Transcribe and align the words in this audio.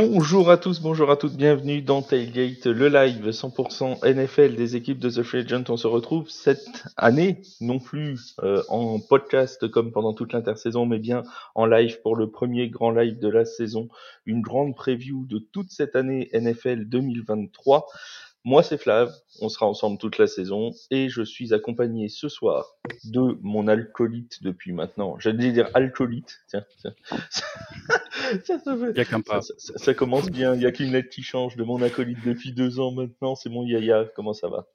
Bonjour 0.00 0.48
à 0.48 0.58
tous, 0.58 0.80
bonjour 0.80 1.10
à 1.10 1.16
toutes, 1.16 1.34
bienvenue 1.34 1.82
dans 1.82 2.02
Tailgate, 2.02 2.66
le 2.66 2.86
live 2.86 3.30
100% 3.30 4.06
NFL 4.06 4.54
des 4.54 4.76
équipes 4.76 5.00
de 5.00 5.10
The 5.10 5.24
Free 5.24 5.40
Agent. 5.40 5.64
On 5.70 5.76
se 5.76 5.88
retrouve 5.88 6.30
cette 6.30 6.84
année, 6.96 7.42
non 7.60 7.80
plus 7.80 8.36
euh, 8.44 8.62
en 8.68 9.00
podcast 9.00 9.66
comme 9.66 9.90
pendant 9.90 10.14
toute 10.14 10.34
l'intersaison, 10.34 10.86
mais 10.86 11.00
bien 11.00 11.24
en 11.56 11.66
live 11.66 12.00
pour 12.00 12.14
le 12.14 12.30
premier 12.30 12.68
grand 12.68 12.92
live 12.92 13.18
de 13.18 13.28
la 13.28 13.44
saison, 13.44 13.88
une 14.24 14.40
grande 14.40 14.76
preview 14.76 15.26
de 15.26 15.40
toute 15.40 15.72
cette 15.72 15.96
année 15.96 16.30
NFL 16.32 16.84
2023. 16.84 17.88
Moi, 18.48 18.62
c'est 18.62 18.78
Flav, 18.78 19.12
on 19.42 19.50
sera 19.50 19.66
ensemble 19.66 19.98
toute 19.98 20.16
la 20.16 20.26
saison 20.26 20.70
et 20.90 21.10
je 21.10 21.20
suis 21.20 21.52
accompagné 21.52 22.08
ce 22.08 22.30
soir 22.30 22.76
de 23.04 23.38
mon 23.42 23.68
alcoolite 23.68 24.42
depuis 24.42 24.72
maintenant. 24.72 25.18
J'allais 25.18 25.52
dire 25.52 25.68
alcoolite, 25.74 26.38
tiens, 26.48 26.64
tiens. 26.80 26.94
ça, 27.30 28.58
ça, 28.58 28.74
fait- 28.74 28.90
Il 28.92 28.96
y 28.96 29.00
a 29.00 29.04
qu'un 29.04 29.20
pas. 29.20 29.42
ça, 29.42 29.52
ça- 29.58 29.76
ça 29.76 29.92
commence 29.92 30.30
bien, 30.30 30.54
il 30.54 30.62
y 30.62 30.66
a 30.66 30.72
qu'une 30.72 30.92
lettre 30.92 31.10
qui 31.10 31.22
change 31.22 31.56
de 31.56 31.62
mon 31.62 31.82
acolyte 31.82 32.24
depuis 32.24 32.52
deux 32.52 32.80
ans 32.80 32.90
maintenant, 32.90 33.34
c'est 33.34 33.50
mon 33.50 33.66
yaya, 33.66 34.06
comment 34.16 34.32
ça 34.32 34.48
va? 34.48 34.66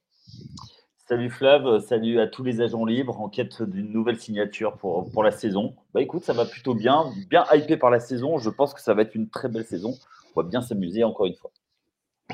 Salut 1.10 1.32
Flav, 1.32 1.80
salut 1.80 2.20
à 2.20 2.28
tous 2.28 2.44
les 2.44 2.62
agents 2.62 2.86
libres 2.86 3.20
en 3.20 3.28
quête 3.28 3.64
d'une 3.64 3.92
nouvelle 3.92 4.20
signature 4.20 4.78
pour, 4.78 5.12
pour 5.12 5.24
la 5.24 5.32
saison. 5.32 5.76
Bah 5.96 6.02
écoute, 6.04 6.24
ça 6.24 6.34
va 6.34 6.46
plutôt 6.46 6.76
bien, 6.76 7.12
bien 7.28 7.44
hypé 7.52 7.76
par 7.78 7.90
la 7.90 8.00
saison. 8.00 8.38
Je 8.38 8.52
pense 8.52 8.76
que 8.76 8.82
ça 8.82 8.94
va 8.94 9.02
être 9.02 9.16
une 9.16 9.30
très 9.32 9.50
belle 9.50 9.66
saison. 9.66 9.96
On 10.36 10.42
va 10.44 10.48
bien 10.48 10.62
s'amuser 10.62 11.04
encore 11.04 11.26
une 11.26 11.34
fois. 11.36 11.50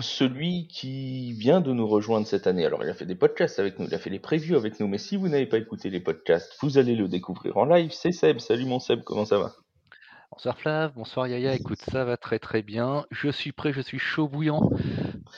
Celui 0.02 0.68
qui 0.68 1.34
vient 1.34 1.60
de 1.60 1.74
nous 1.74 1.88
rejoindre 1.88 2.26
cette 2.26 2.48
année, 2.48 2.66
alors 2.66 2.84
il 2.84 2.90
a 2.90 2.94
fait 2.94 3.06
des 3.06 3.16
podcasts 3.16 3.60
avec 3.60 3.80
nous, 3.80 3.88
il 3.88 3.94
a 3.94 3.98
fait 3.98 4.10
les 4.10 4.20
previews 4.20 4.56
avec 4.56 4.80
nous, 4.80 4.88
mais 4.88 4.98
si 4.98 5.18
vous 5.18 5.28
n'avez 5.28 5.46
pas 5.46 5.58
écouté 5.58 5.90
les 5.90 6.00
podcasts, 6.00 6.56
vous 6.62 6.78
allez 6.78 6.96
le 6.96 7.08
découvrir 7.08 7.58
en 7.58 7.66
live, 7.66 7.92
c'est 7.92 8.12
Seb. 8.12 8.40
Salut 8.40 8.66
mon 8.66 8.80
Seb, 8.80 9.04
comment 9.04 9.26
ça 9.26 9.38
va? 9.40 9.54
Bonsoir 10.32 10.58
Flav, 10.58 10.94
bonsoir 10.96 11.28
Yaya, 11.28 11.54
écoute 11.54 11.80
ça 11.92 12.06
va 12.06 12.16
très 12.16 12.40
très 12.40 12.62
bien. 12.62 13.06
Je 13.12 13.30
suis 13.30 13.52
prêt, 13.52 13.74
je 13.74 13.82
suis 13.82 14.00
chaud 14.00 14.30
bouillant 14.30 14.70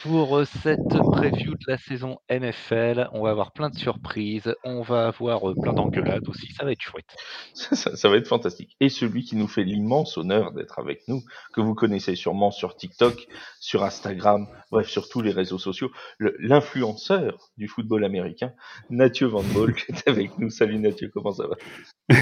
pour 0.03 0.41
cette 0.63 0.79
preview 1.11 1.51
de 1.53 1.65
la 1.67 1.77
saison 1.77 2.17
NFL. 2.29 3.09
On 3.13 3.23
va 3.23 3.29
avoir 3.31 3.51
plein 3.51 3.69
de 3.69 3.77
surprises, 3.77 4.53
on 4.63 4.81
va 4.81 5.07
avoir 5.07 5.41
plein 5.61 5.73
d'engueulades 5.73 6.27
aussi, 6.27 6.51
ça 6.53 6.65
va 6.65 6.71
être 6.71 6.81
chouette. 6.81 7.05
ça, 7.53 7.75
ça- 7.75 7.95
ça 7.95 8.09
va 8.09 8.17
être 8.17 8.27
fantastique. 8.27 8.75
Et 8.79 8.89
celui 8.89 9.23
qui 9.23 9.35
nous 9.35 9.47
fait 9.47 9.63
l'immense 9.63 10.17
honneur 10.17 10.51
d'être 10.53 10.79
avec 10.79 11.01
nous, 11.07 11.21
que 11.53 11.61
vous 11.61 11.75
connaissez 11.75 12.15
sûrement 12.15 12.51
sur 12.51 12.75
TikTok, 12.75 13.27
sur 13.59 13.83
Instagram, 13.83 14.47
bref, 14.71 14.87
sur 14.87 15.07
tous 15.09 15.21
les 15.21 15.31
réseaux 15.31 15.59
sociaux, 15.59 15.91
l'influenceur 16.19 17.49
du 17.57 17.67
football 17.67 18.03
américain, 18.03 18.51
Mathieu 18.89 19.27
Van 19.27 19.43
Boll, 19.53 19.73
qui 19.75 19.91
est 19.91 20.07
avec 20.07 20.37
nous. 20.39 20.49
Salut 20.49 20.79
Mathieu, 20.79 21.11
comment 21.13 21.31
ça 21.31 21.45
va? 21.47 21.55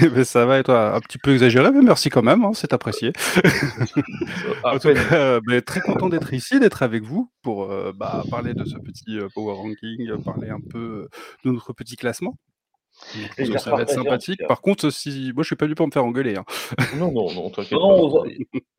Ben, 0.08 0.24
ça 0.24 0.46
va 0.46 0.58
et 0.58 0.62
toi? 0.62 0.94
Un 0.94 1.00
petit 1.00 1.18
peu 1.18 1.32
exagéré, 1.32 1.70
mais 1.72 1.82
merci 1.82 2.10
quand 2.10 2.22
même, 2.22 2.44
hein, 2.44 2.52
c'est 2.54 2.72
apprécié. 2.72 3.12
En 4.64 4.78
tout 4.78 4.92
cas, 4.92 5.00
euh, 5.12 5.40
ben, 5.46 5.60
très 5.62 5.80
content 5.80 6.08
d'être 6.08 6.32
ici, 6.34 6.60
d'être 6.60 6.82
avec 6.82 7.02
vous 7.02 7.30
pour 7.42 7.59
bah, 7.96 8.22
parler 8.30 8.54
de 8.54 8.64
ce 8.64 8.76
petit 8.78 9.18
power 9.34 9.54
ranking, 9.54 10.16
parler 10.24 10.50
un 10.50 10.60
peu 10.60 11.08
de 11.44 11.50
notre 11.50 11.72
petit 11.72 11.96
classement. 11.96 12.36
Je 13.14 13.20
pense 13.36 13.48
que 13.50 13.58
ça 13.58 13.70
va 13.70 13.82
être 13.82 13.88
sympathique. 13.94 14.40
Par 14.46 14.60
contre, 14.60 14.90
si 14.90 15.32
moi 15.34 15.42
je 15.42 15.46
suis 15.46 15.56
pas 15.56 15.64
venu 15.64 15.74
pour 15.74 15.86
me 15.86 15.92
faire 15.92 16.04
engueuler. 16.04 16.36
hein. 16.36 16.44
Non, 16.96 17.10
non, 17.12 17.32
non, 17.32 17.48
t'inquiète 17.50 17.78
pas. 17.78 17.84
on- 17.86 18.24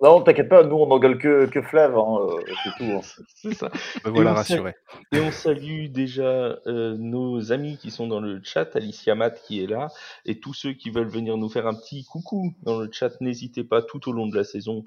non, 0.03 0.21
t'inquiète 0.21 0.49
pas, 0.49 0.63
nous 0.63 0.75
on 0.75 0.85
n'engueule 0.87 1.17
que, 1.17 1.45
que 1.47 1.61
Flav, 1.61 1.97
hein, 1.97 2.27
c'est 2.63 2.71
tout. 2.77 2.91
hein. 2.91 3.01
C'est 3.35 3.53
ça. 3.55 3.71
Me 4.05 4.11
voilà 4.11 4.33
rassuré. 4.33 4.75
Et 5.11 5.19
on 5.19 5.31
salue 5.31 5.87
déjà 5.87 6.59
euh, 6.67 6.95
nos 6.97 7.51
amis 7.51 7.77
qui 7.77 7.89
sont 7.89 8.07
dans 8.07 8.19
le 8.19 8.41
chat, 8.43 8.75
Alicia 8.75 9.15
Matt 9.15 9.41
qui 9.43 9.63
est 9.63 9.67
là, 9.67 9.87
et 10.25 10.39
tous 10.39 10.53
ceux 10.53 10.73
qui 10.73 10.91
veulent 10.91 11.09
venir 11.09 11.37
nous 11.37 11.49
faire 11.49 11.65
un 11.65 11.73
petit 11.73 12.03
coucou 12.05 12.53
dans 12.61 12.79
le 12.79 12.89
chat, 12.91 13.19
n'hésitez 13.21 13.63
pas 13.63 13.81
tout 13.81 14.07
au 14.07 14.11
long 14.11 14.27
de 14.27 14.35
la 14.35 14.43
saison, 14.43 14.83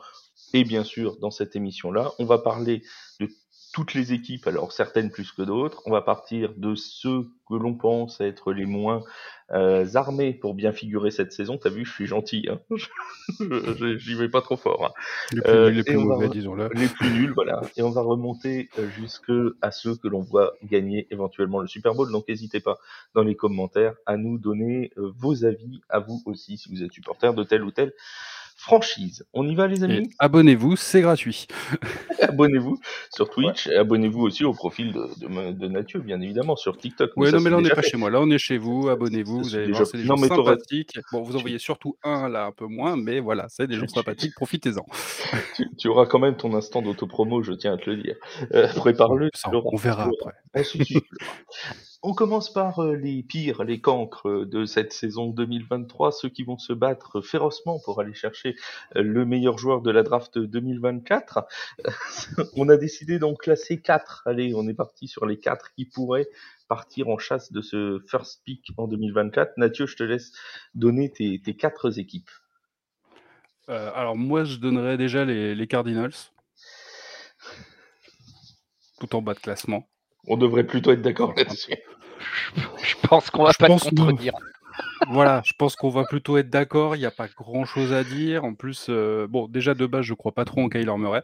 et 0.52 0.62
bien 0.64 0.84
sûr 0.84 1.16
dans 1.18 1.30
cette 1.32 1.56
émission-là. 1.56 2.12
On 2.20 2.24
va 2.24 2.38
parler 2.38 2.82
de 3.18 3.28
toutes 3.74 3.92
les 3.94 4.12
équipes, 4.12 4.46
alors 4.46 4.70
certaines 4.72 5.10
plus 5.10 5.32
que 5.32 5.42
d'autres. 5.42 5.82
On 5.84 5.90
va 5.90 6.00
partir 6.00 6.54
de 6.56 6.76
ceux 6.76 7.24
que 7.48 7.54
l'on 7.56 7.74
pense 7.74 8.20
être 8.20 8.52
les 8.52 8.66
moins 8.66 9.02
euh, 9.52 9.84
armés 9.96 10.32
pour 10.32 10.54
bien 10.54 10.72
figurer 10.72 11.10
cette 11.10 11.32
saison. 11.32 11.58
T'as 11.58 11.70
vu, 11.70 11.84
je 11.84 11.92
suis 11.92 12.06
gentil, 12.06 12.48
hein 12.48 12.60
j'y 13.98 14.14
vais 14.14 14.28
pas 14.28 14.42
trop 14.42 14.56
fort. 14.56 14.86
hein 14.86 14.92
Les 15.32 15.42
plus 15.42 15.52
Euh, 15.52 15.66
nuls, 15.66 15.74
les 15.74 15.82
et 15.86 15.96
plus 15.96 15.96
on 15.96 16.06
va 16.06 16.16
mauvais, 16.16 16.28
disons-le. 16.28 16.70
les 16.72 16.88
plus 16.88 17.10
nuls, 17.10 17.32
voilà. 17.34 17.60
Et 17.76 17.82
on 17.82 17.90
va 17.90 18.02
remonter 18.02 18.70
euh, 18.78 18.88
jusque 18.90 19.32
à 19.60 19.72
ceux 19.72 19.96
que 19.96 20.08
l'on 20.08 20.20
voit 20.22 20.54
gagner 20.62 21.08
éventuellement 21.10 21.60
le 21.60 21.66
Super 21.66 21.94
Bowl. 21.94 22.12
Donc 22.12 22.28
n'hésitez 22.28 22.60
pas 22.60 22.78
dans 23.14 23.22
les 23.24 23.34
commentaires 23.34 23.94
à 24.06 24.16
nous 24.16 24.38
donner 24.38 24.92
euh, 24.98 25.12
vos 25.18 25.44
avis, 25.44 25.80
à 25.88 25.98
vous 25.98 26.22
aussi, 26.26 26.58
si 26.58 26.68
vous 26.70 26.84
êtes 26.84 26.92
supporter 26.92 27.34
de 27.34 27.42
telle 27.42 27.64
ou 27.64 27.72
telle 27.72 27.92
franchise. 28.54 29.24
On 29.32 29.46
y 29.46 29.54
va 29.54 29.66
les 29.66 29.84
amis 29.84 30.08
abonnez-vous, 30.18 30.76
c'est 30.76 31.00
gratuit. 31.00 31.46
Abonnez-vous 32.22 32.78
sur 33.14 33.28
Twitch 33.28 33.66
et 33.66 33.76
abonnez-vous 33.76 34.20
aussi 34.22 34.44
au 34.44 34.52
profil 34.52 34.92
de, 34.92 35.08
de, 35.20 35.52
de 35.52 35.68
Mathieu, 35.68 36.00
bien 36.00 36.20
évidemment, 36.20 36.56
sur 36.56 36.76
TikTok. 36.76 37.10
Ouais, 37.16 37.30
ça, 37.30 37.36
non, 37.36 37.42
mais 37.42 37.50
là 37.50 37.58
on 37.58 37.60
n'est 37.60 37.68
pas 37.70 37.82
fait. 37.82 37.90
chez 37.90 37.96
moi. 37.96 38.10
Là 38.10 38.20
on 38.20 38.30
est 38.30 38.38
chez 38.38 38.58
vous. 38.58 38.88
Abonnez-vous. 38.88 39.42
Vous 39.42 39.54
allez 39.54 39.72
voir, 39.72 39.86
c'est 39.86 39.98
des 39.98 40.04
gens 40.04 40.16
sympathiques. 40.16 40.98
Bon, 41.12 41.22
vous 41.22 41.36
envoyez 41.36 41.58
surtout 41.58 41.96
un 42.02 42.28
là, 42.28 42.46
un 42.46 42.52
peu 42.52 42.66
moins, 42.66 42.96
mais 42.96 43.20
voilà, 43.20 43.46
c'est 43.48 43.66
des 43.66 43.76
gens 43.76 43.88
sympathiques. 43.88 44.34
Profitez-en. 44.36 44.86
Tu, 45.56 45.68
tu 45.76 45.88
auras 45.88 46.06
quand 46.06 46.18
même 46.18 46.36
ton 46.36 46.54
instant 46.54 46.82
d'autopromo, 46.82 47.42
je 47.42 47.52
tiens 47.52 47.74
à 47.74 47.76
te 47.76 47.90
le 47.90 48.02
dire. 48.02 48.16
Euh, 48.52 48.68
Prépare-le. 48.74 49.30
On 49.52 49.76
verra 49.76 50.04
après. 50.04 50.64
On 52.06 52.12
commence 52.12 52.52
par 52.52 52.80
euh, 52.80 52.96
les 52.96 53.22
pires, 53.22 53.64
les 53.64 53.80
cancres 53.80 54.28
euh, 54.28 54.44
de 54.44 54.66
cette 54.66 54.92
saison 54.92 55.30
2023, 55.30 56.12
ceux 56.12 56.28
qui 56.28 56.42
vont 56.42 56.58
se 56.58 56.74
battre 56.74 57.22
férocement 57.22 57.80
pour 57.82 57.98
aller 57.98 58.12
chercher 58.12 58.56
euh, 58.94 59.02
le 59.02 59.24
meilleur 59.24 59.56
joueur 59.56 59.80
de 59.80 59.90
la 59.90 60.02
draft 60.02 60.38
2024. 60.38 61.46
on 62.56 62.68
a 62.68 62.76
décidé 62.76 63.18
d'en 63.18 63.34
classer 63.34 63.80
quatre. 63.80 64.22
Allez, 64.26 64.52
on 64.54 64.68
est 64.68 64.74
parti 64.74 65.08
sur 65.08 65.24
les 65.24 65.38
quatre 65.38 65.72
qui 65.72 65.86
pourraient 65.86 66.28
partir 66.68 67.08
en 67.08 67.16
chasse 67.16 67.52
de 67.52 67.62
ce 67.62 67.98
first 68.06 68.42
pick 68.44 68.66
en 68.76 68.86
2024. 68.86 69.56
Mathieu, 69.56 69.86
je 69.86 69.96
te 69.96 70.02
laisse 70.02 70.32
donner 70.74 71.10
tes, 71.10 71.40
tes 71.40 71.56
quatre 71.56 71.98
équipes. 71.98 72.30
Euh, 73.70 73.90
alors 73.94 74.14
moi, 74.14 74.44
je 74.44 74.58
donnerais 74.58 74.98
déjà 74.98 75.24
les, 75.24 75.54
les 75.54 75.66
Cardinals. 75.66 76.12
Tout 79.00 79.16
en 79.16 79.22
bas 79.22 79.32
de 79.32 79.40
classement. 79.40 79.88
On 80.26 80.36
devrait 80.36 80.64
plutôt 80.64 80.90
être 80.92 81.02
d'accord 81.02 81.32
là-dessus. 81.36 81.72
Je 82.82 83.08
pense 83.08 83.30
qu'on 83.30 83.44
va 83.44 83.52
Je 83.52 83.58
pas 83.58 83.68
te 83.68 83.72
que- 83.88 83.94
contredire. 83.94 84.34
Voilà, 85.08 85.40
je 85.44 85.52
pense 85.56 85.76
qu'on 85.76 85.88
va 85.88 86.04
plutôt 86.04 86.36
être 86.36 86.50
d'accord. 86.50 86.96
Il 86.96 86.98
n'y 86.98 87.04
a 87.06 87.10
pas 87.12 87.28
grand-chose 87.28 87.92
à 87.92 88.02
dire. 88.02 88.44
En 88.44 88.54
plus, 88.54 88.86
euh, 88.88 89.26
bon, 89.28 89.46
déjà 89.46 89.72
de 89.74 89.86
base, 89.86 90.02
je 90.04 90.14
crois 90.14 90.32
pas 90.32 90.44
trop 90.44 90.62
en 90.62 90.68
Kyler 90.68 90.96
Murray. 90.96 91.22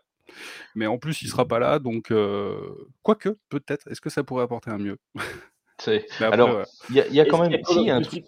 Mais 0.77 0.87
en 0.87 0.99
plus, 0.99 1.23
il 1.23 1.29
sera 1.29 1.47
pas 1.49 1.59
là, 1.59 1.81
donc 1.81 2.13
euh, 2.13 2.61
quoique, 3.03 3.37
peut-être. 3.49 3.89
Est-ce 3.91 4.01
que 4.01 4.11
ça 4.11 4.23
pourrait 4.23 4.45
apporter 4.45 4.71
un 4.71 4.79
mieux? 4.79 4.99
C'est- 5.81 6.07
Mais 6.21 6.27
après, 6.27 6.35
Alors, 6.41 6.57
ouais. 6.59 6.65
il 6.91 6.97
y 6.97 7.01
a, 7.01 7.07
y 7.25 7.29
quand 7.29 7.39
même, 7.41 7.51
il 7.51 7.55
y 7.55 7.91
a 7.91 8.01
truc, 8.01 8.25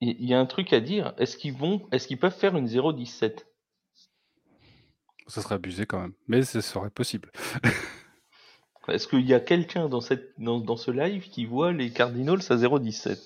il 0.00 0.24
y 0.28 0.34
a 0.34 0.38
un 0.38 0.46
truc 0.46 0.72
à 0.72 0.80
dire. 0.80 1.14
Est-ce 1.18 1.36
qu'ils 1.36 1.54
vont, 1.54 1.88
est-ce 1.90 2.06
qu'ils 2.06 2.18
peuvent 2.18 2.36
faire 2.36 2.56
une 2.56 2.66
0-17 2.68 3.46
Ça 5.26 5.42
serait 5.42 5.56
abusé 5.56 5.86
quand 5.86 6.00
même. 6.00 6.12
Mais 6.28 6.42
ce 6.42 6.60
serait 6.60 6.90
possible. 6.90 7.32
Est-ce 8.90 9.08
qu'il 9.08 9.26
y 9.26 9.34
a 9.34 9.40
quelqu'un 9.40 9.88
dans, 9.88 10.00
cette, 10.00 10.32
dans, 10.38 10.58
dans 10.58 10.76
ce 10.76 10.90
live 10.90 11.28
qui 11.28 11.46
voit 11.46 11.72
les 11.72 11.90
Cardinals 11.90 12.40
à 12.50 12.56
0-17 12.56 13.18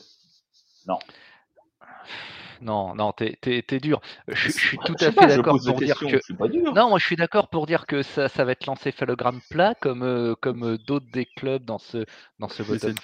Non, 2.60 2.94
non, 2.94 3.10
t'es 3.12 3.36
t'es- 3.40 3.62
t'es 3.62 3.80
dur. 3.80 4.00
Je, 4.28 4.34
je 4.34 4.50
suis 4.52 4.78
tout 4.78 4.94
Je 4.96 5.04
sais 5.04 5.06
à 5.06 5.12
fait 5.12 5.26
d'accord 5.26 5.58
pour 5.66 5.80
dire 5.80 5.98
que. 5.98 6.74
Non, 6.74 6.90
moi 6.90 6.98
je 7.00 7.04
suis 7.04 7.16
d'accord 7.16 7.48
pour 7.48 7.66
dire 7.66 7.86
que 7.86 8.02
ça, 8.02 8.28
ça 8.28 8.44
va 8.44 8.52
être 8.52 8.66
l'encéphalogramme 8.66 9.40
plat 9.50 9.74
comme, 9.80 10.04
euh, 10.04 10.34
comme 10.40 10.64
euh, 10.64 10.78
d'autres 10.78 11.10
des 11.12 11.26
clubs 11.26 11.64
dans 11.64 11.78
ce, 11.78 12.04
dans 12.38 12.48
ce 12.48 12.62
bottom 12.62 12.94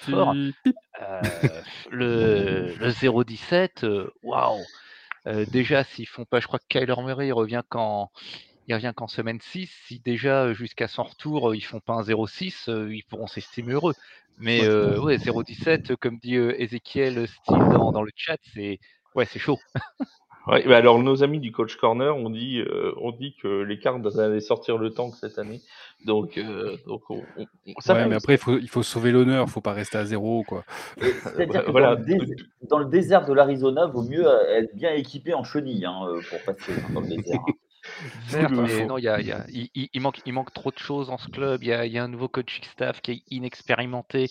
pip. 0.63 0.75
Euh, 1.01 1.21
le, 1.91 2.73
le 2.79 2.89
0-17, 2.89 3.83
euh, 3.83 4.09
waouh! 4.23 4.59
Euh, 5.27 5.45
déjà, 5.51 5.83
s'ils 5.83 6.07
font 6.07 6.23
pas, 6.23 6.39
je 6.39 6.47
crois 6.47 6.59
que 6.59 6.65
Kyler 6.69 6.95
Murray 7.03 7.31
revient 7.33 7.61
qu'en 7.67 8.11
il 8.69 8.75
revient 8.75 8.93
qu'en 8.95 9.07
semaine 9.07 9.39
6. 9.41 9.67
Si 9.87 9.99
déjà 9.99 10.53
jusqu'à 10.53 10.87
son 10.87 11.03
retour, 11.03 11.55
ils 11.55 11.61
font 11.61 11.79
pas 11.79 11.93
un 11.93 12.03
0-6, 12.03 12.69
euh, 12.69 12.93
ils 12.93 13.03
pourront 13.03 13.27
s'estimer 13.27 13.73
heureux. 13.73 13.95
Mais 14.37 14.63
euh, 14.63 14.99
ouais, 15.01 15.17
0-17, 15.17 15.91
euh, 15.91 15.95
comme 15.99 16.17
dit 16.19 16.35
euh, 16.37 16.53
Ezekiel 16.61 17.27
Steele 17.27 17.67
dans, 17.73 17.91
dans 17.91 18.03
le 18.03 18.11
chat, 18.15 18.37
c'est 18.53 18.79
ouais, 19.15 19.25
c'est 19.25 19.39
chaud. 19.39 19.57
Ouais, 20.47 20.63
bah 20.67 20.77
alors 20.77 20.97
nos 20.99 21.21
amis 21.23 21.39
du 21.39 21.51
Coach 21.51 21.75
Corner 21.75 22.15
ont 22.15 22.29
dit, 22.29 22.59
euh, 22.59 22.93
ont 23.01 23.11
dit 23.11 23.35
que 23.41 23.61
les 23.63 23.77
cartes 23.77 24.05
allaient 24.17 24.39
sortir 24.39 24.77
le 24.77 24.91
tank 24.91 25.13
cette 25.15 25.37
année. 25.37 25.61
Donc, 26.05 26.37
euh, 26.37 26.77
donc 26.87 27.01
on, 27.09 27.21
on- 27.37 27.45
on- 27.67 27.81
ça 27.81 27.93
Ouais, 27.93 28.01
va, 28.03 28.07
mais 28.07 28.15
après, 28.15 28.35
il 28.35 28.39
faut, 28.39 28.57
il 28.57 28.69
faut 28.69 28.81
sauver 28.81 29.11
l'honneur. 29.11 29.49
faut 29.49 29.61
pas 29.61 29.73
rester 29.73 29.97
à 29.97 30.05
zéro, 30.05 30.43
quoi. 30.47 30.63
Que 30.97 31.69
voilà. 31.71 31.95
dans, 31.97 32.03
le 32.17 32.35
dans 32.69 32.79
le 32.79 32.85
désert 32.85 33.25
de 33.25 33.33
l'Arizona, 33.33 33.87
vaut 33.87 34.01
mieux 34.03 34.25
être 34.49 34.73
bien 34.75 34.93
équipé 34.93 35.33
en 35.33 35.43
chenilles 35.43 35.85
hein, 35.85 35.99
euh, 36.07 36.21
pour 36.29 36.41
passer 36.43 36.71
hein, 36.71 36.93
dans 36.93 37.01
le 37.01 37.07
désert. 37.07 37.41
Certes, 38.27 38.51
mais 38.51 38.85
non, 38.85 38.97
il 38.97 39.03
y 39.03 39.07
a, 39.07 39.19
il 39.19 39.27
y 39.27 39.31
a- 39.31 39.45
il- 39.49 39.69
il- 39.75 39.89
il 39.93 40.01
manque, 40.01 40.19
il 40.25 40.33
manque 40.33 40.53
trop 40.53 40.71
de 40.71 40.77
choses 40.77 41.07
dans 41.07 41.17
ce 41.17 41.27
club. 41.29 41.63
Il 41.63 41.69
y 41.69 41.73
a, 41.73 41.85
il 41.85 41.91
y 41.91 41.97
a 41.97 42.03
un 42.03 42.07
nouveau 42.07 42.27
coaching 42.27 42.63
staff 42.65 43.01
qui 43.01 43.11
est 43.11 43.21
inexpérimenté. 43.29 44.27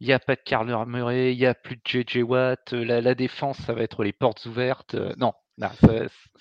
Il 0.00 0.06
n'y 0.06 0.12
a 0.12 0.18
pas 0.18 0.34
de 0.34 0.40
Carler 0.44 0.76
Murray, 0.86 1.34
il 1.34 1.38
n'y 1.38 1.46
a 1.46 1.54
plus 1.54 1.76
de 1.76 1.82
JJ 1.84 2.22
Watt. 2.22 2.72
euh, 2.72 2.84
La, 2.84 3.00
la 3.00 3.14
défense, 3.14 3.58
ça 3.58 3.74
va 3.74 3.82
être 3.82 4.02
les 4.04 4.12
portes 4.12 4.46
ouvertes. 4.46 4.94
Euh, 4.94 5.12
non, 5.18 5.32
non, 5.58 5.68
ça, 5.80 5.88
ça 5.88 5.94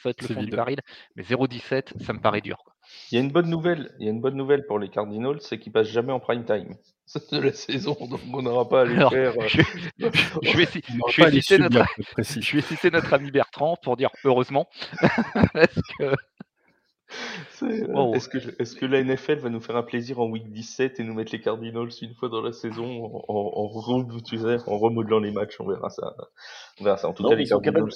va 0.05 0.09
être 0.11 0.21
le 0.21 0.27
fond 0.27 0.39
du 0.39 0.45
vide. 0.45 0.55
baril. 0.55 0.77
Mais 1.15 1.23
0-17, 1.23 1.93
ça 2.01 2.13
me 2.13 2.19
paraît 2.21 2.39
dur. 2.41 2.57
quoi. 2.63 2.73
Il 3.11 3.15
y 3.15 3.17
a 3.17 3.21
une 3.21 3.31
bonne 3.31 3.49
nouvelle, 3.49 3.91
il 3.99 4.05
y 4.05 4.07
a 4.09 4.11
une 4.11 4.21
bonne 4.21 4.35
nouvelle 4.35 4.65
pour 4.65 4.79
les 4.79 4.89
Cardinals, 4.89 5.37
c'est 5.41 5.59
qu'ils 5.59 5.71
passent 5.73 5.89
jamais 5.89 6.11
en 6.13 6.19
prime 6.19 6.43
time 6.45 6.73
de 7.31 7.39
la 7.39 7.53
saison, 7.53 7.95
donc 8.09 8.19
on 8.33 8.41
n'aura 8.41 8.67
pas 8.69 8.81
à 8.81 8.85
les 8.85 8.95
Alors, 8.95 9.11
faire. 9.11 9.33
euh, 9.39 9.47
je, 9.47 9.61
je 9.99 10.57
vais, 10.57 10.65
je 10.65 11.39
citer 11.41 11.57
notre, 11.59 11.85
je 12.17 12.55
vais 12.55 12.61
citer 12.61 12.89
notre 12.91 13.13
ami 13.13 13.29
Bertrand 13.29 13.75
pour 13.83 13.97
dire 13.97 14.09
heureusement. 14.23 14.67
Parce 15.53 15.75
que, 15.99 16.13
euh, 17.63 17.87
Wow. 17.87 18.13
Est-ce 18.15 18.27
que, 18.75 18.85
la 18.85 19.03
NFL 19.03 19.39
va 19.39 19.49
nous 19.49 19.59
faire 19.59 19.75
un 19.75 19.83
plaisir 19.83 20.19
en 20.19 20.27
week 20.29 20.51
17 20.51 20.99
et 20.99 21.03
nous 21.03 21.13
mettre 21.13 21.31
les 21.31 21.41
Cardinals 21.41 21.89
une 22.01 22.13
fois 22.15 22.29
dans 22.29 22.41
la 22.41 22.51
saison 22.51 23.05
en, 23.05 23.25
en, 23.27 23.33
en 23.35 23.67
re- 23.67 24.23
tu 24.23 24.37
sais, 24.37 24.57
en 24.67 24.77
remodelant 24.77 25.19
les 25.19 25.31
matchs? 25.31 25.59
On 25.59 25.67
verra 25.67 25.89
ça. 25.89 26.15
On 26.79 26.83
verra 26.83 26.97
ça. 26.97 27.07
En 27.09 27.13
tout 27.13 27.23
Non, 27.23 27.29
cas, 27.29 27.35
les 27.35 27.43
ils 27.43 27.47
sont 27.47 27.59
capables- 27.59 27.91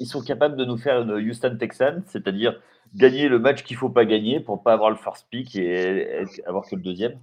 Ils 0.00 0.06
sont 0.06 0.22
capables 0.22 0.56
de 0.56 0.64
nous 0.64 0.78
faire 0.78 1.02
une 1.02 1.12
Houston 1.12 1.56
Texans, 1.58 2.02
c'est-à-dire 2.06 2.60
gagner 2.94 3.28
le 3.28 3.38
match 3.38 3.62
qu'il 3.62 3.76
faut 3.76 3.90
pas 3.90 4.04
gagner 4.04 4.40
pour 4.40 4.62
pas 4.64 4.72
avoir 4.72 4.90
le 4.90 4.96
first 4.96 5.26
pick 5.30 5.54
et 5.54 6.24
avoir 6.46 6.64
que 6.68 6.74
le 6.74 6.82
deuxième. 6.82 7.20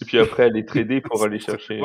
Et 0.00 0.04
puis 0.04 0.18
après, 0.20 0.44
aller 0.44 0.64
trader 0.64 1.00
pour 1.00 1.22
aller 1.24 1.38
chercher. 1.40 1.80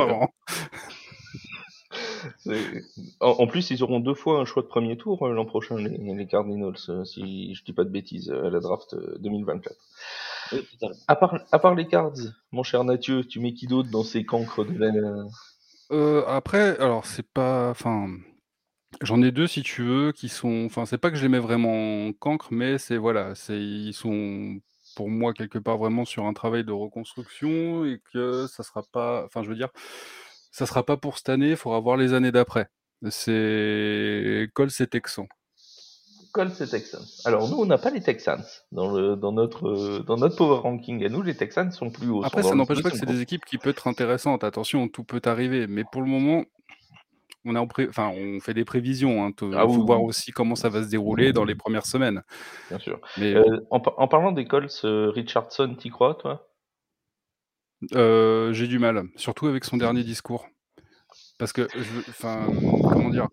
En, 3.20 3.30
en 3.30 3.48
plus, 3.48 3.72
ils 3.72 3.84
auront 3.84 4.00
deux 4.00 4.14
fois 4.14 4.40
un 4.40 4.46
choix 4.46 4.62
de 4.64 4.68
premier 4.68 4.98
tour 4.98 5.26
euh, 5.26 5.34
l'an 5.34 5.46
prochain, 5.46 5.78
les, 5.78 5.98
les 5.98 6.28
Cardinals, 6.28 6.76
euh, 6.90 7.04
si 7.06 7.54
je 7.56 7.64
dis 7.64 7.74
pas 7.74 7.84
de 7.84 7.90
bêtises, 7.90 8.30
euh, 8.30 8.48
à 8.48 8.50
la 8.50 8.60
draft 8.60 8.94
euh, 8.94 9.18
2024. 9.20 9.76
Oui. 10.52 10.68
À 11.08 11.16
part, 11.16 11.40
à 11.52 11.60
part 11.60 11.76
les 11.76 11.88
Cards, 11.88 12.14
mon 12.52 12.64
cher 12.64 12.84
Mathieu, 12.84 13.24
tu 13.26 13.40
mets 13.40 13.54
qui 13.54 13.68
d'autre 13.68 13.90
dans 13.90 14.04
ces 14.04 14.26
cancres 14.26 14.66
de 14.66 14.78
la. 14.78 14.92
Euh, 15.92 16.24
après, 16.28 16.78
alors 16.80 17.06
c'est 17.06 17.28
pas, 17.28 17.70
enfin, 17.70 18.08
j'en 19.02 19.22
ai 19.22 19.32
deux 19.32 19.48
si 19.48 19.62
tu 19.64 19.84
veux 19.84 20.12
qui 20.12 20.30
sont, 20.30 20.66
enfin, 20.66 20.86
c'est 20.86 20.98
pas 20.98 21.10
que 21.12 21.18
je 21.18 21.24
les 21.24 21.30
mets 21.30 21.40
vraiment 21.40 22.08
en 22.08 22.14
cancre, 22.14 22.48
mais 22.52 22.78
c'est 22.78 22.98
voilà, 22.98 23.36
c'est 23.36 23.60
ils 23.60 23.94
sont 23.94 24.60
pour 24.96 25.10
moi 25.10 25.34
quelque 25.34 25.60
part 25.60 25.78
vraiment 25.78 26.06
sur 26.06 26.26
un 26.26 26.34
travail 26.34 26.64
de 26.64 26.72
reconstruction 26.72 27.86
et 27.86 28.02
que 28.14 28.48
ça 28.48 28.64
sera 28.64 28.84
pas, 28.92 29.26
enfin, 29.26 29.44
je 29.44 29.50
veux 29.50 29.56
dire, 29.56 29.70
ça 30.56 30.66
sera 30.66 30.86
pas 30.86 30.96
pour 30.96 31.18
cette 31.18 31.28
année, 31.28 31.50
il 31.50 31.58
faudra 31.58 31.82
voir 31.82 31.98
les 31.98 32.14
années 32.14 32.32
d'après. 32.32 32.70
C'est 33.10 34.48
Colts 34.54 34.80
et 34.80 34.88
Texans. 34.88 35.28
Colts 36.32 36.62
et 36.62 36.68
Texans. 36.68 37.04
Alors 37.26 37.50
nous, 37.50 37.58
on 37.58 37.66
n'a 37.66 37.78
pas 37.78 37.90
les 37.90 38.02
Texans 38.02 38.42
dans, 38.72 38.90
le, 38.96 39.18
dans, 39.18 39.34
notre, 39.34 40.00
dans 40.08 40.16
notre 40.16 40.38
power 40.38 40.60
ranking. 40.60 41.04
À 41.06 41.10
nous, 41.10 41.22
les 41.22 41.36
Texans 41.36 41.70
sont 41.72 41.90
plus 41.90 42.08
hauts. 42.10 42.24
Après, 42.24 42.42
ça 42.42 42.56
n'empêche 42.56 42.82
pas 42.82 42.90
que 42.90 42.98
c'est 42.98 43.06
des 43.06 43.20
équipes 43.20 43.44
qui 43.44 43.58
peuvent 43.58 43.72
être 43.72 43.88
intéressantes. 43.88 44.46
Attention, 44.46 44.88
tout 44.88 45.04
peut 45.04 45.22
arriver. 45.26 45.68
Mais 45.68 45.84
pour 45.92 46.02
le 46.02 46.08
moment, 46.08 46.46
on, 47.44 47.54
en 47.58 47.68
pré- 47.68 47.88
enfin, 47.90 48.14
on 48.16 48.40
fait 48.40 48.54
des 48.54 48.64
prévisions. 48.64 49.28
Il 49.28 49.56
Ah 49.56 49.64
faut 49.64 49.74
oui, 49.76 49.86
voir 49.86 50.02
oui. 50.02 50.08
aussi 50.08 50.32
comment 50.32 50.56
ça 50.56 50.70
va 50.70 50.84
se 50.84 50.88
dérouler 50.90 51.34
dans 51.34 51.44
les 51.44 51.56
premières 51.56 51.86
semaines. 51.86 52.24
bien 52.70 52.80
sûr. 52.80 53.02
Mais 53.18 53.34
Euh, 53.36 53.60
en, 53.72 53.82
en 53.98 54.08
parlant 54.08 54.32
des 54.32 54.46
Colts, 54.46 54.82
euh, 54.86 55.10
Richardson, 55.10 55.76
t'y 55.78 55.90
crois, 55.90 56.16
toi? 56.16 56.48
Euh, 57.94 58.54
j'ai 58.54 58.68
du 58.68 58.80
mal, 58.80 59.04
surtout 59.16 59.48
avec 59.48 59.66
son 59.66 59.78
dernier 59.78 60.04
discours. 60.04 60.48
Parce 61.38 61.52
que, 61.52 61.68
enfin, 62.10 62.48
comment 62.48 63.10
dire, 63.10 63.28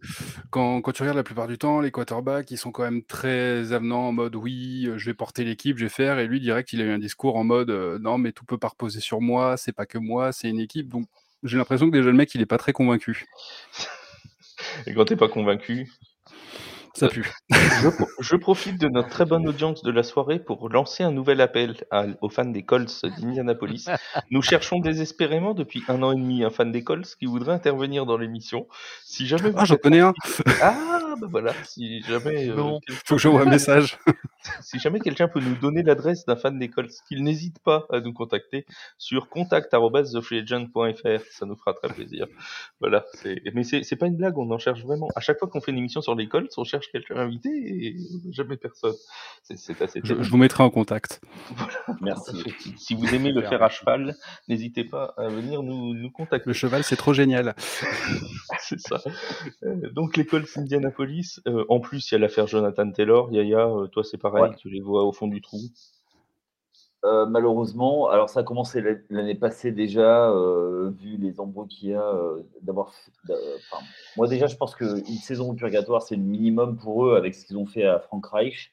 quand, 0.50 0.80
quand 0.80 0.90
tu 0.90 1.02
regardes 1.02 1.16
la 1.16 1.22
plupart 1.22 1.46
du 1.46 1.56
temps, 1.56 1.80
les 1.80 1.92
quarterbacks, 1.92 2.50
ils 2.50 2.58
sont 2.58 2.72
quand 2.72 2.82
même 2.82 3.04
très 3.04 3.72
avenants 3.72 4.08
en 4.08 4.12
mode 4.12 4.34
oui, 4.34 4.86
euh, 4.86 4.98
je 4.98 5.06
vais 5.06 5.14
porter 5.14 5.44
l'équipe, 5.44 5.78
je 5.78 5.84
vais 5.84 5.88
faire. 5.88 6.18
Et 6.18 6.26
lui, 6.26 6.40
direct, 6.40 6.72
il 6.72 6.80
a 6.80 6.84
eu 6.84 6.90
un 6.90 6.98
discours 6.98 7.36
en 7.36 7.44
mode 7.44 7.70
euh, 7.70 8.00
non, 8.00 8.18
mais 8.18 8.32
tout 8.32 8.44
peut 8.44 8.58
pas 8.58 8.68
reposer 8.68 8.98
sur 8.98 9.20
moi, 9.20 9.56
c'est 9.56 9.72
pas 9.72 9.86
que 9.86 9.98
moi, 9.98 10.32
c'est 10.32 10.48
une 10.50 10.58
équipe. 10.58 10.88
Donc, 10.88 11.06
j'ai 11.44 11.58
l'impression 11.58 11.86
que 11.86 11.96
déjà 11.96 12.10
le 12.10 12.16
mec, 12.16 12.34
il 12.34 12.40
est 12.40 12.46
pas 12.46 12.58
très 12.58 12.72
convaincu. 12.72 13.26
Et 14.86 14.94
quand 14.94 15.04
t'es 15.04 15.16
pas 15.16 15.28
convaincu, 15.28 15.88
Ça 16.94 17.08
pue. 17.08 17.30
je, 17.50 17.88
pro- 17.88 18.08
je 18.20 18.36
profite 18.36 18.78
de 18.80 18.88
notre 18.88 19.08
très 19.08 19.24
bonne 19.24 19.48
audience 19.48 19.82
de 19.82 19.90
la 19.90 20.02
soirée 20.02 20.38
pour 20.38 20.68
lancer 20.68 21.02
un 21.02 21.10
nouvel 21.10 21.40
appel 21.40 21.74
à- 21.90 22.04
aux 22.20 22.28
fans 22.28 22.44
des 22.44 22.64
Colts 22.64 23.02
d'Indianapolis. 23.18 23.86
Nous 24.30 24.42
cherchons 24.42 24.78
désespérément 24.78 25.54
depuis 25.54 25.82
un 25.88 26.02
an 26.02 26.12
et 26.12 26.16
demi 26.16 26.44
un 26.44 26.50
fan 26.50 26.70
des 26.70 26.84
Colts 26.84 27.14
qui 27.18 27.24
voudrait 27.26 27.52
intervenir 27.54 28.04
dans 28.04 28.18
l'émission. 28.18 28.66
Si 29.04 29.26
jamais 29.26 29.50
vous 29.50 29.56
Ah, 29.58 29.64
j'en 29.64 29.76
connais 29.76 30.00
un. 30.00 30.12
Ah, 30.60 31.14
bah 31.20 31.26
voilà. 31.30 31.52
Si 31.64 32.02
jamais, 32.02 32.48
euh, 32.50 32.54
quelqu'un 32.86 33.00
Faut 33.06 33.14
que 33.16 33.20
j'envoie 33.22 33.42
un 33.42 33.46
message. 33.50 33.98
si 34.60 34.78
jamais 34.78 35.00
quelqu'un 35.00 35.28
peut 35.28 35.40
nous 35.40 35.54
donner 35.56 35.82
l'adresse 35.82 36.26
d'un 36.26 36.36
fan 36.36 36.58
des 36.58 36.68
Colts, 36.68 36.92
qu'il 37.08 37.22
n'hésite 37.24 37.58
pas 37.60 37.86
à 37.90 38.00
nous 38.00 38.12
contacter 38.12 38.66
sur 38.98 39.28
contact@thefreeagent.fr, 39.30 41.22
ça 41.30 41.46
nous 41.46 41.56
fera 41.56 41.74
très 41.74 41.88
plaisir. 41.88 42.26
Voilà, 42.80 43.04
mais 43.54 43.64
c'est 43.64 43.82
c'est 43.82 43.96
pas 43.96 44.06
une 44.06 44.16
blague, 44.16 44.36
on 44.38 44.50
en 44.50 44.58
cherche 44.58 44.82
vraiment. 44.82 45.08
À 45.16 45.20
chaque 45.20 45.38
fois 45.38 45.48
qu'on 45.48 45.60
fait 45.60 45.70
une 45.72 45.78
émission 45.78 46.00
sur 46.00 46.14
les 46.14 46.28
Colts, 46.28 46.52
on 46.56 46.64
cherche 46.64 46.81
quelqu'un 46.90 47.16
à 47.16 47.20
inviter 47.22 47.50
et 47.50 47.96
jamais 48.30 48.56
personne. 48.56 48.94
C'est 49.42 49.58
c'est 49.58 49.80
assez 49.82 50.00
Je, 50.02 50.14
vous 50.14 50.36
mettrai 50.36 50.62
en 50.62 50.70
contact. 50.70 51.20
Merci. 52.00 52.42
Si 52.76 52.94
vous 52.94 53.14
aimez 53.14 53.32
le 53.32 53.42
faire 53.42 53.62
à 53.62 53.68
cheval, 53.68 54.14
n'hésitez 54.48 54.84
pas 54.84 55.14
à 55.16 55.28
venir 55.28 55.62
nous, 55.62 55.94
nous 55.94 56.10
contacter. 56.10 56.48
Le 56.48 56.54
cheval, 56.54 56.84
c'est 56.84 56.96
trop 56.96 57.12
génial. 57.12 57.54
C'est 58.60 58.80
ça. 58.80 59.00
Euh, 59.64 59.90
donc 59.92 60.16
les 60.16 60.24
Colts 60.24 60.48
Indianapolis, 60.56 61.40
euh, 61.46 61.64
en 61.68 61.80
plus 61.80 62.10
il 62.10 62.14
y 62.14 62.16
a 62.16 62.18
l'affaire 62.18 62.46
Jonathan 62.46 62.90
Taylor, 62.90 63.32
Yaya, 63.32 63.66
euh, 63.66 63.86
toi 63.88 64.04
c'est 64.04 64.18
pareil, 64.18 64.42
Ouais. 64.42 64.56
tu 64.56 64.68
les 64.68 64.80
vois 64.80 65.04
au 65.04 65.12
fond 65.12 65.26
du 65.26 65.40
trou. 65.40 65.58
Euh, 67.04 67.26
malheureusement, 67.26 68.08
alors 68.08 68.30
ça 68.30 68.40
a 68.40 68.42
commencé 68.44 68.80
l'an- 68.80 69.00
l'année 69.10 69.34
passée 69.34 69.72
déjà, 69.72 70.30
euh, 70.30 70.90
vu 70.90 71.16
les 71.16 71.40
embrouilles 71.40 71.66
qu'il 71.66 71.88
y 71.90 71.94
a, 71.94 72.02
euh, 72.02 72.42
d'avoir. 72.62 72.92
moi 74.16 74.28
déjà, 74.28 74.46
je 74.46 74.56
pense 74.56 74.76
qu'une 74.76 75.04
saison 75.04 75.50
au 75.50 75.54
purgatoire, 75.54 76.02
c'est 76.02 76.14
le 76.14 76.22
minimum 76.22 76.76
pour 76.76 77.06
eux 77.06 77.16
avec 77.16 77.34
ce 77.34 77.44
qu'ils 77.44 77.58
ont 77.58 77.66
fait 77.66 77.84
à 77.84 77.98
Frank 77.98 78.24
Reich. 78.26 78.72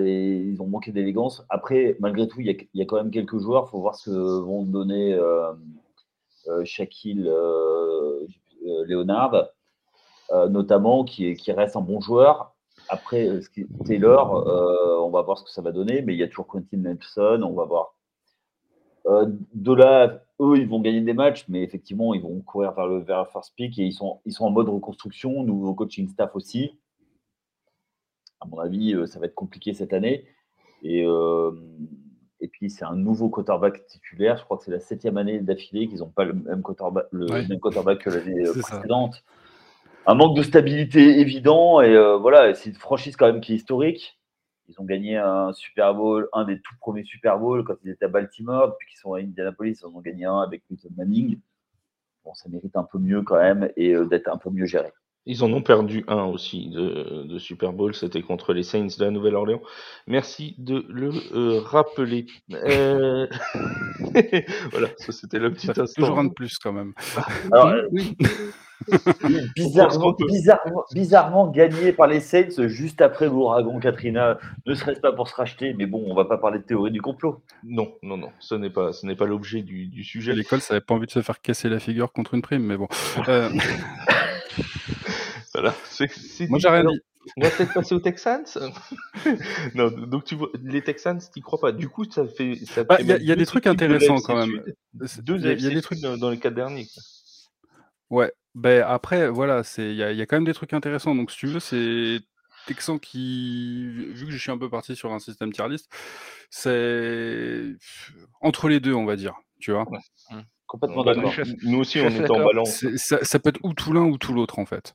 Et 0.00 0.36
ils 0.36 0.60
ont 0.60 0.66
manqué 0.66 0.90
d'élégance. 0.90 1.44
Après, 1.48 1.96
malgré 2.00 2.26
tout, 2.26 2.40
il 2.40 2.68
y, 2.74 2.82
a, 2.82 2.84
quand 2.86 2.96
même 2.96 3.12
quelques 3.12 3.38
joueurs. 3.38 3.66
Il 3.68 3.70
faut 3.70 3.80
voir 3.80 3.94
ce 3.94 4.10
que 4.10 4.40
vont 4.40 4.64
donner 4.64 5.16
Shaquille 6.64 7.28
euh, 7.28 8.26
notamment, 10.48 11.04
qui 11.04 11.52
reste 11.52 11.76
un 11.76 11.82
bon 11.82 12.00
joueur. 12.00 12.56
Après, 12.88 13.28
euh, 13.28 13.40
ce 13.40 13.48
qui- 13.50 13.66
Taylor, 13.84 14.34
euh, 14.48 14.98
on 15.00 15.10
va 15.10 15.22
voir 15.22 15.38
ce 15.38 15.44
que 15.44 15.50
ça 15.50 15.62
va 15.62 15.72
donner, 15.72 16.02
mais 16.02 16.14
il 16.14 16.18
y 16.18 16.22
a 16.22 16.28
toujours 16.28 16.46
Quentin 16.46 16.76
Nelson, 16.78 17.40
on 17.44 17.52
va 17.52 17.64
voir. 17.64 17.94
Euh, 19.06 19.26
de 19.54 19.72
là, 19.72 20.22
eux, 20.40 20.56
ils 20.58 20.68
vont 20.68 20.80
gagner 20.80 21.00
des 21.00 21.14
matchs, 21.14 21.46
mais 21.48 21.62
effectivement, 21.62 22.12
ils 22.14 22.20
vont 22.22 22.40
courir 22.40 22.72
vers 22.72 22.86
le, 22.86 22.98
vers 23.00 23.20
le 23.20 23.24
first 23.26 23.54
pick 23.56 23.78
et 23.78 23.82
ils 23.84 23.92
sont, 23.92 24.20
ils 24.26 24.32
sont 24.32 24.44
en 24.44 24.50
mode 24.50 24.68
reconstruction, 24.68 25.42
nouveau 25.42 25.74
coaching 25.74 26.08
staff 26.08 26.34
aussi. 26.34 26.78
À 28.40 28.46
mon 28.46 28.58
avis, 28.58 28.94
ça 29.06 29.18
va 29.20 29.26
être 29.26 29.34
compliqué 29.34 29.72
cette 29.74 29.92
année. 29.92 30.26
Et, 30.82 31.04
euh, 31.06 31.52
et 32.40 32.48
puis, 32.48 32.70
c'est 32.70 32.84
un 32.84 32.96
nouveau 32.96 33.28
quarterback 33.28 33.86
titulaire. 33.86 34.36
Je 34.38 34.44
crois 34.44 34.56
que 34.56 34.64
c'est 34.64 34.70
la 34.70 34.80
septième 34.80 35.16
année 35.18 35.40
d'affilée 35.40 35.88
qu'ils 35.88 35.98
n'ont 35.98 36.08
pas 36.08 36.24
le 36.24 36.32
même 36.32 36.62
quarterback, 36.62 37.06
le 37.10 37.30
Ouais. 37.30 37.46
même 37.46 37.60
quarterback 37.60 37.98
que 38.00 38.10
l'année 38.10 38.44
ça. 38.46 38.80
Un 40.06 40.14
manque 40.14 40.36
de 40.36 40.42
stabilité 40.42 41.20
évident. 41.20 41.80
Et 41.80 41.94
euh, 41.94 42.16
voilà, 42.16 42.54
c'est 42.54 42.70
une 42.70 42.76
franchise 42.76 43.16
quand 43.16 43.26
même 43.26 43.40
qui 43.40 43.52
est 43.52 43.56
historique. 43.56 44.18
Ils 44.68 44.80
ont 44.80 44.84
gagné 44.84 45.16
un 45.16 45.52
Super 45.52 45.94
Bowl, 45.94 46.28
un 46.32 46.44
des 46.44 46.60
tout 46.60 46.74
premiers 46.80 47.04
Super 47.04 47.38
Bowl 47.38 47.64
quand 47.64 47.74
ils 47.84 47.90
étaient 47.90 48.04
à 48.04 48.08
Baltimore. 48.08 48.68
Depuis 48.68 48.88
qu'ils 48.88 48.98
sont 48.98 49.14
à 49.14 49.20
Indianapolis, 49.20 49.80
ils 49.80 49.86
en 49.86 49.94
ont 49.94 50.00
gagné 50.00 50.24
un 50.24 50.40
avec 50.40 50.62
Peyton 50.68 50.90
Manning. 50.96 51.38
Bon, 52.24 52.34
ça 52.34 52.48
mérite 52.48 52.76
un 52.76 52.84
peu 52.84 52.98
mieux 52.98 53.22
quand 53.22 53.38
même 53.38 53.70
et 53.76 53.94
euh, 53.94 54.06
d'être 54.06 54.28
un 54.28 54.36
peu 54.36 54.50
mieux 54.50 54.66
géré. 54.66 54.92
Ils 55.26 55.44
en 55.44 55.52
ont 55.52 55.62
perdu 55.62 56.02
un 56.08 56.24
aussi 56.24 56.70
de, 56.70 57.24
de 57.24 57.38
Super 57.38 57.72
Bowl, 57.72 57.94
c'était 57.94 58.22
contre 58.22 58.54
les 58.54 58.62
Saints 58.62 58.86
de 58.98 59.04
la 59.04 59.10
Nouvelle-Orléans. 59.10 59.60
Merci 60.06 60.54
de 60.56 60.86
le 60.88 61.12
euh, 61.34 61.60
rappeler. 61.60 62.26
Euh, 62.52 63.26
voilà, 64.70 64.88
ça 64.96 65.12
c'était 65.12 65.38
le 65.38 65.52
petit 65.52 65.68
instant. 65.68 65.84
toujours 65.94 66.18
un 66.18 66.24
de 66.24 66.32
plus 66.32 66.58
quand 66.58 66.72
même. 66.72 66.94
Alors, 67.52 67.68
euh, 67.68 67.82
Oui. 67.92 68.16
bizarrement, 70.92 71.48
gagné 71.48 71.92
par 71.92 72.06
les 72.06 72.20
Saints 72.20 72.66
juste 72.68 73.00
après 73.00 73.26
l'ouragan 73.26 73.78
Katrina, 73.78 74.38
ne 74.66 74.74
serait-ce 74.74 75.00
pas 75.00 75.12
pour 75.12 75.28
se 75.28 75.34
racheter, 75.34 75.74
mais 75.74 75.86
bon, 75.86 76.02
on 76.06 76.14
va 76.14 76.24
pas 76.24 76.38
parler 76.38 76.58
de 76.58 76.64
théorie 76.64 76.90
du 76.90 77.00
complot. 77.02 77.42
Non, 77.64 77.92
non, 78.02 78.16
non, 78.16 78.30
ce 78.40 78.54
n'est 78.54 78.70
pas, 78.70 78.92
ce 78.92 79.06
n'est 79.06 79.16
pas 79.16 79.26
l'objet 79.26 79.62
du, 79.62 79.86
du 79.86 80.04
sujet. 80.04 80.34
L'école, 80.34 80.60
ça 80.60 80.74
avait 80.74 80.80
pas 80.80 80.94
envie 80.94 81.06
de 81.06 81.12
se 81.12 81.22
faire 81.22 81.40
casser 81.40 81.68
la 81.68 81.78
figure 81.78 82.12
contre 82.12 82.34
une 82.34 82.42
prime, 82.42 82.62
mais 82.64 82.76
bon. 82.76 82.88
Euh, 83.28 83.50
Voilà, 85.52 85.74
c'est, 85.84 86.10
c'est 86.10 86.48
moi, 86.48 86.58
j'ai 86.58 86.68
rien 86.68 86.84
dit. 86.84 87.00
On 87.36 87.42
va 87.42 87.50
peut-être 87.50 87.74
passer 87.74 87.94
aux 87.94 88.00
Texans. 88.00 88.44
non, 89.74 89.90
donc 89.90 90.24
tu 90.24 90.36
vois, 90.36 90.48
les 90.62 90.80
Texans, 90.80 91.18
t'y 91.18 91.40
crois 91.40 91.58
pas. 91.60 91.72
Du 91.72 91.88
coup, 91.88 92.04
ça 92.10 92.24
fait. 92.26 92.54
Ça 92.66 92.84
Bah, 92.84 92.96
il 93.00 93.06
y 93.06 93.12
a- 93.12 93.18
y 93.18 93.36
des 93.36 93.46
trucs 93.46 93.64
de 93.64 93.70
intéressants 93.70 94.20
quand 94.20 94.36
même. 94.36 94.62
Deux 94.94 95.36
il 95.38 95.60
y 95.60 95.66
a- 95.66 95.70
des 95.70 95.82
trucs 95.82 96.00
dans, 96.00 96.16
dans 96.16 96.30
les 96.30 96.38
quatre 96.38 96.54
derniers. 96.54 96.86
Ouais, 98.08 98.32
ben 98.54 98.82
après, 98.86 99.28
voilà, 99.28 99.62
c'est 99.62 99.90
il 99.90 99.96
y 99.96 100.02
a, 100.02 100.12
il 100.12 100.18
y 100.18 100.22
a 100.22 100.26
quand 100.26 100.36
même 100.36 100.44
des 100.44 100.54
trucs 100.54 100.72
intéressants. 100.72 101.14
Donc, 101.14 101.30
si 101.30 101.38
tu 101.38 101.46
veux, 101.46 101.60
c'est 101.60 102.20
Texan 102.66 102.98
qui, 102.98 103.86
vu 104.12 104.26
que 104.26 104.32
je 104.32 104.38
suis 104.38 104.50
un 104.50 104.58
peu 104.58 104.68
parti 104.68 104.96
sur 104.96 105.12
un 105.12 105.18
système 105.18 105.52
tier 105.52 105.68
list, 105.68 105.90
c'est 106.50 107.74
entre 108.40 108.68
les 108.68 108.80
deux, 108.80 108.94
on 108.94 109.04
va 109.04 109.16
dire. 109.16 109.34
Tu 109.60 109.72
vois, 109.72 109.86
Complètement 110.66 111.04
Bah, 111.04 111.14
d'accord. 111.14 111.34
nous, 111.64 111.80
aussi, 111.80 111.98
je 111.98 112.06
on 112.06 112.10
suis 112.10 112.20
est 112.20 112.24
assez 112.24 112.32
en 112.32 112.36
d'accord. 112.36 112.46
balance. 112.46 112.70
C'est- 112.70 112.96
ça, 112.96 113.24
ça 113.24 113.38
peut 113.38 113.48
être 113.50 113.60
ou 113.64 113.74
tout 113.74 113.92
l'un 113.92 114.04
ou 114.04 114.18
tout 114.18 114.32
l'autre 114.32 114.58
en 114.58 114.66
fait. 114.66 114.94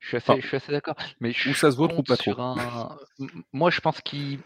Je 0.00 0.08
suis 0.08 0.16
assez, 0.16 0.32
Enfin, 0.32 0.40
je 0.42 0.46
suis 0.46 0.56
assez 0.56 0.72
d'accord. 0.72 0.96
Mais 1.20 1.32
je 1.32 1.48
Ou 1.50 1.54
ça 1.54 1.70
se 1.70 1.76
vaut 1.76 1.86
trop, 1.88 1.96
compte 1.96 2.08
pas 2.08 2.16
trop. 2.16 2.32
sur 2.32 2.40
un. 2.40 2.98
M- 3.20 3.42
Moi, 3.52 3.70
je 3.70 3.80
pense 3.80 4.00
qu'ils 4.02 4.38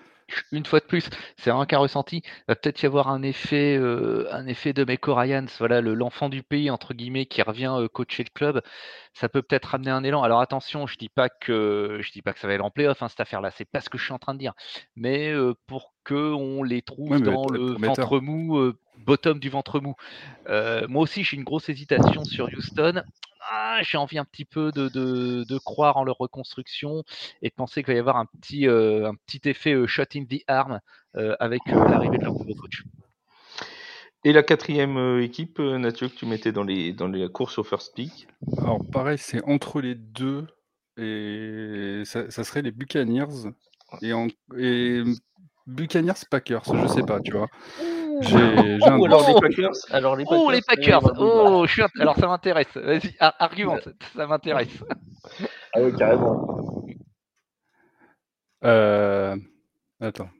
une 0.53 0.65
fois 0.65 0.81
de 0.81 0.85
plus, 0.85 1.09
c'est 1.37 1.51
un 1.51 1.65
cas 1.67 1.79
ressenti. 1.79 2.23
Il 2.25 2.45
va 2.49 2.57
peut-être 2.57 2.83
y 2.83 2.87
avoir 2.87 3.09
un 3.09 3.23
effet, 3.23 3.77
euh, 3.77 4.27
un 4.33 4.47
effet 4.47 4.73
de 4.73 4.85
Meko 4.85 5.15
Ryans, 5.15 5.47
voilà, 5.59 5.81
l'enfant 5.81 6.29
du 6.29 6.43
pays, 6.43 6.71
entre 6.71 6.95
guillemets, 6.95 7.27
qui 7.27 7.43
revient 7.43 7.75
euh, 7.79 7.89
coacher 7.89 8.25
le 8.25 8.31
club. 8.31 8.63
Ça 9.15 9.29
peut 9.29 9.43
peut-être 9.43 9.67
ramener 9.67 9.91
un 9.91 10.05
élan. 10.05 10.23
Alors 10.23 10.41
attention, 10.41 10.87
je 10.87 10.97
dis 10.97 11.09
pas 11.09 11.29
que 11.29 11.99
je 12.03 12.13
dis 12.13 12.23
pas 12.23 12.33
que 12.33 12.39
ça 12.39 12.49
va 12.49 12.55
être 12.55 12.65
en 12.65 12.71
playoff, 12.71 13.03
hein, 13.03 13.09
cette 13.09 13.21
affaire-là. 13.21 13.51
C'est 13.51 13.65
pas 13.65 13.81
ce 13.81 13.89
que 13.89 13.99
je 13.99 14.05
suis 14.05 14.13
en 14.13 14.19
train 14.19 14.35
de 14.35 14.39
dire. 14.39 14.55
Mais 14.95 15.33
euh, 15.33 15.55
pour 15.67 15.95
qu'on 16.05 16.63
les 16.63 16.83
trouve 16.83 17.21
dans 17.21 17.47
le 17.49 17.77
ventre 17.79 18.21
mou, 18.21 18.73
bottom 19.07 19.39
du 19.39 19.49
ventre 19.49 19.81
mou. 19.81 19.95
moi 20.89 21.03
aussi, 21.03 21.25
j'ai 21.25 21.37
une 21.37 21.45
grosse 21.45 21.69
hésitation 21.69 22.25
sur 22.25 22.49
Houston. 22.57 23.03
Ah, 23.49 23.81
j'ai 23.83 23.97
envie 23.97 24.19
un 24.19 24.25
petit 24.25 24.45
peu 24.45 24.73
de, 24.73 24.89
de, 24.89 25.59
croire 25.59 25.97
en 25.97 26.05
leur 26.05 26.17
reconstruction 26.19 27.05
et 27.43 27.49
de 27.49 27.55
penser 27.55 27.83
qu'il 27.83 27.93
va 27.93 27.97
y 27.97 28.01
avoir 28.01 28.17
un 28.17 28.27
petit, 28.27 28.67
euh, 28.67 29.09
un 29.09 29.15
petit 29.15 29.49
effet 29.49 29.73
euh, 29.73 29.87
shot 29.87 30.05
in 30.17 30.25
the 30.25 30.43
arm 30.49 30.81
euh, 31.17 31.37
avec 31.39 31.61
l'arrivée 31.67 32.19
de 32.19 32.25
leur 32.25 32.33
nouveau 32.33 32.55
coach. 32.55 32.83
Et 34.25 34.33
la 34.33 34.43
quatrième 34.43 35.21
équipe, 35.21 35.61
Mathieu, 35.61 36.09
que 36.09 36.15
tu 36.15 36.27
mettais 36.27 36.51
dans 36.51 36.65
les, 36.65 36.93
dans 36.93 37.07
les 37.07 37.29
courses 37.29 37.59
au 37.59 37.65
first 37.65 37.95
pick? 37.95 38.27
Alors 38.59 38.81
pareil, 38.91 39.19
c'est 39.19 39.45
entre 39.45 39.81
les 39.81 39.95
deux 39.95 40.47
et 40.97 42.03
ça, 42.05 42.31
serait 42.31 42.63
les 42.63 42.73
Buccaneers 42.73 43.53
et, 44.03 44.13
en, 44.13 44.27
et 44.59 45.03
Buccaneers 45.67 46.25
Packers, 46.29 46.65
je 46.65 46.87
sais 46.89 47.03
pas, 47.03 47.21
tu 47.21 47.33
vois. 47.33 47.49
J'ai, 48.21 48.37
un... 48.37 49.03
alors 49.03 49.29
les 49.29 49.41
Packers. 49.41 49.73
Alors 49.91 50.17
les 50.17 50.25
Packers. 50.25 50.43
Oh 50.45 50.51
les 50.51 50.63
Packers. 50.63 51.13
Oh, 51.19 51.65
je 51.67 51.73
suis 51.73 51.83
alors 52.01 52.17
ça 52.17 52.27
m'intéresse. 52.27 52.75
Vas-y, 52.75 53.15
argumente, 53.21 53.89
ça 54.15 54.27
m'intéresse. 54.27 54.69
Ah 55.75 55.81
oui, 55.83 55.93
carrément. 55.95 56.87
Euh... 58.65 59.37
Attends. 60.01 60.31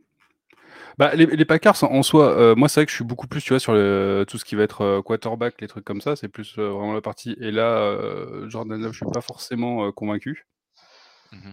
Bah, 0.99 1.15
les, 1.15 1.27
les, 1.27 1.45
Packers 1.45 1.85
en 1.85 2.03
soi, 2.03 2.31
euh, 2.31 2.55
moi 2.55 2.69
c'est 2.69 2.81
vrai 2.81 2.87
que 2.87 2.91
je 2.91 2.97
suis 2.97 3.05
beaucoup 3.05 3.27
plus 3.27 3.43
tu 3.43 3.51
vois 3.51 3.61
sur 3.61 3.75
le, 3.75 4.25
tout 4.27 4.39
ce 4.39 4.47
qui 4.47 4.55
va 4.55 4.63
être 4.63 4.81
euh, 4.81 5.03
quarterback, 5.03 5.61
les 5.61 5.69
trucs 5.69 5.85
comme 5.85 6.01
ça, 6.01 6.17
c'est 6.17 6.29
plus 6.29 6.57
euh, 6.59 6.71
vraiment 6.71 6.95
la 6.95 7.03
partie. 7.03 7.37
Et 7.41 7.51
là, 7.51 7.99
Jordan 8.49 8.81
Love, 8.81 8.93
je 8.93 9.05
suis 9.05 9.13
pas 9.13 9.21
forcément 9.21 9.93
convaincu. 9.93 10.47
Mm 11.33 11.51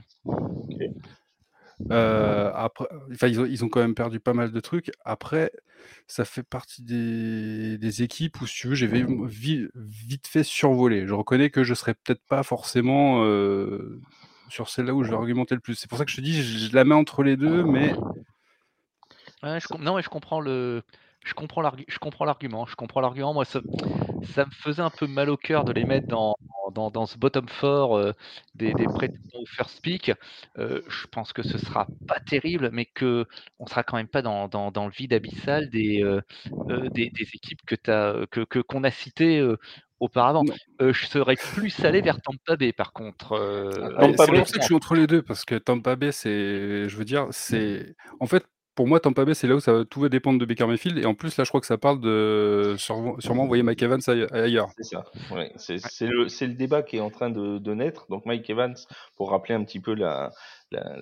après, 1.89 2.88
ils 3.32 3.63
ont, 3.63 3.70
quand 3.70 3.82
même 3.82 3.96
perdu 3.96 4.20
pas 4.20 4.34
mal 4.34 4.51
de 4.51 4.60
trucs. 4.60 4.92
Après, 5.06 5.51
ça 6.08 6.25
fait 6.25 6.44
partie 6.44 6.84
des, 6.84 8.03
équipes 8.03 8.42
où, 8.42 8.48
si 8.48 8.62
tu 8.62 8.68
veux, 8.68 8.75
j'ai 8.75 8.88
vite 9.75 10.27
fait 10.27 10.44
survoler. 10.44 11.08
Je 11.08 11.13
reconnais 11.13 11.50
que 11.50 11.63
je 11.63 11.74
serais 11.74 11.94
peut-être 11.94 12.24
pas 12.27 12.44
forcément 12.44 13.24
sur 14.50 14.70
celle-là 14.70 14.94
où 14.94 15.03
je 15.03 15.10
vais 15.10 15.15
argumenter 15.15 15.56
le 15.56 15.62
plus. 15.62 15.75
C'est 15.75 15.89
pour 15.89 15.98
ça 15.98 16.06
que 16.06 16.12
je 16.12 16.18
te 16.18 16.22
dis, 16.22 16.42
je, 16.42 16.74
la 16.75 16.86
mets 16.86 16.96
entre 16.96 17.24
les 17.24 17.38
deux, 17.38 17.63
mais. 17.63 17.94
non, 19.80 19.96
mais 19.96 20.01
je 20.01 20.10
comprends 20.10 20.39
le, 20.39 20.84
je 21.24 21.34
comprends 21.34 21.62
l'argument. 21.62 22.65
Je 22.65 22.75
comprends 22.75 23.01
l'argument. 23.01 23.34
Moi, 23.34 23.46
ça, 23.46 23.62
ça, 24.24 24.46
me 24.46 24.51
faisait 24.51 24.82
un 24.82 24.89
peu 24.89 25.08
mal 25.08 25.30
au 25.30 25.38
cœur 25.38 25.63
de 25.63 25.72
les 25.72 25.86
mettre 25.86 26.08
dans, 26.08 26.36
dans, 26.74 26.92
dans 26.92 27.06
ce 27.06 27.18
bottom 27.18 27.48
four 27.48 27.98
euh, 27.98 28.12
des, 28.56 28.74
des 28.74 28.86
prétendants 28.86 29.39
au 29.42 29.46
first 29.46 29.82
pick. 29.82 30.12
Euh, 30.58 30.82
je 30.88 31.08
pense 31.08 31.34
que 31.34 31.44
ce 31.44 31.58
sera 31.58 31.88
pas 32.08 32.20
terrible, 32.20 32.70
mais 32.74 32.86
que 32.86 33.25
on 33.60 33.65
sera 33.68 33.84
quand 33.84 33.98
même 33.98 34.08
pas 34.08 34.22
dans, 34.22 34.48
dans, 34.48 34.72
dans 34.72 34.86
le 34.86 34.92
vide 34.92 35.13
abyssal 35.13 35.70
des, 35.70 36.03
euh, 36.03 36.22
des, 36.89 37.10
des, 37.10 37.27
équipes 37.34 37.62
que 37.65 37.75
as, 37.89 38.25
que, 38.27 38.42
que, 38.42 38.60
qu'on 38.60 38.84
a 38.84 38.92
citées 38.92 39.46
auparavant. 40.00 40.44
je 40.80 41.06
serais 41.06 41.36
plus 41.36 41.86
allé 41.86 42.01
vers 42.01 42.22
Tampa 42.22 42.58
Bay 42.58 42.74
par 42.74 42.92
contre. 42.92 43.38
c'est 43.72 44.15
pour 44.15 44.48
ça 44.48 44.56
que 44.56 44.62
je 44.62 44.65
suis 44.65 44.75
entre 44.75 44.96
les 44.96 45.08
deux 45.08 45.22
parce 45.22 45.46
que 45.46 45.56
Tampa 45.56 45.96
Bay, 45.96 46.12
c'est, 46.12 46.89
je 46.89 46.98
veux 46.98 47.06
dire, 47.06 47.27
c'est, 47.32 47.96
en 48.20 48.25
fait, 48.25 48.46
pour 48.75 48.88
moi, 48.88 49.00
Tampa 49.00 49.24
Bay, 49.25 49.34
c'est 49.34 49.48
là 49.48 49.56
où 49.56 49.60
ça, 49.60 49.84
tout 49.89 50.01
va 50.01 50.10
dépendre 50.10 50.39
de 50.39 50.46
Baker 50.46 50.65
Mayfield. 50.65 50.98
Et 50.98 51.06
en 51.06 51.13
plus, 51.13 51.38
là, 51.38 51.44
je 51.44 51.50
crois 51.50 51.62
que 51.62 51.68
ça 51.68 51.77
parle 51.77 52.00
de 52.00 52.75
sûrement, 52.77 53.18
envoyer 53.44 53.62
Mike 53.62 53.84
Evans 53.84 54.01
ailleurs. 54.32 54.70
C'est 54.77 54.84
ça. 54.84 55.06
Ouais, 55.32 55.51
c'est 55.58 56.08
le, 56.08 56.25
le, 56.25 56.53
débat 56.53 56.82
qui 56.82 56.98
est 56.98 57.01
en 57.01 57.12
train 57.12 57.30
de, 57.30 57.60
de, 57.60 57.74
naître. 57.74 58.08
Donc, 58.10 58.25
Mike 58.25 58.50
Evans, 58.50 58.75
pour 59.15 59.30
rappeler 59.30 59.53
un 59.53 59.63
petit 59.63 59.80
peu 59.80 59.94
la, 59.94 60.32
la, 60.72 60.98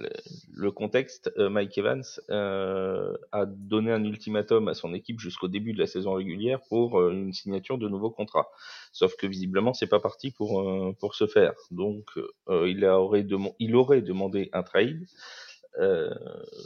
le, 0.54 0.72
contexte, 0.72 1.32
euh, 1.38 1.50
Mike 1.50 1.78
Evans 1.78 2.04
euh, 2.30 3.14
a 3.32 3.46
donné 3.46 3.92
un 3.92 4.04
ultimatum 4.04 4.68
à 4.68 4.74
son 4.74 4.94
équipe 4.94 5.20
jusqu'au 5.20 5.48
début 5.48 5.74
de 5.74 5.80
la 5.80 5.88
saison 5.88 6.14
régulière 6.14 6.60
pour 6.68 7.00
euh, 7.00 7.12
une 7.12 7.34
signature 7.34 7.78
de 7.78 7.88
nouveaux 7.88 8.12
contrats. 8.12 8.50
Sauf 8.92 9.16
que 9.16 9.28
visiblement, 9.28 9.74
c'est 9.74 9.88
pas 9.88 10.00
parti 10.00 10.32
pour, 10.32 10.62
euh, 10.62 10.94
pour 11.00 11.16
se 11.16 11.26
faire. 11.26 11.54
Donc, 11.72 12.06
euh, 12.50 12.70
il, 12.70 12.84
aurait 12.86 13.26
il 13.60 13.76
aurait 13.76 14.02
demandé 14.02 14.50
un 14.52 14.64
trade. 14.64 15.06
Euh, 15.80 16.14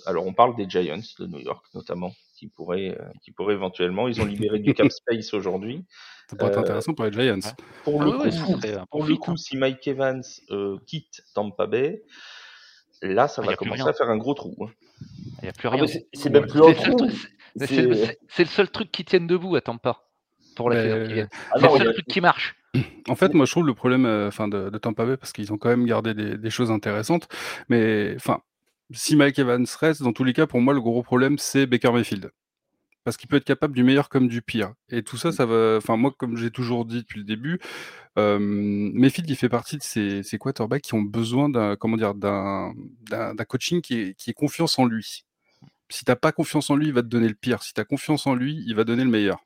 alors 0.05 0.25
on 0.25 0.33
parle 0.33 0.55
des 0.55 0.67
Giants 0.67 0.99
de 1.19 1.27
New 1.27 1.39
York 1.39 1.65
notamment, 1.73 2.13
qui 2.35 2.47
pourraient, 2.47 2.97
euh, 2.99 3.05
qui 3.21 3.31
pourraient 3.31 3.53
éventuellement, 3.53 4.07
ils 4.07 4.19
ont 4.21 4.25
libéré 4.25 4.59
du 4.59 4.73
cap 4.73 4.87
space 4.91 5.33
aujourd'hui. 5.33 5.85
Ça 6.29 6.35
pourrait 6.35 6.51
être 6.51 6.57
euh, 6.57 6.61
intéressant 6.61 6.93
pour 6.93 7.05
les 7.05 7.11
Giants. 7.11 7.53
Pour 7.83 8.01
le, 8.01 8.11
ah 8.11 8.29
coup, 8.45 8.87
pour 8.89 9.03
le 9.05 9.15
coup, 9.15 9.37
si 9.37 9.57
Mike 9.57 9.87
Evans 9.87 10.23
quitte 10.87 11.23
Tampa 11.33 11.67
Bay, 11.67 12.03
là 13.01 13.27
ça 13.27 13.41
ah, 13.43 13.47
va 13.47 13.55
commencer 13.55 13.87
à 13.87 13.93
faire 13.93 14.09
un 14.09 14.17
gros 14.17 14.33
trou. 14.33 14.55
Hein. 14.61 14.71
Il 15.39 15.43
n'y 15.43 15.49
a 15.49 15.53
plus 15.53 15.67
ah, 15.67 15.71
rien. 15.71 15.85
c'est 16.13 16.29
même 16.29 16.47
plus 16.47 16.63
un 16.63 16.73
trou. 16.73 17.09
C'est 17.57 18.43
le 18.43 18.45
seul 18.45 18.69
truc 18.69 18.91
qui 18.91 19.05
tienne 19.05 19.27
debout 19.27 19.55
à 19.55 19.61
Tampa 19.61 20.01
pour 20.55 20.69
la 20.69 20.81
saison 20.81 21.07
qui 21.07 21.13
vient. 21.13 21.27
c'est 21.55 21.61
le 21.61 21.77
seul 21.77 21.93
truc 21.93 22.05
qui 22.07 22.21
marche. 22.21 22.55
En 23.07 23.15
fait, 23.15 23.33
moi, 23.33 23.45
je 23.45 23.51
trouve 23.51 23.67
le 23.67 23.73
problème 23.73 24.05
enfin, 24.27 24.49
de, 24.49 24.69
de 24.69 24.77
Tampa 24.77 25.05
Bay, 25.05 25.15
parce 25.15 25.31
qu'ils 25.31 25.53
ont 25.53 25.57
quand 25.57 25.69
même 25.69 25.85
gardé 25.85 26.13
des, 26.13 26.37
des 26.37 26.49
choses 26.49 26.71
intéressantes, 26.71 27.29
mais 27.69 28.13
enfin, 28.17 28.41
si 28.91 29.15
Mike 29.15 29.39
Evans 29.39 29.65
reste, 29.79 30.03
dans 30.03 30.13
tous 30.13 30.23
les 30.23 30.33
cas, 30.33 30.47
pour 30.47 30.61
moi, 30.61 30.73
le 30.73 30.81
gros 30.81 31.03
problème, 31.03 31.37
c'est 31.37 31.65
Baker 31.65 31.91
Mayfield. 31.91 32.31
Parce 33.03 33.17
qu'il 33.17 33.29
peut 33.29 33.37
être 33.37 33.45
capable 33.45 33.75
du 33.75 33.83
meilleur 33.83 34.09
comme 34.09 34.27
du 34.27 34.41
pire. 34.41 34.73
Et 34.89 35.03
tout 35.03 35.17
ça, 35.17 35.31
ça 35.31 35.45
va. 35.45 35.77
Enfin, 35.77 35.95
moi, 35.95 36.11
comme 36.17 36.37
j'ai 36.37 36.49
toujours 36.49 36.85
dit 36.85 37.01
depuis 37.01 37.19
le 37.19 37.25
début, 37.25 37.59
euh, 38.17 38.39
Mayfield, 38.39 39.29
il 39.29 39.35
fait 39.35 39.49
partie 39.49 39.77
de 39.77 39.83
ces, 39.83 40.23
ces 40.23 40.39
quarterbacks 40.39 40.81
qui 40.81 40.95
ont 40.95 41.03
besoin 41.03 41.49
d'un, 41.49 41.75
comment 41.75 41.97
dire, 41.97 42.15
d'un, 42.15 42.73
coaching 43.47 43.81
qui 43.81 43.99
est, 43.99 44.13
qui 44.15 44.31
est 44.31 44.33
confiance 44.33 44.79
en 44.79 44.85
lui. 44.85 45.25
Si 45.89 46.03
t'as 46.03 46.15
pas 46.15 46.31
confiance 46.31 46.69
en 46.71 46.75
lui, 46.75 46.87
il 46.87 46.93
va 46.93 47.03
te 47.03 47.07
donner 47.07 47.27
le 47.27 47.35
pire. 47.35 47.61
Si 47.61 47.73
tu 47.73 47.81
as 47.81 47.85
confiance 47.85 48.25
en 48.25 48.33
lui, 48.33 48.63
il 48.65 48.75
va 48.75 48.83
donner 48.83 49.03
le 49.03 49.11
meilleur. 49.11 49.39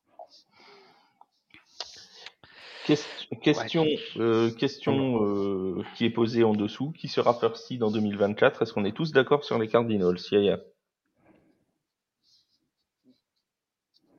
Question, 3.41 3.86
euh, 4.17 4.50
question 4.51 5.24
euh, 5.24 5.84
qui 5.96 6.05
est 6.05 6.10
posée 6.10 6.43
en 6.43 6.53
dessous. 6.53 6.91
Qui 6.91 7.08
sera 7.08 7.34
first 7.34 7.67
seed 7.67 7.84
en 7.84 7.91
2024 7.91 8.63
Est-ce 8.63 8.74
qu'on 8.74 8.86
est 8.86 8.96
tous 8.96 9.12
d'accord 9.12 9.43
sur 9.43 9.60
les 9.60 9.67
Cardinals, 9.67 10.17
Yaya 10.31 10.60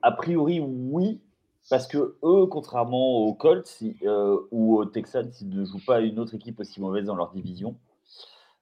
A 0.03 0.13
priori, 0.13 0.61
oui. 0.61 1.21
Parce 1.69 1.87
que 1.87 2.17
eux, 2.23 2.47
contrairement 2.47 3.19
aux 3.19 3.35
Colts 3.35 3.83
euh, 4.03 4.39
ou 4.51 4.79
aux 4.79 4.85
Texans, 4.85 5.31
ils 5.41 5.49
ne 5.51 5.65
jouent 5.65 5.85
pas 5.85 6.01
une 6.01 6.19
autre 6.19 6.35
équipe 6.35 6.59
aussi 6.61 6.81
mauvaise 6.81 7.05
dans 7.05 7.17
leur 7.17 7.33
division. 7.33 7.77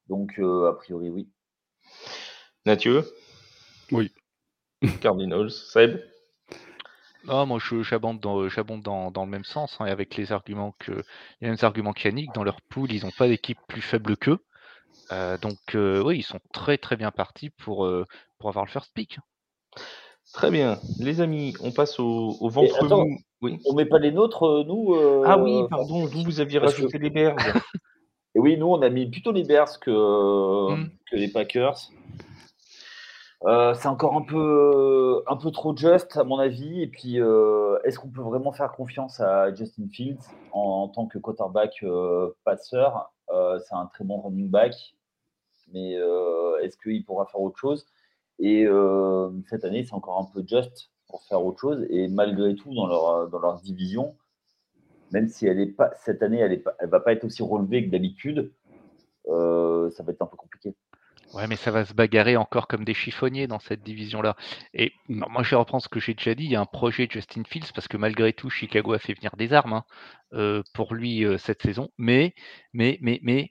Donc, 0.08 0.38
a 0.38 0.72
priori, 0.72 1.10
oui. 1.10 1.28
Mathieu? 2.64 3.04
Oui. 3.92 4.10
Cardinals. 5.00 5.50
Seb? 5.50 6.00
Ah, 7.28 7.44
moi, 7.44 7.58
j'abonde 7.82 8.20
dans, 8.20 8.48
dans, 8.80 9.10
dans, 9.10 9.24
le 9.24 9.30
même 9.30 9.44
sens, 9.44 9.76
hein, 9.80 9.86
et 9.86 9.90
avec 9.90 10.16
les 10.16 10.32
arguments 10.32 10.74
que 10.78 10.92
les 11.40 11.48
mêmes 11.48 11.56
arguments 11.62 11.92
qu'Yannick. 11.92 12.32
Dans 12.34 12.44
leur 12.44 12.60
pool, 12.62 12.92
ils 12.92 13.04
n'ont 13.04 13.10
pas 13.10 13.28
d'équipe 13.28 13.58
plus 13.68 13.82
faible 13.82 14.16
qu'eux. 14.16 14.38
Euh, 15.12 15.38
donc, 15.38 15.58
euh, 15.74 16.02
oui, 16.02 16.18
ils 16.18 16.22
sont 16.22 16.40
très 16.52 16.78
très 16.78 16.96
bien 16.96 17.10
partis 17.10 17.50
pour, 17.50 17.86
euh, 17.86 18.04
pour 18.38 18.48
avoir 18.48 18.64
le 18.64 18.70
first 18.70 18.92
pick. 18.94 19.18
Très 20.32 20.50
bien. 20.50 20.78
Les 20.98 21.20
amis, 21.20 21.54
on 21.60 21.72
passe 21.72 21.98
au, 21.98 22.36
au 22.40 22.48
ventre 22.48 22.84
mou. 22.84 23.18
Oui. 23.40 23.58
On 23.66 23.74
met 23.74 23.86
pas 23.86 23.98
les 23.98 24.10
nôtres, 24.10 24.64
nous 24.66 24.94
Ah 25.24 25.38
oui, 25.38 25.62
pardon, 25.70 26.06
vous, 26.06 26.22
vous 26.22 26.40
aviez 26.40 26.58
rajouté 26.58 26.98
les 26.98 27.10
Bears. 27.10 27.36
et 28.34 28.40
oui, 28.40 28.56
nous, 28.58 28.66
on 28.66 28.82
a 28.82 28.88
mis 28.90 29.08
plutôt 29.08 29.32
les 29.32 29.44
Bears 29.44 29.78
que, 29.80 30.74
hmm. 30.74 30.88
que 31.10 31.16
les 31.16 31.28
Packers. 31.28 31.78
Euh, 33.44 33.72
c'est 33.74 33.86
encore 33.86 34.16
un 34.16 34.22
peu, 34.22 35.22
un 35.28 35.36
peu 35.36 35.50
trop 35.52 35.76
just, 35.76 36.16
à 36.16 36.24
mon 36.24 36.38
avis. 36.38 36.82
Et 36.82 36.88
puis, 36.88 37.20
euh, 37.20 37.78
est-ce 37.84 37.98
qu'on 37.98 38.08
peut 38.08 38.22
vraiment 38.22 38.52
faire 38.52 38.72
confiance 38.72 39.20
à 39.20 39.54
Justin 39.54 39.88
Fields 39.88 40.18
en, 40.52 40.88
tant 40.88 41.06
que 41.06 41.18
quarterback 41.18 41.82
euh, 41.82 42.30
passeur? 42.44 43.12
C'est 43.30 43.74
un 43.74 43.86
très 43.86 44.04
bon 44.04 44.20
running 44.20 44.50
back, 44.50 44.74
mais 45.72 45.92
est-ce 46.62 46.76
qu'il 46.78 47.04
pourra 47.04 47.26
faire 47.26 47.40
autre 47.40 47.58
chose? 47.58 47.86
Et 48.38 48.66
cette 49.50 49.64
année, 49.64 49.84
c'est 49.84 49.94
encore 49.94 50.18
un 50.18 50.24
peu 50.24 50.42
just 50.46 50.90
pour 51.08 51.22
faire 51.24 51.44
autre 51.44 51.60
chose. 51.60 51.86
Et 51.90 52.08
malgré 52.08 52.54
tout, 52.54 52.74
dans 52.74 52.86
leur, 52.86 53.28
dans 53.28 53.38
leur 53.38 53.60
division, 53.60 54.16
même 55.12 55.28
si 55.28 55.46
elle 55.46 55.60
est 55.60 55.66
pas, 55.66 55.90
cette 56.04 56.22
année, 56.22 56.38
elle 56.38 56.62
ne 56.82 56.86
va 56.86 57.00
pas 57.00 57.12
être 57.12 57.24
aussi 57.24 57.42
relevée 57.42 57.84
que 57.84 57.90
d'habitude, 57.90 58.50
ça 59.26 60.02
va 60.02 60.12
être 60.12 60.22
un 60.22 60.26
peu 60.26 60.36
compliqué. 60.36 60.74
Ouais, 61.34 61.46
mais 61.46 61.56
ça 61.56 61.70
va 61.70 61.84
se 61.84 61.92
bagarrer 61.92 62.36
encore 62.36 62.68
comme 62.68 62.84
des 62.84 62.94
chiffonniers 62.94 63.46
dans 63.46 63.58
cette 63.58 63.82
division-là. 63.82 64.34
Et 64.72 64.92
moi, 65.08 65.42
je 65.42 65.50
vais 65.50 65.56
reprendre 65.56 65.82
ce 65.82 65.88
que 65.88 66.00
j'ai 66.00 66.14
déjà 66.14 66.34
dit. 66.34 66.44
Il 66.44 66.50
y 66.50 66.56
a 66.56 66.60
un 66.60 66.66
projet 66.66 67.06
Justin 67.10 67.42
Fields 67.44 67.72
parce 67.74 67.86
que 67.86 67.98
malgré 67.98 68.32
tout, 68.32 68.48
Chicago 68.48 68.94
a 68.94 68.98
fait 68.98 69.12
venir 69.14 69.36
des 69.36 69.52
armes 69.52 69.74
hein, 69.74 69.84
euh, 70.32 70.62
pour 70.74 70.94
lui 70.94 71.24
euh, 71.24 71.36
cette 71.36 71.62
saison. 71.62 71.90
Mais, 71.98 72.34
mais, 72.72 72.98
mais, 73.02 73.20
mais, 73.22 73.50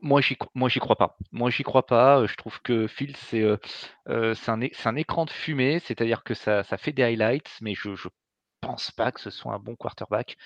Moi, 0.00 0.20
j'y 0.20 0.36
moi, 0.54 0.68
j'y 0.68 0.78
crois 0.78 0.96
pas. 0.96 1.16
Moi, 1.32 1.50
j'y 1.50 1.64
crois 1.64 1.86
pas. 1.86 2.24
Je 2.26 2.36
trouve 2.36 2.60
que 2.62 2.86
Phil, 2.86 3.16
c'est 3.16 3.44
c'est 4.06 4.50
un, 4.50 4.60
un, 4.84 4.96
écran 4.96 5.24
de 5.24 5.30
fumée, 5.30 5.80
c'est-à-dire 5.80 6.22
que 6.24 6.34
ça, 6.34 6.62
ça, 6.64 6.78
fait 6.78 6.92
des 6.92 7.02
highlights, 7.02 7.50
mais 7.60 7.74
je, 7.74 7.96
je 7.96 8.08
pense 8.60 8.90
pas 8.92 9.12
que 9.12 9.20
ce 9.20 9.30
soit 9.30 9.54
un 9.54 9.58
bon 9.58 9.76
quarterback. 9.76 10.36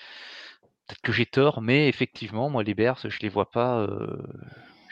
Peut-être 0.87 1.01
que 1.01 1.11
j'ai 1.11 1.25
tort, 1.25 1.61
mais 1.61 1.87
effectivement, 1.87 2.49
moi, 2.49 2.63
les 2.63 2.73
Bears, 2.73 2.99
je 3.07 3.19
les 3.21 3.29
vois 3.29 3.51
pas, 3.51 3.87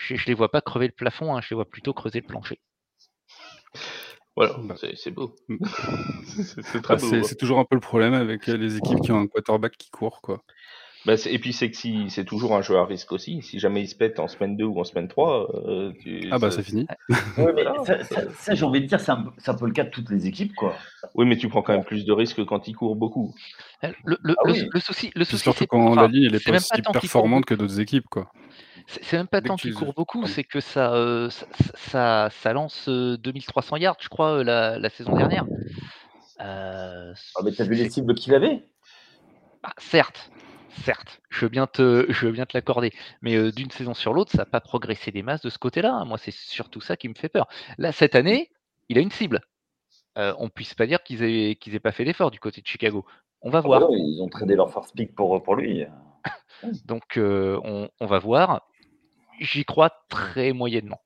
je, 0.06 0.16
je, 0.16 0.28
les 0.28 0.34
vois 0.34 0.52
pas 0.52 0.62
crever 0.62 0.88
le 0.88 0.94
plafond, 0.94 1.36
hein, 1.36 1.42
je 1.42 1.50
les 1.52 1.56
vois 1.56 1.66
plutôt 1.66 1.94
creuser 1.94 2.22
le 2.22 2.28
plancher. 2.28 2.60
Voilà, 4.36 4.56
bah. 4.60 4.76
c'est 4.96 5.12
beau. 5.12 5.36
Mm. 5.50 5.58
c'est 6.64 6.82
très 6.82 6.96
beau. 6.96 7.24
C'est 7.24 7.36
toujours 7.36 7.60
un 7.60 7.66
peu 7.66 7.76
le 7.76 7.82
problème 7.82 8.14
avec 8.14 8.48
les 8.48 8.78
équipes 8.78 9.02
qui 9.02 9.12
ont 9.12 9.20
un 9.20 9.28
quarterback 9.28 9.78
qui 9.78 9.90
court, 9.90 10.22
quoi. 10.22 10.44
Bah, 11.06 11.16
et 11.26 11.40
puis 11.40 11.52
c'est 11.52 11.72
que 11.72 11.78
si 11.78 12.10
c'est 12.10 12.26
toujours 12.26 12.56
un 12.56 12.62
jeu 12.62 12.78
à 12.78 12.86
risque 12.86 13.12
aussi. 13.12 13.42
Si 13.42 13.60
jamais 13.60 13.82
il 13.82 13.88
se 13.88 13.96
pète 13.96 14.20
en 14.20 14.28
semaine 14.28 14.56
2 14.56 14.66
ou 14.66 14.80
en 14.80 14.84
semaine 14.84 15.08
3, 15.08 15.48
euh, 15.68 15.92
ah 16.30 16.38
bah 16.38 16.52
c'est 16.52 16.62
fini. 16.62 16.86
ça, 18.38 18.54
j'ai 18.54 18.66
envie 18.66 18.82
de 18.82 18.86
dire, 18.86 19.00
c'est 19.00 19.12
un, 19.12 19.26
un, 19.48 19.54
peu 19.56 19.66
le 19.66 19.72
cas 19.72 19.84
de 19.84 19.90
toutes 19.90 20.12
les 20.12 20.28
équipes, 20.28 20.54
quoi. 20.54 20.76
Oui, 21.16 21.26
mais 21.26 21.38
tu 21.38 21.50
prends 21.50 21.64
quand 21.64 21.74
même 21.74 21.84
plus 21.84 22.06
de 22.06 22.12
risques 22.12 22.46
quand 22.46 22.68
il 22.68 22.76
court 22.76 22.96
beaucoup. 22.96 23.34
Le, 23.82 24.18
le, 24.22 24.36
ah 24.38 24.48
le, 24.48 24.80
souci, 24.80 25.12
le 25.16 25.26
souci 25.26 25.42
surtout 25.42 25.66
quand 25.66 25.96
la 25.96 26.08
ligne 26.08 26.34
est 26.34 26.46
pas 26.46 26.56
aussi 26.56 26.82
performante 26.82 27.46
que 27.46 27.56
d'autres 27.56 27.80
équipes, 27.80 28.08
quoi. 28.08 28.32
C'est 28.88 29.18
même 29.18 29.28
pas 29.28 29.42
tant 29.42 29.56
qu'il 29.56 29.74
court 29.74 29.94
beaucoup, 29.94 30.28
c'est 30.28 30.44
que 30.44 30.60
ça, 30.60 30.94
euh, 30.94 31.30
ça, 31.76 32.30
ça, 32.30 32.54
lance 32.54 32.90
2300 32.90 33.76
euh, 33.76 33.80
yards, 33.80 33.98
je 34.02 34.10
crois, 34.10 34.44
la, 34.44 34.78
la 34.78 34.90
saison 34.90 35.16
dernière. 35.16 35.46
ah, 36.38 37.14
mais 37.44 37.52
t'as 37.52 37.64
vu 37.64 37.74
les 37.74 37.90
cibles 37.90 38.14
qu'il 38.14 38.36
avait? 38.36 38.66
Bah, 39.64 39.74
Certes, 39.78 40.31
certes, 40.84 41.22
je 41.30 41.46
veux 41.46 41.50
bien 41.50 41.68
te, 41.68 42.06
je 42.10 42.26
veux 42.26 42.32
bien 42.32 42.46
te 42.46 42.56
l'accorder, 42.56 42.92
mais 43.22 43.52
d'une 43.52 43.72
saison 43.72 43.94
sur 43.94 44.14
l'autre, 44.14 44.32
ça 44.32 44.40
n'a 44.40 44.46
pas 44.46 44.62
progressé 44.62 45.12
des 45.12 45.24
masses 45.24 45.42
de 45.42 45.50
ce 45.50 45.58
côté-là. 45.58 45.94
Hein. 45.94 46.06
Moi, 46.06 46.18
c'est 46.18 46.34
surtout 46.34 46.82
ça 46.82 46.98
qui 46.98 47.10
me 47.10 47.14
fait 47.14 47.30
peur. 47.30 47.48
Là, 47.78 47.92
cette 47.92 48.16
année, 48.16 48.50
il 48.90 48.98
a 48.98 49.02
une 49.02 49.12
cible. 49.12 49.42
on 50.16 50.46
ne 50.46 50.50
puisse 50.50 50.74
pas 50.74 50.88
dire 50.88 51.04
qu'ils 51.04 51.24
aient, 51.24 51.56
qu'ils 51.56 51.76
aient 51.76 51.80
pas 51.80 51.92
fait 51.92 52.06
d'effort 52.06 52.32
du 52.32 52.40
côté 52.40 52.62
de 52.62 52.68
Chicago. 52.68 53.06
On 53.42 53.50
va 53.50 53.60
ah 53.60 53.62
voir. 53.62 53.88
ils 53.92 54.22
ont 54.22 54.30
tradé 54.30 54.56
leur 54.56 54.72
first 54.72 54.96
pick 54.96 55.16
pour, 55.16 55.42
pour 55.42 55.56
lui. 55.56 55.86
Donc, 56.86 57.18
on, 57.18 57.90
on, 58.00 58.06
va 58.06 58.20
voir. 58.20 58.68
J'y 59.40 59.66
crois 59.66 59.92
très 60.10 60.54
moyennement. 60.54 61.00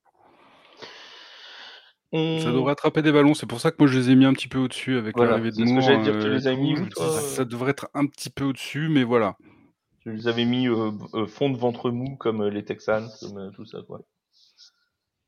Ça 2.15 2.51
devrait 2.51 2.71
attraper 2.71 3.01
des 3.01 3.11
ballons, 3.11 3.33
c'est 3.33 3.45
pour 3.45 3.59
ça 3.59 3.71
que 3.71 3.77
moi 3.79 3.87
je 3.87 3.99
les 3.99 4.09
ai 4.11 4.15
mis 4.15 4.25
un 4.25 4.33
petit 4.33 4.47
peu 4.47 4.59
au-dessus 4.59 4.97
avec 4.97 5.17
l'arrivée 5.17 5.51
de 5.51 5.63
Moore. 5.63 7.19
ça 7.19 7.43
devrait 7.43 7.71
être 7.71 7.89
un 7.93 8.05
petit 8.05 8.29
peu 8.29 8.45
au-dessus, 8.45 8.87
mais 8.89 9.03
voilà. 9.03 9.35
Je 10.05 10.11
les 10.11 10.27
avais 10.27 10.45
mis 10.45 10.67
euh, 10.67 10.91
euh, 11.15 11.25
fond 11.25 11.49
de 11.49 11.57
ventre 11.57 11.89
mou 11.89 12.15
comme 12.17 12.43
euh, 12.43 12.49
les 12.49 12.63
Texans, 12.63 13.09
comme 13.19 13.51
tout 13.55 13.65
ça, 13.65 13.79
quoi. 13.87 14.01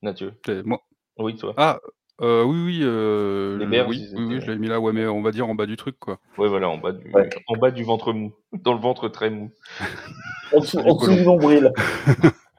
Mathieu. 0.03 0.33
Moi. 0.65 0.81
Oui, 1.17 1.35
toi. 1.35 1.55
Ah, 1.57 1.79
oui, 2.19 2.63
oui. 2.63 2.79
les 2.79 3.65
Bears, 3.65 3.87
oui, 3.87 4.07
oui, 4.13 4.39
je 4.39 4.45
l'avais 4.45 4.59
mis 4.59 4.67
là, 4.67 4.79
ouais, 4.79 4.93
mais 4.93 5.07
on 5.07 5.23
va 5.23 5.31
dire 5.31 5.49
en 5.49 5.55
bas 5.55 5.65
du 5.65 5.77
truc, 5.77 5.97
quoi. 5.99 6.19
Ouais, 6.37 6.47
voilà, 6.47 6.69
en 6.69 6.77
bas 6.77 6.91
du, 6.91 7.11
en 7.47 7.57
bas 7.57 7.71
du 7.71 7.83
ventre 7.83 8.13
mou. 8.13 8.33
Dans 8.63 8.73
le 8.73 8.79
ventre 8.79 9.09
très 9.09 9.31
mou. 9.31 9.51
en 10.53 10.59
dessous, 10.59 10.79
du 10.79 11.23
nombril. 11.23 11.73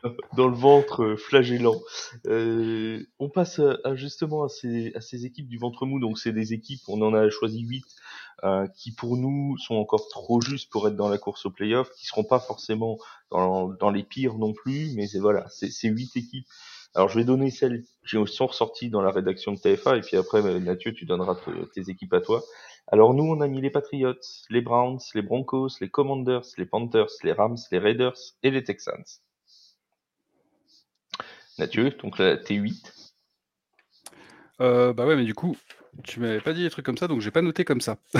dans 0.36 0.48
le 0.48 0.54
ventre 0.54 1.16
flagellant. 1.16 1.80
Euh, 2.26 3.02
on 3.18 3.28
passe 3.28 3.60
à, 3.84 3.94
justement 3.94 4.44
à 4.44 4.48
ces, 4.48 4.92
à 4.94 5.00
ces 5.00 5.24
équipes 5.26 5.48
du 5.48 5.58
ventre 5.58 5.86
mou. 5.86 5.98
Donc 5.98 6.18
c'est 6.18 6.32
des 6.32 6.52
équipes, 6.52 6.80
on 6.88 7.02
en 7.02 7.14
a 7.14 7.28
choisi 7.30 7.60
8, 7.60 7.84
euh, 8.44 8.66
qui 8.68 8.92
pour 8.92 9.16
nous 9.16 9.56
sont 9.58 9.74
encore 9.74 10.08
trop 10.08 10.40
justes 10.40 10.70
pour 10.70 10.86
être 10.86 10.96
dans 10.96 11.08
la 11.08 11.18
course 11.18 11.46
au 11.46 11.50
playoff, 11.50 11.90
qui 11.92 12.06
seront 12.06 12.24
pas 12.24 12.38
forcément 12.38 12.98
dans, 13.30 13.68
dans 13.68 13.90
les 13.90 14.04
pires 14.04 14.38
non 14.38 14.52
plus, 14.52 14.92
mais 14.94 15.06
c'est 15.06 15.18
voilà, 15.18 15.46
c'est 15.48 15.88
huit 15.88 16.16
équipes. 16.16 16.46
Alors 16.94 17.08
je 17.08 17.18
vais 17.18 17.24
donner 17.24 17.50
celles 17.50 17.84
qui 18.08 18.16
sont 18.26 18.46
ressorties 18.46 18.90
dans 18.90 19.02
la 19.02 19.10
rédaction 19.10 19.52
de 19.52 19.58
TFA, 19.58 19.96
et 19.96 20.00
puis 20.00 20.16
après 20.16 20.42
Mathieu, 20.60 20.92
tu 20.92 21.04
donneras 21.04 21.36
tes 21.74 21.90
équipes 21.90 22.14
à 22.14 22.20
toi. 22.20 22.42
Alors 22.86 23.12
nous, 23.12 23.24
on 23.24 23.40
a 23.40 23.48
mis 23.48 23.60
les 23.60 23.70
Patriots, 23.70 24.14
les 24.48 24.62
Browns, 24.62 25.00
les 25.14 25.22
Broncos, 25.22 25.78
les 25.80 25.90
Commanders, 25.90 26.46
les 26.56 26.64
Panthers, 26.64 27.10
les 27.22 27.32
Rams, 27.32 27.58
les 27.70 27.78
Raiders 27.78 28.16
et 28.42 28.50
les 28.50 28.64
Texans. 28.64 29.04
Mathieu, 31.58 31.90
donc 32.02 32.18
là, 32.18 32.36
t'es 32.36 32.54
8. 32.54 33.07
Euh, 34.60 34.92
bah 34.92 35.06
ouais, 35.06 35.16
mais 35.16 35.24
du 35.24 35.34
coup, 35.34 35.56
tu 36.04 36.20
m'avais 36.20 36.40
pas 36.40 36.52
dit 36.52 36.62
des 36.62 36.70
trucs 36.70 36.84
comme 36.84 36.98
ça, 36.98 37.08
donc 37.08 37.20
j'ai 37.20 37.30
pas 37.30 37.42
noté 37.42 37.64
comme 37.64 37.80
ça. 37.80 37.98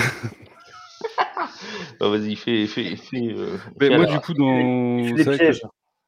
bah 1.99 2.09
vas-y, 2.09 2.35
fais. 2.35 2.67
fais, 2.67 2.95
fais, 2.95 3.33
euh, 3.35 3.57
mais 3.79 3.89
moi, 3.89 4.05
du 4.05 4.19
coup, 4.19 4.33
dans. 4.33 5.15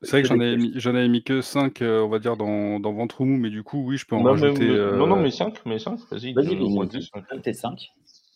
C'est 0.04 0.10
vrai 0.10 0.24
que, 0.24 0.30
j'en 0.30 0.40
avais, 0.40 0.58
mis, 0.58 0.74
avais 0.84 1.08
mis 1.08 1.24
que 1.24 1.42
5, 1.42 1.80
euh, 1.84 2.02
on 2.02 2.10
va 2.10 2.18
dire, 2.18 2.36
dans, 2.36 2.80
dans 2.80 2.92
ventre 2.92 3.24
mou, 3.24 3.38
mais 3.38 3.52
du 3.52 3.62
coup, 3.62 3.84
oui, 3.86 3.98
je 3.98 4.08
peux 4.08 4.16
en 4.16 4.24
bah, 4.24 4.32
rajouter. 4.32 4.68
Non, 4.68 5.06
non, 5.06 5.18
mais 5.18 5.30
5, 5.30 5.64
mais 5.66 5.78
5, 5.78 6.00
vas-y. 6.10 6.34
Vas-y, 6.34 6.56
vas-y, 6.56 7.42
t'es 7.44 7.54
5. 7.54 7.92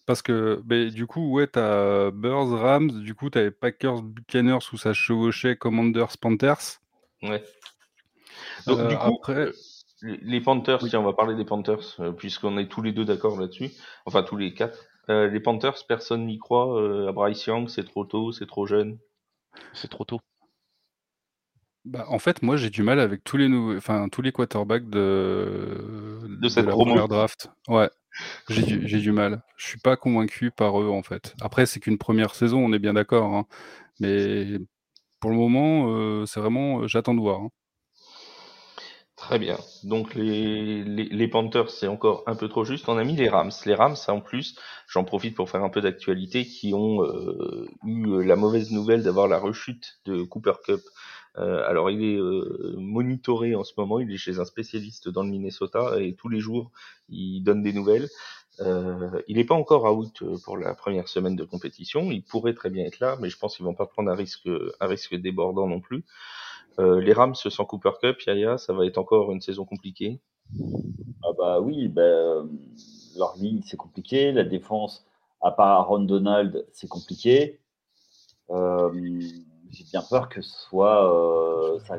Parce 0.06 0.22
que, 0.22 0.62
bah, 0.64 0.86
du 0.86 1.08
coup, 1.08 1.32
ouais, 1.32 1.48
t'as 1.48 2.12
Bears, 2.12 2.50
Rams, 2.50 3.02
du 3.02 3.16
coup, 3.16 3.32
t'avais 3.32 3.50
Packers, 3.50 4.04
Buccaneers 4.04 4.60
où 4.72 4.78
ça 4.78 4.94
chevauchait 4.94 5.56
Commanders, 5.56 6.20
Panthers. 6.22 6.80
Ouais. 7.24 7.44
Donc, 8.68 8.88
du 8.88 8.96
coup, 8.96 9.18
après... 9.20 9.50
les 10.06 10.42
Panthers, 10.42 10.80
tiens, 10.88 11.00
on 11.00 11.04
va 11.04 11.14
parler 11.14 11.36
des 11.36 11.46
Panthers, 11.46 12.00
euh, 12.00 12.12
puisqu'on 12.12 12.58
est 12.58 12.68
tous 12.68 12.82
les 12.82 12.92
deux 12.92 13.06
d'accord 13.06 13.40
là-dessus. 13.40 13.72
Enfin, 14.06 14.24
tous 14.24 14.38
les 14.38 14.54
quatre. 14.54 14.86
Euh, 15.10 15.28
les 15.28 15.40
Panthers, 15.40 15.86
personne 15.88 16.26
n'y 16.26 16.38
croit. 16.38 16.80
Euh, 16.80 17.10
à 17.10 17.12
Bryce 17.12 17.46
Young, 17.46 17.70
c'est 17.70 17.84
trop 17.84 18.06
tôt, 18.06 18.32
c'est 18.32 18.46
trop 18.46 18.66
jeune. 18.66 18.98
C'est 19.74 19.90
trop 19.90 20.06
tôt. 20.06 20.20
Bah, 21.86 22.06
en 22.10 22.20
fait, 22.20 22.42
moi, 22.42 22.58
j'ai 22.58 22.70
du 22.70 22.84
mal 22.84 23.00
avec 23.00 23.24
tous 23.24 23.38
les 23.38 23.48
nouveaux, 23.48 23.78
enfin 23.78 24.10
tous 24.10 24.22
les 24.22 24.32
quarterbacks 24.32 24.90
de, 24.90 26.20
de, 26.42 26.50
cette 26.50 26.66
la 26.66 26.72
première 26.72 27.08
draft. 27.08 27.52
Ouais, 27.68 27.90
j'ai 28.50 28.64
du, 28.64 28.88
j'ai 28.88 29.00
du 29.00 29.12
mal. 29.12 29.44
Je 29.58 29.68
suis 29.68 29.80
pas 29.80 29.96
convaincu 29.96 30.50
par 30.50 30.82
eux 30.82 30.90
en 30.90 31.04
fait. 31.04 31.36
Après, 31.42 31.68
c'est 31.68 31.80
qu'une 31.80 32.00
première 32.00 32.34
saison, 32.34 32.66
on 32.66 32.74
est 32.74 32.80
bien 32.80 32.94
d'accord, 32.94 33.36
hein. 33.36 33.46
mais 34.00 34.58
pour 35.20 35.30
le 35.30 35.38
moment, 35.38 36.26
c'est 36.26 36.40
vraiment, 36.40 36.88
j'attends 36.88 37.14
de 37.14 37.22
voir. 37.22 37.42
Hein. 37.42 37.50
Très 39.16 39.40
bien. 39.40 39.58
Donc 39.84 40.14
les, 40.14 40.84
les, 40.84 41.28
Panthers, 41.30 41.70
c'est 41.70 41.88
encore 41.88 42.24
un 42.28 42.36
peu 42.36 42.50
trop 42.50 42.66
juste. 42.66 42.90
On 42.90 42.98
a 42.98 43.04
mis 43.06 43.16
les 43.16 43.30
Rams. 43.30 43.52
Les 43.66 43.74
Rams, 43.74 43.96
en 44.10 44.20
plus, 44.20 44.58
j'en 44.90 45.06
profite 45.06 45.36
pour 45.36 45.50
faire 45.50 45.64
un 45.64 45.70
peu 45.70 45.80
d'actualité, 45.80 46.46
qui 46.46 46.74
ont 46.74 47.02
euh, 47.02 47.66
eu 47.86 48.24
la 48.24 48.36
mauvaise 48.36 48.72
nouvelle 48.72 49.04
d'avoir 49.04 49.30
la 49.30 49.40
rechute 49.40 50.00
de 50.06 50.24
Cooper 50.24 50.56
Cup. 50.66 50.82
Euh, 51.38 51.66
alors 51.66 51.90
il 51.92 52.04
est 52.04 52.18
euh, 52.18 52.76
monitoré 52.78 53.56
en 53.56 53.64
ce 53.64 53.74
moment, 53.78 54.00
il 54.00 54.12
est 54.12 54.18
chez 54.18 54.40
un 54.40 54.46
spécialiste 54.46 55.08
dans 55.10 55.24
le 55.24 55.30
Minnesota 55.30 56.00
et 56.00 56.16
tous 56.16 56.30
les 56.30 56.40
jours 56.40 56.72
il 57.10 57.42
donne 57.42 57.62
des 57.62 57.74
nouvelles. 57.74 58.08
il 59.28 59.36
n'est 59.36 59.44
pas 59.44 59.56
encore 59.56 59.84
out 59.98 60.24
pour 60.46 60.58
la 60.58 60.74
première 60.76 61.10
semaine 61.10 61.36
de 61.36 61.44
compétition, 61.44 62.10
il 62.10 62.24
pourrait 62.24 62.54
très 62.54 62.70
bien 62.70 62.86
être 62.86 63.02
là, 63.02 63.18
mais 63.20 63.30
je 63.30 63.38
pense 63.38 63.58
qu'ils 63.58 63.66
vont 63.66 63.74
pas 63.74 63.86
prendre 63.86 64.12
un 64.12 64.16
risque 64.88 65.16
débordant 65.16 65.68
non 65.68 65.82
plus. 65.82 66.06
Euh, 66.80 67.00
les 67.00 67.14
Rams 67.14 67.36
sans 67.36 67.66
Cooper 67.66 67.92
Cup, 68.02 68.22
Yaya, 68.22 68.58
ça 68.58 68.74
va 68.74 68.86
être 68.86 68.98
encore 68.98 69.32
une 69.32 69.42
saison 69.42 69.66
compliquée. 69.66 70.20
Ah 71.24 71.32
bah 71.38 71.60
oui, 71.62 71.88
ben, 71.88 72.50
leur 73.18 73.36
ligne 73.38 73.62
c'est 73.66 73.78
compliqué, 73.78 74.32
la 74.32 74.44
défense, 74.44 75.06
à 75.42 75.52
part 75.52 75.80
Aaron 75.80 76.02
Donald, 76.02 76.66
c'est 76.74 76.90
compliqué. 76.90 77.60
Euh, 78.52 78.92
j'ai 79.72 79.84
bien 79.86 80.04
peur 80.08 80.30
que 80.30 80.42
ce 80.42 80.52
soit, 80.68 81.12
euh, 81.12 81.80
ça 81.80 81.98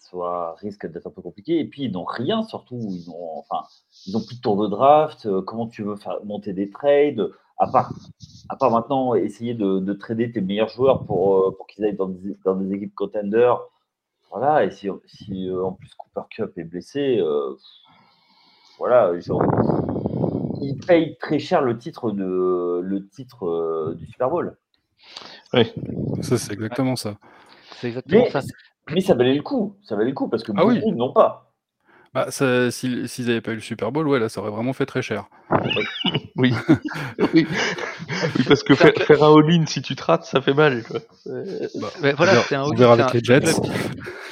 soit 0.00 0.54
risque 0.56 0.90
d'être 0.90 1.06
un 1.06 1.10
peu 1.10 1.22
compliqué. 1.22 1.60
Et 1.60 1.66
puis 1.66 1.84
ils 1.84 1.92
n'ont 1.92 2.04
rien, 2.04 2.42
surtout 2.42 2.80
ils 2.90 3.10
ont, 3.10 3.38
enfin, 3.38 3.64
ils 4.06 4.16
ont 4.16 4.24
plus 4.24 4.36
de 4.36 4.40
tour 4.40 4.56
de 4.56 4.68
draft. 4.68 5.28
comment 5.42 5.68
tu 5.68 5.82
veux 5.82 5.96
faire 5.96 6.24
monter 6.24 6.52
des 6.54 6.70
trades? 6.70 7.30
À 7.58 7.68
part, 7.68 7.92
à 8.48 8.56
part 8.56 8.70
maintenant 8.70 9.14
essayer 9.14 9.54
de, 9.54 9.92
trader 9.92 10.32
tes 10.32 10.40
meilleurs 10.40 10.68
joueurs 10.70 11.04
pour, 11.04 11.56
pour 11.56 11.66
qu'ils 11.66 11.84
aillent 11.84 11.94
dans 11.96 12.08
des, 12.08 12.36
dans 12.44 12.56
des 12.56 12.72
équipes 12.74 12.94
contenders 12.94 13.60
voilà, 14.34 14.64
et 14.64 14.72
si, 14.72 14.88
si 15.06 15.48
euh, 15.48 15.64
en 15.64 15.72
plus 15.72 15.94
Cooper 15.94 16.26
Cup 16.28 16.58
est 16.58 16.64
blessé, 16.64 17.18
euh, 17.20 17.54
voilà, 18.78 19.12
il 20.60 20.76
paye 20.84 21.16
très 21.18 21.38
cher 21.38 21.62
le 21.62 21.78
titre, 21.78 22.10
de, 22.10 22.80
le 22.82 23.06
titre 23.06 23.46
euh, 23.46 23.94
du 23.94 24.06
Super 24.08 24.30
Bowl. 24.30 24.56
Oui, 25.52 25.72
ça 26.20 26.36
c'est 26.36 26.52
exactement 26.52 26.96
ça. 26.96 27.16
C'est 27.76 27.86
exactement 27.86 28.24
mais, 28.24 28.30
ça. 28.30 28.40
Mais 28.90 29.00
ça 29.00 29.14
valait 29.14 29.34
le 29.34 29.42
coup, 29.42 29.76
ça 29.84 29.94
valait 29.94 30.08
le 30.08 30.16
coup 30.16 30.26
parce 30.26 30.42
que 30.42 30.50
ah 30.56 30.64
beaucoup 30.64 30.90
n'ont 30.90 31.12
pas. 31.12 31.53
Bah, 32.14 32.30
s'ils 32.30 33.26
n'avaient 33.26 33.40
pas 33.40 33.50
eu 33.50 33.56
le 33.56 33.60
Super 33.60 33.90
Bowl, 33.90 34.06
ouais, 34.06 34.20
là, 34.20 34.28
ça 34.28 34.40
aurait 34.40 34.52
vraiment 34.52 34.72
fait 34.72 34.86
très 34.86 35.02
cher. 35.02 35.24
oui. 36.36 36.54
oui. 37.34 37.44
parce 38.46 38.62
que 38.62 38.76
faire, 38.76 39.22
un 39.22 39.36
all-in, 39.36 39.66
si 39.66 39.82
tu 39.82 39.96
te 39.96 40.04
rates, 40.04 40.24
ça 40.24 40.40
fait 40.40 40.54
mal. 40.54 40.84
Bah, 41.74 42.12
voilà, 42.16 42.40
c'est 42.42 42.54
un, 42.54 42.62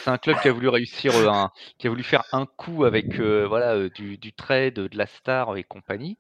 un, 0.07 0.18
club 0.18 0.37
qui 0.40 0.49
a 0.49 0.53
voulu 0.53 0.68
réussir, 0.68 1.12
euh, 1.16 1.29
un, 1.29 1.51
qui 1.79 1.88
a 1.88 1.90
voulu 1.90 2.05
faire 2.05 2.23
un 2.31 2.47
coup 2.47 2.85
avec 2.85 3.18
euh, 3.18 3.47
voilà, 3.49 3.75
euh, 3.75 3.90
du, 3.90 4.16
du, 4.16 4.33
trade, 4.33 4.75
de 4.75 4.97
la 4.97 5.07
star 5.07 5.57
et 5.57 5.64
compagnie. 5.64 6.18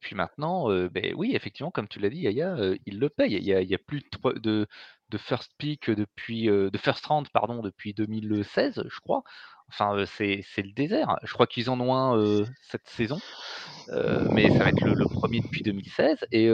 puis 0.00 0.14
maintenant, 0.14 0.68
ben, 0.88 1.12
oui, 1.16 1.32
effectivement, 1.34 1.72
comme 1.72 1.88
tu 1.88 1.98
l'as 1.98 2.10
dit, 2.10 2.20
Yaya, 2.20 2.56
il 2.86 3.00
le 3.00 3.08
paye. 3.08 3.34
Il 3.34 3.42
n'y 3.42 3.52
a, 3.52 3.62
y 3.62 3.74
a, 3.74 3.78
plus 3.78 4.00
de, 4.00 4.38
de 4.38 4.66
de 5.10 5.18
first 5.18 5.52
pick 5.58 5.90
depuis 5.90 6.46
de 6.46 6.78
first 6.78 7.04
round 7.06 7.28
pardon 7.28 7.60
depuis 7.62 7.94
2016, 7.94 8.84
je 8.88 9.00
crois. 9.00 9.22
Enfin, 9.68 10.04
c'est 10.06 10.44
le 10.56 10.72
désert. 10.72 11.16
Je 11.24 11.32
crois 11.32 11.46
qu'ils 11.46 11.70
en 11.70 11.80
ont 11.80 11.94
un 11.94 12.44
cette 12.62 12.88
saison, 12.88 13.18
mais 14.30 14.50
ça 14.50 14.64
va 14.64 14.70
être 14.70 14.82
le, 14.84 15.06
premier 15.06 15.40
depuis 15.40 15.62
2016. 15.62 16.26
Et 16.32 16.50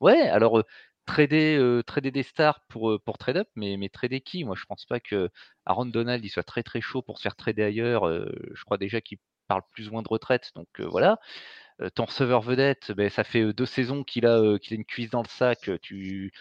ouais, 0.00 0.28
alors 0.28 0.62
trader, 1.06 1.82
des 2.02 2.22
stars 2.22 2.60
pour, 2.68 2.98
pour 3.04 3.18
trade 3.18 3.38
up, 3.38 3.48
mais, 3.56 3.76
mais 3.76 3.88
trader 3.88 4.20
qui? 4.20 4.44
Moi, 4.44 4.56
je 4.58 4.64
pense 4.64 4.86
pas 4.86 5.00
que 5.00 5.30
Aaron 5.66 5.86
Donald 5.86 6.24
il 6.24 6.30
soit 6.30 6.42
très 6.42 6.62
très 6.62 6.80
chaud 6.80 7.02
pour 7.02 7.18
se 7.18 7.22
faire 7.22 7.36
trader 7.36 7.64
ailleurs. 7.64 8.08
je 8.08 8.64
crois 8.64 8.78
déjà 8.78 9.00
qu'il 9.00 9.18
parle 9.46 9.62
plus 9.72 9.88
ou 9.88 9.92
moins 9.92 10.02
de 10.02 10.08
retraite, 10.08 10.52
donc 10.54 10.80
voilà. 10.80 11.18
Ton 11.94 12.04
receveur 12.04 12.40
vedette, 12.40 12.92
ben, 12.92 13.10
ça 13.10 13.24
fait 13.24 13.52
deux 13.52 13.66
saisons 13.66 14.04
qu'il 14.04 14.26
a, 14.26 14.58
qu'il 14.58 14.74
a 14.74 14.76
une 14.76 14.84
cuisse 14.84 15.10
dans 15.10 15.22
le 15.22 15.28
sac. 15.28 15.70
Tu, 15.82 16.32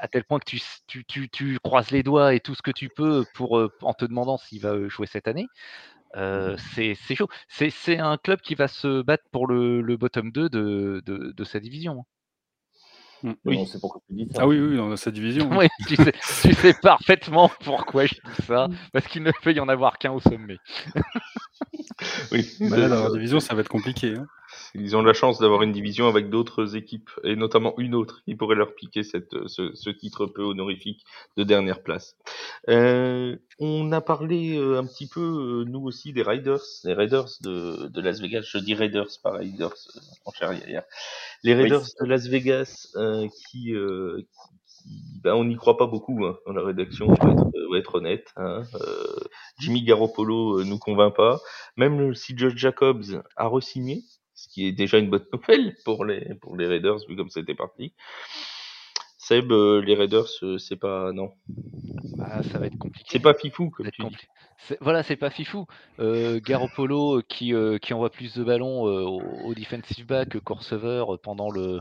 à 0.00 0.08
tel 0.08 0.24
point 0.24 0.38
que 0.38 0.44
tu, 0.44 0.60
tu, 0.86 1.04
tu, 1.04 1.28
tu, 1.28 1.58
croises 1.58 1.90
les 1.90 2.02
doigts 2.02 2.34
et 2.34 2.40
tout 2.40 2.54
ce 2.54 2.62
que 2.62 2.70
tu 2.70 2.88
peux 2.88 3.24
pour, 3.34 3.60
en 3.82 3.94
te 3.94 4.04
demandant 4.04 4.38
s'il 4.38 4.60
va 4.60 4.88
jouer 4.88 5.06
cette 5.06 5.28
année. 5.28 5.48
c'est 6.14 6.94
chaud. 7.14 7.28
C'est 7.48 7.98
un 7.98 8.16
club 8.16 8.40
qui 8.40 8.54
va 8.54 8.68
se 8.68 9.02
battre 9.02 9.24
pour 9.32 9.46
le, 9.46 9.80
le 9.80 9.96
bottom 9.96 10.30
2 10.30 10.48
de, 10.48 11.02
de, 11.04 11.32
de 11.36 11.44
sa 11.44 11.60
division. 11.60 12.00
Hein. 12.00 12.04
Mmh. 13.22 13.32
Oui. 13.44 13.66
c'est 13.66 13.80
pourquoi 13.80 14.00
tu 14.06 14.14
dis 14.14 14.28
ça. 14.32 14.42
Ah 14.42 14.46
oui, 14.46 14.58
oui, 14.60 14.76
dans 14.76 14.96
sa 14.96 15.10
division. 15.10 15.50
oui, 15.52 15.68
tu 15.86 15.96
sais, 15.96 16.12
tu 16.42 16.54
sais 16.54 16.74
parfaitement 16.74 17.50
pourquoi 17.64 18.06
je 18.06 18.14
dis 18.14 18.42
ça, 18.46 18.68
mmh. 18.68 18.76
parce 18.92 19.06
qu'il 19.08 19.22
ne 19.22 19.32
peut 19.42 19.52
y 19.52 19.60
en 19.60 19.68
avoir 19.68 19.98
qu'un 19.98 20.12
au 20.12 20.20
sommet. 20.20 20.58
oui. 22.32 22.50
Bah 22.60 22.76
là, 22.76 22.88
dans 22.88 23.04
la 23.04 23.10
division, 23.10 23.40
ça 23.40 23.54
va 23.54 23.60
être 23.60 23.68
compliqué. 23.68 24.14
Hein. 24.16 24.26
Ils 24.74 24.96
ont 24.96 25.02
la 25.02 25.12
chance 25.12 25.40
d'avoir 25.40 25.62
une 25.62 25.72
division 25.72 26.06
avec 26.06 26.30
d'autres 26.30 26.76
équipes, 26.76 27.10
et 27.24 27.36
notamment 27.36 27.74
une 27.78 27.94
autre 27.94 28.22
qui 28.24 28.34
pourrait 28.36 28.56
leur 28.56 28.74
piquer 28.74 29.02
cette, 29.02 29.34
ce, 29.46 29.74
ce 29.74 29.90
titre 29.90 30.26
peu 30.26 30.42
honorifique 30.42 31.04
de 31.36 31.44
dernière 31.44 31.82
place. 31.82 32.16
Euh, 32.68 33.36
on 33.58 33.90
a 33.92 34.00
parlé 34.00 34.56
euh, 34.56 34.78
un 34.78 34.86
petit 34.86 35.08
peu, 35.08 35.20
euh, 35.20 35.64
nous 35.64 35.80
aussi, 35.80 36.12
des 36.12 36.22
Raiders, 36.22 36.62
les 36.84 36.94
Raiders 36.94 37.28
de, 37.42 37.88
de 37.88 38.00
Las 38.00 38.20
Vegas. 38.20 38.42
Je 38.48 38.58
dis 38.58 38.74
Raiders, 38.74 39.08
pas 39.22 39.32
Raiders, 39.32 39.74
en 40.24 40.32
hier. 40.52 40.84
Les 41.42 41.54
Raiders 41.54 41.82
de 42.00 42.06
Las 42.06 42.26
Vegas 42.28 42.96
qui, 43.50 43.72
ben, 45.22 45.34
on 45.34 45.44
n'y 45.44 45.56
croit 45.56 45.76
pas 45.76 45.86
beaucoup 45.86 46.24
hein, 46.24 46.38
dans 46.46 46.52
la 46.52 46.62
rédaction, 46.62 47.08
on 47.08 47.14
va 47.14 47.32
être, 47.32 47.50
va 47.70 47.78
être 47.78 47.94
honnête. 47.96 48.32
Hein. 48.36 48.62
Jimmy 49.58 49.82
Garoppolo 49.82 50.64
nous 50.64 50.78
convainc 50.78 51.14
pas. 51.14 51.40
Même 51.76 52.14
si 52.14 52.36
Josh 52.36 52.56
Jacobs 52.56 53.22
a 53.36 53.46
re-signé, 53.46 54.02
ce 54.40 54.48
qui 54.48 54.66
est 54.66 54.72
déjà 54.72 54.98
une 54.98 55.10
bonne 55.10 55.26
nouvelle 55.32 55.76
pour 55.84 56.04
les, 56.04 56.34
pour 56.40 56.56
les 56.56 56.66
Raiders, 56.66 56.98
vu 57.08 57.16
comme 57.16 57.30
c'était 57.30 57.54
parti. 57.54 57.92
Seb, 59.18 59.52
euh, 59.52 59.82
les 59.82 59.94
Raiders, 59.94 60.26
euh, 60.42 60.56
c'est 60.56 60.76
pas. 60.76 61.12
Non. 61.12 61.30
Bah, 62.16 62.42
ça 62.42 62.58
va 62.58 62.66
être 62.66 62.78
compliqué. 62.78 63.06
C'est 63.12 63.20
pas 63.20 63.34
fifou, 63.34 63.68
comme 63.70 63.90
tu 63.90 64.02
Voilà, 64.80 65.02
c'est 65.02 65.16
pas 65.16 65.28
fifou. 65.28 65.66
Euh, 65.98 66.40
Garoppolo 66.42 67.20
qui, 67.28 67.52
qui 67.82 67.94
envoie 67.94 68.10
plus 68.10 68.34
de 68.34 68.42
ballons 68.42 68.82
au, 68.82 69.54
defensive 69.54 70.06
back 70.06 70.40
qu'au 70.40 70.54
receveur 70.54 71.20
pendant 71.20 71.50
le, 71.50 71.80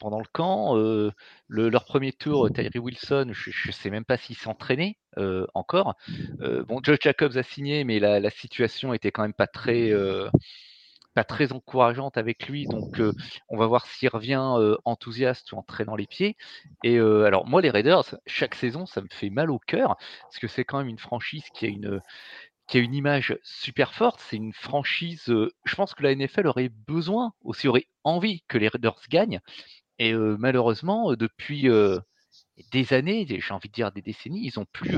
pendant 0.00 0.18
le 0.18 0.26
camp. 0.32 0.74
Le, 0.74 1.12
leur 1.48 1.84
premier 1.84 2.12
tour, 2.12 2.50
Tyree 2.50 2.78
Wilson, 2.78 3.30
je 3.32 3.68
ne 3.68 3.72
sais 3.72 3.90
même 3.90 4.04
pas 4.04 4.16
s'il 4.16 4.36
s'entraînait 4.36 4.96
encore. 5.54 5.94
bon, 6.40 6.80
Josh 6.82 6.98
Jacobs 7.02 7.36
a 7.36 7.42
signé, 7.44 7.84
mais 7.84 8.00
la, 8.00 8.18
la, 8.18 8.30
situation 8.30 8.92
était 8.92 9.12
quand 9.12 9.22
même 9.22 9.32
pas 9.32 9.46
très 9.46 9.92
pas 11.14 11.24
très 11.24 11.52
encourageante 11.52 12.16
avec 12.16 12.48
lui. 12.48 12.66
Donc, 12.66 13.00
on 13.48 13.56
va 13.56 13.66
voir 13.66 13.86
s'il 13.86 14.08
revient 14.08 14.40
enthousiaste 14.84 15.52
ou 15.52 15.56
en 15.56 15.62
traînant 15.62 15.96
les 15.96 16.06
pieds. 16.06 16.36
Et 16.84 16.98
alors, 16.98 17.46
moi, 17.46 17.60
les 17.62 17.70
Raiders, 17.70 18.16
chaque 18.26 18.54
saison, 18.54 18.86
ça 18.86 19.00
me 19.00 19.08
fait 19.10 19.30
mal 19.30 19.50
au 19.50 19.58
cœur 19.58 19.96
parce 20.22 20.38
que 20.38 20.48
c'est 20.48 20.64
quand 20.64 20.78
même 20.78 20.88
une 20.88 20.98
franchise 20.98 21.44
qui 21.54 21.66
a 21.66 21.68
une 21.68 22.00
qui 22.68 22.78
a 22.78 22.80
une 22.80 22.94
image 22.94 23.36
super 23.42 23.94
forte. 23.94 24.20
C'est 24.20 24.36
une 24.36 24.52
franchise. 24.52 25.24
je 25.26 25.74
pense 25.74 25.94
que 25.94 26.04
la 26.04 26.14
NFL 26.14 26.46
aurait 26.46 26.68
besoin, 26.68 27.32
aussi 27.42 27.66
aurait 27.66 27.86
envie 28.04 28.42
que 28.48 28.58
les 28.58 28.68
Raiders 28.68 29.00
gagnent. 29.08 29.40
Et 29.98 30.14
malheureusement, 30.14 31.14
depuis 31.14 31.68
des 32.72 32.92
années, 32.92 33.26
j'ai 33.28 33.54
envie 33.54 33.68
de 33.68 33.74
dire 33.74 33.92
des 33.92 34.02
décennies, 34.02 34.46
ils 34.46 34.58
n'ont 34.58 34.66
plus 34.72 34.96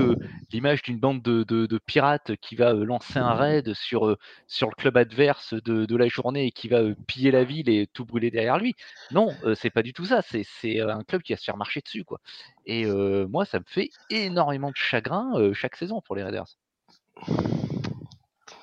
l'image 0.51 0.81
d'une 0.81 0.99
bande 0.99 1.21
de, 1.21 1.79
pirates 1.85 2.35
qui 2.37 2.55
va 2.55 2.73
lancer 2.73 3.19
un 3.19 3.33
raid 3.33 3.73
sur, 3.73 4.17
sur 4.47 4.69
le 4.69 4.75
club 4.75 4.97
adverse 4.97 5.53
de, 5.53 5.95
la 5.95 6.07
journée 6.07 6.47
et 6.47 6.51
qui 6.51 6.67
va 6.67 6.81
piller 7.07 7.31
la 7.31 7.43
ville 7.43 7.69
et 7.69 7.87
tout 7.87 8.05
brûler 8.05 8.31
derrière 8.31 8.57
lui. 8.57 8.75
Non, 9.11 9.29
c'est 9.55 9.69
pas 9.69 9.83
du 9.83 9.93
tout 9.93 10.05
ça. 10.05 10.21
C'est 10.23 10.79
un 10.79 11.03
club 11.03 11.21
qui 11.21 11.33
va 11.33 11.37
se 11.37 11.43
faire 11.43 11.57
marcher 11.57 11.81
dessus. 11.81 12.03
Quoi. 12.03 12.19
Et 12.65 12.85
moi, 12.85 13.45
ça 13.45 13.59
me 13.59 13.65
fait 13.67 13.89
énormément 14.09 14.69
de 14.69 14.77
chagrin 14.77 15.53
chaque 15.53 15.75
saison 15.75 16.01
pour 16.01 16.15
les 16.15 16.23
Raiders. 16.23 16.57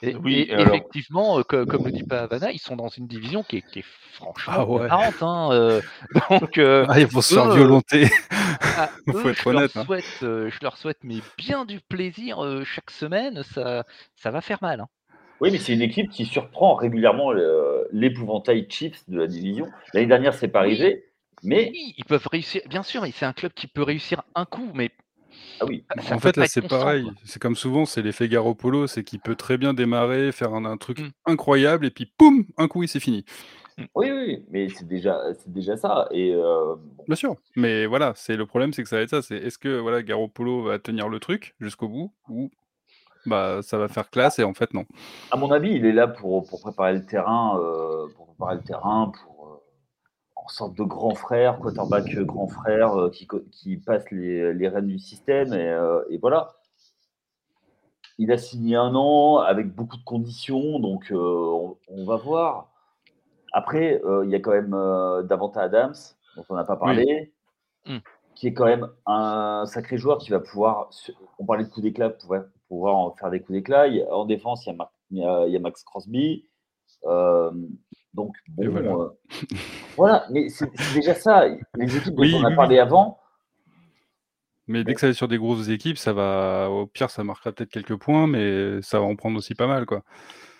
Et, 0.02 0.14
oui, 0.14 0.46
effectivement, 0.48 1.42
comme, 1.42 1.84
le 1.84 1.92
dit 1.92 2.02
Pavana, 2.08 2.52
ils 2.52 2.58
sont 2.58 2.76
dans 2.76 2.88
une 2.88 3.06
division 3.06 3.42
qui 3.42 3.58
est, 3.58 3.84
franchement 4.12 4.78
ah 4.80 4.88
marrante. 4.88 5.22
Hein, 5.22 5.80
donc, 6.30 6.58
ah, 6.58 6.98
ils 6.98 7.06
vont 7.06 7.20
se 7.20 7.34
faire 7.34 7.50
violenter. 7.50 8.08
Ah, 8.30 8.90
Il 9.06 9.12
faut 9.14 9.28
être 9.28 9.46
honnête. 9.46 9.76
Hein. 9.76 9.84
Souhaite, 9.84 10.04
je 10.20 10.58
leur 10.62 10.76
souhaite 10.76 10.98
mais 11.04 11.18
bien 11.36 11.64
du 11.64 11.80
plaisir 11.80 12.42
chaque 12.64 12.90
semaine. 12.90 13.42
Ça, 13.42 13.84
ça 14.16 14.30
va 14.30 14.40
faire 14.40 14.58
mal. 14.62 14.80
Hein. 14.80 14.88
Oui, 15.40 15.50
mais 15.50 15.58
c'est 15.58 15.72
une 15.72 15.82
équipe 15.82 16.10
qui 16.10 16.26
surprend 16.26 16.74
régulièrement 16.74 17.32
l'épouvantail 17.92 18.66
Chiefs 18.68 19.08
de 19.08 19.18
la 19.18 19.26
division. 19.26 19.68
L'année 19.94 20.06
dernière, 20.06 20.34
c'est 20.34 20.48
pas 20.48 20.60
arrivé. 20.60 21.04
Mais... 21.42 21.70
Oui, 21.72 21.94
ils 21.96 22.04
peuvent 22.04 22.26
réussir. 22.30 22.60
Bien 22.68 22.82
sûr, 22.82 23.04
c'est 23.12 23.24
un 23.24 23.32
club 23.32 23.52
qui 23.52 23.66
peut 23.66 23.82
réussir 23.82 24.22
un 24.34 24.44
coup, 24.44 24.70
mais 24.74 24.90
ah 25.60 25.64
oui. 25.66 25.84
en 26.10 26.18
fait, 26.18 26.36
là, 26.36 26.46
c'est 26.46 26.66
pareil. 26.66 27.10
C'est 27.24 27.40
comme 27.40 27.56
souvent, 27.56 27.84
c'est 27.84 28.02
l'effet 28.02 28.28
Garoppolo, 28.28 28.86
c'est 28.86 29.04
qu'il 29.04 29.20
peut 29.20 29.34
très 29.34 29.58
bien 29.58 29.74
démarrer, 29.74 30.32
faire 30.32 30.54
un, 30.54 30.76
truc 30.76 31.00
mmh. 31.00 31.10
incroyable, 31.26 31.86
et 31.86 31.90
puis 31.90 32.06
poum, 32.06 32.44
un 32.56 32.68
coup, 32.68 32.82
et 32.82 32.86
c'est 32.86 33.00
fini. 33.00 33.24
Mmh. 33.76 33.84
Oui, 33.94 34.10
oui, 34.10 34.44
mais 34.50 34.68
c'est 34.68 34.86
déjà, 34.86 35.20
c'est 35.38 35.52
déjà 35.52 35.76
ça. 35.76 36.08
Et 36.10 36.32
euh, 36.34 36.74
Bien 37.06 37.16
sûr, 37.16 37.36
mais 37.56 37.86
voilà, 37.86 38.12
c'est 38.16 38.36
le 38.36 38.46
problème, 38.46 38.72
c'est 38.72 38.82
que 38.82 38.88
ça 38.88 38.96
va 38.96 39.02
être 39.02 39.10
ça. 39.10 39.22
C'est 39.22 39.36
est-ce 39.36 39.58
que 39.58 39.78
voilà, 39.78 40.02
Garoppolo 40.02 40.62
va 40.62 40.78
tenir 40.78 41.08
le 41.08 41.20
truc 41.20 41.54
jusqu'au 41.60 41.88
bout, 41.88 42.12
ou 42.28 42.50
bah 43.26 43.60
ça 43.62 43.76
va 43.76 43.88
faire 43.88 44.08
classe, 44.08 44.38
et 44.38 44.44
en 44.44 44.54
fait 44.54 44.72
non. 44.72 44.86
À 45.30 45.36
mon 45.36 45.50
avis, 45.50 45.72
il 45.72 45.84
est 45.84 45.92
là 45.92 46.08
pour, 46.08 46.46
pour 46.48 46.60
préparer 46.60 46.94
le 46.94 47.04
terrain, 47.04 47.58
euh, 47.60 48.06
pour 48.16 48.26
préparer 48.34 48.56
le 48.56 48.62
terrain, 48.62 49.12
pour 49.22 49.29
sorte 50.50 50.76
de 50.76 50.84
grand 50.84 51.14
frère, 51.14 51.58
quarterback 51.58 52.14
grand 52.20 52.48
frère 52.48 52.94
euh, 52.98 53.10
qui, 53.10 53.26
qui 53.50 53.76
passe 53.76 54.10
les, 54.10 54.52
les 54.52 54.68
rênes 54.68 54.86
du 54.86 54.98
système. 54.98 55.52
Et, 55.52 55.68
euh, 55.68 56.02
et, 56.10 56.18
voilà. 56.18 56.54
Il 58.18 58.30
a 58.32 58.38
signé 58.38 58.76
un 58.76 58.94
an 58.94 59.38
avec 59.38 59.74
beaucoup 59.74 59.96
de 59.96 60.04
conditions, 60.04 60.78
donc 60.78 61.10
euh, 61.10 61.74
on, 61.88 62.04
va 62.04 62.16
voir. 62.16 62.70
Après, 63.52 64.00
il 64.24 64.30
y 64.30 64.34
a 64.34 64.40
quand 64.40 64.50
même 64.50 64.76
Davanta 65.26 65.62
Adams, 65.62 65.94
dont 66.36 66.44
on 66.50 66.54
n'a 66.54 66.64
pas 66.64 66.76
parlé, 66.76 67.32
hmm. 67.86 67.96
qui 68.34 68.48
est 68.48 68.52
quand 68.52 68.66
même 68.66 68.86
un 69.06 69.64
sacré 69.64 69.96
joueur 69.96 70.18
qui 70.18 70.30
va 70.30 70.38
pouvoir. 70.38 70.90
On 71.38 71.46
parlait 71.46 71.64
de 71.64 71.70
coups 71.70 71.82
d'éclat, 71.82 72.10
pouvoir, 72.10 72.42
pouvoir 72.68 72.96
en 72.96 73.12
faire 73.12 73.30
des 73.30 73.40
coups 73.40 73.52
d'éclat. 73.52 73.86
En 74.10 74.26
défense, 74.26 74.66
il 74.66 74.76
y 75.12 75.24
a, 75.24 75.46
il 75.46 75.52
y 75.54 75.56
a 75.56 75.60
Max 75.60 75.82
Crosby. 75.82 76.46
Donc, 78.14 78.34
bon, 78.48 78.76
euh, 78.76 79.08
voilà. 79.96 80.26
mais 80.30 80.48
c'est 80.48 80.70
déjà 80.94 81.14
ça. 81.14 81.44
Les 81.76 81.96
équipes 81.96 82.14
dont 82.14 82.40
on 82.40 82.44
a 82.44 82.54
parlé 82.54 82.78
avant. 82.78 83.18
Mais 84.66 84.84
dès 84.84 84.94
que 84.94 85.00
ça 85.00 85.08
va 85.08 85.12
sur 85.12 85.26
des 85.26 85.38
grosses 85.38 85.68
équipes, 85.68 85.98
ça 85.98 86.12
va, 86.12 86.68
au 86.70 86.86
pire, 86.86 87.10
ça 87.10 87.24
marquera 87.24 87.50
peut-être 87.50 87.70
quelques 87.70 87.96
points, 87.96 88.28
mais 88.28 88.80
ça 88.82 89.00
va 89.00 89.04
en 89.04 89.16
prendre 89.16 89.36
aussi 89.36 89.54
pas 89.54 89.66
mal, 89.66 89.84
quoi. 89.84 90.04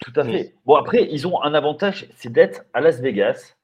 Tout 0.01 0.13
à 0.17 0.25
fait. 0.25 0.55
Bon, 0.65 0.75
après, 0.75 1.07
ils 1.11 1.29
ont 1.29 1.41
un 1.43 1.55
avantage, 1.55 2.09
c'est 2.17 2.33
d'être 2.33 2.65
à 2.73 2.81
Las 2.81 3.01
Vegas. 3.01 3.55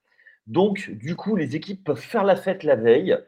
Donc, 0.47 0.91
du 0.91 1.17
coup, 1.17 1.35
les 1.35 1.57
équipes 1.57 1.83
peuvent 1.83 2.01
faire 2.01 2.23
la 2.23 2.37
fête 2.37 2.63
la 2.63 2.77
veille 2.77 3.19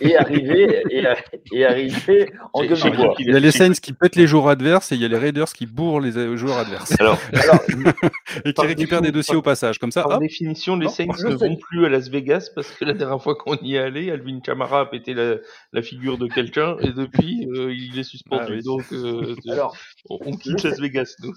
et 0.00 0.16
arriver, 0.16 0.82
et, 0.90 1.64
arriver 1.64 2.30
en 2.52 2.62
gueule 2.62 2.70
de 2.70 2.96
bois. 2.96 3.14
Il 3.18 3.32
y 3.32 3.36
a 3.36 3.40
les 3.40 3.50
Saints 3.50 3.72
qui 3.72 3.92
pètent 3.92 4.16
les 4.16 4.26
joueurs 4.26 4.48
adverses 4.48 4.92
et 4.92 4.94
il 4.94 5.00
y 5.00 5.04
a 5.04 5.08
les 5.08 5.16
Raiders 5.16 5.52
qui 5.52 5.66
bourrent 5.66 6.00
les 6.00 6.16
euh, 6.16 6.36
joueurs 6.36 6.58
adverses. 6.58 6.94
Alors, 6.98 7.18
et 8.44 8.52
qui 8.52 8.66
récupèrent 8.66 9.02
des 9.02 9.12
dossiers 9.12 9.36
au 9.36 9.42
passage. 9.42 9.78
Comme 9.78 9.90
ça, 9.90 10.02
par 10.04 10.18
définition, 10.18 10.76
les 10.76 10.88
Saints 10.88 11.06
ne 11.06 11.34
vont 11.34 11.56
plus 11.56 11.86
à 11.86 11.88
Las 11.88 12.08
Vegas 12.08 12.50
parce 12.54 12.70
que 12.70 12.84
la 12.84 12.92
dernière 12.92 13.22
fois 13.22 13.34
qu'on 13.34 13.56
y 13.56 13.76
est 13.76 13.78
allé, 13.78 14.10
Alvin 14.10 14.40
Kamara 14.40 14.80
a 14.80 14.86
pété 14.86 15.14
la, 15.14 15.82
figure 15.82 16.18
de 16.18 16.26
quelqu'un 16.26 16.76
et 16.80 16.92
depuis, 16.92 17.48
euh, 17.54 17.72
il 17.72 17.98
est 17.98 18.02
suspendu. 18.02 18.58
Ah 18.58 18.62
Donc, 18.64 18.84
euh, 18.92 19.34
Alors, 19.48 19.76
on 20.10 20.36
quitte 20.36 20.62
Las 20.62 20.80
Vegas, 20.80 21.14
nous. 21.22 21.32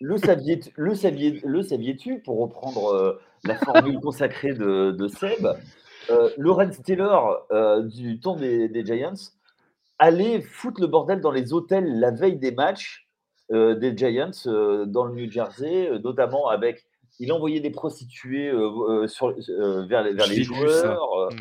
Le 0.00 0.16
saviez-tu, 0.16 0.70
le 0.76 0.94
saviez, 0.94 1.40
le 1.44 1.62
saviez-tu, 1.62 2.20
pour 2.20 2.40
reprendre 2.40 3.20
la 3.44 3.56
formule 3.56 3.98
consacrée 4.00 4.52
de, 4.52 4.92
de 4.92 5.08
Seb, 5.08 5.48
euh, 6.10 6.30
Lawrence 6.36 6.80
Taylor 6.82 7.46
euh, 7.50 7.82
du 7.82 8.20
temps 8.20 8.36
des, 8.36 8.84
Giants 8.84 9.32
allait 9.98 10.40
foutre 10.40 10.80
le 10.80 10.86
bordel 10.86 11.20
dans 11.20 11.32
les 11.32 11.52
hôtels 11.52 11.98
la 11.98 12.10
veille 12.10 12.36
des 12.36 12.52
matchs 12.52 13.08
euh, 13.50 13.74
des 13.74 13.96
Giants 13.96 14.30
dans 14.86 15.04
le 15.04 15.14
New 15.14 15.30
Jersey, 15.30 15.90
notamment 16.02 16.48
avec. 16.48 16.84
Il 17.20 17.32
envoyait 17.32 17.58
des 17.58 17.70
prostituées 17.70 18.52
sur, 19.08 19.34
vers, 19.88 20.04
vers 20.04 20.26
les 20.28 20.44
joueurs. 20.44 21.30
Mm. 21.32 21.36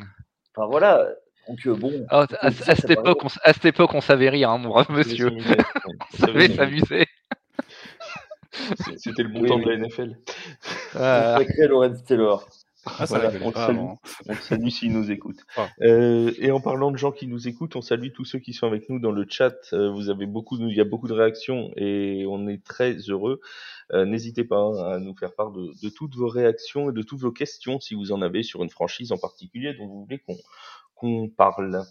Enfin 0.57 0.67
voilà, 0.71 1.07
Donc 1.47 1.67
euh, 1.67 1.75
bon. 1.75 2.05
Ah, 2.09 2.25
à, 2.41 2.47
à 2.47 2.51
cette 2.51 2.89
époque, 2.89 3.23
on, 3.23 3.27
à 3.43 3.53
cette 3.53 3.65
époque, 3.65 3.93
on 3.93 4.01
savait 4.01 4.29
rire, 4.29 4.49
hein, 4.49 4.57
mon 4.57 4.69
brave 4.69 4.89
monsieur. 4.89 5.29
On 6.13 6.17
savait 6.17 6.49
s'amuser. 6.49 7.05
C'était 8.97 9.21
le 9.21 9.29
bon 9.29 9.45
temps 9.45 9.59
de 9.59 9.69
la 9.69 9.77
NFL. 9.77 10.17
Ah. 10.95 11.35
Sacré 11.37 11.67
Lorenz 11.67 12.03
Taylor. 12.03 12.47
Ah, 12.99 13.05
voilà, 13.05 13.31
on, 13.41 13.51
salue, 13.51 13.77
on 14.27 14.33
salue 14.33 14.69
s'ils 14.69 14.91
nous 14.91 15.11
écoutent. 15.11 15.45
Ah. 15.55 15.67
Euh, 15.81 16.31
et 16.39 16.51
en 16.51 16.59
parlant 16.59 16.91
de 16.91 16.97
gens 16.97 17.11
qui 17.11 17.27
nous 17.27 17.47
écoutent, 17.47 17.75
on 17.75 17.81
salue 17.81 18.09
tous 18.13 18.25
ceux 18.25 18.39
qui 18.39 18.53
sont 18.53 18.67
avec 18.67 18.89
nous 18.89 18.99
dans 18.99 19.11
le 19.11 19.25
chat. 19.29 19.55
Euh, 19.73 19.89
vous 19.91 20.09
avez 20.09 20.25
beaucoup, 20.25 20.57
il 20.57 20.75
y 20.75 20.81
a 20.81 20.85
beaucoup 20.85 21.07
de 21.07 21.13
réactions 21.13 21.71
et 21.75 22.25
on 22.27 22.47
est 22.47 22.63
très 22.63 22.93
heureux. 23.09 23.39
Euh, 23.93 24.05
N'hésitez 24.05 24.43
pas 24.43 24.57
hein, 24.57 24.93
à 24.93 24.99
nous 24.99 25.15
faire 25.15 25.33
part 25.33 25.51
de, 25.51 25.71
de, 25.81 25.89
toutes 25.89 26.15
vos 26.15 26.27
réactions 26.27 26.89
et 26.89 26.93
de 26.93 27.01
toutes 27.01 27.21
vos 27.21 27.31
questions 27.31 27.79
si 27.79 27.95
vous 27.95 28.11
en 28.11 28.21
avez 28.21 28.43
sur 28.43 28.63
une 28.63 28.69
franchise 28.69 29.11
en 29.11 29.17
particulier 29.17 29.73
dont 29.73 29.87
vous 29.87 30.03
voulez 30.03 30.19
qu'on 30.19 30.37
qu'on 30.97 31.29
parle. 31.29 31.85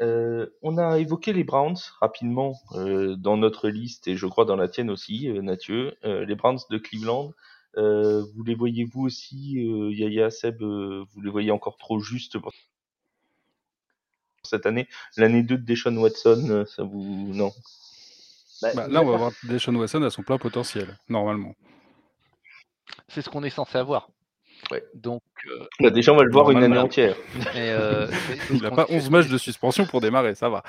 Euh, 0.00 0.46
on 0.62 0.78
a 0.78 0.98
évoqué 0.98 1.32
les 1.32 1.44
Browns 1.44 1.76
rapidement 2.00 2.54
euh, 2.72 3.14
dans 3.16 3.36
notre 3.36 3.68
liste 3.68 4.08
et 4.08 4.16
je 4.16 4.26
crois 4.26 4.44
dans 4.44 4.56
la 4.56 4.68
tienne 4.68 4.90
aussi, 4.90 5.28
euh, 5.28 5.42
Mathieu. 5.42 5.94
Euh, 6.04 6.24
les 6.24 6.34
Browns 6.34 6.58
de 6.70 6.78
Cleveland. 6.78 7.32
Euh, 7.76 8.22
vous 8.34 8.44
les 8.44 8.54
voyez 8.54 8.84
vous 8.84 9.02
aussi, 9.02 9.54
Yaya, 9.54 10.30
Seb, 10.30 10.62
vous 10.62 11.20
les 11.22 11.30
voyez 11.30 11.50
encore 11.50 11.76
trop 11.76 12.00
juste 12.00 12.38
pour 12.38 12.52
cette 14.44 14.66
année 14.66 14.88
L'année 15.16 15.42
2 15.42 15.56
de 15.56 15.62
Deshaun 15.62 15.96
Watson, 15.96 16.64
ça 16.66 16.82
vous... 16.82 17.32
Non? 17.32 17.52
Bah, 18.60 18.68
bah, 18.74 18.88
Là, 18.88 19.02
on 19.02 19.10
va 19.10 19.16
voir 19.16 19.32
Deshaun 19.44 19.74
Watson 19.76 20.02
à 20.02 20.10
son 20.10 20.22
plein 20.22 20.38
potentiel, 20.38 20.98
normalement. 21.08 21.54
C'est 23.08 23.22
ce 23.22 23.28
qu'on 23.28 23.42
est 23.42 23.50
censé 23.50 23.78
avoir. 23.78 24.08
Ouais. 24.70 24.84
Donc, 24.94 25.22
euh, 25.50 25.66
bah, 25.80 25.90
déjà, 25.90 26.12
on 26.12 26.16
va 26.16 26.22
le 26.22 26.30
voir 26.30 26.50
une 26.50 26.62
année 26.62 26.78
entière. 26.78 27.16
Euh, 27.56 28.08
il 28.50 28.62
n'a 28.62 28.70
pas 28.70 28.86
11 28.88 29.10
matchs 29.10 29.28
de 29.28 29.38
suspension 29.38 29.84
pour 29.86 30.00
démarrer, 30.00 30.34
ça 30.34 30.48
va. 30.48 30.62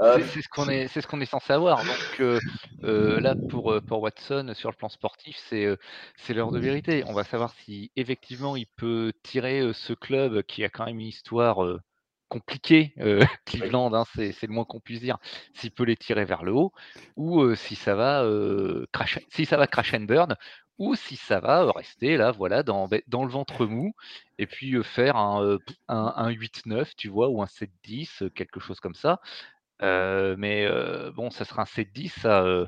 C'est 0.00 0.42
ce 0.42 0.48
qu'on 0.48 0.68
est, 0.68 0.88
c'est 0.88 1.00
ce 1.00 1.06
qu'on 1.06 1.20
est 1.20 1.26
censé 1.26 1.52
avoir. 1.52 1.84
Donc 1.84 2.20
euh, 2.84 3.20
là, 3.20 3.34
pour, 3.48 3.74
pour 3.86 4.00
Watson, 4.00 4.52
sur 4.54 4.70
le 4.70 4.76
plan 4.76 4.88
sportif, 4.88 5.36
c'est 5.48 5.68
c'est 6.16 6.34
l'heure 6.34 6.52
de 6.52 6.58
vérité. 6.58 7.04
On 7.06 7.12
va 7.12 7.24
savoir 7.24 7.52
si 7.64 7.90
effectivement 7.96 8.56
il 8.56 8.66
peut 8.66 9.12
tirer 9.22 9.70
ce 9.72 9.92
club 9.92 10.42
qui 10.42 10.64
a 10.64 10.68
quand 10.68 10.86
même 10.86 11.00
une 11.00 11.06
histoire 11.06 11.64
compliquée, 12.28 12.94
Cleveland, 13.44 13.92
hein, 13.92 14.04
c'est, 14.14 14.42
le 14.42 14.52
moins 14.52 14.64
qu'on 14.64 14.80
puisse 14.80 15.00
dire, 15.00 15.18
s'il 15.52 15.72
peut 15.72 15.84
les 15.84 15.96
tirer 15.96 16.24
vers 16.24 16.44
le 16.44 16.52
haut, 16.52 16.72
ou 17.16 17.54
si 17.54 17.74
ça 17.74 17.94
va 17.94 18.24
crash, 18.92 19.18
si 19.30 19.44
ça 19.44 19.56
va 19.56 19.66
crash 19.66 19.94
and 19.94 20.02
burn, 20.02 20.36
ou 20.80 20.94
si 20.94 21.16
ça 21.16 21.40
va 21.40 21.70
rester 21.72 22.16
là, 22.16 22.32
voilà, 22.32 22.62
dans, 22.62 22.88
dans 23.06 23.24
le 23.24 23.30
ventre 23.30 23.66
mou, 23.66 23.92
et 24.38 24.46
puis 24.46 24.82
faire 24.82 25.16
un, 25.16 25.58
un, 25.88 26.30
8-9, 26.30 26.94
tu 26.96 27.08
vois, 27.08 27.28
ou 27.28 27.42
un 27.42 27.46
7-10, 27.46 28.30
quelque 28.30 28.60
chose 28.60 28.80
comme 28.80 28.94
ça. 28.94 29.20
Mais 29.80 30.68
bon, 31.14 31.30
ça 31.30 31.44
sera 31.44 31.62
un 31.62 31.64
7-10 31.64 32.66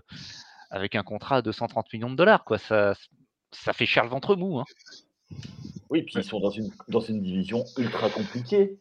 avec 0.70 0.94
un 0.94 1.03
contrat 1.03 1.37
à 1.37 1.42
230 1.42 1.92
millions 1.92 2.11
de 2.11 2.16
dollars, 2.16 2.44
quoi. 2.44 2.59
Ça, 2.59 2.94
ça 3.51 3.72
fait 3.72 3.87
cher 3.87 4.05
le 4.05 4.11
ventre 4.11 4.37
mou. 4.37 4.59
Hein. 4.59 4.64
Oui, 5.90 6.03
puis 6.03 6.14
ils 6.16 6.25
sont 6.25 6.40
dans 6.40 6.51
une, 6.51 6.70
dans 6.88 7.01
une 7.01 7.20
division 7.20 7.64
ultra 7.77 8.09
compliquée, 8.09 8.79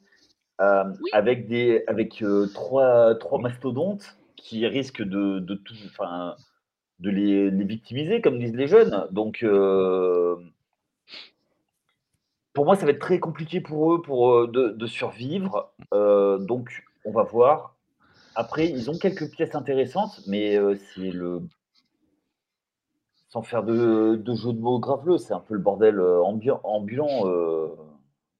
avec, 1.11 1.47
des, 1.47 1.83
avec 1.87 2.23
trois, 2.53 3.15
trois 3.15 3.39
mastodontes 3.39 4.15
qui 4.35 4.65
risquent 4.67 5.03
de, 5.03 5.39
de 5.39 5.55
tout. 5.55 5.73
De 6.99 7.09
les, 7.09 7.49
victimiser, 7.49 8.21
comme 8.21 8.37
disent 8.37 8.55
les 8.55 8.67
jeunes. 8.67 9.07
Donc, 9.11 9.41
euh, 9.41 10.35
pour 12.53 12.65
moi, 12.65 12.75
ça 12.75 12.85
va 12.85 12.91
être 12.91 12.99
très 12.99 13.19
compliqué 13.19 13.59
pour 13.59 13.95
eux 13.95 14.01
pour, 14.03 14.33
euh, 14.33 14.47
de, 14.47 14.85
survivre. 14.85 15.73
Donc, 15.91 16.83
on 17.05 17.11
va 17.11 17.23
voir. 17.23 17.70
Après, 18.35 18.69
ils 18.69 18.89
ont 18.89 18.97
quelques 18.97 19.29
pièces 19.31 19.55
intéressantes, 19.55 20.21
mais 20.27 20.57
c'est 20.93 21.11
le. 21.11 21.41
Sans 23.29 23.41
faire 23.41 23.63
de, 23.63 24.15
de 24.15 24.35
jeu 24.35 24.51
de 24.51 24.59
mots 24.59 24.79
graveleux, 24.79 25.17
c'est 25.17 25.33
un 25.33 25.39
peu 25.39 25.53
le 25.53 25.59
bordel 25.61 25.99
ambulant 26.63 27.25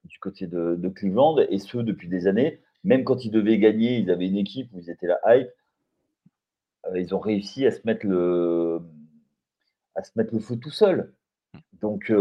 du 0.05 0.19
côté 0.19 0.47
de, 0.47 0.75
de, 0.77 0.89
Cleveland, 0.89 1.37
et 1.37 1.57
ce 1.59 1.77
depuis 1.77 2.09
des 2.09 2.27
années. 2.27 2.59
Même 2.83 3.03
quand 3.03 3.23
ils 3.23 3.31
devaient 3.31 3.59
gagner, 3.59 3.97
ils 3.97 4.11
avaient 4.11 4.27
une 4.27 4.37
équipe 4.37 4.69
où 4.73 4.79
ils 4.79 4.89
étaient 4.89 5.07
la 5.07 5.19
hype. 5.25 5.49
Euh, 6.87 6.99
ils 6.99 7.13
ont 7.13 7.19
réussi 7.19 7.65
à 7.65 7.71
se 7.71 7.81
mettre 7.85 8.05
le, 8.05 8.81
à 9.95 10.03
se 10.03 10.11
mettre 10.15 10.33
le 10.33 10.39
feu 10.39 10.57
tout 10.57 10.71
seul. 10.71 11.13
Donc. 11.81 12.11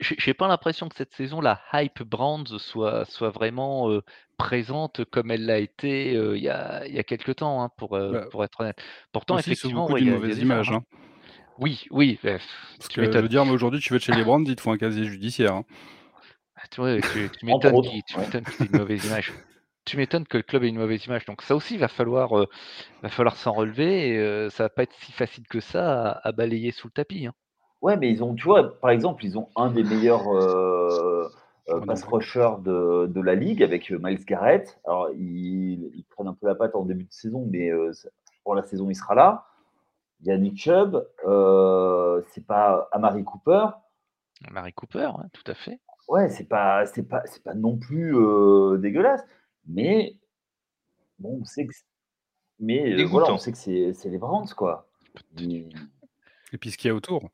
J'ai 0.00 0.34
pas 0.34 0.46
l'impression 0.46 0.88
que 0.88 0.94
cette 0.94 1.12
saison, 1.12 1.40
la 1.40 1.60
hype 1.72 2.02
Brands 2.02 2.58
soit, 2.58 3.04
soit 3.04 3.30
vraiment 3.30 3.90
euh, 3.90 4.02
présente 4.38 5.04
comme 5.06 5.30
elle 5.30 5.44
l'a 5.44 5.58
été 5.58 6.14
euh, 6.14 6.36
il 6.36 6.42
y, 6.42 6.48
a, 6.48 6.86
y 6.86 6.98
a 6.98 7.02
quelques 7.02 7.36
temps, 7.36 7.62
hein, 7.62 7.70
pour, 7.76 7.90
bah, 7.90 8.26
pour 8.30 8.44
être 8.44 8.60
honnête. 8.60 8.80
Pourtant, 9.10 9.38
effectivement, 9.38 9.96
il 9.96 10.06
y 10.06 10.10
a 10.10 10.12
mauvaise 10.12 10.38
image. 10.38 10.70
Hein. 10.70 10.84
Oui, 11.58 11.84
oui. 11.90 12.18
Bah, 12.22 12.38
Parce 12.78 12.88
que 12.88 13.04
je 13.04 13.18
veux 13.18 13.28
dire, 13.28 13.44
mais 13.44 13.52
aujourd'hui, 13.52 13.80
tu 13.80 13.92
vas 13.92 13.98
chez 13.98 14.12
les 14.12 14.24
Brands, 14.24 14.44
il 14.44 14.54
te 14.54 14.60
faut 14.60 14.70
un 14.70 14.78
casier 14.78 15.04
judiciaire. 15.04 15.54
Hein. 15.54 15.64
Ah, 16.56 16.68
tu, 16.70 16.80
tu, 17.12 17.30
tu 17.30 17.46
m'étonnes 17.46 17.80
qu'il 17.82 17.92
y 17.92 17.98
ait 17.98 18.66
une 18.72 18.78
mauvaise 18.78 19.04
image 19.04 19.32
tu 19.84 19.96
m'étonnes 19.96 20.26
que 20.26 20.36
le 20.36 20.42
club 20.42 20.64
ait 20.64 20.68
une 20.68 20.78
mauvaise 20.78 21.04
image. 21.06 21.24
Donc 21.24 21.42
ça 21.42 21.56
aussi, 21.56 21.74
il 21.74 21.80
va 21.80 21.88
falloir, 21.88 22.38
euh, 22.38 22.48
va 23.02 23.08
falloir 23.08 23.36
s'en 23.36 23.52
relever 23.52 24.10
et 24.10 24.18
euh, 24.18 24.50
ça 24.50 24.64
va 24.64 24.68
pas 24.68 24.84
être 24.84 24.94
si 25.00 25.12
facile 25.12 25.46
que 25.48 25.60
ça 25.60 26.20
à, 26.22 26.32
balayer 26.32 26.70
sous 26.70 26.88
le 26.88 26.92
tapis. 26.92 27.26
Hein. 27.26 27.34
Ouais, 27.82 27.96
mais 27.96 28.10
ils 28.10 28.22
ont, 28.22 28.34
tu 28.34 28.44
vois, 28.44 28.78
par 28.80 28.90
exemple, 28.90 29.24
ils 29.24 29.36
ont 29.36 29.48
un 29.56 29.70
des 29.70 29.82
meilleurs 29.82 30.28
euh, 30.32 31.28
pass 31.86 32.04
rushers 32.04 32.56
de, 32.60 33.06
de, 33.06 33.20
la 33.20 33.34
ligue 33.34 33.62
avec 33.62 33.90
Miles 33.90 34.24
Garrett. 34.24 34.80
Alors, 34.86 35.10
ils, 35.10 35.90
ils, 35.94 36.04
prennent 36.08 36.28
un 36.28 36.34
peu 36.34 36.46
la 36.46 36.54
patte 36.54 36.74
en 36.74 36.84
début 36.84 37.04
de 37.04 37.12
saison, 37.12 37.46
mais 37.50 37.70
pour 38.44 38.54
la 38.54 38.62
saison, 38.62 38.88
il 38.88 38.94
sera 38.94 39.14
là. 39.14 39.46
Il 40.20 40.28
y 40.28 40.30
a 40.30 40.38
Nick 40.38 40.56
Chubb, 40.56 41.04
c'est 42.32 42.46
pas 42.46 42.88
Amari 42.92 43.24
Cooper. 43.24 43.66
Amari 44.46 44.72
Cooper, 44.72 45.10
tout 45.32 45.50
à 45.50 45.54
fait. 45.54 45.80
Ouais, 46.08 46.28
c'est 46.28 46.48
pas, 46.48 46.86
c'est 46.86 47.02
pas, 47.02 47.22
c'est 47.26 47.42
pas 47.42 47.54
non 47.54 47.76
plus 47.76 48.14
dégueulasse. 48.78 49.24
Mais 49.66 50.16
bon, 51.18 51.38
on 51.40 51.44
sait 51.44 51.66
que, 51.66 51.72
mais 52.58 52.92
euh, 53.00 53.04
voilà, 53.06 53.32
on 53.32 53.38
sait 53.38 53.52
que 53.52 53.58
c'est 53.58 54.08
les 54.08 54.18
Brands, 54.18 54.46
quoi. 54.56 54.88
Et 55.38 56.58
puis 56.58 56.70
ce 56.70 56.76
qu'il 56.76 56.88
y 56.88 56.90
a 56.90 56.94
autour, 56.94 57.28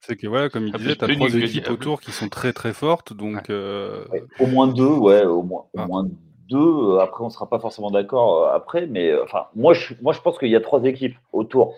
c'est 0.00 0.16
que 0.16 0.26
voilà, 0.26 0.48
comme 0.48 0.66
il 0.66 0.72
ah, 0.74 0.78
disait, 0.78 0.96
tu 0.96 1.04
as 1.04 1.14
trois 1.14 1.34
équipes 1.34 1.70
autour 1.70 2.00
qui 2.00 2.12
sont 2.12 2.28
très 2.28 2.52
très 2.52 2.72
fortes, 2.72 3.12
donc 3.12 3.50
euh, 3.50 4.04
au 4.38 4.46
moins 4.46 4.66
deux, 4.66 4.86
ouais, 4.86 5.24
au 5.24 5.42
moins, 5.42 5.66
au 5.72 5.78
ah. 5.78 5.86
moins 5.86 6.06
deux. 6.48 6.58
Euh, 6.58 7.00
après, 7.00 7.24
on 7.24 7.30
sera 7.30 7.48
pas 7.48 7.58
forcément 7.58 7.90
d'accord 7.90 8.48
après, 8.48 8.86
mais 8.86 9.18
enfin, 9.20 9.46
moi 9.54 9.74
je, 9.74 9.94
moi 10.02 10.12
je 10.12 10.20
pense 10.20 10.38
qu'il 10.38 10.50
y 10.50 10.56
a 10.56 10.60
trois 10.60 10.82
équipes 10.84 11.16
autour. 11.32 11.74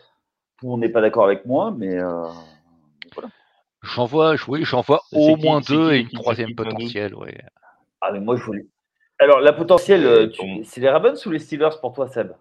Tout 0.59 0.67
le 0.67 0.71
monde 0.71 0.81
n'est 0.81 0.89
pas 0.89 1.01
d'accord 1.01 1.25
avec 1.25 1.45
moi, 1.47 1.75
mais 1.77 1.99
voilà. 1.99 3.29
J'en 3.83 4.07
vois, 4.07 4.37
oui, 4.47 4.65
j'en 4.65 4.81
vois 4.81 5.03
au 5.13 5.37
moins 5.37 5.61
deux 5.61 5.93
et 5.93 6.01
une 6.01 6.11
troisième 6.11 6.55
potentielle, 6.55 7.15
ouais. 7.15 7.37
Ah 8.01 8.13
mais 8.13 8.21
moi 8.21 8.37
je 8.37 8.43
voulais, 8.43 8.67
alors, 9.23 9.39
la 9.39 9.53
potentielle, 9.53 10.05
euh, 10.05 10.29
c'est 10.65 10.81
les 10.81 10.89
Ravens 10.89 11.25
ou 11.27 11.31
les 11.31 11.39
Steelers 11.39 11.79
pour 11.81 11.93
toi, 11.93 12.09
Seb? 12.09 12.33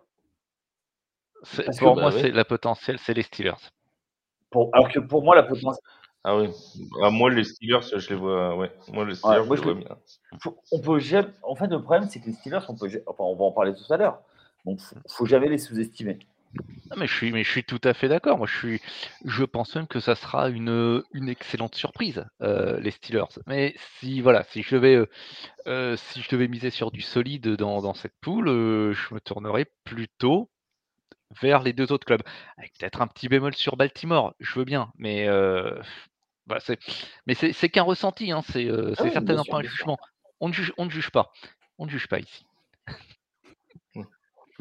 Pour 1.77 1.95
moi, 1.95 2.09
bah 2.09 2.17
c'est 2.19 2.31
la 2.31 2.43
potentielle, 2.43 2.97
c'est 2.97 3.13
les 3.13 3.21
Steelers. 3.21 3.69
Alors 4.73 4.89
que 4.89 4.99
pour 4.99 5.23
moi, 5.23 5.35
la 5.35 5.43
potentielle. 5.43 5.83
Ah 6.23 6.37
oui. 6.37 6.49
Ah, 7.01 7.09
moi, 7.09 7.31
les 7.31 7.43
Steelers, 7.43 7.81
je 7.81 8.09
les 8.09 8.15
vois. 8.15 8.55
Ouais. 8.55 8.71
Moi, 8.93 9.05
les 9.05 9.15
Steelers, 9.15 9.43
je 9.43 9.53
les 9.53 9.61
vois 9.61 9.73
bien. 9.73 9.97
On 10.71 10.79
peut 10.79 10.99
En 11.43 11.55
fait, 11.55 11.67
le 11.67 11.81
problème, 11.81 12.07
c'est 12.09 12.19
que 12.19 12.27
les 12.27 12.33
Steelers, 12.33 12.59
on 12.69 12.75
peut. 12.75 12.87
Enfin, 13.07 13.23
on 13.23 13.35
va 13.35 13.45
en 13.45 13.51
parler 13.51 13.73
tout 13.73 13.91
à 13.91 13.97
l'heure. 13.97 14.19
Donc, 14.65 14.79
faut 15.07 15.25
jamais 15.25 15.49
les 15.49 15.57
sous-estimer 15.57 16.19
mais 16.97 17.07
je 17.07 17.13
suis, 17.13 17.31
mais 17.31 17.43
je 17.43 17.49
suis 17.49 17.63
tout 17.63 17.79
à 17.83 17.93
fait 17.93 18.09
d'accord. 18.09 18.37
Moi, 18.37 18.47
je 18.47 18.57
suis, 18.57 18.81
je 19.25 19.43
pense 19.43 19.75
même 19.75 19.87
que 19.87 19.99
ça 19.99 20.15
sera 20.15 20.49
une, 20.49 21.03
une 21.13 21.29
excellente 21.29 21.75
surprise, 21.75 22.25
euh, 22.41 22.79
les 22.79 22.91
Steelers. 22.91 23.39
Mais 23.47 23.75
si, 23.99 24.21
voilà, 24.21 24.43
si 24.43 24.61
je 24.61 24.75
devais, 24.75 24.95
euh, 24.95 25.09
euh, 25.67 25.95
si 25.97 26.21
je 26.21 26.29
devais 26.29 26.47
miser 26.47 26.69
sur 26.69 26.91
du 26.91 27.01
solide 27.01 27.55
dans, 27.55 27.81
dans 27.81 27.93
cette 27.93 28.15
poule, 28.21 28.47
je 28.47 29.13
me 29.13 29.19
tournerais 29.19 29.65
plutôt 29.83 30.49
vers 31.41 31.63
les 31.63 31.73
deux 31.73 31.91
autres 31.91 32.05
clubs, 32.05 32.23
avec 32.57 32.73
peut-être 32.77 33.01
un 33.01 33.07
petit 33.07 33.27
bémol 33.27 33.55
sur 33.55 33.77
Baltimore. 33.77 34.33
Je 34.39 34.59
veux 34.59 34.65
bien, 34.65 34.91
mais 34.97 35.27
bah, 36.47 36.57
c'est, 36.59 36.79
mais 37.27 37.33
c'est, 37.33 37.69
qu'un 37.69 37.83
ressenti. 37.83 38.31
Hein, 38.31 38.41
c'est, 38.49 38.69
ah 38.69 39.09
certainement 39.09 39.45
pas 39.45 39.57
un 39.57 39.63
jugement. 39.63 39.97
On 40.39 40.47
ne 40.49 40.53
juge, 40.53 40.73
on 40.77 40.85
ne 40.85 40.89
juge 40.89 41.11
pas. 41.11 41.31
On 41.77 41.85
ne 41.85 41.91
juge 41.91 42.07
pas 42.07 42.19
ici. 42.19 42.45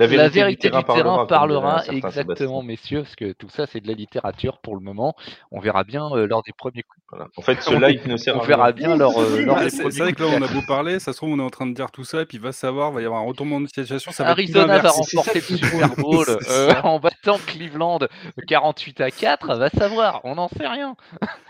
La 0.01 0.07
vérité, 0.07 0.71
du 0.71 0.85
terrain, 0.85 1.27
parlera, 1.27 1.85
exactement, 1.87 2.63
messieurs, 2.63 3.03
parce 3.03 3.17
que 3.17 3.33
tout 3.33 3.51
ça, 3.51 3.67
c'est 3.67 3.81
de 3.81 3.87
la 3.87 3.93
littérature 3.93 4.59
pour 4.59 4.75
le 4.75 4.81
moment. 4.81 5.15
On 5.51 5.61
verra 5.61 5.85
bien 5.85 6.11
euh, 6.13 6.27
lors 6.27 6.43
des 6.43 6.53
premiers 6.53 6.83
coups 6.83 7.00
Voilà. 7.13 7.29
En 7.37 7.43
fait, 7.43 7.61
ce 7.61 7.75
live 7.75 8.07
ne 8.07 8.17
sert 8.17 8.37
On 8.37 8.41
à 8.41 8.47
verra 8.47 8.65
rien. 8.67 8.73
bien 8.73 8.97
leur, 8.97 9.19
euh, 9.19 9.41
leur 9.43 9.57
Ah, 9.59 9.65
des 9.65 9.71
c'est 9.71 9.83
vrai 9.99 10.13
que 10.13 10.23
là, 10.23 10.29
on 10.33 10.41
a 10.43 10.47
beau 10.47 10.61
parler, 10.67 11.01
ça 11.01 11.13
se 11.13 11.17
trouve, 11.17 11.31
on 11.33 11.39
est 11.41 11.43
en 11.43 11.51
train 11.51 11.67
de 11.67 11.75
dire 11.75 11.91
tout 11.91 12.05
ça, 12.05 12.23
et 12.23 12.25
puis 12.25 12.39
va 12.39 12.53
savoir, 12.53 12.93
va 12.93 13.03
y 13.03 13.05
avoir 13.05 13.21
un 13.21 13.25
retournement 13.25 13.61
de 13.61 13.67
situation, 13.67 14.13
ça 14.13 14.23
va 14.23 14.31
Arizona 14.31 14.67
va 14.67 14.77
l'inverse. 14.77 14.97
remporter 15.13 15.41
le 15.41 15.57
Super 15.57 15.97
Bowl 15.97 16.25
euh, 16.51 16.73
en 16.85 17.01
battant 17.01 17.39
Cleveland 17.47 17.99
48 18.47 19.01
à 19.01 19.11
4, 19.11 19.57
va 19.57 19.71
savoir, 19.71 20.21
on 20.23 20.37
n'en 20.37 20.47
sait 20.49 20.69
rien. 20.69 20.95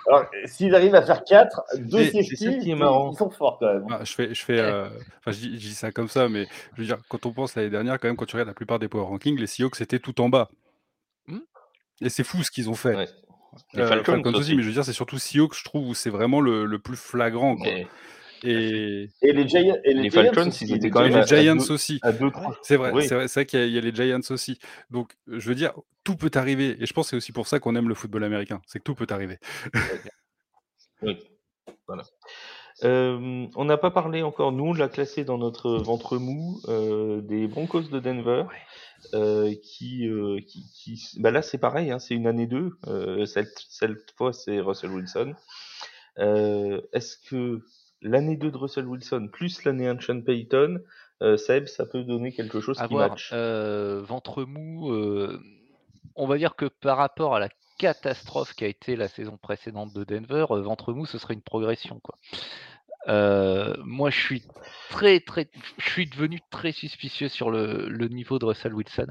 Alors, 0.08 0.24
s'ils 0.46 0.74
arrivent 0.74 0.94
à 0.94 1.02
faire 1.02 1.24
4, 1.24 1.62
deux 1.78 1.98
Mais 1.98 2.22
safety, 2.22 2.58
ils- 2.62 2.76
marrant. 2.76 3.10
ils 3.12 3.18
sont 3.18 3.28
forts 3.28 3.58
quand 3.60 3.72
même. 3.72 3.84
Ah, 3.90 4.00
je 4.02 4.12
fais, 4.14 4.34
je 4.34 4.42
fais, 4.42 4.58
euh, 4.58 4.86
enfin, 5.18 5.32
je 5.32 5.38
dis, 5.40 5.52
je 5.60 5.68
dis 5.68 5.74
ça 5.74 5.92
comme 5.92 6.08
ça, 6.08 6.30
mais 6.30 6.46
je 6.74 6.80
veux 6.80 6.86
dire, 6.86 6.96
quand 7.10 7.26
on 7.26 7.32
pense 7.32 7.54
l'année 7.54 7.68
dernière, 7.68 7.98
quand 8.00 8.08
même, 8.08 8.16
quand 8.16 8.24
tu 8.24 8.36
regardes 8.36 8.48
la 8.48 8.54
plupart 8.54 8.78
des 8.78 8.88
power 8.88 9.04
rankings, 9.04 9.38
les 9.38 9.46
Seahawks 9.46 9.78
étaient 9.82 9.98
tout 9.98 10.20
en 10.22 10.30
bas. 10.30 10.48
Hmm. 11.26 11.40
Et 12.00 12.08
c'est 12.08 12.24
fou 12.24 12.42
ce 12.42 12.50
qu'ils 12.50 12.70
ont 12.70 12.74
fait. 12.74 12.96
Ouais. 12.96 13.08
Les 13.74 13.82
Euh, 13.82 13.86
Falcons, 13.86 14.22
aussi, 14.24 14.36
aussi. 14.38 14.54
mais 14.56 14.62
je 14.62 14.68
veux 14.68 14.72
dire, 14.74 14.84
c'est 14.84 14.92
surtout 14.92 15.18
Seahawks, 15.18 15.54
je 15.56 15.64
trouve, 15.64 15.88
où 15.88 15.94
c'est 15.94 16.10
vraiment 16.10 16.40
le, 16.40 16.64
le 16.66 16.78
plus 16.78 16.96
flagrant. 16.96 17.56
Quoi. 17.56 17.66
Mais 17.66 17.86
Et, 18.42 19.08
Et 19.22 19.32
les, 19.34 19.46
Giants, 19.48 19.76
et 19.84 19.92
les, 19.92 20.02
Les 20.04 20.10
Giants 20.10 20.22
Falcons, 20.32 20.48
aussi, 20.48 20.64
ils 20.64 20.74
étaient 20.76 20.88
quand 20.88 21.02
même 21.02 21.14
les 21.14 21.26
Giants 21.26 21.56
deux- 21.56 21.72
aussi. 21.72 21.98
à 22.02 22.10
2-3. 22.12 22.56
C'est 22.62 22.76
vrai, 22.76 22.90
Oui. 22.92 23.06
c'est 23.06 23.14
vrai, 23.14 23.28
c'est 23.28 23.40
vrai 23.40 23.46
qu'il 23.46 23.60
y, 23.60 23.62
a- 23.62 23.66
il 23.66 23.72
y 23.72 23.78
a 23.78 23.80
les 23.82 23.94
Giants 23.94 24.20
aussi. 24.30 24.58
Donc, 24.88 25.12
je 25.26 25.46
veux 25.48 25.54
dire, 25.54 25.72
tout 26.04 26.16
peut 26.16 26.30
arriver. 26.34 26.76
Et 26.80 26.86
je 26.86 26.92
pense 26.94 27.06
que 27.06 27.10
c'est 27.10 27.16
aussi 27.16 27.32
pour 27.32 27.46
ça 27.46 27.60
qu'on 27.60 27.76
aime 27.76 27.88
le 27.88 27.94
football 27.94 28.24
américain. 28.24 28.62
C'est 28.66 28.78
que 28.78 28.84
tout 28.84 28.94
peut 28.94 29.06
arriver. 29.10 29.38
Oui. 31.02 31.18
Voilà. 31.86 32.02
Euh, 32.84 33.46
on 33.56 33.64
n'a 33.64 33.76
pas 33.76 33.90
parlé 33.90 34.22
encore, 34.22 34.52
nous, 34.52 34.66
on 34.66 34.72
l'a 34.72 34.88
classé 34.88 35.24
dans 35.24 35.38
notre 35.38 35.70
ventre 35.78 36.16
mou 36.18 36.60
euh, 36.68 37.20
des 37.20 37.46
Broncos 37.46 37.82
de 37.82 38.00
Denver, 38.00 38.44
euh, 39.14 39.54
qui, 39.62 40.08
qui, 40.46 40.64
qui- 40.74 41.20
bah 41.20 41.30
là 41.30 41.42
c'est 41.42 41.58
pareil, 41.58 41.90
hein, 41.90 41.98
c'est 41.98 42.14
une 42.14 42.26
année 42.26 42.46
2, 42.46 42.72
euh, 42.86 43.26
cette, 43.26 43.52
cette 43.68 44.12
fois 44.16 44.32
c'est 44.32 44.60
Russell 44.60 44.90
Wilson. 44.90 45.34
Est-ce 46.16 47.16
que 47.28 47.60
l'année 48.02 48.36
2 48.36 48.50
de 48.50 48.56
Russell 48.56 48.86
Wilson 48.86 49.28
plus 49.32 49.64
l'année 49.64 49.86
1 49.88 49.94
de 49.96 50.02
Sean 50.02 50.20
Payton, 50.22 50.80
Seb, 51.36 51.66
ça 51.66 51.84
peut 51.86 52.02
donner 52.02 52.32
quelque 52.32 52.60
chose 52.60 52.78
À 52.80 52.88
qui 52.88 52.94
voir, 52.94 53.10
match? 53.10 53.32
Ventre 53.32 54.44
mou, 54.44 54.90
on 56.16 56.26
va 56.26 56.38
dire 56.38 56.56
que 56.56 56.66
par 56.66 56.96
rapport 56.96 57.34
à 57.34 57.40
la 57.40 57.48
catastrophe 57.80 58.52
qui 58.52 58.64
a 58.64 58.68
été 58.68 58.94
la 58.94 59.08
saison 59.08 59.38
précédente 59.38 59.94
de 59.94 60.04
Denver, 60.04 60.44
euh, 60.50 60.60
ventre 60.60 60.92
mou, 60.92 61.06
ce 61.06 61.16
serait 61.16 61.32
une 61.32 61.40
progression. 61.40 61.98
Quoi. 62.00 62.18
Euh, 63.08 63.74
moi, 63.84 64.10
je 64.10 64.20
suis 64.20 64.42
très, 64.90 65.20
très, 65.20 65.48
je 65.78 65.88
suis 65.88 66.06
devenu 66.06 66.40
très 66.50 66.72
suspicieux 66.72 67.28
sur 67.28 67.50
le, 67.50 67.88
le 67.88 68.08
niveau 68.08 68.38
de 68.38 68.44
Russell 68.44 68.74
Wilson. 68.74 69.06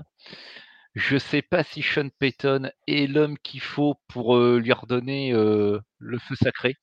Je 0.93 1.17
sais 1.17 1.41
pas 1.41 1.63
si 1.63 1.81
Sean 1.81 2.09
Payton 2.19 2.69
est 2.87 3.07
l'homme 3.07 3.39
qu'il 3.39 3.61
faut 3.61 3.95
pour 4.07 4.37
euh, 4.37 4.59
lui 4.59 4.71
redonner 4.71 5.33
euh, 5.33 5.79
le 5.97 6.19
feu 6.19 6.35
sacré. 6.35 6.75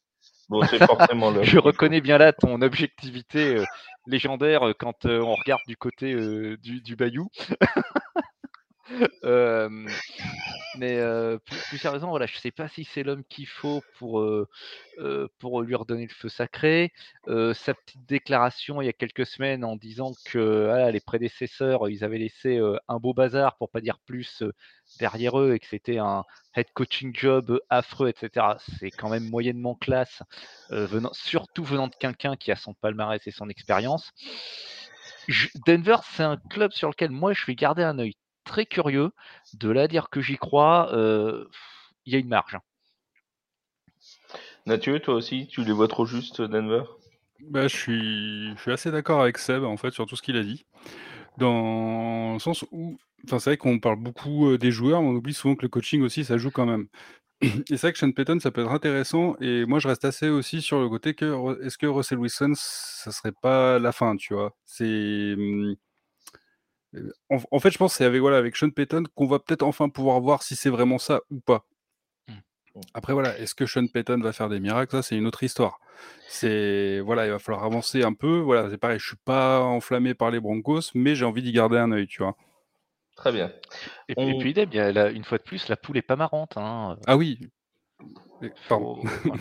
Bon, 0.48 0.62
c'est 0.66 0.84
forcément 0.84 1.30
là. 1.30 1.44
Je 1.44 1.58
reconnais 1.58 2.00
bien 2.00 2.18
là 2.18 2.32
ton 2.32 2.60
objectivité 2.62 3.62
légendaire 4.08 4.74
quand 4.78 5.06
on 5.06 5.34
regarde 5.34 5.62
du 5.68 5.76
côté 5.76 6.14
du, 6.58 6.80
du 6.80 6.96
Bayou. 6.96 7.28
Mais 10.78 10.98
euh, 10.98 11.38
plus, 11.38 11.58
plus 11.68 11.78
sérieusement, 11.78 12.10
voilà, 12.10 12.26
je 12.26 12.36
sais 12.36 12.50
pas 12.50 12.68
si 12.68 12.84
c'est 12.84 13.02
l'homme 13.02 13.24
qu'il 13.24 13.46
faut 13.46 13.82
pour, 13.98 14.24
pour 15.38 15.62
lui 15.62 15.74
redonner 15.74 16.06
le 16.06 16.12
feu 16.12 16.28
sacré. 16.28 16.92
Sa 17.26 17.74
petite 17.74 18.06
déclaration 18.06 18.82
il 18.82 18.86
y 18.86 18.88
a 18.88 18.92
quelques 18.92 19.26
semaines 19.26 19.64
en 19.64 19.76
disant 19.76 20.12
que 20.26 20.90
les 20.90 21.00
prédécesseurs, 21.00 21.88
ils 21.88 22.04
avaient 22.04 22.18
laissé 22.18 22.60
un 22.88 22.98
beau 22.98 23.14
bazar, 23.14 23.56
pour 23.56 23.70
pas 23.70 23.80
dire 23.80 23.98
plus, 24.06 24.42
derrière 25.00 25.38
eux 25.40 25.54
et 25.54 25.58
que 25.58 25.66
c'était 25.66 25.98
un 25.98 26.24
head 26.54 26.66
coaching 26.74 27.14
job 27.14 27.60
affreux, 27.70 28.08
etc. 28.08 28.46
C'est 28.78 28.90
quand 28.90 29.08
même 29.08 29.28
moyennement 29.28 29.74
classe, 29.74 30.22
surtout 31.12 31.64
venant 31.64 31.88
de 31.88 31.94
quelqu'un 31.98 32.36
qui 32.36 32.52
a 32.52 32.56
son 32.56 32.74
palmarès 32.74 33.26
et 33.26 33.30
son 33.30 33.48
expérience. 33.48 34.12
Denver, 35.66 35.96
c'est 36.12 36.22
un 36.22 36.36
club 36.36 36.72
sur 36.72 36.88
lequel 36.88 37.10
moi 37.10 37.32
je 37.32 37.44
vais 37.46 37.54
garder 37.54 37.82
un 37.82 37.98
œil 37.98 38.14
très 38.46 38.66
curieux. 38.66 39.10
De 39.54 39.70
là 39.70 39.82
à 39.82 39.88
dire 39.88 40.08
que 40.10 40.22
j'y 40.22 40.36
crois, 40.38 40.90
euh, 40.94 41.46
il 42.06 42.14
y 42.14 42.16
a 42.16 42.20
une 42.20 42.28
marge. 42.28 42.54
hein. 42.56 42.62
Mathieu, 44.66 45.00
toi 45.00 45.14
aussi, 45.14 45.46
tu 45.48 45.64
les 45.64 45.72
vois 45.72 45.88
trop 45.88 46.06
juste, 46.06 46.42
Denver? 46.42 46.84
Bah, 47.40 47.68
je 47.68 47.76
suis, 47.76 48.50
je 48.56 48.60
suis 48.60 48.72
assez 48.72 48.90
d'accord 48.90 49.20
avec 49.20 49.38
Seb, 49.38 49.62
en 49.64 49.76
fait, 49.76 49.90
sur 49.92 50.06
tout 50.06 50.16
ce 50.16 50.22
qu'il 50.22 50.36
a 50.36 50.42
dit. 50.42 50.64
Dans 51.38 52.34
le 52.34 52.38
sens 52.40 52.64
où, 52.72 52.98
enfin, 53.26 53.38
c'est 53.38 53.50
vrai 53.50 53.56
qu'on 53.58 53.78
parle 53.80 53.98
beaucoup 53.98 54.48
euh, 54.50 54.58
des 54.58 54.70
joueurs, 54.72 55.02
mais 55.02 55.08
on 55.08 55.14
oublie 55.14 55.34
souvent 55.34 55.56
que 55.56 55.62
le 55.62 55.68
coaching 55.68 56.02
aussi, 56.02 56.24
ça 56.24 56.38
joue 56.38 56.50
quand 56.50 56.66
même. 56.66 56.88
Et 57.42 57.50
c'est 57.70 57.82
vrai 57.82 57.92
que 57.94 57.98
Sean 58.00 58.12
Payton, 58.12 58.40
ça 58.40 58.50
peut 58.52 58.62
être 58.62 58.72
intéressant. 58.72 59.36
Et 59.40 59.66
moi, 59.66 59.80
je 59.80 59.88
reste 59.88 60.04
assez 60.06 60.28
aussi 60.30 60.62
sur 60.62 60.80
le 60.80 60.88
côté 60.90 61.14
que 61.14 61.64
est-ce 61.66 61.78
que 61.78 61.86
Russell 61.86 62.18
Wilson, 62.18 62.52
ça 62.56 63.12
serait 63.12 63.32
pas 63.42 63.78
la 63.80 63.92
fin, 63.92 64.16
tu 64.16 64.34
vois? 64.34 64.56
C'est. 64.66 65.36
En, 67.30 67.38
en 67.50 67.58
fait, 67.58 67.70
je 67.70 67.78
pense 67.78 67.92
que 67.92 67.98
c'est 67.98 68.04
avec, 68.04 68.20
voilà, 68.20 68.36
avec 68.38 68.56
Sean 68.56 68.70
Payton 68.70 69.04
qu'on 69.14 69.26
va 69.26 69.38
peut-être 69.38 69.62
enfin 69.62 69.88
pouvoir 69.88 70.20
voir 70.20 70.42
si 70.42 70.56
c'est 70.56 70.70
vraiment 70.70 70.98
ça 70.98 71.20
ou 71.30 71.40
pas. 71.40 71.66
Mm. 72.28 72.32
Après, 72.94 73.12
voilà, 73.12 73.38
est-ce 73.38 73.54
que 73.54 73.66
Sean 73.66 73.86
Payton 73.86 74.20
va 74.20 74.32
faire 74.32 74.48
des 74.48 74.60
miracles? 74.60 74.92
Ça, 74.96 75.02
c'est 75.02 75.16
une 75.16 75.26
autre 75.26 75.42
histoire. 75.42 75.78
C'est 76.28 77.00
voilà, 77.00 77.26
il 77.26 77.30
va 77.30 77.38
falloir 77.38 77.64
avancer 77.64 78.02
un 78.02 78.12
peu. 78.12 78.38
Voilà, 78.38 78.68
c'est 78.70 78.78
pareil. 78.78 78.98
Je 78.98 79.06
suis 79.06 79.16
pas 79.24 79.60
enflammé 79.60 80.14
par 80.14 80.30
les 80.30 80.40
Broncos, 80.40 80.90
mais 80.94 81.14
j'ai 81.14 81.24
envie 81.24 81.42
d'y 81.42 81.52
garder 81.52 81.78
un 81.78 81.90
œil, 81.92 82.06
tu 82.06 82.22
vois. 82.22 82.36
Très 83.16 83.32
bien. 83.32 83.50
Et, 84.08 84.14
On- 84.18 84.28
et 84.28 84.38
puis 84.38 84.52
la- 84.52 85.10
une 85.10 85.24
fois 85.24 85.38
de 85.38 85.42
plus, 85.42 85.68
la 85.68 85.76
poule 85.76 85.96
est 85.96 86.02
pas 86.02 86.16
marrante. 86.16 86.56
Hein. 86.56 86.98
Ah 87.06 87.16
oui. 87.16 87.40
Pardon. 88.68 89.00
Faut- 89.06 89.32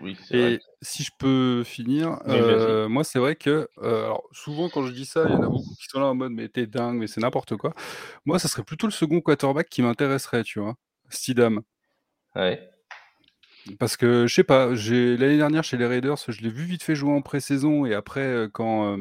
Oui, 0.00 0.16
c'est 0.28 0.36
vrai. 0.36 0.54
Et 0.54 0.60
si 0.82 1.02
je 1.04 1.10
peux 1.18 1.62
finir, 1.64 2.20
Oui, 2.26 2.34
euh, 2.34 2.88
moi 2.88 3.04
c'est 3.04 3.18
vrai 3.18 3.34
que 3.36 3.68
euh, 3.78 4.04
alors 4.04 4.28
souvent 4.32 4.68
quand 4.68 4.84
je 4.84 4.92
dis 4.92 5.06
ça, 5.06 5.28
il 5.28 5.34
y 5.34 5.36
en 5.36 5.42
a 5.42 5.48
beaucoup 5.48 5.74
qui 5.74 5.86
sont 5.88 6.00
là 6.00 6.06
en 6.06 6.14
mode 6.14 6.32
mais 6.32 6.48
t'es 6.48 6.66
dingue, 6.66 6.98
mais 6.98 7.06
c'est 7.06 7.20
n'importe 7.20 7.56
quoi. 7.56 7.72
Moi, 8.26 8.38
ça 8.38 8.48
serait 8.48 8.62
plutôt 8.64 8.86
le 8.86 8.92
second 8.92 9.20
quarterback 9.20 9.68
qui 9.68 9.82
m'intéresserait, 9.82 10.44
tu 10.44 10.60
vois, 10.60 10.76
Stidham. 11.08 11.62
Ouais. 12.34 12.70
Parce 13.78 13.96
que 13.96 14.26
je 14.26 14.34
sais 14.34 14.44
pas, 14.44 14.74
j'ai 14.74 15.16
l'année 15.16 15.36
dernière 15.36 15.62
chez 15.64 15.76
les 15.76 15.86
Raiders, 15.86 16.16
je 16.28 16.40
l'ai 16.40 16.48
vu 16.48 16.64
vite 16.64 16.82
fait 16.82 16.94
jouer 16.94 17.12
en 17.12 17.20
pré-saison 17.22 17.84
et 17.84 17.94
après 17.94 18.20
euh, 18.20 18.48
quand 18.50 18.96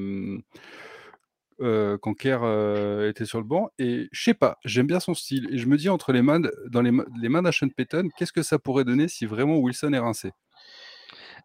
euh, 1.61 1.97
quand 1.97 2.13
Kerr 2.13 2.39
euh, 2.43 3.09
était 3.09 3.25
sur 3.25 3.39
le 3.39 3.45
banc 3.45 3.69
et 3.79 4.09
je 4.11 4.23
sais 4.23 4.33
pas, 4.33 4.57
j'aime 4.65 4.87
bien 4.87 4.99
son 4.99 5.13
style 5.13 5.47
et 5.51 5.57
je 5.57 5.67
me 5.67 5.77
dis 5.77 5.89
entre 5.89 6.11
les 6.11 6.21
mains 6.21 6.39
de- 6.39 6.53
dans 6.69 6.81
les, 6.81 6.91
ma- 6.91 7.05
les 7.21 7.29
mains 7.29 7.41
Payton, 7.75 8.09
qu'est-ce 8.17 8.33
que 8.33 8.43
ça 8.43 8.59
pourrait 8.59 8.83
donner 8.83 9.07
si 9.07 9.25
vraiment 9.25 9.57
Wilson 9.57 9.93
est 9.93 9.99
rincé? 9.99 10.31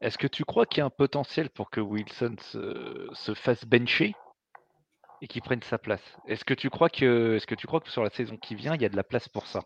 Est-ce 0.02 0.18
que 0.18 0.26
tu 0.26 0.44
crois 0.44 0.66
qu'il 0.66 0.78
y 0.78 0.80
a 0.82 0.84
un 0.84 0.90
potentiel 0.90 1.48
pour 1.48 1.70
que 1.70 1.80
Wilson 1.80 2.34
se, 2.40 3.08
se 3.14 3.34
fasse 3.34 3.64
bencher 3.64 4.14
et 5.22 5.28
qu'il 5.28 5.42
prenne 5.42 5.62
sa 5.62 5.78
place? 5.78 6.02
Est-ce 6.26 6.44
que 6.44 6.54
tu 6.54 6.70
crois 6.70 6.90
que, 6.90 7.36
est-ce 7.36 7.46
que 7.46 7.54
tu 7.54 7.66
crois 7.66 7.80
que 7.80 7.88
sur 7.88 8.02
la 8.02 8.10
saison 8.10 8.36
qui 8.36 8.54
vient, 8.54 8.74
il 8.74 8.82
y 8.82 8.84
a 8.84 8.88
de 8.88 8.96
la 8.96 9.04
place 9.04 9.28
pour 9.28 9.46
ça? 9.46 9.62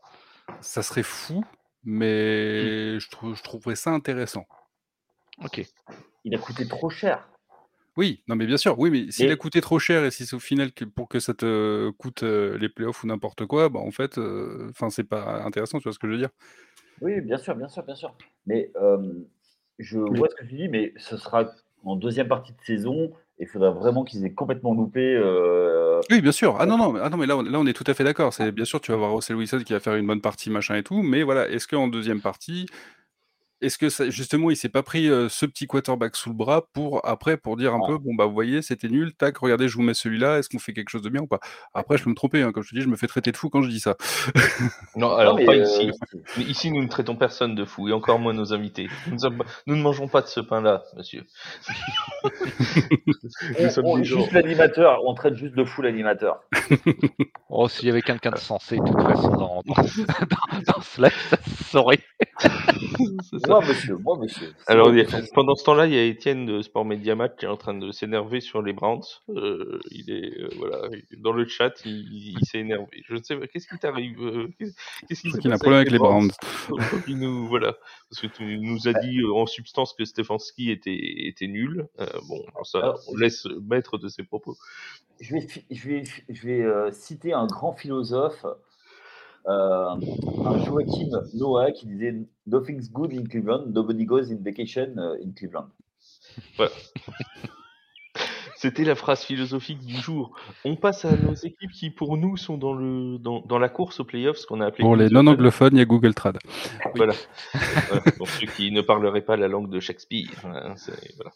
Ça 0.60 0.82
serait 0.82 1.02
fou, 1.02 1.42
mais 1.84 3.00
je, 3.00 3.08
trou- 3.08 3.34
je 3.34 3.42
trouverais 3.42 3.76
ça 3.76 3.90
intéressant. 3.90 4.44
Ok. 5.42 5.62
Il 6.24 6.34
a 6.34 6.38
coûté 6.38 6.66
trop 6.68 6.90
cher. 6.90 7.28
Oui, 7.96 8.22
non 8.28 8.36
mais 8.36 8.46
bien 8.46 8.58
sûr, 8.58 8.78
oui, 8.78 8.90
mais 8.90 9.10
s'il 9.10 9.26
Et- 9.26 9.32
a 9.32 9.36
coûté 9.36 9.62
trop 9.62 9.78
cher 9.78 10.04
et 10.04 10.10
si 10.10 10.26
c'est 10.26 10.36
au 10.36 10.40
final 10.40 10.72
que 10.72 10.84
pour 10.84 11.08
que 11.08 11.18
ça 11.18 11.32
te 11.32 11.88
coûte 11.92 12.24
euh, 12.24 12.58
les 12.58 12.68
playoffs 12.68 13.02
ou 13.02 13.06
n'importe 13.06 13.46
quoi, 13.46 13.70
bah 13.70 13.80
en 13.80 13.90
fait, 13.90 14.18
euh, 14.18 14.68
enfin 14.70 14.90
c'est 14.90 15.04
pas 15.04 15.42
intéressant, 15.44 15.78
tu 15.78 15.84
vois 15.84 15.94
ce 15.94 15.98
que 15.98 16.06
je 16.06 16.12
veux 16.12 16.18
dire? 16.18 16.28
Oui, 17.00 17.20
bien 17.20 17.38
sûr, 17.38 17.54
bien 17.54 17.68
sûr, 17.68 17.82
bien 17.84 17.94
sûr. 17.94 18.14
Mais 18.46 18.70
euh, 18.76 19.24
je 19.78 19.98
Oui. 19.98 20.18
vois 20.18 20.28
ce 20.30 20.34
que 20.36 20.44
tu 20.48 20.54
dis, 20.56 20.68
mais 20.68 20.92
ce 20.96 21.16
sera 21.16 21.44
en 21.84 21.96
deuxième 21.96 22.28
partie 22.28 22.52
de 22.52 22.58
saison. 22.64 23.12
et 23.38 23.42
Il 23.44 23.46
faudra 23.48 23.70
vraiment 23.70 24.02
qu'ils 24.04 24.24
aient 24.24 24.32
complètement 24.32 24.72
loupé. 24.74 25.14
euh, 25.14 26.00
Oui, 26.10 26.20
bien 26.22 26.32
sûr. 26.32 26.56
Ah 26.58 26.64
non, 26.66 26.78
non, 26.78 26.92
mais- 26.92 27.00
ah 27.02 27.10
non, 27.10 27.16
mais 27.18 27.26
là, 27.26 27.36
on, 27.36 27.42
là, 27.42 27.58
on 27.60 27.66
est 27.66 27.72
tout 27.74 27.84
à 27.86 27.92
fait 27.94 28.02
d'accord. 28.04 28.32
C'est 28.32 28.50
bien 28.52 28.64
sûr, 28.64 28.80
tu 28.80 28.90
vas 28.92 28.96
voir 28.96 29.14
Russell 29.14 29.36
Wilson 29.36 29.60
qui 29.64 29.72
va 29.74 29.80
faire 29.80 29.94
une 29.94 30.06
bonne 30.06 30.20
partie, 30.22 30.48
machin 30.50 30.76
et 30.76 30.82
tout. 30.82 31.02
Mais 31.02 31.22
voilà, 31.22 31.48
est-ce 31.48 31.68
qu'en 31.68 31.86
deuxième 31.88 32.20
partie, 32.20 32.66
est-ce 33.62 33.78
que 33.78 33.88
ça, 33.88 34.10
justement, 34.10 34.50
il 34.50 34.56
s'est 34.56 34.68
pas 34.68 34.82
pris 34.82 35.08
euh, 35.08 35.28
ce 35.28 35.46
petit 35.46 35.66
quarterback 35.66 36.14
sous 36.16 36.28
le 36.28 36.34
bras 36.34 36.66
pour 36.74 37.06
après 37.06 37.36
pour 37.36 37.56
dire 37.56 37.74
un 37.74 37.80
peu, 37.86 37.96
bon 37.98 38.14
bah 38.14 38.26
vous 38.26 38.34
voyez, 38.34 38.60
c'était 38.62 38.88
nul. 38.88 39.14
Tac, 39.14 39.38
regardez, 39.38 39.68
je 39.68 39.76
vous 39.76 39.82
mets 39.82 39.94
celui-là. 39.94 40.38
Est-ce 40.38 40.48
qu'on 40.50 40.58
fait 40.58 40.72
quelque 40.74 40.90
chose 40.90 41.02
de 41.02 41.08
bien 41.08 41.22
ou 41.22 41.26
pas? 41.26 41.40
Après, 41.72 41.96
je 41.96 42.04
peux 42.04 42.10
me 42.10 42.14
tromper. 42.14 42.42
hein, 42.42 42.52
comme 42.52 42.62
je 42.62 42.70
te 42.70 42.74
dis, 42.74 42.82
je 42.82 42.88
me 42.88 42.96
fais 42.96 43.06
traiter 43.06 43.32
de 43.32 43.36
fou 43.36 43.48
quand 43.48 43.62
je 43.62 43.68
dis 43.70 43.80
ça. 43.80 43.96
Non, 44.94 45.10
alors 45.16 45.36
mais, 45.36 45.46
pas 45.46 45.54
euh, 45.54 45.62
ici. 45.64 45.90
Mais 46.36 46.44
ici, 46.44 46.70
nous 46.70 46.82
ne 46.82 46.88
traitons 46.88 47.16
personne 47.16 47.54
de 47.54 47.64
fou, 47.64 47.88
et 47.88 47.92
encore 47.92 48.18
moins 48.18 48.34
nos 48.34 48.52
invités. 48.52 48.88
Nous, 49.06 49.14
ne 49.14 49.18
sommes 49.18 49.38
pas- 49.38 49.46
nous 49.66 49.76
ne 49.76 49.82
mangeons 49.82 50.08
pas 50.08 50.20
de 50.22 50.26
ce 50.26 50.40
pain-là, 50.40 50.84
monsieur. 50.96 51.24
Nous 53.58 53.78
on- 53.84 54.02
juste 54.02 54.32
l'animateur, 54.32 55.00
on 55.04 55.14
traite 55.14 55.34
juste 55.36 55.54
de 55.54 55.64
fou 55.64 55.82
l'animateur. 55.82 56.40
Oh, 57.48 57.68
s'il 57.68 57.86
y 57.86 57.90
avait 57.90 58.02
quelqu'un 58.02 58.30
de 58.30 58.38
sensé, 58.38 58.76
de 58.76 58.84
toute 58.84 59.00
façon, 59.00 59.28
dans, 59.30 59.62
dans, 59.64 59.74
ça 60.62 60.80
se 60.82 61.64
saurait. 61.70 62.00
Moi, 63.48 63.60
monsieur, 63.66 63.96
moi, 63.96 64.18
monsieur. 64.18 64.54
Alors, 64.66 64.88
moi 64.92 64.96
il 65.02 65.14
a- 65.14 65.20
pendant 65.34 65.54
ce 65.54 65.64
temps-là, 65.64 65.86
il 65.86 65.92
y 65.94 65.98
a 65.98 66.04
Étienne 66.04 66.46
de 66.46 66.62
Sport 66.62 66.84
Media 66.84 67.14
Match 67.14 67.32
qui 67.38 67.44
est 67.44 67.48
en 67.48 67.56
train 67.56 67.74
de 67.74 67.90
s'énerver 67.92 68.40
sur 68.40 68.62
les 68.62 68.72
Browns. 68.72 69.02
Euh, 69.30 69.78
il 69.90 70.10
est 70.10 70.40
euh, 70.40 70.48
voilà, 70.58 70.88
il- 71.10 71.20
dans 71.20 71.32
le 71.32 71.46
chat, 71.46 71.72
il, 71.84 72.36
il 72.38 72.44
s'est 72.44 72.58
énervé. 72.60 73.02
Je 73.08 73.14
ne 73.14 73.22
sais 73.22 73.36
pas, 73.36 73.46
qu'est-ce 73.46 73.68
qui 73.68 73.78
t'arrive 73.78 74.20
euh, 74.20 74.48
Qu'est-ce 75.08 75.22
qui 75.22 75.32
qu'il 75.32 75.50
a 75.50 75.54
un 75.54 75.58
problème 75.58 75.80
avec 75.80 75.90
les 75.92 75.98
Browns. 75.98 76.30
Qu'il 77.04 77.18
nous 77.18 77.46
voilà, 77.46 77.74
parce 78.10 78.20
que 78.22 78.26
tu 78.26 78.58
nous 78.58 78.88
as 78.88 78.92
dit 78.94 79.20
euh, 79.20 79.32
en 79.34 79.46
substance 79.46 79.92
que 79.94 80.04
Stefanski 80.04 80.70
était 80.70 80.96
était 81.26 81.46
nul. 81.46 81.86
Euh, 82.00 82.06
bon, 82.28 82.42
ça, 82.64 82.78
Alors, 82.78 83.00
on 83.08 83.16
laisse 83.16 83.46
maître 83.68 83.98
de 83.98 84.08
ses 84.08 84.22
propos. 84.22 84.56
Je 85.20 85.34
vais, 85.34 85.46
je 85.70 85.88
vais, 85.88 86.02
je 86.28 86.46
vais 86.46 86.60
euh, 86.62 86.90
citer 86.92 87.32
un 87.32 87.46
grand 87.46 87.72
philosophe, 87.72 88.44
un 89.46 90.64
Joachim 90.64 91.10
Noah, 91.34 91.72
qui 91.72 91.86
disait 91.86 92.14
Nothing's 92.46 92.90
good 92.90 93.12
in 93.12 93.24
Cleveland, 93.24 93.72
nobody 93.72 94.04
goes 94.04 94.30
in 94.30 94.42
vacation 94.42 94.94
euh, 94.98 95.16
in 95.24 95.32
Cleveland. 95.32 95.68
C'était 98.56 98.84
la 98.84 98.94
phrase 98.94 99.22
philosophique 99.22 99.84
du 99.84 99.96
jour. 99.96 100.34
On 100.64 100.76
passe 100.76 101.04
à 101.04 101.14
nos 101.14 101.34
équipes 101.34 101.70
qui, 101.72 101.90
pour 101.90 102.16
nous, 102.16 102.38
sont 102.38 102.56
dans 102.56 102.72
le 102.72 103.18
dans, 103.18 103.40
dans 103.42 103.58
la 103.58 103.68
course 103.68 104.00
aux 104.00 104.04
playoffs, 104.04 104.38
ce 104.38 104.46
qu'on 104.46 104.62
a 104.62 104.66
appelé 104.66 104.82
Pour 104.82 104.96
les 104.96 105.10
non-anglophones, 105.10 105.74
il 105.76 105.78
y 105.78 105.82
a 105.82 105.84
Google 105.84 106.14
Trad. 106.14 106.38
Voilà. 106.94 107.12
Voilà, 107.88 108.02
Pour 108.16 108.28
ceux 108.28 108.46
qui 108.46 108.72
ne 108.72 108.80
parleraient 108.80 109.20
pas 109.20 109.36
la 109.36 109.46
langue 109.46 109.70
de 109.70 109.78
Shakespeare. 109.78 110.30
hein, 110.44 110.74
voilà. 111.16 111.32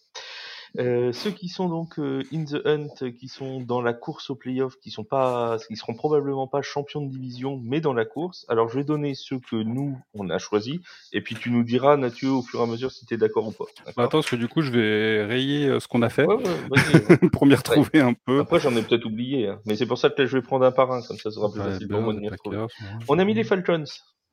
Euh, 0.79 1.13
ceux 1.13 1.31
qui 1.31 1.49
sont 1.49 1.69
donc 1.69 1.99
euh, 1.99 2.23
in 2.33 2.45
the 2.45 2.65
hunt, 2.65 3.11
qui 3.19 3.29
sont 3.29 3.61
dans 3.61 3.83
la 3.83 3.93
course 3.93 4.31
aux 4.31 4.37
playoffs, 4.37 4.77
qui 4.81 4.91
sont 4.91 5.05
pas, 5.05 5.57
qui 5.67 5.77
seront 5.77 5.95
probablement 5.95 6.47
pas 6.47 6.63
champions 6.63 7.05
de 7.05 7.11
division, 7.11 7.61
mais 7.63 7.81
dans 7.81 7.93
la 7.93 8.05
course. 8.05 8.47
Alors 8.49 8.69
je 8.69 8.77
vais 8.77 8.85
donner 8.85 9.15
ceux 9.15 9.39
que 9.39 9.57
nous 9.57 9.99
on 10.15 10.31
a 10.31 10.39
choisis, 10.39 10.79
et 11.13 11.21
puis 11.21 11.35
tu 11.35 11.51
nous 11.51 11.65
diras, 11.65 11.97
Mathieu, 11.97 12.31
au 12.31 12.43
fur 12.43 12.61
et 12.61 12.63
à 12.63 12.67
mesure 12.67 12.93
si 12.93 13.05
tu 13.07 13.15
es 13.15 13.17
d'accord 13.17 13.49
ou 13.49 13.53
pas. 13.53 13.65
Bah, 13.97 14.05
attends, 14.05 14.19
parce 14.19 14.31
que 14.31 14.37
du 14.37 14.49
coup, 14.49 14.63
je 14.63 14.71
vais 14.71 15.25
rayer 15.25 15.67
euh, 15.67 15.81
ce 15.81 15.89
qu'on 15.89 16.03
a 16.03 16.09
fait 16.09 16.27
Ouais, 16.27 16.37
ouais, 16.37 17.29
pour 17.33 17.47
m'y 17.47 17.55
retrouver 17.55 18.01
un 18.01 18.15
peu. 18.15 18.41
Après 18.41 18.61
j'en 18.61 18.75
ai 18.77 18.83
peut-être 18.83 19.07
oublié, 19.07 19.49
hein. 19.49 19.61
mais 19.67 19.77
c'est 19.77 19.87
pour 19.87 19.99
ça 19.99 20.11
que 20.11 20.23
là, 20.23 20.27
je 20.27 20.37
vais 20.37 20.43
prendre 20.43 20.65
un 20.65 20.73
par 20.73 20.93
un, 20.93 21.03
comme 21.03 21.19
ça 21.19 21.31
sera 21.31 21.51
plus 21.51 21.61
facile 21.61 21.89
pour 21.89 22.01
moi 22.01 22.15
de 22.15 22.21
m'y 22.21 22.29
retrouver. 22.29 22.65
On 23.09 23.19
a 23.19 23.25
mis 23.25 23.35
les 23.35 23.45
Falcons 23.45 23.85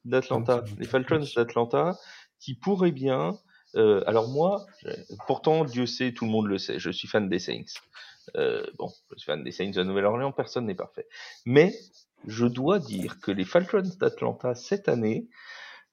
d'Atlanta. 0.06 0.64
Les 0.78 0.86
Falcons 0.86 1.26
d'Atlanta 1.36 1.98
qui 2.40 2.56
pourraient 2.56 2.92
bien. 2.92 3.38
Euh, 3.76 4.04
alors 4.08 4.28
moi, 4.30 4.66
pourtant 5.28 5.66
Dieu 5.66 5.86
sait, 5.86 6.14
tout 6.14 6.26
le 6.26 6.32
monde 6.32 6.48
le 6.48 6.58
sait, 6.58 6.80
je 6.80 6.90
suis 6.90 7.08
fan 7.08 7.30
des 7.30 7.40
Saints. 7.40 7.64
Euh, 8.36 8.66
bon, 8.78 8.90
je 9.14 9.20
suis 9.20 9.26
fan 9.26 9.44
des 9.44 9.52
Saints 9.52 9.72
de 9.72 9.84
Nouvelle-Orléans, 9.84 10.32
personne 10.32 10.66
n'est 10.66 10.76
parfait. 10.76 11.08
Mais 11.46 11.74
je 12.26 12.46
dois 12.46 12.80
dire 12.80 13.20
que 13.20 13.32
les 13.32 13.46
Falcons 13.46 13.84
d'Atlanta 14.00 14.56
cette 14.56 14.90
année, 14.90 15.28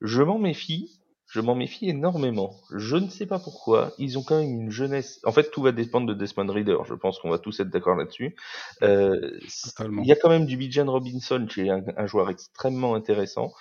je 0.00 0.22
m'en 0.22 0.38
méfie. 0.38 0.98
Je 1.26 1.40
m'en 1.40 1.56
méfie 1.56 1.88
énormément. 1.88 2.54
Je 2.76 2.94
ne 2.96 3.08
sais 3.08 3.26
pas 3.26 3.40
pourquoi. 3.40 3.92
Ils 3.98 4.18
ont 4.18 4.22
quand 4.22 4.38
même 4.38 4.52
une 4.52 4.70
jeunesse. 4.70 5.20
En 5.24 5.32
fait, 5.32 5.50
tout 5.50 5.62
va 5.62 5.72
dépendre 5.72 6.06
de 6.06 6.14
Desmond 6.14 6.46
Reader. 6.46 6.84
Je 6.84 6.94
pense 6.94 7.18
qu'on 7.18 7.30
va 7.30 7.38
tous 7.38 7.58
être 7.58 7.70
d'accord 7.70 7.96
là-dessus. 7.96 8.36
Euh, 8.82 9.40
il 9.80 10.06
y 10.06 10.12
a 10.12 10.16
quand 10.16 10.28
même 10.28 10.46
du 10.46 10.56
Bijan 10.56 10.88
Robinson 10.88 11.44
qui 11.50 11.62
est 11.62 11.70
un, 11.70 11.82
un 11.96 12.06
joueur 12.06 12.30
extrêmement 12.30 12.94
intéressant. 12.94 13.52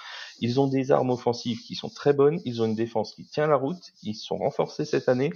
Ils 0.43 0.59
ont 0.59 0.67
des 0.67 0.91
armes 0.91 1.09
offensives 1.09 1.61
qui 1.61 1.73
sont 1.73 1.87
très 1.89 2.11
bonnes. 2.11 2.41
Ils 2.43 2.61
ont 2.61 2.65
une 2.65 2.75
défense 2.75 3.13
qui 3.15 3.25
tient 3.25 3.47
la 3.47 3.55
route. 3.55 3.81
Ils 4.03 4.13
se 4.13 4.25
sont 4.25 4.37
renforcés 4.37 4.83
cette 4.83 5.07
année. 5.07 5.31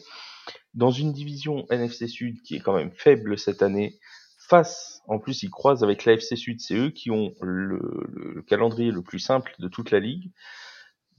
Dans 0.74 0.92
une 0.92 1.14
division 1.14 1.66
NFC 1.70 2.10
Sud 2.10 2.42
qui 2.42 2.58
est 2.58 2.60
quand 2.60 2.76
même 2.76 2.92
faible 2.92 3.40
cette 3.40 3.62
année, 3.62 4.00
face, 4.38 5.02
en 5.08 5.18
plus 5.18 5.44
ils 5.44 5.50
croisent 5.50 5.82
avec 5.86 6.04
l'AFC 6.04 6.36
Sud, 6.36 6.60
c'est 6.60 6.76
eux 6.76 6.90
qui 6.90 7.10
ont 7.10 7.34
le, 7.42 7.68
le- 7.68 8.34
le 8.36 8.42
calendrier 8.42 8.92
le 8.92 9.02
plus 9.02 9.20
simple 9.20 9.56
de 9.60 9.70
toute 9.70 9.92
la 9.92 10.02
ligue. 10.02 10.30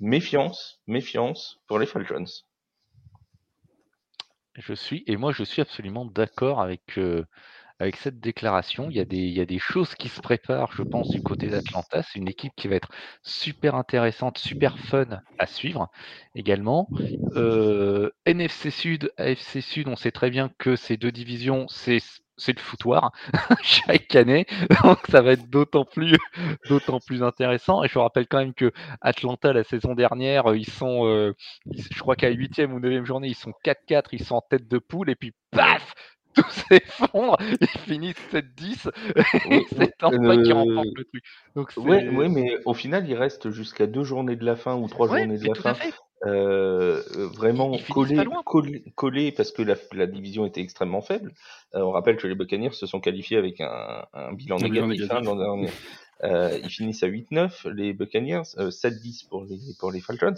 Méfiance, 0.01 0.80
méfiance 0.86 1.59
pour 1.66 1.78
les 1.78 1.86
Falcons. 1.86 2.26
Je 4.55 4.74
suis, 4.74 5.03
et 5.07 5.16
moi 5.16 5.32
je 5.32 5.45
suis 5.45 5.62
absolument 5.62 6.05
d'accord 6.05 6.61
avec, 6.61 6.99
euh, 6.99 7.24
avec 7.79 7.97
cette 7.97 8.20
déclaration. 8.20 8.89
Il 8.91 8.97
y, 8.97 9.01
a 9.01 9.05
des, 9.05 9.18
il 9.18 9.33
y 9.33 9.41
a 9.41 9.47
des 9.47 9.59
choses 9.59 9.95
qui 9.95 10.09
se 10.09 10.20
préparent, 10.20 10.72
je 10.72 10.83
pense, 10.83 11.11
du 11.11 11.22
côté 11.22 11.49
d'Atlanta. 11.49 12.03
C'est 12.03 12.18
une 12.18 12.29
équipe 12.29 12.53
qui 12.57 12.68
va 12.68 12.76
être 12.76 12.91
super 13.22 13.74
intéressante, 13.74 14.39
super 14.39 14.79
fun 14.79 15.20
à 15.39 15.47
suivre 15.47 15.89
également. 16.35 16.89
Euh, 17.37 18.11
NFC 18.26 18.70
Sud, 18.70 19.12
AFC 19.16 19.61
Sud, 19.61 19.89
on 19.89 19.97
sait 19.97 20.12
très 20.12 20.31
bien 20.31 20.51
que 20.59 20.76
ces 20.76 20.97
deux 20.97 21.12
divisions, 21.12 21.66
c'est 21.68 22.01
c'est 22.39 22.57
le 22.57 22.62
foutoir 22.62 23.12
chaque 23.62 24.14
année, 24.14 24.47
donc 24.85 25.01
ça 25.09 25.20
va 25.20 25.33
être 25.33 25.51
d'autant 25.51 25.85
plus, 25.85 26.16
d'autant 26.68 27.01
plus 27.01 27.22
intéressant. 27.22 27.85
Et 27.85 27.89
je 27.89 27.95
vous 27.95 28.01
rappelle 28.01 28.26
quand 28.26 28.39
même 28.39 28.55
que 28.55 28.72
Atlanta 29.01 29.53
la 29.53 29.64
saison 29.64 29.95
dernière, 29.95 30.55
ils 30.55 30.68
sont, 30.68 31.07
euh, 31.07 31.35
je 31.66 31.99
crois 31.99 32.16
qu'à 32.16 32.29
la 32.31 32.35
huitième 32.35 32.72
ou 32.72 32.81
neuvième 32.81 33.05
journée, 33.05 33.29
ils 33.29 33.35
sont 33.35 33.53
4-4, 33.64 34.09
ils 34.12 34.24
sont 34.24 34.37
en 34.37 34.41
tête 34.41 34.68
de 34.68 34.79
poule, 34.79 35.11
et 35.11 35.16
puis 35.16 35.33
paf, 35.51 35.93
tout 36.43 36.51
s'effondre, 36.70 37.36
ils 37.61 37.66
finissent 37.68 38.16
7-10, 38.32 38.89
et 39.16 39.22
Oui, 39.49 39.66
c'est 39.76 39.97
Tampa 39.99 40.36
qui 40.36 40.51
euh, 40.51 40.55
remporte 40.55 40.86
le 40.97 41.05
truc. 41.05 41.24
Donc 41.55 41.72
Ouais, 41.76 42.01
c'est- 42.01 42.09
ouais, 42.09 42.28
mais 42.28 42.59
au 42.64 42.74
final, 42.74 43.09
il 43.09 43.14
reste 43.14 43.51
jusqu'à 43.51 43.86
deux 43.86 44.05
journées 44.05 44.36
de 44.36 44.45
la 44.45 44.57
fin 44.57 44.76
ou 44.76 44.89
trois 44.89 45.09
Ouais, 45.09 45.20
journées 45.20 45.39
de 45.39 45.47
la 45.49 45.55
fin 45.55 45.74
euh, 46.26 47.01
euh, 47.16 47.26
vraiment 47.28 47.78
collé, 47.93 48.16
collé, 48.45 48.82
collé, 48.97 49.32
parce 49.32 49.53
que 49.53 49.62
la, 49.62 49.76
la 49.93 50.07
division 50.09 50.47
était 50.47 50.61
extrêmement 50.61 51.01
faible. 51.01 51.32
Euh, 51.74 51.80
on 51.82 51.93
rappelle 51.93 52.16
que 52.16 52.26
les 52.26 52.34
Buccaneers 52.34 52.72
se 52.72 52.86
sont 52.86 52.99
qualifiés 52.99 53.36
avec 53.36 53.61
un, 53.61 54.05
un 54.12 54.32
bilan 54.32 54.57
Un 54.57 54.68
négatif, 54.68 55.11
hein, 55.12 55.20
négatif. 55.22 55.99
Euh, 56.24 56.59
ils 56.64 56.70
finissent 56.70 57.05
à 57.05 57.07
8-9, 57.07 57.68
les 57.72 57.93
Buccaneers, 57.93 58.43
euh, 58.59 58.70
7-10 58.70 59.28
pour 59.28 59.45
les, 59.45 59.59
pour 59.78 59.93
les 59.93 60.01
Falcons, 60.01 60.34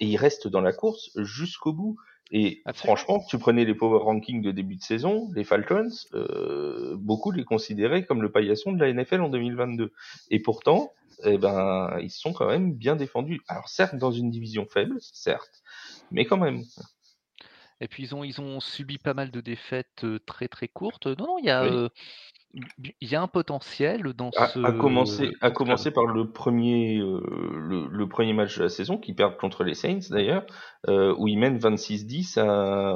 et 0.00 0.06
ils 0.06 0.16
restent 0.16 0.48
dans 0.48 0.62
la 0.62 0.72
course 0.72 1.10
jusqu'au 1.16 1.74
bout. 1.74 1.98
Et 2.30 2.62
Absolument. 2.64 2.96
franchement, 2.96 3.24
tu 3.28 3.38
prenais 3.38 3.64
les 3.64 3.74
power 3.74 4.00
rankings 4.02 4.42
de 4.42 4.50
début 4.50 4.76
de 4.76 4.82
saison, 4.82 5.30
les 5.34 5.44
Falcons, 5.44 5.88
euh, 6.14 6.94
beaucoup 6.96 7.30
les 7.30 7.44
considéraient 7.44 8.04
comme 8.04 8.22
le 8.22 8.30
paillasson 8.30 8.72
de 8.72 8.84
la 8.84 8.92
NFL 8.92 9.22
en 9.22 9.28
2022. 9.28 9.92
Et 10.30 10.40
pourtant, 10.40 10.92
eh 11.24 11.38
ben, 11.38 11.96
ils 12.00 12.10
sont 12.10 12.32
quand 12.32 12.46
même 12.46 12.72
bien 12.72 12.96
défendus. 12.96 13.40
Alors 13.48 13.68
certes, 13.68 13.96
dans 13.96 14.12
une 14.12 14.30
division 14.30 14.66
faible, 14.66 14.96
certes, 15.00 15.62
mais 16.10 16.26
quand 16.26 16.36
même. 16.36 16.64
Et 17.80 17.88
puis 17.88 18.02
ils 18.02 18.14
ont, 18.14 18.24
ils 18.24 18.40
ont 18.40 18.60
subi 18.60 18.98
pas 18.98 19.14
mal 19.14 19.30
de 19.30 19.40
défaites 19.40 20.02
euh, 20.04 20.18
très 20.26 20.48
très 20.48 20.68
courtes. 20.68 21.06
Non, 21.06 21.26
non, 21.26 21.38
il 21.38 21.44
y 21.46 21.50
a, 21.50 21.62
Oui. 21.62 21.70
euh, 21.70 21.88
il 23.00 23.08
y 23.08 23.14
a 23.14 23.22
un 23.22 23.28
potentiel 23.28 24.12
dans 24.14 24.30
À, 24.36 24.48
ce. 24.48 24.58
à 24.64 24.72
commencer, 24.72 25.32
à 25.40 25.50
commencer 25.50 25.90
par 25.92 26.06
le 26.06 26.30
premier, 26.30 26.98
euh, 26.98 27.20
le, 27.56 27.86
le 27.88 28.08
premier 28.08 28.32
match 28.32 28.56
de 28.58 28.64
la 28.64 28.68
saison, 28.68 28.98
qui 28.98 29.12
perdent 29.14 29.36
contre 29.36 29.62
les 29.64 29.74
Saints 29.74 30.08
d'ailleurs, 30.10 30.44
euh, 30.88 31.14
où 31.18 31.28
ils 31.28 31.38
mènent 31.38 31.58
26-10 31.58 32.38
à, 32.38 32.44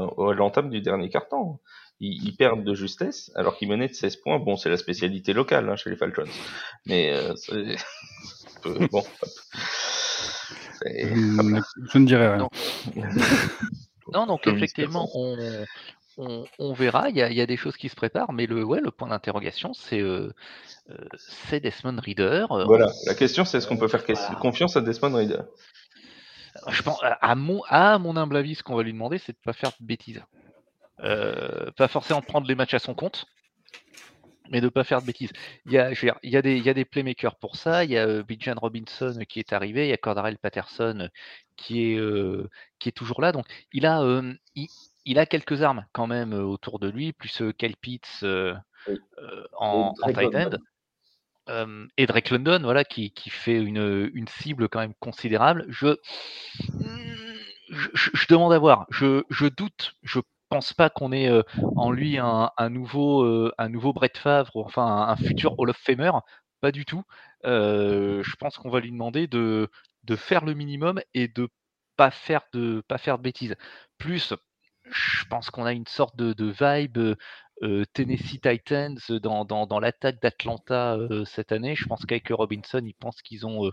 à 0.05 0.33
l'entame 0.35 0.69
du 0.71 0.81
dernier 0.81 1.09
quart-temps. 1.11 1.61
Ils, 2.01 2.21
ils 2.27 2.37
perdent 2.37 2.65
de 2.65 2.75
justesse, 2.75 3.31
alors 3.37 3.57
qu'ils 3.57 3.69
menaient 3.69 3.87
de 3.89 3.95
16 3.95 4.17
points. 4.17 4.41
Bon, 4.41 4.57
c'est 4.57 4.71
la 4.71 4.77
spécialité 4.77 5.33
locale 5.33 5.69
hein, 5.69 5.77
chez 5.77 5.91
les 5.91 5.97
Falcons, 5.97 6.25
mais 6.87 7.13
euh, 7.13 7.35
c'est 7.37 7.77
bon. 8.91 8.99
hop. 8.99 9.07
C'est- 10.83 11.13
Hum, 11.13 11.61
Je 11.93 11.99
ne 11.99 12.07
dirais 12.07 12.35
rien. 12.35 12.49
Non. 12.97 13.03
Non, 14.13 14.27
donc 14.27 14.43
Comme 14.43 14.55
effectivement, 14.55 15.09
on, 15.15 15.67
on, 16.19 16.45
on 16.59 16.73
verra. 16.73 17.09
Il 17.11 17.17
y, 17.17 17.23
a, 17.23 17.31
il 17.31 17.37
y 17.37 17.41
a 17.41 17.47
des 17.47 17.57
choses 17.57 17.77
qui 17.77 17.89
se 17.89 17.97
préparent, 17.97 18.33
mais 18.33 18.47
le, 18.47 18.63
ouais, 18.65 18.81
le 18.81 18.91
point 18.91 19.09
d'interrogation, 19.09 19.73
c'est 19.75 20.01
euh, 20.01 20.33
euh, 20.91 21.59
Desmond 21.61 22.01
Reader. 22.01 22.47
Euh, 22.51 22.65
Voilà, 22.65 22.93
la 23.07 23.15
question 23.15 23.45
c'est 23.45 23.59
est-ce 23.59 23.67
qu'on 23.67 23.77
peut 23.77 23.89
faire 23.89 24.05
Voilà. 24.07 24.35
confiance 24.41 24.77
à 24.77 24.81
Desmond 24.81 25.15
Reader? 25.15 25.43
Je 26.69 26.83
pense, 26.83 27.01
à- 27.03 27.35
mon, 27.35 27.63
à 27.69 27.99
mon 27.99 28.17
humble 28.17 28.37
avis, 28.37 28.55
ce 28.55 28.63
qu'on 28.63 28.77
va 28.77 28.83
lui 28.83 28.93
demander, 28.93 29.19
c'est 29.19 29.33
de 29.33 29.39
pas 29.43 29.53
faire 29.53 29.71
de 29.81 29.87
bêtises. 29.87 30.23
Euh, 31.01 31.71
pas 31.73 31.89
forcément 31.89 32.21
prendre 32.21 32.47
les 32.47 32.55
matchs 32.55 32.75
à 32.75 32.79
son 32.79 32.95
compte, 32.95 33.25
mais 34.51 34.61
de 34.61 34.69
pas 34.69 34.85
faire 34.85 35.01
de 35.01 35.07
bêtises. 35.07 35.33
Il 35.67 35.73
y 35.73 35.79
a, 35.79 35.93
je 35.93 36.01
veux 36.01 36.07
dire, 36.07 36.19
il 36.23 36.31
y 36.31 36.37
a 36.37 36.43
des, 36.43 36.57
il 36.57 36.65
y 36.65 36.69
a 36.71 36.75
des 36.75 36.85
playmakers 36.85 37.37
pour 37.37 37.57
ça. 37.57 37.85
Il 37.85 37.91
y 37.91 37.99
a 37.99 38.07
euh, 38.07 38.23
Bijan 38.23 38.55
Robinson 38.57 39.19
qui 39.29 39.39
est 39.39 39.53
arrivé, 39.53 39.87
il 39.87 39.91
y 39.91 39.93
a 39.93 39.97
Cordarel 39.97 40.39
Patterson 40.39 41.09
qui 41.57 41.93
est, 41.93 41.99
euh, 41.99 42.49
qui 42.79 42.89
est 42.89 42.93
toujours 42.93 43.21
là. 43.21 43.33
Donc, 43.33 43.47
il 43.73 43.87
a, 43.87 44.03
euh, 44.03 44.33
il, 44.55 44.69
il 45.05 45.19
a 45.19 45.27
quelques 45.27 45.63
armes 45.63 45.87
quand 45.93 46.07
même 46.07 46.33
euh, 46.33 46.43
autour 46.43 46.79
de 46.79 46.89
lui, 46.89 47.13
plus 47.13 47.41
euh, 47.43 47.53
Kyle 47.53 47.77
Pitts 47.77 48.21
euh, 48.23 48.55
Oui. 48.89 48.99
euh, 49.19 49.45
en, 49.59 49.95
en 50.03 50.13
tight 50.13 50.19
end. 50.19 50.31
London. 50.33 50.59
Euh, 51.49 51.87
et 51.97 52.07
Drake 52.07 52.31
London, 52.31 52.61
voilà, 52.63 52.85
qui, 52.85 53.11
qui 53.11 53.29
fait 53.29 53.61
une, 53.61 54.11
une 54.15 54.29
cible 54.29 54.69
quand 54.69 54.79
même 54.79 54.95
considérable. 55.01 55.67
Je, 55.69 55.97
je, 57.71 57.89
je- 57.95 58.11
je 58.13 58.27
demande 58.29 58.53
à 58.53 58.59
voir. 58.61 58.87
Je, 58.91 59.25
je 59.29 59.47
doute. 59.47 59.97
Je 60.05 60.21
pense 60.53 60.75
pas 60.75 60.91
qu'on 60.91 61.13
ait 61.13 61.29
euh, 61.29 61.43
en 61.77 61.91
lui 61.91 62.19
un, 62.19 62.51
un 62.57 62.71
nouveau, 62.71 63.23
euh, 63.25 63.53
un 63.57 63.69
nouveau 63.69 63.93
Brett 63.93 64.19
Favre, 64.19 64.51
ou 64.55 64.61
enfin 64.61 64.85
un, 64.85 65.09
un 65.09 65.17
futur 65.17 65.59
Hall 65.59 65.71
of 65.71 65.77
Famer? 65.77 66.13
Pas 66.61 66.73
du 66.73 66.85
tout. 66.85 67.03
Euh, 67.45 68.23
je 68.23 68.37
pense 68.37 68.57
qu'on 68.59 68.71
va 68.71 68.81
lui 68.81 68.93
demander 68.93 69.27
de, 69.27 69.69
de 70.05 70.17
faire 70.17 70.45
le 70.45 70.55
minimum 70.55 71.01
et 71.15 71.27
de 71.29 71.49
pas 71.97 72.11
faire 72.11 72.43
de 72.53 72.83
pas 72.87 72.99
faire 72.99 73.19
de 73.19 73.23
bêtises. 73.23 73.57
Plus, 73.99 74.35
je 74.85 75.25
pense 75.31 75.51
qu'on 75.51 75.65
a 75.65 75.73
une 75.73 75.87
sorte 75.87 76.17
de, 76.17 76.33
de 76.35 76.47
vibe 76.51 77.17
Tennessee 77.93 78.41
Titans 78.41 78.99
dans, 79.23 79.45
dans, 79.45 79.67
dans 79.67 79.79
l'attaque 79.79 80.21
d'Atlanta 80.21 80.97
euh, 80.97 81.25
cette 81.25 81.53
année. 81.53 81.77
Je 81.77 81.87
pense 81.87 82.05
qu'avec 82.05 82.29
Robinson, 82.31 82.83
ils 82.85 82.95
pensent 82.95 83.23
qu'ils 83.23 83.47
ont, 83.47 83.71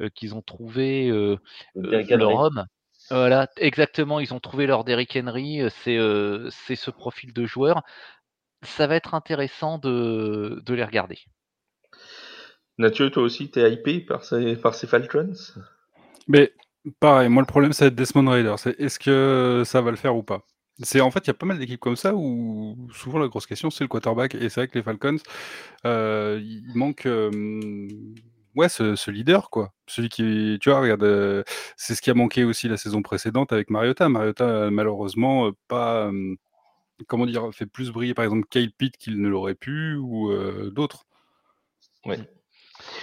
euh, 0.00 0.08
qu'ils 0.14 0.34
ont 0.34 0.42
trouvé 0.42 1.08
euh, 1.08 1.38
leur 1.74 2.34
homme. 2.34 2.66
Voilà, 3.10 3.48
exactement. 3.56 4.20
Ils 4.20 4.32
ont 4.32 4.40
trouvé 4.40 4.66
leur 4.66 4.84
Derrick 4.84 5.16
Henry. 5.16 5.62
C'est 5.82 5.98
c'est 6.50 6.76
ce 6.76 6.90
profil 6.90 7.32
de 7.32 7.44
joueur. 7.44 7.82
Ça 8.62 8.86
va 8.86 8.96
être 8.96 9.14
intéressant 9.14 9.78
de, 9.78 10.62
de 10.64 10.74
les 10.74 10.84
regarder. 10.84 11.18
Mathieu, 12.78 13.10
toi 13.10 13.22
aussi, 13.22 13.50
t'es 13.50 13.70
hypé 13.72 14.00
par 14.00 14.24
ces, 14.24 14.56
par 14.56 14.74
ces 14.74 14.86
Falcons? 14.86 15.34
Mais 16.28 16.52
pareil, 16.98 17.28
moi 17.28 17.42
le 17.42 17.46
problème, 17.46 17.72
c'est 17.72 17.94
Desmond 17.94 18.30
Raider. 18.30 18.54
C'est 18.56 18.78
est-ce 18.80 18.98
que 18.98 19.64
ça 19.66 19.80
va 19.82 19.90
le 19.90 19.96
faire 19.96 20.16
ou 20.16 20.22
pas? 20.22 20.42
C'est 20.82 21.02
en 21.02 21.10
fait, 21.10 21.20
il 21.20 21.26
y 21.26 21.30
a 21.30 21.34
pas 21.34 21.44
mal 21.46 21.58
d'équipes 21.58 21.80
comme 21.80 21.96
ça 21.96 22.14
où 22.14 22.88
souvent 22.94 23.18
la 23.18 23.28
grosse 23.28 23.46
question 23.46 23.68
c'est 23.70 23.84
le 23.84 23.88
quarterback 23.88 24.34
et 24.34 24.48
c'est 24.48 24.60
vrai 24.60 24.68
que 24.68 24.78
les 24.78 24.82
Falcons, 24.82 25.18
euh, 25.84 26.40
il 26.42 26.72
manque 26.74 27.06
ouais 28.56 28.68
ce, 28.68 28.96
ce, 28.96 29.10
leader 29.10 29.50
quoi, 29.50 29.72
celui 29.86 30.08
qui 30.08 30.58
tu 30.60 30.70
vois 30.70 30.80
regarde, 30.80 31.44
c'est 31.76 31.94
ce 31.94 32.02
qui 32.02 32.10
a 32.10 32.14
manqué 32.14 32.44
aussi 32.44 32.68
la 32.68 32.76
saison 32.76 33.02
précédente 33.02 33.52
avec 33.52 33.70
Mariota. 33.70 34.08
Mariota 34.08 34.70
malheureusement 34.70 35.50
pas 35.68 36.10
comment 37.06 37.26
dire 37.26 37.50
fait 37.52 37.66
plus 37.66 37.90
briller 37.90 38.14
par 38.14 38.24
exemple 38.24 38.46
Kyle 38.50 38.72
Pitt 38.72 38.96
qu'il 38.96 39.20
ne 39.20 39.28
l'aurait 39.28 39.54
pu 39.54 39.94
ou 39.96 40.32
d'autres. 40.70 41.04
Ouais. 42.06 42.18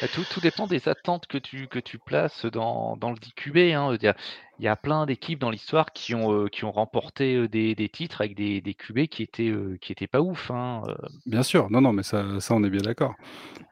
Bah, 0.02 0.08
tout, 0.08 0.24
tout, 0.30 0.39
dépend 0.39 0.68
des 0.68 0.88
attentes 0.88 1.28
que 1.28 1.38
tu, 1.38 1.68
que 1.68 1.80
tu 1.80 1.98
places 1.98 2.45
dans, 2.45 2.98
dans 2.98 3.12
le 3.12 3.18
DQB. 3.18 3.74
Hein. 3.74 3.95
Il, 3.95 4.04
y 4.04 4.08
a, 4.08 4.16
il, 4.60 4.66
y 4.66 4.68
a, 4.68 4.76
plein 4.76 5.06
d'équipes 5.06 5.39
dans 5.39 5.50
l'histoire 5.50 5.91
qui 5.91 6.16
ont, 6.16 6.32
euh, 6.34 6.48
qui 6.48 6.66
ont 6.66 6.72
remporté 6.72 7.48
des, 7.48 7.76
des, 7.76 7.89
titres 7.89 8.22
avec 8.22 8.36
des, 8.36 8.62
des 8.62 8.74
QB 8.74 9.08
qui 9.08 9.24
étaient, 9.24 9.50
euh, 9.50 9.78
qui 9.82 9.91
étaient 9.91 10.08
pas 10.08 10.22
ouf. 10.22 10.52
Hein. 10.52 10.84
Bien 11.26 11.43
sûr, 11.43 11.70
non, 11.70 11.82
non, 11.82 11.93
mais 11.93 12.04
ça, 12.04 12.39
ça 12.39 12.54
on 12.56 12.64
est 12.64 12.70
bien 12.70 12.82
d'accord. 12.82 13.16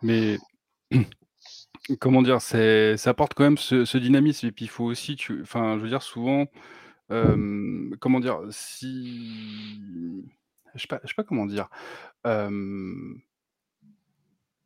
Mais 0.01 0.37
comment 1.99 2.21
dire, 2.21 2.41
ça 2.41 3.09
apporte 3.09 3.33
quand 3.33 3.43
même 3.43 3.57
ce, 3.57 3.97
dynamisme. 3.97 4.47
Et 4.47 4.51
puis 4.51 4.65
il 4.65 4.69
faut 4.69 4.85
aussi, 4.85 5.17
enfin, 5.41 5.77
je 5.77 5.83
veux 5.83 5.89
dire, 5.89 6.01
souvent, 6.01 6.47
comment 7.09 8.19
dire, 8.19 8.39
si. 8.49 10.23
Je 10.75 10.81
sais 10.81 10.87
pas, 10.87 10.99
je 11.03 11.09
sais 11.09 11.15
pas 11.15 11.23
comment 11.23 11.45
dire. 11.45 11.69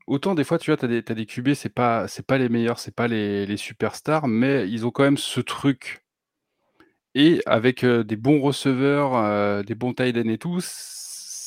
Autant 0.08 0.34
des 0.34 0.44
fois, 0.44 0.58
tu 0.58 0.72
vois, 0.72 0.78
tu 0.78 0.86
as 0.86 0.88
des, 0.88 1.02
des 1.04 1.26
QB, 1.26 1.54
c'est 1.54 1.70
pas, 1.70 2.08
c'est 2.08 2.26
pas 2.26 2.40
les 2.40 2.50
meilleurs, 2.50 2.80
c'est 2.80 2.96
pas 2.96 3.08
les, 3.08 3.58
superstars, 3.58 4.28
mais 4.28 4.68
ils 4.70 4.86
ont 4.86 4.92
quand 4.92 5.04
même 5.04 5.18
ce 5.18 5.40
truc. 5.40 6.04
Et 7.16 7.42
avec 7.46 7.86
des 7.86 8.16
bons 8.16 8.40
receveurs, 8.40 9.64
des 9.64 9.76
bons 9.76 9.94
tight 9.94 10.16
et 10.18 10.38
tout, 10.38 10.60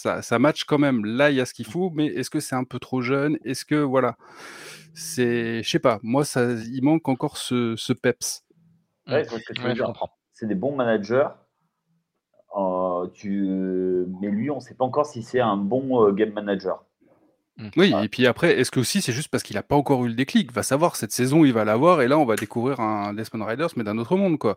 ça, 0.03 0.21
ça 0.21 0.39
match 0.41 0.65
quand 0.65 0.79
même. 0.79 1.05
Là, 1.05 1.31
il 1.31 1.37
y 1.37 1.41
a 1.41 1.47
ce 1.47 1.55
qu'il 1.55 1.67
faut, 1.67 1.91
mais 1.95 2.07
est-ce 2.07 2.29
que 2.29 2.41
c'est 2.41 2.57
un 2.57 2.65
peu 2.65 2.81
trop 2.81 3.03
jeune? 3.03 3.39
Est-ce 3.45 3.65
que, 3.65 3.77
voilà, 3.77 4.17
c'est, 4.95 5.63
je 5.63 5.71
sais 5.71 5.79
pas, 5.79 6.01
moi, 6.03 6.25
ça, 6.25 6.53
il 6.53 6.83
manque 6.83 7.09
encore 7.09 7.37
ce, 7.37 7.77
ce 7.77 7.93
peps. 7.93 8.45
Ouais, 9.07 9.25
je 9.25 9.83
comprends. 9.83 10.11
C'est 10.33 10.47
des 10.47 10.57
bons 10.57 10.75
managers. 10.75 11.29
tu... 13.15 14.07
Mais 14.21 14.29
lui, 14.29 14.51
on 14.51 14.57
ne 14.57 14.61
sait 14.61 14.75
pas 14.75 14.85
encore 14.85 15.07
si 15.07 15.23
c'est 15.23 15.41
un 15.41 15.57
bon 15.57 16.13
game 16.13 16.33
manager. 16.33 16.85
Mmh. 17.59 17.69
Oui, 17.77 17.95
et 18.03 18.09
puis 18.09 18.27
après, 18.27 18.59
est-ce 18.59 18.71
que 18.71 18.81
aussi 18.81 19.03
c'est 19.03 19.13
juste 19.13 19.29
parce 19.29 19.43
qu'il 19.43 19.57
n'a 19.57 19.63
pas 19.63 19.77
encore 19.77 20.05
eu 20.05 20.09
le 20.09 20.15
déclic? 20.15 20.51
Va 20.53 20.63
savoir, 20.63 20.97
cette 20.97 21.13
saison 21.13 21.45
il 21.45 21.53
va 21.53 21.65
l'avoir 21.67 22.01
et 22.01 22.09
là 22.09 22.19
on 22.19 22.25
va 22.25 22.35
découvrir 22.35 22.81
un 22.81 23.13
Desmond 23.13 23.45
Riders 23.45 23.69
mais 23.77 23.85
d'un 23.85 23.99
autre 23.99 24.17
monde 24.17 24.39
quoi. 24.39 24.57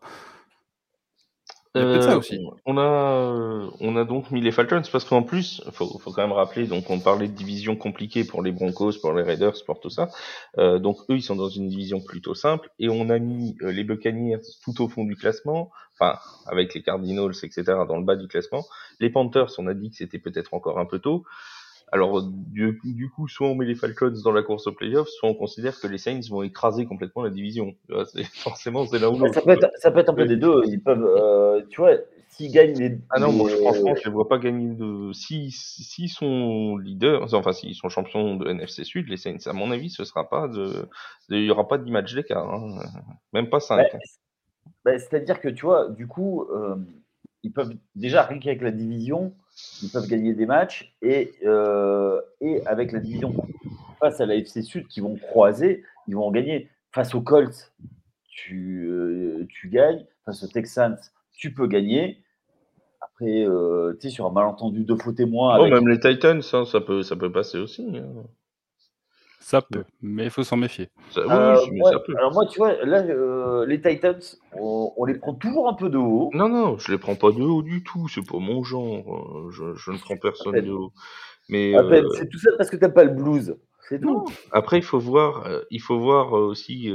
Ça 1.76 1.82
euh, 1.82 2.18
aussi. 2.18 2.40
On 2.66 2.78
a, 2.78 3.70
on 3.82 3.96
a 3.98 4.06
donc 4.06 4.32
mis 4.32 4.40
les 4.40 4.54
Falcons 4.54 4.82
parce 4.90 5.04
qu'en 5.04 5.24
plus, 5.24 5.62
faut, 5.72 6.00
faut 6.00 6.12
quand 6.12 6.22
même 6.22 6.32
rappeler, 6.32 6.68
donc 6.68 6.90
on 6.90 7.00
parlait 7.00 7.28
de 7.28 7.34
division 7.34 7.76
compliquée 7.76 8.24
pour 8.24 8.42
les 8.42 8.54
Broncos, 8.54 8.94
pour 9.02 9.12
les 9.12 9.24
Raiders, 9.24 9.56
pour 9.66 9.82
tout 9.82 9.90
ça. 9.90 10.10
Euh, 10.58 10.80
donc 10.80 11.00
eux, 11.10 11.18
ils 11.18 11.22
sont 11.22 11.36
dans 11.36 11.50
une 11.50 11.68
division 11.68 12.00
plutôt 12.00 12.34
simple 12.34 12.70
et 12.80 12.88
on 12.88 13.10
a 13.10 13.20
mis 13.20 13.58
euh, 13.62 13.72
les 13.72 13.84
Buccaneers 13.84 14.40
tout 14.64 14.82
au 14.82 14.88
fond 14.88 15.04
du 15.04 15.18
classement, 15.18 15.70
enfin 16.00 16.18
avec 16.46 16.74
les 16.74 16.82
Cardinals, 16.82 17.34
etc. 17.44 17.64
dans 17.88 17.98
le 17.98 18.06
bas 18.06 18.16
du 18.16 18.30
classement. 18.30 18.66
Les 19.02 19.10
Panthers, 19.10 19.52
on 19.58 19.68
a 19.68 19.74
dit 19.74 19.90
que 19.90 19.98
c'était 19.98 20.20
peut-être 20.20 20.54
encore 20.54 20.80
un 20.80 20.86
peu 20.86 21.00
tôt. 21.00 21.26
Alors, 21.92 22.24
du, 22.24 22.80
du, 22.84 23.10
coup, 23.10 23.28
soit 23.28 23.48
on 23.48 23.56
met 23.56 23.66
les 23.66 23.76
Falcons 23.76 24.14
dans 24.24 24.32
la 24.32 24.42
course 24.42 24.68
aux 24.68 24.74
playoffs, 24.74 25.08
soit 25.08 25.30
on 25.30 25.36
considère 25.36 25.80
que 25.80 25.88
les 25.88 25.98
Saints 25.98 26.22
vont 26.30 26.42
écraser 26.42 26.86
complètement 26.86 27.24
la 27.24 27.30
division. 27.30 27.76
Forcément, 28.34 28.86
c'est 28.86 29.00
là 29.00 29.10
où 29.10 29.32
ça, 29.32 29.42
peut 29.42 29.52
être, 29.52 29.70
ça 29.76 29.92
peut 29.92 30.00
être 30.00 30.10
un 30.10 30.16
peu 30.16 30.26
des 30.26 30.38
deux. 30.38 30.64
Ils 30.66 30.82
peuvent, 30.82 31.06
euh, 31.06 31.62
tu 31.70 31.82
vois, 31.82 31.94
s'ils 32.30 32.52
gagnent 32.52 32.78
les. 32.78 32.98
Ah 33.12 33.20
non, 33.20 33.32
moi, 33.32 33.50
franchement, 33.50 33.96
je 33.96 34.06
les 34.06 34.12
vois 34.12 34.28
pas 34.28 34.40
gagner 34.40 34.74
de. 34.74 35.14
S'ils 35.14 35.52
si, 35.52 36.08
sont 36.08 36.76
leaders, 36.78 37.34
enfin, 37.34 37.54
s'ils 37.54 37.76
sont 37.76 37.90
champions 37.90 38.36
de 38.36 38.50
NFC 38.50 38.84
Sud, 38.84 39.08
les 39.08 39.18
Saints, 39.18 39.46
à 39.46 39.54
mon 39.54 39.72
avis, 39.72 39.90
ce 39.90 40.04
sera 40.04 40.28
pas 40.28 40.48
de. 40.48 40.90
Il 41.30 41.44
y 41.44 41.52
aura 41.52 41.68
pas 41.68 41.78
d'image 41.78 42.14
d'écart. 42.16 42.52
Hein. 42.52 42.80
Même 43.32 43.50
pas 43.50 43.60
5. 43.60 43.78
Bah, 43.78 44.00
bah, 44.84 44.98
C'est-à-dire 44.98 45.40
que, 45.40 45.50
tu 45.50 45.66
vois, 45.66 45.90
du 45.90 46.08
coup, 46.08 46.44
euh, 46.52 46.76
ils 47.46 47.52
peuvent 47.52 47.76
déjà, 47.96 48.24
rien 48.24 48.40
qu'avec 48.40 48.62
la 48.64 48.72
division, 48.72 49.36
ils 49.84 49.90
peuvent 49.90 50.08
gagner 50.08 50.34
des 50.34 50.48
matchs 50.48 50.96
et, 51.04 51.34
euh, 51.46 52.20
et 52.42 52.66
avec 52.66 52.92
la 52.92 53.00
division 53.00 53.36
face 54.00 54.20
à 54.20 54.26
la 54.26 54.36
FC 54.36 54.64
Sud 54.64 54.88
qui 54.88 55.00
vont 55.00 55.16
croiser, 55.16 55.84
ils 56.08 56.16
vont 56.16 56.26
en 56.26 56.32
gagner. 56.32 56.70
Face 56.92 57.14
aux 57.14 57.22
Colts, 57.22 57.72
tu, 58.28 58.88
euh, 58.90 59.46
tu 59.48 59.70
gagnes. 59.70 60.06
Face 60.26 60.44
aux 60.44 60.48
Texans, 60.48 60.98
tu 61.34 61.54
peux 61.54 61.68
gagner. 61.68 62.24
Après, 63.00 63.46
euh, 63.46 63.94
tu 63.94 64.10
sais, 64.10 64.10
sur 64.10 64.26
un 64.26 64.32
malentendu 64.32 64.84
de 64.84 64.96
faux 64.96 65.12
témoins. 65.12 65.60
Oh, 65.60 65.68
même 65.68 65.88
les 65.88 66.00
Titans, 66.00 66.42
hein, 66.52 66.66
ça, 66.66 66.82
peut, 66.82 67.04
ça 67.04 67.16
peut 67.16 67.32
passer 67.32 67.60
aussi. 67.60 67.88
Hein. 67.96 68.24
Ça 69.46 69.62
peut, 69.62 69.84
mais 70.02 70.24
il 70.24 70.30
faut 70.32 70.44
s'en 70.44 70.58
méfier. 70.58 70.90
Euh, 71.18 71.24
alors 71.30 72.34
moi, 72.34 72.48
tu 72.48 72.58
vois, 72.58 72.84
là, 72.84 73.04
euh, 73.04 73.64
les 73.68 73.80
Titans, 73.80 74.20
on, 74.54 75.06
les 75.06 75.14
prend 75.20 75.36
toujours 75.36 75.70
un 75.70 75.76
peu 75.76 75.88
de 75.92 76.00
haut. 76.00 76.32
Non, 76.34 76.50
non, 76.50 76.80
je 76.80 76.92
les 76.92 76.98
prends 76.98 77.14
pas 77.14 77.30
de 77.30 77.44
haut 77.44 77.62
du 77.62 77.84
tout. 77.84 78.08
C'est 78.08 78.26
pas 78.26 78.40
mon 78.40 78.64
genre. 78.64 79.52
Je, 79.52 79.76
je 79.76 79.92
ne 79.92 80.00
prends 80.00 80.18
personne 80.18 80.60
de 80.60 80.72
haut. 80.72 80.94
Mais 81.48 81.78
euh, 81.78 82.10
c'est 82.18 82.28
tout 82.28 82.40
ça 82.40 82.50
parce 82.58 82.72
que 82.72 82.76
t'as 82.76 82.90
pas 82.90 83.04
le 83.04 83.12
blues. 83.12 83.56
C'est 83.88 84.02
tout. 84.02 84.26
Après, 84.52 84.80
il 84.80 84.84
faut 84.84 84.98
voir, 84.98 85.48
il 85.70 85.80
faut 85.80 86.00
voir 86.00 86.34
aussi. 86.34 86.92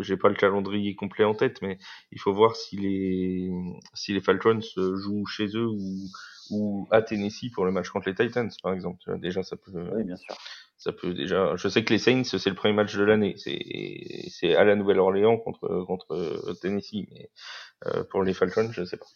J'ai 0.00 0.18
pas 0.18 0.28
le 0.28 0.34
calendrier 0.34 0.94
complet 0.94 1.24
en 1.24 1.32
tête, 1.32 1.62
mais 1.62 1.78
il 2.12 2.20
faut 2.20 2.34
voir 2.34 2.54
si 2.54 2.76
les 2.76 3.50
si 3.94 4.12
les 4.12 4.20
Falcons 4.20 4.60
jouent 4.76 5.24
chez 5.24 5.46
eux 5.56 5.68
ou 5.68 5.96
ou 6.50 6.86
à 6.90 7.00
Tennessee 7.00 7.50
pour 7.50 7.64
le 7.64 7.72
match 7.72 7.88
contre 7.88 8.10
les 8.10 8.14
Titans, 8.14 8.50
par 8.62 8.74
exemple. 8.74 9.00
Déjà, 9.20 9.42
ça 9.42 9.56
peut. 9.56 9.72
Oui, 9.94 10.04
bien 10.04 10.16
sûr 10.16 10.36
Je 11.02 11.68
sais 11.68 11.84
que 11.84 11.92
les 11.92 11.98
Saints, 11.98 12.24
c'est 12.24 12.50
le 12.50 12.56
premier 12.56 12.74
match 12.74 12.96
de 12.96 13.04
l'année. 13.04 13.36
C'est 13.36 14.54
à 14.54 14.64
la 14.64 14.76
Nouvelle-Orléans 14.76 15.36
contre 15.38 15.84
contre 15.86 16.54
Tennessee, 16.60 17.06
mais 17.10 17.30
euh, 17.86 18.04
pour 18.04 18.22
les 18.22 18.34
Falcons, 18.34 18.70
je 18.72 18.84
sais 18.84 18.96
pas. 18.96 19.06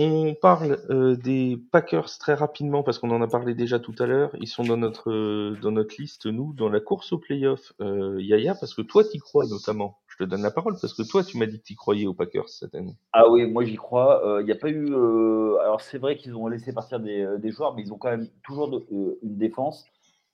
On 0.00 0.36
parle 0.40 0.78
euh, 0.90 1.16
des 1.16 1.60
Packers 1.72 2.18
très 2.20 2.34
rapidement 2.34 2.84
parce 2.84 3.00
qu'on 3.00 3.10
en 3.10 3.20
a 3.20 3.26
parlé 3.26 3.54
déjà 3.54 3.80
tout 3.80 3.94
à 3.98 4.06
l'heure. 4.06 4.30
Ils 4.38 4.46
sont 4.46 4.62
dans 4.62 4.76
notre 4.76 5.56
dans 5.60 5.72
notre 5.72 5.96
liste 6.00 6.26
nous 6.26 6.52
dans 6.52 6.68
la 6.68 6.78
course 6.78 7.12
au 7.12 7.18
playoff. 7.18 7.72
Euh, 7.80 8.22
Yaya, 8.22 8.54
parce 8.54 8.74
que 8.74 8.82
toi 8.82 9.02
t'y 9.02 9.18
crois 9.18 9.44
notamment. 9.46 9.98
Je 10.06 10.18
te 10.18 10.22
donne 10.22 10.42
la 10.42 10.52
parole 10.52 10.76
parce 10.80 10.94
que 10.94 11.02
toi 11.02 11.24
tu 11.24 11.36
m'as 11.36 11.46
dit 11.46 11.58
que 11.58 11.64
t'y 11.64 11.74
croyais 11.74 12.06
aux 12.06 12.14
Packers 12.14 12.48
cette 12.48 12.76
année. 12.76 12.94
Ah 13.12 13.28
oui, 13.28 13.50
moi 13.50 13.64
j'y 13.64 13.74
crois. 13.74 14.20
Il 14.22 14.28
euh, 14.28 14.42
n'y 14.44 14.52
a 14.52 14.56
pas 14.56 14.70
eu. 14.70 14.86
alors 14.86 15.80
c'est 15.80 15.98
vrai 15.98 16.16
qu'ils 16.16 16.36
ont 16.36 16.46
laissé 16.46 16.72
partir 16.72 17.00
des, 17.00 17.50
joueurs, 17.50 17.74
mais 17.74 17.82
ils 17.82 17.92
ont 17.92 17.98
quand 17.98 18.10
même 18.10 18.28
toujours 18.44 18.80
une 18.90 19.36
défense 19.36 19.84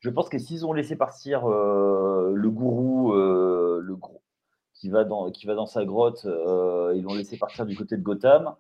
je 0.04 0.10
pense 0.10 0.28
que 0.28 0.38
s'ils 0.38 0.66
ont 0.66 0.74
laissé 0.74 0.96
partir 0.96 1.48
euh, 1.48 2.32
le 2.34 2.50
gourou, 2.50 3.14
euh, 3.14 3.80
le 3.82 3.96
gros, 3.96 4.20
qui 4.74 4.90
va 4.90 5.02
dans, 5.02 5.30
qui 5.30 5.46
va 5.46 5.54
dans 5.54 5.64
sa 5.64 5.86
grotte, 5.86 6.26
euh, 6.26 6.92
ils 6.94 7.02
l'ont 7.02 7.14
laissé 7.14 7.38
partir 7.38 7.64
du 7.64 7.74
côté 7.74 7.96
de 7.96 8.02
Gotham. 8.02 8.54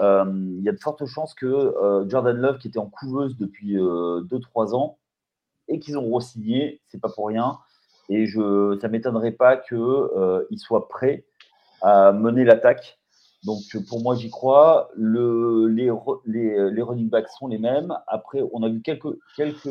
Il 0.00 0.62
y 0.62 0.68
a 0.68 0.72
de 0.72 0.78
fortes 0.78 1.04
chances 1.06 1.34
que 1.34 1.74
Jordan 2.06 2.36
Love, 2.36 2.58
qui 2.58 2.68
était 2.68 2.78
en 2.78 2.86
couveuse 2.86 3.36
depuis 3.36 3.74
2-3 3.74 4.76
ans, 4.76 4.98
et 5.66 5.80
qu'ils 5.80 5.98
ont 5.98 6.08
re-signé, 6.08 6.80
c'est 6.86 7.00
pas 7.00 7.08
pour 7.08 7.26
rien. 7.26 7.58
Et 8.08 8.26
je, 8.26 8.78
ça 8.80 8.86
m'étonnerait 8.86 9.32
pas 9.32 9.56
qu'il 9.56 10.58
soit 10.58 10.88
prêt 10.88 11.24
à 11.82 12.12
mener 12.12 12.44
l'attaque. 12.44 13.00
Donc 13.44 13.58
pour 13.88 14.00
moi, 14.00 14.14
j'y 14.14 14.30
crois. 14.30 14.88
Le, 14.94 15.66
les, 15.66 15.90
les, 16.26 16.70
les, 16.70 16.82
running 16.82 17.08
backs 17.08 17.30
sont 17.30 17.48
les 17.48 17.58
mêmes. 17.58 17.92
Après, 18.06 18.40
on 18.52 18.62
a 18.62 18.68
vu 18.68 18.80
quelques, 18.80 19.18
quelques 19.36 19.66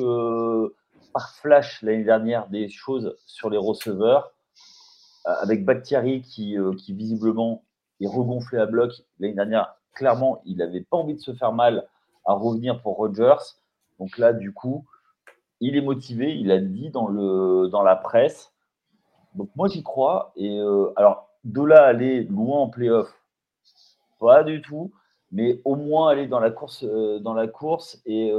par 1.18 1.32
flash 1.32 1.82
l'année 1.82 2.04
dernière 2.04 2.48
des 2.48 2.70
choses 2.70 3.18
sur 3.26 3.50
les 3.50 3.58
receveurs, 3.58 4.36
euh, 5.26 5.34
avec 5.42 5.66
Bakhtiari 5.66 6.22
qui, 6.22 6.56
euh, 6.60 6.76
qui 6.76 6.94
visiblement 6.94 7.64
est 8.00 8.08
regonflé 8.08 8.60
à 8.60 8.68
bloc. 8.68 8.92
L'année 9.18 9.34
dernière, 9.34 9.74
clairement, 9.96 10.44
il 10.46 10.58
n'avait 10.58 10.82
pas 10.82 10.96
envie 10.96 11.16
de 11.16 11.20
se 11.20 11.34
faire 11.34 11.54
mal 11.54 11.88
à 12.24 12.34
revenir 12.34 12.84
pour 12.84 12.98
Rodgers. 12.98 13.58
Donc 13.98 14.20
là, 14.20 14.32
du 14.32 14.54
coup, 14.54 14.86
il 15.60 15.76
est 15.76 15.82
motivé, 15.82 16.38
il 16.38 16.52
a 16.52 16.60
dit 16.60 16.92
dans, 16.92 17.08
le, 17.08 17.68
dans 17.70 17.82
la 17.82 17.96
presse. 17.96 18.54
Donc 19.34 19.50
moi, 19.56 19.68
j'y 19.68 19.82
crois. 19.82 20.34
Et 20.36 20.60
euh, 20.60 20.94
alors, 20.98 21.32
de 21.46 21.64
là 21.64 21.84
aller 21.84 22.26
loin 22.26 22.60
en 22.60 22.70
playoff, 22.70 23.12
pas 24.20 24.44
du 24.44 24.62
tout. 24.62 24.92
Mais 25.32 25.62
au 25.66 25.76
moins 25.76 26.10
aller 26.12 26.28
dans 26.28 26.40
la 26.40 26.52
course, 26.52 26.84
dans 26.84 27.34
la 27.34 27.48
course 27.48 28.00
et 28.06 28.32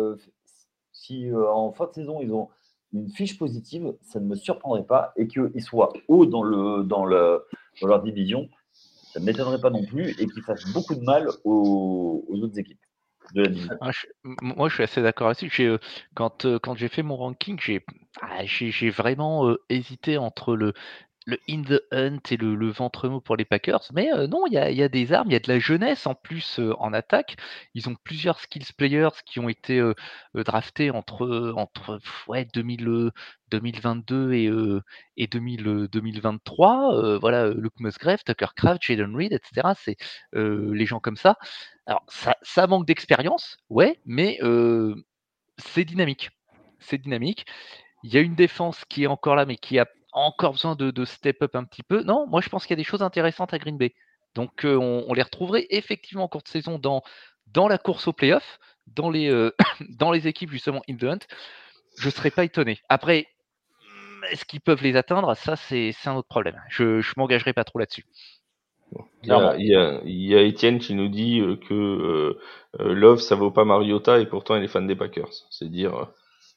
si 0.90 1.30
en 1.34 1.70
fin 1.70 1.86
de 1.86 1.92
saison 1.92 2.20
ils 2.22 2.32
ont 2.32 2.48
une 2.92 3.10
fiche 3.10 3.38
positive, 3.38 3.94
ça 4.02 4.20
ne 4.20 4.26
me 4.26 4.36
surprendrait 4.36 4.84
pas, 4.84 5.12
et 5.16 5.26
qu'ils 5.26 5.62
soient 5.62 5.92
haut 6.08 6.26
dans, 6.26 6.42
le, 6.42 6.84
dans, 6.84 7.04
le, 7.04 7.44
dans 7.80 7.88
leur 7.88 8.02
division, 8.02 8.48
ça 9.12 9.20
ne 9.20 9.24
m'étonnerait 9.26 9.60
pas 9.60 9.70
non 9.70 9.84
plus, 9.84 10.10
et 10.18 10.26
qu'il 10.26 10.42
fasse 10.42 10.64
beaucoup 10.72 10.94
de 10.94 11.04
mal 11.04 11.28
aux, 11.44 12.24
autres 12.30 12.58
équipes. 12.58 12.80
Ah, 13.82 13.90
moi, 14.40 14.70
je 14.70 14.74
suis 14.74 14.82
assez 14.82 15.02
d'accord 15.02 15.28
là-dessus. 15.28 15.50
Euh, 15.60 15.76
quand, 16.14 16.46
euh, 16.46 16.58
quand 16.58 16.74
j'ai 16.76 16.88
fait 16.88 17.02
mon 17.02 17.16
ranking, 17.16 17.58
j'ai 17.60 17.84
ah, 18.22 18.46
j'ai 18.46 18.88
vraiment 18.88 19.54
hésité 19.68 20.16
entre 20.16 20.56
le, 20.56 20.72
le 21.28 21.38
in 21.46 21.62
the 21.62 21.82
hunt 21.92 22.20
et 22.30 22.38
le, 22.38 22.70
ventre 22.70 23.06
mou 23.06 23.20
pour 23.20 23.36
les 23.36 23.44
Packers. 23.44 23.82
Mais 23.92 24.10
euh, 24.14 24.26
non, 24.26 24.46
il 24.46 24.54
y 24.54 24.58
a, 24.58 24.88
des 24.88 25.12
armes, 25.12 25.28
il 25.28 25.34
y 25.34 25.36
a 25.36 25.40
de 25.40 25.52
la 25.52 25.58
jeunesse 25.58 26.06
en 26.06 26.14
plus 26.14 26.58
euh, 26.58 26.74
en 26.78 26.94
attaque. 26.94 27.36
Ils 27.74 27.86
ont 27.90 27.96
plusieurs 28.02 28.40
skills 28.40 28.72
players 28.76 29.10
qui 29.26 29.38
ont 29.38 29.50
été 29.50 29.78
euh, 29.78 29.92
draftés 30.34 30.90
entre, 30.90 31.52
entre 31.54 32.00
ouais, 32.28 32.48
2022 32.54 34.32
et, 34.32 34.50
et 35.18 35.26
2023. 35.26 37.18
voilà, 37.20 37.50
Luke 37.50 37.78
Musgrave, 37.78 38.24
Tucker 38.24 38.48
Craft, 38.56 38.82
Jaden 38.82 39.14
Reed, 39.14 39.34
etc. 39.34 39.74
C'est 39.76 39.96
les 40.32 40.86
gens 40.86 41.00
comme 41.00 41.16
ça. 41.16 41.36
Alors, 41.86 42.04
ça, 42.08 42.36
ça 42.40 42.66
manque 42.66 42.86
d'expérience, 42.86 43.58
ouais, 43.68 44.00
mais 44.06 44.38
c'est 45.58 45.84
dynamique. 45.84 46.30
C'est 46.78 46.98
dynamique. 46.98 47.44
Il 48.04 48.14
y 48.14 48.16
a 48.16 48.20
une 48.20 48.36
défense 48.36 48.84
qui 48.84 49.04
est 49.04 49.08
encore 49.08 49.34
là, 49.34 49.44
mais 49.44 49.56
qui 49.56 49.78
a 49.78 49.86
encore 50.12 50.52
besoin 50.52 50.74
de, 50.74 51.04
step 51.04 51.42
up 51.42 51.54
un 51.54 51.64
petit 51.64 51.82
peu. 51.82 52.02
Non, 52.02 52.26
moi 52.26 52.40
je 52.40 52.48
pense 52.48 52.64
qu'il 52.64 52.70
y 52.70 52.78
a 52.78 52.82
des 52.82 52.84
choses 52.84 53.02
intéressantes 53.02 53.52
à 53.54 53.58
Green 53.58 53.76
Bay. 53.76 53.94
Donc 54.34 54.64
euh, 54.64 54.76
on, 54.76 55.12
les 55.14 55.22
retrouverait 55.22 55.66
effectivement 55.70 56.24
en 56.24 56.28
courte 56.28 56.48
saison 56.48 56.78
dans, 56.78 57.02
dans 57.48 57.68
la 57.68 57.78
course 57.78 58.08
au 58.08 58.12
playoff, 58.12 58.58
dans 58.86 59.10
les, 59.10 59.28
euh, 59.28 59.54
dans 59.88 60.12
les 60.12 60.28
équipes 60.28 60.50
justement 60.50 60.82
in 60.88 60.96
the 60.96 61.04
hunt. 61.04 61.26
Je 61.98 62.06
ne 62.06 62.12
serais 62.12 62.30
pas 62.30 62.44
étonné. 62.44 62.78
Après, 62.88 63.26
est-ce 64.30 64.44
qu'ils 64.44 64.60
peuvent 64.60 64.82
les 64.82 64.96
atteindre? 64.96 65.34
Ça, 65.36 65.56
c'est 65.56 65.92
un 66.04 66.14
autre 66.14 66.28
problème. 66.28 66.60
Je 66.68 66.84
ne 66.84 67.02
m'engagerai 67.16 67.52
pas 67.52 67.64
trop 67.64 67.78
là-dessus. 67.78 68.04
Il 69.22 69.28
y, 69.28 69.32
a, 69.74 70.00
il, 70.04 70.32
Étienne 70.32 70.78
qui 70.78 70.94
nous 70.94 71.08
dit 71.08 71.40
euh, 71.40 71.56
que 71.56 72.38
Love 72.78 73.20
ça 73.20 73.34
vaut 73.34 73.50
pas 73.50 73.64
Mariota 73.66 74.18
et 74.18 74.26
pourtant 74.26 74.56
il 74.56 74.64
est 74.64 74.68
fan 74.68 74.86
des 74.86 74.96
Packers. 74.96 75.32
C'est 75.50 75.68
dire 75.68 76.08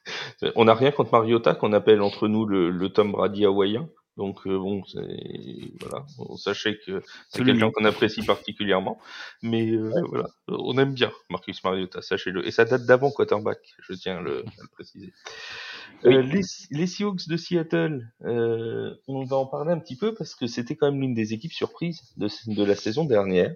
on 0.56 0.66
n'a 0.66 0.74
rien 0.74 0.92
contre 0.92 1.12
Mariota 1.12 1.56
qu'on 1.56 1.74
appelle 1.74 2.02
entre 2.02 2.28
nous 2.28 2.46
le, 2.46 2.70
le 2.70 2.90
Tom 2.90 3.12
Brady 3.12 3.46
hawaïen. 3.46 3.90
Donc 4.18 4.46
euh, 4.46 4.58
bon, 4.58 4.84
voilà, 5.80 6.06
on 6.20 6.36
sachez 6.36 6.78
que 6.86 7.02
c'est 7.30 7.46
quelqu'un 7.46 7.72
qu'on 7.72 7.86
apprécie 7.86 8.24
particulièrement, 8.24 9.00
mais 9.42 9.72
euh, 9.72 9.90
voilà, 10.10 10.28
on 10.50 10.78
aime 10.78 10.94
bien 10.94 11.12
Marcus 11.30 11.64
Mariota, 11.64 12.02
sachez-le. 12.02 12.46
Et 12.46 12.52
ça 12.52 12.66
date 12.66 12.86
d'avant 12.86 13.10
quarterback, 13.10 13.60
je 13.80 13.94
tiens 13.94 14.18
à 14.18 14.22
le, 14.22 14.44
préciser. 14.74 15.14
Euh, 16.04 16.22
les, 16.22 16.42
les, 16.72 16.88
Seahawks 16.88 17.28
de 17.30 17.38
Seattle, 17.38 18.12
on 18.20 19.24
va 19.24 19.38
en 19.38 19.46
parler 19.46 19.72
un 19.72 19.80
petit 19.80 19.96
peu 19.96 20.14
parce 20.14 20.36
que 20.36 20.46
c'était 20.46 20.76
quand 20.76 20.92
même 20.92 21.00
l'une 21.00 21.14
des 21.14 21.34
équipes 21.34 21.54
surprises 21.54 22.02
de, 22.18 22.28
de 22.48 22.64
la 22.66 22.76
saison 22.76 23.06
dernière. 23.06 23.56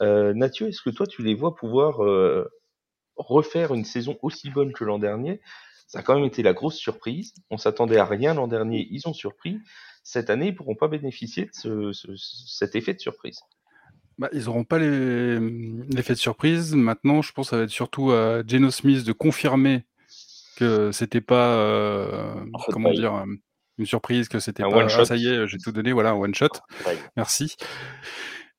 Mathieu, 0.00 0.68
est-ce 0.68 0.82
que 0.82 0.90
toi 0.90 1.08
tu 1.08 1.22
les 1.22 1.34
vois 1.34 1.56
pouvoir 1.56 1.98
refaire 3.16 3.74
une 3.74 3.84
saison 3.84 4.18
aussi 4.22 4.50
bonne 4.50 4.72
que 4.72 4.84
l'an 4.84 5.00
dernier 5.00 5.40
ça 5.86 6.00
a 6.00 6.02
quand 6.02 6.14
même 6.14 6.24
été 6.24 6.42
la 6.42 6.52
grosse 6.52 6.76
surprise. 6.76 7.34
On 7.50 7.56
s'attendait 7.56 7.98
à 7.98 8.04
rien 8.04 8.34
l'an 8.34 8.48
dernier, 8.48 8.88
ils 8.90 9.08
ont 9.08 9.12
surpris. 9.14 9.58
Cette 10.02 10.30
année, 10.30 10.48
ils 10.48 10.54
pourront 10.54 10.76
pas 10.76 10.88
bénéficier 10.88 11.50
de 11.64 11.92
cet 11.92 12.76
effet 12.76 12.94
de 12.94 13.00
surprise. 13.00 13.40
Bah, 14.18 14.28
ils 14.32 14.44
n'auront 14.44 14.64
pas 14.64 14.78
l'effet 14.78 16.14
de 16.14 16.18
surprise. 16.18 16.74
Maintenant, 16.74 17.22
je 17.22 17.32
pense 17.32 17.46
que 17.46 17.50
ça 17.50 17.56
va 17.58 17.64
être 17.64 17.70
surtout 17.70 18.12
à 18.12 18.42
Geno 18.46 18.70
Smith 18.70 19.04
de 19.04 19.12
confirmer 19.12 19.84
que 20.56 20.90
c'était 20.90 21.20
pas, 21.20 21.54
euh, 21.56 22.34
comment 22.70 22.92
dire, 22.92 23.14
euh, 23.14 23.24
une 23.78 23.86
surprise, 23.86 24.28
que 24.28 24.38
c'était 24.38 24.62
pas, 24.62 24.86
ah, 24.88 25.04
ça 25.04 25.16
y 25.16 25.28
est, 25.28 25.46
j'ai 25.46 25.58
tout 25.58 25.70
donné, 25.70 25.92
voilà, 25.92 26.10
un 26.10 26.14
one 26.14 26.34
shot. 26.34 26.48
Merci. 27.16 27.56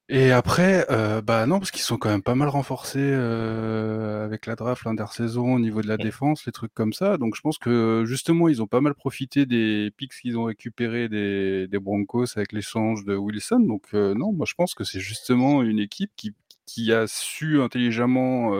Et 0.10 0.32
après, 0.32 0.86
euh, 0.90 1.22
bah 1.22 1.46
non, 1.46 1.60
parce 1.60 1.70
qu'ils 1.70 1.82
sont 1.82 1.98
quand 1.98 2.10
même 2.10 2.24
pas 2.24 2.36
mal 2.36 2.48
renforcés 2.48 3.00
euh, 3.02 4.24
avec 4.24 4.46
la 4.46 4.56
draft 4.56 4.86
l'intersaison 4.86 5.56
au 5.56 5.60
niveau 5.60 5.82
de 5.82 5.88
la 5.88 5.98
défense, 5.98 6.46
les 6.46 6.54
trucs 6.54 6.74
comme 6.74 6.94
ça. 6.94 7.18
Donc 7.18 7.36
je 7.36 7.42
pense 7.42 7.58
que 7.58 8.04
justement, 8.06 8.48
ils 8.48 8.62
ont 8.62 8.68
pas 8.68 8.80
mal 8.80 8.94
profité 8.94 9.46
des 9.46 9.92
picks 9.98 10.14
qu'ils 10.14 10.38
ont 10.38 10.46
récupérés 10.46 11.10
des, 11.10 11.68
des 11.68 11.80
Broncos 11.80 12.38
avec 12.38 12.54
l'échange 12.54 13.04
de 13.04 13.18
Wilson. 13.18 13.60
Donc 13.60 13.84
euh, 13.94 14.14
non, 14.14 14.32
moi 14.32 14.46
je 14.48 14.54
pense 14.54 14.76
que 14.76 14.86
c'est 14.86 15.02
justement 15.02 15.62
une 15.62 15.80
équipe 15.80 16.12
qui, 16.16 16.34
qui 16.66 16.94
a 16.94 17.06
su 17.08 17.62
intelligemment 17.62 18.54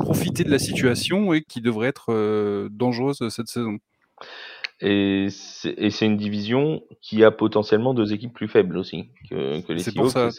profiter 0.00 0.42
de 0.42 0.50
la 0.50 0.58
situation 0.58 1.34
et 1.34 1.42
qui 1.42 1.60
devrait 1.60 1.88
être 1.88 2.68
dangereuse 2.70 3.28
cette 3.28 3.48
saison. 3.48 3.78
Et 4.80 5.26
c'est 5.30 6.06
une 6.06 6.16
division 6.16 6.82
qui 7.00 7.24
a 7.24 7.32
potentiellement 7.32 7.94
deux 7.94 8.12
équipes 8.12 8.32
plus 8.32 8.46
faibles 8.46 8.78
aussi 8.78 9.08
que, 9.28 9.60
que 9.66 9.72
les 9.72 9.80
Seahawks. 9.80 10.32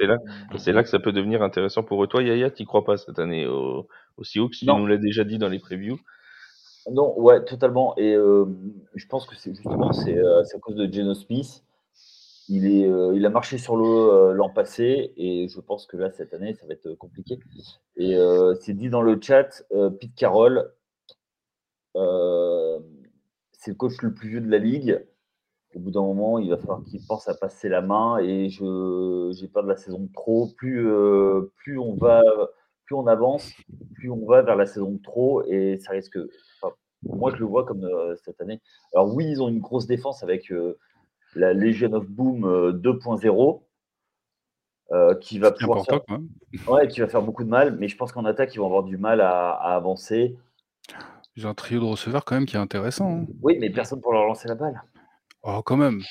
C'est 0.58 0.72
là, 0.72 0.84
que 0.84 0.90
ça 0.90 1.00
peut 1.00 1.12
devenir 1.12 1.44
intéressant 1.44 1.84
pour 1.84 2.02
eux. 2.04 2.08
Toi, 2.08 2.24
Yaya, 2.24 2.50
tu 2.50 2.64
crois 2.66 2.86
pas 2.86 2.96
cette 2.96 3.20
année 3.20 3.46
aux, 3.46 3.88
aux 4.18 4.24
Seahawks 4.24 4.52
Tu 4.52 4.66
nous 4.66 4.88
l'as 4.88 4.98
déjà 4.98 5.26
dit 5.26 5.40
dans 5.40 5.50
les 5.50 5.60
previews? 5.60 6.00
Non, 6.92 7.14
ouais, 7.20 7.44
totalement. 7.44 7.96
Et 7.98 8.14
euh, 8.14 8.46
je 8.96 9.06
pense 9.08 9.26
que 9.26 9.36
c'est 9.36 9.54
justement 9.54 9.92
c'est 9.92 10.18
euh, 10.18 10.42
à 10.42 10.60
cause 10.60 10.76
de 10.76 10.92
Geno 10.92 11.14
Smith. 11.14 11.64
Il, 12.48 12.66
est, 12.66 12.88
euh, 12.88 13.14
il 13.14 13.26
a 13.26 13.30
marché 13.30 13.60
sur 13.60 13.76
l'eau 13.76 14.12
euh, 14.12 14.34
l'an 14.34 14.50
passé 14.50 15.14
et 15.18 15.48
je 15.50 15.60
pense 15.60 15.86
que 15.86 15.98
là, 15.98 16.10
cette 16.12 16.34
année, 16.34 16.56
ça 16.56 16.66
va 16.66 16.74
être 16.74 16.94
compliqué. 16.96 17.40
Et 17.98 18.18
c'est 18.62 18.74
dit 18.74 18.90
dans 18.90 19.02
le 19.02 19.20
chat, 19.22 19.64
Pete 20.00 20.16
Carroll, 20.16 20.72
c'est 23.60 23.72
le 23.72 23.76
coach 23.76 24.01
le 24.01 24.14
plus 24.14 24.30
vieux 24.30 24.41
de 24.41 24.49
la 24.49 24.57
ligue. 24.57 25.05
Au 25.76 25.80
bout 25.80 25.91
d'un 25.91 26.01
moment, 26.01 26.39
il 26.39 26.49
va 26.49 26.57
falloir 26.57 26.84
qu'il 26.84 27.05
pense 27.05 27.28
à 27.28 27.36
passer 27.36 27.70
la 27.70 27.82
main 27.82 28.18
et 28.18 28.49
je 28.49 29.32
j'ai 29.38 29.47
peur 29.47 29.64
de 29.64 29.68
la 29.68 29.76
saison 29.76 30.10
trop. 30.14 30.47
Plus, 30.57 30.88
euh, 30.88 31.51
plus 31.57 31.78
on 31.78 31.93
va, 31.95 32.24
plus 32.86 32.95
on 32.95 33.05
avance, 33.05 33.51
plus 33.93 34.10
on 34.10 34.26
va 34.26 34.41
vers 34.41 34.55
la 34.55 34.66
saison 34.66 34.97
trop 35.03 35.43
et 35.43 35.78
ça 35.78 35.91
risque. 35.91 36.18
moi, 37.03 37.32
je 37.36 37.38
le 37.38 37.45
vois 37.45 37.66
comme 37.66 37.84
euh, 37.84 38.16
cette 38.24 38.41
année. 38.41 38.62
Alors 38.93 39.14
oui, 39.14 39.26
ils 39.30 39.43
ont 39.43 39.49
une 39.49 39.60
grosse 39.60 39.86
défense 39.86 40.24
avec 40.24 40.51
euh, 40.51 40.80
la 41.36 41.53
Legion 41.53 41.93
of 41.93 42.07
Boom 42.07 42.72
2.0. 42.82 43.62
qui 45.20 45.38
va 45.38 45.51
pouvoir 45.51 45.86
faire... 45.86 46.01
ouais, 46.68 46.88
qui 46.88 47.01
va 47.01 47.07
faire 47.07 47.22
beaucoup 47.22 47.43
de 47.43 47.49
mal, 47.49 47.76
mais 47.78 47.89
je 47.89 47.97
pense 47.97 48.12
qu'en 48.14 48.26
attaque, 48.26 48.55
ils 48.55 48.60
vont 48.60 48.66
avoir 48.66 48.84
du 48.84 48.97
mal 48.97 49.22
à 49.22 49.51
avancer. 49.51 50.38
Un 51.46 51.54
trio 51.54 51.80
de 51.80 51.86
receveurs 51.86 52.26
quand 52.26 52.36
même 52.36 52.46
qui 52.46 52.56
est 52.56 52.60
intéressant. 52.60 53.22
Hein. 53.22 53.26
Oui, 53.42 53.58
mais 53.60 53.70
personne 53.70 54.02
pour 54.02 54.14
leur 54.14 54.26
lancer 54.26 54.48
la 54.48 54.56
balle. 54.56 54.82
Oh, 55.44 55.62
quand 55.64 55.78
même. 55.78 56.02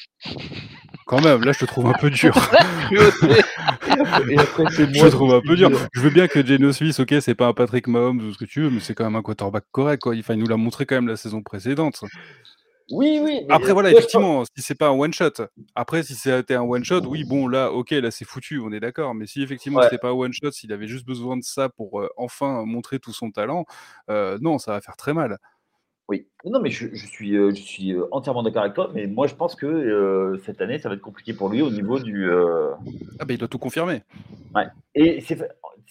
Quand 1.06 1.22
même, 1.22 1.42
là 1.44 1.52
je 1.52 1.58
te 1.60 1.64
trouve 1.66 1.86
un 1.86 1.92
peu 1.92 2.08
dur. 2.10 2.34
je 2.90 3.10
te 5.02 5.08
trouve 5.10 5.34
un 5.34 5.40
peu 5.40 5.54
dur. 5.54 5.70
Je 5.92 6.00
veux 6.00 6.10
bien 6.10 6.28
que 6.28 6.44
Geno 6.44 6.72
Smith, 6.72 6.98
ok, 6.98 7.14
c'est 7.20 7.34
pas 7.34 7.46
un 7.46 7.52
Patrick 7.52 7.88
Mahomes 7.88 8.20
ou 8.20 8.32
ce 8.32 8.38
que 8.38 8.46
tu 8.46 8.62
veux, 8.62 8.70
mais 8.70 8.80
c'est 8.80 8.94
quand 8.94 9.04
même 9.04 9.16
un 9.16 9.22
quarterback 9.22 9.64
correct. 9.70 10.02
Quoi. 10.02 10.14
Enfin, 10.18 10.34
il 10.34 10.40
nous 10.40 10.48
l'a 10.48 10.56
montré 10.56 10.86
quand 10.86 10.94
même 10.94 11.08
la 11.08 11.16
saison 11.16 11.42
précédente. 11.42 12.00
Oui, 12.90 13.20
oui. 13.22 13.44
Après, 13.48 13.72
voilà, 13.72 13.90
effectivement, 13.90 14.44
si 14.44 14.62
c'est 14.62 14.74
pas 14.74 14.88
un 14.88 14.98
one-shot. 14.98 15.44
Après, 15.74 16.02
si 16.02 16.14
c'était 16.14 16.54
un 16.54 16.62
one-shot, 16.62 17.02
oui, 17.06 17.24
bon, 17.24 17.46
là, 17.46 17.70
ok, 17.70 17.90
là, 17.90 18.10
c'est 18.10 18.24
foutu, 18.24 18.60
on 18.60 18.72
est 18.72 18.80
d'accord. 18.80 19.14
Mais 19.14 19.26
si 19.26 19.42
effectivement, 19.42 19.82
c'était 19.82 19.98
pas 19.98 20.08
un 20.08 20.12
one-shot, 20.12 20.50
s'il 20.52 20.72
avait 20.72 20.86
juste 20.86 21.06
besoin 21.06 21.36
de 21.36 21.42
ça 21.42 21.68
pour 21.68 22.00
euh, 22.00 22.08
enfin 22.16 22.64
montrer 22.64 22.98
tout 22.98 23.12
son 23.12 23.30
talent, 23.30 23.66
euh, 24.10 24.38
non, 24.40 24.58
ça 24.58 24.72
va 24.72 24.80
faire 24.80 24.96
très 24.96 25.12
mal. 25.12 25.38
Oui, 26.08 26.26
non, 26.46 26.60
mais 26.60 26.70
je, 26.70 26.86
suis, 26.94 27.36
euh, 27.36 27.50
je 27.50 27.60
suis 27.60 27.94
entièrement 28.12 28.42
d'accord 28.42 28.62
avec 28.62 28.74
toi. 28.74 28.90
Mais 28.94 29.06
moi, 29.06 29.26
je 29.26 29.34
pense 29.34 29.54
que 29.54 30.40
cette 30.46 30.62
année, 30.62 30.78
ça 30.78 30.88
va 30.88 30.94
être 30.94 31.02
compliqué 31.02 31.34
pour 31.34 31.50
lui 31.50 31.60
au 31.60 31.70
niveau 31.70 31.98
du. 31.98 32.30
Ah, 33.20 33.24
ben, 33.26 33.34
il 33.34 33.38
doit 33.38 33.48
tout 33.48 33.58
confirmer. 33.58 34.02
Ouais. 34.54 34.64
Et 34.94 35.20
c'est 35.20 35.38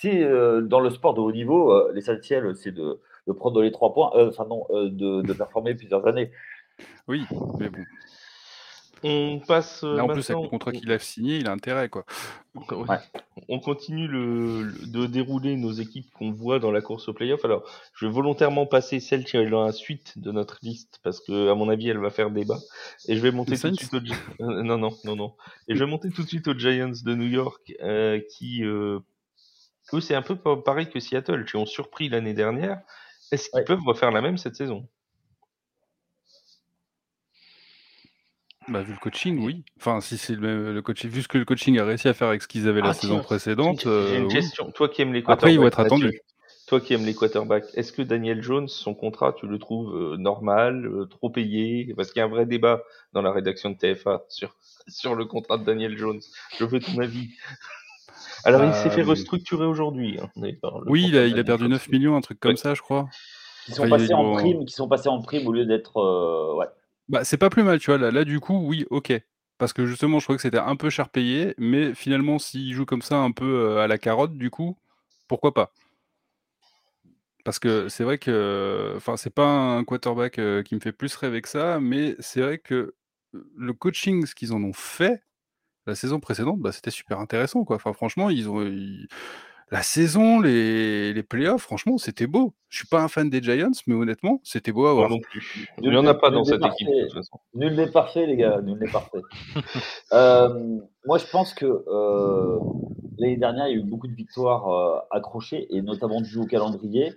dans 0.04 0.80
le 0.80 0.90
sport 0.90 1.14
de 1.14 1.22
haut 1.22 1.32
niveau, 1.32 1.92
l'essentiel, 1.92 2.56
c'est 2.56 2.72
de, 2.72 3.00
de, 3.28 3.32
prendre 3.32 3.62
les 3.62 3.72
trois 3.72 3.94
points, 3.94 4.12
enfin, 4.16 4.46
non, 4.50 4.66
de, 4.72 5.22
de 5.22 5.34
performer 5.34 5.76
plusieurs 5.76 6.06
années. 6.08 6.32
Oui, 7.08 7.26
mais 7.60 7.70
bon. 7.70 7.84
On 9.04 9.40
passe. 9.40 9.84
Là, 9.84 10.04
en 10.04 10.08
plus, 10.08 10.30
avec 10.30 10.44
le 10.44 10.50
contrat 10.50 10.72
qu'il 10.72 10.92
a 10.92 11.00
signé, 11.00 11.38
il 11.38 11.48
a 11.48 11.52
intérêt, 11.52 11.90
quoi. 11.90 12.04
On 13.48 13.60
continue 13.60 14.08
le, 14.08 14.74
de 14.88 15.06
dérouler 15.06 15.56
nos 15.56 15.72
équipes 15.72 16.10
qu'on 16.14 16.32
voit 16.32 16.60
dans 16.60 16.72
la 16.72 16.82
course 16.82 17.08
au 17.08 17.14
playoff. 17.14 17.46
Alors, 17.46 17.64
je 17.94 18.06
vais 18.06 18.12
volontairement 18.12 18.66
passer 18.66 19.00
celle 19.00 19.24
qui 19.24 19.38
est 19.38 19.50
dans 19.50 19.66
la 19.66 19.72
suite 19.72 20.18
de 20.18 20.32
notre 20.32 20.58
liste 20.64 21.00
parce 21.04 21.20
que, 21.20 21.50
à 21.50 21.56
mon 21.56 21.70
avis, 21.70 21.90
elle 21.90 22.00
va 22.00 22.10
faire 22.10 22.32
débat. 22.32 22.58
Et 23.08 23.16
je 23.16 23.22
vais 23.22 23.32
monter 23.32 23.58
tout 23.58 23.70
de 23.70 23.76
suite 23.76 23.94
au. 23.94 23.98
Euh, 23.98 24.64
non, 24.64 24.78
non, 24.78 24.98
non, 25.04 25.16
non. 25.16 25.34
Et 25.68 25.76
je 25.76 25.80
vais 25.80 25.90
monter 25.90 26.10
tout 26.10 26.24
de 26.24 26.28
suite 26.28 26.48
aux 26.48 26.58
Giants 26.58 26.92
de 27.04 27.16
New 27.16 27.28
York 27.28 27.74
euh, 27.82 28.20
qui, 28.32 28.64
euh, 28.64 29.00
eux, 29.94 30.02
c'est 30.02 30.16
un 30.16 30.24
peu 30.24 30.36
pareil 30.36 30.90
que 30.90 31.00
Seattle, 31.00 31.46
qui 31.46 31.56
ont 31.56 31.66
surpris 31.66 32.10
l'année 32.10 32.34
dernière. 32.34 32.82
Est-ce 33.32 33.50
qu'ils 33.50 33.64
peuvent 33.64 33.84
refaire 33.86 34.12
la 34.12 34.22
même 34.22 34.38
cette 34.38 34.56
saison? 34.56 34.88
Bah, 38.70 38.82
vu 38.82 38.92
le 38.94 39.00
coaching, 39.00 39.44
oui. 39.46 39.64
Enfin, 39.80 40.02
si 40.02 40.18
c'est 40.18 40.36
le, 40.36 40.74
le 40.74 40.82
coaching, 40.82 41.10
vu 41.10 41.22
ce 41.22 41.28
que 41.30 41.38
le 41.38 41.46
coaching 41.46 41.80
a 41.80 41.86
réussi 41.86 42.08
à 42.10 42.14
faire 42.14 42.28
avec 42.28 42.42
ce 42.42 42.48
qu'ils 42.48 42.68
avaient 42.68 42.82
la 42.82 42.90
ah, 42.90 42.94
saison 42.94 43.20
précédente. 43.22 43.82
J'ai 43.84 44.18
une 44.18 44.26
euh, 44.26 44.28
question. 44.28 44.72
Toi 44.72 44.90
qui 44.90 45.02
aimes 45.02 45.14
les 45.14 45.24
Après, 45.26 45.54
il 45.54 45.60
va 45.60 45.68
être 45.68 45.80
attendu. 45.80 46.20
Toi 46.68 46.82
qui 46.82 46.94
aimes 46.94 47.06
les 47.06 47.16
quarterbacks, 47.16 47.64
est-ce 47.76 47.94
que 47.94 48.02
Daniel 48.02 48.44
Jones, 48.44 48.68
son 48.68 48.94
contrat, 48.94 49.32
tu 49.40 49.48
le 49.48 49.58
trouves 49.58 49.96
euh, 49.96 50.18
normal, 50.18 50.86
euh, 50.86 51.06
trop 51.06 51.30
payé? 51.30 51.94
Parce 51.96 52.12
qu'il 52.12 52.20
y 52.20 52.22
a 52.22 52.26
un 52.26 52.30
vrai 52.30 52.46
débat 52.46 52.84
dans 53.14 53.22
la 53.22 53.32
rédaction 53.32 53.70
de 53.70 53.78
TFA 53.78 54.26
sur, 54.28 54.54
sur 54.90 55.16
le 55.16 55.24
contrat 55.24 55.58
de 55.58 55.64
Daniel 55.64 55.98
Jones. 55.98 56.20
Je 56.60 56.66
veux 56.66 56.82
ton 56.82 56.98
avis. 57.00 57.30
Alors, 58.44 58.64
il 58.66 58.74
s'est 58.74 58.90
fait 58.90 59.02
Euh, 59.02 59.06
restructurer 59.06 59.66
aujourd'hui. 59.66 60.20
hein, 60.22 60.30
Oui, 60.88 61.06
il 61.08 61.18
a, 61.18 61.26
il 61.26 61.34
a 61.34 61.36
porte-parole 61.38 61.46
perdu 61.46 61.64
de 61.64 61.70
9 61.70 61.90
millions, 61.90 62.16
un 62.18 62.22
truc 62.22 62.40
comme 62.40 62.52
Ouais. 62.52 62.58
ça, 62.58 62.74
je 62.74 62.82
crois. 62.82 63.08
Qui 63.66 63.72
sont 63.72 63.84
Enfin, 63.84 63.92
passés 63.92 64.06
ils 64.10 64.14
en 64.14 64.34
prime, 64.34 64.66
qui 64.66 64.74
sont 64.74 64.88
passés 64.88 65.10
en 65.10 65.22
prime 65.22 65.48
au 65.48 65.54
lieu 65.54 65.66
d'être. 65.66 65.98
euh, 65.98 66.54
ouais. 66.56 66.68
Bah, 67.10 67.24
c'est 67.24 67.38
pas 67.38 67.50
plus 67.50 67.64
mal, 67.64 67.80
tu 67.80 67.92
vois. 67.92 68.12
Là, 68.12 68.24
du 68.26 68.40
coup, 68.40 68.58
oui, 68.68 68.86
ok. 68.90 69.14
Parce 69.58 69.74
que 69.74 69.86
justement, 69.86 70.20
je 70.20 70.26
trouvais 70.26 70.38
que 70.38 70.42
c'était 70.42 70.58
un 70.60 70.76
peu 70.76 70.90
cher 70.90 71.10
payé, 71.10 71.56
mais 71.58 71.94
finalement, 71.96 72.38
s'il 72.40 72.74
joue 72.74 72.86
comme 72.86 73.02
ça, 73.02 73.18
un 73.18 73.32
peu 73.32 73.80
à 73.80 73.88
la 73.88 73.98
carotte, 73.98 74.38
du 74.38 74.50
coup, 74.52 74.78
pourquoi 75.28 75.54
pas? 75.54 75.72
Parce 77.44 77.60
que 77.60 77.88
c'est 77.90 78.04
vrai 78.04 78.18
que, 78.18 78.94
enfin, 78.98 79.16
c'est 79.16 79.30
pas 79.34 79.46
un 79.48 79.84
quarterback 79.86 80.34
qui 80.66 80.76
me 80.76 80.80
fait 80.82 80.92
plus 80.92 81.16
rêver 81.16 81.42
que 81.42 81.48
ça, 81.50 81.80
mais 81.80 82.16
c'est 82.20 82.42
vrai 82.42 82.58
que 82.58 82.94
le 83.56 83.74
coaching, 83.74 84.26
ce 84.26 84.36
qu'ils 84.36 84.54
en 84.54 84.62
ont 84.64 84.74
fait 84.74 85.22
la 85.88 85.96
saison 85.96 86.20
précédente, 86.20 86.60
bah, 86.62 86.72
c'était 86.74 86.92
super 86.92 87.20
intéressant, 87.20 87.66
quoi. 87.66 87.78
Enfin, 87.78 87.94
franchement, 87.94 88.30
ils 88.30 88.50
ont, 88.50 88.62
la 89.72 89.82
saison, 89.82 90.40
les, 90.40 91.14
les 91.14 91.24
playoffs, 91.24 91.62
franchement, 91.64 91.98
c'était 91.98 92.28
beau. 92.28 92.54
Je 92.70 92.78
suis 92.80 92.88
pas 92.88 93.02
un 93.02 93.08
fan 93.08 93.30
des 93.30 93.42
Giants, 93.42 93.72
mais 93.86 93.96
honnêtement, 93.96 94.40
c'était 94.44 94.72
beau 94.72 94.86
à 94.88 94.94
voir. 94.94 95.10
non 95.10 95.20
plus. 95.20 95.68
Il 95.82 95.90
n'y 95.90 95.96
en 95.98 96.06
a 96.06 96.14
pas 96.14 96.30
dans 96.30 96.44
cette 96.46 96.64
équipe, 96.66 96.88
de 96.88 97.04
toute 97.04 97.14
façon. 97.14 97.40
Nul 97.54 97.76
n'est 97.76 97.92
parfait, 97.92 98.26
les 98.26 98.38
gars. 98.38 98.62
Nul 98.62 98.78
n'est 98.80 98.92
parfait. 98.92 99.22
Euh, 100.14 100.80
moi, 101.06 101.18
je 101.18 101.26
pense 101.30 101.54
que 101.54 101.66
euh, 101.66 102.60
l'année 103.18 103.36
dernière, 103.38 103.68
il 103.68 103.72
y 103.72 103.76
a 103.76 103.80
eu 103.80 103.84
beaucoup 103.84 104.08
de 104.08 104.14
victoires 104.16 104.70
euh, 104.70 105.00
accrochées 105.12 105.68
et 105.76 105.82
notamment 105.82 106.22
dues 106.22 106.38
au 106.38 106.46
calendrier. 106.46 107.14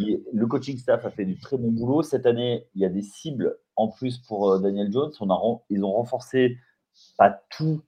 Il- 0.00 0.22
le 0.32 0.46
coaching 0.48 0.76
staff 0.76 1.04
a 1.06 1.10
fait 1.10 1.24
du 1.24 1.38
très 1.38 1.56
bon 1.56 1.70
boulot. 1.70 2.02
Cette 2.02 2.26
année, 2.26 2.66
il 2.74 2.82
y 2.82 2.84
a 2.84 2.88
des 2.88 3.02
cibles 3.02 3.56
en 3.76 3.88
plus 3.88 4.18
pour 4.18 4.50
euh, 4.50 4.58
Daniel 4.58 4.90
Jones. 4.92 5.12
On 5.20 5.30
a, 5.30 5.40
ils 5.70 5.84
ont 5.84 5.92
renforcé 5.92 6.56
pas 7.16 7.30
tout 7.56 7.80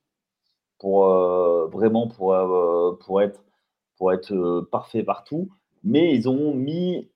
pour 0.79 1.07
euh, 1.07 1.67
vraiment 1.73 2.07
pour, 2.09 2.33
euh, 2.35 2.97
pour 3.05 3.23
être, 3.23 3.41
pour 3.99 4.13
être 4.13 4.33
euh, 4.33 4.69
parfait 4.71 5.03
partout, 5.03 5.51
mais 5.83 6.15
ils 6.15 6.29
ont 6.29 6.55
mis 6.55 7.11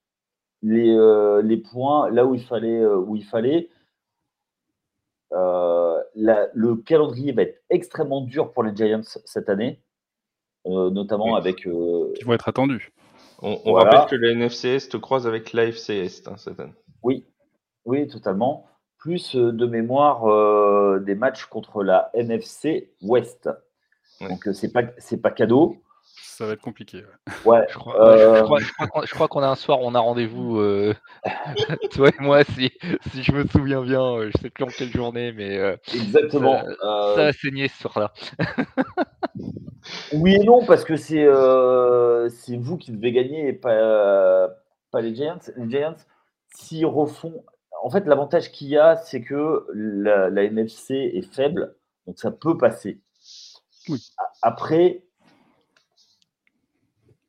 les, 0.62 0.90
euh, 0.90 1.42
les 1.42 1.56
points 1.56 2.10
là 2.10 2.24
où 2.26 2.34
il 2.34 2.42
fallait. 2.42 2.80
euh, 2.80 2.96
où 2.96 3.16
il 3.16 3.24
fallait. 3.24 3.68
Euh, 5.32 6.02
la- 6.14 6.48
le 6.54 6.76
calendrier 6.76 7.32
va 7.32 7.42
être 7.42 7.62
extrêmement 7.68 8.22
dur 8.22 8.52
pour 8.52 8.62
les 8.62 8.74
Giants 8.74 9.02
cette 9.24 9.48
année, 9.50 9.82
euh, 10.66 10.90
notamment 10.90 11.32
Oui. 11.34 11.38
avec. 11.38 11.66
euh, 11.66 12.12
Qui 12.14 12.24
vont 12.24 12.32
être 12.32 12.48
attendus. 12.48 12.92
On, 13.42 13.60
on 13.64 13.72
Voilà. 13.72 13.90
rappelle 14.00 14.18
que 14.18 14.24
la 14.24 14.32
NFC 14.32 14.68
Est 14.68 14.98
croise 15.00 15.26
avec 15.26 15.52
l'AFC 15.52 15.90
Est 15.90 16.26
hein, 16.28 16.36
cette 16.36 16.58
année. 16.58 16.72
oui, 17.02 17.24
oui, 17.84 18.08
totalement. 18.08 18.66
Plus 18.96 19.36
de 19.36 19.66
mémoire 19.66 20.24
euh, 20.28 20.98
des 20.98 21.14
matchs 21.14 21.44
contre 21.44 21.84
la 21.84 22.10
NFC 22.14 22.90
Ouest. 23.02 23.48
Donc 24.20 24.48
c'est 24.52 24.72
pas 24.72 24.82
c'est 24.98 25.20
pas 25.22 25.30
cadeau. 25.30 25.76
Ça 26.38 26.46
va 26.46 26.52
être 26.52 26.60
compliqué. 26.62 26.98
ouais. 26.98 27.58
Ouais. 27.58 27.66
Je 27.68 27.74
crois, 27.74 28.00
ouais, 28.12 28.18
je- 28.18 28.22
Euh, 28.22 28.36
je 28.36 28.42
crois, 28.44 28.60
je 28.60 28.72
crois 28.72 28.86
qu'on- 28.86 29.02
je 29.02 29.12
crois 29.12 29.26
qu'on 29.26 29.42
a 29.42 29.48
un 29.48 29.56
soir, 29.56 29.80
on 29.80 29.92
a 29.96 29.98
rendez-vous, 29.98 30.60
euh, 30.60 30.94
toi 31.90 32.10
et 32.10 32.22
moi, 32.22 32.44
si, 32.44 32.70
si 33.10 33.24
je 33.24 33.32
me 33.32 33.44
souviens 33.48 33.82
bien, 33.82 34.00
euh, 34.00 34.30
je 34.32 34.40
sais 34.40 34.48
plus 34.50 34.62
en 34.62 34.68
quelle 34.68 34.92
journée, 34.92 35.32
mais 35.32 35.58
euh, 35.58 35.76
Exactement. 35.92 36.60
Ça- 36.62 36.68
Euh, 36.84 37.14
ça 37.16 37.26
a 37.26 37.32
saigné 37.32 37.66
ce 37.66 37.78
soir-là. 37.82 38.12
Oui 40.12 40.34
et 40.40 40.44
non, 40.44 40.64
parce 40.66 40.84
que 40.84 40.96
c'est 40.96 41.24
euh, 41.24 42.28
c'est 42.28 42.56
vous 42.56 42.76
qui 42.76 42.92
devez 42.92 43.10
gagner 43.12 43.48
et 43.48 43.52
pas, 43.52 44.48
pas 44.90 45.00
les 45.00 45.14
Giants. 45.14 45.38
Les 45.56 45.68
Giants, 45.70 45.96
s'ils 46.54 46.84
refont. 46.86 47.42
En 47.82 47.90
fait, 47.90 48.04
l'avantage 48.06 48.50
qu'il 48.52 48.68
y 48.68 48.76
a, 48.76 48.96
c'est 48.96 49.22
que 49.22 49.66
la, 49.74 50.28
la 50.30 50.44
NFC 50.44 50.94
est 51.14 51.34
faible, 51.34 51.74
donc 52.06 52.18
ça 52.18 52.30
peut 52.30 52.56
passer. 52.58 53.00
Oui. 53.88 54.04
Après, 54.42 55.04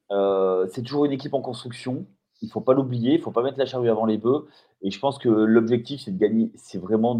c'est 0.10 0.82
toujours 0.84 1.06
une 1.06 1.12
équipe 1.12 1.34
en 1.34 1.42
construction. 1.42 2.06
Il 2.42 2.46
ne 2.46 2.52
faut 2.52 2.62
pas 2.62 2.74
l'oublier, 2.74 3.16
il 3.16 3.18
ne 3.18 3.24
faut 3.24 3.32
pas 3.32 3.44
mettre 3.44 3.60
la 3.60 3.66
charrue 3.66 3.90
avant 3.90 4.06
les 4.06 4.18
bœufs. 4.18 4.48
Et 4.82 4.92
je 4.92 5.00
pense 5.00 5.18
que 5.18 5.30
l'objectif, 5.30 6.02
c'est 6.02 6.12
de 6.12 6.18
gagner, 6.18 6.52
c'est 6.56 6.78
vraiment 6.78 7.16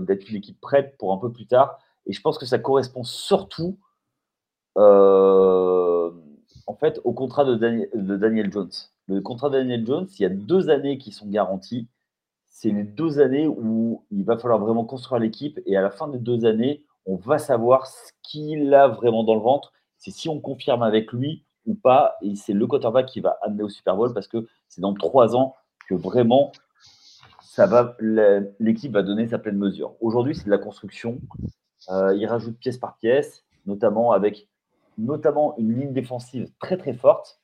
d'être 0.00 0.28
une 0.30 0.36
équipe 0.36 0.60
prête 0.60 0.96
pour 0.98 1.12
un 1.12 1.18
peu 1.18 1.30
plus 1.30 1.46
tard. 1.46 1.78
Et 2.06 2.12
je 2.12 2.20
pense 2.20 2.38
que 2.38 2.46
ça 2.46 2.58
correspond 2.58 3.04
surtout 3.04 3.78
euh, 4.76 6.10
en 6.66 6.74
fait, 6.74 7.00
au 7.04 7.12
contrat 7.12 7.44
de 7.44 7.54
Daniel, 7.54 7.88
de 7.94 8.16
Daniel 8.16 8.52
Jones. 8.52 8.70
Le 9.06 9.20
contrat 9.20 9.50
de 9.50 9.58
Daniel 9.58 9.86
Jones, 9.86 10.06
il 10.18 10.22
y 10.22 10.26
a 10.26 10.30
deux 10.30 10.70
années 10.70 10.98
qui 10.98 11.12
sont 11.12 11.28
garanties. 11.28 11.88
C'est 12.46 12.70
les 12.70 12.84
deux 12.84 13.20
années 13.20 13.46
où 13.46 14.04
il 14.10 14.24
va 14.24 14.38
falloir 14.38 14.58
vraiment 14.58 14.84
construire 14.84 15.20
l'équipe. 15.20 15.60
Et 15.66 15.76
à 15.76 15.82
la 15.82 15.90
fin 15.90 16.08
des 16.08 16.18
deux 16.18 16.46
années, 16.46 16.84
on 17.06 17.16
va 17.16 17.38
savoir 17.38 17.86
ce 17.86 18.12
qu'il 18.22 18.72
a 18.72 18.88
vraiment 18.88 19.24
dans 19.24 19.34
le 19.34 19.40
ventre. 19.40 19.72
C'est 19.98 20.10
si 20.10 20.28
on 20.28 20.40
confirme 20.40 20.82
avec 20.82 21.12
lui 21.12 21.44
ou 21.66 21.74
pas. 21.74 22.16
Et 22.22 22.34
c'est 22.34 22.52
le 22.52 22.66
quarterback 22.66 23.06
qui 23.06 23.20
va 23.20 23.38
amener 23.42 23.62
au 23.62 23.68
Super 23.68 23.96
Bowl 23.96 24.12
parce 24.12 24.28
que 24.28 24.46
c'est 24.68 24.80
dans 24.80 24.94
trois 24.94 25.36
ans 25.36 25.54
que 25.88 25.94
vraiment 25.94 26.52
ça 27.40 27.66
va, 27.66 27.96
l'équipe 28.58 28.92
va 28.92 29.02
donner 29.02 29.28
sa 29.28 29.38
pleine 29.38 29.56
mesure. 29.56 29.94
Aujourd'hui, 30.00 30.34
c'est 30.34 30.46
de 30.46 30.50
la 30.50 30.58
construction. 30.58 31.20
Euh, 31.88 32.12
il 32.16 32.26
rajoute 32.26 32.58
pièce 32.58 32.78
par 32.78 32.96
pièce, 32.96 33.44
notamment 33.64 34.10
avec 34.10 34.48
notamment 34.98 35.54
une 35.58 35.78
ligne 35.78 35.92
défensive 35.92 36.48
très 36.58 36.76
très 36.76 36.94
forte. 36.94 37.40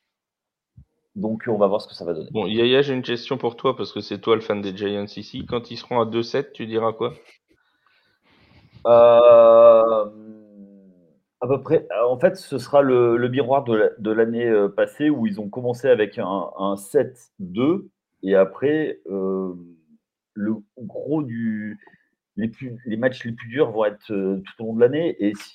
Donc 1.14 1.44
on 1.46 1.58
va 1.58 1.66
voir 1.66 1.80
ce 1.80 1.86
que 1.88 1.94
ça 1.94 2.04
va 2.04 2.14
donner. 2.14 2.28
Bon, 2.32 2.46
Yaya, 2.46 2.82
j'ai 2.82 2.94
une 2.94 3.02
question 3.02 3.36
pour 3.36 3.56
toi 3.56 3.76
parce 3.76 3.92
que 3.92 4.00
c'est 4.00 4.20
toi 4.20 4.34
le 4.34 4.40
fan 4.40 4.60
des 4.60 4.76
Giants 4.76 5.04
ici. 5.04 5.46
Quand 5.46 5.70
ils 5.70 5.76
seront 5.76 6.00
à 6.00 6.06
2-7, 6.06 6.52
tu 6.52 6.66
diras 6.66 6.92
quoi? 6.92 7.12
Euh, 8.86 10.06
à 11.40 11.46
peu 11.46 11.60
près. 11.62 11.86
En 12.06 12.18
fait, 12.18 12.36
ce 12.36 12.58
sera 12.58 12.82
le, 12.82 13.16
le 13.16 13.28
miroir 13.28 13.64
de 13.64 13.74
la- 13.74 13.90
de 13.98 14.10
l'année 14.10 14.46
euh, 14.46 14.68
passée 14.68 15.10
où 15.10 15.26
ils 15.26 15.40
ont 15.40 15.48
commencé 15.48 15.88
avec 15.88 16.18
un, 16.18 16.50
un 16.58 16.76
7-2 16.76 17.88
et 18.22 18.34
après 18.34 19.00
euh, 19.10 19.54
le 20.34 20.56
gros 20.78 21.22
du 21.22 21.78
les, 22.36 22.48
plus, 22.48 22.78
les 22.86 22.96
matchs 22.96 23.24
les 23.24 23.32
plus 23.32 23.48
durs 23.48 23.70
vont 23.70 23.84
être 23.86 24.12
euh, 24.12 24.42
tout 24.44 24.62
au 24.64 24.66
long 24.68 24.74
de 24.74 24.80
l'année 24.80 25.16
et 25.24 25.34
si 25.34 25.54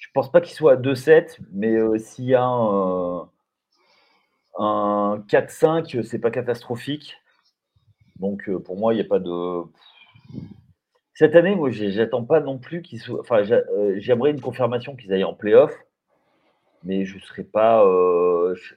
je 0.00 0.08
pense 0.12 0.30
pas 0.32 0.40
qu'il 0.40 0.54
soit 0.54 0.72
à 0.72 0.76
2-7 0.76 1.38
mais 1.52 1.76
s'il 1.98 2.24
y 2.26 2.34
a 2.34 2.42
un, 2.44 3.28
un 4.58 5.22
4-5 5.28 6.02
c'est 6.02 6.18
pas 6.18 6.30
catastrophique 6.30 7.16
donc 8.18 8.50
pour 8.64 8.76
moi 8.76 8.92
il 8.92 8.96
n'y 8.96 9.02
a 9.02 9.08
pas 9.08 9.18
de 9.20 9.62
cette 11.20 11.36
année, 11.36 11.54
moi, 11.54 11.70
j'attends 11.70 12.24
pas 12.24 12.40
non 12.40 12.58
plus 12.58 12.82
qu'ils 12.82 12.98
soient. 12.98 13.20
Enfin, 13.20 13.42
euh, 13.48 13.94
j'aimerais 13.98 14.32
une 14.32 14.40
confirmation 14.40 14.96
qu'ils 14.96 15.12
aillent 15.12 15.22
en 15.24 15.34
playoff, 15.34 15.72
mais 16.84 17.04
je 17.04 17.18
serais 17.18 17.44
pas. 17.44 17.84
euh, 17.86 18.54
je- 18.54 18.74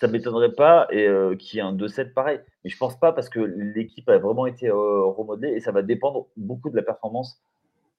ça 0.00 0.08
m'étonnerait 0.08 0.52
pas 0.52 0.88
et 0.90 1.06
euh, 1.06 1.36
qu'il 1.36 1.56
y 1.58 1.60
ait 1.60 1.62
un 1.64 1.72
2-7 1.72 2.12
pareil. 2.14 2.40
Mais 2.64 2.70
je 2.70 2.76
pense 2.76 2.98
pas 2.98 3.12
parce 3.12 3.28
que 3.28 3.38
l'équipe 3.40 4.08
a 4.08 4.18
vraiment 4.18 4.46
été 4.46 4.68
euh, 4.68 5.04
remodelée 5.04 5.50
et 5.52 5.60
ça 5.60 5.70
va 5.72 5.82
dépendre 5.82 6.26
beaucoup 6.36 6.68
de 6.70 6.76
la 6.76 6.82
performance 6.82 7.40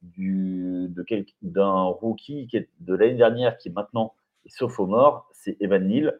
du, 0.01 0.89
d'un 1.43 1.83
rookie 1.85 2.47
qui 2.47 2.57
est 2.57 2.69
de 2.81 2.95
l'année 2.95 3.15
dernière 3.15 3.57
qui 3.57 3.69
est 3.69 3.73
maintenant 3.73 4.13
est 4.45 4.49
sophomore, 4.49 5.29
c'est 5.33 5.57
Evan 5.61 5.87
Neal. 5.87 6.19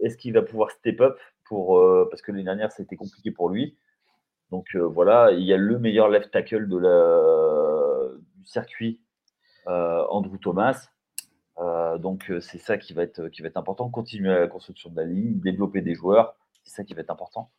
Est-ce 0.00 0.16
qu'il 0.18 0.34
va 0.34 0.42
pouvoir 0.42 0.70
step 0.72 1.00
up 1.02 1.18
pour 1.46 1.82
parce 2.10 2.22
que 2.22 2.32
l'année 2.32 2.44
dernière 2.44 2.72
c'était 2.72 2.96
compliqué 2.96 3.30
pour 3.32 3.50
lui? 3.50 3.76
Donc 4.54 4.68
euh, 4.76 4.86
voilà, 4.86 5.32
il 5.32 5.42
y 5.42 5.52
a 5.52 5.56
le 5.56 5.80
meilleur 5.80 6.08
left 6.08 6.30
tackle 6.30 6.68
de 6.68 6.76
la, 6.76 8.06
du 8.36 8.46
circuit, 8.46 9.00
euh, 9.66 10.04
Andrew 10.10 10.38
Thomas. 10.38 10.90
Euh, 11.58 11.98
donc 11.98 12.32
c'est 12.40 12.58
ça 12.58 12.78
qui 12.78 12.92
va, 12.92 13.02
être, 13.02 13.26
qui 13.30 13.42
va 13.42 13.48
être 13.48 13.56
important. 13.56 13.90
Continuer 13.90 14.28
la 14.28 14.46
construction 14.46 14.90
de 14.90 14.96
la 14.96 15.06
ligne, 15.06 15.40
développer 15.40 15.80
des 15.80 15.96
joueurs, 15.96 16.36
c'est 16.62 16.76
ça 16.76 16.84
qui 16.84 16.94
va 16.94 17.00
être 17.00 17.10
important. 17.10 17.50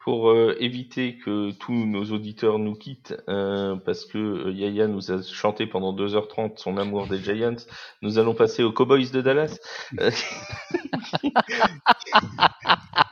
Pour 0.00 0.28
euh, 0.28 0.54
éviter 0.60 1.16
que 1.16 1.52
tous 1.52 1.72
nos 1.72 2.04
auditeurs 2.12 2.58
nous 2.58 2.74
quittent, 2.74 3.16
euh, 3.30 3.76
parce 3.76 4.04
que 4.04 4.18
euh, 4.18 4.52
Yaya 4.52 4.86
nous 4.86 5.12
a 5.12 5.22
chanté 5.22 5.66
pendant 5.66 5.96
2h30 5.96 6.58
son 6.58 6.76
amour 6.76 7.06
des 7.06 7.20
Giants, 7.20 7.56
nous 8.02 8.18
allons 8.18 8.34
passer 8.34 8.62
aux 8.62 8.72
Cowboys 8.72 9.10
de 9.10 9.22
Dallas. 9.22 9.58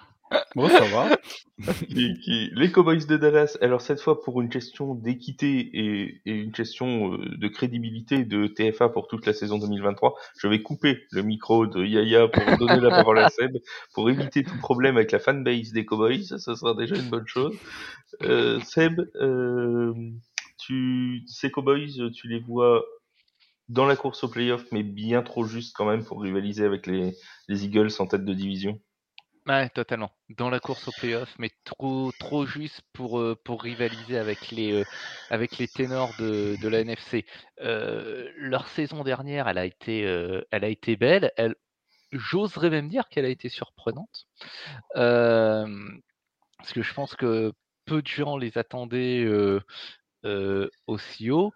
Bon, 0.55 0.69
ça 0.69 0.85
va. 0.85 1.17
les 1.89 2.73
Cowboys 2.73 3.07
de 3.07 3.17
Dallas, 3.17 3.57
alors 3.61 3.81
cette 3.81 4.01
fois 4.01 4.21
pour 4.21 4.41
une 4.41 4.49
question 4.49 4.95
d'équité 4.95 5.71
et, 5.73 6.21
une 6.27 6.53
question 6.53 7.15
euh, 7.15 7.37
de 7.37 7.49
crédibilité 7.49 8.25
de 8.25 8.47
TFA 8.47 8.89
pour 8.89 9.07
toute 9.07 9.27
la 9.27 9.33
saison 9.33 9.59
2023, 9.59 10.15
je 10.39 10.49
vais 10.49 10.63
couper 10.63 11.07
le 11.11 11.23
micro 11.23 11.67
de 11.67 11.85
Yaya 11.85 12.29
pour 12.29 12.59
donner 12.59 12.81
la 12.81 12.91
parole 12.91 13.19
à 13.19 13.29
Seb, 13.29 13.59
pour 13.95 14.11
éviter 14.11 14.45
tout 14.45 14.59
problème 14.59 14.97
avec 14.97 15.13
la 15.13 15.19
fanbase 15.19 15.73
des 15.73 15.85
Cowboys, 15.85 16.25
ça 16.25 16.57
sera 16.57 16.75
déjà 16.75 16.97
une 16.97 17.09
bonne 17.09 17.27
chose. 17.27 17.57
Euh, 18.23 18.61
Seb, 18.61 19.01
euh, 19.17 19.95
tu, 20.59 21.23
ces 21.27 21.51
Cowboys, 21.51 22.11
tu 22.15 22.29
les 22.29 22.41
vois 22.41 22.85
dans 23.69 23.87
la 23.87 23.97
course 23.97 24.25
au 24.25 24.29
playoff, 24.29 24.65
mais 24.73 24.83
bien 24.83 25.23
trop 25.23 25.45
juste 25.45 25.75
quand 25.75 25.87
même 25.87 26.05
pour 26.05 26.21
rivaliser 26.21 26.65
avec 26.65 26.87
les 26.87 27.15
Eagles 27.49 27.91
en 28.01 28.07
tête 28.07 28.25
de 28.25 28.35
division? 28.35 28.79
Ouais, 29.47 29.69
totalement. 29.71 30.13
Dans 30.29 30.51
la 30.51 30.61
course 30.61 30.87
au 30.87 30.93
playoff, 30.93 31.35
mais 31.39 31.51
trop, 31.65 32.13
trop 32.13 32.47
juste 32.47 32.81
pour, 32.93 33.21
pour 33.45 33.63
rivaliser 33.63 34.17
avec 34.17 34.51
les, 34.53 34.85
avec 35.31 35.59
les 35.59 35.67
ténors 35.67 36.15
de, 36.15 36.57
de 36.61 36.69
la 36.69 36.81
NFC. 36.81 37.27
Leur 37.59 38.69
saison 38.69 39.03
dernière, 39.03 39.49
elle 39.49 39.59
a 39.59 39.65
été, 39.65 40.03
elle 40.51 40.65
a 40.65 40.69
été 40.69 40.95
belle. 40.97 41.33
Elle, 41.37 41.57
j'oserais 42.13 42.71
même 42.71 42.89
dire 42.89 43.09
qu'elle 43.09 43.27
a 43.27 43.31
été 43.31 43.49
surprenante. 43.49 44.27
Parce 44.95 45.69
que 46.73 46.83
je 46.83 46.95
pense 46.95 47.15
que 47.17 47.53
peu 47.85 48.03
de 48.03 48.07
gens 48.07 48.37
les 48.37 48.59
attendaient 48.59 49.27
aussi 50.87 51.31
haut. 51.31 51.53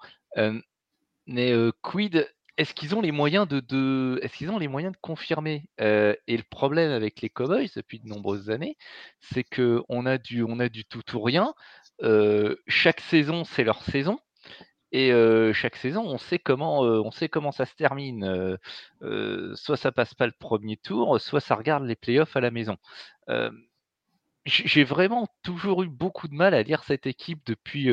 Mais 1.26 1.52
quid 1.82 2.26
est-ce 2.56 2.74
qu'ils 2.74 2.94
ont 2.94 3.00
les 3.00 3.12
moyens 3.12 3.46
de, 3.48 4.18
est-ce 4.22 4.36
qu'ils 4.36 4.50
ont 4.50 4.58
les 4.58 4.68
moyens 4.68 4.92
de 4.94 4.98
confirmer? 5.00 5.68
Euh, 5.80 6.14
Et 6.26 6.36
le 6.36 6.42
problème 6.44 6.90
avec 6.90 7.20
les 7.20 7.28
Cowboys 7.30 7.68
depuis 7.76 8.00
de 8.00 8.08
nombreuses 8.08 8.50
années, 8.50 8.76
c'est 9.20 9.44
que 9.44 9.82
on 9.88 10.06
a 10.06 10.18
du 10.18 10.42
on 10.42 10.58
a 10.60 10.68
du 10.68 10.84
tout 10.84 11.02
ou 11.14 11.20
rien. 11.22 11.54
Euh, 12.02 12.56
chaque 12.66 13.00
saison, 13.00 13.44
c'est 13.44 13.64
leur 13.64 13.82
saison. 13.82 14.18
Et 14.92 15.12
euh, 15.12 15.52
chaque 15.52 15.76
saison, 15.76 16.04
on 16.06 16.18
sait 16.18 16.38
comment, 16.38 16.80
on 16.80 17.10
sait 17.10 17.28
comment 17.28 17.52
ça 17.52 17.66
se 17.66 17.74
termine. 17.74 18.58
Soit 19.54 19.76
ça 19.76 19.92
passe 19.92 20.14
pas 20.14 20.26
le 20.26 20.32
premier 20.38 20.76
tour, 20.76 21.20
soit 21.20 21.40
ça 21.40 21.54
regarde 21.56 21.84
les 21.84 21.96
playoffs 21.96 22.36
à 22.36 22.40
la 22.40 22.50
maison. 22.50 22.76
J'ai 24.46 24.84
vraiment 24.84 25.26
toujours 25.42 25.82
eu 25.82 25.88
beaucoup 25.88 26.28
de 26.28 26.34
mal 26.34 26.54
à 26.54 26.62
lire 26.62 26.84
cette 26.84 27.06
équipe 27.06 27.40
depuis 27.46 27.90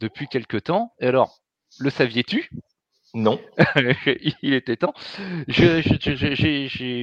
depuis 0.00 0.28
quelque 0.28 0.56
temps. 0.58 0.92
Et 1.00 1.06
alors, 1.06 1.38
le 1.78 1.90
saviez-tu? 1.90 2.50
Non. 3.14 3.40
Il 4.42 4.54
était 4.54 4.76
temps. 4.76 4.94
J'ai 5.48 5.82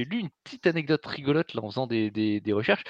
lu 0.04 0.18
une 0.18 0.30
petite 0.44 0.66
anecdote 0.66 1.04
rigolote 1.04 1.54
là, 1.54 1.62
en 1.62 1.70
faisant 1.70 1.86
des, 1.86 2.42
recherches. 2.52 2.84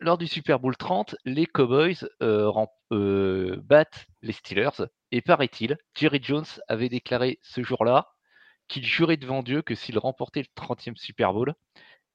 Lors 0.00 0.18
du 0.18 0.26
Super 0.26 0.60
Bowl 0.60 0.76
30, 0.76 1.16
les 1.24 1.46
Cowboys 1.46 2.06
euh, 2.22 2.52
euh, 2.92 3.56
battent 3.64 4.06
les 4.20 4.32
Steelers. 4.32 4.86
Et 5.10 5.22
paraît-il, 5.22 5.78
Jerry 5.94 6.20
Jones 6.22 6.44
avait 6.68 6.90
déclaré 6.90 7.38
ce 7.42 7.62
jour-là 7.62 8.08
qu'il 8.68 8.84
jurait 8.84 9.16
devant 9.16 9.42
Dieu 9.42 9.62
que 9.62 9.74
s'il 9.74 9.98
remportait 9.98 10.42
le 10.42 10.62
30e 10.62 10.96
Super 10.96 11.32
Bowl, 11.32 11.54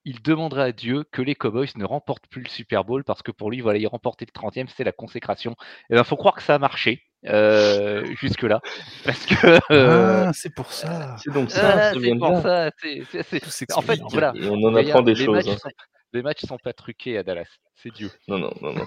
il 0.05 0.21
demanderait 0.21 0.63
à 0.63 0.71
Dieu 0.71 1.05
que 1.11 1.21
les 1.21 1.35
Cowboys 1.35 1.69
ne 1.75 1.85
remportent 1.85 2.27
plus 2.27 2.43
le 2.43 2.49
Super 2.49 2.83
Bowl 2.83 3.03
parce 3.03 3.23
que 3.23 3.31
pour 3.31 3.49
lui, 3.49 3.61
voilà, 3.61 3.79
il 3.79 3.87
remportait 3.87 4.25
le 4.25 4.39
30e, 4.39 4.67
c'est 4.67 4.83
la 4.83 4.91
consécration. 4.91 5.55
Et 5.89 5.95
ben, 5.95 6.03
faut 6.03 6.17
croire 6.17 6.35
que 6.35 6.43
ça 6.43 6.55
a 6.55 6.59
marché 6.59 7.03
euh, 7.27 8.03
jusque-là. 8.21 8.59
Parce 9.05 9.25
que. 9.25 9.59
euh, 9.73 10.25
Ah, 10.27 10.31
c'est 10.33 10.53
pour 10.53 10.71
ça. 10.71 11.15
C'est 11.23 11.31
donc 11.33 11.51
ça, 11.51 11.61
voilà, 11.61 11.93
ça 11.93 11.99
c'est 12.01 12.15
pour 12.17 12.31
là. 12.31 12.41
ça. 12.41 12.71
c'est- 12.81 13.01
c'est- 13.11 13.23
c'est- 13.49 13.65
Tout 13.67 13.73
En 13.77 13.81
fait, 13.81 13.99
voilà. 14.11 14.33
Et 14.35 14.47
on 14.49 14.55
en 14.63 14.75
apprend 14.75 15.01
des 15.01 15.15
choses. 15.15 15.35
matchs 15.45 15.47
hein. 15.49 15.57
sont- 15.61 15.69
les 16.13 16.21
matchs 16.21 16.45
sont 16.45 16.57
pas 16.57 16.73
truqués 16.73 17.17
à 17.17 17.23
Dallas. 17.23 17.47
C'est 17.75 17.91
Dieu. 17.93 18.11
Non, 18.27 18.37
non, 18.37 18.51
non, 18.61 18.73
non. 18.73 18.85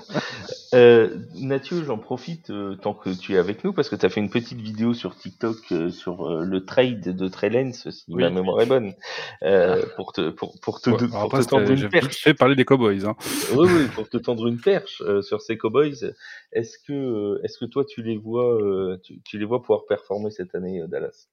euh, 0.75 1.19
Mathieu, 1.41 1.83
j'en 1.83 1.99
profite 1.99 2.51
euh, 2.51 2.77
tant 2.77 2.95
que 2.95 3.11
tu 3.11 3.35
es 3.35 3.39
avec 3.39 3.65
nous 3.65 3.73
parce 3.73 3.89
que 3.89 3.97
tu 3.97 4.07
as 4.07 4.09
fait 4.09 4.21
une 4.21 4.31
petite 4.31 4.61
vidéo 4.61 4.95
sur 4.95 5.17
TikTok 5.17 5.57
euh, 5.73 5.91
sur 5.91 6.29
euh, 6.31 6.45
le 6.45 6.65
trade 6.65 7.01
de 7.01 7.29
Trellens, 7.29 7.73
si 7.73 8.05
Oui. 8.09 8.23
ma 8.23 8.31
mémoire 8.31 8.61
est 8.61 8.67
bonne, 8.67 8.95
euh, 9.43 9.83
pour 9.97 10.13
te 10.13 10.31
pour, 10.31 10.55
pour 10.61 10.81
te, 10.81 10.91
Ouais, 10.91 11.09
pour 11.09 11.29
te 11.33 11.43
tendre 11.43 11.71
une 11.71 11.77
j'ai 11.77 11.89
perche. 11.89 12.23
fait 12.23 12.35
parler 12.35 12.55
des 12.55 12.65
Cowboys. 12.65 13.05
Hein. 13.05 13.17
Oui, 13.57 13.67
oui, 13.69 13.89
pour 13.95 14.09
te 14.09 14.17
tendre 14.19 14.47
une 14.47 14.61
perche 14.61 15.03
euh, 15.05 15.23
sur 15.23 15.41
ces 15.41 15.59
Cowboys. 15.59 16.15
Est-ce 16.53 16.79
que 16.87 16.93
euh, 16.93 17.41
est-ce 17.43 17.59
que 17.59 17.65
toi 17.65 17.85
tu 17.85 18.03
les 18.03 18.17
vois 18.17 18.55
euh, 18.63 18.99
tu, 19.03 19.21
tu 19.23 19.39
les 19.39 19.45
vois 19.45 19.61
pouvoir 19.61 19.87
performer 19.89 20.31
cette 20.31 20.55
année 20.55 20.83
euh, 20.83 20.87
Dallas? 20.87 21.27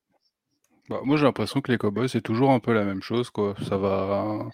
Bah, 0.90 1.00
moi, 1.04 1.18
j'ai 1.18 1.24
l'impression 1.26 1.62
que 1.62 1.72
les 1.72 1.78
Cowboys, 1.78 2.10
c'est 2.10 2.22
toujours 2.22 2.52
un 2.52 2.60
peu 2.60 2.74
la 2.74 2.84
même 2.84 3.02
chose. 3.02 3.30
quoi. 3.30 3.56
Ça 3.68 3.78
va, 3.78 4.50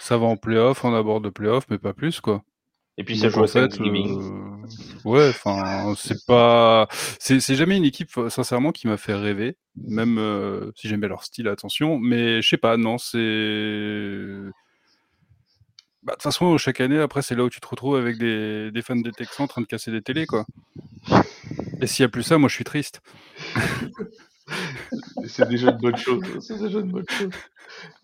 ça 0.00 0.16
va 0.18 0.26
en 0.26 0.36
playoff, 0.36 0.84
on 0.84 0.94
aborde 0.94 1.24
de 1.24 1.30
playoff, 1.30 1.64
mais 1.70 1.78
pas 1.78 1.92
plus. 1.92 2.20
quoi. 2.20 2.42
Et 2.98 3.04
puis 3.04 3.18
ça 3.18 3.28
joue 3.28 3.42
en 3.42 3.46
fait, 3.46 3.78
euh, 3.78 4.66
ouais, 5.04 5.28
enfin, 5.28 5.92
c'est 5.98 6.24
pas, 6.26 6.88
c'est 7.18 7.54
jamais 7.54 7.76
une 7.76 7.84
équipe 7.84 8.08
sincèrement 8.30 8.72
qui 8.72 8.86
m'a 8.88 8.96
fait 8.96 9.14
rêver, 9.14 9.58
même 9.76 10.16
euh, 10.18 10.70
si 10.76 10.88
j'aime 10.88 11.00
bien 11.00 11.10
leur 11.10 11.22
style, 11.22 11.46
attention. 11.48 11.98
Mais 11.98 12.40
je 12.40 12.48
sais 12.48 12.56
pas, 12.56 12.78
non, 12.78 12.96
c'est, 12.96 13.18
bah, 16.02 16.12
de 16.12 16.16
toute 16.16 16.22
façon, 16.22 16.56
chaque 16.56 16.80
année, 16.80 16.98
après, 16.98 17.20
c'est 17.20 17.34
là 17.34 17.44
où 17.44 17.50
tu 17.50 17.60
te 17.60 17.66
retrouves 17.66 17.96
avec 17.96 18.16
des, 18.16 18.70
des 18.70 18.82
fans 18.82 18.96
des 18.96 19.12
Texans 19.12 19.44
en 19.44 19.48
train 19.48 19.60
de 19.60 19.66
casser 19.66 19.90
des 19.90 20.00
télés, 20.02 20.24
quoi. 20.24 20.46
Et 21.82 21.86
s'il 21.86 22.02
y 22.02 22.06
a 22.06 22.08
plus 22.08 22.22
ça, 22.22 22.38
moi, 22.38 22.48
je 22.48 22.54
suis 22.54 22.64
triste. 22.64 23.02
C'est 25.26 25.48
déjà 25.48 25.70
une 25.70 25.78
bonne 25.78 25.96
chose. 25.96 26.22
C'est 26.40 26.58
déjà 26.58 26.78
une 26.78 26.92
bonne 26.92 27.08
chose. 27.08 27.30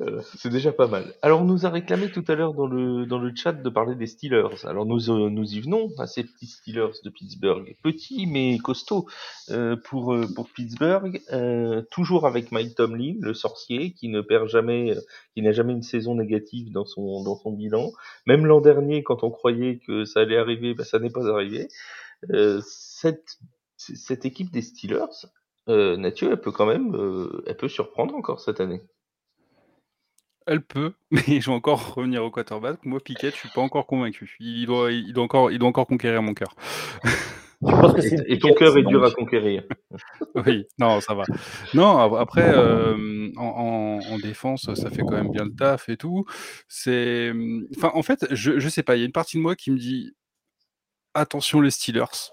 Euh, 0.01 0.21
c'est 0.37 0.51
déjà 0.51 0.73
pas 0.73 0.89
mal. 0.89 1.15
Alors, 1.23 1.43
on 1.43 1.45
nous 1.45 1.67
a 1.67 1.71
réclamé 1.71 2.11
tout 2.11 2.25
à 2.27 2.35
l'heure 2.35 2.53
dans 2.53 2.67
le, 2.67 3.07
dans 3.07 3.19
le 3.19 3.33
chat 3.35 3.53
de 3.53 3.71
parler 3.71 3.95
des 3.95 4.07
Steelers. 4.09 4.65
Alors, 4.65 4.87
nous, 4.87 5.09
euh, 5.09 5.31
nous 5.31 5.55
y 5.55 5.61
venons 5.61 5.91
à 5.99 6.07
ces 6.07 6.25
petits 6.25 6.49
Steelers 6.49 7.01
de 7.05 7.11
Pittsburgh. 7.11 7.77
Petits, 7.83 8.27
mais 8.27 8.59
costauds 8.59 9.07
euh, 9.51 9.77
pour, 9.77 10.13
euh, 10.13 10.27
pour 10.35 10.49
Pittsburgh. 10.51 11.23
Euh, 11.33 11.83
toujours 11.91 12.27
avec 12.27 12.51
Mike 12.51 12.75
Tomlin, 12.75 13.15
le 13.21 13.35
sorcier, 13.35 13.93
qui 13.93 14.09
ne 14.09 14.21
perd 14.21 14.49
jamais, 14.49 14.97
euh, 14.97 15.01
qui 15.35 15.43
n'a 15.43 15.53
jamais 15.53 15.73
une 15.73 15.83
saison 15.83 16.17
négative 16.17 16.73
dans 16.73 16.85
son, 16.85 17.23
dans 17.23 17.37
son 17.37 17.53
bilan. 17.53 17.93
Même 18.27 18.47
l'an 18.47 18.61
dernier, 18.61 19.05
quand 19.05 19.23
on 19.23 19.31
croyait 19.31 19.79
que 19.87 20.05
ça 20.05 20.21
allait 20.21 20.39
arriver, 20.39 20.75
bah, 20.75 20.85
ça 20.85 20.99
n'est 20.99 21.11
pas 21.11 21.29
arrivé. 21.29 21.69
Euh, 22.31 22.61
cette, 22.65 23.39
cette 23.77 24.25
équipe 24.25 24.51
des 24.51 24.63
Steelers, 24.63 25.27
euh, 25.69 25.97
elle 26.23 26.41
peut 26.41 26.53
quand 26.53 26.67
même, 26.67 26.95
euh, 26.95 27.43
elle 27.47 27.57
peut 27.57 27.69
surprendre 27.69 28.15
encore 28.15 28.41
cette 28.41 28.61
année. 28.61 28.83
Elle 30.47 30.63
peut, 30.63 30.93
mais 31.11 31.41
je 31.41 31.47
vais 31.51 31.57
encore 31.57 31.95
revenir 31.95 32.25
au 32.25 32.31
quarterback. 32.31 32.85
Moi, 32.85 33.01
Piquet, 33.01 33.31
je 33.31 33.37
suis 33.37 33.49
pas 33.51 33.61
encore 33.61 33.87
convaincu. 33.87 34.37
Il 34.41 34.67
doit, 34.67 34.91
il 34.93 35.13
doit 35.13 35.25
encore, 35.25 35.51
il 35.53 35.59
doit 35.59 35.69
encore 35.69 35.87
conquérir 35.87 36.23
mon 36.23 36.35
cœur. 36.35 36.55
Je 37.65 37.71
pense 37.71 37.93
que 37.95 38.01
c'est 38.03 38.17
Et, 38.27 38.33
et 38.33 38.39
ton 38.41 38.53
cœur 38.55 38.77
est 38.77 38.83
dur 38.83 39.05
à 39.05 39.13
conquérir. 39.13 39.63
Oui, 40.35 40.65
non, 40.81 41.01
ça 41.01 41.15
va. 41.15 41.23
Non, 41.75 41.97
ap- 41.99 42.15
après, 42.15 42.51
euh, 42.53 43.31
en, 43.37 43.45
en- 43.45 44.13
en 44.15 44.19
défense, 44.19 44.73
ça 44.75 44.91
fait 44.91 45.03
quand 45.03 45.13
même 45.13 45.31
bien 45.31 45.45
le 45.45 45.55
taf 45.55 45.89
et 45.89 45.97
tout. 45.97 46.25
C'est, 46.67 47.33
enfin, 47.77 47.93
en 47.95 48.03
fait, 48.03 48.27
je, 48.33 48.59
je 48.59 48.69
sais 48.69 48.83
pas. 48.83 48.97
Il 48.97 49.01
y 49.01 49.03
a 49.03 49.07
une 49.07 49.13
partie 49.13 49.37
de 49.37 49.43
moi 49.43 49.55
qui 49.55 49.71
me 49.71 49.79
dit 49.79 50.13
attention 51.15 51.61
les 51.61 51.71
Steelers. 51.71 52.33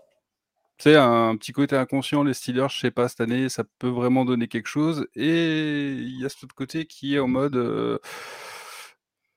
Tu 0.79 0.83
sais, 0.83 0.95
un 0.95 1.35
petit 1.35 1.51
côté 1.51 1.75
inconscient, 1.75 2.23
les 2.23 2.33
Steelers, 2.33 2.69
je 2.69 2.79
sais 2.79 2.91
pas, 2.91 3.09
cette 3.09 3.19
année, 3.21 3.49
ça 3.49 3.63
peut 3.79 3.89
vraiment 3.89 4.23
donner 4.23 4.47
quelque 4.47 4.67
chose. 4.67 5.07
Et 5.13 5.91
il 5.91 6.21
y 6.21 6.25
a 6.25 6.29
cet 6.29 6.45
autre 6.45 6.55
côté 6.55 6.85
qui 6.85 7.15
est 7.15 7.19
en 7.19 7.27
mode, 7.27 7.57
euh, 7.57 7.99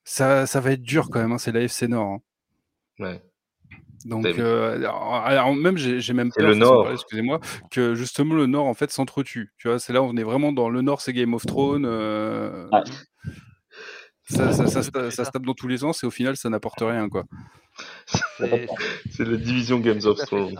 ça, 0.04 0.46
ça 0.46 0.60
va 0.60 0.72
être 0.72 0.82
dur 0.82 1.08
quand 1.10 1.20
même. 1.20 1.32
hein, 1.32 1.38
c'est 1.38 1.50
la 1.52 1.62
FC 1.62 1.88
Nord. 1.88 2.06
hein. 2.12 2.20
Ouais. 3.00 3.22
Donc, 4.04 4.24
euh, 4.26 4.76
alors, 4.76 5.14
alors, 5.14 5.54
même, 5.54 5.76
j'ai 5.78 6.12
même 6.12 6.30
C'est 6.32 6.40
peur, 6.42 6.48
le 6.50 6.54
Nord. 6.56 6.82
parler, 6.82 6.94
excusez-moi, 6.94 7.40
que 7.70 7.94
justement 7.94 8.34
le 8.34 8.46
Nord, 8.46 8.66
en 8.66 8.74
fait, 8.74 8.90
s'entretue. 8.90 9.52
Tu 9.58 9.68
vois, 9.68 9.78
c'est 9.78 9.92
là, 9.92 10.02
on 10.02 10.16
est 10.16 10.24
vraiment 10.24 10.52
dans 10.52 10.68
le 10.70 10.80
Nord, 10.82 11.00
c'est 11.00 11.12
Game 11.12 11.34
of 11.34 11.44
Thrones. 11.46 11.86
euh, 11.86 12.68
Ouais. 12.72 12.82
Ça, 14.24 14.52
ça, 14.52 14.66
ça, 14.66 14.82
se 14.82 14.86
C'est 14.86 14.90
ta- 14.92 15.10
ça 15.10 15.16
ça. 15.16 15.24
se 15.26 15.30
tape 15.30 15.44
dans 15.44 15.54
tous 15.54 15.68
les 15.68 15.78
sens 15.78 16.02
et 16.02 16.06
au 16.06 16.10
final, 16.10 16.36
ça 16.36 16.48
n'apporte 16.50 16.80
rien, 16.80 17.08
quoi. 17.08 17.24
C'est 18.38 18.68
la 19.24 19.36
division 19.36 19.78
Games 19.78 20.00
of 20.04 20.18
Thrones. 20.18 20.54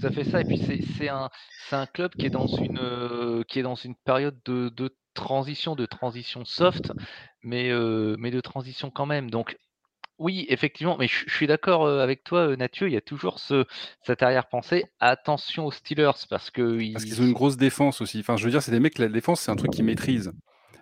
tout 0.00 0.06
à 0.06 0.10
fait 0.10 0.24
ça. 0.24 0.40
Et 0.40 0.44
puis 0.44 0.58
c'est 0.98 1.08
un 1.08 1.86
club 1.86 2.12
qui 2.18 2.26
est 2.26 2.30
dans 2.30 2.46
une 2.46 2.78
euh, 2.78 3.42
qui 3.48 3.58
est 3.58 3.62
dans 3.62 3.74
une 3.74 3.94
période 3.94 4.38
de, 4.44 4.68
de 4.70 4.94
transition, 5.14 5.76
de 5.76 5.86
transition 5.86 6.44
soft, 6.44 6.92
mais 7.42 7.70
euh, 7.70 8.16
mais 8.18 8.30
de 8.30 8.40
transition 8.40 8.90
quand 8.90 9.06
même. 9.06 9.30
Donc 9.30 9.56
oui, 10.18 10.46
effectivement, 10.48 10.96
mais 10.98 11.08
je 11.08 11.28
suis 11.32 11.46
d'accord 11.48 11.84
euh, 11.84 12.00
avec 12.00 12.22
toi, 12.24 12.56
Mathieu. 12.56 12.86
Il 12.88 12.94
y 12.94 12.96
a 12.96 13.00
toujours 13.00 13.38
ce 13.38 13.66
cette 14.02 14.22
arrière-pensée. 14.22 14.84
Attention 15.00 15.66
aux 15.66 15.72
Steelers 15.72 16.12
parce 16.30 16.50
que 16.50 16.62
Parce 16.92 17.04
ils 17.04 17.08
qu'ils 17.10 17.20
ont 17.20 17.26
une 17.26 17.32
grosse 17.32 17.56
défense 17.56 18.00
aussi. 18.00 18.20
Enfin, 18.20 18.36
je 18.36 18.44
veux 18.44 18.50
dire, 18.50 18.62
c'est 18.62 18.70
des 18.72 18.80
mecs, 18.80 18.98
la 18.98 19.08
défense, 19.08 19.40
c'est 19.40 19.50
un 19.50 19.56
truc 19.56 19.72
qu'ils 19.72 19.84
maîtrisent. 19.84 20.32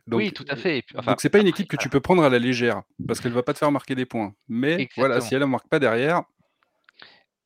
Donc, 0.06 0.18
oui, 0.18 0.32
tout 0.32 0.44
à 0.48 0.56
fait. 0.56 0.82
Enfin, 0.96 1.12
donc 1.12 1.20
c'est 1.20 1.30
pas 1.30 1.38
une 1.38 1.46
équipe 1.46 1.68
que 1.68 1.76
tu 1.76 1.88
peux 1.88 2.00
prendre 2.00 2.24
à 2.24 2.28
la 2.28 2.38
légère, 2.38 2.82
parce 3.06 3.20
qu'elle 3.20 3.32
va 3.32 3.42
pas 3.42 3.52
te 3.52 3.58
faire 3.58 3.70
marquer 3.70 3.94
des 3.94 4.06
points. 4.06 4.34
Mais 4.48 4.88
voilà, 4.96 5.20
si 5.20 5.34
elle 5.34 5.40
ne 5.40 5.46
marque 5.46 5.68
pas 5.68 5.78
derrière, 5.78 6.22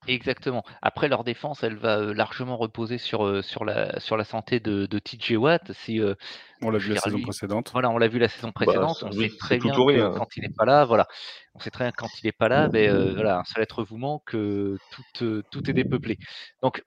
Exactement. 0.08 0.62
Après, 0.82 1.08
leur 1.08 1.24
défense, 1.24 1.62
elle 1.62 1.76
va 1.76 1.98
euh, 1.98 2.14
largement 2.14 2.56
reposer 2.56 2.98
sur, 2.98 3.26
euh, 3.26 3.42
sur, 3.42 3.64
la, 3.64 3.98
sur 3.98 4.16
la 4.16 4.24
santé 4.24 4.60
de, 4.60 4.86
de 4.86 4.98
TJ 4.98 5.32
Watt. 5.32 5.72
Si, 5.72 6.00
euh, 6.00 6.14
on 6.62 6.70
l'a 6.70 6.78
vu 6.78 6.94
la 6.94 7.00
saison 7.00 7.16
lui, 7.16 7.22
précédente. 7.24 7.70
voilà, 7.72 7.90
on 7.90 7.98
l'a 7.98 8.08
vu 8.08 8.18
la 8.18 8.28
saison 8.28 8.48
Bah, 8.48 8.64
précédente. 8.64 9.02
on 9.02 9.10
oui, 9.16 9.30
sait 9.30 9.36
très 9.36 9.58
bien 9.58 9.72
rien. 9.74 10.10
quand 10.10 10.36
il 10.36 10.42
n'est 10.42 10.54
pas 10.56 10.64
là, 10.64 10.84
voilà, 10.84 11.06
on 11.54 11.58
sait 11.60 11.70
très 11.70 11.84
bien 11.84 11.90
que 11.90 11.96
quand 11.96 12.08
il 12.22 12.26
n'est 12.26 12.32
pas 12.32 12.48
là, 12.48 12.68
ben, 12.68 12.88
euh, 12.88 13.14
voilà, 13.14 13.40
un 13.40 13.44
seul 13.44 13.62
être 13.62 13.82
vouement 13.82 14.22
que 14.24 14.78
tout, 14.92 15.24
euh, 15.24 15.42
tout 15.50 15.68
est 15.68 15.74
dépeuplé. 15.74 16.18
Donc 16.62 16.82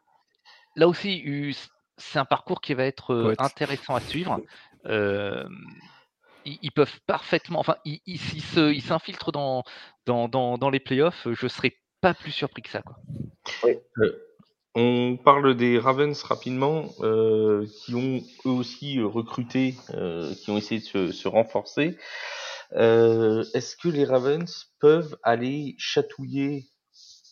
là 0.75 0.87
aussi, 0.87 1.53
c'est 1.97 2.19
un 2.19 2.25
parcours 2.25 2.61
qui 2.61 2.73
va 2.73 2.85
être 2.85 3.35
intéressant 3.37 3.95
à 3.95 3.99
suivre. 3.99 4.39
Euh, 4.85 5.43
ils, 6.45 6.59
ils 6.61 6.71
peuvent 6.71 6.99
parfaitement, 7.05 7.59
enfin, 7.59 7.75
ils 7.85 8.81
s'infiltrent 8.81 9.31
dans, 9.31 9.63
dans, 10.05 10.27
dans, 10.27 10.57
dans 10.57 10.69
les 10.69 10.79
playoffs, 10.79 11.27
je 11.31 11.47
serais 11.47 11.75
pas 12.01 12.13
plus 12.13 12.31
surpris 12.31 12.61
que 12.61 12.69
ça. 12.69 12.81
Quoi. 12.81 12.97
On 14.75 15.17
parle 15.17 15.55
des 15.55 15.79
Ravens 15.79 16.21
rapidement, 16.23 16.89
euh, 17.01 17.65
qui 17.83 17.95
ont 17.95 18.21
eux 18.45 18.51
aussi 18.51 18.99
euh, 18.99 19.07
recruté, 19.07 19.75
euh, 19.95 20.33
qui 20.35 20.51
ont 20.51 20.57
essayé 20.57 20.79
de 20.79 20.85
se, 20.85 21.11
se 21.11 21.27
renforcer. 21.27 21.97
Euh, 22.73 23.43
Est-ce 23.53 23.75
que 23.75 23.89
les 23.89 24.05
Ravens 24.05 24.71
peuvent 24.79 25.17
aller 25.23 25.75
chatouiller 25.77 26.65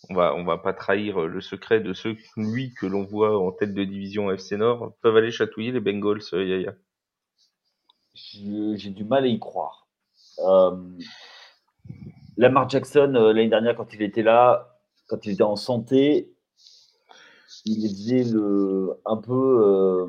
on 0.09 0.15
va, 0.15 0.33
on 0.35 0.45
va 0.45 0.57
pas 0.57 0.73
trahir 0.73 1.21
le 1.21 1.41
secret 1.41 1.81
de 1.81 1.93
ceux, 1.93 2.15
lui, 2.37 2.73
que 2.73 2.85
l'on 2.85 3.03
voit 3.03 3.37
en 3.37 3.51
tête 3.51 3.73
de 3.73 3.83
division 3.83 4.31
FC 4.31 4.55
Nord, 4.55 4.93
peuvent 5.01 5.17
aller 5.17 5.31
chatouiller 5.31 5.71
les 5.71 5.79
Bengals, 5.79 6.21
euh, 6.33 6.45
Yaya 6.45 6.73
J'ai 8.17 8.89
du 8.89 9.03
mal 9.03 9.25
à 9.25 9.27
y 9.27 9.39
croire. 9.39 9.87
Euh, 10.39 10.75
Lamar 12.35 12.67
Jackson, 12.67 13.13
euh, 13.15 13.33
l'année 13.33 13.49
dernière, 13.49 13.75
quand 13.75 13.93
il 13.93 14.01
était 14.01 14.23
là, 14.23 14.79
quand 15.07 15.25
il 15.25 15.33
était 15.33 15.43
en 15.43 15.55
santé, 15.55 16.33
il 17.65 17.87
faisait 17.89 18.23
le, 18.23 18.99
un 19.05 19.17
peu. 19.17 19.33
euh, 19.33 20.07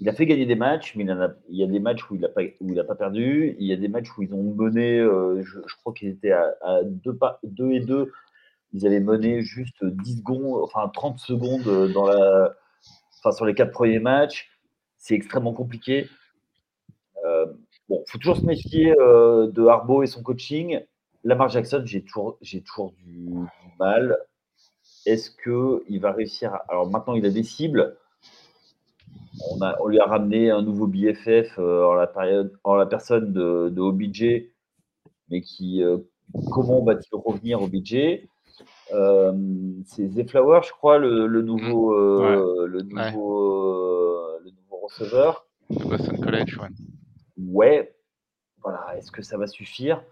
il 0.00 0.08
a 0.08 0.12
fait 0.12 0.26
gagner 0.26 0.44
des 0.44 0.56
matchs, 0.56 0.96
mais 0.96 1.04
il, 1.48 1.56
y 1.56 1.62
a 1.62 1.66
des 1.66 1.78
matchs 1.78 2.10
où 2.10 2.16
il 2.16 2.20
n'a 2.20 2.28
pas, 2.28 2.42
pas 2.84 2.94
perdu. 2.96 3.54
Il 3.58 3.66
y 3.66 3.72
a 3.72 3.76
des 3.76 3.88
matchs 3.88 4.08
où 4.18 4.22
ils 4.22 4.34
ont 4.34 4.42
mené, 4.42 4.98
je, 4.98 5.76
crois 5.80 5.94
qu'ils 5.94 6.08
étaient 6.10 6.32
à, 6.32 6.52
à 6.62 6.82
deux, 6.82 7.16
deux 7.44 7.70
et 7.70 7.80
deux. 7.80 8.12
Ils 8.72 8.86
avaient 8.86 9.00
mené 9.00 9.40
juste 9.42 9.84
10 9.84 10.18
secondes, 10.18 10.62
enfin 10.64 10.88
30 10.88 11.20
secondes 11.20 11.92
dans 11.92 12.06
la, 12.06 12.54
enfin, 13.20 13.30
sur 13.30 13.46
les 13.46 13.54
quatre 13.54 13.70
premiers 13.70 14.00
matchs. 14.00 14.50
C'est 14.98 15.14
extrêmement 15.14 15.54
compliqué. 15.54 16.08
Euh, 17.24 17.46
bon, 17.88 18.02
faut 18.06 18.18
toujours 18.18 18.36
se 18.36 18.44
méfier 18.44 18.94
euh, 18.98 19.46
de 19.50 19.64
Harbaugh 19.66 20.02
et 20.02 20.06
son 20.06 20.22
coaching. 20.22 20.80
Lamar 21.24 21.48
Jackson, 21.48 21.82
j'ai 21.86 22.02
toujours, 22.02 22.36
j'ai 22.42 22.60
toujours 22.62 22.92
du, 22.92 23.24
du 23.26 23.42
mal. 23.80 24.16
Est-ce 25.06 25.30
que 25.30 25.82
il 25.88 26.00
va 26.00 26.12
réussir 26.12 26.52
à- 26.54 26.64
Alors 26.68 26.90
maintenant, 26.90 27.14
il 27.14 27.24
a 27.26 27.30
des 27.30 27.42
cibles. 27.42 27.96
On, 29.50 29.62
a, 29.62 29.76
on 29.82 29.88
lui 29.88 29.98
a 29.98 30.04
ramené 30.04 30.50
un 30.50 30.62
nouveau 30.62 30.86
BFF 30.86 31.58
euh, 31.58 31.84
en, 31.86 31.94
la 31.94 32.06
période, 32.06 32.52
en 32.62 32.74
la 32.76 32.86
personne 32.86 33.32
de, 33.32 33.68
de 33.68 33.80
OBJ, 33.80 34.44
mais 35.30 35.40
qui, 35.40 35.82
euh, 35.82 35.98
comment 36.52 36.82
va-t-il 36.84 37.18
revenir 37.18 37.60
au 37.62 37.66
budget 37.66 38.28
euh, 38.92 39.32
C'est 39.86 40.08
The 40.08 40.28
Flower, 40.30 40.60
je 40.64 40.70
crois, 40.72 40.98
le, 40.98 41.26
le 41.26 41.42
nouveau, 41.42 41.94
euh, 41.94 42.66
le 42.66 42.82
nouveau, 42.82 43.42
euh, 43.42 44.40
le 44.44 44.50
nouveau 44.50 44.76
receveur. 44.86 45.46
De 45.70 45.84
Boston 45.84 46.20
College, 46.20 46.58
ouais. 46.58 46.68
Ouais, 47.36 47.94
voilà. 48.62 48.96
Est-ce 48.96 49.10
que 49.10 49.22
ça 49.22 49.36
va 49.36 49.46
suffire? 49.46 50.02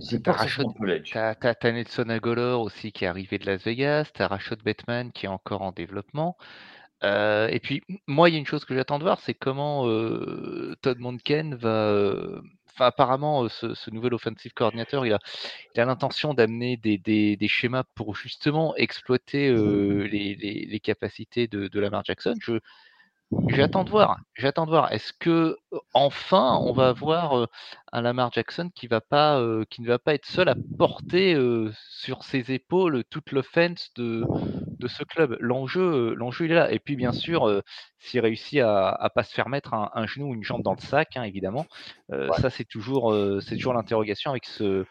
J'ai 0.00 0.20
T'as 1.12 1.72
Nelson 1.72 2.08
Agolor 2.08 2.60
aussi 2.62 2.92
qui 2.92 3.04
est 3.04 3.08
arrivé 3.08 3.38
de 3.38 3.46
Las 3.46 3.62
Vegas, 3.64 4.10
t'as 4.14 4.28
Rashad 4.28 4.62
Bateman 4.62 5.12
qui 5.12 5.26
est 5.26 5.28
encore 5.30 5.62
en 5.62 5.72
développement. 5.72 6.36
Euh, 7.04 7.48
et 7.48 7.60
puis, 7.60 7.82
moi, 8.06 8.28
il 8.28 8.32
y 8.32 8.36
a 8.36 8.38
une 8.38 8.46
chose 8.46 8.64
que 8.64 8.74
j'attends 8.74 8.98
de 8.98 9.04
voir, 9.04 9.20
c'est 9.20 9.34
comment 9.34 9.86
euh, 9.88 10.74
Todd 10.82 10.98
Monken 10.98 11.54
va. 11.54 11.88
euh, 11.88 12.40
Enfin, 12.78 12.86
apparemment, 12.88 13.48
ce, 13.48 13.72
ce 13.72 13.90
nouvel 13.90 14.12
offensive 14.12 14.52
coordinateur, 14.52 15.06
il 15.06 15.12
a, 15.14 15.18
il 15.74 15.80
a 15.80 15.86
l'intention 15.86 16.34
d'amener 16.34 16.76
des, 16.76 16.98
des- 16.98 17.34
des 17.38 17.48
schémas 17.48 17.84
pour 17.94 18.14
justement 18.14 18.76
exploiter 18.76 19.48
euh, 19.48 20.02
les, 20.06 20.34
les- 20.34 20.66
les 20.66 20.80
capacités 20.80 21.48
de, 21.48 21.68
de 21.68 21.80
Lamar 21.80 22.04
Jackson. 22.04 22.34
Je, 22.38 22.58
J'attends 23.48 23.84
de 23.84 23.90
voir. 23.90 24.18
J'attends 24.34 24.64
de 24.66 24.70
voir. 24.70 24.92
Est-ce 24.92 25.12
que 25.12 25.56
enfin 25.94 26.58
on 26.64 26.72
va 26.72 26.88
avoir 26.88 27.38
euh, 27.38 27.46
un 27.92 28.00
Lamar 28.00 28.32
Jackson 28.32 28.70
qui 28.74 28.86
va 28.86 29.00
pas, 29.00 29.38
euh, 29.40 29.64
qui 29.70 29.82
ne 29.82 29.86
va 29.86 29.98
pas 29.98 30.14
être 30.14 30.26
seul 30.26 30.48
à 30.48 30.56
porter 30.78 31.34
euh, 31.34 31.70
sur 31.90 32.22
ses 32.24 32.52
épaules 32.52 33.04
toute 33.10 33.30
l'offense 33.32 33.90
de, 33.96 34.24
de 34.80 34.88
ce 34.88 35.04
club? 35.04 35.36
L'enjeu, 35.40 36.14
l'enjeu 36.14 36.46
il 36.46 36.52
est 36.52 36.54
là. 36.56 36.72
Et 36.72 36.78
puis 36.78 36.96
bien 36.96 37.12
sûr, 37.12 37.48
euh, 37.48 37.62
s'il 37.98 38.20
réussit 38.20 38.60
à, 38.60 38.88
à 38.90 39.10
pas 39.10 39.22
se 39.22 39.32
faire 39.34 39.48
mettre 39.48 39.74
un, 39.74 39.90
un 39.94 40.06
genou 40.06 40.30
ou 40.30 40.34
une 40.34 40.44
jambe 40.44 40.62
dans 40.62 40.74
le 40.74 40.80
sac, 40.80 41.16
hein, 41.16 41.22
évidemment, 41.22 41.66
euh, 42.12 42.28
Ouais. 42.28 42.40
ça 42.40 42.50
c'est 42.50 42.64
toujours, 42.64 43.12
euh, 43.12 43.40
c'est 43.40 43.54
toujours 43.56 43.74
l'interrogation 43.74 44.30
avec 44.30 44.44
ce, 44.46 44.84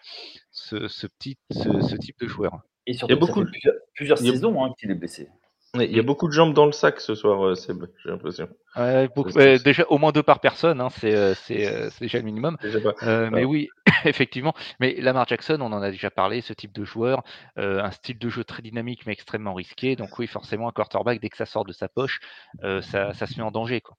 ce, 0.52 0.88
ce 0.88 1.08
petit, 1.08 1.38
ce, 1.52 1.82
ce 1.82 1.96
type 1.96 2.20
de 2.20 2.28
joueur. 2.28 2.60
Et 2.88 2.94
surtout, 2.94 3.14
Il 3.14 3.16
y 3.16 3.18
a 3.18 3.20
ça 3.22 3.28
beaucoup 3.34 3.40
fait 3.46 3.52
plusieurs, 3.52 3.76
plusieurs 3.96 4.20
il 4.22 4.26
y 4.26 4.30
a- 4.30 4.32
saisons 4.34 4.64
hein, 4.64 4.74
qu'il 4.80 4.92
est 4.92 4.96
blessé. 4.96 5.28
Il 5.84 5.96
y 5.96 6.00
a 6.00 6.04
beaucoup 6.04 6.28
de 6.28 6.34
jambes 6.34 6.54
dans 6.54 6.66
le 6.66 6.72
sac 6.72 7.00
ce 7.00 7.16
soir, 7.16 7.46
euh, 7.46 7.56
Seb, 7.56 7.86
j'ai 8.04 8.10
l'impression. 8.10 8.48
Ouais, 8.76 9.08
ouais, 9.36 9.60
déjà 9.60 9.84
au 9.90 9.98
moins 9.98 10.12
deux 10.12 10.24
par 10.24 10.40
personne, 10.40 10.82
hein, 10.82 10.90
c'est, 10.90 11.16
euh, 11.16 11.34
c'est, 11.36 11.66
euh, 11.68 11.90
déjà 12.00 12.18
le 12.20 12.24
minimum. 12.26 12.58
Euh, 13.04 13.30
mais 13.32 13.40
Ouais. 13.40 13.46
oui, 13.46 13.70
effectivement. 14.06 14.54
Mais 14.80 14.96
Lamar 15.00 15.28
Jackson, 15.28 15.58
on 15.62 15.72
en 15.72 15.82
a 15.82 15.92
déjà 15.92 16.10
parlé, 16.10 16.42
ce 16.42 16.54
type 16.54 16.74
de 16.74 16.84
joueur, 16.84 17.24
euh, 17.58 17.82
un 17.82 17.92
style 17.92 18.18
de 18.20 18.30
jeu 18.30 18.44
très 18.44 18.62
dynamique 18.62 19.06
mais 19.06 19.14
extrêmement 19.14 19.54
risqué. 19.54 19.96
Donc 19.96 20.18
oui, 20.20 20.28
forcément, 20.28 20.68
un 20.68 20.72
quarterback, 20.72 21.20
dès 21.22 21.30
que 21.30 21.38
ça 21.38 21.46
sort 21.46 21.66
de 21.66 21.74
sa 21.74 21.88
poche, 21.88 22.20
euh, 22.64 22.82
ça, 22.82 23.14
ça 23.14 23.28
se 23.28 23.36
met 23.38 23.44
en 23.44 23.52
danger. 23.52 23.82
Quoi. 23.82 23.98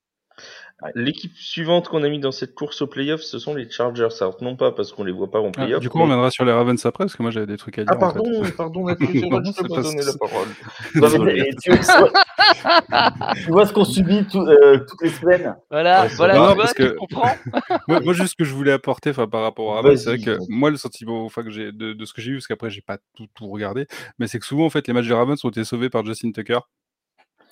L'équipe 0.95 1.32
suivante 1.34 1.89
qu'on 1.89 2.03
a 2.05 2.09
mis 2.11 2.20
dans 2.20 2.32
cette 2.32 2.55
course 2.55 2.82
aux 2.82 2.87
playoffs, 2.87 3.22
ce 3.22 3.39
sont 3.39 3.55
les 3.55 3.68
Chargers. 3.70 4.09
Alors, 4.20 4.37
non 4.43 4.57
pas 4.57 4.72
parce 4.72 4.93
qu'on 4.93 5.05
les 5.05 5.12
voit 5.12 5.30
pas 5.30 5.41
en 5.41 5.49
Ah, 5.49 5.53
playoffs. 5.53 5.80
du 5.80 5.89
coup, 5.89 5.97
mais- 5.97 6.05
on 6.05 6.07
viendra 6.09 6.30
sur 6.30 6.45
les 6.45 6.53
Ravens 6.53 6.84
après, 6.84 7.05
parce 7.05 7.16
que 7.16 7.22
moi 7.22 7.30
j'avais 7.30 7.47
des 7.47 7.57
trucs 7.57 7.78
à 7.78 7.84
dire. 7.84 7.95
Ah, 7.99 8.05
en 8.05 8.11
fait. 8.11 8.14
pardon, 8.14 8.30
pardon, 8.57 8.95
que 8.95 9.07
je 9.07 9.20
pas 9.30 9.68
pas- 9.74 9.82
donné 9.82 10.03
la 10.05 10.12
parole. 10.20 10.49
Non, 10.95 11.24
mais 11.24 11.32
Désolé. 11.34 11.51
tu, 11.62 11.72
vois, 11.72 13.11
tu 13.34 13.51
vois 13.51 13.66
ce 13.66 13.72
qu'on 13.72 13.84
subit 13.87 14.26
tout- 14.26 14.47
euh, 14.47 14.84
toutes 14.87 15.01
les 15.03 15.09
semaines. 15.09 15.57
Voilà, 15.70 16.03
Ouais, 16.03 16.09
voilà, 16.16 16.34
tu 16.34 16.41
vois, 16.41 16.57
parce 16.57 16.74
tu 16.74 16.82
que- 16.82 16.93
comprends 16.97 17.30
moi, 17.89 18.01
moi, 18.01 18.12
juste 18.12 18.32
ce 18.32 18.37
que 18.37 18.45
je 18.45 18.53
voulais 18.55 18.72
apporter 18.72 19.11
enfin, 19.11 19.26
par 19.26 19.43
rapport 19.43 19.72
à 19.72 19.76
Ravens, 19.76 19.99
c'est 19.99 20.11
vrai 20.11 20.18
que 20.18 20.39
moi, 20.51 20.70
le 20.70 20.76
sentiment 20.76 21.24
enfin, 21.24 21.43
que 21.43 21.51
j'ai 21.51 21.72
de, 21.72 21.95
de 21.95 22.05
ce 22.05 22.12
que 22.12 22.20
j'ai 22.20 22.32
eu, 22.32 22.34
parce 22.37 22.47
qu'après, 22.49 22.68
j'ai 22.68 22.82
pas 22.82 22.99
tout, 23.16 23.26
tout 23.34 23.49
regardé, 23.49 23.87
mais 24.18 24.26
c'est 24.26 24.39
que 24.39 24.45
souvent, 24.47 24.66
en 24.66 24.70
fait, 24.70 24.87
les 24.87 24.93
matchs 24.93 25.09
de 25.09 25.14
Ravens 25.14 25.43
ont 25.43 25.49
été 25.49 25.64
sauvés 25.64 25.89
par 25.89 26.05
Justin 26.05 26.32
Tucker. 26.32 26.59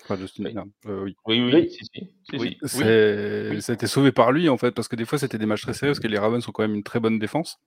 Enfin, 0.05 0.17
Justin, 0.17 0.45
Oui. 0.45 0.55
non, 0.55 0.71
euh, 0.87 1.03
oui. 1.05 1.17
Oui, 1.27 1.41
oui, 1.41 1.53
Oui. 1.55 1.71
si, 1.71 2.37
Oui. 2.39 2.59
oui. 3.53 3.89
Sauvé 3.89 4.13
par 4.13 4.33
lui, 4.33 4.49
en 4.49 4.59
fait, 4.59 4.71
parce 4.73 4.89
que 4.89 4.97
des 4.97 5.05
fois, 5.07 5.19
c'était 5.19 5.39
des 5.39 5.47
matchs 5.47 5.63
très 5.63 5.73
sérieux, 5.75 5.93
parce 5.93 6.01
que 6.01 6.09
les 6.09 6.19
Ravens 6.19 6.47
ont 6.47 6.53
quand 6.53 6.63
même 6.63 6.75
une 6.75 6.83
très 6.83 7.01
bonne 7.01 7.19
défense. 7.19 7.59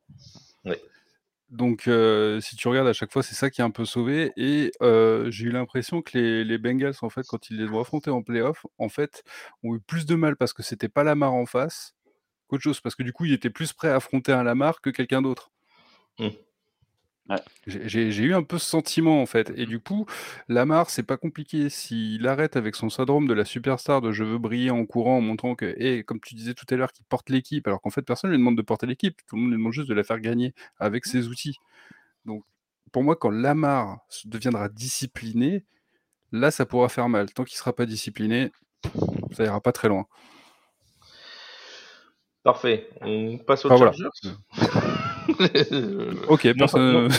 Donc, 1.49 1.87
euh, 1.87 2.41
si 2.41 2.57
tu 2.57 2.67
regardes 2.67 2.89
à 2.89 2.93
chaque 2.93 3.11
fois, 3.11 3.23
c'est 3.23 3.33
ça 3.33 3.49
qui 3.49 3.61
est 3.61 3.63
un 3.63 3.69
peu 3.71 3.85
sauvé. 3.85 4.33
Et 4.35 4.71
euh, 4.81 5.31
j'ai 5.31 5.45
eu 5.45 5.51
l'impression 5.51 6.01
que 6.01 6.17
les, 6.17 6.43
les 6.43 6.57
Bengals, 6.57 6.95
en 7.01 7.09
fait, 7.09 7.25
quand 7.25 7.49
ils 7.49 7.57
les 7.57 7.69
ont 7.69 7.79
affrontés 7.79 8.09
en 8.09 8.21
playoff, 8.21 8.65
en 8.77 8.89
fait, 8.89 9.23
ont 9.63 9.73
eu 9.75 9.79
plus 9.79 10.05
de 10.05 10.15
mal 10.15 10.35
parce 10.35 10.51
que 10.51 10.61
c'était 10.61 10.89
pas 10.89 11.05
Lamar 11.05 11.33
en 11.33 11.45
face 11.45 11.95
qu'autre 12.47 12.63
chose. 12.63 12.81
Parce 12.81 12.95
que 12.95 13.03
du 13.03 13.13
coup, 13.13 13.23
ils 13.23 13.31
étaient 13.33 13.49
plus 13.49 13.71
prêts 13.71 13.87
à 13.87 13.95
affronter 13.95 14.33
un 14.33 14.43
Lamar 14.43 14.81
que 14.81 14.89
quelqu'un 14.89 15.21
d'autre. 15.21 15.49
Hmm. 16.19 16.27
Ouais. 17.29 17.41
J'ai- 17.65 18.09
eu 18.23 18.33
un 18.33 18.43
peu 18.43 18.57
ce 18.57 18.65
sentiment 18.69 19.21
en 19.21 19.25
fait. 19.25 19.51
Et 19.57 19.65
du 19.65 19.79
coup, 19.79 20.05
Lamar, 20.47 20.89
c'est 20.89 21.03
pas 21.03 21.17
compliqué. 21.17 21.69
S'il 21.69 22.25
arrête 22.27 22.55
avec 22.55 22.75
son 22.75 22.89
syndrome 22.89 23.27
de 23.27 23.33
la 23.33 23.43
superstar 23.43 24.01
de 24.01 24.11
je 24.13 24.23
veux 24.23 24.37
briller 24.37 24.71
en 24.71 24.85
courant 24.85 25.17
en 25.17 25.21
montrant 25.21 25.55
que, 25.55 25.75
et 25.77 26.03
comme 26.03 26.21
tu 26.21 26.35
disais 26.35 26.53
tout 26.53 26.65
à 26.69 26.75
l'heure, 26.77 26.93
qu'il 26.93 27.05
porte 27.05 27.29
l'équipe, 27.29 27.67
alors 27.67 27.81
qu'en 27.81 27.89
fait 27.89 28.01
personne 28.01 28.29
ne 28.29 28.35
lui 28.35 28.39
demande 28.41 28.55
de 28.57 28.61
porter 28.61 28.85
l'équipe, 28.85 29.17
tout 29.27 29.35
le 29.35 29.41
monde 29.41 29.51
lui 29.51 29.57
demande 29.57 29.73
juste 29.73 29.89
de 29.89 29.93
la 29.93 30.03
faire 30.03 30.19
gagner 30.21 30.53
avec 30.79 31.05
ses 31.05 31.27
outils. 31.27 31.57
Donc 32.25 32.45
pour 32.93 33.03
moi, 33.03 33.17
quand 33.17 33.29
Lamar 33.29 33.99
deviendra 34.23 34.69
discipliné, 34.69 35.65
là 36.31 36.49
ça 36.51 36.65
pourra 36.65 36.87
faire 36.87 37.09
mal. 37.09 37.31
Tant 37.33 37.43
qu'il 37.43 37.57
sera 37.57 37.73
pas 37.73 37.85
discipliné, 37.85 38.53
ça 39.33 39.43
ira 39.43 39.59
pas 39.59 39.73
très 39.73 39.89
loin. 39.89 40.05
Parfait. 42.43 42.87
On 43.01 43.37
passe 43.37 43.65
aux 43.65 43.71
Enfin, 43.71 43.91
voilà. 43.91 44.86
Ok, 46.29 46.45
Non, 46.45 46.53
personne. 46.57 46.93
non. 46.93 47.01
non, 47.03 47.09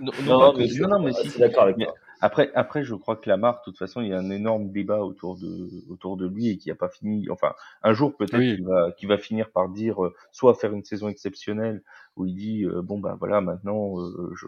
Non, 0.00 0.12
non, 0.24 0.38
non, 0.38 0.52
pas 0.52 0.58
mais 0.58 0.66
non, 0.88 1.00
mais 1.02 1.12
si. 1.12 1.38
d'accord 1.38 1.64
avec 1.64 1.76
Mais 1.76 1.84
toi. 1.86 1.94
Après, 2.20 2.50
après, 2.54 2.84
je 2.84 2.94
crois 2.94 3.16
que 3.16 3.28
Lamar, 3.28 3.56
de 3.58 3.64
toute 3.64 3.76
façon, 3.76 4.00
il 4.00 4.08
y 4.08 4.12
a 4.14 4.18
un 4.18 4.30
énorme 4.30 4.70
débat 4.70 5.00
autour 5.02 5.36
de, 5.36 5.68
autour 5.90 6.16
de 6.16 6.26
lui 6.26 6.48
et 6.48 6.56
qui 6.56 6.70
a 6.70 6.74
pas 6.74 6.88
fini. 6.88 7.26
Enfin, 7.28 7.52
un 7.82 7.92
jour 7.92 8.16
peut-être 8.16 8.38
Oui. 8.38 8.54
qu'il 8.56 8.64
va, 8.64 8.92
qu'il 8.92 9.08
va 9.08 9.18
finir 9.18 9.50
par 9.50 9.68
dire, 9.68 10.02
euh, 10.02 10.14
soit 10.32 10.54
faire 10.54 10.72
une 10.72 10.84
saison 10.84 11.08
exceptionnelle 11.08 11.82
où 12.16 12.24
il 12.24 12.34
dit, 12.34 12.64
euh, 12.64 12.80
bon 12.80 12.98
ben 12.98 13.16
voilà, 13.18 13.42
maintenant, 13.42 13.98
euh, 14.00 14.32
je, 14.40 14.46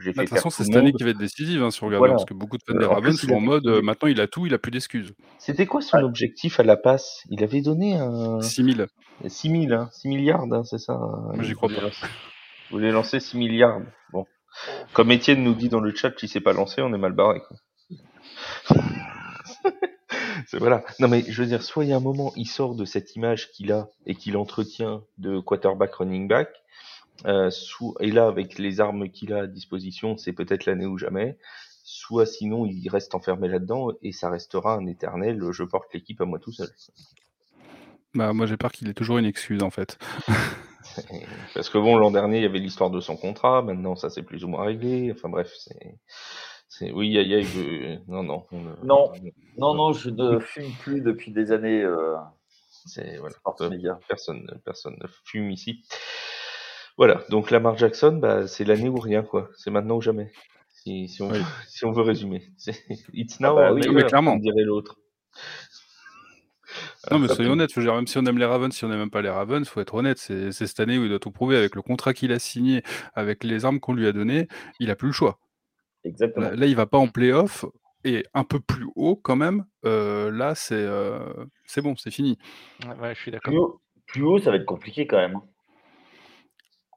j'ai 0.00 0.12
Bah, 0.12 0.14
fait 0.14 0.20
De 0.22 0.28
toute 0.28 0.36
façon, 0.36 0.48
c'est 0.48 0.64
cette 0.64 0.76
année 0.76 0.92
qui 0.92 1.02
va 1.02 1.10
être 1.10 1.18
décisive, 1.18 1.62
hein, 1.62 1.70
si 1.70 1.82
on 1.82 1.86
regarde, 1.88 2.00
Voilà. 2.00 2.14
parce 2.14 2.24
que 2.24 2.32
beaucoup 2.32 2.56
de 2.56 2.62
fans 2.66 2.78
des 2.78 2.86
en 2.86 2.94
Ravens 2.94 3.20
sont 3.20 3.32
en 3.32 3.40
mode 3.40 3.66
euh, 3.66 3.82
maintenant 3.82 4.08
il 4.08 4.18
a 4.20 4.26
tout, 4.26 4.46
il 4.46 4.54
a 4.54 4.58
plus 4.58 4.70
d'excuses. 4.70 5.12
C'était 5.38 5.66
quoi 5.66 5.82
son 5.82 5.98
objectif 5.98 6.58
à 6.58 6.62
la 6.62 6.76
passe? 6.78 7.24
Il 7.28 7.42
avait 7.42 7.60
donné 7.60 7.96
un 7.98 8.40
6000. 8.40 8.86
6 9.26 9.50
000, 9.66 9.72
hein, 9.78 9.90
6 9.92 10.08
milliards, 10.08 10.44
hein, 10.50 10.62
c'est 10.64 10.78
ça 10.78 10.94
Moi, 11.34 11.42
j'y 11.42 11.52
crois 11.52 11.68
pas. 11.68 11.74
Il 12.70 12.74
voulait 12.74 12.92
lancer 12.92 13.18
6 13.18 13.36
milliards. 13.36 13.80
Bon. 14.12 14.26
Comme 14.92 15.10
Étienne 15.10 15.42
nous 15.42 15.54
dit 15.54 15.68
dans 15.68 15.80
le 15.80 15.94
chat, 15.94 16.16
s'il 16.18 16.28
s'est 16.28 16.40
pas 16.40 16.52
lancé, 16.52 16.82
on 16.82 16.94
est 16.94 16.98
mal 16.98 17.12
barré. 17.12 17.42
Voilà. 20.52 20.82
Non 20.98 21.06
mais 21.06 21.22
je 21.28 21.42
veux 21.42 21.46
dire, 21.46 21.62
soit 21.62 21.84
il 21.84 21.90
y 21.90 21.92
a 21.92 21.96
un 21.96 22.00
moment, 22.00 22.32
il 22.34 22.46
sort 22.46 22.74
de 22.74 22.84
cette 22.84 23.14
image 23.14 23.52
qu'il 23.52 23.70
a 23.70 23.88
et 24.06 24.16
qu'il 24.16 24.36
entretient 24.36 25.02
de 25.18 25.38
quarterback 25.38 25.94
running 25.94 26.26
back, 26.26 26.48
euh, 27.26 27.50
et 28.00 28.10
là 28.10 28.26
avec 28.26 28.58
les 28.58 28.80
armes 28.80 29.10
qu'il 29.10 29.32
a 29.32 29.42
à 29.42 29.46
disposition, 29.46 30.16
c'est 30.16 30.32
peut-être 30.32 30.66
l'année 30.66 30.86
ou 30.86 30.98
jamais. 30.98 31.38
Soit 31.84 32.26
sinon 32.26 32.66
il 32.66 32.88
reste 32.88 33.14
enfermé 33.14 33.48
là-dedans 33.48 33.90
et 34.02 34.12
ça 34.12 34.28
restera 34.30 34.74
un 34.74 34.86
éternel. 34.86 35.40
Je 35.52 35.62
porte 35.62 35.92
l'équipe 35.94 36.20
à 36.20 36.24
moi 36.24 36.38
tout 36.38 36.52
seul. 36.52 36.68
Bah, 38.14 38.32
moi 38.32 38.46
j'ai 38.46 38.56
peur 38.56 38.72
qu'il 38.72 38.88
ait 38.88 38.94
toujours 38.94 39.18
une 39.18 39.26
excuse 39.26 39.62
en 39.62 39.70
fait. 39.70 39.98
Parce 41.54 41.68
que 41.70 41.78
bon, 41.78 41.96
l'an 41.96 42.10
dernier, 42.10 42.38
il 42.38 42.42
y 42.42 42.46
avait 42.46 42.58
l'histoire 42.58 42.90
de 42.90 43.00
son 43.00 43.16
contrat. 43.16 43.62
Maintenant, 43.62 43.96
ça 43.96 44.10
c'est 44.10 44.22
plus 44.22 44.44
ou 44.44 44.48
moins 44.48 44.64
réglé. 44.64 45.12
Enfin 45.12 45.28
bref, 45.28 45.52
c'est, 46.68 46.92
oui, 46.92 47.08
il 47.08 47.12
y 47.12 47.18
a, 47.18 47.22
il 47.22 47.30
y 47.30 47.34
a 47.34 47.40
eu- 47.40 47.98
non, 48.08 48.22
non, 48.22 48.46
Non. 48.82 49.12
Non, 49.58 49.74
non, 49.74 49.92
je 49.92 50.10
ne 50.10 50.38
fume 50.38 50.72
plus 50.80 51.00
depuis 51.02 51.32
des 51.32 51.52
années. 51.52 51.82
euh, 51.82 52.16
C'est 52.86 53.18
voilà. 53.18 53.34
Euh. 53.60 53.94
Personne, 54.08 54.46
personne 54.64 54.96
ne 55.00 55.06
fume 55.24 55.50
ici. 55.50 55.84
Voilà. 56.96 57.22
Donc 57.28 57.50
Lamar 57.50 57.76
Jackson, 57.76 58.12
bah, 58.20 58.46
c'est 58.46 58.64
l'année 58.64 58.88
ou 58.88 58.98
rien, 58.98 59.22
quoi. 59.22 59.50
C'est 59.56 59.70
maintenant 59.70 59.96
ou 59.96 60.00
jamais. 60.00 60.32
Si, 60.72 61.08
si 61.08 61.20
on, 61.22 61.30
Oui. 61.30 61.38
si 61.68 61.84
on 61.84 61.92
veut 61.92 62.02
résumer. 62.02 62.42
C'est- 62.56 62.84
It's 63.12 63.40
now 63.40 63.54
bah 63.56 63.70
or 63.70 63.74
oui, 63.74 63.82
clairement. 64.04 64.32
comme 64.32 64.40
dirait 64.40 64.62
l'autre. 64.62 64.96
Non, 67.10 67.18
mais 67.18 67.28
soyons 67.28 67.52
honnêtes, 67.52 67.72
je 67.72 67.80
veux 67.80 67.86
dire, 67.86 67.94
même 67.94 68.06
si 68.06 68.18
on 68.18 68.26
aime 68.26 68.38
les 68.38 68.44
Ravens, 68.44 68.74
si 68.74 68.84
on 68.84 68.88
n'aime 68.88 68.98
même 68.98 69.10
pas 69.10 69.22
les 69.22 69.30
Ravens, 69.30 69.66
faut 69.66 69.80
être 69.80 69.94
honnête, 69.94 70.18
c'est 70.18 70.52
cette 70.52 70.80
année 70.80 70.98
où 70.98 71.04
il 71.04 71.08
doit 71.08 71.18
tout 71.18 71.30
prouver 71.30 71.56
avec 71.56 71.74
le 71.74 71.82
contrat 71.82 72.12
qu'il 72.12 72.32
a 72.32 72.38
signé, 72.38 72.82
avec 73.14 73.42
les 73.42 73.64
armes 73.64 73.80
qu'on 73.80 73.94
lui 73.94 74.06
a 74.06 74.12
données, 74.12 74.48
il 74.80 74.90
a 74.90 74.96
plus 74.96 75.08
le 75.08 75.12
choix. 75.12 75.38
Exactement. 76.04 76.50
Là, 76.50 76.56
là, 76.56 76.66
il 76.66 76.76
va 76.76 76.86
pas 76.86 76.98
en 76.98 77.08
playoff 77.08 77.64
et 78.04 78.24
un 78.34 78.44
peu 78.44 78.60
plus 78.60 78.86
haut 78.96 79.16
quand 79.16 79.36
même. 79.36 79.64
euh, 79.84 80.30
là, 80.30 80.54
c'est 80.54 80.74
euh, 80.74 81.20
c'est 81.66 81.82
bon, 81.82 81.96
c'est 81.96 82.10
fini. 82.10 82.38
Ouais, 82.86 82.94
ouais, 83.00 83.14
je 83.14 83.20
suis 83.20 83.30
d'accord. 83.30 83.50
Plus 83.50 83.58
haut, 83.58 83.80
plus 84.06 84.22
haut, 84.22 84.38
ça 84.38 84.50
va 84.50 84.56
être 84.56 84.66
compliqué 84.66 85.06
quand 85.06 85.18
même. 85.18 85.40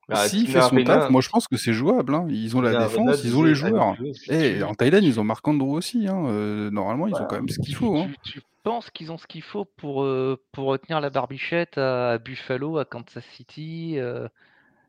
Bah, 0.10 0.28
S'il 0.28 0.48
fait 0.48 0.60
son 0.62 0.76
Arena- 0.76 0.98
taf, 1.00 1.10
moi 1.10 1.22
je 1.22 1.30
pense 1.30 1.48
que 1.48 1.56
c'est 1.56 1.72
jouable. 1.74 2.14
hein. 2.14 2.26
Ils 2.30 2.58
ont 2.58 2.62
la 2.62 2.72
Tina 2.72 2.84
défense, 2.88 3.08
Arena 3.08 3.22
ils 3.24 3.36
ont 3.38 3.44
les 3.44 3.56
joueurs. 3.56 3.96
Et 4.30 4.54
veux. 4.56 4.66
en 4.66 4.74
Thaïlande, 4.74 5.04
ils 5.04 5.20
ont 5.20 5.24
Marc 5.24 5.48
Andrew 5.48 5.72
aussi. 5.72 6.08
hein. 6.10 6.26
Euh, 6.28 6.70
normalement, 6.72 7.08
ils 7.08 7.12
ont 7.12 7.18
Voilà. 7.18 7.28
quand 7.28 7.36
même 7.38 7.48
ce 7.50 7.60
qu'il 7.60 7.74
Tu- 7.74 7.80
faut. 7.80 7.96
hein. 7.98 8.08
Tu, 8.24 8.34
tu 8.34 8.42
penses 8.64 8.90
qu'ils 8.92 9.12
ont 9.14 9.18
ce 9.18 9.28
qu'il 9.28 9.42
faut 9.42 9.64
pour, 9.66 10.04
euh, 10.04 10.38
pour 10.52 10.66
retenir 10.66 11.00
la 11.00 11.10
barbichette 11.10 11.78
à, 11.78 12.18
Buffalo, 12.18 12.78
à 12.80 12.86
Kansas 12.86 13.24
City, 13.36 13.94
euh, 13.98 14.28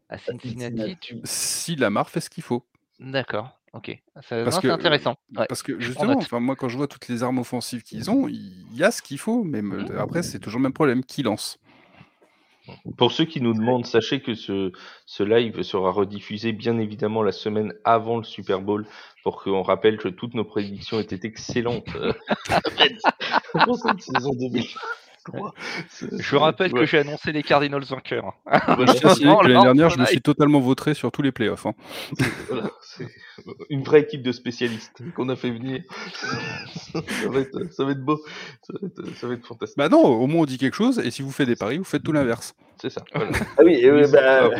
à 0.09 0.19
Cincinnati, 0.19 0.77
Cincinnati. 0.77 0.97
tu- 1.01 1.21
Si 1.25 1.77
Lamar 1.77 2.11
fait 2.11 2.21
ce 2.21 2.29
qu'il 2.31 2.43
faut. 2.43 2.65
D'accord, 3.01 3.59
ok. 3.73 3.97
C'est 4.29 4.43
intéressant. 4.69 5.15
Ouais. 5.37 5.47
Parce 5.49 5.63
que 5.63 5.79
justement, 5.81 6.15
enfin, 6.17 6.41
moi 6.41 6.57
quand 6.57 6.69
je 6.69 6.77
vois 6.77 6.87
toutes 6.89 7.09
les 7.09 7.23
armes 7.23 7.39
offensives 7.39 7.83
qu'ils 7.83 8.11
ont, 8.11 8.29
il 8.29 8.53
y 8.75 8.83
a 8.85 8.91
ce 8.91 9.01
qu'il 9.03 9.19
faut, 9.19 9.43
mais 9.45 9.63
me- 9.63 9.83
Mhm. 9.83 9.99
après 9.99 10.23
c'est 10.25 10.39
toujours 10.41 10.59
le 10.59 10.65
même 10.65 10.73
problème, 10.73 11.05
qui 11.05 11.23
lance? 11.23 11.59
Pour 12.97 13.13
ceux 13.13 13.25
qui 13.25 13.41
nous 13.41 13.53
demandent, 13.53 13.87
sachez 13.87 14.21
que 14.21 14.35
ce, 14.35 14.73
ce 15.07 15.23
live 15.23 15.63
sera 15.63 15.91
rediffusé 15.91 16.53
bien 16.53 16.79
évidemment 16.79 17.23
la 17.23 17.33
semaine 17.33 17.75
avant 17.85 18.17
le 18.17 18.25
Super 18.25 18.61
Bowl 18.61 18.87
pour 19.23 19.43
qu'on 19.43 19.63
rappelle 19.63 19.99
que 19.99 20.09
toutes 20.09 20.35
nos 20.35 20.45
prédictions 20.45 20.99
étaient 20.99 21.27
excellentes 21.27 21.95
euh, 21.97 22.13
pour 23.65 23.77
cette 23.77 24.01
saison 24.01 24.31
2023. 24.35 25.04
Je 25.33 26.31
vous 26.31 26.39
rappelle 26.39 26.73
ouais. 26.73 26.81
que 26.81 26.87
j'ai 26.87 26.99
annoncé 26.99 27.33
les 27.33 27.43
Cardinals 27.43 27.85
vainqueurs. 27.85 28.33
Que 28.47 29.49
l'année 29.49 29.63
dernière, 29.63 29.91
je 29.91 29.99
me 29.99 30.05
suis 30.07 30.21
totalement 30.21 30.61
vautré 30.61 30.95
sur 30.95 31.11
tous 31.13 31.23
les 31.23 31.33
playoffs. 31.33 31.67
hein. 31.67 31.75
voilà, 32.49 32.71
c'est 32.81 33.07
une 33.71 33.83
vraie 33.83 34.01
équipe 34.01 34.23
de 34.23 34.33
spécialistes 34.33 35.03
qu'on 35.15 35.29
a 35.29 35.37
fait 35.37 35.51
venir. 35.51 35.83
ça, 36.93 37.01
va 37.29 37.41
être, 37.41 37.73
ça 37.73 37.85
va 37.85 37.93
être 37.93 38.05
beau, 38.05 38.21
ça 38.63 38.75
va 38.81 38.87
être, 38.87 39.17
ça 39.17 39.27
va 39.27 39.35
être 39.35 39.47
fantastique. 39.47 39.79
Bah 39.79 39.89
non, 39.89 40.03
au 40.05 40.27
moins 40.27 40.43
on 40.43 40.45
dit 40.47 40.59
quelque 40.59 40.75
chose, 40.77 40.99
et 40.99 41.11
si 41.11 41.23
vous 41.23 41.31
faites 41.31 41.47
des 41.49 41.57
paris, 41.57 41.79
vous 41.79 41.85
faites 41.85 42.03
tout 42.03 42.13
l'inverse. 42.13 42.55
C'est 42.81 42.91
ça. 42.91 43.03
Voilà. 43.15 43.31
Ah 43.57 43.63
oui, 43.65 43.79
c'est 43.81 44.13
bah, 44.13 44.51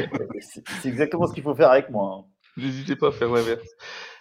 c'est 0.41 0.63
c'est 0.83 0.89
exactement 0.89 1.27
ce 1.27 1.35
qu'il 1.35 1.43
faut 1.43 1.55
faire 1.55 1.71
avec 1.71 1.91
moi. 1.91 2.21
hein. 2.21 2.25
N'hésitez 2.57 2.97
pas 2.97 3.09
à 3.09 3.13
faire 3.13 3.31
l'inverse. 3.33 3.67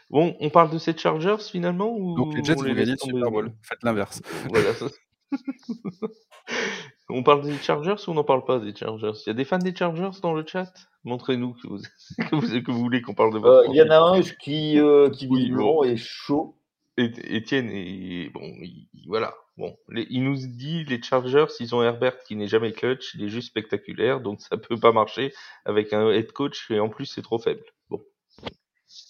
Bon, 0.10 0.36
on 0.40 0.50
parle 0.50 0.70
de 0.72 0.78
ces 0.78 0.96
Chargers 0.98 1.38
finalement 1.52 1.96
ou 1.98 2.16
Donc 2.16 2.36
les 2.36 2.44
Jets 2.44 2.54
on 2.58 2.62
vont 2.62 2.68
les 2.68 2.76
gagner 2.76 2.92
le 2.92 2.98
Super 2.98 3.32
Bowl. 3.32 3.52
Faites 3.64 3.82
l'inverse. 3.84 4.22
Voilà. 4.50 4.74
ça- 4.74 4.86
on 7.10 7.24
parle 7.24 7.44
des 7.44 7.58
Chargers 7.58 7.96
ou 8.08 8.12
on 8.12 8.14
n'en 8.16 8.24
parle 8.24 8.44
pas 8.46 8.60
des 8.60 8.76
Chargers? 8.76 9.12
Il 9.26 9.28
y 9.28 9.32
a 9.32 9.34
des 9.34 9.46
fans 9.46 9.60
des 9.60 9.76
Chargers 9.76 10.20
dans 10.22 10.34
le 10.34 10.46
chat? 10.46 10.72
Montrez-nous 11.04 11.54
que 11.54 11.68
vous, 11.68 11.80
que 12.30 12.36
vous, 12.36 12.62
que 12.62 12.72
vous 12.72 12.80
voulez 12.80 13.02
qu'on 13.02 13.14
parle 13.14 13.34
de 13.34 13.40
votre 13.40 13.60
Euh, 13.62 13.68
Il 13.70 13.76
y 13.76 13.82
en 13.82 13.90
a 13.90 14.00
un 14.00 14.22
qui, 14.22 14.80
euh, 14.80 15.10
qui 15.10 15.28
Oui, 15.28 15.52
bon. 15.52 15.84
est 15.84 15.98
chaud. 15.98 16.58
Et- 16.98 17.12
Étienne, 17.36 17.70
et 17.72 18.30
bon, 18.34 18.42
il- 18.62 18.88
il- 18.94 19.08
voilà. 19.08 19.34
Bon, 19.58 19.76
les- 19.90 20.08
il 20.10 20.24
nous 20.24 20.36
dit 20.36 20.84
les 20.86 21.02
Chargers, 21.02 21.46
ils 21.60 21.76
ont 21.76 21.84
Herbert 21.84 22.18
qui 22.24 22.36
n'est 22.36 22.48
jamais 22.48 22.72
clutch, 22.72 23.14
il 23.16 23.24
est 23.24 23.30
juste 23.30 23.50
spectaculaire, 23.50 24.20
donc 24.22 24.42
ça 24.42 24.58
peut 24.58 24.78
pas 24.80 24.92
marcher 24.92 25.32
avec 25.66 25.94
un 25.94 26.10
head 26.10 26.32
coach 26.32 26.70
et 26.72 26.80
en 26.80 26.90
plus 26.90 27.06
c'est 27.06 27.22
trop 27.22 27.38
faible. 27.40 27.64
Bon, 27.90 28.00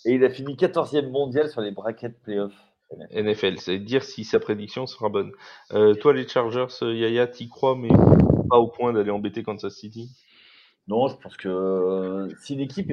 Et 0.06 0.14
il 0.16 0.24
a 0.26 0.30
fini 0.30 0.56
14e 0.58 1.10
mondial 1.12 1.50
sur 1.50 1.62
les 1.62 1.72
brackets 1.72 2.22
playoffs. 2.24 2.73
NFL, 3.12 3.60
c'est 3.60 3.80
dire 3.80 4.04
si 4.04 4.24
sa 4.24 4.40
prédiction 4.40 4.86
sera 4.86 5.10
bonne. 5.10 5.32
Euh, 5.72 5.94
toi, 5.94 6.14
les 6.14 6.28
Chargers, 6.28 6.68
euh, 6.82 6.94
Yaya, 6.94 7.28
t'y 7.28 7.50
crois, 7.50 7.76
mais 7.76 7.90
pas 8.50 8.58
au 8.58 8.68
point 8.68 8.94
d'aller 8.94 9.12
embêter 9.12 9.44
Kansas 9.44 9.74
City? 9.74 10.12
Non, 10.88 11.08
je 11.08 11.16
pense 11.16 11.38
que 11.38 11.48
euh, 11.48 12.30
si 12.42 12.54
une 12.54 12.60
équipe. 12.60 12.92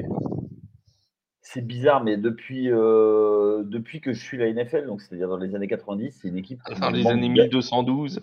C'est 1.43 1.67
bizarre, 1.67 2.05
mais 2.05 2.17
depuis, 2.17 2.71
euh, 2.71 3.65
depuis 3.65 4.01
que 4.01 4.13
je 4.13 4.23
suis 4.23 4.39
la 4.39 4.53
NFL, 4.53 4.87
donc 4.87 5.01
c'est-à-dire 5.01 5.29
dans 5.29 5.37
les 5.37 5.57
années 5.57 5.67
90, 5.67 6.13
c'est 6.13 6.29
une 6.29 6.37
équipe 6.37 6.61
qui 6.63 6.79
Dans 6.79 6.91
les 6.91 7.07
années 7.09 7.27
d'âme. 7.35 7.49
1212, 7.49 8.21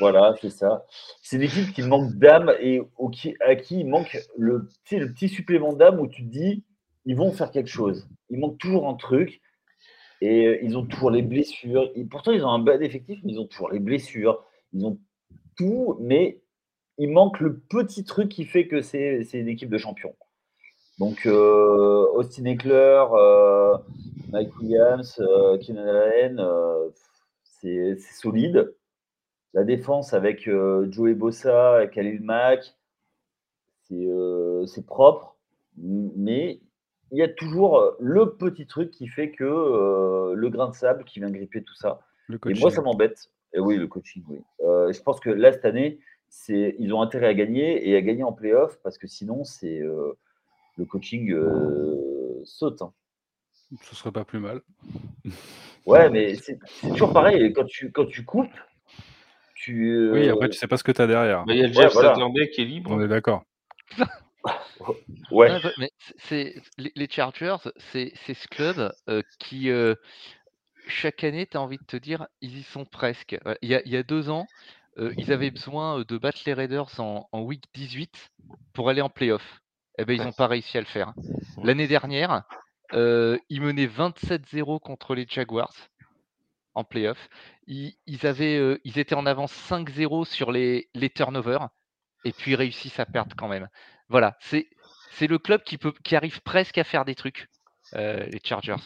Voilà, 0.00 0.34
c'est 0.42 0.50
ça. 0.50 0.84
C'est 1.22 1.36
une 1.36 1.42
équipe 1.42 1.72
qui 1.72 1.82
manque 1.82 2.12
d'âme 2.16 2.52
et 2.60 2.82
au 2.98 3.08
qui, 3.08 3.34
à 3.40 3.56
qui 3.56 3.80
il 3.80 3.88
manque 3.88 4.18
le, 4.36 4.68
le 4.92 5.12
petit 5.12 5.28
supplément 5.28 5.72
d'âme 5.72 5.98
où 6.00 6.06
tu 6.06 6.22
te 6.26 6.30
dis, 6.30 6.64
ils 7.06 7.16
vont 7.16 7.32
faire 7.32 7.50
quelque 7.50 7.70
chose. 7.70 8.06
Il 8.28 8.40
manque 8.40 8.58
toujours 8.58 8.88
un 8.88 8.94
truc 8.94 9.40
et 10.20 10.46
euh, 10.46 10.58
ils 10.62 10.76
ont 10.76 10.84
toujours 10.84 11.10
les 11.10 11.22
blessures. 11.22 11.90
Pourtant, 12.10 12.32
ils 12.32 12.44
ont 12.44 12.50
un 12.50 12.58
bas 12.58 12.78
d'effectif, 12.78 13.20
mais 13.24 13.32
ils 13.32 13.40
ont 13.40 13.46
toujours 13.46 13.70
les 13.70 13.80
blessures. 13.80 14.44
Ils 14.72 14.84
ont 14.84 14.98
tout, 15.56 15.96
mais 16.00 16.42
il 16.98 17.10
manque 17.10 17.40
le 17.40 17.58
petit 17.58 18.04
truc 18.04 18.28
qui 18.30 18.44
fait 18.44 18.66
que 18.66 18.80
c'est 18.80 19.26
une 19.34 19.48
équipe 19.48 19.70
de 19.70 19.78
champions. 19.78 20.14
Donc, 20.98 21.26
euh, 21.26 22.06
Austin 22.14 22.46
Eckler, 22.46 23.04
euh, 23.12 23.76
Mike 24.30 24.56
Williams, 24.58 25.22
Keenan 25.60 25.86
Allen, 25.86 26.42
c'est 27.42 27.98
solide. 27.98 28.74
La 29.52 29.64
défense 29.64 30.14
avec 30.14 30.48
Joey 30.90 31.14
Bossa 31.14 31.86
Khalil 31.92 32.22
Mack, 32.22 32.74
c'est 33.88 34.86
propre, 34.86 35.36
mais 35.76 36.60
il 37.12 37.18
y 37.18 37.22
a 37.22 37.28
toujours 37.28 37.78
euh, 37.78 37.96
le 38.00 38.32
petit 38.34 38.66
truc 38.66 38.90
qui 38.90 39.06
fait 39.08 39.30
que 39.30 39.44
euh, 39.44 40.34
le 40.34 40.48
grain 40.50 40.68
de 40.68 40.74
sable 40.74 41.04
qui 41.04 41.20
vient 41.20 41.30
gripper 41.30 41.62
tout 41.62 41.74
ça. 41.74 42.00
Le 42.28 42.38
Et 42.48 42.54
moi, 42.58 42.70
ça 42.70 42.82
m'embête. 42.82 43.30
Et 43.52 43.60
oui, 43.60 43.76
le 43.76 43.86
coaching, 43.86 44.24
oui. 44.28 44.40
Euh, 44.64 44.92
je 44.92 45.00
pense 45.00 45.20
que 45.20 45.30
là, 45.30 45.52
cette 45.52 45.64
année, 45.64 45.98
c'est 46.28 46.74
ils 46.78 46.92
ont 46.92 47.00
intérêt 47.00 47.26
à 47.28 47.34
gagner 47.34 47.88
et 47.88 47.96
à 47.96 48.02
gagner 48.02 48.24
en 48.24 48.32
playoff 48.32 48.78
parce 48.82 48.98
que 48.98 49.06
sinon, 49.06 49.44
c'est 49.44 49.80
euh, 49.80 50.12
le 50.76 50.84
coaching 50.84 51.32
euh, 51.32 52.40
saute. 52.44 52.82
hein. 52.82 52.92
Ce 53.82 53.94
serait 53.94 54.12
pas 54.12 54.24
plus 54.24 54.40
mal. 54.40 54.60
Ouais, 55.86 56.10
mais 56.10 56.34
c'est 56.34 56.58
c'est 56.66 56.88
toujours 56.90 57.12
pareil. 57.12 57.52
Quand 57.52 57.64
tu, 57.64 57.90
quand 57.92 58.06
tu 58.06 58.24
coupes, 58.24 58.50
tu. 59.54 60.10
Oui, 60.12 60.28
après 60.28 60.48
tu 60.48 60.58
sais 60.58 60.66
pas 60.66 60.76
ce 60.76 60.84
que 60.84 60.92
t'as 60.92 61.06
derrière. 61.06 61.44
Bah, 61.44 61.54
il 61.54 61.60
y 61.60 61.64
a 61.64 61.68
le 61.68 61.74
Ouais, 61.74 61.82
Jeff 61.82 61.92
voilà. 61.92 62.10
Saturday 62.10 62.50
qui 62.50 62.62
est 62.62 62.66
libre. 62.66 62.90
On 62.92 63.00
est 63.00 63.08
d'accord. 63.08 63.44
Les, 66.78 67.08
Chargers, 67.10 67.56
c'est 67.92 68.12
ce 68.16 68.48
club 68.48 68.92
euh, 69.08 69.22
qui 69.38 69.70
euh, 69.70 69.94
chaque 70.86 71.24
année, 71.24 71.46
tu 71.46 71.56
as 71.56 71.60
envie 71.60 71.78
de 71.78 71.84
te 71.84 71.96
dire, 71.96 72.26
ils 72.40 72.58
y 72.58 72.62
sont 72.62 72.84
presque. 72.84 73.38
Il 73.62 73.70
y 73.70 73.96
a, 73.96 74.02
deux 74.02 74.30
ans, 74.30 74.46
euh, 74.98 75.12
ils 75.16 75.32
avaient 75.32 75.50
besoin 75.50 76.04
de 76.06 76.18
battre 76.18 76.40
les 76.46 76.54
Raiders 76.54 77.00
en, 77.00 77.26
week 77.40 77.64
18 77.74 78.30
pour 78.72 78.88
aller 78.88 79.02
en 79.02 79.10
playoff. 79.10 79.60
Eh 79.98 80.04
ben, 80.04 80.14
ils 80.14 80.22
n'ont 80.22 80.32
pas 80.32 80.46
réussi 80.46 80.76
à 80.76 80.80
le 80.80 80.86
faire. 80.86 81.14
L'année 81.62 81.88
dernière, 81.88 82.42
ils 82.92 83.60
menaient 83.60 83.86
27-0 83.86 84.80
contre 84.80 85.14
les 85.14 85.26
Jaguars 85.28 85.74
en 86.74 86.84
playoff. 86.84 87.28
Ils 87.66 87.96
étaient 88.16 89.14
en 89.14 89.26
avance 89.26 89.52
5-0 89.70 90.26
sur 90.26 90.52
les, 90.52 90.88
les 90.94 91.10
turnovers 91.10 91.70
et 92.26 92.32
puis 92.32 92.52
ils 92.52 92.56
réussissent 92.56 92.98
à 92.98 93.06
perdre 93.06 93.34
quand 93.36 93.48
même. 93.48 93.68
Voilà, 94.08 94.36
c'est 94.40 94.68
c'est 95.12 95.26
le 95.26 95.38
club 95.38 95.62
qui, 95.62 95.78
peut, 95.78 95.92
qui 96.04 96.14
arrive 96.14 96.42
presque 96.42 96.76
à 96.78 96.84
faire 96.84 97.04
des 97.04 97.14
trucs, 97.14 97.48
euh, 97.94 98.26
les 98.26 98.40
Chargers. 98.44 98.76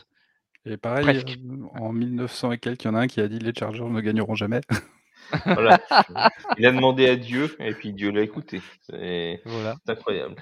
Et 0.64 0.76
pareil, 0.76 1.02
Presque. 1.02 1.38
euh, 1.38 1.66
en 1.80 1.92
1900 1.92 2.52
et 2.52 2.58
quelques, 2.58 2.84
il 2.84 2.86
y 2.86 2.90
en 2.90 2.94
a 2.94 3.00
un 3.00 3.06
qui 3.08 3.20
a 3.20 3.26
dit 3.28 3.38
les 3.38 3.52
Chargers 3.54 3.84
ne 3.84 4.00
gagneront 4.00 4.34
jamais. 4.34 4.60
Voilà. 5.44 5.78
Il 6.58 6.66
a 6.66 6.72
demandé 6.72 7.06
à 7.08 7.14
Dieu 7.14 7.54
et 7.60 7.72
puis 7.72 7.92
Dieu 7.92 8.10
l'a 8.10 8.22
écouté. 8.22 8.60
C'est 8.82 9.40
Voilà. 9.44 9.76
c'est 9.86 9.92
incroyable. 9.92 10.34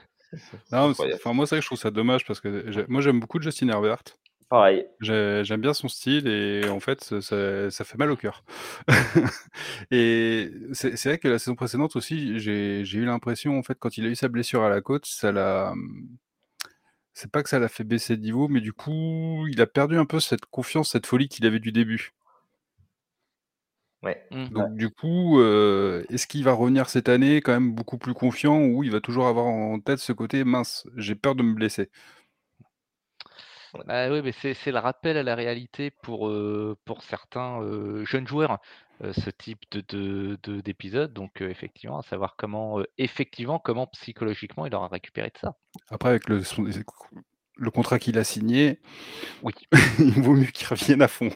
Non, 0.72 0.94
moi, 0.94 0.94
c'est 0.94 1.22
vrai 1.24 1.46
que 1.58 1.60
je 1.60 1.66
trouve 1.66 1.78
ça 1.78 1.90
dommage 1.90 2.24
parce 2.24 2.40
que 2.40 2.86
moi, 2.88 3.02
j'aime 3.02 3.20
beaucoup 3.20 3.40
Justin 3.40 3.68
Herbert. 3.68 4.02
Pareil. 4.48 4.86
J'ai- 5.00 5.42
J'aime 5.44 5.60
bien 5.60 5.74
son 5.74 5.88
style 5.88 6.26
et 6.26 6.68
en 6.68 6.80
fait, 6.80 7.04
ça, 7.20 7.84
fait 7.84 7.98
mal 7.98 8.10
au 8.10 8.16
cœur. 8.16 8.44
et 9.90 10.50
c'est 10.72 11.04
vrai 11.04 11.18
que 11.18 11.28
la 11.28 11.38
saison 11.38 11.54
précédente 11.54 11.96
aussi, 11.96 12.38
j'ai 12.38 12.82
eu 12.82 13.04
l'impression, 13.04 13.58
en 13.58 13.62
fait, 13.62 13.78
quand 13.78 13.98
il 13.98 14.06
a 14.06 14.08
eu 14.08 14.16
sa 14.16 14.28
blessure 14.28 14.62
à 14.62 14.70
la 14.70 14.80
côte, 14.80 15.04
ça 15.06 15.32
l'a. 15.32 15.74
C'est 17.12 17.30
pas 17.30 17.42
que 17.42 17.50
ça 17.50 17.58
l'a 17.58 17.68
fait 17.68 17.84
baisser 17.84 18.16
de 18.16 18.22
niveau, 18.22 18.48
mais 18.48 18.62
du 18.62 18.72
coup, 18.72 19.46
il 19.48 19.60
a 19.60 19.66
perdu 19.66 19.98
un 19.98 20.06
peu 20.06 20.20
cette 20.20 20.46
confiance, 20.46 20.92
cette 20.92 21.04
folie 21.04 21.28
qu'il 21.28 21.44
avait 21.44 21.60
du 21.60 21.70
début. 21.70 22.14
Ouais. 24.02 24.22
Mm. 24.30 24.48
Donc, 24.50 24.76
du 24.76 24.90
coup, 24.90 25.40
euh, 25.40 26.04
est-ce 26.08 26.26
qu'il 26.26 26.44
va 26.44 26.52
revenir 26.52 26.88
cette 26.88 27.08
année 27.08 27.40
quand 27.40 27.52
même 27.52 27.72
beaucoup 27.72 27.98
plus 27.98 28.14
confiant 28.14 28.60
ou 28.60 28.84
il 28.84 28.90
va 28.92 29.00
toujours 29.00 29.26
avoir 29.26 29.46
en 29.46 29.80
tête 29.80 29.98
ce 29.98 30.12
côté 30.12 30.44
mince, 30.44 30.86
j'ai 30.96 31.14
peur 31.16 31.34
de 31.34 31.42
me 31.42 31.54
blesser? 31.54 31.90
Ah 33.88 34.08
oui, 34.10 34.20
mais 34.22 34.32
c'est 34.32 34.54
c'est 34.54 34.72
le 34.72 34.78
rappel 34.78 35.16
à 35.16 35.22
la 35.22 35.34
réalité 35.34 35.90
pour, 36.02 36.28
euh, 36.28 36.76
pour 36.84 37.02
certains 37.02 37.60
euh, 37.62 38.04
jeunes 38.04 38.26
joueurs, 38.26 38.58
euh, 39.04 39.12
ce 39.12 39.30
type 39.30 39.60
de, 39.70 39.82
de, 39.88 40.38
de- 40.42 40.60
d'épisode. 40.60 41.12
Donc, 41.12 41.40
euh, 41.42 41.48
effectivement, 41.48 41.98
à 41.98 42.02
savoir 42.02 42.34
comment, 42.36 42.80
euh, 42.80 42.84
effectivement, 42.98 43.58
comment 43.58 43.86
psychologiquement 43.88 44.66
il 44.66 44.74
aura 44.74 44.88
récupéré 44.88 45.28
de 45.28 45.38
ça. 45.38 45.54
Après, 45.90 46.08
avec 46.10 46.28
le, 46.28 46.42
son- 46.42 46.64
le 47.56 47.70
contrat 47.70 47.98
qu'il 47.98 48.18
a 48.18 48.24
signé, 48.24 48.80
Oui. 49.42 49.52
il 49.98 50.22
vaut 50.22 50.34
mieux 50.34 50.46
qu'il 50.46 50.66
revienne 50.66 51.02
à 51.02 51.08
fond. 51.08 51.30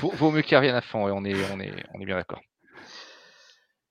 Vaut, 0.00 0.10
vaut 0.14 0.30
mieux 0.30 0.42
qu'il 0.42 0.56
revienne 0.56 0.74
à 0.76 0.82
fond, 0.82 1.08
et 1.08 1.12
on 1.12 1.24
est, 1.24 1.34
on 1.52 1.60
est, 1.60 1.72
on 1.94 2.00
est 2.00 2.06
bien 2.06 2.16
d'accord. 2.16 2.40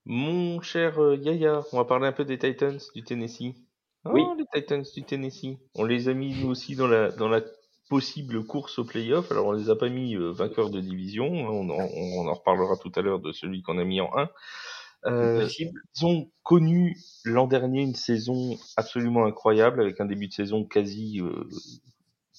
Mon 0.05 0.61
cher 0.61 0.99
Yaya, 1.15 1.61
on 1.71 1.77
va 1.77 1.85
parler 1.85 2.07
un 2.07 2.11
peu 2.11 2.25
des 2.25 2.37
Titans 2.37 2.79
du 2.93 3.03
Tennessee. 3.03 3.55
Oh, 4.05 4.11
Oui. 4.13 4.23
les 4.37 4.61
Titans 4.61 4.83
du 4.95 5.03
Tennessee. 5.03 5.57
On 5.73 5.83
les 5.83 6.09
a 6.09 6.13
mis 6.13 6.33
nous 6.39 6.49
aussi 6.49 6.75
dans 6.75 6.87
la, 6.87 7.09
dans 7.11 7.27
la 7.27 7.41
possible 7.89 8.43
course 8.45 8.79
au 8.79 8.85
playoff. 8.85 9.31
Alors 9.31 9.47
on 9.47 9.51
les 9.51 9.69
a 9.69 9.75
pas 9.75 9.89
mis 9.89 10.15
euh, 10.15 10.31
vainqueurs 10.31 10.69
de 10.69 10.81
division. 10.81 11.25
On, 11.27 11.69
en- 11.69 11.89
on 12.23 12.27
en 12.27 12.33
reparlera 12.33 12.75
tout 12.77 12.91
à 12.95 13.01
l'heure 13.01 13.19
de 13.19 13.31
celui 13.31 13.61
qu'on 13.61 13.77
a 13.77 13.83
mis 13.83 14.01
en 14.01 14.09
1. 14.15 14.29
Euh, 15.07 15.47
ils 15.59 16.05
ont 16.05 16.31
connu 16.41 16.97
l'an 17.25 17.45
dernier 17.45 17.81
une 17.83 17.93
saison 17.93 18.57
absolument 18.75 19.25
incroyable 19.25 19.79
avec 19.79 20.01
un 20.01 20.05
début 20.05 20.27
de 20.27 20.33
saison 20.33 20.65
quasi 20.65 21.21
euh, 21.21 21.47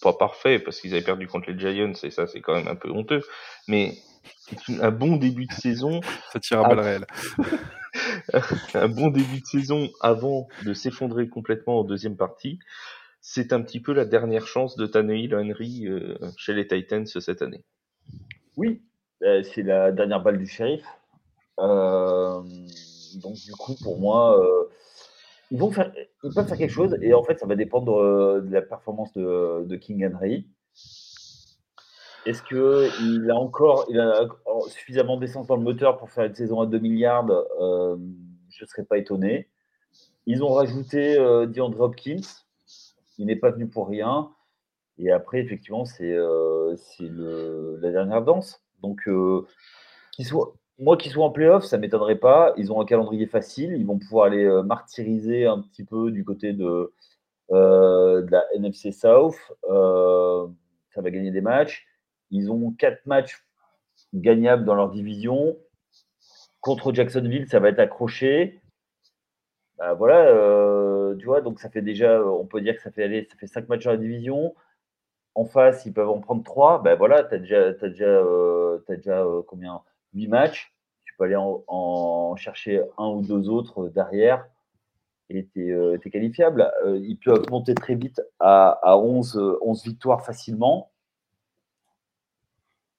pas 0.02 0.12
parfait 0.12 0.58
parce 0.58 0.80
qu'ils 0.80 0.92
avaient 0.92 1.04
perdu 1.04 1.28
contre 1.28 1.50
les 1.50 1.58
Giants 1.58 1.92
et 2.02 2.10
ça 2.10 2.26
c'est 2.26 2.40
quand 2.40 2.54
même 2.54 2.66
un 2.66 2.74
peu 2.74 2.90
honteux 2.90 3.22
mais 3.68 3.94
un 4.80 4.90
bon 4.90 5.16
début 5.16 5.46
de 5.46 5.52
saison 5.52 6.00
Ça 6.32 6.40
tire 6.40 6.58
à 6.64 6.68
balles 6.68 6.80
réelles. 6.80 7.06
un 8.74 8.88
bon 8.88 9.10
début 9.10 9.40
de 9.40 9.46
saison 9.46 9.88
avant 10.00 10.48
de 10.64 10.74
s'effondrer 10.74 11.28
complètement 11.28 11.80
en 11.80 11.84
deuxième 11.84 12.16
partie 12.16 12.58
c'est 13.28 13.52
un 13.52 13.60
petit 13.60 13.80
peu 13.80 13.92
la 13.92 14.04
dernière 14.04 14.46
chance 14.46 14.76
de 14.76 14.86
Tannehill 14.86 15.34
Henry 15.34 15.88
euh, 15.88 16.16
chez 16.36 16.54
les 16.54 16.68
Titans 16.68 17.04
cette 17.06 17.42
année 17.42 17.64
Oui, 18.56 18.80
euh, 19.24 19.42
c'est 19.42 19.64
la 19.64 19.90
dernière 19.90 20.22
balle 20.22 20.38
du 20.38 20.46
shérif. 20.46 20.84
Euh, 21.58 22.40
donc 23.16 23.34
du 23.34 23.50
coup, 23.58 23.74
pour 23.82 23.98
moi, 23.98 24.40
euh, 24.40 24.70
ils 25.50 25.58
vont 25.58 25.72
faire, 25.72 25.92
peuvent 26.22 26.46
faire 26.46 26.56
quelque 26.56 26.70
chose 26.70 26.96
et 27.02 27.14
en 27.14 27.24
fait, 27.24 27.40
ça 27.40 27.46
va 27.46 27.56
dépendre 27.56 28.40
de 28.40 28.52
la 28.52 28.62
performance 28.62 29.12
de, 29.14 29.74
King 29.74 30.06
Henry. 30.06 30.46
Est-ce 32.26 32.44
que 32.44 32.88
il 33.02 33.28
a 33.28 33.34
encore, 33.34 33.88
suffisamment 34.68 35.16
d'essence 35.16 35.48
dans 35.48 35.56
le 35.56 35.64
moteur 35.64 35.98
pour 35.98 36.10
faire 36.10 36.26
une 36.26 36.34
saison 36.36 36.60
à 36.60 36.66
2 36.66 36.78
milliards? 36.78 37.26
Je 37.58 38.62
ne 38.62 38.68
serais 38.68 38.84
pas 38.84 38.98
étonné. 38.98 39.48
Ils 40.26 40.44
ont 40.44 40.52
rajouté 40.52 41.16
DeAndre 41.48 41.80
Hopkins. 41.80 42.45
Il 43.18 43.26
n'est 43.26 43.36
pas 43.36 43.50
venu 43.50 43.66
pour 43.68 43.88
rien. 43.88 44.30
Et 44.98 45.10
après, 45.10 45.40
effectivement, 45.40 45.84
c'est 45.84 46.12
euh, 46.12 46.76
la 47.80 47.90
dernière 47.90 48.22
danse. 48.22 48.62
Donc, 48.82 49.08
euh, 49.08 49.46
soit, 50.20 50.54
moi, 50.78 50.96
qu'ils 50.96 51.12
soient 51.12 51.24
en 51.24 51.30
playoff, 51.30 51.64
ça 51.64 51.76
ne 51.76 51.82
m'étonnerait 51.82 52.16
pas. 52.16 52.52
Ils 52.56 52.72
ont 52.72 52.80
un 52.80 52.84
calendrier 52.84 53.26
facile. 53.26 53.74
Ils 53.76 53.86
vont 53.86 53.98
pouvoir 53.98 54.26
aller 54.26 54.44
euh, 54.44 54.62
martyriser 54.62 55.46
un 55.46 55.60
petit 55.62 55.84
peu 55.84 56.10
du 56.10 56.24
côté 56.24 56.52
de, 56.52 56.92
euh, 57.50 58.22
de 58.22 58.30
la 58.30 58.44
NFC 58.54 58.92
South. 58.92 59.36
Euh, 59.70 60.46
ça 60.94 61.00
va 61.00 61.10
gagner 61.10 61.30
des 61.30 61.40
matchs. 61.40 61.86
Ils 62.30 62.50
ont 62.50 62.72
quatre 62.72 63.06
matchs 63.06 63.42
gagnables 64.12 64.64
dans 64.64 64.74
leur 64.74 64.90
division. 64.90 65.56
Contre 66.60 66.92
Jacksonville, 66.92 67.48
ça 67.48 67.60
va 67.60 67.70
être 67.70 67.78
accroché. 67.78 68.60
Bah, 69.78 69.92
voilà, 69.94 70.28
euh, 70.28 71.14
tu 71.16 71.26
vois, 71.26 71.42
donc 71.42 71.60
ça 71.60 71.68
fait 71.68 71.82
déjà, 71.82 72.24
on 72.24 72.46
peut 72.46 72.60
dire 72.60 72.76
que 72.76 72.82
ça 72.82 72.90
fait 72.90 73.04
aller, 73.04 73.26
ça 73.30 73.36
fait 73.36 73.46
cinq 73.46 73.68
matchs 73.68 73.84
dans 73.84 73.90
la 73.90 73.96
division. 73.98 74.54
En 75.34 75.44
face, 75.44 75.84
ils 75.84 75.92
peuvent 75.92 76.08
en 76.08 76.20
prendre 76.20 76.42
trois. 76.44 76.82
Ben 76.82 76.96
voilà, 76.96 77.22
tu 77.24 77.34
as 77.34 77.38
déjà, 77.38 77.72
déjà, 77.72 78.04
euh, 78.06 78.78
euh, 78.88 79.42
combien? 79.46 79.82
Huit 80.14 80.28
matchs. 80.28 80.74
Tu 81.04 81.14
peux 81.18 81.24
aller 81.24 81.36
en, 81.36 82.36
chercher 82.36 82.82
un 82.98 83.08
ou 83.08 83.22
deux 83.22 83.48
autres 83.48 83.88
derrière 83.88 84.46
et 85.28 85.46
tu 85.46 85.72
es, 85.72 86.10
qualifiable. 86.10 86.72
Euh, 86.84 86.98
ils 86.98 87.18
peuvent 87.18 87.44
monter 87.50 87.74
très 87.74 87.94
vite 87.94 88.22
à, 88.38 88.78
à 88.82 88.96
11, 88.96 89.36
euh, 89.36 89.58
11 89.62 89.84
victoires 89.84 90.24
facilement. 90.24 90.90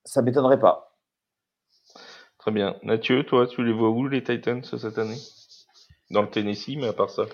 Ça 0.03 0.21
m'étonnerait 0.21 0.59
pas. 0.59 0.95
très 2.37 2.51
bien 2.51 2.77
Mathieu 2.81 3.25
toi 3.25 3.45
tu 3.45 3.61
les 3.63 3.73
vois 3.73 3.89
où 3.89 4.07
les 4.07 4.23
Titans 4.23 4.63
cette 4.63 4.97
année? 4.97 5.17
Dans 6.11 6.21
le 6.21 6.29
Tennessee 6.29 6.75
mais 6.77 6.87
à 6.87 6.93
part 6.93 7.09
ça 7.09 7.25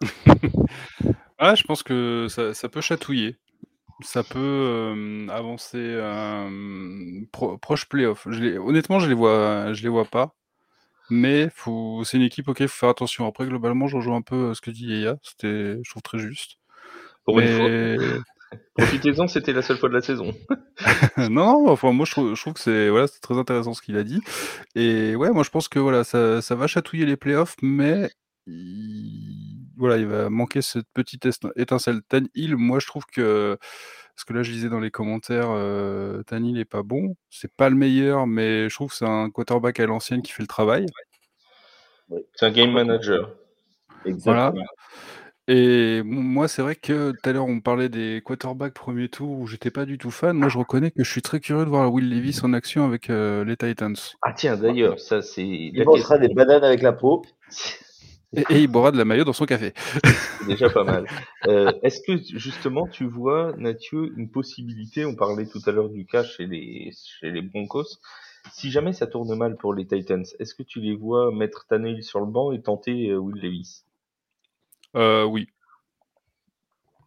Ah, 1.38 1.54
je 1.54 1.62
pense 1.64 1.82
que 1.82 2.26
ça, 2.28 2.54
ça 2.54 2.68
peut 2.68 2.80
chatouiller. 2.80 3.36
Ça 4.02 4.22
peut 4.24 4.38
euh, 4.38 5.28
avancer 5.30 5.78
euh, 5.78 7.22
pro- 7.32 7.58
proche 7.58 7.88
playoff. 7.88 8.26
Je 8.30 8.40
les- 8.40 8.58
honnêtement, 8.58 9.00
je 9.00 9.08
les 9.08 9.14
vois, 9.14 9.72
je 9.72 9.82
les 9.82 9.88
vois 9.88 10.04
pas. 10.06 10.34
Mais 11.10 11.48
faut, 11.54 12.04
c'est 12.04 12.18
une 12.18 12.24
équipe 12.24 12.48
auquel 12.48 12.66
il 12.66 12.68
faut 12.68 12.78
faire 12.80 12.90
attention. 12.90 13.26
Après, 13.26 13.46
globalement, 13.46 13.88
je 13.88 13.96
rejoins 13.96 14.16
un 14.18 14.22
peu 14.22 14.50
euh, 14.50 14.54
ce 14.54 14.60
que 14.62 14.70
dit 14.70 14.86
Yaya. 14.86 15.16
C'était, 15.22 15.78
je 15.82 15.90
trouve 15.90 16.02
très 16.02 16.18
juste. 16.18 16.58
pour 17.24 17.40
une 17.40 17.48
fois 17.48 17.70
Mais 17.70 17.96
profitez-en 18.76 19.28
c'était 19.28 19.52
la 19.52 19.62
seule 19.62 19.78
fois 19.78 19.88
de 19.88 19.94
la 19.94 20.02
saison 20.02 20.34
non, 21.16 21.62
non, 21.62 21.68
enfin 21.70 21.92
moi 21.92 22.06
je 22.06 22.12
trouve, 22.12 22.34
je 22.34 22.40
trouve 22.40 22.54
que 22.54 22.60
c'est 22.60 22.88
voilà, 22.88 23.06
c'est 23.06 23.20
très 23.20 23.38
intéressant 23.38 23.74
ce 23.74 23.82
qu'il 23.82 23.96
a 23.96 24.04
dit. 24.04 24.20
Et 24.74 25.14
ouais, 25.16 25.30
moi 25.30 25.42
je 25.42 25.50
pense 25.50 25.68
que 25.68 25.78
voilà, 25.78 26.04
ça, 26.04 26.42
ça 26.42 26.54
va 26.54 26.66
chatouiller 26.66 27.06
les 27.06 27.16
playoffs, 27.16 27.56
mais 27.62 28.10
il, 28.46 29.66
voilà, 29.76 29.98
il 29.98 30.06
va 30.06 30.30
manquer 30.30 30.62
cette 30.62 30.86
petite 30.94 31.28
étincelle. 31.56 32.02
Tan 32.08 32.22
Hill, 32.34 32.56
moi 32.56 32.78
je 32.80 32.86
trouve 32.86 33.04
que 33.06 33.58
parce 34.14 34.24
que 34.24 34.32
là 34.32 34.42
je 34.42 34.50
lisais 34.50 34.68
dans 34.68 34.80
les 34.80 34.90
commentaires, 34.90 35.50
euh, 35.50 36.22
Tan 36.24 36.42
Hill 36.42 36.58
est 36.58 36.64
pas 36.64 36.82
bon, 36.82 37.16
c'est 37.30 37.52
pas 37.54 37.70
le 37.70 37.76
meilleur, 37.76 38.26
mais 38.26 38.68
je 38.68 38.74
trouve 38.74 38.90
que 38.90 38.96
c'est 38.96 39.06
un 39.06 39.30
quarterback 39.30 39.80
à 39.80 39.86
l'ancienne 39.86 40.22
qui 40.22 40.32
fait 40.32 40.42
le 40.42 40.48
travail. 40.48 40.86
c'est 42.34 42.46
un 42.46 42.50
game 42.50 42.72
manager 42.72 43.34
Exactement. 44.04 44.50
Voilà. 44.50 44.66
Et 45.52 46.02
moi, 46.04 46.46
c'est 46.46 46.62
vrai 46.62 46.76
que 46.76 47.10
tout 47.10 47.28
à 47.28 47.32
l'heure, 47.32 47.46
on 47.46 47.58
parlait 47.58 47.88
des 47.88 48.22
quarterbacks 48.24 48.72
premier 48.72 49.08
tour 49.08 49.36
où 49.36 49.48
j'étais 49.48 49.72
pas 49.72 49.84
du 49.84 49.98
tout 49.98 50.12
fan. 50.12 50.36
Moi, 50.36 50.48
je 50.48 50.56
reconnais 50.56 50.92
que 50.92 51.02
je 51.02 51.10
suis 51.10 51.22
très 51.22 51.40
curieux 51.40 51.64
de 51.64 51.70
voir 51.70 51.92
Will 51.92 52.08
Levis 52.08 52.38
en 52.44 52.52
action 52.52 52.84
avec 52.84 53.10
euh, 53.10 53.44
les 53.44 53.56
Titans. 53.56 53.96
ah 54.22 54.32
tiens 54.32 54.56
d'ailleurs 54.56 55.00
ça 55.00 55.22
c'est 55.22 55.42
Il 55.44 55.76
la 55.76 55.84
mangera 55.84 56.18
des 56.18 56.28
bananes 56.28 56.62
avec 56.62 56.82
la 56.82 56.92
peau. 56.92 57.22
Et, 58.36 58.44
et 58.48 58.60
il 58.60 58.68
boira 58.68 58.92
de 58.92 58.96
la 58.96 59.04
maillot 59.04 59.24
dans 59.24 59.32
son 59.32 59.44
café. 59.44 59.72
C'est 60.04 60.46
déjà 60.46 60.70
pas 60.70 60.84
mal. 60.84 61.04
Euh, 61.48 61.72
Est-ce 61.82 62.00
que 62.06 62.16
justement 62.38 62.86
tu 62.86 63.06
vois, 63.06 63.56
Mathieu, 63.56 64.12
une 64.16 64.30
possibilité, 64.30 65.04
on 65.04 65.16
parlait 65.16 65.46
tout 65.46 65.62
à 65.66 65.72
l'heure 65.72 65.88
du 65.88 66.06
cas 66.06 66.22
chez 66.22 66.46
les, 66.46 66.92
chez 67.18 67.32
les 67.32 67.42
Broncos, 67.42 67.98
si 68.52 68.70
jamais 68.70 68.92
ça 68.92 69.08
tourne 69.08 69.34
mal 69.36 69.56
pour 69.56 69.74
les 69.74 69.86
Titans, 69.86 70.24
est-ce 70.38 70.54
que 70.54 70.62
tu 70.62 70.80
les 70.80 70.94
vois 70.94 71.32
mettre 71.32 71.66
Tannehill 71.66 72.04
sur 72.04 72.20
le 72.20 72.26
banc 72.26 72.52
et 72.52 72.60
tenter 72.60 73.08
euh, 73.08 73.16
Will 73.16 73.42
Levis? 73.42 73.84
Euh, 74.96 75.24
oui. 75.24 75.48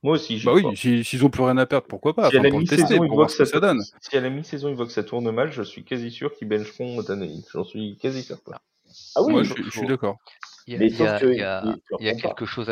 Moi 0.04 0.16
aussi, 0.16 0.38
j'y 0.38 0.46
Bah 0.46 0.54
oui, 0.54 0.66
si- 0.76 1.04
s'ils 1.04 1.26
ont 1.26 1.30
plus 1.30 1.44
rien 1.44 1.58
à 1.58 1.66
perdre, 1.66 1.88
pourquoi 1.88 2.14
pas? 2.14 2.30
Si 2.30 2.38
à 2.38 2.42
la 2.42 2.50
mi-saison, 2.50 3.04
ils 3.04 3.10
voient 3.10 3.26
que 3.28 3.32
ça, 3.32 3.46
ça 3.46 3.60
donne. 3.60 3.84
si 4.02 4.18
à 4.18 4.22
la 4.22 4.30
mi-saison 4.30 4.70
ils 4.70 4.76
voient 4.76 4.86
que 4.86 4.92
ça 4.92 5.04
tourne 5.04 5.32
mal, 5.32 5.52
je 5.52 5.64
suis 5.64 5.84
quasi 5.86 6.12
sûr 6.12 6.34
qu'ils 6.36 6.50
bencheront 6.50 7.02
Tannehill. 7.04 7.44
J'en 7.52 7.64
suis 7.64 7.98
quasi 7.98 8.22
certain. 8.24 8.54
Ah 9.16 9.22
oui, 9.22 9.32
Moi, 9.34 9.44
je, 9.44 9.54
suis- 9.54 9.64
je 9.64 9.70
suis 9.70 9.88
d'accord. 9.88 10.18
Il 10.66 10.82
y 10.82 11.06
a, 11.06 11.20
quelque 12.20 12.46
chose 12.46 12.70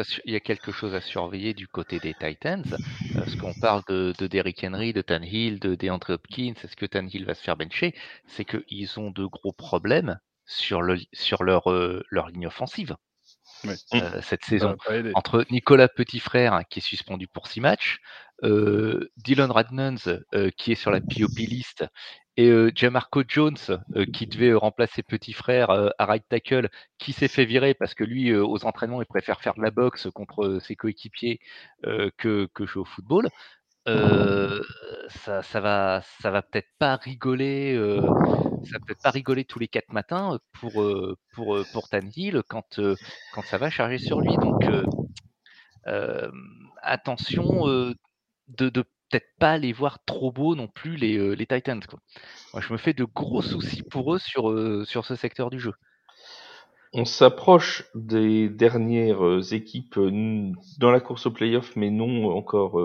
à, 0.96 1.02
surveiller 1.02 1.54
du 1.54 1.68
côté 1.68 2.00
des 2.00 2.14
Titans, 2.14 2.64
euh, 2.72 2.78
parce 3.16 3.36
qu'on 3.36 3.54
parle 3.54 3.82
de, 3.88 4.14
de 4.18 4.28
Derrick 4.28 4.64
Henry, 4.64 4.94
de 4.94 5.02
Tannehill, 5.02 5.60
de 5.60 5.76
DeAndre 5.76 6.12
Hopkins. 6.12 6.54
Est-ce 6.64 6.76
que 6.76 6.86
Tannehill 6.86 7.26
va 7.26 7.34
se 7.34 7.44
faire 7.44 7.58
bencher? 7.58 7.94
C'est 8.28 8.46
qu'ils 8.46 9.00
ont 9.00 9.12
de 9.12 9.26
gros 9.26 9.52
problèmes 9.52 10.20
sur, 10.46 10.82
le, 10.82 10.98
sur 11.14 11.44
leur, 11.44 11.70
euh, 11.72 12.04
leur 12.10 12.30
ligne 12.30 12.48
offensive 12.48 12.96
Euh, 13.66 14.22
cette 14.22 14.44
Ça 14.44 14.50
saison. 14.50 14.76
Entre 15.14 15.46
Nicolas 15.52 15.88
Petitfrère, 15.88 16.62
qui 16.70 16.80
est 16.80 16.84
suspendu 16.84 17.28
pour 17.28 17.48
six 17.48 17.62
matchs, 17.62 18.00
euh, 18.44 19.12
Dylan 19.18 19.52
Radnans, 19.52 20.20
euh, 20.34 20.50
qui 20.58 20.72
est 20.72 20.76
sur 20.76 20.92
la 20.92 21.00
POP 21.00 21.38
list, 21.38 21.86
et 22.38 22.48
euh, 22.48 22.72
Jamarco 22.74 23.24
Jones, 23.28 23.58
euh, 23.96 24.06
qui 24.06 24.26
devait 24.26 24.50
euh, 24.50 24.58
remplacer 24.58 25.04
Petitfrère 25.04 25.70
euh, 25.70 25.90
à 25.98 26.06
right 26.06 26.24
tackle, 26.28 26.70
qui 26.98 27.14
s'est 27.14 27.28
fait 27.28 27.46
virer 27.46 27.74
parce 27.74 27.94
que 27.94 28.04
lui, 28.04 28.34
aux 28.34 28.66
entraînements, 28.66 29.02
il 29.02 29.06
préfère 29.06 29.42
faire 29.42 29.54
de 29.54 29.62
la 29.62 29.72
boxe 29.72 30.08
contre 30.14 30.60
ses 30.62 30.76
coéquipiers 30.76 31.40
que, 32.18 32.48
que 32.54 32.66
jouer 32.66 32.82
au 32.82 32.86
football. 32.86 33.30
Ça, 33.86 35.42
va, 35.60 36.02
ça 36.22 36.32
va 36.32 36.42
peut-être 36.42 36.70
pas 36.80 36.96
rigoler, 36.96 37.76
ça 38.64 38.80
peut-être 38.80 39.02
pas 39.02 39.12
rigoler 39.12 39.44
tous 39.46 39.60
les 39.60 39.68
quatre 39.68 39.92
matins 39.92 40.40
pour 40.54 40.74
pour 41.34 41.58
pour 41.74 41.90
Tannehill 41.90 42.44
quand 42.48 42.80
quand 43.34 43.42
ça 43.44 43.58
va 43.58 43.70
charger 43.70 43.98
sur 43.98 44.22
lui. 44.22 44.36
Donc 44.38 44.64
attention 46.82 47.66
de, 48.48 48.70
de 48.70 48.84
peut-être 49.10 49.30
pas 49.40 49.58
les 49.58 49.74
voir 49.74 50.04
trop 50.06 50.32
beaux 50.32 50.56
non 50.56 50.68
plus 50.68 50.96
les, 50.96 51.36
les 51.36 51.46
Titans. 51.46 51.84
Quoi. 51.86 52.00
Moi, 52.54 52.62
je 52.62 52.72
me 52.72 52.78
fais 52.78 52.94
de 52.94 53.04
gros 53.04 53.42
soucis 53.42 53.84
pour 53.84 54.14
eux 54.16 54.20
sur, 54.20 54.86
sur 54.86 55.06
ce 55.06 55.16
secteur 55.16 55.50
du 55.50 55.60
jeu. 55.60 55.74
On 56.94 57.06
s'approche 57.06 57.86
des 57.96 58.50
dernières 58.50 59.54
équipes 59.54 60.00
dans 60.80 60.92
la 60.92 61.00
course 61.00 61.26
au 61.26 61.32
playoff, 61.32 61.76
mais 61.76 61.90
non 61.90 62.30
encore 62.32 62.80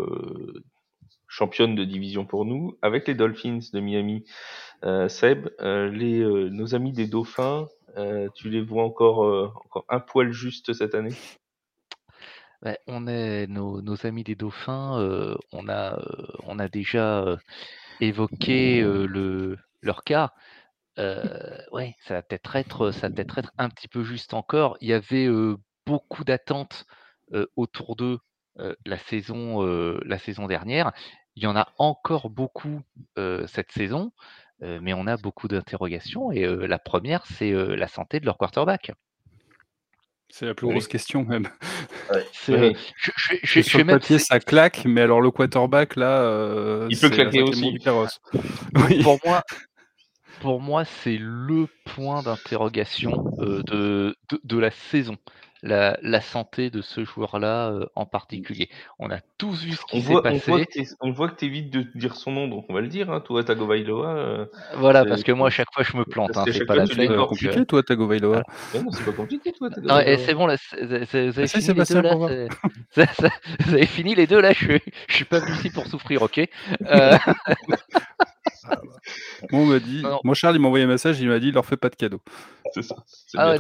championne 1.36 1.74
de 1.74 1.84
division 1.84 2.24
pour 2.24 2.46
nous, 2.46 2.78
avec 2.80 3.06
les 3.06 3.14
Dolphins 3.14 3.58
de 3.72 3.80
Miami. 3.80 4.24
Euh, 4.84 5.08
Seb, 5.08 5.48
euh, 5.60 5.90
les, 5.90 6.20
euh, 6.20 6.48
nos 6.48 6.74
amis 6.74 6.92
des 6.92 7.06
Dauphins, 7.06 7.68
tu 8.34 8.50
les 8.50 8.60
vois 8.60 8.84
encore, 8.84 9.20
encore 9.64 9.86
un 9.88 10.00
poil 10.00 10.30
juste 10.30 10.74
cette 10.74 10.94
année? 10.94 11.14
Ouais, 12.62 12.78
on 12.86 13.06
est 13.06 13.46
nos, 13.46 14.06
amis 14.06 14.22
des 14.22 14.34
Dauphins, 14.34 15.36
on 15.52 15.68
a 15.70 15.98
on 16.44 16.58
a 16.58 16.68
déjà 16.68 17.38
évoqué 18.02 18.82
le 18.82 19.56
leur 19.80 20.04
cas. 20.04 20.34
Ouais, 20.98 21.94
ça 22.00 22.14
va 22.14 22.22
peut-être 22.22 22.56
être 22.56 22.90
peut-être 22.90 23.38
être 23.38 23.52
un 23.56 23.70
petit 23.70 23.88
peu 23.88 24.04
juste 24.04 24.34
encore. 24.34 24.76
Il 24.82 24.88
y 24.88 24.92
avait 24.92 25.30
beaucoup 25.86 26.24
d'attentes 26.24 26.84
autour 27.56 27.96
d'eux 27.96 28.18
la 28.58 28.74
la 28.84 30.18
saison 30.18 30.46
dernière. 30.46 30.92
Il 31.36 31.42
y 31.42 31.46
en 31.46 31.56
a 31.56 31.68
encore 31.78 32.30
beaucoup 32.30 32.80
euh, 33.18 33.46
cette 33.46 33.70
saison, 33.72 34.10
euh, 34.62 34.78
mais 34.82 34.94
on 34.94 35.06
a 35.06 35.16
beaucoup 35.16 35.48
d'interrogations. 35.48 36.32
Et 36.32 36.44
euh, 36.44 36.66
la 36.66 36.78
première, 36.78 37.24
c'est 37.26 37.52
euh, 37.52 37.76
la 37.76 37.88
santé 37.88 38.20
de 38.20 38.26
leur 38.26 38.38
quarterback. 38.38 38.92
C'est 40.28 40.46
la 40.46 40.54
plus 40.54 40.66
Oui. 40.66 40.72
grosse 40.72 40.88
question 40.88 41.24
même. 41.24 41.48
Euh, 42.48 42.72
je, 42.96 43.10
je, 43.16 43.32
je, 43.42 43.60
je 43.60 43.60
Sur 43.62 43.78
le 43.80 43.84
même 43.84 43.98
papier, 43.98 44.20
ça 44.20 44.38
claque, 44.38 44.84
mais 44.84 45.00
alors 45.00 45.20
le 45.20 45.32
quarterback, 45.32 45.96
là, 45.96 46.20
euh, 46.20 46.86
Il 46.88 47.00
peut 47.00 47.10
claquer 47.10 47.42
aussi. 47.42 47.76
Oui. 48.76 49.02
pour 49.02 49.18
moi, 49.24 49.42
pour 50.40 50.60
moi, 50.60 50.84
c'est 50.84 51.18
le 51.18 51.66
point 51.84 52.22
d'interrogation 52.22 53.34
euh, 53.40 53.64
de, 53.64 54.16
de, 54.30 54.40
de 54.44 54.58
la 54.58 54.70
saison. 54.70 55.16
La, 55.62 55.96
la 56.02 56.20
santé 56.20 56.68
de 56.70 56.82
ce 56.82 57.04
joueur-là 57.04 57.70
euh, 57.70 57.86
en 57.94 58.04
particulier. 58.04 58.68
On 58.98 59.10
a 59.10 59.18
tous 59.38 59.64
vu 59.64 59.72
ce 59.72 59.84
qui 59.86 60.02
s'est 60.02 60.14
on 60.14 60.20
passé. 60.22 60.38
voit 60.50 60.60
que 60.64 60.70
t'es- 60.72 60.86
on 61.00 61.10
voit 61.12 61.28
que 61.30 61.36
t'évites 61.36 61.70
de 61.72 61.86
dire 61.98 62.14
son 62.14 62.30
nom, 62.32 62.46
donc 62.46 62.66
on 62.68 62.74
va 62.74 62.80
le 62.82 62.88
dire, 62.88 63.10
hein, 63.10 63.20
toi, 63.20 63.42
Tagovailoa. 63.42 64.08
Euh, 64.16 64.46
Voilà, 64.74 65.02
c'est- 65.02 65.08
parce 65.08 65.22
que 65.22 65.32
moi, 65.32 65.48
à 65.48 65.50
chaque 65.50 65.68
fois, 65.72 65.82
je 65.82 65.96
me 65.96 66.04
plante. 66.04 66.36
Hein, 66.36 66.44
c'est 66.52 66.66
pas 66.66 66.76
la 66.76 66.86
tu 66.86 66.94
donc, 67.06 67.28
compliqué, 67.28 67.58
euh, 67.58 67.64
toi, 67.64 67.82
Tagovailoa. 67.82 68.42
non, 68.74 68.90
c'est 68.92 69.04
pas 69.04 69.12
compliqué, 69.12 69.52
toi, 69.52 69.68
Non, 69.70 69.76
et 69.76 69.80
Tagovailoa. 69.84 70.26
c'est 70.26 70.34
bon, 70.34 70.46
là, 70.46 70.56
c'est- 70.58 70.86
c'est- 71.06 71.06
c'est- 71.06 71.28
vous 71.30 71.38
avez 71.40 71.46
fini 71.48 71.74
les 71.74 71.84
deux, 71.84 72.02
là. 72.02 72.10
pour 72.12 72.28
c'est- 72.28 72.48
c'est- 72.90 73.06
c'est- 73.30 73.62
Vous 73.66 73.74
avez 73.74 73.86
fini 73.86 74.14
les 74.14 74.26
deux, 74.26 74.40
là. 74.40 74.52
Je 74.52 74.78
je 75.08 75.14
suis 75.14 75.24
pas 75.24 75.40
venu 75.40 75.52
ici 75.52 75.70
pour 75.70 75.86
souffrir, 75.86 76.22
ok 76.22 76.40
Moi, 79.52 79.60
on 79.62 79.66
m'a 79.66 79.78
dit, 79.78 80.02
Non, 80.02 80.10
non. 80.10 80.20
moi, 80.24 80.34
Charles, 80.34 80.56
il 80.56 80.60
m'a 80.60 80.66
envoyé 80.68 80.84
un 80.84 80.88
message, 80.88 81.20
il 81.20 81.28
m'a 81.28 81.38
dit, 81.38 81.48
il 81.48 81.54
leur 81.54 81.66
fait 81.66 81.76
pas 81.76 81.88
de 81.88 81.96
cadeau. 81.96 82.20
C'est 82.74 82.82
ça. 82.82 82.96
C'est 83.06 83.38
Ah 83.38 83.50
ouais, 83.50 83.56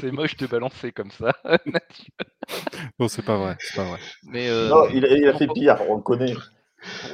c'est- 0.00 0.10
moche 0.12 0.36
de 0.36 0.46
balancer 0.46 0.92
comme 0.92 1.10
ça. 1.10 1.32
Non, 2.98 3.08
c'est 3.08 3.24
pas 3.24 3.36
vrai, 3.38 3.56
c'est 3.58 3.74
pas 3.76 3.84
vrai. 3.84 3.98
Mais 4.24 4.48
euh, 4.48 4.68
Non, 4.68 4.88
il, 4.92 5.04
a- 5.04 5.16
il 5.16 5.26
a 5.26 5.30
pour- 5.30 5.38
fait 5.38 5.46
pire, 5.48 5.78
on 5.88 5.96
le 5.96 6.02
connaît. 6.02 6.34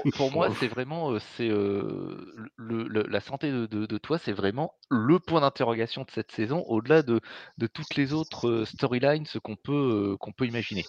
Pour, 0.03 0.13
pour 0.13 0.33
moi, 0.33 0.49
c'est 0.59 0.67
vraiment, 0.67 1.13
euh, 1.13 1.19
c'est 1.37 1.49
euh, 1.49 2.43
le, 2.57 2.83
le- 2.89 3.05
la 3.09 3.21
santé 3.21 3.53
de, 3.53 3.67
de- 3.67 3.87
de 3.87 3.99
toi, 3.99 4.19
c'est 4.19 4.33
vraiment 4.33 4.75
le 4.91 5.21
point 5.21 5.41
d'interrogation 5.41 6.03
de 6.03 6.11
cette 6.11 6.33
saison, 6.33 6.65
au-delà 6.67 7.03
de, 7.03 7.21
de 7.59 7.67
toutes 7.69 7.95
les 7.95 8.13
autres 8.13 8.65
storylines 8.67 9.27
ce 9.27 9.39
qu'on 9.39 9.55
peut, 9.55 10.13
euh, 10.13 10.17
qu'on 10.17 10.33
peut 10.33 10.47
imaginer. 10.47 10.85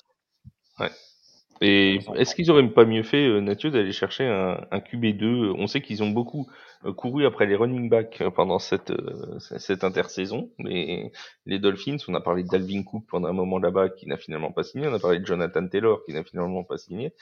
Et 1.62 2.00
est-ce 2.16 2.34
qu'ils 2.34 2.50
auraient 2.50 2.68
pas 2.68 2.86
mieux 2.86 3.04
fait, 3.04 3.28
euh, 3.28 3.40
Mathieu, 3.40 3.70
d'aller 3.70 3.92
chercher 3.92 4.26
un, 4.26 4.66
un 4.72 4.80
QB2 4.80 5.54
On 5.58 5.68
sait 5.68 5.82
qu'ils 5.82 6.02
ont 6.02 6.10
beaucoup 6.10 6.48
euh, 6.86 6.94
couru 6.94 7.26
après 7.28 7.46
les 7.46 7.56
running 7.56 7.88
backs 7.88 8.20
euh, 8.22 8.32
pendant 8.32 8.58
cette, 8.58 8.90
euh, 8.90 9.38
cette 9.40 9.84
intersaison. 9.84 10.50
Mais 10.58 11.12
les 11.46 11.60
Dolphins, 11.60 11.98
on 12.08 12.16
a 12.16 12.22
parlé 12.22 12.44
d'Alvin 12.44 12.82
Cook 12.82 13.06
pendant 13.08 13.28
un 13.28 13.34
moment 13.34 13.60
là-bas 13.60 13.90
qui 13.90 14.08
n'a 14.08 14.18
finalement 14.18 14.52
pas 14.52 14.64
signé. 14.64 14.88
On 14.88 14.94
a 14.94 15.00
parlé 15.00 15.20
de 15.20 15.26
Jonathan 15.26 15.68
Taylor 15.68 16.04
qui 16.06 16.14
n'a 16.14 16.24
finalement 16.24 16.64
pas 16.64 16.80
signé. 16.80 17.14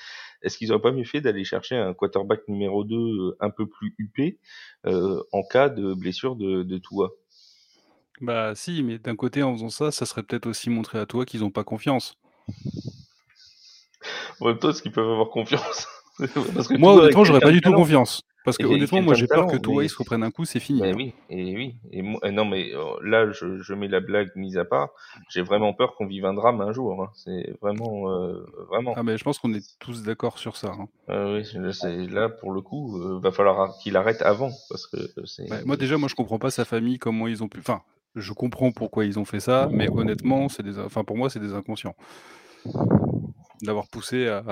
Est-ce 0.41 0.57
qu'ils 0.57 0.71
auraient 0.71 0.81
pas 0.81 0.93
mieux 0.93 1.03
fait 1.03 1.19
d'aller 1.19 1.43
chercher 1.43 1.75
un 1.75 1.93
quarterback 1.93 2.47
numéro 2.47 2.85
2 2.85 2.95
euh, 2.95 3.37
un 3.41 3.49
peu 3.49 3.67
plus 3.67 3.93
huppé 3.97 4.39
euh, 4.85 5.21
en 5.33 5.43
cas 5.43 5.67
de 5.67 5.93
blessure 5.93 6.37
de, 6.37 6.63
de 6.63 6.77
Tua? 6.77 7.09
Bah 8.21 8.53
si, 8.55 8.83
mais 8.83 8.99
d'un 8.99 9.15
côté, 9.15 9.43
en 9.43 9.53
faisant 9.53 9.69
ça, 9.69 9.91
ça 9.91 10.05
serait 10.05 10.23
peut-être 10.23 10.47
aussi 10.47 10.69
montrer 10.69 10.99
à 10.99 11.05
toi 11.05 11.25
qu'ils 11.25 11.43
ont 11.43 11.51
pas 11.51 11.63
confiance. 11.65 12.17
En 14.39 14.47
même 14.47 14.57
temps, 14.59 14.69
est-ce 14.69 14.81
qu'ils 14.81 14.91
peuvent 14.91 15.09
avoir 15.09 15.29
confiance 15.29 15.87
Parce 16.53 16.67
que 16.67 16.77
Moi, 16.77 16.93
honnêtement, 16.93 17.23
j'aurais 17.23 17.39
pas 17.39 17.51
du 17.51 17.61
tout 17.61 17.69
talent. 17.69 17.77
confiance. 17.81 18.21
Parce 18.45 18.57
que 18.57 18.63
Et 18.63 18.73
honnêtement, 18.73 19.01
moi, 19.01 19.13
j'ai 19.15 19.27
peur 19.27 19.47
que 19.47 19.57
toi, 19.57 19.81
mais- 19.83 19.87
se 19.89 19.97
reprenne 19.97 20.23
un 20.23 20.31
coup, 20.31 20.45
c'est 20.45 20.61
fini. 20.61 20.79
Ben 20.81 20.91
hein. 20.93 20.95
oui, 20.97 21.13
et 21.29 21.55
oui. 21.55 21.75
Et 21.91 22.01
moi, 22.01 22.19
euh, 22.23 22.31
non, 22.31 22.45
mais 22.45 22.73
euh, 22.73 22.83
là, 23.03 23.29
je, 23.31 23.61
je 23.61 23.73
mets 23.73 23.89
la 23.89 23.99
blague 23.99 24.31
mise 24.35 24.57
à 24.57 24.63
part. 24.65 24.89
J'ai 25.29 25.41
vraiment 25.41 25.73
peur 25.73 25.95
qu'on 25.95 26.07
vive 26.07 26.25
un 26.25 26.33
drame 26.33 26.61
un 26.61 26.71
jour. 26.71 27.03
hein. 27.03 27.09
C'est 27.15 27.53
vraiment, 27.61 28.09
euh, 28.11 28.45
vraiment. 28.69 28.93
Ah, 28.95 29.03
mais 29.03 29.17
je 29.17 29.23
pense 29.25 29.39
qu'on 29.39 29.53
est 29.53 29.63
tous 29.79 30.03
d'accord 30.03 30.37
sur 30.39 30.55
ça. 30.55 30.71
hein. 30.79 30.87
Euh, 31.09 31.41
oui, 31.41 32.07
là 32.09 32.29
pour 32.29 32.51
le 32.53 32.61
coup, 32.61 32.97
euh, 32.97 33.19
va 33.21 33.31
falloir 33.31 33.77
qu'il 33.79 33.97
arrête 33.97 34.21
avant 34.21 34.51
parce 34.69 34.87
que 34.87 34.97
c'est. 35.25 35.51
Ouais, 35.51 35.63
moi, 35.65 35.75
déjà, 35.75 35.97
moi, 35.97 36.07
je 36.07 36.15
comprends 36.15 36.39
pas 36.39 36.49
sa 36.49 36.63
famille, 36.65 36.97
comment 36.97 37.27
ils 37.27 37.43
ont 37.43 37.49
pu. 37.49 37.59
Enfin, 37.59 37.81
je 38.15 38.31
comprends 38.33 38.71
pourquoi 38.71 39.05
ils 39.05 39.19
ont 39.19 39.25
fait 39.25 39.41
ça, 39.41 39.67
mais 39.71 39.89
honnêtement, 39.89 40.47
c'est 40.49 40.63
des. 40.63 40.79
Enfin, 40.79 41.03
pour 41.03 41.17
moi, 41.17 41.29
c'est 41.29 41.39
des 41.41 41.53
inconscients. 41.53 41.95
D'avoir 43.61 43.87
poussé 43.87 44.27
à, 44.27 44.43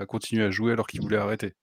à 0.00 0.06
continuer 0.06 0.44
à 0.44 0.50
jouer 0.50 0.72
alors 0.72 0.86
qu'ils 0.86 1.00
voulaient 1.00 1.16
arrêter. 1.16 1.54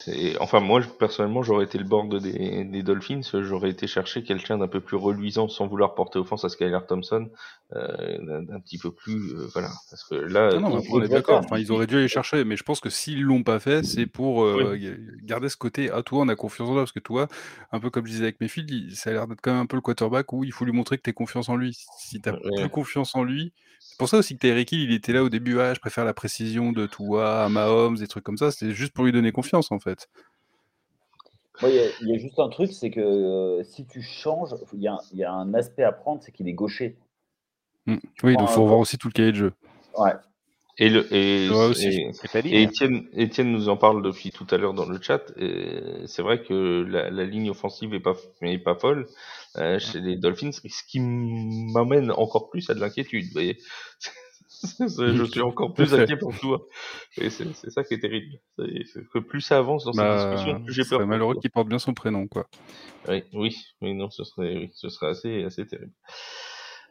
c'est- 0.00 0.36
Enfin, 0.40 0.60
moi, 0.60 0.80
personnellement, 0.98 1.42
j'aurais 1.42 1.64
été 1.64 1.78
le 1.78 1.84
board 1.84 2.20
des, 2.20 2.64
des 2.64 2.82
Dolphins. 2.82 3.20
J'aurais 3.32 3.70
été 3.70 3.86
chercher 3.86 4.22
quelqu'un 4.22 4.58
d'un 4.58 4.68
peu 4.68 4.80
plus 4.80 4.96
reluisant, 4.96 5.48
sans 5.48 5.66
vouloir 5.66 5.94
porter 5.94 6.18
offense 6.18 6.44
à 6.44 6.48
Skylar 6.48 6.86
Thompson, 6.86 7.30
euh, 7.74 8.42
d'un 8.42 8.60
petit 8.60 8.76
peu 8.78 8.90
plus, 8.92 9.32
euh, 9.34 9.48
voilà, 9.54 9.70
parce 9.90 10.04
que 10.04 10.16
là, 10.16 10.50
Ah 10.52 10.58
non, 10.58 10.82
on- 10.90 11.02
est 11.02 11.08
d'accord. 11.08 11.40
Enfin, 11.44 11.58
ils 11.58 11.72
auraient 11.72 11.86
dû 11.86 11.96
aller 11.96 12.08
chercher, 12.08 12.44
mais 12.44 12.56
je 12.56 12.64
pense 12.64 12.80
que 12.80 12.90
s'ils 12.90 13.22
l'ont 13.22 13.42
pas 13.44 13.60
fait, 13.60 13.82
c'est 13.84 14.06
pour 14.06 14.44
euh, 14.44 14.78
garder 15.22 15.48
ce 15.48 15.56
côté. 15.56 15.90
À 15.90 16.02
toi, 16.02 16.22
on 16.22 16.28
a 16.28 16.36
confiance 16.36 16.68
en 16.68 16.72
toi, 16.72 16.82
parce 16.82 16.92
que 16.92 17.00
toi, 17.00 17.28
un 17.72 17.80
peu 17.80 17.90
comme 17.90 18.06
je 18.06 18.10
disais 18.12 18.24
avec 18.24 18.40
mes 18.40 18.48
filles, 18.48 18.66
il- 18.68 18.96
ça 18.96 19.10
a 19.10 19.12
l'air 19.12 19.26
d'être 19.28 19.40
quand 19.40 19.52
même 19.52 19.62
un 19.62 19.66
peu 19.66 19.76
le 19.76 19.82
quarterback 19.82 20.32
où 20.32 20.44
il 20.44 20.52
faut 20.52 20.64
lui 20.64 20.72
montrer 20.72 20.98
que 20.98 21.02
tu 21.02 21.10
as 21.10 21.14
confiance 21.14 21.48
en 21.48 21.56
lui. 21.56 21.74
Si 21.98 22.20
tu 22.20 22.28
Ouais. 22.30 22.38
plus 22.56 22.68
confiance 22.68 23.14
en 23.14 23.22
lui, 23.22 23.52
c'est 23.94 23.98
pour 23.98 24.08
ça 24.08 24.18
aussi 24.18 24.34
que 24.34 24.40
Tyreek 24.40 24.72
Hill, 24.72 24.80
il 24.80 24.92
était 24.92 25.12
là 25.12 25.22
au 25.22 25.28
début. 25.28 25.60
Ah, 25.60 25.72
je 25.72 25.78
préfère 25.78 26.04
la 26.04 26.14
précision 26.14 26.72
de 26.72 26.84
toi 26.84 27.44
à 27.44 27.48
Mahomes, 27.48 27.96
des 27.96 28.08
trucs 28.08 28.24
comme 28.24 28.36
ça. 28.36 28.50
C'était 28.50 28.72
juste 28.74 28.92
pour 28.92 29.04
lui 29.04 29.12
donner 29.12 29.30
confiance, 29.30 29.70
en 29.70 29.78
fait. 29.78 30.08
Il 31.62 31.68
y 31.68 31.78
a- 31.78 31.90
il 32.00 32.08
y, 32.08 32.12
a 32.16 32.18
juste 32.18 32.40
un 32.40 32.48
truc, 32.48 32.72
c'est 32.72 32.90
que 32.90 32.98
euh, 32.98 33.62
si 33.62 33.86
tu 33.86 34.02
changes, 34.02 34.52
il 34.72 34.80
y, 34.82 34.88
a 34.88 34.94
un- 34.94 35.00
il 35.12 35.18
y 35.18 35.22
a 35.22 35.32
un 35.32 35.54
aspect 35.54 35.84
à 35.84 35.92
prendre, 35.92 36.20
c'est 36.24 36.32
qu'il 36.32 36.48
est 36.48 36.54
gaucher. 36.54 36.96
Mm. 37.86 37.98
Oui, 38.24 38.36
donc 38.36 38.48
Ah, 38.50 38.52
faut 38.52 38.66
voir 38.66 38.80
aussi 38.80 38.98
tout 38.98 39.06
le 39.06 39.12
cahier 39.12 39.30
de 39.30 39.36
jeu. 39.36 39.52
Ouais. 39.96 40.10
Et 40.78 40.88
le 40.88 41.12
et, 41.14 41.48
Ouais, 41.50 41.66
aussi. 41.66 41.86
et- 41.88 42.12
C'est 42.12 42.30
pas 42.32 42.42
dit. 42.42 42.54
Et 42.54 42.62
Étienne, 42.62 43.08
Étienne 43.12 43.52
nous 43.52 43.68
en 43.68 43.76
parle 43.76 44.02
depuis 44.02 44.30
tout 44.30 44.46
à 44.50 44.56
l'heure 44.58 44.74
dans 44.74 44.86
le 44.86 45.00
chat. 45.00 45.22
C'est 46.06 46.22
vrai 46.22 46.42
que 46.42 46.82
la, 46.88 47.10
la 47.10 47.24
ligne 47.24 47.50
offensive 47.50 47.94
est 47.94 48.00
pas, 48.00 48.14
est 48.42 48.58
pas 48.58 48.74
folle 48.74 49.06
euh, 49.56 49.78
chez 49.78 50.00
les 50.00 50.16
Dolphins, 50.16 50.50
ce 50.52 50.60
qui 50.88 51.00
m'amène 51.00 52.10
encore 52.10 52.50
plus 52.50 52.68
à 52.70 52.74
de 52.74 52.80
l'inquiétude. 52.80 53.26
Vous 53.26 53.32
voyez, 53.32 53.58
je 54.88 55.24
suis 55.30 55.40
encore 55.42 55.74
plus 55.74 55.94
inquiet 55.94 56.16
pour 56.16 56.36
toi. 56.38 56.66
Et 57.18 57.30
c'est 57.30 57.54
c'est 57.54 57.70
ça 57.70 57.84
qui 57.84 57.94
est 57.94 58.00
terrible. 58.00 58.38
C'est 58.58 58.84
c'est 58.92 59.08
que 59.08 59.18
plus 59.20 59.40
ça 59.42 59.58
avance 59.58 59.84
dans 59.84 59.92
cette 59.92 60.02
Bah, 60.02 60.16
discussion, 60.30 60.60
plus 60.64 60.72
j'ai 60.74 60.84
peur. 60.84 60.98
pour 61.00 61.08
malheureux 61.08 61.36
qu'il 61.40 61.50
porte 61.50 61.68
bien 61.68 61.78
son 61.78 61.94
prénom, 61.94 62.26
quoi. 62.26 62.46
Oui, 63.08 63.22
oui, 63.34 63.56
oui, 63.82 63.94
non, 63.94 64.10
ce 64.10 64.24
serait, 64.24 64.56
oui, 64.56 64.70
ce 64.74 64.88
serait 64.88 65.08
assez, 65.08 65.44
assez 65.44 65.66
terrible. 65.66 65.92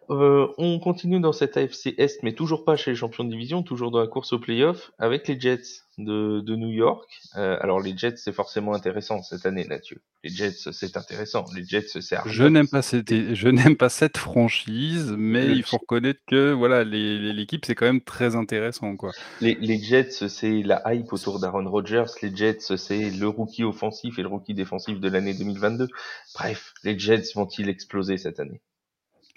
Euh, 0.10 0.48
on 0.58 0.80
continue 0.80 1.20
dans 1.20 1.34
cette 1.34 1.58
AFC 1.58 1.94
Est, 1.98 2.22
mais 2.24 2.34
toujours 2.34 2.66
pas 2.66 2.76
chez 2.76 2.92
les 2.92 2.96
champions 2.96 3.24
de 3.24 3.30
division, 3.30 3.64
toujours 3.64 3.92
dans 3.92 4.00
la 4.00 4.08
course 4.08 4.34
au 4.34 4.40
playoff, 4.40 4.92
avec 5.00 5.28
les 5.28 5.40
Jets 5.40 5.84
de, 5.98 6.42
de 6.42 6.56
New 6.56 6.70
York. 6.72 7.10
Euh, 7.38 7.58
alors 7.62 7.80
les 7.80 7.96
Jets, 7.96 8.18
c'est 8.18 8.34
forcément 8.34 8.74
intéressant 8.74 9.22
cette 9.22 9.46
année, 9.46 9.66
Mathieu. 9.68 10.02
Les 10.24 10.30
Jets, 10.30 10.72
c'est 10.72 10.98
intéressant. 10.98 11.46
Les 11.56 11.64
Jets, 11.64 11.88
c'est. 12.00 12.18
Je 12.26 12.44
n'aime 12.44 12.68
pas 12.68 12.82
cette, 12.82 13.34
je 13.34 13.48
n'aime 13.50 13.76
pas 13.76 13.90
cette 13.90 14.18
franchise, 14.18 15.14
mais 15.18 15.48
Le 15.48 15.56
il 15.56 15.64
faut 15.64 15.78
reconnaître 15.78 16.22
que 16.28 16.52
voilà, 16.52 16.84
l'équipe 16.84 17.66
c'est 17.66 17.76
quand 17.76 17.86
même 17.86 18.02
très 18.02 18.36
intéressant, 18.36 18.96
quoi. 18.96 19.12
Les, 19.42 19.56
les 19.56 19.80
Jets, 19.80 20.28
c'est 20.28 20.64
la 20.64 20.82
hype 20.94 21.12
autour 21.14 21.40
d'Aaron 21.40 21.70
Rodgers. 21.70 22.06
Les 22.22 22.36
Jets, 22.36 22.76
c'est 22.78 23.10
le 23.10 23.28
rookie 23.28 23.64
offensif 23.64 24.20
et 24.20 24.22
le 24.22 24.28
rookie 24.28 24.54
défensif 24.54 25.00
de 25.00 25.10
l'année 25.10 25.34
2022. 25.34 25.88
Bref, 26.36 26.74
les 26.84 26.98
Jets 26.98 27.34
vont-ils 27.36 27.70
exploser 27.70 28.18
cette 28.18 28.40
année? 28.40 28.62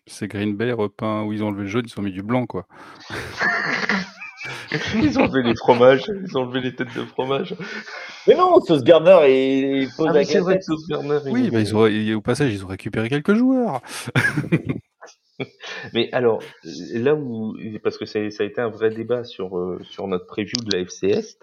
C'est 0.07 0.29
Green 0.29 0.57
Bay 0.57 0.73
repeint 0.73 1.25
où 1.25 1.33
ils 1.33 1.43
ont 1.43 1.49
enlevé 1.49 1.63
le 1.63 1.69
jaune, 1.69 1.85
ils 1.87 1.99
ont 1.99 2.03
mis 2.03 2.13
du 2.13 2.23
blanc, 2.23 2.47
quoi. 2.47 2.67
Ils 4.95 5.19
ont 5.19 5.23
enlevé 5.23 5.43
les 5.43 5.57
fromages, 5.57 6.05
ils 6.09 6.37
ont 6.37 6.43
enlevé 6.43 6.61
les 6.61 6.75
têtes 6.75 6.95
de 6.95 7.05
fromage. 7.05 7.55
Mais 8.27 8.35
non, 8.35 8.61
Sauce 8.61 8.85
Garner, 8.85 9.19
il, 9.29 9.83
il 9.83 9.89
pose 9.97 10.07
Ah, 10.09 10.13
la 10.13 10.25
c'est 10.25 10.39
vrai 10.39 10.59
que. 10.59 10.65
Sauce 10.65 10.87
Garner, 10.89 11.19
il 11.27 11.33
Oui, 11.33 11.51
bah, 11.51 11.61
ils 11.61 11.75
ont, 11.75 12.17
au 12.17 12.21
passage, 12.21 12.53
ils 12.53 12.65
ont 12.65 12.69
récupéré 12.69 13.09
quelques 13.09 13.35
joueurs. 13.35 13.81
Mais 15.93 16.09
alors, 16.13 16.43
là 16.95 17.15
où, 17.15 17.57
parce 17.83 17.99
que 17.99 18.07
ça, 18.07 18.31
ça 18.31 18.43
a 18.43 18.47
été 18.47 18.61
un 18.61 18.69
vrai 18.69 18.91
débat 18.91 19.25
sur, 19.25 19.59
euh, 19.59 19.79
sur 19.83 20.07
notre 20.07 20.27
preview 20.27 20.57
de 20.65 20.73
la 20.73 20.81
FC 20.81 21.09
Est, 21.09 21.39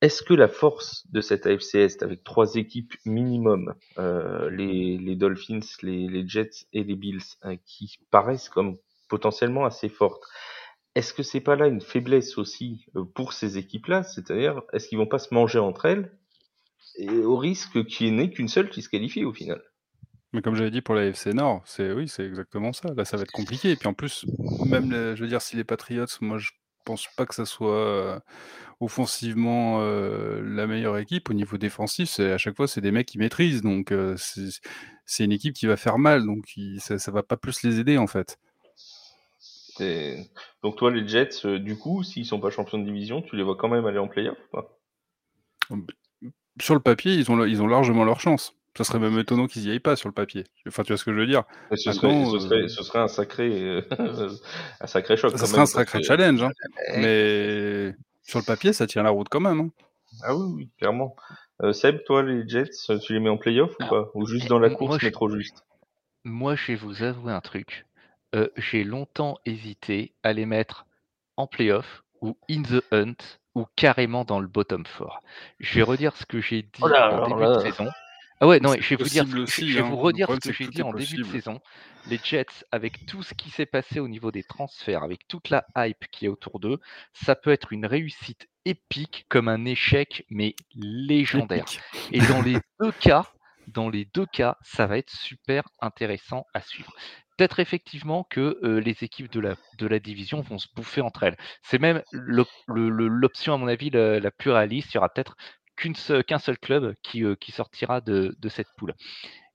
est-ce 0.00 0.22
que 0.22 0.34
la 0.34 0.48
force 0.48 1.06
de 1.10 1.20
cette 1.20 1.46
AFC 1.46 1.74
Est, 1.76 2.02
avec 2.02 2.22
trois 2.22 2.54
équipes 2.54 2.94
minimum, 3.04 3.74
euh, 3.98 4.48
les, 4.50 4.96
les 4.96 5.16
Dolphins, 5.16 5.60
les, 5.82 6.06
les 6.06 6.26
Jets 6.26 6.66
et 6.72 6.84
les 6.84 6.94
Bills, 6.94 7.22
hein, 7.42 7.56
qui 7.66 7.98
paraissent 8.10 8.48
comme 8.48 8.76
potentiellement 9.08 9.64
assez 9.64 9.88
fortes, 9.88 10.22
est-ce 10.94 11.12
que 11.12 11.22
c'est 11.22 11.40
pas 11.40 11.56
là 11.56 11.66
une 11.66 11.80
faiblesse 11.80 12.38
aussi 12.38 12.86
euh, 12.96 13.04
pour 13.04 13.32
ces 13.32 13.58
équipes-là? 13.58 14.04
C'est-à-dire, 14.04 14.62
est-ce 14.72 14.88
qu'ils 14.88 14.98
vont 14.98 15.06
pas 15.06 15.18
se 15.18 15.34
manger 15.34 15.58
entre 15.58 15.86
elles 15.86 16.12
et 16.96 17.10
au 17.10 17.36
risque 17.36 17.84
qu'il 17.86 18.16
n'y 18.16 18.24
ait 18.24 18.30
qu'une 18.30 18.48
seule 18.48 18.70
qui 18.70 18.82
se 18.82 18.88
qualifie 18.88 19.24
au 19.24 19.32
final? 19.32 19.62
Mais 20.32 20.42
comme 20.42 20.54
j'avais 20.54 20.70
dit 20.70 20.82
pour 20.82 20.94
la 20.94 21.06
FC 21.06 21.32
Nord, 21.32 21.62
c'est 21.64 21.92
oui, 21.92 22.06
c'est 22.06 22.24
exactement 22.24 22.72
ça. 22.72 22.92
Là, 22.94 23.04
ça 23.04 23.16
va 23.16 23.22
être 23.22 23.32
compliqué. 23.32 23.70
Et 23.70 23.76
puis 23.76 23.88
en 23.88 23.94
plus, 23.94 24.26
même, 24.66 24.90
je 24.90 25.20
veux 25.22 25.28
dire, 25.28 25.40
si 25.40 25.56
les 25.56 25.64
Patriots, 25.64 26.04
moi, 26.20 26.36
je 26.36 26.50
pense 26.84 27.06
pas 27.16 27.26
que 27.26 27.34
ça 27.34 27.46
soit 27.46 27.76
euh, 27.76 28.20
offensivement 28.80 29.80
euh, 29.82 30.40
la 30.42 30.66
meilleure 30.66 30.98
équipe. 30.98 31.30
Au 31.30 31.34
niveau 31.34 31.58
défensif, 31.58 32.08
c'est 32.10 32.32
à 32.32 32.38
chaque 32.38 32.56
fois, 32.56 32.68
c'est 32.68 32.80
des 32.80 32.92
mecs 32.92 33.06
qui 33.08 33.18
maîtrisent. 33.18 33.62
Donc, 33.62 33.92
euh, 33.92 34.16
c'est 34.18 34.48
c'est 35.06 35.24
une 35.24 35.32
équipe 35.32 35.54
qui 35.54 35.66
va 35.66 35.76
faire 35.76 35.98
mal. 35.98 36.24
Donc, 36.26 36.56
il- 36.56 36.80
ça, 36.80 36.98
ça 36.98 37.10
va 37.12 37.22
pas 37.22 37.36
plus 37.36 37.62
les 37.62 37.80
aider, 37.80 37.98
en 37.98 38.06
fait. 38.06 38.38
Donc 40.62 40.76
toi, 40.76 40.90
les 40.90 41.06
Jets, 41.06 41.58
du 41.58 41.76
coup, 41.76 42.02
s'ils 42.02 42.26
sont 42.26 42.40
pas 42.40 42.50
champions 42.50 42.78
de 42.78 42.84
division, 42.84 43.22
tu 43.22 43.36
les 43.36 43.42
vois 43.42 43.56
quand 43.56 43.68
même 43.68 43.86
aller 43.86 43.98
en 43.98 44.08
playoff 44.08 44.38
ou 44.38 44.56
pas? 44.56 44.78
Sur 46.60 46.74
le 46.74 46.80
papier, 46.80 47.14
ils 47.14 47.30
ont, 47.30 47.44
ils 47.46 47.62
ont 47.62 47.66
largement 47.66 48.04
leur 48.04 48.20
chance. 48.20 48.57
Ça 48.78 48.84
serait 48.84 49.00
même 49.00 49.18
étonnant 49.18 49.48
qu'ils 49.48 49.66
y 49.66 49.70
aillent 49.72 49.80
pas 49.80 49.96
sur 49.96 50.08
le 50.08 50.14
papier. 50.14 50.44
Enfin, 50.68 50.84
tu 50.84 50.92
vois 50.92 50.98
ce 50.98 51.04
que 51.04 51.12
je 51.12 51.18
veux 51.18 51.26
dire 51.26 51.42
Mais 51.72 51.76
ce, 51.76 51.90
serait, 51.90 52.06
Maintenant, 52.06 52.30
ce, 52.30 52.36
euh, 52.36 52.40
serait, 52.48 52.68
ce 52.68 52.82
serait 52.84 52.98
un 53.00 53.08
sacré, 53.08 53.50
euh, 53.50 53.82
un 54.80 54.86
sacré 54.86 55.16
choc. 55.16 55.32
Ça 55.32 55.38
quand 55.38 55.46
serait 55.46 55.56
même, 55.56 55.62
un 55.62 55.66
sacré 55.66 55.98
que- 55.98 56.04
challenge. 56.06 56.42
hein. 56.44 56.50
Eh, 56.94 56.98
Mais 57.00 57.94
sur 58.22 58.38
le 58.38 58.44
papier, 58.44 58.72
ça 58.72 58.86
tient 58.86 59.02
la 59.02 59.10
route 59.10 59.28
quand 59.28 59.40
même. 59.40 59.58
hein. 59.60 59.70
Ah 60.22 60.36
oui, 60.36 60.52
oui, 60.54 60.70
clairement. 60.78 61.16
Euh, 61.64 61.72
Seb, 61.72 62.04
toi, 62.04 62.22
les 62.22 62.48
Jets, 62.48 62.70
tu 63.02 63.12
les 63.14 63.18
mets 63.18 63.30
en 63.30 63.36
playoff 63.36 63.72
ou 63.80 63.84
pas? 63.88 64.10
Ou 64.14 64.26
juste 64.26 64.46
dans 64.48 64.60
la 64.60 64.68
moi, 64.68 64.78
course, 64.78 64.98
je- 65.00 65.06
mais 65.06 65.10
trop 65.10 65.28
juste? 65.28 65.64
Moi, 66.22 66.54
je 66.54 66.68
vais 66.68 66.74
vous 66.76 67.02
avouer 67.02 67.32
un 67.32 67.40
truc. 67.40 67.84
Euh, 68.36 68.46
j'ai 68.56 68.84
longtemps 68.84 69.38
hésité 69.44 70.12
à 70.22 70.32
les 70.32 70.46
mettre 70.46 70.86
en 71.36 71.48
playoff 71.48 72.04
ou 72.20 72.36
in 72.48 72.62
the 72.62 72.80
hunt 72.92 73.16
ou 73.56 73.66
carrément 73.74 74.24
dans 74.24 74.38
le 74.38 74.46
bottom 74.46 74.84
4. 74.84 75.20
Je 75.58 75.74
vais 75.74 75.82
redire 75.82 76.14
ce 76.16 76.24
que 76.26 76.40
j'ai 76.40 76.62
dit 76.62 76.68
Oh 76.80 76.86
là, 76.86 77.20
en 77.22 77.26
début 77.28 77.40
là. 77.40 77.56
de 77.56 77.60
saison. 77.62 77.88
Ah 78.40 78.46
ouais, 78.46 78.60
non, 78.60 78.74
je 78.78 78.88
vais 78.90 78.96
vous 78.96 79.08
dire, 79.08 79.24
aussi, 79.36 79.68
je 79.68 79.78
vais 79.78 79.84
hein. 79.84 79.88
vous 79.88 79.96
redire 79.96 80.28
ce 80.30 80.48
que 80.48 80.52
j'ai 80.52 80.68
dit 80.68 80.82
en 80.82 80.92
début 80.92 81.16
de 81.16 81.24
saison. 81.24 81.60
Les 82.08 82.20
Jets, 82.22 82.64
avec 82.70 83.04
tout 83.06 83.22
ce 83.22 83.34
qui 83.34 83.50
s'est 83.50 83.66
passé 83.66 83.98
au 84.00 84.08
niveau 84.08 84.30
des 84.30 84.44
transferts, 84.44 85.02
avec 85.02 85.26
toute 85.26 85.50
la 85.50 85.66
hype 85.76 86.06
qui 86.12 86.26
est 86.26 86.28
autour 86.28 86.60
d'eux, 86.60 86.78
ça 87.12 87.34
peut 87.34 87.50
être 87.50 87.72
une 87.72 87.84
réussite 87.84 88.48
épique 88.64 89.26
comme 89.28 89.48
un 89.48 89.64
échec, 89.64 90.24
mais 90.30 90.54
légendaire. 90.74 91.64
Épique. 91.64 91.80
Et 92.12 92.20
dans 92.20 92.42
les 92.42 92.58
deux 92.80 92.92
cas, 92.92 93.26
dans 93.66 93.88
les 93.88 94.04
deux 94.14 94.26
cas, 94.26 94.56
ça 94.62 94.86
va 94.86 94.98
être 94.98 95.10
super 95.10 95.64
intéressant 95.80 96.46
à 96.54 96.60
suivre. 96.60 96.94
Peut-être 97.36 97.60
effectivement 97.60 98.24
que 98.24 98.58
euh, 98.62 98.80
les 98.80 99.04
équipes 99.04 99.30
de 99.30 99.40
la, 99.40 99.54
de 99.78 99.86
la 99.86 99.98
division 99.98 100.40
vont 100.40 100.58
se 100.58 100.66
bouffer 100.74 101.00
entre 101.00 101.22
elles. 101.22 101.36
C'est 101.62 101.78
même 101.78 102.02
l'option, 102.12 103.54
à 103.54 103.56
mon 103.58 103.68
avis, 103.68 103.90
la, 103.90 104.18
la 104.18 104.30
plus 104.30 104.50
réaliste. 104.50 104.92
Il 104.92 104.96
y 104.96 104.98
aura 104.98 105.08
peut-être 105.08 105.36
qu'un 105.78 106.38
seul 106.38 106.58
club 106.58 106.94
qui, 107.02 107.24
euh, 107.24 107.34
qui 107.36 107.52
sortira 107.52 108.00
de, 108.00 108.34
de 108.38 108.48
cette 108.48 108.68
poule. 108.76 108.94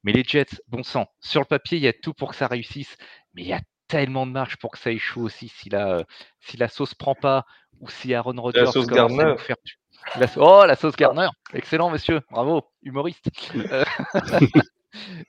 Mais 0.03 0.11
les 0.11 0.23
Jets, 0.23 0.61
bon 0.67 0.83
sang, 0.83 1.07
sur 1.21 1.39
le 1.41 1.45
papier, 1.45 1.77
il 1.77 1.83
y 1.83 1.87
a 1.87 1.93
tout 1.93 2.13
pour 2.13 2.29
que 2.31 2.35
ça 2.35 2.47
réussisse, 2.47 2.97
mais 3.33 3.43
il 3.43 3.47
y 3.47 3.53
a 3.53 3.61
tellement 3.87 4.25
de 4.25 4.31
marge 4.31 4.57
pour 4.57 4.71
que 4.71 4.77
ça 4.77 4.91
échoue 4.91 5.21
aussi 5.21 5.49
si 5.49 5.69
la, 5.69 5.97
euh, 5.97 6.03
si 6.39 6.57
la 6.57 6.67
sauce 6.67 6.93
prend 6.93 7.15
pas 7.15 7.45
ou 7.79 7.89
si 7.89 8.13
Aaron 8.13 8.41
Rodgers 8.41 8.67
sauce 8.71 8.89
à 8.89 8.93
Gardner. 8.93 9.35
faire 9.37 9.55
la 10.17 10.27
Oh, 10.37 10.65
la 10.65 10.75
sauce 10.75 10.95
Garner 10.95 11.27
Excellent, 11.53 11.89
monsieur. 11.89 12.21
Bravo, 12.31 12.63
humoriste. 12.81 13.29
Euh, 13.55 13.85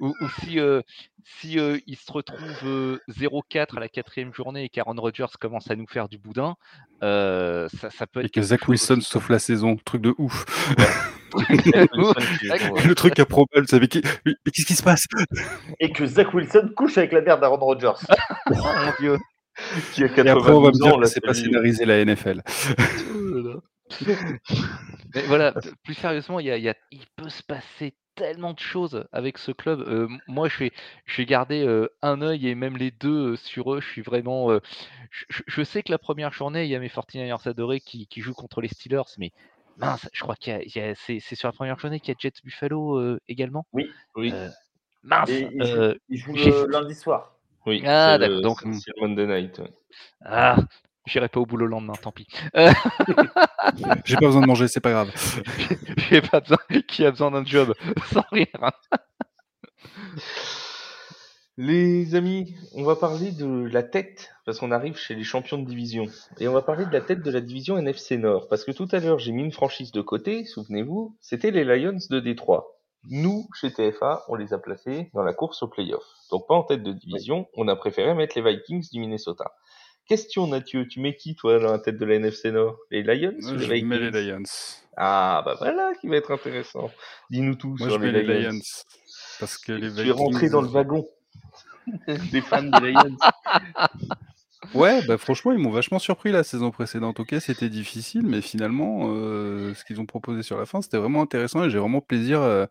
ou, 0.01 0.09
ou 0.20 0.28
si, 0.41 0.59
euh, 0.61 0.82
si 1.24 1.59
euh, 1.59 1.78
il 1.86 1.97
se 1.97 2.11
retrouve 2.12 2.39
euh, 2.65 2.99
0-4 3.11 3.77
à 3.77 3.81
la 3.81 3.89
quatrième 3.89 4.32
journée 4.35 4.65
et 4.65 4.69
qu'Aaron 4.69 4.95
Rodgers 4.97 5.27
commence 5.41 5.70
à 5.70 5.77
nous 5.77 5.86
faire 5.86 6.09
du 6.09 6.19
boudin, 6.19 6.57
euh, 7.03 7.69
ça, 7.81 7.91
ça 7.91 8.07
peut 8.07 8.20
être 8.20 8.27
Et 8.27 8.31
que 8.31 8.43
Zach 8.43 8.66
Wilson 8.69 8.99
aussi. 8.99 9.11
sauve 9.11 9.31
la 9.31 9.39
saison. 9.39 9.77
Truc 9.85 10.03
de 10.03 10.15
ouf. 10.19 10.45
Le 11.36 12.93
truc 12.95 13.19
improbable, 13.19 13.66
c'est 13.69 13.81
mais 13.81 13.89
qui- 13.89 14.03
mais 14.24 14.32
mais 14.45 14.53
qu'est-ce 14.53 14.66
qui 14.66 14.74
se 14.77 14.82
passe? 14.82 15.05
Et 15.81 15.91
que 15.93 16.07
Zach 16.07 16.32
Wilson 16.32 16.70
couche 16.77 16.97
avec 16.99 17.11
la 17.12 17.23
mère 17.23 17.39
d'Aaron 17.41 17.57
Rodgers. 17.59 17.93
Oh 18.51 18.55
mon 18.55 18.93
dieu. 19.01 19.19
qui 19.95 20.05
a 20.05 20.07
Et 20.07 20.28
après, 20.28 20.53
on 20.53 20.61
va 20.61 20.69
me 20.69 20.73
92 20.73 20.81
dire 20.81 20.93
ans, 20.93 20.97
que 20.97 21.01
là, 21.03 21.07
c'est 21.09 21.20
pas 21.20 21.35
scénarisé 21.35 21.85
la 21.86 22.05
NFL. 22.05 22.43
Mais 25.15 25.23
voilà, 25.27 25.55
plus 25.85 25.95
sérieusement, 25.95 26.41
il, 26.41 26.47
y 26.47 26.51
a- 26.51 26.57
il 26.57 26.65
y 26.65 26.69
a- 26.69 26.74
il 26.91 27.05
peut 27.16 27.28
se 27.28 27.43
passer 27.43 27.95
tellement 28.15 28.53
de 28.53 28.59
choses 28.61 29.05
avec 29.12 29.39
ce 29.39 29.53
club. 29.53 29.81
Euh, 29.81 30.09
moi, 30.27 30.49
je 30.49 30.59
vais, 30.59 30.73
je 31.07 31.16
vais 31.19 31.27
garder 31.27 31.65
euh, 31.65 31.89
un 32.03 32.23
œil 32.23 32.49
et 32.49 32.55
même 32.55 32.77
les 32.77 32.91
deux 32.91 33.32
euh, 33.32 33.36
sur 33.36 33.74
eux. 33.74 33.81
Je 33.81 33.89
suis 33.89 34.03
vraiment. 34.03 34.51
euh, 34.51 34.61
je, 35.28 35.62
sais 35.62 35.82
que 35.82 35.91
la 35.93 35.99
première 35.99 36.32
journée, 36.32 36.65
il 36.65 36.70
y 36.70 36.74
a 36.74 36.81
mes 36.81 36.89
49ers 36.89 37.49
adorés 37.49 37.81
qui, 37.81 38.07
qui 38.07 38.20
jouent 38.20 38.35
contre 38.35 38.61
les 38.61 38.69
Steelers, 38.69 39.03
mais 39.19 39.32
mince, 39.77 40.09
je 40.12 40.20
crois 40.23 40.36
qu'il 40.36 40.61
y 40.74 40.81
a, 40.81 40.95
c'est, 40.95 41.20
sur 41.20 41.49
la 41.49 41.53
première 41.53 41.78
journée 41.78 42.01
qu'il 42.01 42.12
y 42.12 42.16
a 42.16 42.19
Jets 42.19 42.41
Buffalo 42.43 42.99
euh, 42.99 43.20
également. 43.28 43.66
Oui, 43.73 43.91
Euh, 44.16 44.49
mince. 45.03 45.31
Et 45.31 45.49
il 45.53 45.65
joue, 45.65 45.81
euh, 45.81 45.95
il 46.09 46.19
joue 46.19 46.66
lundi 46.69 46.95
soir. 46.95 47.36
oui. 47.66 47.82
Ah, 47.86 48.19
d'accord, 48.19 48.41
donc- 48.41 48.65
Monday 49.01 49.27
Night. 49.27 49.59
ouais. 49.59 49.73
ah, 50.24 50.57
j'irai 51.06 51.28
pas 51.28 51.40
au 51.40 51.47
boulot 51.47 51.66
le 51.66 51.70
lendemain, 51.70 51.94
tant 52.01 52.12
pis. 52.12 52.26
Euh, 52.56 52.72
J'ai 54.05 54.16
pas 54.16 54.26
besoin 54.26 54.43
de 54.43 54.47
manger, 54.47 54.68
c'est 54.68 54.81
pas 54.81 54.90
grave. 54.90 55.10
j'ai 56.10 56.20
pas 56.20 56.40
besoin. 56.40 56.59
Qui 56.89 57.05
a 57.05 57.10
besoin 57.10 57.31
d'un 57.31 57.44
job 57.44 57.74
Sans 58.12 58.24
rire. 58.32 58.47
Les 61.56 62.14
amis, 62.16 62.55
on 62.74 62.82
va 62.82 62.97
parler 62.97 63.31
de 63.31 63.68
la 63.72 63.85
tête, 63.85 64.31
parce 64.44 64.59
qu'on 64.59 64.72
arrive 64.72 64.97
chez 64.97 65.14
les 65.14 65.22
champions 65.22 65.59
de 65.59 65.66
division. 65.66 66.06
Et 66.40 66.48
on 66.48 66.52
va 66.52 66.62
parler 66.62 66.85
de 66.85 66.93
la 66.93 67.01
tête 67.01 67.22
de 67.22 67.31
la 67.31 67.40
division 67.40 67.78
NFC 67.78 68.18
Nord. 68.18 68.48
Parce 68.48 68.64
que 68.64 68.72
tout 68.72 68.89
à 68.90 68.98
l'heure, 68.98 69.20
j'ai 69.20 69.32
mis 69.32 69.43
une 69.43 69.52
franchise 69.52 69.93
de 69.93 70.01
côté, 70.01 70.44
souvenez-vous, 70.47 71.16
c'était 71.20 71.52
les 71.52 71.64
Lions 71.64 71.98
de 72.10 72.20
Détroit. 72.20 72.74
Nous, 73.10 73.47
chez 73.60 73.70
TFA, 73.70 74.24
on 74.28 74.35
les 74.35 74.55
a 74.55 74.59
placés 74.59 75.10
dans 75.12 75.22
la 75.22 75.35
course 75.35 75.62
au 75.62 75.68
playoff. 75.68 76.02
Donc 76.31 76.48
pas 76.48 76.55
en 76.55 76.62
tête 76.62 76.82
de 76.82 76.93
division, 76.93 77.47
on 77.55 77.68
a 77.68 77.76
préféré 77.76 78.14
mettre 78.14 78.36
les 78.40 78.43
Vikings 78.43 78.89
du 78.90 78.98
Minnesota. 78.98 79.52
Question 80.09 80.47
Mathieu, 80.47 80.86
tu 80.86 81.01
mets 81.01 81.16
qui 81.16 81.35
toi 81.35 81.59
dans 81.59 81.72
la 81.72 81.78
tête 81.78 81.97
de 81.97 82.05
la 82.05 82.16
NFC 82.16 82.51
Nord? 82.52 82.76
Les 82.90 83.02
Lions 83.02 83.35
ou 83.43 83.52
les 83.55 83.59
je 83.59 83.72
Vikings 83.72 83.86
mets 83.89 84.10
les 84.10 84.26
Lions. 84.26 84.43
Ah 84.97 85.43
bah 85.44 85.56
voilà 85.59 85.93
qui 86.01 86.09
va 86.09 86.16
être 86.16 86.31
intéressant. 86.31 86.90
Dis-nous 87.31 87.55
tout 87.55 87.74
Moi, 87.78 87.89
sur 87.89 87.98
je 88.01 88.05
les 88.06 88.12
mets 88.12 88.22
Lions. 88.22 88.28
les 88.28 88.43
Lions. 88.43 88.60
Parce 89.40 89.59
que 89.59 89.72
les 89.72 89.93
Tu 89.93 90.09
es 90.09 90.12
rentré 90.12 90.48
dans 90.51 90.60
le 90.60 90.68
wagon 90.68 91.06
des 92.32 92.40
fans 92.43 92.62
des 92.62 92.93
Lions. 92.93 93.16
Ouais, 94.72 95.02
bah 95.06 95.18
franchement, 95.18 95.52
ils 95.52 95.59
m'ont 95.59 95.70
vachement 95.70 95.98
surpris 95.98 96.32
la 96.32 96.43
saison 96.43 96.70
précédente. 96.70 97.20
Ok, 97.20 97.35
c'était 97.39 97.68
difficile, 97.68 98.22
mais 98.26 98.40
finalement, 98.40 99.10
euh, 99.14 99.74
ce 99.74 99.85
qu'ils 99.85 100.01
ont 100.01 100.06
proposé 100.06 100.43
sur 100.43 100.59
la 100.59 100.64
fin, 100.64 100.81
c'était 100.81 100.97
vraiment 100.97 101.20
intéressant 101.22 101.64
et 101.64 101.70
j'ai 101.70 101.78
vraiment 101.78 102.01
plaisir 102.01 102.40
euh, 102.40 102.64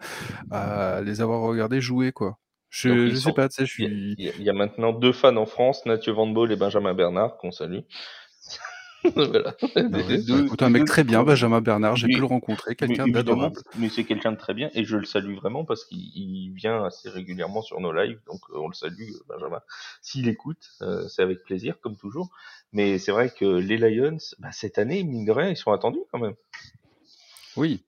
à 0.52 1.02
les 1.02 1.22
avoir 1.22 1.42
regardés 1.42 1.82
jouer, 1.82 2.12
quoi. 2.12 2.40
Je, 2.76 2.90
Donc, 2.90 3.16
sont- 3.18 3.30
sais 3.30 3.34
pas, 3.34 3.50
tu 3.50 3.56
sais, 3.58 3.66
je 3.68 3.84
Il 3.84 3.84
y, 3.84 3.86
a, 3.86 3.90
suis. 3.90 4.16
il 4.18 4.26
y 4.26 4.30
a- 4.30 4.34
il 4.40 4.44
y 4.46 4.50
a 4.50 4.54
maintenant 4.54 4.94
deux 4.94 5.14
fans 5.14 5.36
en 5.38 5.46
France, 5.46 5.86
Mathieu 5.86 6.12
Van 6.12 6.26
Baal 6.26 6.52
et 6.52 6.56
Benjamin 6.56 6.96
Bernard, 6.96 7.38
qu'on 7.38 7.52
salue. 7.52 7.82
voilà. 9.16 9.54
Des- 9.76 9.82
ouais, 9.84 10.04
des 10.08 10.24
deux- 10.24 10.46
écoute, 10.46 10.62
un 10.64 10.70
mec 10.72 10.82
deux- 10.82 10.88
très 10.88 11.04
bien, 11.04 11.24
Benjamin 11.24 11.62
Bernard, 11.62 11.96
j'ai 11.98 12.08
pu 12.08 12.18
le 12.20 12.26
rencontrer, 12.26 12.76
quelqu'un 12.76 13.06
d'adorable. 13.08 13.58
mais 13.78 13.90
c'est 13.90 14.06
quelqu'un 14.06 14.32
de 14.32 14.38
très 14.38 14.56
bien 14.56 14.72
et 14.74 14.86
je 14.86 14.98
le 14.98 15.06
salue 15.06 15.36
vraiment 15.36 15.66
parce 15.66 15.86
qu'il 15.86 16.00
il 16.00 16.52
vient 16.54 16.84
assez 16.84 17.10
régulièrement 17.10 17.62
sur 17.62 17.80
nos 17.80 17.92
lives, 17.94 18.20
donc 18.26 18.40
euh, 18.50 18.58
on 18.58 18.70
le 18.70 18.74
salue, 18.74 19.02
euh, 19.02 19.20
Benjamin. 19.30 19.62
S'il 20.02 20.28
écoute, 20.28 20.72
euh, 20.82 21.08
c'est 21.10 21.22
avec 21.22 21.44
plaisir, 21.44 21.80
comme 21.80 21.96
toujours. 21.96 22.32
Mais 22.72 22.98
c'est 22.98 23.12
vrai 23.12 23.30
que 23.30 23.46
les 23.46 23.78
Lions, 23.78 24.18
bah, 24.40 24.52
cette 24.52 24.80
année, 24.80 25.04
mine 25.04 25.26
de 25.26 25.32
rien, 25.32 25.50
ils 25.50 25.58
sont 25.58 25.72
attendus 25.74 26.02
quand 26.12 26.18
même. 26.20 26.34
Oui, 27.56 27.84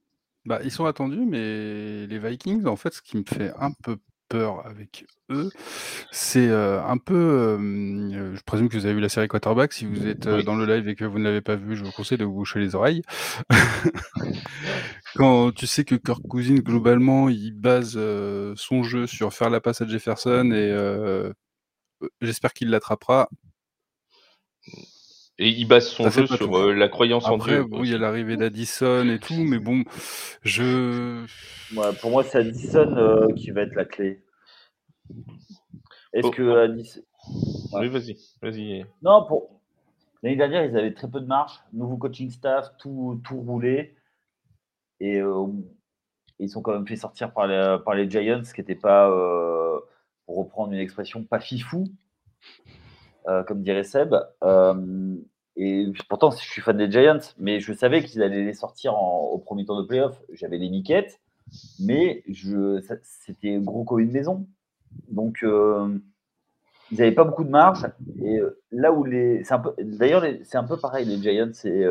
bah, 0.45 0.59
ils 0.63 0.69
sont 0.71 0.85
attendus, 0.85 1.25
mais 1.25 2.05
les 2.05 2.19
Vikings, 2.19 2.65
en 2.67 2.75
fait, 2.75 2.93
ce 2.93 3.01
qui 3.01 3.17
me 3.17 3.23
fait 3.23 3.51
un 3.59 3.71
peu 3.71 3.97
peur 4.29 4.65
avec 4.65 5.05
eux, 5.31 5.49
c'est 6.11 6.47
euh, 6.49 6.83
un 6.83 6.97
peu. 6.97 7.13
euh, 7.15 8.35
je 8.35 8.41
présume 8.43 8.69
que 8.69 8.77
vous 8.77 8.85
avez 8.85 8.95
vu 8.95 9.01
la 9.01 9.09
série 9.09 9.27
Quarterback. 9.27 9.73
Si 9.73 9.85
vous 9.85 10.07
êtes 10.07 10.27
euh, 10.27 10.37
Oui. 10.37 10.43
dans 10.43 10.55
le 10.55 10.65
live 10.65 10.87
et 10.87 10.95
que 10.95 11.05
vous 11.05 11.19
ne 11.19 11.23
l'avez 11.23 11.41
pas 11.41 11.55
vu, 11.55 11.75
je 11.75 11.83
vous 11.83 11.91
conseille 11.91 12.17
de 12.17 12.25
vous 12.25 12.33
boucher 12.33 12.59
les 12.59 12.75
oreilles. 12.75 13.01
Quand 15.15 15.51
tu 15.51 15.67
sais 15.67 15.85
que 15.85 15.95
Kirk 15.95 16.21
Cousins, 16.27 16.55
globalement, 16.55 17.29
il 17.29 17.53
base 17.53 17.93
euh, 17.95 18.53
son 18.57 18.83
jeu 18.83 19.07
sur 19.07 19.33
faire 19.33 19.49
la 19.49 19.61
passe 19.61 19.81
à 19.81 19.87
Jefferson 19.87 20.51
et 20.51 20.71
euh, 20.71 21.31
j'espère 22.21 22.53
qu'il 22.53 22.69
l'attrapera. 22.69 23.29
Et 25.37 25.49
il 25.49 25.65
base 25.65 25.87
son 25.87 26.09
jeu 26.09 26.27
sur 26.27 26.37
tout. 26.37 26.55
euh, 26.55 26.73
la 26.73 26.87
croyance 26.87 27.25
en 27.25 27.35
Après, 27.35 27.55
Dieu. 27.55 27.63
bon, 27.65 27.83
il 27.83 27.91
y 27.91 27.93
a 27.93 27.97
l'arrivée 27.97 28.37
d'Addison 28.37 29.07
et 29.09 29.19
tout, 29.19 29.33
mais 29.43 29.59
bon, 29.59 29.83
je. 30.43 31.25
Ouais, 31.75 31.93
pour 31.99 32.11
moi, 32.11 32.23
c'est 32.23 32.37
Addison 32.39 32.95
euh, 32.97 33.27
qui 33.33 33.51
va 33.51 33.61
être 33.63 33.75
la 33.75 33.83
clé. 33.85 34.23
Est-ce 36.13 36.27
Oh, 36.27 36.31
que 36.31 36.41
oh. 36.43 36.55
Addison. 36.55 37.01
Oui, 37.73 37.89
vas-y, 37.89 38.17
vas-y. 38.41 38.85
Non, 39.01 39.25
pour. 39.25 39.59
L'année 40.23 40.37
dernière, 40.37 40.63
ils 40.65 40.77
avaient 40.77 40.93
très 40.93 41.09
peu 41.09 41.19
de 41.19 41.25
marge. 41.27 41.59
Nouveau 41.73 41.97
coaching 41.97 42.29
staff, 42.31 42.69
tout, 42.79 43.21
tout 43.25 43.41
roulé. 43.41 43.95
Et 45.01 45.19
euh, 45.19 45.47
ils 46.39 46.49
sont 46.49 46.61
quand 46.61 46.73
même 46.73 46.87
fait 46.87 46.95
sortir 46.95 47.33
par 47.33 47.45
les, 47.47 47.77
par 47.83 47.93
les 47.93 48.09
Giants, 48.09 48.41
qui 48.41 48.61
n'était 48.61 48.75
pas, 48.75 49.09
euh, 49.09 49.77
pour 50.25 50.37
reprendre 50.37 50.71
une 50.71 50.79
expression, 50.79 51.23
pas 51.23 51.39
fifou, 51.41 51.85
euh, 53.27 53.43
comme 53.43 53.63
dirait 53.63 53.83
Seb. 53.83 54.15
Euh, 54.43 55.15
Et 55.55 55.87
pourtant, 56.09 56.31
je 56.31 56.37
suis 56.37 56.61
fan 56.61 56.77
des 56.77 56.91
Giants, 56.91 57.19
mais 57.39 57.59
je 57.59 57.73
savais 57.73 58.03
qu'ils 58.03 58.21
allaient 58.21 58.43
les 58.43 58.53
sortir 58.53 58.93
au 59.01 59.37
premier 59.39 59.65
tour 59.65 59.81
de 59.81 59.87
playoff. 59.87 60.21
J'avais 60.33 60.57
les 60.57 60.69
miquettes, 60.69 61.19
mais 61.79 62.23
c'était 63.01 63.57
gros 63.59 63.83
comme 63.83 63.99
une 63.99 64.11
maison. 64.11 64.47
Donc, 65.09 65.43
euh, 65.43 65.97
ils 66.91 66.97
n'avaient 66.99 67.13
pas 67.13 67.23
beaucoup 67.23 67.45
de 67.45 67.49
marge. 67.49 67.87
Et 68.21 68.39
là 68.71 68.91
où 68.91 69.03
les. 69.05 69.43
D'ailleurs, 69.79 70.25
c'est 70.43 70.57
un 70.57 70.65
peu 70.65 70.77
pareil, 70.77 71.05
les 71.05 71.21
Giants 71.21 71.51
et, 71.63 71.85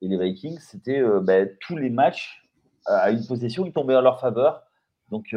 les 0.00 0.18
Vikings. 0.18 0.58
C'était 0.60 1.02
bah, 1.20 1.46
tous 1.60 1.76
les 1.76 1.90
matchs 1.90 2.48
à 2.86 3.10
une 3.10 3.26
possession, 3.26 3.66
ils 3.66 3.72
tombaient 3.72 3.96
en 3.96 4.00
leur 4.00 4.20
faveur. 4.20 4.62
Donc, 5.10 5.36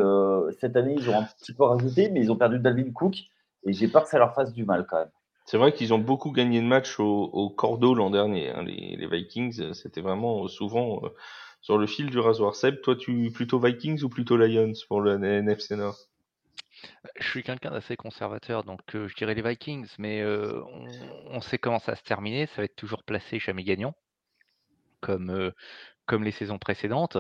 cette 0.62 0.76
année, 0.78 0.96
ils 0.98 1.10
ont 1.10 1.20
un 1.20 1.28
petit 1.40 1.54
peu 1.54 1.64
rajouté, 1.64 2.10
mais 2.10 2.22
ils 2.22 2.32
ont 2.32 2.38
perdu 2.38 2.60
Dalvin 2.60 2.92
Cook. 2.92 3.16
Et 3.66 3.74
j'ai 3.74 3.88
peur 3.88 4.04
que 4.04 4.10
ça 4.10 4.20
leur 4.20 4.34
fasse 4.34 4.54
du 4.54 4.66
mal 4.66 4.86
quand 4.88 5.00
même. 5.00 5.12
C'est 5.46 5.58
vrai 5.58 5.74
qu'ils 5.74 5.94
ont 5.94 6.00
beaucoup 6.00 6.32
gagné 6.32 6.60
de 6.60 6.66
matchs 6.66 7.00
au, 7.00 7.50
cordeau 7.56 7.94
l'an 7.94 8.10
dernier. 8.10 8.50
Hein. 8.50 8.64
Les, 8.64 9.08
Vikings, 9.08 9.74
c'était 9.74 10.02
vraiment 10.02 10.48
souvent 10.48 11.02
sur 11.62 11.78
le 11.78 11.86
fil 11.86 12.10
du 12.10 12.18
rasoir. 12.18 12.56
Seb, 12.56 12.82
toi, 12.82 12.96
tu 12.96 13.32
plutôt 13.32 13.60
Vikings 13.60 14.02
ou 14.04 14.10
plutôt 14.10 14.38
Lions 14.38 14.74
pour 14.88 15.02
le 15.02 15.24
NFC 15.24 15.76
Nord? 15.76 15.98
Je 17.20 17.28
suis 17.28 17.44
quelqu'un 17.44 17.72
d'assez 17.72 17.96
conservateur, 17.96 18.64
donc 18.64 18.82
je 18.94 19.16
dirais 19.16 19.36
les 19.36 19.44
Vikings, 19.44 19.88
mais 20.00 20.24
on, 20.26 21.42
sait 21.42 21.60
comment 21.60 21.80
ça 21.80 21.92
va 21.92 21.96
se 21.96 22.04
terminer. 22.04 22.48
Ça 22.48 22.58
va 22.58 22.64
être 22.64 22.76
toujours 22.76 23.04
placé 23.04 23.38
jamais 23.38 23.64
gagnant, 23.64 23.94
comme, 25.00 25.52
comme 26.06 26.24
les 26.24 26.32
saisons 26.32 26.58
précédentes. 26.60 27.18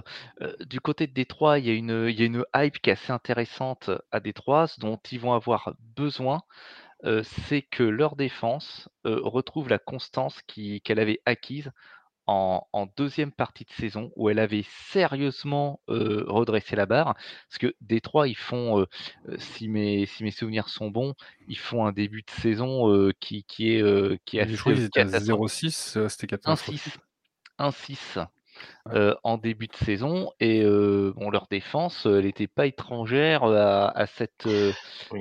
du 0.61 0.79
côté 0.79 1.07
de 1.07 1.13
Détroit, 1.13 1.59
il 1.59 1.65
y, 1.65 1.69
a 1.69 1.73
une, 1.73 2.07
il 2.09 2.19
y 2.19 2.23
a 2.23 2.25
une 2.25 2.43
hype 2.55 2.79
qui 2.79 2.89
est 2.89 2.93
assez 2.93 3.11
intéressante 3.11 3.89
à 4.11 4.19
Détroit, 4.19 4.67
ce 4.67 4.79
dont 4.79 4.99
ils 5.11 5.19
vont 5.19 5.33
avoir 5.33 5.73
besoin. 5.95 6.41
c'est 7.23 7.61
que 7.61 7.83
leur 7.83 8.15
défense 8.15 8.89
retrouve 9.03 9.69
la 9.69 9.79
constance 9.79 10.41
qu'elle 10.43 10.99
avait 10.99 11.21
acquise 11.25 11.71
en, 12.27 12.87
deuxième 12.97 13.31
partie 13.31 13.65
de 13.65 13.71
saison 13.71 14.11
où 14.15 14.29
elle 14.29 14.39
avait 14.39 14.65
sérieusement 14.91 15.79
redressé 15.87 16.75
la 16.75 16.85
barre. 16.85 17.15
Parce 17.49 17.57
que 17.59 17.75
Détroit, 17.81 18.27
ils 18.27 18.37
font, 18.37 18.85
si, 19.37 19.67
mes, 19.67 20.05
si 20.05 20.23
mes 20.23 20.31
souvenirs 20.31 20.69
sont 20.69 20.89
bons, 20.89 21.13
ils 21.47 21.57
font 21.57 21.85
un 21.85 21.91
début 21.91 22.23
de 22.23 22.31
saison 22.41 23.11
qui, 23.19 23.43
qui 23.43 23.73
est, 23.73 24.23
qui 24.25 24.37
est 24.37 24.41
assez. 24.41 24.55
Je 24.55 24.59
crois 24.59 24.73
qu'ils 24.73 24.85
étaient 24.85 25.01
à 25.01 25.19
0-6, 25.19 26.07
c'était 26.09 26.27
4 26.27 26.49
1-6 27.57 28.27
en 29.23 29.38
début 29.38 29.68
de 29.68 29.76
saison 29.76 30.32
et 30.40 30.64
bon, 30.64 31.30
leur 31.30 31.48
défense, 31.49 32.06
elle 32.06 32.26
n'était 32.26 32.48
pas 32.48 32.68
étrangère 32.68 33.44
à, 33.44 34.06
cette, 34.07 34.48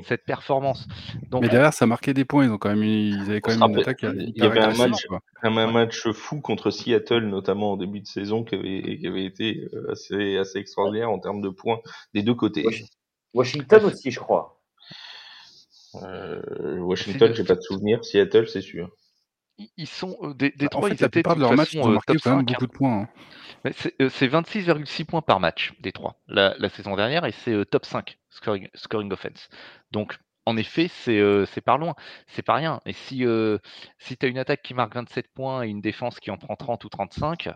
cette 0.04 0.24
performance. 0.24 0.86
Donc, 1.30 1.42
Mais 1.42 1.48
derrière, 1.48 1.72
ça 1.72 1.86
marquait 1.86 2.14
des 2.14 2.24
points. 2.24 2.44
Ils 2.44 2.50
ont 2.50 2.58
quand 2.58 2.70
même, 2.70 2.84
ils 2.84 3.20
avaient 3.22 3.40
quand 3.40 3.56
même 3.56 3.70
une 3.70 3.80
attaque. 3.80 4.02
Il 4.02 4.32
y 4.36 4.42
avait 4.42 4.60
un 4.60 4.74
match, 4.74 5.06
un 5.42 5.70
match 5.70 6.08
fou 6.12 6.40
contre 6.40 6.70
Seattle, 6.70 7.26
notamment 7.26 7.72
en 7.72 7.76
début 7.76 8.00
de 8.00 8.06
saison, 8.06 8.44
qui 8.44 8.54
avait, 8.54 8.98
qui 8.98 9.06
avait 9.06 9.24
été 9.24 9.68
assez, 9.90 10.36
assez 10.36 10.58
extraordinaire 10.58 11.10
en 11.10 11.18
termes 11.18 11.40
de 11.40 11.48
points 11.48 11.80
des 12.12 12.22
deux 12.22 12.34
côtés. 12.34 12.64
Washington 13.32 13.84
aussi, 13.86 14.10
je 14.10 14.20
crois. 14.20 14.60
Euh, 16.02 16.78
Washington, 16.78 17.32
j'ai 17.34 17.44
pas 17.44 17.54
de 17.54 17.60
souvenir. 17.60 18.04
Seattle, 18.04 18.48
c'est 18.48 18.60
sûr 18.60 18.90
ils 19.76 19.86
sont 19.86 20.16
des, 20.36 20.50
des 20.50 20.66
bah, 20.66 20.78
en 20.78 20.82
fait, 20.82 21.00
la 21.00 21.08
plupart 21.08 21.36
de 21.36 21.40
leurs 21.40 21.54
matchs, 21.54 21.74
ils 21.74 21.80
ont 21.80 21.88
marqué 21.88 22.16
quand 22.22 22.30
même 22.30 22.40
hein. 22.40 22.42
beaucoup 22.42 22.66
de 22.66 22.72
points. 22.72 23.08
Hein. 23.64 23.70
C'est 23.74 24.26
26,6 24.26 25.04
points 25.04 25.22
par 25.22 25.40
match, 25.40 25.72
des 25.80 25.92
trois, 25.92 26.20
la, 26.28 26.54
la 26.58 26.68
saison 26.68 26.96
dernière, 26.96 27.24
et 27.24 27.32
c'est 27.32 27.64
top 27.66 27.86
5 27.86 28.18
scoring, 28.30 28.68
scoring, 28.74 29.10
offense. 29.12 29.48
Donc, 29.90 30.18
en 30.46 30.56
effet, 30.56 30.88
c'est 30.88 31.60
pas 31.64 31.78
loin, 31.78 31.94
c'est 32.26 32.42
pas 32.42 32.54
rien. 32.54 32.80
Et 32.84 32.92
si, 32.92 33.24
si 33.98 34.16
tu 34.16 34.26
as 34.26 34.28
une 34.28 34.38
attaque 34.38 34.62
qui 34.62 34.74
marque 34.74 34.94
27 34.94 35.32
points 35.32 35.64
et 35.64 35.68
une 35.68 35.80
défense 35.80 36.20
qui 36.20 36.30
en 36.30 36.36
prend 36.36 36.56
30 36.56 36.84
ou 36.84 36.88
35, 36.88 37.48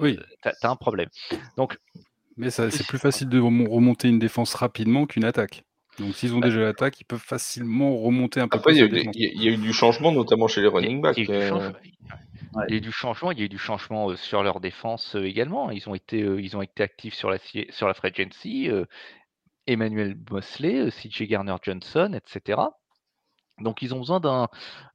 oui. 0.00 0.18
tu 0.42 0.48
as, 0.48 0.70
un 0.70 0.76
problème. 0.76 1.08
Donc, 1.56 1.78
Mais 2.36 2.50
c'est 2.50 2.86
plus 2.86 2.98
facile 2.98 3.28
de 3.28 3.38
remonter 3.40 4.08
une 4.08 4.18
défense 4.18 4.54
rapidement 4.54 5.06
qu'une 5.06 5.24
attaque. 5.24 5.64
Donc 6.00 6.14
s'ils 6.14 6.34
ont 6.34 6.38
bah 6.38 6.48
déjà 6.48 6.60
l'attaque, 6.60 7.00
ils 7.00 7.04
peuvent 7.04 7.18
facilement 7.18 7.96
remonter 7.98 8.40
un 8.40 8.48
peu 8.48 8.56
Après, 8.56 8.74
il 8.74 8.78
y, 8.78 9.48
a 9.48 9.50
eu 9.50 9.56
du 9.56 9.72
changement, 9.72 10.12
notamment 10.12 10.48
chez 10.48 10.62
les 10.62 10.66
running 10.66 11.00
backs. 11.00 11.18
Il 11.18 11.28
y 11.28 12.72
a 12.72 12.76
eu 12.76 12.80
du 12.80 12.90
changement, 12.90 13.30
il 13.30 13.38
y 13.38 13.42
a 13.42 13.44
eu 13.44 13.48
du 13.48 13.58
changement 13.58 14.16
sur 14.16 14.42
leur 14.42 14.60
défense 14.60 15.14
également. 15.14 15.70
Ils 15.70 15.88
ont 15.88 15.94
été, 15.94 16.18
ils 16.18 16.56
ont 16.56 16.62
été 16.62 16.82
actifs 16.82 17.14
sur 17.14 17.30
la, 17.30 17.38
sur 17.68 17.86
la 17.86 17.94
free 17.94 18.08
agency. 18.08 18.68
Emmanuel 19.66 20.16
Mosley, 20.30 20.90
CJ 20.90 21.24
Garner 21.24 21.56
Johnson, 21.62 22.12
etc. 22.14 22.60
Donc 23.60 23.82
ils 23.82 23.94
ont 23.94 23.98
besoin 23.98 24.20
d'un 24.20 24.48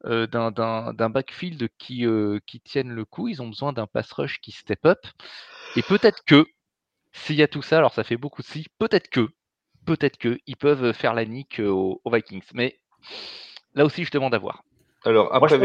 d'un 0.04 1.10
backfield 1.10 1.70
qui, 1.78 2.06
qui 2.48 2.60
tienne 2.62 2.90
le 2.90 3.06
coup. 3.06 3.28
Ils 3.28 3.42
ont 3.42 3.48
besoin 3.48 3.74
d'un 3.74 3.88
pass 3.88 4.12
rush 4.12 4.40
qui 4.42 4.52
step 4.52 4.86
up. 4.86 5.00
Et 5.76 5.84
peut-être 5.84 6.24
que 6.26 6.46
s'il 7.14 7.36
y 7.36 7.44
a 7.44 7.48
tout 7.48 7.62
ça, 7.62 7.78
alors 7.78 7.94
ça 7.94 8.04
fait 8.04 8.18
beaucoup 8.18 8.42
de 8.42 8.48
si, 8.48 8.68
peut-être 8.78 9.10
que 9.10 9.30
peut-être 9.86 10.18
qu'ils 10.18 10.58
peuvent 10.58 10.94
faire 10.94 11.14
la 11.14 11.26
nique 11.26 11.60
aux, 11.60 12.02
Vikings. 12.06 12.44
Mais 12.54 12.80
là 13.74 13.86
aussi, 13.86 14.04
je 14.04 14.12
demande 14.12 14.34
à 14.34 14.38
voir. 14.38 14.64
Alors, 15.06 15.34
après, 15.36 15.60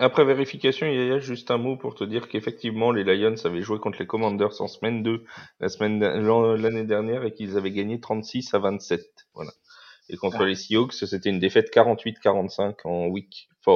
après 0.00 0.24
vérification, 0.24 0.88
il 0.88 1.06
y 1.06 1.12
a 1.12 1.20
juste 1.20 1.52
un 1.52 1.58
mot 1.58 1.76
pour 1.76 1.94
te 1.94 2.02
dire 2.02 2.28
qu'effectivement, 2.28 2.90
les 2.90 3.04
Lions 3.04 3.36
avaient 3.44 3.62
joué 3.62 3.78
contre 3.78 4.00
les 4.00 4.08
Commanders 4.08 4.60
en 4.60 4.66
semaine 4.66 5.04
2 5.04 5.22
la 5.60 5.68
semaine 5.68 6.00
l'année 6.00 6.84
dernière 6.84 7.22
et 7.24 7.32
qu'ils 7.32 7.56
avaient 7.56 7.70
gagné 7.70 8.00
36 8.00 8.54
à 8.54 8.58
27. 8.58 9.00
Voilà. 9.34 9.52
Et 10.08 10.16
contre 10.16 10.38
ah. 10.40 10.46
les 10.46 10.56
Seahawks, 10.56 10.94
c'était 10.94 11.30
une 11.30 11.38
défaite 11.38 11.72
48-45 11.72 12.74
en 12.84 13.06
week 13.06 13.48
4. 13.64 13.72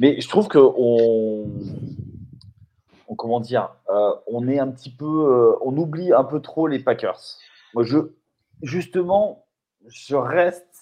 Mais 0.00 0.20
je 0.20 0.28
trouve 0.28 0.48
que 0.48 0.58
on, 0.58 1.50
on 3.08 3.14
comment 3.14 3.40
dire, 3.40 3.70
euh, 3.90 4.12
on 4.26 4.48
est 4.48 4.58
un 4.58 4.68
petit 4.68 4.90
peu, 4.90 5.04
euh, 5.04 5.56
on 5.62 5.76
oublie 5.76 6.12
un 6.12 6.24
peu 6.24 6.40
trop 6.40 6.66
les 6.66 6.78
Packers. 6.78 7.20
Moi, 7.74 7.84
je, 7.84 7.98
justement, 8.62 9.46
je 9.86 10.16
reste 10.16 10.80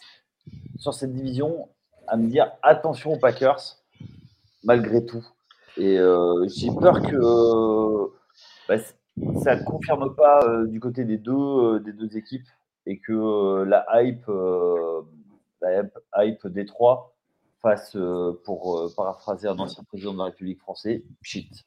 sur 0.79 0.95
cette 0.95 1.13
division 1.13 1.69
à 2.07 2.17
me 2.17 2.29
dire 2.29 2.53
attention 2.63 3.13
aux 3.13 3.19
Packers, 3.19 3.79
malgré 4.65 5.05
tout. 5.05 5.25
Et 5.77 5.99
euh, 5.99 6.47
j'ai 6.49 6.71
peur 6.71 7.01
que 7.01 8.11
bah, 8.69 8.79
ça 9.43 9.57
ne 9.57 9.65
confirme 9.65 10.15
pas 10.15 10.41
euh, 10.45 10.67
du 10.67 10.81
côté 10.81 11.05
des 11.05 11.19
deux, 11.19 11.33
euh, 11.33 11.81
des 11.81 11.93
deux 11.93 12.17
équipes 12.17 12.47
et 12.85 12.99
que 12.99 13.63
la 13.63 13.87
hype, 14.03 14.29
la 15.61 16.25
hype 16.25 16.47
des 16.49 16.67
trois 16.67 17.15
fasse, 17.63 17.97
pour 18.45 18.93
paraphraser 18.97 19.47
un 19.47 19.59
ancien 19.61 19.85
président 19.85 20.13
de 20.13 20.19
la 20.19 20.25
République 20.25 20.59
française, 20.59 21.01
shit. 21.23 21.65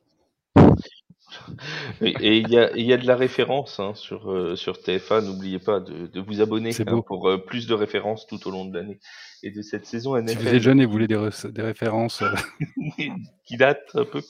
Et 2.01 2.37
il 2.37 2.49
y 2.49 2.57
a, 2.57 2.75
y 2.75 2.93
a, 2.93 2.97
de 2.97 3.05
la 3.07 3.15
référence 3.15 3.79
hein, 3.79 3.93
sur, 3.95 4.31
euh, 4.31 4.55
sur 4.55 4.81
TFA. 4.81 5.21
N'oubliez 5.21 5.59
pas 5.59 5.79
de, 5.79 6.07
de, 6.07 6.19
vous 6.19 6.41
abonner 6.41 6.71
hein, 6.87 7.01
pour 7.05 7.29
euh, 7.29 7.37
plus 7.37 7.67
de 7.67 7.73
références 7.73 8.27
tout 8.27 8.47
au 8.47 8.51
long 8.51 8.65
de 8.65 8.77
l'année 8.77 8.99
et 9.43 9.51
de 9.51 9.61
cette 9.61 9.85
saison 9.85 10.15
NFL. 10.17 10.29
Si 10.29 10.35
vous 10.37 10.47
êtes 10.47 10.61
jeune 10.61 10.81
et 10.81 10.85
vous 10.85 10.91
voulez 10.91 11.07
des, 11.07 11.29
des 11.51 11.61
références 11.61 12.21
euh. 12.21 12.33
qui 13.45 13.57
datent 13.57 13.91
un 13.95 14.05
peu, 14.05 14.21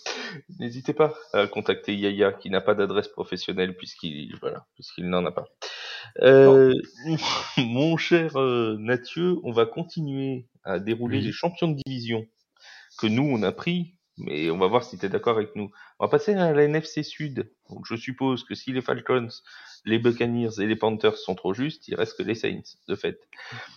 n'hésitez 0.60 0.94
pas 0.94 1.14
à 1.34 1.48
contacter 1.48 1.96
Yaya 1.96 2.34
qui 2.34 2.50
n'a 2.50 2.62
pas 2.62 2.76
d'adresse 2.76 3.08
professionnelle 3.08 3.76
puisqu'il 3.76 4.36
voilà, 4.42 4.66
puisqu'il 4.76 5.10
n'en 5.10 5.26
a 5.26 5.32
pas. 5.32 5.46
mon 7.58 7.98
cher 7.98 8.34
Mathieu, 8.80 9.38
on 9.44 9.52
va 9.52 9.66
continuer 9.66 10.48
à 10.64 10.80
dérouler 10.80 11.22
les 11.22 11.32
champions 11.32 11.70
de 11.70 11.78
division 11.86 12.26
que 12.98 13.08
nous 13.08 13.24
on 13.24 13.44
a 13.44 13.52
pris 13.52 13.96
mais 14.18 14.50
on 14.50 14.58
va 14.58 14.68
voir 14.68 14.84
si 14.84 14.98
tu 14.98 15.06
es 15.06 15.10
d'accord 15.10 15.36
avec 15.36 15.56
nous. 15.56 15.72
On 16.00 16.06
va 16.06 16.10
passer 16.10 16.34
à 16.34 16.54
la 16.54 16.64
NFC 16.64 17.04
Sud. 17.04 17.52
Donc 17.70 17.86
je 17.86 17.96
suppose 17.96 18.44
que 18.44 18.56
si 18.56 18.72
les 18.72 18.82
Falcons, 18.82 19.28
les 19.86 20.00
Buccaneers 20.00 20.60
et 20.60 20.66
les 20.66 20.76
Panthers 20.76 21.18
sont 21.18 21.36
trop 21.36 21.54
justes, 21.54 21.88
il 21.88 21.96
reste 21.96 22.18
que 22.18 22.24
les 22.24 22.36
Saints, 22.36 22.62
de 22.88 22.96
fait. 22.96 23.20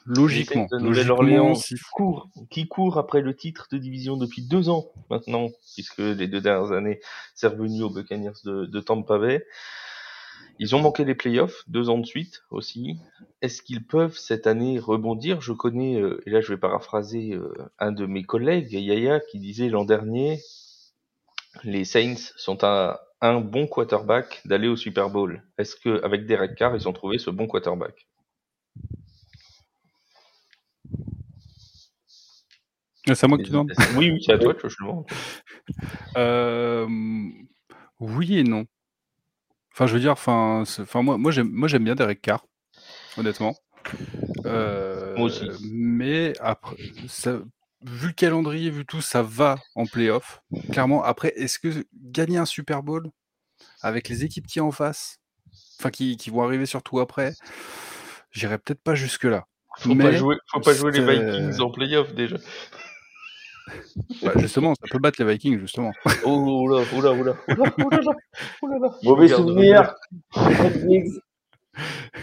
Logiquement. 0.06 0.68
Nouvelle-Orléans 0.72 1.54
qui 1.54 1.76
court, 1.92 2.28
qui 2.50 2.68
court 2.68 2.98
après 2.98 3.20
le 3.20 3.34
titre 3.34 3.68
de 3.70 3.78
division 3.78 4.16
depuis 4.16 4.42
deux 4.42 4.68
ans 4.68 4.86
maintenant, 5.10 5.48
puisque 5.74 5.98
les 5.98 6.28
deux 6.28 6.40
dernières 6.40 6.72
années, 6.72 7.00
c'est 7.34 7.48
revenu 7.48 7.82
aux 7.82 7.90
Buccaneers 7.90 8.38
de, 8.44 8.66
de 8.66 8.80
Tampa 8.80 9.18
Bay. 9.18 9.44
Ils 10.60 10.74
ont 10.74 10.80
manqué 10.80 11.04
les 11.04 11.14
playoffs 11.14 11.62
deux 11.68 11.88
ans 11.88 11.98
de 11.98 12.06
suite 12.06 12.42
aussi. 12.50 12.98
Est-ce 13.42 13.62
qu'ils 13.62 13.86
peuvent 13.86 14.16
cette 14.16 14.46
année 14.46 14.78
rebondir? 14.78 15.40
Je 15.40 15.52
connais, 15.52 16.00
euh, 16.00 16.20
et 16.26 16.30
là 16.30 16.40
je 16.40 16.52
vais 16.52 16.58
paraphraser 16.58 17.32
euh, 17.34 17.54
un 17.78 17.92
de 17.92 18.06
mes 18.06 18.24
collègues, 18.24 18.72
Yaya, 18.72 19.20
qui 19.20 19.38
disait 19.38 19.68
l'an 19.68 19.84
dernier, 19.84 20.40
les 21.62 21.84
Saints 21.84 22.32
sont 22.36 22.64
un, 22.64 22.96
un 23.20 23.40
bon 23.40 23.66
quarterback 23.68 24.42
d'aller 24.44 24.68
au 24.68 24.76
Super 24.76 25.10
Bowl. 25.10 25.42
Est-ce 25.58 25.76
que 25.76 26.02
avec 26.04 26.26
Derek 26.26 26.56
Carr, 26.56 26.74
ils 26.74 26.88
ont 26.88 26.92
trouvé 26.92 27.18
ce 27.18 27.30
bon 27.30 27.46
quarterback? 27.46 28.08
Ah, 33.08 33.14
C'est 33.14 33.24
à 33.24 33.28
moi 33.28 33.38
que 33.38 33.44
tu 33.44 33.50
demandes 33.50 33.72
Oui, 33.96 34.10
oui, 34.10 34.22
c'est 34.24 34.32
à 34.32 34.38
toi 34.38 34.54
que 34.54 34.68
je 34.68 34.76
demande. 34.80 35.06
Euh, 36.16 36.86
oui 38.00 38.38
et 38.38 38.44
non. 38.44 38.66
Enfin, 39.78 39.86
je 39.86 39.94
veux 39.94 40.00
dire, 40.00 40.10
enfin, 40.10 40.64
enfin 40.80 41.02
moi, 41.02 41.18
moi 41.18 41.30
j'aime, 41.30 41.50
moi 41.52 41.68
j'aime 41.68 41.84
bien 41.84 41.94
Derek 41.94 42.20
Carr, 42.20 42.44
honnêtement. 43.16 43.54
Euh, 44.44 45.16
moi 45.16 45.26
aussi. 45.26 45.48
Mais 45.70 46.32
après, 46.40 46.74
vu 47.84 48.08
le 48.08 48.12
calendrier, 48.12 48.70
vu 48.70 48.84
tout, 48.84 49.00
ça 49.00 49.22
va 49.22 49.54
en 49.76 49.86
playoff. 49.86 50.42
Clairement, 50.72 51.04
après, 51.04 51.32
est-ce 51.36 51.60
que 51.60 51.86
gagner 51.94 52.38
un 52.38 52.44
Super 52.44 52.82
Bowl 52.82 53.08
avec 53.80 54.08
les 54.08 54.24
équipes 54.24 54.48
qui 54.48 54.58
en 54.58 54.72
face, 54.72 55.20
enfin 55.78 55.90
qui, 55.90 56.16
qui 56.16 56.30
vont 56.30 56.42
arriver 56.42 56.66
surtout 56.66 56.98
après, 56.98 57.34
j'irai 58.32 58.58
peut-être 58.58 58.82
pas 58.82 58.96
jusque-là. 58.96 59.46
Faut 59.78 59.94
pas 59.94 60.10
jouer, 60.10 60.38
faut 60.50 60.58
pas 60.58 60.74
jouer 60.74 60.90
les 60.90 61.02
Vikings 61.06 61.60
en 61.60 61.70
playoff 61.70 62.12
déjà. 62.14 62.38
Bah, 64.22 64.32
justement, 64.36 64.74
ça 64.74 64.86
peut 64.90 64.98
battre 64.98 65.22
les 65.22 65.30
Vikings, 65.30 65.58
justement. 65.58 65.92
Oh 66.24 66.68
là, 66.68 66.84
oh 66.96 67.00
là, 67.00 67.12
oh 67.12 67.22
là, 67.22 67.34
oh 67.48 67.54
là, 67.54 67.72
oh 67.78 67.90
là, 67.90 68.00
oh 68.62 68.66
là, 68.68 68.78
là. 68.78 68.88
Mauvais 69.02 69.28
souvenir. 69.28 69.94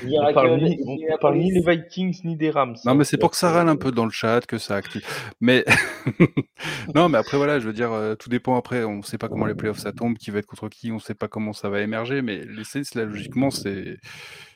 On 0.03 0.33
parle, 0.33 0.61
ni, 0.61 0.79
on 0.85 1.17
parle 1.17 1.37
ni 1.37 1.51
les 1.51 1.61
Vikings 1.61 2.21
ni 2.25 2.35
des 2.35 2.49
Rams. 2.49 2.75
Non, 2.85 2.95
mais 2.95 3.05
c'est 3.05 3.17
pour 3.17 3.31
que 3.31 3.37
ça 3.37 3.51
râle 3.51 3.69
un 3.69 3.77
peu 3.77 3.91
dans 3.91 4.05
le 4.05 4.11
chat, 4.11 4.45
que 4.45 4.57
ça 4.57 4.75
active. 4.75 5.05
Mais 5.39 5.63
non, 6.95 7.09
mais 7.09 7.17
après 7.17 7.37
voilà, 7.37 7.59
je 7.59 7.67
veux 7.67 7.73
dire, 7.73 7.91
euh, 7.93 8.15
tout 8.15 8.29
dépend. 8.29 8.57
Après, 8.57 8.83
on 8.83 8.97
ne 8.97 9.01
sait 9.01 9.17
pas 9.17 9.29
comment 9.29 9.45
les 9.45 9.55
playoffs 9.55 9.79
ça 9.79 9.93
tombe, 9.93 10.17
qui 10.17 10.31
va 10.31 10.39
être 10.39 10.45
contre 10.45 10.67
qui, 10.69 10.91
on 10.91 10.95
ne 10.95 10.99
sait 10.99 11.15
pas 11.15 11.27
comment 11.27 11.53
ça 11.53 11.69
va 11.69 11.81
émerger. 11.81 12.21
Mais 12.21 12.43
les 12.43 12.63
Saints, 12.63 12.81
là, 12.95 13.05
logiquement, 13.05 13.49
c'est 13.49 13.97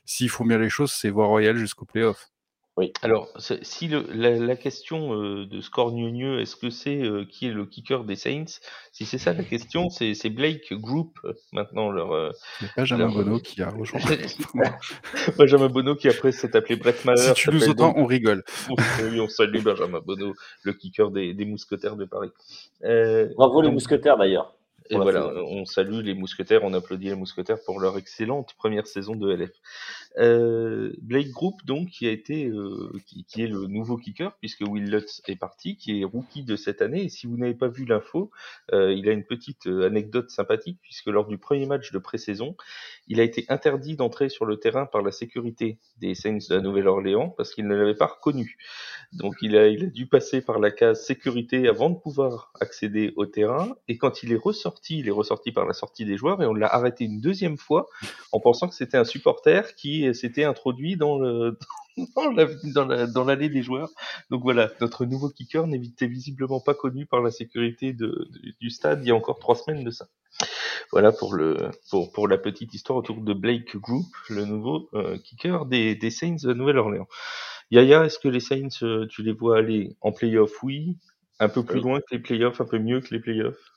s'il 0.06 0.30
faut 0.30 0.44
bien 0.44 0.58
les 0.58 0.70
choses, 0.70 0.92
c'est 0.92 1.10
voir 1.10 1.30
Royal 1.30 1.56
jusqu'au 1.56 1.86
playoff. 1.86 2.30
Oui. 2.80 2.94
Alors, 3.02 3.28
si 3.38 3.90
le, 3.90 4.06
la, 4.14 4.56
question 4.56 5.14
euh, 5.14 5.46
de 5.46 5.60
score 5.60 5.94
mieux, 5.94 6.40
est-ce 6.40 6.56
que 6.56 6.70
c'est 6.70 7.02
euh, 7.02 7.26
qui 7.26 7.48
est 7.48 7.52
le 7.52 7.66
kicker 7.66 8.06
des 8.06 8.16
Saints? 8.16 8.62
Si 8.94 9.06
c'est 9.06 9.18
ça 9.18 9.34
la 9.34 9.44
question, 9.44 9.90
c'est 9.90 10.30
Blake 10.30 10.72
Group 10.72 11.20
euh, 11.26 11.34
maintenant 11.52 11.92
leur. 11.92 12.32
Benjamin 12.78 13.10
Bono 13.10 13.40
qui 13.40 13.62
a 13.62 13.70
rejoint. 13.70 14.00
Benjamin 15.38 15.68
Bono 15.68 15.94
qui 15.96 16.08
après 16.08 16.32
s'est 16.32 16.56
appelé 16.56 16.78
Brett 16.78 17.04
Maher. 17.04 17.18
Si 17.18 17.34
tu 17.34 17.52
nous 17.52 17.68
entends, 17.68 17.94
on 17.98 18.06
rigole. 18.06 18.46
oui, 18.70 19.20
on 19.20 19.28
salue 19.28 19.62
Benjamin 19.62 20.00
Bono, 20.00 20.34
le 20.64 20.72
kicker 20.72 21.12
des, 21.12 21.34
des 21.34 21.44
mousquetaires 21.44 21.98
de 21.98 22.06
Paris. 22.06 22.32
Bravo 22.82 23.62
les 23.62 23.72
mousquetaires 23.72 24.18
d'ailleurs. 24.18 24.56
Et 24.90 24.96
voilà, 24.96 25.28
on 25.46 25.66
salue 25.66 26.02
les 26.02 26.16
mousquetaires, 26.16 26.62
on 26.64 26.74
applaudit 26.74 27.10
les 27.10 27.16
mousquetaires 27.16 27.60
pour 27.64 27.80
leur 27.80 27.98
excellente 27.98 28.56
première 28.58 28.88
saison 28.88 29.16
de 29.16 29.32
LF. 29.32 29.52
Euh, 30.18 30.92
Blake 31.02 31.30
Group, 31.30 31.64
donc, 31.66 31.90
qui 31.90 32.08
a 32.08 32.12
été, 32.12 32.48
euh, 32.48 32.92
qui, 33.06 33.42
est 33.42 33.48
le 33.48 33.68
nouveau 33.68 33.98
kicker, 33.98 34.36
puisque 34.40 34.62
Will 34.62 34.90
Lutz 34.90 35.22
est 35.28 35.36
parti, 35.36 35.78
qui 35.78 36.02
est 36.02 36.04
rookie 36.04 36.44
de 36.44 36.56
cette 36.56 36.82
année. 36.82 37.04
Et 37.04 37.10
si 37.10 37.28
vous 37.28 37.38
n'avez 37.38 37.54
pas 37.54 37.68
vu 37.68 37.86
l'info, 37.86 38.32
euh, 38.74 38.92
il 38.92 39.08
a 39.08 39.12
une 39.12 39.24
petite 39.24 39.68
euh, 39.68 39.86
anecdote 39.86 40.30
sympathique, 40.30 40.80
puisque 40.82 41.08
lors 41.08 41.28
du 41.28 41.38
premier 41.38 41.66
match 41.66 41.92
de 41.92 42.00
pré-saison, 42.00 42.56
il 43.08 43.20
a 43.20 43.24
été 43.24 43.46
interdit 43.50 43.96
d'entrer 43.96 44.30
sur 44.30 44.46
le 44.46 44.58
terrain 44.58 44.86
par 44.86 45.02
la 45.02 45.12
sécurité 45.12 45.78
des 45.98 46.16
Saints 46.16 46.40
de 46.50 46.56
la 46.56 46.62
Nouvelle-Orléans, 46.62 47.30
parce 47.38 47.54
qu'il 47.54 47.68
ne 47.68 47.76
l'avait 47.76 47.96
pas 47.96 48.08
reconnu. 48.08 48.58
Donc, 49.14 49.36
il 49.42 49.56
a, 49.58 49.68
il 49.68 49.86
a 49.86 49.88
dû 49.88 50.08
passer 50.08 50.42
par 50.42 50.60
la 50.60 50.72
case 50.72 51.06
sécurité 51.06 51.68
avant 51.68 51.90
de 51.90 51.98
pouvoir 51.98 52.52
accéder 52.60 53.14
au 53.16 53.26
terrain. 53.26 53.76
Et 53.88 53.98
quand 53.98 54.24
il 54.24 54.32
est 54.32 54.38
ressorti, 54.38 55.00
il 55.00 55.08
est 55.08 55.12
ressorti 55.12 55.52
par 55.52 55.66
la 55.66 55.74
sortie 55.74 56.06
des 56.06 56.18
joueurs, 56.18 56.42
et 56.42 56.46
on 56.46 56.54
l'a 56.54 56.68
arrêté 56.68 57.06
une 57.06 57.22
deuxième 57.22 57.58
fois, 57.58 57.88
en 58.32 58.40
pensant 58.40 58.68
que 58.68 58.76
c'était 58.76 58.98
un 58.98 59.06
supporter 59.06 59.76
qui 59.76 59.99
s'était 60.14 60.44
introduit 60.44 60.98
dans 60.98 61.18
le 61.20 61.58
dans 63.14 63.24
l'allée 63.24 63.50
des 63.50 63.62
joueurs. 63.62 63.90
Donc 64.30 64.44
voilà, 64.44 64.70
notre 64.82 65.06
nouveau 65.06 65.30
kicker 65.30 65.68
n'était 65.68 66.08
visiblement 66.08 66.60
pas 66.60 66.74
connu 66.74 67.06
par 67.06 67.22
la 67.22 67.32
sécurité 67.32 67.94
de, 67.94 68.30
du 68.60 68.70
stade 68.70 69.02
il 69.04 69.08
y 69.08 69.12
a 69.12 69.16
encore 69.16 69.40
trois 69.40 69.56
semaines 69.56 69.84
de 69.84 69.92
ça. 69.92 70.08
Voilà 70.92 71.12
pour 71.12 71.34
le 71.34 71.72
pour, 71.90 72.12
pour 72.12 72.28
la 72.28 72.38
petite 72.38 72.74
histoire 72.74 72.98
autour 73.00 73.22
de 73.22 73.34
Blake 73.34 73.76
Group, 73.78 74.08
le 74.30 74.46
nouveau 74.46 74.90
euh, 74.94 75.18
kicker 75.18 75.66
des, 75.66 75.96
des 75.96 76.12
Saints 76.12 76.38
de 76.44 76.54
Nouvelle-Orléans. 76.54 77.08
Yaya, 77.72 78.06
est-ce 78.06 78.18
que 78.18 78.28
les 78.28 78.40
Saints, 78.40 78.82
euh, 78.82 79.06
tu 79.08 79.22
les 79.22 79.32
vois 79.34 79.58
aller 79.58 79.96
en 80.02 80.12
playoff? 80.12 80.64
Oui. 80.64 80.98
Un 81.40 81.50
peu 81.50 81.64
plus 81.64 81.80
loin 81.80 82.00
que 82.00 82.16
les 82.16 82.20
playoffs, 82.20 82.60
un 82.60 82.66
peu 82.66 82.80
mieux 82.80 83.00
que 83.00 83.14
les 83.14 83.20
playoffs 83.22 83.72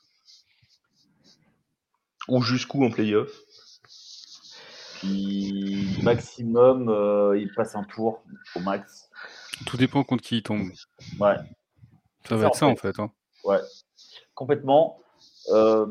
Ou 2.27 2.41
jusqu'où 2.41 2.83
en 2.83 2.89
playoff? 2.89 3.31
Maximum, 6.03 6.89
euh, 6.89 7.37
il 7.37 7.53
passe 7.53 7.75
un 7.75 7.83
tour 7.83 8.23
au 8.55 8.59
max. 8.59 9.09
Tout 9.65 9.77
dépend 9.77 10.03
contre 10.03 10.23
qui 10.23 10.37
il 10.37 10.43
tombe. 10.43 10.69
Ouais. 11.19 11.35
Ça 12.27 12.35
va 12.35 12.47
être 12.47 12.55
ça 12.55 12.67
en 12.67 12.75
fait. 12.75 12.99
Hein. 12.99 13.11
Ouais, 13.43 13.59
complètement. 14.33 14.99
Euh, 15.49 15.87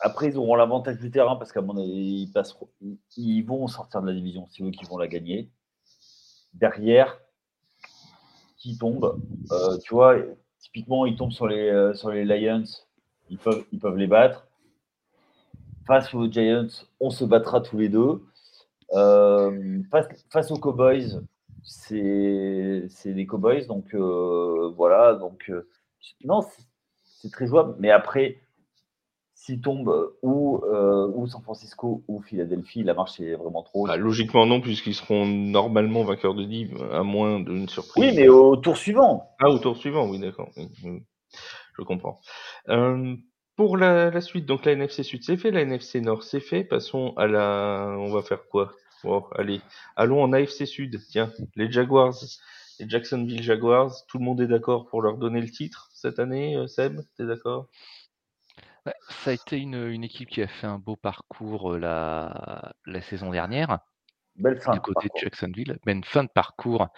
après, 0.00 0.28
ils 0.28 0.36
auront 0.36 0.54
l'avantage 0.54 0.98
du 0.98 1.10
terrain 1.10 1.36
parce 1.36 1.52
qu'à 1.52 1.62
mon 1.62 1.76
avis, 1.76 2.22
ils, 2.22 2.32
passeront, 2.32 2.68
ils 3.16 3.42
vont 3.42 3.66
sortir 3.66 4.02
de 4.02 4.06
la 4.06 4.12
division. 4.12 4.46
si 4.48 4.62
eux 4.62 4.70
qui 4.70 4.84
vont 4.84 4.98
la 4.98 5.08
gagner. 5.08 5.50
Derrière, 6.52 7.18
qui 8.56 8.78
tombe, 8.78 9.20
euh, 9.50 9.76
tu 9.78 9.94
vois, 9.94 10.16
typiquement, 10.60 11.04
ils 11.04 11.16
tombent 11.16 11.32
sur 11.32 11.48
les, 11.48 11.92
sur 11.94 12.10
les 12.10 12.24
Lions, 12.24 12.64
ils 13.28 13.38
peuvent, 13.38 13.64
ils 13.72 13.80
peuvent 13.80 13.96
les 13.96 14.06
battre. 14.06 14.46
Face 15.86 16.14
aux 16.14 16.30
Giants, 16.30 16.86
on 17.00 17.10
se 17.10 17.24
battra 17.24 17.60
tous 17.60 17.76
les 17.76 17.88
deux. 17.88 18.22
Euh, 18.92 19.80
face, 20.30 20.50
aux 20.50 20.58
Cowboys, 20.58 21.20
c'est 21.62 22.88
des 23.06 23.26
Cowboys, 23.26 23.66
donc 23.66 23.94
euh, 23.94 24.72
voilà. 24.76 25.14
Donc 25.14 25.50
euh, 25.50 25.68
non, 26.24 26.40
c'est 27.02 27.30
très 27.30 27.46
jouable. 27.46 27.74
Mais 27.78 27.90
après, 27.90 28.40
s'il 29.34 29.60
tombe 29.60 30.12
ou, 30.22 30.62
ou 31.14 31.26
San 31.26 31.42
Francisco 31.42 32.02
ou 32.08 32.20
Philadelphie, 32.20 32.82
la 32.82 32.94
marche 32.94 33.20
est 33.20 33.34
vraiment 33.34 33.62
trop. 33.62 33.86
Bah, 33.86 33.96
logiquement 33.96 34.46
non, 34.46 34.60
puisqu'ils 34.60 34.94
seront 34.94 35.26
normalement 35.26 36.04
vainqueurs 36.04 36.34
de 36.34 36.44
div, 36.44 36.76
à 36.92 37.02
moins 37.02 37.40
d'une 37.40 37.68
surprise. 37.68 38.04
Oui, 38.04 38.12
mais 38.16 38.28
au 38.28 38.56
tour 38.56 38.76
suivant. 38.76 39.30
Ah, 39.40 39.48
au 39.48 39.58
tour 39.58 39.76
suivant, 39.76 40.08
oui, 40.08 40.18
d'accord. 40.18 40.50
Je 41.76 41.82
comprends. 41.82 42.20
Pour 43.56 43.76
la, 43.76 44.20
suite, 44.20 44.46
donc 44.46 44.64
la 44.64 44.72
NFC 44.72 45.02
Sud 45.02 45.22
c'est 45.22 45.36
fait, 45.36 45.50
la 45.50 45.62
NFC 45.62 46.00
Nord 46.00 46.22
c'est 46.22 46.40
fait. 46.40 46.64
Passons 46.64 47.14
à 47.16 47.26
la. 47.26 47.94
On 47.98 48.12
va 48.12 48.22
faire 48.22 48.46
quoi? 48.48 48.72
Bon, 49.04 49.24
allez, 49.36 49.60
allons 49.96 50.22
en 50.22 50.32
AFC 50.32 50.66
Sud. 50.66 51.00
Tiens, 51.10 51.32
les 51.54 51.70
Jaguars, 51.70 52.14
les 52.80 52.88
Jacksonville 52.88 53.42
Jaguars, 53.42 53.92
tout 54.08 54.18
le 54.18 54.24
monde 54.24 54.40
est 54.40 54.46
d'accord 54.46 54.86
pour 54.86 55.02
leur 55.02 55.18
donner 55.18 55.40
le 55.40 55.50
titre 55.50 55.90
cette 55.92 56.18
année, 56.18 56.56
euh, 56.56 56.66
Seb, 56.66 57.00
t'es 57.16 57.26
d'accord? 57.26 57.68
Ça 59.08 59.30
a 59.30 59.32
été 59.32 59.56
une, 59.58 60.04
équipe 60.04 60.28
qui 60.28 60.42
a 60.42 60.46
fait 60.46 60.66
un 60.66 60.78
beau 60.78 60.96
parcours 60.96 61.72
euh, 61.72 61.78
la 61.80 63.00
saison 63.00 63.30
dernière. 63.30 63.78
Belle 64.36 64.60
fin. 64.60 64.72
Du 64.72 64.80
côté 64.80 65.08
de 65.08 65.20
Jacksonville, 65.20 65.78
mais 65.86 65.92
une 65.92 66.04
fin 66.04 66.24
de 66.24 66.28
parcours 66.28 66.88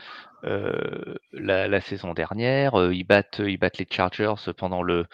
euh, 0.45 1.17
la, 1.33 1.81
saison 1.81 2.15
dernière. 2.15 2.93
ils, 2.93 3.05
battent, 3.05 3.41
ils 3.45 3.59
battent 3.59 3.79
les 3.79 3.87
Chargers 3.91 4.35
pendant 4.57 4.83
le, 4.83 5.07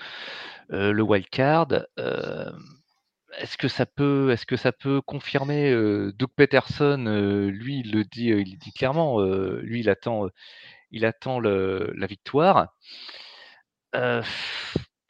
le 0.69 1.03
wild 1.03 1.28
card 1.31 1.69
est-ce 3.39 3.57
que 3.57 3.69
ça 3.69 3.86
peut, 3.86 4.31
est-ce 4.31 4.47
que 4.47 4.57
ça 4.57 4.73
peut 4.73 5.01
confirmer 5.01 5.70
euh, 5.70 6.12
Doug 6.12 6.31
Peterson, 6.36 7.05
euh, 7.07 7.51
lui, 7.51 7.81
il 7.81 7.93
le 7.93 8.05
dit, 8.05 8.31
euh, 8.32 8.40
il 8.40 8.59
dit 8.59 8.73
clairement, 8.73 9.20
lui, 9.23 9.81
il 9.81 9.90
attend, 9.90 10.28
il 10.90 11.05
attend 11.05 11.40
la 11.40 12.07
victoire. 12.07 12.74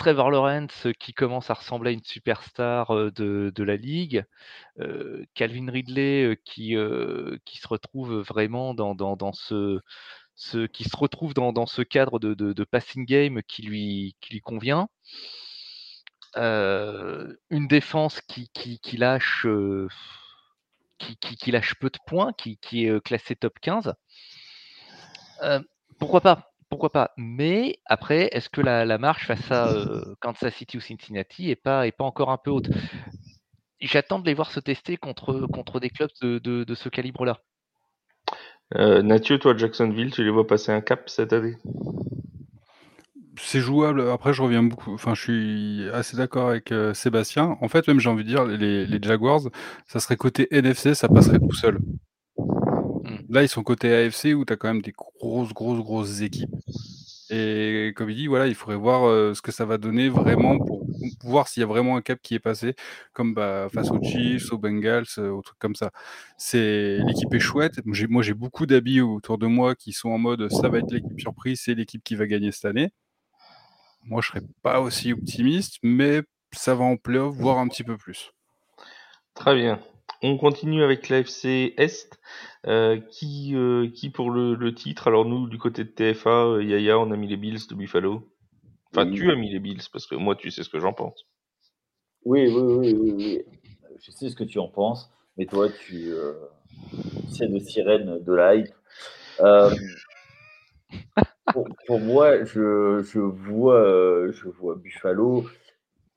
Trevor 0.02 0.32
Lawrence 0.32 0.88
qui 0.98 1.14
commence 1.14 1.48
à 1.48 1.54
ressembler 1.54 1.90
à 1.90 1.92
une 1.92 2.02
superstar 2.02 3.12
de, 3.12 3.62
la 3.62 3.76
ligue, 3.76 4.24
Calvin 5.34 5.70
Ridley 5.70 6.36
qui, 6.44 6.72
se 6.72 7.68
retrouve 7.68 8.14
vraiment 8.22 8.74
dans, 8.74 8.96
ce, 9.32 9.78
cadre 11.84 12.18
de, 12.18 12.64
passing 12.64 13.06
game 13.06 13.42
qui 13.46 13.62
lui, 13.62 14.16
convient 14.42 14.88
une 16.34 17.68
défense 17.68 18.20
qui, 18.22 18.50
lâche, 18.96 19.46
qui, 20.98 21.50
lâche 21.52 21.76
peu 21.76 21.90
de 21.90 21.98
points, 22.08 22.32
qui, 22.32 22.58
est 22.72 23.04
classée 23.04 23.36
top 23.36 23.56
15. 23.60 23.94
pourquoi 26.00 26.20
pas? 26.20 26.51
Pourquoi 26.72 26.88
pas 26.88 27.10
Mais 27.18 27.80
après, 27.84 28.30
est-ce 28.32 28.48
que 28.48 28.62
la, 28.62 28.96
marche 28.96 29.26
face 29.26 29.50
à 29.50 29.74
Kansas 30.22 30.54
City 30.54 30.78
ou 30.78 30.80
Cincinnati 30.80 31.48
n'est 31.48 31.54
pas, 31.54 31.86
est 31.86 31.92
pas 31.92 32.04
encore 32.04 32.30
un 32.30 32.38
peu 32.38 32.50
haute? 32.50 32.70
J'attends 33.78 34.18
de 34.18 34.24
les 34.24 34.32
voir 34.32 34.50
se 34.50 34.58
tester 34.58 34.96
contre, 34.96 35.46
contre 35.52 35.80
des 35.80 35.90
clubs 35.90 36.08
de, 36.22 36.38
de, 36.38 36.74
ce 36.74 36.88
calibre-là. 36.88 37.40
Euh, 38.76 39.02
Mathieu, 39.02 39.38
toi, 39.38 39.54
Jacksonville, 39.54 40.12
tu 40.12 40.24
les 40.24 40.30
vois 40.30 40.46
passer 40.46 40.72
un 40.72 40.80
cap 40.80 41.10
cette 41.10 41.34
année? 41.34 41.56
C'est 43.38 43.60
jouable. 43.60 44.08
Après, 44.08 44.32
je 44.32 44.40
reviens 44.40 44.62
beaucoup. 44.62 44.94
Enfin, 44.94 45.14
je 45.14 45.20
suis 45.20 45.90
assez 45.92 46.16
d'accord 46.16 46.48
avec 46.48 46.72
euh, 46.72 46.94
Sébastien. 46.94 47.58
En 47.60 47.68
fait, 47.68 47.86
même 47.86 48.00
j'ai 48.00 48.08
envie 48.08 48.24
de 48.24 48.28
dire, 48.30 48.46
les, 48.46 49.02
Jaguars, 49.02 49.42
ça 49.88 50.00
serait 50.00 50.16
côté 50.16 50.48
NFC, 50.56 50.94
ça 50.94 51.10
passerait 51.10 51.38
tout 51.38 51.52
seul. 51.52 51.80
Là, 53.32 53.42
ils 53.42 53.48
sont 53.48 53.62
côté 53.62 53.90
AFC 53.94 54.34
où 54.34 54.44
tu 54.44 54.52
as 54.52 54.56
quand 54.56 54.68
même 54.68 54.82
des 54.82 54.92
grosses, 54.92 55.54
grosses, 55.54 55.82
grosses 55.82 56.20
équipes. 56.20 56.54
Et 57.30 57.94
comme 57.96 58.10
il 58.10 58.16
dit, 58.16 58.26
voilà, 58.26 58.46
il 58.46 58.54
faudrait 58.54 58.76
voir 58.76 59.08
euh, 59.08 59.32
ce 59.32 59.40
que 59.40 59.50
ça 59.50 59.64
va 59.64 59.78
donner 59.78 60.10
vraiment 60.10 60.58
pour 60.58 60.84
voir 61.24 61.48
s'il 61.48 61.62
y 61.62 61.64
a 61.64 61.66
vraiment 61.66 61.96
un 61.96 62.02
cap 62.02 62.18
qui 62.20 62.34
est 62.34 62.38
passé, 62.38 62.74
comme 63.14 63.32
bah, 63.32 63.68
face 63.72 63.90
aux 63.90 64.02
Chiefs, 64.02 64.52
aux 64.52 64.58
Bengals, 64.58 65.06
euh, 65.16 65.30
aux 65.30 65.40
trucs 65.40 65.58
comme 65.58 65.74
ça. 65.74 65.92
C'est 66.36 66.98
l'équipe 67.06 67.32
est 67.32 67.40
chouette. 67.40 67.80
Moi, 67.86 68.22
j'ai 68.22 68.34
beaucoup 68.34 68.66
d'habits 68.66 69.00
autour 69.00 69.38
de 69.38 69.46
moi 69.46 69.74
qui 69.74 69.94
sont 69.94 70.10
en 70.10 70.18
mode 70.18 70.52
ça 70.52 70.68
va 70.68 70.80
être 70.80 70.92
l'équipe 70.92 71.18
surprise, 71.18 71.62
c'est 71.64 71.74
l'équipe 71.74 72.04
qui 72.04 72.16
va 72.16 72.26
gagner 72.26 72.52
cette 72.52 72.66
année. 72.66 72.90
moi 74.04 74.20
je 74.20 74.28
serais 74.28 74.42
pas 74.62 74.82
aussi 74.82 75.14
optimiste, 75.14 75.78
mais 75.82 76.20
ça 76.52 76.74
va 76.74 76.84
en 76.84 76.98
playoff, 76.98 77.34
voire 77.34 77.56
un 77.60 77.68
petit 77.68 77.82
peu 77.82 77.96
plus. 77.96 78.30
Très 79.34 79.54
bien. 79.54 79.80
On 80.20 80.36
continue 80.36 80.84
avec 80.84 81.08
l'AFC 81.08 81.74
Est. 81.78 82.20
Euh, 82.68 83.00
qui, 83.10 83.56
euh, 83.56 83.88
qui 83.92 84.10
pour 84.10 84.30
le, 84.30 84.54
le, 84.54 84.72
titre? 84.72 85.08
Alors 85.08 85.24
nous, 85.24 85.48
du 85.48 85.58
côté 85.58 85.82
de 85.82 85.88
TFA, 85.88 86.30
euh, 86.30 86.62
Yaya, 86.62 86.96
on 86.96 87.10
a 87.10 87.16
mis 87.16 87.26
les 87.26 87.36
Bills 87.36 87.66
de 87.68 87.74
Buffalo. 87.74 88.22
Enfin, 88.92 89.08
Oui. 89.08 89.16
tu 89.16 89.32
as 89.32 89.34
mis 89.34 89.50
les 89.50 89.58
Bills, 89.58 89.82
parce 89.92 90.06
que 90.06 90.14
moi, 90.14 90.36
tu 90.36 90.52
sais 90.52 90.62
ce 90.62 90.68
que 90.68 90.78
j'en 90.78 90.92
pense. 90.92 91.26
Oui, 92.24 92.46
oui, 92.46 92.62
oui, 92.62 92.94
oui, 92.96 93.14
oui. 93.16 93.42
Je 93.98 94.12
sais 94.12 94.28
ce 94.28 94.36
que 94.36 94.44
tu 94.44 94.60
en 94.60 94.68
penses, 94.68 95.10
mais 95.36 95.46
toi, 95.46 95.68
tu, 95.70 96.12
sais 97.30 97.48
de 97.48 97.58
sirène 97.58 98.22
de 98.22 98.32
la 98.32 98.54
hype. 98.54 98.74
Pour, 101.52 101.68
pour 101.86 101.98
moi, 101.98 102.44
je, 102.44 103.02
je 103.02 103.18
vois, 103.18 104.30
je 104.30 104.48
vois 104.48 104.76
Buffalo. 104.76 105.46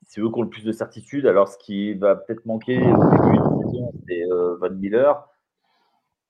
C'est 0.06 0.20
eux 0.20 0.30
qui 0.30 0.38
ont 0.38 0.42
le 0.42 0.48
plus 0.48 0.64
de 0.64 0.70
certitude. 0.70 1.26
Alors, 1.26 1.48
ce 1.48 1.58
qui 1.58 1.94
va 1.94 2.14
peut-être 2.14 2.46
manquer 2.46 2.78
au 2.78 3.10
début 3.10 3.36
de 3.36 3.66
saison, 3.66 3.92
c'est 4.06 4.22
Van 4.60 4.70
Miller. 4.70 5.28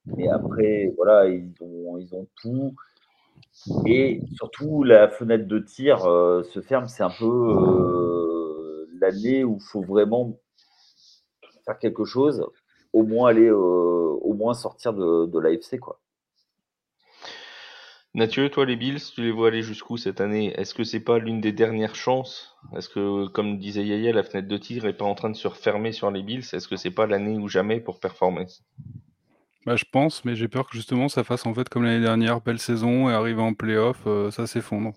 Mais 0.07 0.29
après, 0.29 0.93
voilà, 0.97 1.29
ils 1.29 1.53
ont, 1.61 2.27
tout. 2.41 2.75
Et 3.87 4.21
surtout, 4.35 4.85
la 4.85 5.09
fenêtre 5.09 5.47
de 5.47 5.59
tir 5.59 6.05
euh, 6.07 6.43
se 6.45 6.61
ferme. 6.61 6.87
C'est 6.89 7.03
un 7.03 7.11
peu 7.11 7.25
euh, 7.27 8.89
l'année 9.01 9.45
où 9.45 9.57
il 9.57 9.65
faut 9.65 9.83
vraiment 9.83 10.39
faire 11.65 11.79
quelque 11.79 12.05
chose, 12.05 12.47
au 12.93 13.03
moins 13.03 13.31
aller, 13.31 13.49
euh, 13.49 13.55
au 13.57 14.35
moins 14.35 14.55
sortir 14.55 14.93
de, 14.93 15.39
l'AFC, 15.39 15.81
quoi. 15.81 16.01
Mathieu, 18.15 18.49
toi, 18.49 18.65
les 18.65 18.77
Bills, 18.77 19.01
tu 19.15 19.21
les 19.21 19.31
vois 19.31 19.49
aller 19.49 19.63
jusqu'où 19.63 19.99
cette 19.99 20.23
année? 20.23 20.59
Est-ce 20.59 20.73
que 20.73 20.85
c'est 20.85 21.01
pas 21.01 21.19
l'une 21.19 21.43
des 21.43 21.53
dernières 21.53 21.95
chances? 21.95 22.57
Est-ce 22.75 22.89
que, 22.89 23.27
comme 23.27 23.59
disait 23.59 23.85
Yaya, 23.85 24.13
la 24.13 24.23
fenêtre 24.23 24.49
de 24.49 24.57
tir 24.57 24.87
est 24.87 24.97
pas 24.97 25.05
en 25.05 25.15
train 25.15 25.29
de 25.29 25.37
se 25.37 25.47
refermer 25.47 25.93
sur 25.93 26.11
les 26.11 26.23
Bills? 26.23 26.47
Est-ce 26.55 26.67
que 26.67 26.77
c'est 26.77 26.91
pas 26.91 27.07
l'année 27.07 27.37
ou 27.37 27.49
jamais 27.49 27.79
pour 27.79 28.01
performer? 28.01 28.47
Bah, 29.67 29.75
je 29.75 29.85
pense, 29.91 30.25
mais 30.25 30.37
j'ai 30.37 30.47
peur 30.47 30.69
que 30.69 30.77
justement 30.77 31.09
ça 31.09 31.25
fasse 31.25 31.45
en 31.45 31.53
fait 31.53 31.69
comme 31.69 31.83
l'année 31.83 32.01
dernière, 32.01 32.41
belle 32.41 32.61
saison 32.61 33.11
et 33.11 33.13
arriver 33.13 33.43
en 33.43 33.53
playoff, 33.53 33.99
euh, 34.07 34.31
ça 34.31 34.47
s'effondre. 34.47 34.93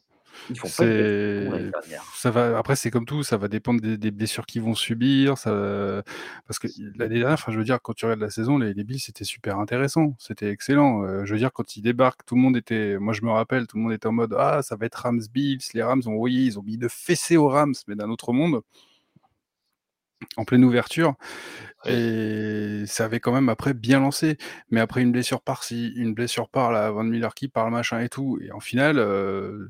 Ils 0.52 0.60
font 0.60 0.70
pas 0.70 0.86
dernière. 0.86 2.04
ça 2.16 2.30
va. 2.32 2.56
Après, 2.58 2.76
c'est 2.76 2.92
comme 2.92 3.06
tout, 3.06 3.24
ça 3.24 3.36
va 3.36 3.48
dépendre 3.48 3.82
des, 3.82 3.98
des 3.98 4.12
blessures 4.12 4.46
qu'ils 4.46 4.62
vont 4.62 4.76
subir. 4.76 5.40
Ça, 5.40 6.04
parce 6.48 6.60
que 6.60 6.68
l'année 6.98 7.20
dernière, 7.20 7.34
enfin, 7.34 7.52
je 7.52 7.58
veux 7.58 7.64
dire, 7.64 7.82
quand 7.82 7.94
tu 7.94 8.06
regardes 8.06 8.22
la 8.22 8.30
saison, 8.30 8.60
les, 8.60 8.76
les 8.76 8.84
Bills 8.84 9.00
c'était 9.00 9.24
super 9.26 9.58
intéressant, 9.60 10.16
c'était 10.20 10.52
excellent. 10.52 11.04
Euh, 11.04 11.26
je 11.26 11.34
veux 11.34 11.40
dire, 11.40 11.52
quand 11.52 11.76
ils 11.76 11.82
débarquent, 11.82 12.24
tout 12.26 12.36
le 12.36 12.42
monde 12.42 12.56
était, 12.56 12.98
moi 13.00 13.14
je 13.14 13.24
me 13.24 13.32
rappelle, 13.32 13.66
tout 13.66 13.76
le 13.78 13.84
monde 13.84 13.94
était 13.94 14.08
en 14.08 14.12
mode 14.14 14.36
ah, 14.38 14.62
ça 14.62 14.76
va 14.76 14.86
être 14.86 14.96
Rams 14.96 15.24
Bills. 15.34 15.60
Les 15.74 15.82
Rams 15.84 16.04
ont, 16.06 16.16
oui, 16.16 16.46
ils 16.46 16.60
ont 16.60 16.64
mis 16.64 16.78
de 16.78 16.88
fessée 16.88 17.38
aux 17.38 17.50
Rams, 17.50 17.76
mais 17.88 17.96
d'un 17.96 18.10
autre 18.10 18.32
monde, 18.34 18.62
en 20.38 20.46
pleine 20.46 20.64
ouverture. 20.64 21.16
Et 21.86 22.84
ça 22.86 23.06
avait 23.06 23.20
quand 23.20 23.32
même 23.32 23.50
après 23.50 23.74
bien 23.74 24.00
lancé. 24.00 24.38
Mais 24.70 24.80
après 24.80 25.02
une 25.02 25.12
blessure 25.12 25.42
par-ci, 25.42 25.94
une 25.96 26.14
blessure 26.14 26.50
par-là, 26.50 26.92
Van 26.92 27.04
Miller 27.04 27.34
qui 27.34 27.48
parle, 27.48 27.72
machin 27.72 28.00
et 28.00 28.10
tout. 28.10 28.40
Et 28.42 28.52
en 28.52 28.60
finale, 28.60 29.00
euh, 29.00 29.68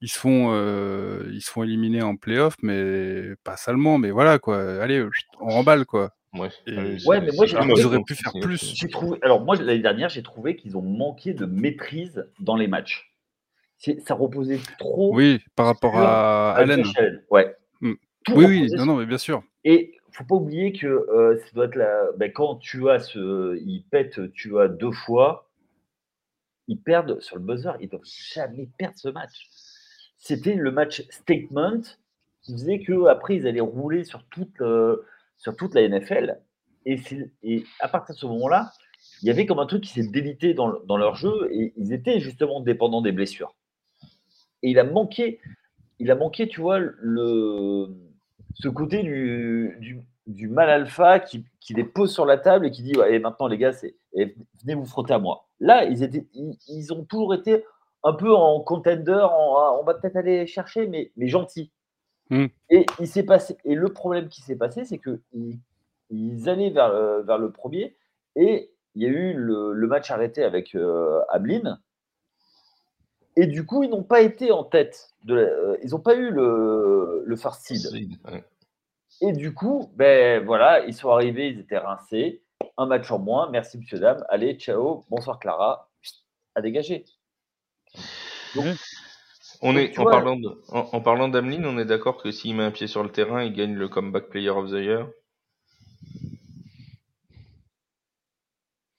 ils 0.00 0.08
se 0.08 0.18
font, 0.18 0.50
euh, 0.52 1.28
ils 1.32 1.42
se 1.42 1.50
font 1.50 1.62
éliminer 1.64 2.02
en 2.02 2.16
playoff, 2.16 2.54
mais 2.62 3.34
pas 3.42 3.56
salement. 3.56 3.98
Mais 3.98 4.10
voilà, 4.10 4.38
quoi. 4.38 4.82
Allez, 4.82 5.04
on 5.40 5.48
remballe, 5.48 5.86
quoi. 5.86 6.12
Ouais, 6.34 6.50
mais 6.66 7.30
moi, 7.34 7.46
ils 7.46 7.86
auraient 7.86 8.02
pu 8.02 8.14
faire 8.14 8.32
plus. 8.40 8.74
Trouvé. 8.90 9.18
Alors 9.22 9.44
moi, 9.44 9.56
l'année 9.56 9.78
dernière, 9.78 10.08
j'ai 10.08 10.22
trouvé 10.22 10.56
qu'ils 10.56 10.76
ont 10.76 10.82
manqué 10.82 11.32
de 11.32 11.46
maîtrise 11.46 12.28
dans 12.40 12.56
les 12.56 12.66
matchs. 12.66 13.12
Ça 14.04 14.14
reposait 14.14 14.60
trop. 14.78 15.14
Oui, 15.14 15.40
par 15.56 15.66
rapport 15.66 15.92
sur, 15.92 16.00
à 16.00 16.56
euh, 16.56 16.62
Allen. 16.62 16.84
Ouais. 17.30 17.54
Mm. 17.80 17.92
Tout 18.24 18.32
Oui, 18.34 18.46
oui, 18.46 18.68
non, 18.76 18.86
non, 18.86 18.96
mais 18.96 19.06
bien 19.06 19.18
sûr. 19.18 19.42
Et 19.64 19.98
faut 20.14 20.24
pas 20.24 20.36
oublier 20.36 20.72
que 20.72 20.86
euh, 20.86 22.12
ben, 22.16 22.32
quand 22.32 22.56
tu 22.56 22.88
as 22.88 23.00
ce, 23.00 23.56
ils 23.58 23.84
pètent, 23.90 24.32
tu 24.32 24.58
as 24.60 24.68
deux 24.68 24.92
fois, 24.92 25.50
ils 26.68 26.80
perdent 26.80 27.20
sur 27.20 27.36
le 27.36 27.42
buzzer, 27.42 27.72
ils 27.80 27.88
doivent 27.88 28.02
jamais 28.04 28.68
perdre 28.78 28.96
ce 28.96 29.08
match. 29.08 29.48
C'était 30.16 30.54
le 30.54 30.70
match 30.70 31.04
statement 31.10 31.80
qui 32.42 32.52
faisait 32.52 32.80
que 32.80 33.06
après 33.06 33.36
ils 33.36 33.46
allaient 33.46 33.60
rouler 33.60 34.04
sur 34.04 34.24
toute 34.28 34.60
euh, 34.60 35.04
sur 35.36 35.56
toute 35.56 35.74
la 35.74 35.86
NFL. 35.88 36.40
Et, 36.86 37.64
à 37.80 37.88
partir 37.88 38.14
de 38.14 38.20
ce 38.20 38.26
moment-là, 38.26 38.70
il 39.22 39.28
y 39.28 39.30
avait 39.30 39.46
comme 39.46 39.58
un 39.58 39.66
truc 39.66 39.82
qui 39.82 39.90
s'est 39.90 40.06
délité 40.06 40.54
dans, 40.54 40.78
dans 40.84 40.96
leur 40.96 41.16
jeu 41.16 41.48
et 41.50 41.72
ils 41.76 41.92
étaient 41.92 42.20
justement 42.20 42.60
dépendants 42.60 43.02
des 43.02 43.12
blessures. 43.12 43.54
Et 44.62 44.70
il 44.70 44.78
a 44.78 44.84
manqué, 44.84 45.40
il 45.98 46.10
a 46.10 46.14
manqué, 46.14 46.46
tu 46.46 46.60
vois, 46.60 46.78
le, 46.78 47.88
ce 48.54 48.68
côté 48.68 49.02
du, 49.02 49.76
du, 49.80 50.00
du 50.26 50.48
mal 50.48 50.70
alpha 50.70 51.20
qui, 51.20 51.44
qui 51.60 51.74
les 51.74 51.84
pose 51.84 52.12
sur 52.12 52.24
la 52.24 52.38
table 52.38 52.66
et 52.66 52.70
qui 52.70 52.82
dit 52.82 52.96
ouais, 52.96 53.14
et 53.14 53.18
maintenant 53.18 53.46
les 53.46 53.58
gars, 53.58 53.72
c'est, 53.72 53.94
venez 54.14 54.74
vous 54.74 54.86
frotter 54.86 55.12
à 55.14 55.18
moi. 55.18 55.48
Là, 55.60 55.84
ils, 55.84 56.02
étaient, 56.02 56.26
ils, 56.34 56.56
ils 56.68 56.92
ont 56.92 57.04
toujours 57.04 57.34
été 57.34 57.64
un 58.02 58.12
peu 58.12 58.32
en 58.34 58.60
contender, 58.60 59.12
en, 59.12 59.56
ah, 59.56 59.78
on 59.80 59.84
va 59.84 59.94
peut-être 59.94 60.16
aller 60.16 60.46
chercher, 60.46 60.86
mais, 60.86 61.12
mais 61.16 61.28
gentil. 61.28 61.70
Mm. 62.30 62.46
Et 62.70 62.86
il 63.00 63.06
s'est 63.06 63.22
passé, 63.24 63.56
et 63.64 63.74
le 63.74 63.88
problème 63.88 64.28
qui 64.28 64.40
s'est 64.40 64.56
passé, 64.56 64.84
c'est 64.84 64.98
que 64.98 65.20
ils, 65.32 65.58
ils 66.10 66.48
allaient 66.48 66.70
vers, 66.70 66.92
le- 66.92 67.22
vers 67.22 67.38
le 67.38 67.50
premier 67.50 67.96
et 68.36 68.70
il 68.94 69.02
y 69.02 69.06
a 69.06 69.08
eu 69.08 69.34
le, 69.34 69.72
le 69.72 69.86
match 69.88 70.10
arrêté 70.10 70.44
avec 70.44 70.74
euh, 70.74 71.20
Ablin. 71.28 71.78
Et 73.36 73.46
du 73.46 73.66
coup, 73.66 73.82
ils 73.82 73.90
n'ont 73.90 74.02
pas 74.04 74.20
été 74.20 74.52
en 74.52 74.64
tête. 74.64 75.10
De 75.24 75.34
la- 75.34 75.42
euh, 75.42 75.76
ils 75.82 75.90
n'ont 75.90 76.00
pas 76.00 76.14
eu 76.14 76.30
le, 76.30 77.22
le 77.26 77.36
first 77.36 77.62
seed. 77.66 78.18
Ouais. 78.30 78.44
Et 79.20 79.32
du 79.32 79.54
coup, 79.54 79.90
ben 79.96 80.44
voilà, 80.44 80.84
ils 80.86 80.94
sont 80.94 81.10
arrivés, 81.10 81.48
ils 81.48 81.60
étaient 81.60 81.78
rincés. 81.78 82.42
Un 82.76 82.86
match 82.86 83.10
en 83.10 83.18
moins. 83.18 83.50
Merci, 83.50 83.78
monsieur, 83.78 83.98
dame. 83.98 84.24
Allez, 84.28 84.54
ciao. 84.54 85.04
Bonsoir, 85.10 85.38
Clara. 85.38 85.90
À 86.54 86.60
dégager. 86.60 87.04
Donc. 88.54 88.76
On 89.62 89.76
est, 89.76 89.92
tu 89.92 90.00
en 90.00 90.02
vois- 90.02 90.12
parlant 90.12 90.36
de, 90.36 90.48
en, 90.68 90.80
en 90.92 91.00
parlant 91.00 91.28
d'Ameline, 91.28 91.64
on 91.64 91.78
est 91.78 91.84
d'accord 91.84 92.22
que 92.22 92.30
s'il 92.30 92.54
met 92.54 92.64
un 92.64 92.70
pied 92.70 92.86
sur 92.86 93.02
le 93.02 93.10
terrain, 93.10 93.42
il 93.42 93.52
gagne 93.54 93.74
le 93.74 93.88
comeback 93.88 94.28
player 94.28 94.50
of 94.50 94.68
the 94.70 94.74
year? 94.74 95.08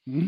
Hmm? 0.08 0.28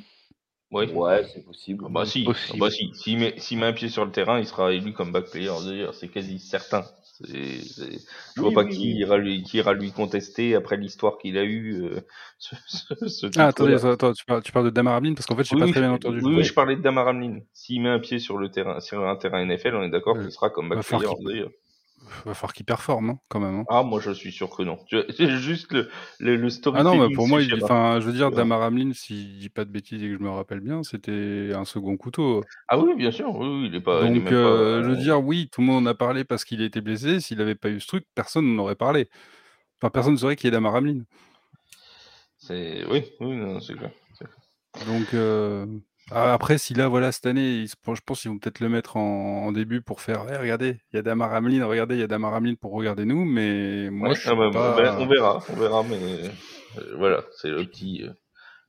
Oui. 0.72 0.92
ouais, 0.92 1.26
c'est 1.34 1.46
possible. 1.46 1.86
Ah 1.88 1.90
bah 1.92 2.06
si, 2.06 2.24
Possible. 2.26 2.54
Ah 2.56 2.66
bah 2.66 2.70
si. 2.72 2.92
S'il 2.94 3.18
met, 3.20 3.34
s'il 3.38 3.58
met 3.58 3.68
un 3.68 3.74
pied 3.74 3.88
sur 3.90 4.04
le 4.06 4.12
terrain, 4.12 4.40
il 4.40 4.46
sera 4.46 4.74
élu 4.74 4.92
comeback 4.94 5.30
player 5.32 5.50
of 5.50 5.64
the 5.64 5.70
year. 5.70 5.94
C'est 5.94 6.10
quasi 6.10 6.40
certain. 6.40 6.84
C'est- 7.24 7.62
c'est- 7.62 8.00
Je 8.36 8.42
vois 8.42 8.50
Oui, 8.50 8.54
pas 8.56 8.64
oui, 8.64 8.70
qui 8.76 8.82
oui. 8.94 9.00
ira 9.00 9.18
lui, 9.18 9.42
qui 9.44 9.58
ira 9.58 9.74
lui 9.74 9.92
contester 9.92 10.54
après 10.56 10.78
l'histoire 10.78 11.18
qu'il 11.18 11.38
a 11.38 11.44
eue. 11.46 11.82
euh, 11.84 12.02
ce, 12.38 12.56
ce, 12.68 13.08
ce 13.08 13.28
Ah, 13.38 13.48
attendez, 13.48 13.84
attends, 13.86 14.14
tu 14.14 14.26
parles, 14.26 14.44
tu 14.44 14.52
parles 14.52 14.66
de 14.66 14.70
Damar 14.72 14.96
Hamlin 14.96 15.14
parce 15.16 15.26
qu'en 15.26 15.36
fait, 15.36 15.46
j'ai 15.46 15.56
Oui, 15.56 15.62
pas 15.62 15.68
très 15.72 15.80
bien 15.80 15.94
entendu. 15.94 16.20
Oui, 16.22 16.36
oui, 16.36 16.44
je 16.44 16.54
parlais 16.54 16.76
de 16.76 16.82
Damar 16.82 17.08
Hamlin. 17.08 17.40
S'il 17.54 17.82
met 17.82 17.90
un 17.90 18.00
pied 18.00 18.20
sur 18.20 18.38
le 18.38 18.50
terrain, 18.52 18.80
sur 18.82 19.08
un 19.08 19.16
terrain 19.16 19.40
NFL, 19.46 19.74
on 19.76 19.84
est 19.84 19.90
d'accord 19.90 20.20
qu'il 20.20 20.32
sera 20.32 20.50
comeback 20.50 20.78
va 20.78 20.84
falloir 20.84 21.16
player 21.16 21.30
of 21.30 21.34
the 21.34 21.38
year. 21.38 21.50
Va 22.26 22.34
falloir 22.34 22.54
qu'il 22.54 22.66
performe, 22.66 23.10
hein, 23.12 23.20
quand 23.28 23.40
même. 23.40 23.56
hein. 23.56 23.66
Ah, 23.70 23.84
moi 23.84 24.00
je 24.00 24.12
suis 24.12 24.32
sûr 24.32 24.50
que 24.50 24.64
non. 24.64 24.78
C'est 25.18 25.30
juste 25.38 25.72
le, 25.74 25.90
le, 26.20 26.36
le 26.36 26.50
Ah 26.74 26.84
non, 26.84 26.96
mais 27.08 27.14
pour 27.14 27.28
moi, 27.28 27.42
il, 27.42 27.50
je 27.50 27.56
veux 28.06 28.14
dire, 28.14 28.30
Ouais. 28.30 28.36
Damar 28.36 28.62
Hamlin, 28.62 28.92
si 28.94 29.34
je 29.36 29.40
dis 29.40 29.50
pas 29.50 29.66
de 29.66 29.72
bêtises 29.72 30.02
et 30.04 30.08
que 30.08 30.14
je 30.14 30.20
me 30.24 30.30
rappelle 30.30 30.62
bien, 30.62 30.84
c'était 30.84 31.52
un 31.54 31.66
second 31.66 31.98
couteau. 31.98 32.44
Ah 32.68 32.80
oui, 32.80 32.96
bien 32.96 33.12
sûr. 33.12 33.36
Oui, 33.36 33.68
il 33.68 33.76
est 33.76 33.82
pas. 33.82 34.06
il 34.06 34.16
est 34.18 34.20
Donc, 34.20 34.30
pas, 34.30 34.36
euh, 34.36 34.84
je 34.84 34.90
veux 34.90 34.96
euh, 34.96 35.00
dire, 35.02 35.22
oui, 35.24 35.50
tout 35.52 35.62
le 35.62 35.68
monde 35.68 35.86
en 35.88 35.90
a 35.90 35.94
parlé 35.96 36.24
parce 36.24 36.46
qu'il 36.46 36.62
a 36.62 36.66
été 36.66 36.82
blessé. 36.82 37.20
S'il 37.20 37.42
avait 37.42 37.56
pas 37.56 37.70
eu 37.70 37.80
ce 37.80 37.88
truc, 37.88 38.06
personne 38.16 38.56
n'en 38.56 38.64
aurait 38.64 38.76
parlé. 38.76 39.10
Enfin, 39.82 39.90
personne 39.90 40.14
ne 40.14 40.18
saurait 40.18 40.36
qui 40.36 40.48
est 40.48 40.52
Damar 40.52 40.76
Hamlin. 40.76 41.02
C'est 42.38 42.86
oui, 42.90 43.04
oui, 43.20 43.58
c'est 43.62 43.76
clair. 43.76 43.92
Donc, 44.86 45.14
euh, 45.14 45.66
après, 46.12 46.58
si 46.58 46.74
là, 46.74 46.88
voilà, 46.88 47.12
cette 47.12 47.26
année, 47.26 47.62
ils 47.62 47.68
se- 47.70 47.76
je 47.94 48.02
pense 48.06 48.22
qu'ils 48.22 48.32
vont 48.32 48.40
peut-être 48.40 48.60
le 48.62 48.70
mettre 48.70 48.96
en, 48.98 49.46
en 49.48 49.52
début 49.52 49.82
pour 49.82 50.02
faire, 50.02 50.26
Eh, 50.32 50.38
regardez, 50.38 50.78
il 50.94 50.96
y 50.96 51.00
a 51.00 51.02
Damar 51.02 51.34
Hamlin, 51.34 51.66
regardez, 51.66 51.96
il 51.96 52.00
y 52.00 52.04
a 52.04 52.08
Damar 52.08 52.34
Hamlin 52.34 52.56
pour 52.56 52.72
regarder 52.74 53.06
nous, 53.06 53.26
mais 53.26 53.90
moi, 53.90 54.10
Ouais, 54.10 54.16
je 54.16 54.22
suis 54.22 54.30
ah 54.30 54.36
bah, 54.36 54.50
pas... 54.54 54.98
on 55.00 55.06
verra, 55.08 55.44
on 55.50 55.56
verra, 55.56 55.84
mais 55.84 55.96
euh, 55.98 56.96
voilà, 56.98 57.24
c'est 57.42 57.50
le 57.50 57.66
petit, 57.66 58.04
euh, 58.04 58.12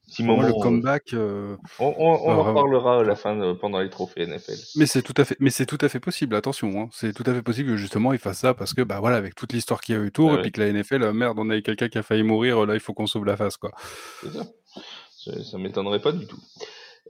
petit 0.07 0.25
pour 0.25 0.35
moi, 0.37 0.37
moment. 0.37 0.49
le 0.49 0.55
euh, 0.61 0.63
comeback, 0.63 1.15
euh, 1.15 1.57
on 1.79 1.87
on, 1.87 1.93
on 1.97 2.27
bah, 2.27 2.33
en 2.33 2.43
vraiment. 2.43 2.43
reparlera 2.63 3.01
à 3.01 3.05
la 3.05 3.15
fin 3.15 3.55
pendant 3.61 3.81
les 3.81 3.91
trophées 3.91 4.27
NFL. 4.27 4.57
Mais 4.77 4.87
c'est 4.87 5.03
tout 5.03 5.15
à 5.17 5.25
fait, 5.25 5.37
mais 5.39 5.51
c'est 5.51 5.67
tout 5.67 5.79
à 5.81 5.89
fait 5.89 6.01
possible. 6.01 6.35
Attention, 6.35 6.81
hein. 6.83 6.89
c'est 6.93 7.13
tout 7.13 7.25
à 7.31 7.35
fait 7.35 7.43
possible 7.43 7.71
que 7.71 7.77
justement 7.77 8.13
il 8.13 8.19
fasse 8.19 8.39
ça 8.41 8.55
parce 8.55 8.75
que 8.75 8.83
bah 8.83 8.99
voilà, 9.01 9.17
avec 9.17 9.35
toute 9.37 9.53
l'histoire 9.53 9.81
qu'il 9.81 9.95
y 9.95 9.99
a 9.99 10.01
eu 10.03 10.07
autour 10.09 10.31
Ah 10.31 10.35
et 10.35 10.37
ouais. 10.37 10.43
puis 10.43 10.53
que 10.53 10.61
la 10.61 10.73
NFL, 10.73 11.03
euh, 11.05 11.13
merde, 11.13 11.39
on 11.39 11.51
a 11.51 11.57
eu 11.57 11.63
quelqu'un 11.63 11.89
qui 11.89 11.99
a 11.99 12.03
failli 12.03 12.25
mourir, 12.25 12.67
là 12.67 12.75
il 12.75 12.81
faut 12.81 12.95
qu'on 12.95 13.07
sauve 13.07 13.27
la 13.27 13.37
face 13.37 13.57
quoi. 13.57 13.71
C'est 14.23 14.33
ça. 14.33 14.45
Ça, 15.25 15.45
ça 15.45 15.59
m'étonnerait 15.59 16.01
pas 16.01 16.13
du 16.13 16.27
tout. 16.27 16.39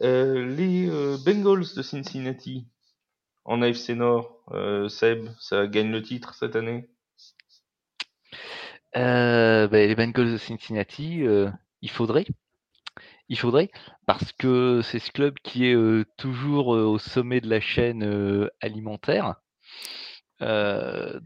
Euh, 0.03 0.47
les 0.47 0.89
euh, 0.89 1.16
Bengals 1.25 1.75
de 1.75 1.83
Cincinnati 1.83 2.69
en 3.45 3.62
AFC 3.62 3.91
Nord, 3.91 4.45
euh, 4.53 4.89
Seb, 4.89 5.29
ça 5.41 5.66
gagne 5.66 5.91
le 5.91 6.03
titre 6.03 6.35
cette 6.35 6.55
année? 6.55 6.89
Ben, 8.95 9.69
les 9.70 9.95
Bengals 9.95 10.33
de 10.33 10.39
Cincinnati, 10.39 11.25
il 11.83 11.91
faudrait. 11.91 12.27
Il 13.29 13.39
faudrait, 13.39 13.70
parce 14.07 14.33
que 14.33 14.81
c'est 14.83 14.99
ce 14.99 15.12
club 15.12 15.35
qui 15.43 15.66
est 15.66 15.77
toujours 16.16 16.69
au 16.69 16.99
sommet 16.99 17.41
de 17.41 17.49
la 17.49 17.61
chaîne 17.61 18.49
alimentaire. 18.61 19.37
dans, 20.41 21.20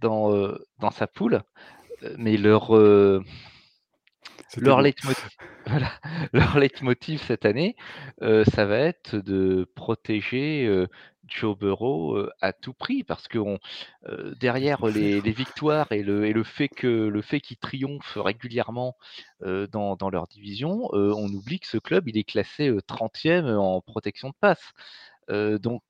dans 0.81 0.90
sa 0.90 1.07
poule, 1.07 1.43
mais 2.19 2.36
leur, 2.36 2.73
leur 4.57 4.83
leitmotiv, 4.83 5.29
voilà, 5.66 5.91
leur 6.33 6.59
leitmotiv 6.59 7.23
cette 7.23 7.45
année, 7.45 7.77
ça 8.20 8.66
va 8.66 8.79
être 8.79 9.16
de 9.16 9.69
protéger 9.74 10.87
Joe 11.27 11.57
Burrow 11.57 12.27
à 12.41 12.53
tout 12.53 12.74
prix 12.74 13.05
parce 13.05 13.29
que 13.29 13.39
on, 13.39 13.59
derrière 14.39 14.87
les, 14.87 15.20
les, 15.20 15.31
victoires 15.31 15.91
et 15.93 16.03
le, 16.03 16.27
et 16.27 16.33
le 16.33 16.45
fait 16.45 16.69
que 16.69 16.87
le 16.87 17.23
fait 17.23 17.41
qu'ils 17.41 17.57
triomphent 17.57 18.19
régulièrement 18.19 18.97
dans, 19.41 19.97
dans, 19.97 20.11
leur 20.11 20.27
division, 20.27 20.89
on 20.93 21.29
oublie 21.33 21.61
que 21.61 21.69
ce 21.69 21.79
club 21.79 22.09
il 22.09 22.19
est 22.19 22.24
classé 22.24 22.70
30e 22.70 23.57
en 23.57 23.81
protection 23.81 24.29
de 24.29 24.35
passe 24.41 24.73
donc, 25.28 25.82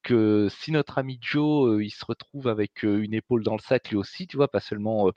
si 0.51 0.73
notre 0.73 0.99
ami 0.99 1.19
Joe, 1.21 1.83
il 1.83 1.91
se 1.91 2.05
retrouve 2.05 2.49
avec 2.49 2.83
une 2.83 3.15
épaule 3.15 3.43
dans 3.43 3.55
le 3.55 3.61
sac 3.61 3.91
lui 3.91 3.97
aussi, 3.97 4.27
tu 4.27 4.37
vois, 4.37 4.49
pas 4.49 4.61
seulement, 4.61 5.11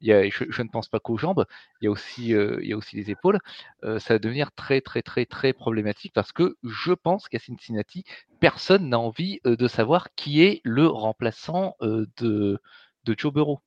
il 0.00 0.08
y 0.08 0.12
a, 0.12 0.28
je, 0.28 0.62
ne 0.62 0.68
pense 0.68 0.88
pas 0.88 1.00
qu'aux 1.00 1.16
jambes, 1.16 1.46
il 1.80 1.86
y 1.86 1.88
a 1.88 1.90
aussi, 1.90 2.28
il 2.28 2.66
y 2.66 2.72
a 2.72 2.76
aussi 2.76 2.96
les 2.96 3.10
épaules, 3.10 3.38
ça 3.82 4.14
va 4.14 4.18
devenir 4.18 4.52
très, 4.52 4.80
très, 4.80 5.02
très, 5.02 5.26
très 5.26 5.52
problématique 5.52 6.12
parce 6.12 6.32
que 6.32 6.56
je 6.62 6.92
pense 6.92 7.28
qu'à 7.28 7.38
Cincinnati, 7.38 8.04
personne 8.40 8.88
n'a 8.88 8.98
envie 8.98 9.40
de 9.44 9.68
savoir 9.68 10.08
qui 10.14 10.42
est 10.42 10.60
le 10.64 10.86
remplaçant 10.86 11.76
de, 11.80 12.60
de 13.04 13.14
Joe 13.16 13.32
Burrow. 13.32 13.60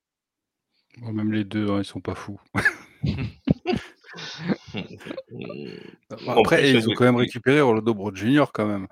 même 1.02 1.32
les 1.32 1.44
deux, 1.44 1.69
hein, 1.69 1.80
ils 1.80 1.86
sont 1.86 2.02
pas 2.02 2.15
fous. 2.15 2.40
Après, 6.27 6.72
ils 6.72 6.90
ont 6.90 6.94
quand 6.94 7.06
même 7.06 7.15
récupéré 7.15 7.61
Orlando 7.61 7.94
Broad 7.94 8.15
Jr. 8.15 8.45
quand 8.53 8.65
même. 8.65 8.88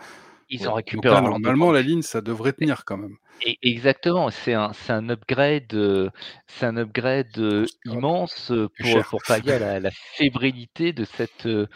Ils 0.53 0.69
ont 0.69 0.73
récupéré. 0.73 1.21
normalement, 1.21 1.71
la 1.71 1.81
ligne, 1.81 2.01
ça 2.01 2.21
devrait 2.21 2.53
tenir 2.53 2.85
quand 2.85 2.97
même. 2.97 3.17
Et 3.41 3.57
exactement, 3.63 4.29
c'est 4.29 4.53
un, 4.53 4.71
un 4.89 5.09
upgrade, 5.09 6.11
c'est 6.47 6.65
un 6.65 6.77
upgrade 6.77 7.67
immense 7.85 8.53
pour, 8.77 9.03
pour 9.09 9.21
pallier 9.27 9.53
à 9.53 9.79
la, 9.79 9.91
fébrilité 10.15 10.93
de 10.93 11.03
cette, 11.03 11.47
de 11.47 11.67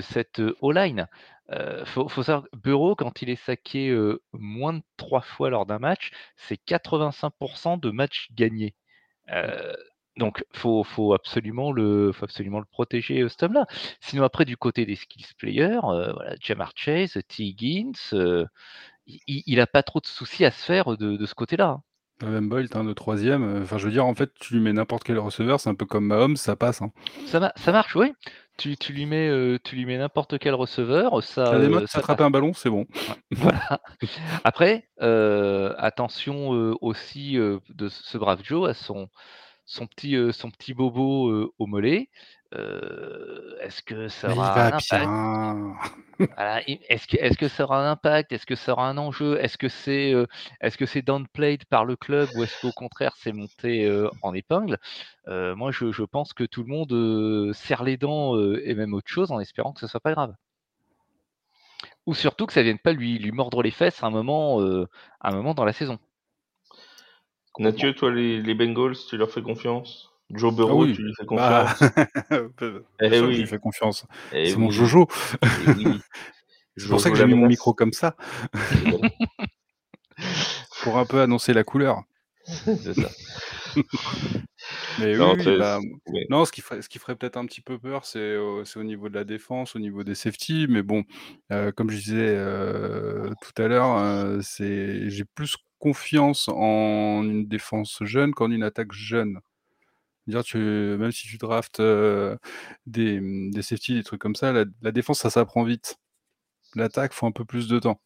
cette 0.00 0.40
O-line. 0.60 1.08
Euh, 1.52 1.84
faut, 1.84 2.08
faut, 2.08 2.22
savoir, 2.22 2.46
Bureau, 2.52 2.94
quand 2.94 3.22
il 3.22 3.28
est 3.30 3.44
saqué 3.44 3.92
moins 4.32 4.74
de 4.74 4.82
trois 4.96 5.20
fois 5.20 5.50
lors 5.50 5.66
d'un 5.66 5.80
match, 5.80 6.10
c'est 6.36 6.60
85% 6.64 7.80
de 7.80 7.90
matchs 7.90 8.28
gagnés. 8.32 8.74
Euh, 9.32 9.74
donc, 10.16 10.44
faut, 10.52 10.84
faut 10.84 11.14
absolument 11.14 11.72
le, 11.72 12.12
faut 12.12 12.24
absolument 12.24 12.58
le 12.58 12.64
protéger, 12.64 13.26
ce 13.28 13.44
homme-là. 13.44 13.66
Sinon, 14.00 14.24
après, 14.24 14.44
du 14.44 14.56
côté 14.56 14.84
des 14.84 14.96
skills 14.96 15.34
players, 15.38 15.80
voilà, 15.82 16.34
Jamar 16.40 16.72
Chase, 16.74 17.18
T. 17.28 17.44
Higgins, 17.44 17.92
il 19.06 19.56
n'a 19.56 19.66
pas 19.66 19.82
trop 19.82 20.00
de 20.00 20.06
soucis 20.06 20.44
à 20.44 20.50
se 20.50 20.64
faire 20.64 20.96
de, 20.96 21.24
ce 21.24 21.34
côté-là. 21.34 21.78
Hein. 22.22 22.30
Même 22.30 22.50
Boyle, 22.50 22.68
le 22.74 22.92
troisième. 22.92 23.62
Enfin, 23.62 23.78
je 23.78 23.86
veux 23.86 23.92
dire, 23.92 24.04
en 24.04 24.14
fait, 24.14 24.30
tu 24.38 24.54
lui 24.54 24.60
mets 24.60 24.74
n'importe 24.74 25.04
quel 25.04 25.18
receveur, 25.18 25.58
c'est 25.58 25.70
un 25.70 25.74
peu 25.74 25.86
comme 25.86 26.04
Mahomes, 26.04 26.36
ça 26.36 26.54
passe. 26.54 26.82
Hein. 26.82 26.90
Ça, 27.26 27.52
ça 27.56 27.72
marche, 27.72 27.96
oui. 27.96 28.12
Tu, 28.58 28.76
tu, 28.76 28.92
lui 28.92 29.06
mets, 29.06 29.58
tu 29.64 29.74
lui 29.74 29.86
mets 29.86 29.96
n'importe 29.96 30.38
quel 30.38 30.52
receveur, 30.52 31.22
ça. 31.22 31.58
des 31.58 31.68
modes, 31.68 31.86
attraper 31.94 32.24
un 32.24 32.30
ballon, 32.30 32.52
c'est 32.52 32.68
bon. 32.68 32.86
voilà. 33.30 33.80
Après, 34.44 34.86
attention 35.78 36.50
aussi 36.82 37.36
de 37.36 37.88
ce 37.88 38.18
brave 38.18 38.40
Joe 38.44 38.68
à 38.68 38.74
son 38.74 39.08
son 39.66 39.86
petit, 39.86 40.16
son 40.32 40.50
petit 40.50 40.74
bobo 40.74 41.52
au 41.58 41.66
mollet. 41.66 42.08
est-ce 42.52 43.82
que 43.82 44.08
ça 44.08 44.30
aura 44.30 44.66
un 44.66 44.66
impact? 44.66 44.90
Est-ce 46.88 47.06
que, 47.06 47.16
est 47.16 47.36
que 47.36 47.48
ça 47.48 47.64
aura 47.64 47.86
un 47.86 47.90
impact? 47.92 48.32
Est-ce 48.32 48.46
que 48.46 48.56
ça 48.56 48.72
aura 48.72 48.88
un 48.88 48.98
enjeu? 48.98 49.38
Est-ce 49.40 49.56
que 49.56 49.68
c'est 49.68 50.14
est-ce 50.60 50.76
que 50.76 50.86
c'est 50.86 51.02
downplayed 51.02 51.64
par 51.66 51.84
le 51.84 51.96
club 51.96 52.28
ou 52.34 52.42
est-ce 52.42 52.60
qu'au 52.60 52.72
contraire 52.72 53.14
c'est 53.16 53.32
monté 53.32 53.88
en 54.22 54.34
épingle? 54.34 54.78
Moi, 55.26 55.70
je, 55.70 55.92
je, 55.92 56.02
pense 56.02 56.32
que 56.32 56.44
tout 56.44 56.62
le 56.62 56.68
monde 56.68 57.54
serre 57.54 57.84
les 57.84 57.96
dents 57.96 58.38
et 58.38 58.74
même 58.74 58.94
autre 58.94 59.08
chose 59.08 59.30
en 59.30 59.40
espérant 59.40 59.72
que 59.72 59.80
ce 59.80 59.86
soit 59.86 60.00
pas 60.00 60.12
grave. 60.12 60.34
Ou 62.06 62.14
surtout 62.14 62.46
que 62.46 62.52
ça 62.52 62.62
vienne 62.62 62.78
pas 62.78 62.92
lui, 62.92 63.18
lui 63.18 63.30
mordre 63.30 63.62
les 63.62 63.70
fesses 63.70 64.02
à 64.02 64.06
un 64.06 64.10
moment, 64.10 64.60
à 65.20 65.28
un 65.28 65.32
moment 65.32 65.54
dans 65.54 65.64
la 65.64 65.72
saison. 65.72 65.98
Mathieu, 67.58 67.94
toi, 67.94 68.10
les, 68.10 68.40
les, 68.40 68.54
Bengals, 68.54 68.96
tu 69.08 69.16
leur 69.16 69.30
fais 69.30 69.42
confiance? 69.42 70.12
Joe 70.30 70.54
Burrow, 70.54 70.84
ah 70.84 70.92
tu 70.94 71.02
lui 71.02 71.14
fais 71.14 71.24
bah, 71.24 71.74
confiance 71.78 72.82
Eh 73.00 73.20
oui. 73.20 73.34
Je 73.34 73.40
lui 73.40 73.46
fais 73.46 73.58
confiance. 73.58 74.06
Eh 74.32 74.50
c'est 74.50 74.56
mon 74.56 74.70
Jojo. 74.70 75.08
Eh 75.42 75.70
oui. 75.70 75.86
C'est 76.76 76.88
pour 76.88 77.00
ça 77.00 77.10
que 77.10 77.16
j'ai 77.16 77.26
mis 77.26 77.34
mon 77.34 77.48
micro 77.48 77.74
comme 77.74 77.92
ça. 77.92 78.16
pour 80.82 80.96
un 80.96 81.04
peu 81.04 81.20
annoncer 81.20 81.52
la 81.52 81.64
couleur. 81.64 82.04
c'est 82.46 82.94
ça. 82.94 83.10
Mais 84.98 85.16
non, 85.16 85.34
oui, 85.36 85.58
bah, 85.58 85.78
non, 86.30 86.44
ce 86.44 86.52
qui 86.52 86.60
ferait, 86.60 86.80
ce 86.80 86.88
qui 86.88 86.98
ferait 86.98 87.16
peut-être 87.16 87.36
un 87.36 87.46
petit 87.46 87.60
peu 87.60 87.78
peur, 87.78 88.04
c'est 88.04 88.36
au, 88.36 88.62
au, 88.62 88.82
niveau 88.82 89.08
de 89.08 89.14
la 89.14 89.24
défense, 89.24 89.76
au 89.76 89.78
niveau 89.78 90.04
des 90.04 90.14
safety. 90.14 90.66
Mais 90.68 90.82
bon, 90.82 91.04
euh, 91.52 91.72
comme 91.72 91.90
je 91.90 91.96
disais 91.96 92.28
euh, 92.28 93.30
tout 93.42 93.62
à 93.62 93.68
l'heure, 93.68 93.96
euh, 93.98 94.40
c'est 94.42 95.10
j'ai 95.10 95.24
plus 95.24 95.56
confiance 95.80 96.48
en 96.48 97.24
une 97.24 97.48
défense 97.48 97.98
jeune 98.02 98.32
qu'en 98.32 98.50
une 98.52 98.62
attaque 98.62 98.92
jeune. 98.92 99.40
Dire, 100.28 100.44
tu, 100.44 100.58
même 100.58 101.10
si 101.10 101.26
tu 101.26 101.38
draftes 101.38 101.80
des, 102.86 103.20
mmh, 103.20 103.50
des 103.50 103.62
safety, 103.62 103.94
des 103.94 104.04
trucs 104.04 104.20
comme 104.20 104.36
ça, 104.36 104.52
la, 104.52 104.92
défense, 104.92 105.18
ça 105.18 105.30
s'apprend 105.30 105.64
vite. 105.64 105.98
L'attaque, 106.76 107.12
faut 107.12 107.26
un 107.26 107.32
peu 107.32 107.44
plus 107.44 107.66
de 107.66 107.80
temps. 107.80 108.00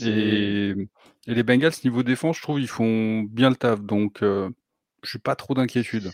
Et, 0.00 0.74
les 1.26 1.42
Bengals, 1.44 1.72
niveau 1.84 2.02
défense, 2.02 2.38
je 2.38 2.42
trouve, 2.42 2.60
ils 2.60 2.68
font 2.68 3.22
bien 3.22 3.50
le 3.50 3.56
taf. 3.56 3.80
Donc, 3.82 4.18
je 4.22 4.50
suis 5.04 5.20
pas 5.20 5.36
trop 5.36 5.54
d'inquiétude. 5.54 6.10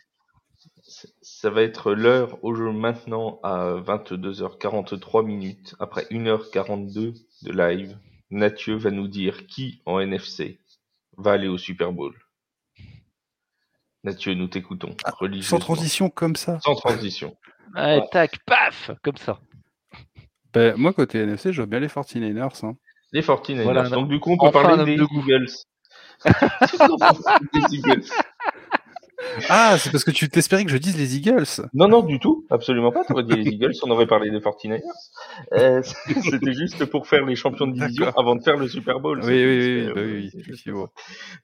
Ça 1.22 1.50
va 1.50 1.62
être 1.62 1.92
l'heure 1.92 2.42
au 2.42 2.55
jeu 2.55 2.72
maintenant 2.72 3.40
à 3.42 3.74
22h43 3.74 5.24
minutes, 5.24 5.74
après 5.78 6.05
1h42 6.10 7.14
de 7.42 7.52
live. 7.52 7.96
Mathieu 8.30 8.76
va 8.76 8.90
nous 8.90 9.09
dire 9.09 9.46
qui 9.46 9.80
en 9.86 10.00
NFC 10.00 10.59
va 11.16 11.32
aller 11.32 11.48
au 11.48 11.59
Super 11.59 11.92
Bowl. 11.92 12.14
Mathieu, 14.05 14.34
nous 14.34 14.46
t'écoutons. 14.46 14.94
Ah, 15.05 15.12
sans 15.42 15.59
transition 15.59 16.09
comme 16.09 16.36
ça. 16.36 16.60
Sans 16.60 16.76
transition. 16.76 17.36
Tac, 18.12 18.38
paf, 18.46 18.90
comme 19.02 19.16
ça. 19.16 19.40
Ben, 20.52 20.76
moi, 20.76 20.92
côté 20.92 21.18
NFC, 21.18 21.52
je 21.52 21.60
vois 21.60 21.66
bien 21.66 21.80
les 21.80 21.88
49ers. 21.88 22.64
Hein. 22.64 22.76
Les 23.12 23.22
49ers. 23.22 23.90
Donc, 23.90 24.09
du 24.09 24.20
coup, 24.20 24.32
on 24.32 24.38
peut 24.38 24.52
parler 24.52 24.96
des 27.52 27.76
Eagles. 27.76 28.05
Ah, 29.49 29.77
c'est 29.78 29.90
parce 29.90 30.05
que 30.05 30.11
tu 30.11 30.28
t'espérais 30.28 30.65
que 30.65 30.70
je 30.70 30.77
dise 30.77 30.97
les 30.97 31.16
Eagles. 31.16 31.69
Non, 31.74 31.89
non, 31.89 32.03
du 32.03 32.20
tout, 32.20 32.47
absolument 32.51 32.93
pas. 32.93 33.05
Tu 33.05 33.12
aurais 33.12 33.24
dit 33.24 33.35
les 33.35 33.51
Eagles, 33.51 33.73
on 33.82 33.90
aurait 33.90 34.07
parlé 34.07 34.31
des 34.31 34.39
49ers. 34.39 34.81
Euh, 35.55 35.82
C'était 36.31 36.53
juste 36.53 36.85
pour 36.86 37.07
faire 37.09 37.24
les 37.24 37.35
champions 37.35 37.66
de 37.66 37.73
division 37.73 38.07
avant 38.16 38.36
de 38.36 38.43
faire 38.43 38.57
le 38.57 38.69
Super 38.69 39.01
Bowl. 39.01 39.20
Oui, 39.24 39.45
oui, 39.45 39.86
oui, 39.86 39.93
bah 39.93 40.01
oui, 40.05 40.31
effectivement. 40.35 40.89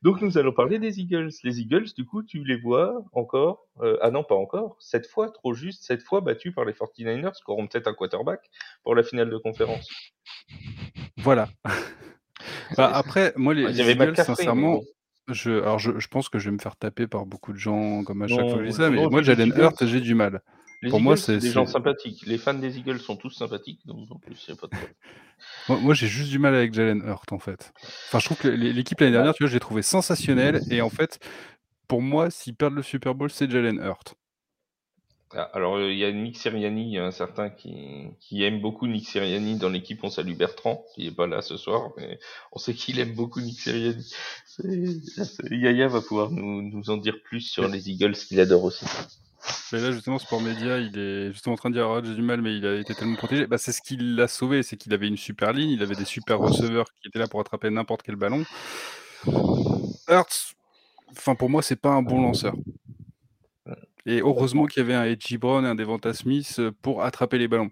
Donc 0.03 0.21
nous 0.23 0.39
allons 0.39 0.53
parler 0.53 0.79
des 0.79 1.01
Eagles. 1.01 1.31
Les 1.43 1.61
Eagles, 1.61 1.87
du 1.97 2.05
coup, 2.05 2.23
tu 2.23 2.45
les 2.45 2.57
vois 2.57 2.95
encore 3.13 3.67
euh, 3.81 3.97
Ah 4.01 4.11
non, 4.11 4.23
pas 4.23 4.37
encore. 4.37 4.77
Cette 4.79 5.09
fois, 5.09 5.31
trop 5.31 5.53
juste, 5.53 5.85
cette 5.85 6.03
fois 6.03 6.21
battus 6.21 6.55
par 6.55 6.65
les 6.65 6.73
49ers, 6.73 7.33
qui 7.33 7.43
auront 7.49 7.67
peut-être 7.67 7.89
un 7.89 7.95
quarterback 7.95 8.41
pour 8.85 8.95
la 8.95 9.03
finale 9.03 9.31
de 9.31 9.39
conférence. 9.39 9.89
Voilà. 11.19 11.49
bah, 12.77 12.91
après, 12.95 13.33
moi, 13.37 13.53
les, 13.53 13.73
les 13.73 13.91
Eagles, 13.91 14.17
sincèrement, 14.17 14.81
je, 15.29 15.51
alors 15.51 15.79
je, 15.79 15.99
je, 15.99 16.09
pense 16.09 16.29
que 16.29 16.39
je 16.39 16.51
vais 16.51 16.55
me 16.55 16.59
faire 16.59 16.77
taper 16.77 17.07
par 17.07 17.27
beaucoup 17.27 17.53
de 17.53 17.59
gens 17.59 18.05
comme 18.05 18.23
à 18.23 18.29
chaque 18.29 18.41
fois 18.41 18.59
que 18.59 18.65
je 18.65 18.71
dis 18.71 18.77
ça, 18.77 18.91
mais 18.91 19.07
moi 19.09 19.23
Jalen 19.23 19.53
Hurt, 19.57 19.87
j'ai 19.87 20.01
du 20.01 20.15
mal. 20.15 20.43
Les 20.83 20.91
Pour 20.91 20.99
Eagles, 20.99 21.05
moi, 21.05 21.17
c'est 21.17 21.39
des 21.39 21.51
gens 21.51 21.65
sympathiques. 21.65 22.25
Les 22.27 22.37
fans 22.37 22.53
des 22.53 22.77
Eagles 22.77 22.99
sont 22.99 23.17
tous 23.17 23.31
sympathiques, 23.31 23.81
donc 23.87 24.07
en 24.11 24.19
plus, 24.19 24.51
a 24.51 24.55
pas 24.55 24.67
de 24.67 24.77
moi, 25.69 25.79
moi 25.81 25.95
j'ai 25.95 26.09
juste 26.09 26.31
du 26.31 26.39
mal 26.39 26.55
avec 26.55 26.75
Jalen 26.75 27.03
Hurt 27.07 27.33
en 27.33 27.39
fait. 27.39 27.73
Enfin, 28.09 28.19
je 28.19 28.27
trouve 28.27 28.37
que 28.37 28.49
l'équipe 28.49 29.01
l'année 29.01 29.13
dernière, 29.13 29.33
tu 29.35 29.45
vois, 29.45 29.49
je 29.49 29.55
l'ai 29.55 29.61
trouvé 29.61 29.83
sensationnelle 29.83 30.61
et 30.71 30.83
en 30.83 30.91
fait, 30.91 31.19
pour 31.89 32.03
moi, 32.03 32.31
s'ils 32.31 32.55
perdent 32.55 32.75
le 32.75 32.83
Super 32.83 33.15
Bowl, 33.15 33.31
c'est 33.31 33.51
Jalen 33.51 33.79
Hurt. 33.79 34.17
Alors, 35.53 35.81
il 35.81 35.97
y 35.99 36.05
a 36.05 36.13
Nick 36.13 36.39
Siriani, 36.39 36.83
il 36.83 36.93
y 36.93 36.99
a 36.99 37.05
un 37.05 37.11
certain 37.11 37.51
qui, 37.51 38.45
aime 38.45 38.61
beaucoup 38.61 38.87
Nick 38.87 39.09
Siriani 39.09 39.57
dans 39.57 39.69
l'équipe. 39.69 40.01
On 40.05 40.11
salue 40.11 40.35
Bertrand, 40.35 40.85
qui 40.95 41.07
est 41.07 41.11
pas 41.11 41.27
là 41.27 41.43
ce 41.43 41.57
soir, 41.57 41.91
mais 41.97 42.19
on 42.53 42.59
sait 42.59 42.75
qu'il 42.75 43.01
aime 43.01 43.15
beaucoup 43.15 43.41
Nick 43.41 43.61
Siriani. 43.61 44.15
Yaya 45.51 45.89
va 45.89 46.01
pouvoir 46.01 46.31
nous, 46.31 46.89
en 46.89 46.97
dire 46.97 47.17
plus 47.25 47.41
sur 47.41 47.67
les 47.67 47.91
Eagles 47.91 48.15
qu'il 48.15 48.39
adore 48.39 48.65
aussi. 48.65 48.87
Mais 49.73 49.81
là, 49.81 49.91
justement, 49.91 50.19
Sport 50.19 50.41
Media, 50.41 50.79
il 50.79 50.99
est 50.99 51.33
justement 51.33 51.55
en 51.55 51.59
train 51.59 51.71
de 51.71 51.75
dire 51.75 51.89
oh, 51.89 52.01
j'ai 52.03 52.15
du 52.15 52.23
mal, 52.23 52.41
mais 52.41 52.57
il 52.57 52.65
a 52.67 52.77
été 52.77 52.95
tellement 52.95 53.17
protégé. 53.17 53.47
Bah, 53.47 53.59
c'est 53.59 53.73
ce 53.73 53.83
qui 53.83 53.97
l'a 53.99 54.29
sauvé, 54.29 54.63
c'est 54.63 54.77
qu'il 54.77 54.95
avait 54.95 55.09
une 55.09 55.17
super 55.17 55.53
ligne, 55.53 55.71
il 55.71 55.83
avait 55.83 55.97
des 55.97 56.05
super 56.05 56.39
receveurs 56.39 56.87
qui 57.03 57.09
étaient 57.09 57.19
là 57.19 57.27
pour 57.27 57.41
attraper 57.41 57.71
n'importe 57.71 58.03
quel 58.03 58.17
ballon. 58.17 58.45
Hurts, 60.09 60.55
enfin 61.11 61.35
pour 61.35 61.51
moi, 61.51 61.63
c'est 61.63 61.77
pas 61.77 61.91
un 61.91 62.03
bon 62.03 62.23
lanceur. 62.23 62.55
Et 64.07 64.21
heureusement 64.21 64.67
qu'il 64.67 64.83
y 64.83 64.85
avait 64.85 64.95
un 64.95 65.05
Edgy 65.05 65.39
Brown 65.39 65.65
et 65.65 65.69
un 65.69 65.75
Devonta 65.75 66.13
Smith 66.13 66.57
euh, 66.59 66.73
pour 66.83 67.03
attraper 67.03 67.39
les 67.39 67.49
ballons. 67.49 67.71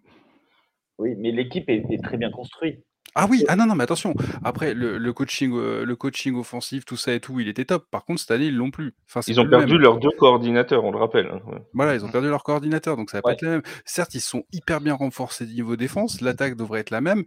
Oui, 0.98 1.14
mais 1.18 1.30
l'équipe 1.30 1.68
est, 1.68 2.02
très 2.02 2.16
bien 2.16 2.30
construite. 2.30 2.80
Ah 3.14 3.26
oui, 3.28 3.44
ah 3.48 3.56
non, 3.56 3.66
non, 3.66 3.74
mais 3.74 3.84
attention. 3.84 4.14
Après, 4.42 4.72
le, 4.72 4.96
le 4.96 5.12
coaching, 5.12 5.52
euh, 5.54 5.84
le 5.84 5.96
coaching 5.96 6.34
offensif, 6.34 6.86
tout 6.86 6.96
ça 6.96 7.12
et 7.12 7.20
tout, 7.20 7.40
il 7.40 7.48
était 7.48 7.66
top. 7.66 7.86
Par 7.90 8.06
contre, 8.06 8.20
cette 8.20 8.30
année, 8.30 8.46
ils 8.46 8.56
l'ont 8.56 8.70
plus. 8.70 8.94
Enfin, 9.06 9.20
Ils 9.26 9.38
ont 9.38 9.48
perdu 9.48 9.76
leurs 9.76 9.98
deux 9.98 10.12
coordinateurs, 10.18 10.84
on 10.84 10.92
le 10.92 10.98
rappelle. 10.98 11.26
hein, 11.26 11.40
ouais. 11.46 11.58
Voilà, 11.74 11.94
ils 11.94 12.04
ont 12.04 12.10
perdu 12.10 12.28
leur 12.28 12.42
coordinateur, 12.42 12.96
donc 12.96 13.10
ça 13.10 13.18
va 13.18 13.22
pas 13.22 13.32
être 13.32 13.42
la 13.42 13.50
même. 13.50 13.62
Certes, 13.84 14.14
ils 14.14 14.20
sont 14.20 14.44
hyper 14.52 14.80
bien 14.80 14.94
renforcés 14.94 15.44
niveau 15.44 15.76
défense, 15.76 16.22
l'attaque 16.22 16.56
devrait 16.56 16.80
être 16.80 16.90
la 16.90 17.02
même. 17.02 17.24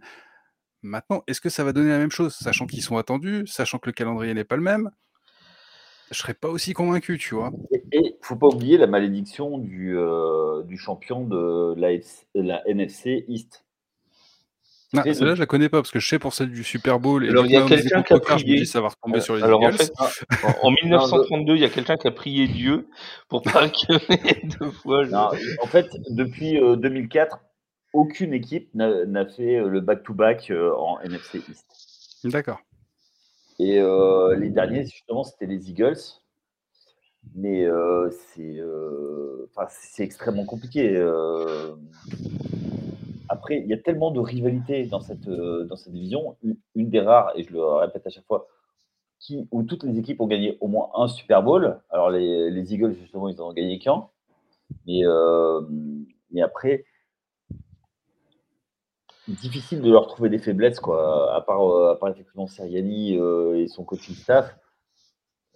Maintenant, 0.82 1.22
est-ce 1.28 1.40
que 1.40 1.48
ça 1.50 1.62
va 1.62 1.72
donner 1.72 1.90
la 1.90 1.98
même 1.98 2.10
chose, 2.10 2.34
sachant 2.34 2.66
qu'ils 2.66 2.82
sont 2.82 2.96
attendus, 2.96 3.46
sachant 3.46 3.78
que 3.78 3.86
le 3.88 3.92
calendrier 3.92 4.34
n'est 4.34 4.44
pas 4.44 4.56
le 4.56 4.62
même? 4.62 4.90
Je 6.10 6.18
serais 6.18 6.34
pas 6.34 6.48
aussi 6.48 6.72
convaincu, 6.72 7.18
tu 7.18 7.34
vois. 7.34 7.50
Et 7.92 7.98
il 8.00 8.14
faut 8.22 8.36
pas 8.36 8.46
oublier 8.46 8.78
la 8.78 8.86
malédiction 8.86 9.58
du, 9.58 9.96
euh, 9.98 10.62
du 10.62 10.78
champion 10.78 11.24
de 11.24 11.74
la, 11.76 11.92
FC 11.92 12.26
la 12.34 12.62
NFC 12.68 13.24
East. 13.28 13.64
Ah, 14.96 15.02
fait 15.02 15.14
celle-là, 15.14 15.34
je 15.34 15.40
la 15.40 15.46
connais 15.46 15.68
pas 15.68 15.78
parce 15.78 15.90
que 15.90 15.98
je 15.98 16.08
sais 16.08 16.18
pour 16.20 16.32
celle 16.32 16.50
du 16.52 16.62
Super 16.62 17.00
Bowl 17.00 17.24
et 17.24 17.28
Alors, 17.28 17.44
il 17.44 17.50
y 17.52 17.56
a 17.56 17.66
quelqu'un 17.66 18.02
qui 18.02 18.12
a 18.12 18.18
Poker, 18.18 18.38
je 18.38 18.44
me 18.44 18.48
prié. 18.50 18.60
dis 18.60 18.66
ça 18.66 18.80
va 18.80 18.88
retomber 18.88 19.20
sur 19.20 19.34
les 19.36 19.42
Alors 19.42 19.60
en 19.60 19.68
Eagles. 19.70 19.78
fait, 19.78 19.92
en, 20.62 20.68
en 20.68 20.70
1932, 20.70 21.54
il 21.56 21.60
y 21.60 21.64
a 21.64 21.68
quelqu'un 21.68 21.96
qui 21.96 22.06
a 22.06 22.12
prié 22.12 22.46
Dieu 22.46 22.86
pour 23.28 23.42
pas 23.42 23.68
que 23.68 24.58
deux 24.58 24.70
fois. 24.70 25.04
je- 25.04 25.10
Non, 25.10 25.28
en 25.62 25.66
fait, 25.66 25.86
depuis 26.10 26.58
euh, 26.58 26.76
2004, 26.76 27.40
aucune 27.92 28.32
équipe 28.32 28.72
n'a 28.74 29.04
n'a 29.06 29.26
fait 29.26 29.56
euh, 29.56 29.68
le 29.68 29.80
back-to-back 29.80 30.50
euh, 30.50 30.72
en 30.76 31.00
NFC 31.00 31.42
East. 31.50 31.66
D'accord. 32.24 32.60
Et 33.58 33.80
euh, 33.80 34.36
les 34.36 34.50
derniers, 34.50 34.84
justement, 34.84 35.24
c'était 35.24 35.46
les 35.46 35.70
Eagles. 35.70 35.96
Mais 37.34 37.64
euh, 37.64 38.08
c'est 38.10 38.58
euh, 38.58 39.48
extrêmement 39.98 40.44
compliqué. 40.44 40.94
euh. 40.96 41.74
Après, 43.28 43.58
il 43.58 43.66
y 43.66 43.72
a 43.72 43.78
tellement 43.78 44.12
de 44.12 44.20
rivalité 44.20 44.86
dans 44.86 45.00
cette, 45.00 45.28
dans 45.28 45.76
cette 45.76 45.92
division. 45.92 46.36
Une, 46.74 46.88
des 46.90 47.00
rares, 47.00 47.32
et 47.34 47.42
je 47.42 47.52
le 47.52 47.64
répète 47.64 48.06
à 48.06 48.10
chaque 48.10 48.26
fois, 48.26 48.46
qui, 49.18 49.48
où 49.50 49.64
toutes 49.64 49.82
les 49.82 49.98
équipes 49.98 50.20
ont 50.20 50.28
gagné 50.28 50.56
au 50.60 50.68
moins 50.68 50.90
un 50.94 51.08
Super 51.08 51.42
Bowl. 51.42 51.80
Alors, 51.90 52.10
les, 52.10 52.50
les 52.50 52.74
Eagles, 52.74 52.94
justement, 52.94 53.28
ils 53.28 53.40
en 53.40 53.48
ont 53.48 53.52
gagné 53.52 53.80
qu'un. 53.80 54.06
Mais, 54.86 55.02
mais 56.30 56.42
après, 56.42 56.84
difficile 59.28 59.80
de 59.82 59.90
leur 59.90 60.06
trouver 60.06 60.28
des 60.28 60.38
faiblesses, 60.38 60.80
quoi. 60.80 61.34
À 61.34 61.40
part, 61.40 61.62
euh, 61.68 61.92
à 61.92 61.96
part 61.96 62.10
effectivement 62.10 62.46
Seriani 62.46 63.18
euh, 63.18 63.58
et 63.58 63.66
son 63.68 63.84
coaching 63.84 64.14
staff. 64.14 64.56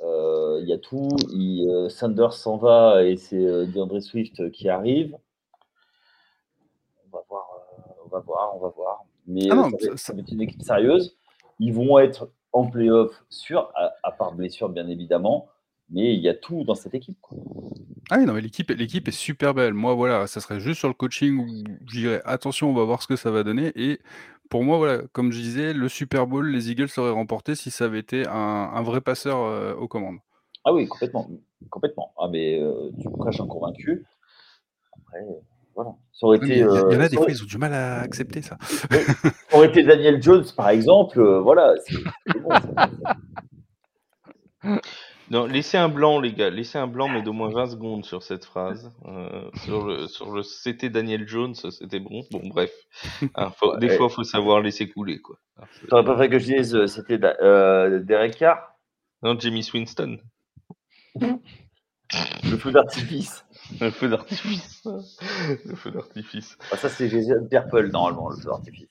Euh, 0.01 0.59
Il 0.63 0.69
y 0.69 0.73
a 0.73 0.79
tout. 0.79 1.09
Il, 1.33 1.87
Sanders 1.91 2.33
s'en 2.33 2.57
va 2.57 3.03
et 3.05 3.17
c'est 3.17 3.67
DeAndre 3.67 4.01
Swift 4.03 4.51
qui 4.51 4.69
arrive. 4.69 5.17
On 7.07 7.17
va 7.17 7.23
voir, 7.29 7.49
on 8.05 8.09
va 8.09 8.19
voir, 8.21 8.57
on 8.57 8.59
va 8.61 8.69
voir. 8.69 9.05
Mais 9.27 9.49
Ah 9.51 9.55
non, 9.55 9.65
ça, 9.65 9.71
va, 9.71 9.79
ça- 9.79 9.87
être- 9.87 9.99
ça- 9.99 10.05
ça 10.07 10.13
va 10.15 10.21
être 10.21 10.33
une 10.33 10.41
équipe 10.43 10.63
sérieuse. 10.63 11.17
Ils 11.59 11.73
vont 11.75 11.99
être 11.99 12.31
en 12.53 12.67
playoff 12.67 13.25
sûr, 13.29 13.71
à, 13.77 13.93
à 14.03 14.11
part 14.13 14.33
blessure 14.33 14.69
bien 14.71 14.89
évidemment. 14.89 15.47
Mais 15.93 16.15
il 16.15 16.21
y 16.21 16.29
a 16.29 16.35
tout 16.35 16.65
dans 16.65 16.75
cette 16.75 16.95
équipe. 16.95 17.19
quoi. 17.21 17.37
Ah 18.11 18.17
oui, 18.19 18.25
non, 18.25 18.33
mais 18.33 18.41
l'équipe, 18.41 18.71
l'équipe 18.71 19.07
est 19.09 19.13
super 19.13 19.55
belle. 19.55 19.75
Moi, 19.75 19.95
voilà, 19.95 20.27
ça 20.27 20.41
serait 20.41 20.61
juste 20.61 20.79
sur 20.79 20.89
le 20.89 20.95
coaching 20.95 21.39
où 21.39 21.65
je 21.87 21.99
dirais 22.01 22.23
attention, 22.25 22.71
on 22.71 22.75
va 22.75 22.85
voir 22.85 23.03
ce 23.03 23.09
que 23.09 23.17
ça 23.17 23.31
va 23.31 23.43
donner. 23.43 23.73
Et 23.77 24.01
pour 24.49 24.65
moi, 24.65 24.79
voilà, 24.79 25.03
comme 25.13 25.31
je 25.33 25.41
disais, 25.41 25.73
le 25.73 25.89
Super 25.89 26.27
Bowl, 26.27 26.49
les 26.49 26.71
Eagles 26.71 26.89
seraient 26.89 27.11
remportés 27.11 27.55
si 27.55 27.71
ça 27.71 27.85
avait 27.85 28.01
été 28.01 28.27
un, 28.27 28.33
un 28.35 28.83
vrai 28.83 29.01
passeur 29.01 29.39
euh, 29.45 29.75
aux 29.75 29.87
commandes. 29.89 30.19
Ah 30.65 30.73
oui, 30.73 30.87
complètement. 30.89 31.29
complètement. 31.71 32.13
Ah, 32.19 32.29
mais 32.31 32.61
euh, 32.61 32.91
tu 33.01 33.09
prêches 33.11 33.41
un 33.41 33.47
convaincu. 33.47 34.05
Après, 34.93 35.21
euh, 35.21 35.41
voilà. 35.75 35.91
Ça 36.13 36.27
aurait 36.27 36.37
été. 36.39 36.49
Il 36.49 36.59
y, 36.59 36.63
a- 36.63 36.67
il 36.67 36.93
y 36.93 36.97
en 36.97 37.01
euh, 37.01 37.05
a 37.05 37.09
des 37.09 37.17
ça 37.17 37.17
fois, 37.17 37.23
aurait- 37.23 37.33
ils 37.33 37.43
ont 37.43 37.47
du 37.47 37.59
mal 37.59 37.73
à 37.73 38.01
accepter 38.01 38.43
ça. 38.43 38.59
ça 38.61 39.57
aurait 39.57 39.69
été 39.69 39.83
Daniel 39.85 40.23
Jones, 40.23 40.45
par 40.57 40.69
exemple. 40.71 41.21
euh, 41.21 41.41
voilà. 41.41 41.75
c'est- 41.87 41.95
c'est 42.33 42.41
bon, 42.41 42.51
ça. 42.51 42.69
Non, 45.31 45.47
laissez 45.47 45.77
un 45.79 45.89
blanc, 45.89 46.19
les 46.21 46.33
gars. 46.33 46.51
Laissez 46.51 46.77
un 46.79 46.89
blanc, 46.89 47.09
mais 47.09 47.23
d'au 47.23 47.33
moins 47.33 47.51
20 47.51 47.67
secondes 47.69 48.05
sur 48.05 48.23
cette 48.25 48.45
phrase. 48.45 48.93
Euh, 49.07 49.49
sur 49.65 49.87
le, 49.87 50.09
sur 50.09 50.33
le, 50.33 50.43
c'était 50.43 50.91
Daniel 50.91 51.27
Jones, 51.29 51.55
c'était 51.55 52.01
bon. 52.01 52.23
Bon, 52.33 52.41
bref. 52.49 52.73
Hein, 53.37 53.51
faut- 53.57 53.77
des 53.77 53.91
fois, 53.91 54.09
faut 54.09 54.25
savoir 54.25 54.61
laisser 54.61 54.89
couler, 54.89 55.21
quoi. 55.21 55.37
T'aurais 55.89 56.05
pas 56.05 56.17
fait 56.19 56.29
que 56.29 56.39
je 56.41 56.47
dise 56.57 56.75
euh, 56.75 56.87
c'était 56.89 57.21
euh, 57.43 58.01
Derek 58.01 58.37
Carr, 58.37 58.75
Non, 59.23 59.39
Jamie 59.39 59.69
Winston. 59.73 60.19
le 61.15 62.57
feu 62.59 62.73
d'artifice. 62.73 63.45
Le 63.81 63.91
feu 63.91 64.09
d'artifice. 64.09 64.83
le 65.65 65.75
feu 65.77 65.91
d'artifice. 65.93 66.59
Ah, 66.73 66.77
ça, 66.77 66.89
c'est 66.89 67.09
Jason 67.09 67.47
Purple, 67.49 67.91
normalement, 67.93 68.31
le 68.31 68.37
feu 68.37 68.47
d'artifice. 68.49 68.89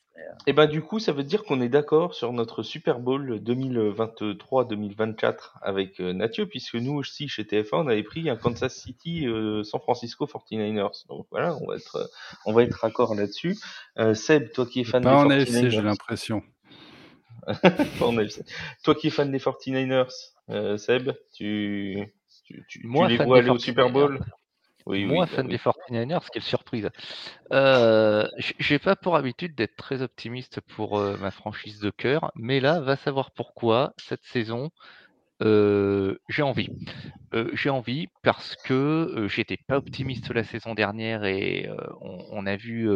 Et 0.47 0.53
ben 0.53 0.67
du 0.67 0.81
coup, 0.81 0.99
ça 0.99 1.11
veut 1.11 1.23
dire 1.23 1.43
qu'on 1.43 1.61
est 1.61 1.69
d'accord 1.69 2.15
sur 2.15 2.33
notre 2.33 2.63
Super 2.63 2.99
Bowl 2.99 3.39
2023-2024 3.39 5.35
avec 5.61 5.99
euh, 5.99 6.13
Mathieu, 6.13 6.47
puisque 6.47 6.75
nous 6.75 6.93
aussi 6.93 7.27
chez 7.27 7.43
TF1, 7.43 7.69
on 7.73 7.87
avait 7.87 8.03
pris 8.03 8.29
un 8.29 8.35
Kansas 8.35 8.73
City 8.73 9.27
euh, 9.27 9.63
San 9.63 9.81
Francisco 9.81 10.25
49ers. 10.25 11.07
Donc 11.07 11.27
voilà, 11.29 11.55
on 11.57 11.67
va 11.67 11.75
être 11.75 11.97
euh, 11.97 12.05
on 12.45 12.53
va 12.53 12.63
être 12.63 12.75
raccord 12.75 13.15
là-dessus. 13.15 13.57
Euh, 13.97 14.13
Seb, 14.13 14.51
toi 14.51 14.65
qui 14.65 14.81
es 14.81 14.83
fan 14.83 15.03
Pas 15.03 15.17
en 15.17 15.25
des 15.25 15.35
AFC, 15.35 15.69
j'ai 15.69 15.79
49ers, 15.79 15.83
l'impression. 15.83 16.43
en. 18.01 18.17
Toi 18.83 18.95
qui 18.95 19.07
es 19.07 19.11
fan 19.11 19.31
des 19.31 19.39
49ers, 19.39 20.09
euh, 20.49 20.77
Seb, 20.77 21.11
tu 21.33 22.13
tu, 22.45 22.65
tu, 22.67 22.81
tu 22.81 22.87
Moi, 22.87 23.07
les 23.07 23.17
fan 23.17 23.27
vois 23.27 23.41
des 23.41 23.49
aller 23.49 23.55
au 23.55 23.59
Super 23.59 23.91
Bowl? 23.91 24.15
49ers. 24.15 24.38
Oui, 24.89 25.05
Moi, 25.05 25.25
oui, 25.25 25.27
bah 25.27 25.37
fan 25.37 25.47
oui. 25.47 25.55
des 25.55 25.57
49ers, 25.57 26.29
quelle 26.31 26.43
surprise. 26.43 26.89
Euh, 27.53 28.27
j'ai 28.59 28.79
pas 28.79 28.95
pour 28.95 29.15
habitude 29.15 29.55
d'être 29.55 29.75
très 29.77 30.01
optimiste 30.01 30.61
pour 30.61 30.99
euh, 30.99 31.17
ma 31.17 31.31
franchise 31.31 31.79
de 31.79 31.89
cœur, 31.91 32.31
mais 32.35 32.59
là, 32.59 32.81
va 32.81 32.97
savoir 32.97 33.31
pourquoi 33.31 33.93
cette 33.97 34.25
saison, 34.25 34.71
euh, 35.43 36.17
j'ai 36.29 36.43
envie. 36.43 36.69
Euh, 37.33 37.49
j'ai 37.53 37.69
envie 37.69 38.07
parce 38.23 38.55
que 38.57 38.73
euh, 38.73 39.27
j'étais 39.29 39.57
pas 39.67 39.77
optimiste 39.77 40.31
la 40.31 40.43
saison 40.43 40.75
dernière 40.75 41.25
et 41.25 41.69
on, 42.01 42.25
on 42.31 42.45
a 42.47 42.55
vu 42.57 42.89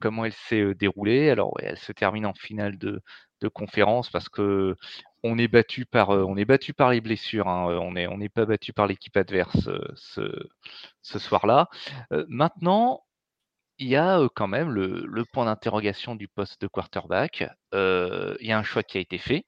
comment 0.00 0.24
elle 0.24 0.32
s'est 0.32 0.74
déroulée. 0.74 1.30
Alors, 1.30 1.54
ouais, 1.56 1.64
elle 1.66 1.78
se 1.78 1.92
termine 1.92 2.26
en 2.26 2.34
finale 2.34 2.78
de, 2.78 3.00
de 3.40 3.48
conférence 3.48 4.10
parce 4.10 4.28
que 4.28 4.76
on 5.24 5.38
est 5.38 5.48
battu 5.48 5.84
par, 5.86 6.10
euh, 6.10 6.24
on 6.24 6.36
est 6.36 6.44
battu 6.44 6.74
par 6.74 6.90
les 6.90 7.00
blessures. 7.00 7.48
hein. 7.48 7.70
Euh, 7.70 7.78
On 7.78 7.92
n'est 7.92 8.06
on 8.06 8.18
n'est 8.18 8.28
pas 8.28 8.46
battu 8.46 8.72
par 8.72 8.86
l'équipe 8.86 9.16
adverse 9.16 9.68
euh, 9.68 9.80
ce, 9.96 10.22
ce 11.02 11.18
soir-là. 11.18 11.68
Maintenant, 12.28 13.04
il 13.78 13.88
y 13.88 13.96
a 13.96 14.20
quand 14.36 14.48
même 14.48 14.70
le, 14.70 15.04
le 15.06 15.24
point 15.26 15.46
d'interrogation 15.46 16.16
du 16.16 16.28
poste 16.28 16.60
de 16.62 16.66
quarterback. 16.68 17.44
Il 17.74 18.36
y 18.46 18.52
a 18.52 18.58
un 18.58 18.62
choix 18.64 18.82
qui 18.84 18.98
a 18.98 19.00
été 19.00 19.18
fait. 19.18 19.46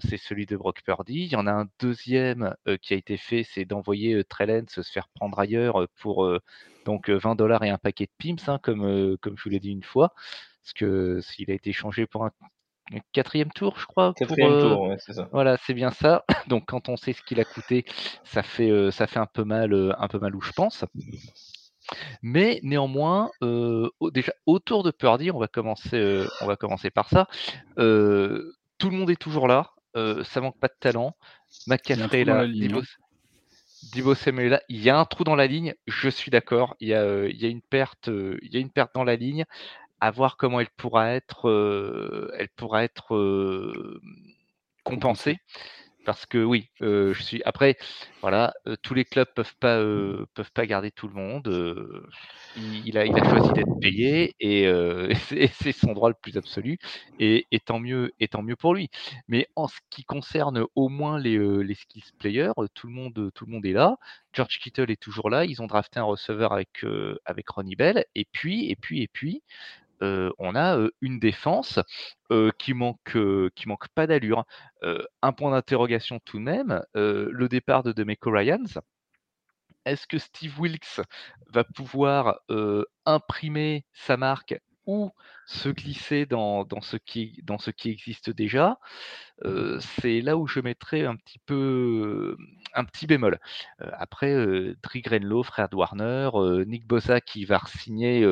C'est 0.00 0.16
celui 0.16 0.46
de 0.46 0.56
Brock 0.56 0.82
Purdy. 0.84 1.14
Il 1.24 1.32
y 1.32 1.36
en 1.36 1.46
a 1.46 1.52
un 1.52 1.66
deuxième 1.80 2.54
qui 2.82 2.94
a 2.94 2.96
été 2.96 3.16
fait, 3.16 3.44
c'est 3.44 3.64
d'envoyer 3.64 4.24
Trellens 4.24 4.66
se 4.68 4.82
faire 4.82 5.08
prendre 5.14 5.38
ailleurs 5.38 5.86
pour 6.00 6.28
donc 6.84 7.10
euh, 7.10 7.16
20 7.18 7.34
dollars 7.36 7.64
et 7.64 7.70
un 7.70 7.78
paquet 7.78 8.06
de 8.06 8.12
Pims, 8.18 8.36
hein, 8.48 8.58
comme, 8.62 9.16
comme 9.18 9.36
je 9.38 9.44
vous 9.44 9.50
l'ai 9.50 9.60
dit 9.60 9.70
une 9.70 9.82
fois, 9.82 10.12
parce 10.62 10.72
que 10.74 11.20
s'il 11.20 11.50
a 11.50 11.54
été 11.54 11.72
changé 11.72 12.06
pour 12.06 12.24
un 12.24 12.32
quatrième 13.12 13.50
tour, 13.52 13.78
je 13.78 13.86
crois. 13.86 14.12
pour, 14.14 14.26
Quatrième 14.26 14.52
euh, 14.52 14.60
tour, 14.60 14.82
ouais, 14.82 14.96
c'est 14.98 15.12
ça. 15.14 15.28
voilà, 15.32 15.56
c'est 15.56 15.74
bien 15.74 15.90
ça. 15.90 16.24
Donc 16.48 16.64
quand 16.66 16.88
on 16.88 16.96
sait 16.96 17.12
ce 17.12 17.22
qu'il 17.22 17.40
a 17.40 17.44
coûté, 17.44 17.84
ça 18.24 18.42
fait, 18.42 18.70
euh, 18.70 18.90
ça 18.90 19.06
fait 19.06 19.18
un 19.20 19.26
peu 19.26 19.44
mal, 19.44 19.72
euh, 19.72 19.92
un 19.98 20.08
peu 20.08 20.18
mal 20.18 20.34
où 20.36 20.40
je 20.40 20.52
pense. 20.52 20.84
Mais 22.22 22.60
néanmoins, 22.62 23.30
euh, 23.42 23.88
au- 24.00 24.10
déjà 24.10 24.32
autour 24.46 24.82
de 24.82 24.90
Purdy, 24.90 25.30
on 25.30 25.38
va 25.38 25.48
commencer, 25.48 25.96
euh, 25.96 26.26
on 26.40 26.46
va 26.46 26.56
commencer 26.56 26.90
par 26.90 27.08
ça. 27.08 27.26
Euh, 27.78 28.52
tout 28.78 28.90
le 28.90 28.96
monde 28.96 29.10
est 29.10 29.16
toujours 29.20 29.48
là. 29.48 29.70
euh, 29.96 30.24
ça 30.24 30.40
manque 30.40 30.58
pas 30.58 30.66
de 30.68 30.74
talent. 30.80 31.16
McCaffrey 31.68 32.22
est 32.22 32.24
là. 32.24 32.46
Divo, 32.48 32.80
hein. 32.80 34.14
Samuel 34.14 34.46
est 34.46 34.50
là. 34.50 34.60
Il 34.68 34.80
y 34.82 34.90
a 34.90 34.98
un 34.98 35.04
trou 35.04 35.24
dans 35.24 35.36
la 35.36 35.46
ligne. 35.46 35.74
Je 35.86 36.08
suis 36.08 36.30
d'accord. 36.30 36.74
Il 36.80 36.88
y 36.88 36.94
a, 36.94 37.02
euh, 37.02 37.28
il 37.30 37.40
y 37.40 37.46
a 37.46 37.48
une 37.48 37.62
perte, 37.62 38.08
euh, 38.08 38.38
il 38.42 38.52
y 38.52 38.56
a 38.56 38.60
une 38.60 38.70
perte 38.70 38.92
dans 38.94 39.04
la 39.04 39.16
ligne. 39.16 39.44
À 40.00 40.10
voir 40.10 40.36
comment 40.36 40.60
elle 40.60 40.70
pourra 40.76 41.12
être, 41.12 42.30
elle 42.38 42.48
pourra 42.56 42.84
être 42.84 43.14
compensée. 44.84 45.38
Parce 46.04 46.26
que 46.26 46.38
oui, 46.44 46.70
je 46.80 47.14
suis. 47.20 47.42
Après, 47.44 47.78
voilà, 48.22 48.54
tous 48.82 48.94
les 48.94 49.04
clubs 49.06 49.28
peuvent 49.34 49.56
pas 49.60 49.78
peuvent 50.34 50.52
pas 50.54 50.66
garder 50.66 50.90
tout 50.90 51.08
le 51.08 51.14
monde. 51.14 51.48
il, 52.56 52.98
a 52.98 53.06
il 53.06 53.18
a 53.18 53.24
choisi 53.24 53.52
d'être 53.52 53.78
payé 53.80 54.34
et, 54.40 54.66
c'est- 55.52 55.72
son 55.72 55.92
droit 55.92 56.08
le 56.10 56.14
plus 56.20 56.36
absolu. 56.36 56.78
Et, 57.18 57.46
et 57.50 57.60
tant 57.60 57.80
mieux 57.80 58.12
et 58.20 58.28
tant 58.28 58.42
mieux 58.42 58.56
pour 58.56 58.74
lui. 58.74 58.90
Mais 59.28 59.48
en 59.56 59.68
ce 59.68 59.78
qui 59.90 60.04
concerne 60.04 60.64
au 60.74 60.88
moins 60.88 61.18
les 61.18 61.38
les 61.64 61.74
skills 61.74 62.04
players, 62.18 62.52
tout 62.74 62.86
le 62.86 62.92
monde 62.92 63.30
tout 63.34 63.46
le 63.46 63.52
monde 63.52 63.66
est 63.66 63.72
là. 63.72 63.96
George 64.32 64.58
Kittle 64.58 64.90
est 64.90 65.00
toujours 65.00 65.30
là. 65.30 65.44
Ils 65.44 65.62
ont 65.62 65.66
drafté 65.66 66.00
un 66.00 66.04
receveur 66.04 66.52
avec 66.52 66.84
avec 67.24 67.48
Ronnie 67.48 67.76
Bell. 67.76 68.04
Et 68.14 68.26
puis 68.32 68.70
et 68.70 68.76
puis 68.76 69.02
et 69.02 69.08
puis. 69.08 69.42
On 70.38 70.54
a 70.54 70.88
une 71.00 71.18
défense 71.18 71.78
qui 72.58 72.74
manque 72.74 73.16
manque 73.66 73.88
pas 73.94 74.06
d'allure. 74.06 74.44
Un 75.22 75.32
point 75.32 75.50
d'interrogation 75.50 76.20
tout 76.24 76.38
de 76.38 76.44
même, 76.44 76.82
le 76.94 77.46
départ 77.48 77.82
de 77.82 77.92
Demeco 77.92 78.30
Ryans. 78.30 78.80
Est-ce 79.84 80.06
que 80.06 80.18
Steve 80.18 80.58
Wilkes 80.58 81.00
va 81.52 81.64
pouvoir 81.64 82.40
imprimer 83.04 83.84
sa 83.92 84.16
marque 84.16 84.58
ou 84.86 85.10
se 85.46 85.70
glisser 85.70 86.26
dans 86.26 86.66
ce 86.80 86.96
qui 86.96 87.42
existe 87.84 88.30
déjà, 88.30 88.78
c'est 89.80 90.20
là 90.20 90.36
où 90.36 90.46
je 90.46 90.60
mettrais 90.60 91.04
un 91.04 91.16
petit 91.16 91.38
peu 91.44 92.36
un 92.74 92.84
petit 92.84 93.06
bémol. 93.06 93.38
après, 93.78 94.32
euh, 94.32 94.76
Grenlow, 94.94 95.42
frère 95.42 95.68
de 95.68 95.76
Warner, 95.76 96.30
Nick 96.66 96.86
Bossa 96.86 97.20
qui 97.20 97.44
va 97.44 97.60
signer 97.66 98.26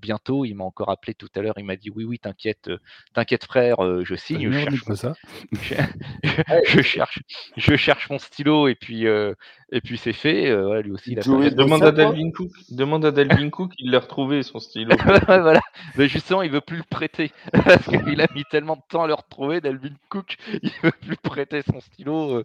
bientôt, 0.00 0.44
il 0.44 0.54
m'a 0.54 0.64
encore 0.64 0.90
appelé 0.90 1.14
tout 1.14 1.28
à 1.34 1.40
l'heure, 1.40 1.54
il 1.58 1.64
m'a 1.64 1.76
dit 1.76 1.90
oui, 1.90 2.04
oui, 2.04 2.18
t'inquiète, 2.18 2.70
t'inquiète 3.14 3.44
frère, 3.44 3.76
je 4.04 4.14
signe. 4.14 4.50
Je 4.50 4.58
cherche, 4.58 4.86
mon... 4.86 5.14
je, 6.68 6.82
cherche, 6.82 7.18
je 7.56 7.76
cherche 7.76 8.10
mon 8.10 8.18
stylo 8.18 8.68
et 8.68 8.74
puis, 8.74 9.06
et 9.06 9.80
puis 9.80 9.98
c'est 9.98 10.12
fait. 10.12 10.50
lui 10.82 10.92
aussi, 10.92 11.12
il 11.12 11.18
a 11.18 11.22
demande, 11.22 11.82
à 11.82 11.92
Dalvin 11.92 12.30
Cook, 12.30 12.50
demande 12.70 13.04
à 13.04 13.10
Dalvin 13.10 13.50
Cook, 13.50 13.72
il 13.78 13.90
l'a 13.90 14.00
retrouvé 14.00 14.42
son 14.42 14.58
stylo. 14.58 14.96
voilà, 15.26 15.60
mais 15.96 16.08
justement, 16.08 16.42
il 16.42 16.50
veut 16.50 16.60
plus 16.60 16.78
le 16.78 16.84
prêter 16.88 17.30
parce 17.52 17.86
qu'il 17.86 18.20
a 18.20 18.26
mis 18.34 18.44
tellement 18.50 18.76
de 18.76 18.82
temps 18.88 19.04
à 19.04 19.06
le 19.06 19.14
retrouver, 19.14 19.60
Dalvin 19.60 19.94
Cook, 20.08 20.36
il 20.62 20.72
veut 20.82 20.92
plus 20.92 21.16
prêter 21.16 21.62
son 21.62 21.80
stylo 21.80 22.38
euh, 22.38 22.44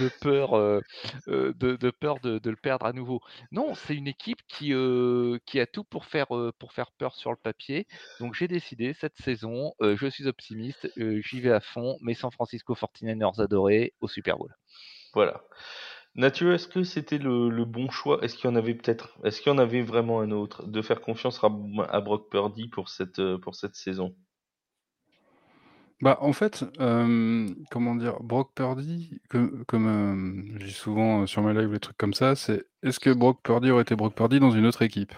de 0.00 0.10
peur, 0.20 0.54
euh, 0.54 0.80
euh, 1.28 1.52
de, 1.54 1.90
peur 1.90 2.20
de, 2.20 2.40
le 2.44 2.56
perdre 2.56 2.86
à 2.86 2.92
nouveau. 2.92 3.20
Non, 3.50 3.74
c'est 3.74 3.94
une 3.94 4.06
équipe 4.06 4.40
qui, 4.48 4.72
qui 5.46 5.60
a 5.60 5.66
tout 5.66 5.84
pour 5.84 6.06
faire, 6.06 6.28
pour 6.58 6.72
faire 6.72 6.90
peur 6.92 7.14
sur 7.14 7.30
le 7.30 7.36
papier. 7.36 7.86
Donc 8.20 8.34
j'ai 8.34 8.48
décidé 8.48 8.94
cette 8.94 9.16
saison, 9.18 9.72
je 9.80 10.06
suis 10.08 10.26
optimiste, 10.26 10.90
j'y 10.96 11.40
vais 11.40 11.52
à 11.52 11.60
fond, 11.60 11.96
mais 12.00 12.14
San 12.14 12.30
Francisco 12.30 12.74
49ers 12.74 13.40
adorés 13.40 13.94
au 14.00 14.08
Super 14.08 14.36
Bowl. 14.36 14.54
Voilà. 15.14 15.42
Nathieu, 16.14 16.52
est-ce 16.52 16.68
que 16.68 16.82
c'était 16.82 17.18
le, 17.18 17.64
bon 17.64 17.90
choix? 17.90 18.22
Est-ce 18.22 18.36
qu'il 18.36 18.48
y 18.48 18.52
en 18.52 18.56
avait 18.56 18.74
peut-être 18.74 19.16
Est-ce 19.24 19.40
qu'il 19.40 19.50
y 19.50 19.54
en 19.54 19.58
avait 19.58 19.82
vraiment 19.82 20.20
un 20.20 20.30
autre? 20.30 20.66
De 20.66 20.82
faire 20.82 21.00
confiance 21.00 21.42
à, 21.42 21.46
à 21.46 22.00
Brock 22.00 22.30
Purdy 22.30 22.68
pour 22.68 22.88
cette, 22.88 23.22
pour 23.36 23.54
cette 23.54 23.74
saison 23.74 24.14
bah, 26.02 26.18
en 26.20 26.32
fait, 26.32 26.64
comment 27.70 27.94
dire? 27.94 28.20
Brock 28.20 28.50
Purdy, 28.56 29.20
comme 29.28 29.64
comme, 29.66 30.56
je 30.58 30.66
dis 30.66 30.72
souvent, 30.72 31.26
sur 31.28 31.42
mes 31.42 31.54
lives, 31.54 31.72
les 31.72 31.78
trucs 31.78 31.96
comme 31.96 32.12
ça, 32.12 32.34
c'est 32.34 32.64
est-ce 32.82 32.98
que 32.98 33.10
Brock 33.10 33.40
Purdy 33.44 33.70
aurait 33.70 33.82
été 33.82 33.94
Brock 33.94 34.16
Purdy 34.16 34.40
dans 34.40 34.50
une 34.50 34.66
autre 34.66 34.82
équipe? 34.82 35.14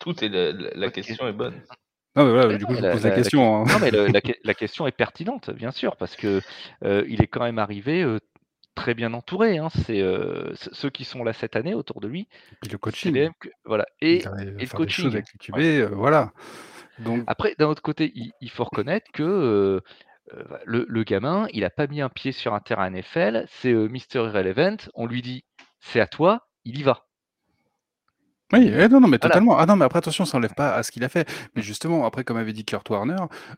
Tout 0.00 0.24
est 0.24 0.28
la 0.28 0.90
question 0.90 1.28
est 1.28 1.32
bonne. 1.32 1.54
Non, 2.16 2.24
mais 2.24 2.32
voilà, 2.32 2.56
du 2.58 2.66
coup, 2.66 2.74
je 2.74 2.80
pose 2.80 3.04
la 3.04 3.10
question, 3.12 3.62
hein. 3.62 3.64
non, 3.68 3.78
mais 3.78 3.92
la 4.44 4.54
question 4.54 4.88
est 4.88 4.92
pertinente, 4.92 5.50
bien 5.50 5.70
sûr, 5.70 5.96
parce 5.96 6.16
que, 6.16 6.40
il 6.82 7.22
est 7.22 7.28
quand 7.28 7.44
même 7.44 7.60
arrivé, 7.60 8.04
très 8.74 8.94
bien 8.94 9.14
entouré, 9.14 9.58
hein. 9.58 9.68
C'est, 9.86 10.02
ceux 10.72 10.90
qui 10.90 11.04
sont 11.04 11.22
là 11.22 11.32
cette 11.32 11.54
année 11.54 11.74
autour 11.74 12.00
de 12.00 12.08
lui, 12.08 12.26
Et 12.66 12.68
le 12.70 12.78
coaching. 12.78 13.30
voilà 13.64 13.86
et 14.00 14.16
et 14.16 14.66
le 14.66 14.76
coaching. 14.76 15.14
avec 15.52 15.92
voilà. 15.92 16.32
Après, 17.26 17.54
d'un 17.58 17.68
autre 17.68 17.82
côté, 17.82 18.12
il, 18.40 18.50
faut 18.50 18.64
reconnaître 18.64 19.10
que 19.12 19.80
le, 20.64 21.04
gamin, 21.04 21.46
il 21.52 21.60
n'a 21.60 21.70
pas 21.70 21.86
mis 21.86 22.00
un 22.00 22.08
pied 22.08 22.32
sur 22.32 22.54
un 22.54 22.60
terrain 22.60 22.90
NFL, 22.90 23.46
c'est 23.48 23.72
Mister 23.72 24.18
Irrelevant, 24.20 24.76
on 24.94 25.06
lui 25.06 25.22
dit 25.22 25.44
c'est 25.80 26.00
à 26.00 26.06
toi, 26.06 26.48
il 26.64 26.78
y 26.78 26.82
va. 26.82 27.06
Oui, 28.52 28.68
eh, 28.68 28.88
non, 28.88 29.00
non, 29.00 29.06
mais 29.06 29.18
totalement. 29.18 29.56
Ah 29.56 29.66
non, 29.66 29.76
mais 29.76 29.84
après, 29.84 29.98
attention, 29.98 30.24
ça 30.24 30.36
n'enlève 30.36 30.54
pas 30.54 30.74
à 30.74 30.82
ce 30.82 30.90
qu'il 30.90 31.04
a 31.04 31.08
fait. 31.08 31.28
Mais 31.54 31.62
justement, 31.62 32.04
après, 32.04 32.24
comme 32.24 32.36
avait 32.36 32.52
dit 32.52 32.64
Kurt 32.64 32.88
Warner, 32.90 33.16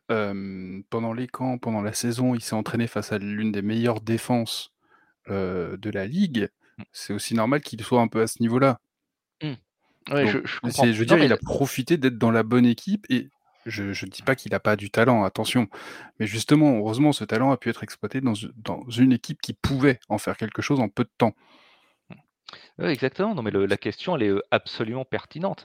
pendant 0.08 1.12
les 1.12 1.28
camps, 1.28 1.58
pendant 1.58 1.80
la 1.80 1.92
saison, 1.92 2.34
il 2.34 2.42
s'est 2.42 2.54
entraîné 2.54 2.86
face 2.86 3.12
à 3.12 3.18
l'une 3.18 3.52
des 3.52 3.62
meilleures 3.62 4.00
défenses 4.00 4.72
de 5.28 5.90
la 5.90 6.06
ligue. 6.06 6.48
Mmh. 6.78 6.82
C'est 6.92 7.14
aussi 7.14 7.34
normal 7.34 7.60
qu'il 7.60 7.82
soit 7.82 8.00
un 8.00 8.08
peu 8.08 8.20
à 8.20 8.26
ce 8.26 8.40
niveau-là. 8.40 8.78
Je, 10.08 10.98
veux 10.98 11.06
dire, 11.06 11.22
il 11.22 11.32
a 11.32 11.36
profité 11.36 11.96
d'être 11.96 12.18
dans 12.18 12.30
la 12.30 12.42
bonne 12.42 12.66
équipe 12.66 13.06
et 13.08 13.30
je 13.66 13.84
ne 13.84 14.10
dis 14.10 14.22
pas 14.22 14.34
qu'il 14.34 14.52
n'a 14.52 14.60
pas 14.60 14.76
du 14.76 14.90
talent, 14.90 15.24
attention. 15.24 15.68
Mais 16.18 16.26
justement, 16.26 16.78
heureusement, 16.78 17.12
ce 17.12 17.24
talent 17.24 17.52
a 17.52 17.56
pu 17.56 17.70
être 17.70 17.84
exploité 17.84 18.20
dans, 18.20 18.34
une 18.34 19.12
équipe 19.12 19.40
qui 19.40 19.54
pouvait 19.54 20.00
en 20.08 20.18
faire 20.18 20.36
quelque 20.36 20.62
chose 20.62 20.80
en 20.80 20.88
peu 20.88 21.04
de 21.04 21.10
temps. 21.16 21.34
Oui, 22.78 22.88
exactement. 22.88 23.34
Non, 23.34 23.42
mais 23.42 23.50
la 23.50 23.76
question, 23.76 24.16
elle 24.16 24.22
est 24.24 24.34
absolument 24.50 25.04
pertinente. 25.04 25.64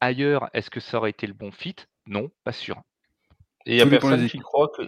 Ailleurs, 0.00 0.50
est-ce 0.52 0.70
que 0.70 0.80
ça 0.80 0.98
aurait 0.98 1.10
été 1.10 1.26
le 1.26 1.32
bon 1.32 1.50
fit? 1.50 1.76
Non, 2.06 2.30
pas 2.44 2.52
sûr. 2.52 2.82
Et 3.66 3.72
il 3.72 3.76
n'y 3.76 3.82
a, 3.82 3.86
personne 3.86 4.28
qui 4.28 4.38
croit 4.38 4.70
que... 4.76 4.82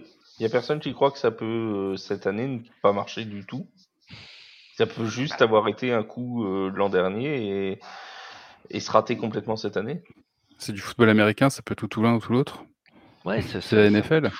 a 0.44 0.48
personne 0.48 0.80
qui 0.80 0.92
croit 0.94 1.10
que 1.10 1.18
ça 1.18 1.30
peut, 1.30 1.96
cette 1.96 2.26
année, 2.26 2.46
ne 2.46 2.60
pas 2.82 2.92
marcher 2.92 3.24
du 3.24 3.44
tout. 3.44 3.68
Ça 4.76 4.86
peut 4.86 5.06
juste 5.06 5.38
bah 5.40 5.44
avoir 5.44 5.68
été 5.68 5.92
un 5.92 6.02
coup 6.02 6.44
l'an 6.70 6.88
dernier 6.88 7.70
et 7.72 7.80
et 8.68 8.80
se 8.80 8.90
rater 8.90 9.16
complètement 9.16 9.56
cette 9.56 9.76
année 9.76 10.02
C'est 10.58 10.72
du 10.72 10.80
football 10.80 11.08
américain, 11.08 11.50
ça 11.50 11.62
peut 11.62 11.74
tout 11.74 11.98
ou 11.98 12.02
l'un 12.02 12.14
ou 12.14 12.20
tout 12.20 12.32
l'autre. 12.32 12.64
Ouais, 13.26 13.42
c'est 13.42 13.72
la 13.72 13.90
NFL. 13.90 14.30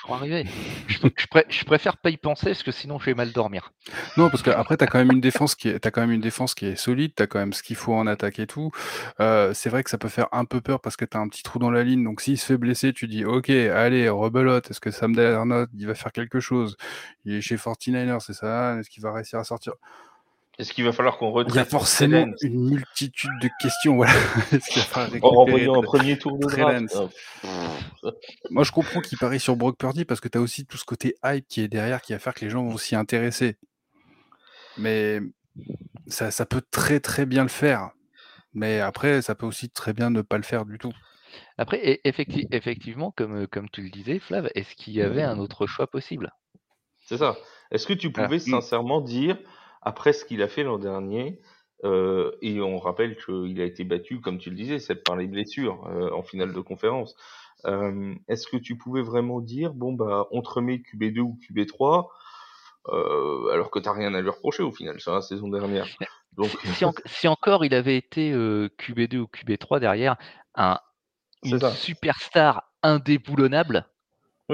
Je, 0.87 1.65
préfère 1.65 1.97
pas 1.97 2.09
y 2.09 2.17
penser 2.17 2.47
parce 2.47 2.63
que 2.63 2.71
sinon 2.71 2.97
je 2.97 3.05
vais 3.05 3.13
mal 3.13 3.31
dormir. 3.31 3.71
Non, 4.17 4.31
parce 4.31 4.41
qu'après, 4.41 4.75
tu 4.75 4.83
as 4.83 4.87
quand 4.87 4.97
même 4.97 5.11
une 5.11 5.21
défense 5.21 5.53
qui 5.53 5.69
est, 5.69 5.85
as 5.85 5.91
quand 5.91 6.01
même 6.01 6.11
une 6.11 6.21
défense 6.21 6.55
qui 6.55 6.65
est 6.65 6.75
solide, 6.75 7.13
tu 7.15 7.21
as 7.21 7.27
quand 7.27 7.37
même 7.37 7.53
ce 7.53 7.61
qu'il 7.61 7.75
faut 7.75 7.93
en 7.93 8.07
attaque 8.07 8.39
et 8.39 8.47
tout. 8.47 8.71
Euh, 9.19 9.53
c'est 9.53 9.69
vrai 9.69 9.83
que 9.83 9.91
ça 9.91 9.99
peut 9.99 10.09
faire 10.09 10.27
un 10.31 10.45
peu 10.45 10.61
peur 10.61 10.81
parce 10.81 10.97
que 10.97 11.05
tu 11.05 11.15
as 11.15 11.19
un 11.19 11.27
petit 11.27 11.43
trou 11.43 11.59
dans 11.59 11.69
la 11.69 11.83
ligne. 11.83 12.03
Donc 12.03 12.21
s'il 12.21 12.39
se 12.39 12.45
fait 12.45 12.57
blesser, 12.57 12.91
tu 12.91 13.07
dis 13.07 13.23
Ok, 13.23 13.51
allez, 13.51 14.09
rebelote. 14.09 14.71
Est-ce 14.71 14.79
que 14.79 14.89
Sam 14.89 15.15
Darnold 15.15 15.69
il 15.77 15.85
va 15.85 15.93
faire 15.93 16.11
quelque 16.11 16.39
chose? 16.39 16.75
Il 17.23 17.35
est 17.35 17.41
chez 17.41 17.57
49ers, 17.57 18.19
c'est 18.19 18.33
ça? 18.33 18.77
Est-ce 18.79 18.89
qu'il 18.89 19.03
va 19.03 19.13
réussir 19.13 19.37
à 19.37 19.43
sortir? 19.43 19.73
Est-ce 20.59 20.73
qu'il 20.73 20.83
va 20.83 20.91
falloir 20.91 21.17
qu'on 21.17 21.31
retraite 21.31 21.55
Il 21.55 21.57
y 21.57 21.61
a 21.61 21.65
forcément 21.65 22.25
une 22.41 22.69
multitude 22.69 23.31
de 23.41 23.49
questions. 23.59 23.95
Voilà. 23.95 24.13
en 25.21 25.77
un 25.77 25.81
premier 25.81 26.17
tour 26.17 26.37
de 26.37 26.45
draft. 26.45 26.97
Oh. 28.03 28.11
Moi, 28.49 28.63
je 28.63 28.71
comprends 28.71 28.99
qu'il 28.99 29.17
parie 29.17 29.39
sur 29.39 29.55
Brock 29.55 29.77
Purdy 29.77 30.05
parce 30.05 30.19
que 30.19 30.27
tu 30.27 30.37
as 30.37 30.41
aussi 30.41 30.65
tout 30.65 30.77
ce 30.77 30.85
côté 30.85 31.15
hype 31.23 31.47
qui 31.47 31.61
est 31.61 31.67
derrière 31.67 32.01
qui 32.01 32.13
va 32.13 32.19
faire 32.19 32.33
que 32.33 32.43
les 32.43 32.51
gens 32.51 32.63
vont 32.63 32.77
s'y 32.77 32.95
intéresser. 32.95 33.57
Mais 34.77 35.19
ça, 36.07 36.31
ça 36.31 36.45
peut 36.45 36.61
très 36.69 36.99
très 36.99 37.25
bien 37.25 37.43
le 37.43 37.49
faire. 37.49 37.91
Mais 38.53 38.81
après, 38.81 39.21
ça 39.21 39.35
peut 39.35 39.45
aussi 39.45 39.69
très 39.69 39.93
bien 39.93 40.09
ne 40.09 40.21
pas 40.21 40.37
le 40.37 40.43
faire 40.43 40.65
du 40.65 40.77
tout. 40.77 40.93
Après, 41.57 42.01
effectivement, 42.03 43.11
comme, 43.11 43.47
comme 43.47 43.69
tu 43.69 43.81
le 43.81 43.89
disais, 43.89 44.19
Flav, 44.19 44.49
est-ce 44.53 44.75
qu'il 44.75 44.93
y 44.93 45.01
avait 45.01 45.23
un 45.23 45.39
autre 45.39 45.65
choix 45.65 45.87
possible? 45.87 46.33
C'est 47.05 47.17
ça. 47.17 47.37
Est-ce 47.71 47.87
que 47.87 47.93
tu 47.93 48.11
pouvais 48.11 48.39
sincèrement 48.39 48.99
dire 48.99 49.37
après 49.81 50.13
ce 50.13 50.25
qu'il 50.25 50.41
a 50.41 50.47
fait 50.47 50.63
l'an 50.63 50.77
dernier, 50.77 51.39
euh, 51.83 52.31
et 52.41 52.61
on 52.61 52.77
rappelle 52.77 53.17
qu'il 53.17 53.59
a 53.59 53.65
été 53.65 53.83
battu, 53.83 54.21
comme 54.21 54.37
tu 54.37 54.49
le 54.49 54.55
disais, 54.55 54.79
c'est 54.79 54.95
par 54.95 55.15
les 55.15 55.27
blessures 55.27 55.87
euh, 55.87 56.11
en 56.11 56.21
finale 56.21 56.53
de 56.53 56.59
conférence. 56.59 57.15
Euh, 57.65 58.13
Est-ce 58.27 58.47
que 58.47 58.57
tu 58.57 58.77
pouvais 58.77 59.01
vraiment 59.01 59.39
dire, 59.39 59.73
bon 59.73 59.93
bah, 59.93 60.27
on 60.31 60.41
te 60.41 60.49
remet 60.49 60.77
QB2 60.77 61.19
ou 61.19 61.39
QB3, 61.47 62.07
euh, 62.89 63.49
alors 63.51 63.69
que 63.69 63.79
t'as 63.79 63.93
rien 63.93 64.13
à 64.13 64.21
lui 64.21 64.29
reprocher 64.29 64.63
au 64.63 64.71
final 64.71 64.99
sur 64.99 65.13
la 65.13 65.21
saison 65.21 65.47
dernière. 65.47 65.87
Donc... 66.33 66.49
Si, 66.75 66.85
si, 67.05 67.27
encore 67.27 67.65
il 67.65 67.73
avait 67.73 67.97
été 67.97 68.31
euh, 68.31 68.69
QB2 68.79 69.17
ou 69.17 69.25
QB3 69.25 69.79
derrière, 69.79 70.17
un, 70.55 70.79
une 71.43 71.59
superstar 71.71 72.71
indéboulonnable, 72.83 73.85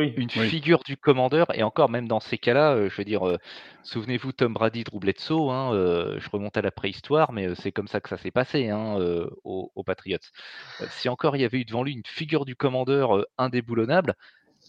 une 0.02 0.30
figure 0.30 0.80
du 0.86 0.98
commandeur, 0.98 1.48
et 1.53 1.64
encore 1.64 1.90
même 1.90 2.07
dans 2.07 2.19
ces 2.19 2.38
cas-là, 2.38 2.74
euh, 2.74 2.90
je 2.90 2.98
veux 2.98 3.03
dire, 3.03 3.28
euh, 3.28 3.38
souvenez-vous 3.84 4.32
Tom 4.32 4.53
Brady, 4.53 4.84
Drew 4.84 4.99
Bledsoe, 4.99 5.49
hein, 5.52 5.74
euh, 5.74 6.19
je 6.19 6.30
remonte 6.30 6.57
à 6.57 6.61
la 6.61 6.72
préhistoire, 6.72 7.32
mais 7.32 7.53
c'est 7.56 7.72
comme 7.72 7.88
ça 7.88 7.99
que 7.99 8.10
ça 8.10 8.18
s'est 8.18 8.32
passé 8.32 8.69
hein, 8.69 8.98
aux, 9.44 9.84
Patriots. 9.86 10.18
si 10.90 11.07
encore 11.07 11.36
il 11.36 11.41
y 11.41 11.45
avait 11.45 11.60
eu 11.60 11.65
devant 11.65 11.84
lui 11.84 11.94
une 11.94 12.06
figure 12.06 12.45
du 12.45 12.56
commandeur 12.56 13.26
indéboulonnable, 13.38 14.15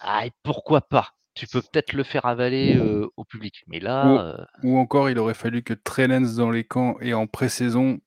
ah, 0.00 0.24
pourquoi 0.42 0.80
pas? 0.80 1.14
Tu 1.34 1.46
peux 1.46 1.60
peut-être 1.60 1.92
le 1.92 2.02
faire 2.02 2.26
avaler 2.26 2.80
au 3.16 3.24
public. 3.24 3.64
Mais 3.68 3.80
là. 3.80 4.46
Ou, 4.62 4.78
encore, 4.78 5.10
il 5.10 5.18
aurait 5.18 5.34
fallu 5.34 5.62
que 5.62 5.74
Trellens 5.74 6.36
dans 6.36 6.50
les 6.50 6.64
camps 6.64 6.96
et 7.00 7.14
en 7.14 7.26
pré-saison, 7.26 8.00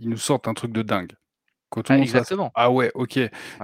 il 0.00 0.10
nous 0.10 0.16
sorte 0.16 0.48
un 0.48 0.54
truc 0.54 0.72
de 0.72 0.82
dingue. 0.82 1.12
Ah, 1.88 1.98
exactement. 1.98 2.50
Ah 2.54 2.70
ouais, 2.70 2.90
ok. 2.94 3.18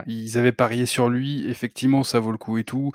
Ils 0.06 0.38
avaient 0.38 0.52
parié 0.52 0.86
sur 0.86 1.08
lui, 1.08 1.48
effectivement, 1.48 2.02
ça 2.02 2.20
vaut 2.20 2.32
le 2.32 2.38
coup 2.38 2.58
et 2.58 2.64
tout. 2.64 2.92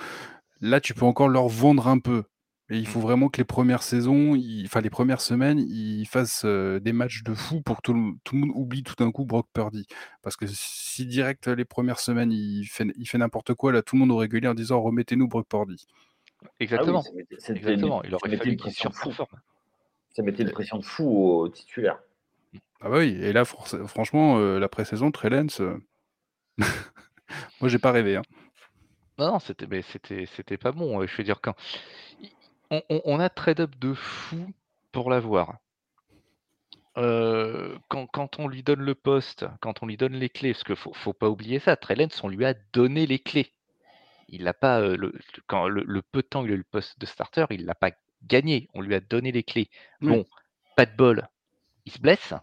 Là, 0.61 0.79
tu 0.79 0.93
peux 0.93 1.05
encore 1.05 1.29
leur 1.29 1.47
vendre 1.47 1.87
un 1.87 1.99
peu. 1.99 2.23
Et 2.71 2.77
il 2.77 2.85
faut 2.85 2.99
mmh. 2.99 3.03
vraiment 3.03 3.29
que 3.29 3.37
les 3.39 3.45
premières 3.45 3.81
saisons, 3.81 4.37
enfin 4.63 4.81
les 4.81 4.91
premières 4.91 5.21
semaines, 5.21 5.57
ils 5.57 6.05
fassent 6.05 6.45
des 6.45 6.93
matchs 6.93 7.23
de 7.23 7.33
fou 7.33 7.61
pour 7.61 7.77
que 7.77 7.81
tout 7.81 7.93
le, 7.93 8.11
tout 8.23 8.35
le 8.35 8.41
monde 8.41 8.51
oublie 8.53 8.83
tout 8.83 8.93
d'un 8.95 9.11
coup 9.11 9.25
Brock 9.25 9.47
Purdy. 9.53 9.87
Parce 10.21 10.37
que 10.37 10.45
si 10.47 11.07
direct 11.07 11.47
les 11.47 11.65
premières 11.65 11.99
semaines, 11.99 12.31
il 12.31 12.65
fait, 12.65 12.85
il 12.95 13.07
fait 13.07 13.17
n'importe 13.17 13.55
quoi, 13.55 13.71
là 13.71 13.81
tout 13.81 13.95
le 13.95 14.01
monde 14.01 14.11
aurait 14.11 14.27
gueulé 14.27 14.47
en 14.47 14.53
disant 14.53 14.81
remettez-nous 14.81 15.27
Brock 15.27 15.47
Purdy. 15.49 15.87
Exactement. 16.59 17.03
Ah 17.05 17.49
Exactement. 17.49 18.03
Il 18.03 18.13
aurait 18.13 18.37
fallu 18.37 18.55
qu'il 18.55 18.71
Ça 18.71 20.23
mettait 20.23 20.43
une 20.43 20.51
pression 20.51 20.77
de 20.77 20.85
fou 20.85 21.09
au 21.09 21.49
titulaire. 21.49 21.99
Ah 22.81 22.89
bah 22.89 22.97
oui, 22.99 23.17
et 23.21 23.33
là, 23.33 23.45
franchement, 23.45 24.37
euh, 24.39 24.59
la 24.59 24.69
pré-saison, 24.69 25.11
Trellens, 25.11 25.59
euh, 25.61 25.77
moi, 27.61 27.69
j'ai 27.69 27.79
pas 27.79 27.91
rêvé. 27.91 28.17
Hein. 28.17 28.23
Non, 29.19 29.33
non, 29.33 29.39
c'était, 29.39 29.67
mais 29.67 29.81
c'était, 29.83 30.25
c'était 30.25 30.57
pas 30.57 30.71
bon. 30.71 31.05
Je 31.05 31.15
veux 31.17 31.23
dire, 31.23 31.41
quand 31.41 31.55
on, 32.71 33.19
a 33.19 33.29
trade-up 33.29 33.75
de 33.77 33.93
fou 33.93 34.51
pour 34.91 35.09
l'avoir. 35.11 35.57
euh, 36.97 37.77
quand, 37.87 38.07
quand 38.07 38.39
on 38.39 38.47
lui 38.47 38.63
donne 38.63 38.81
le 38.81 38.95
poste, 38.95 39.45
quand 39.61 39.81
on 39.83 39.87
lui 39.87 39.97
donne 39.97 40.13
les 40.15 40.29
clés, 40.29 40.53
parce 40.53 40.63
qu'il 40.63 40.75
faut, 40.75 40.93
faut 40.93 41.13
pas 41.13 41.29
oublier 41.29 41.59
ça, 41.59 41.75
Trellens, 41.77 42.09
on 42.23 42.27
lui 42.29 42.45
a 42.45 42.53
donné 42.73 43.05
les 43.07 43.19
clés. 43.19 43.53
Il 44.29 44.43
n'a 44.45 44.53
pas 44.53 44.81
euh, 44.81 44.97
le, 44.97 45.13
quand 45.47 45.67
le, 45.69 45.83
le 45.85 46.01
peu 46.01 46.21
de 46.21 46.27
temps 46.27 46.43
qu'il 46.43 46.51
a 46.51 46.55
eu 46.55 46.57
le 46.57 46.63
poste 46.63 46.99
de 46.99 47.05
starter, 47.05 47.45
il 47.51 47.65
l'a 47.65 47.75
pas 47.75 47.91
gagné. 48.23 48.69
On 48.73 48.81
lui 48.81 48.95
a 48.95 48.99
donné 49.01 49.31
les 49.31 49.43
clés. 49.43 49.69
Bon, 50.01 50.25
pas 50.75 50.85
de 50.85 50.95
bol, 50.95 51.27
il 51.89 51.93
se 51.93 51.99
blesse. 51.99 52.33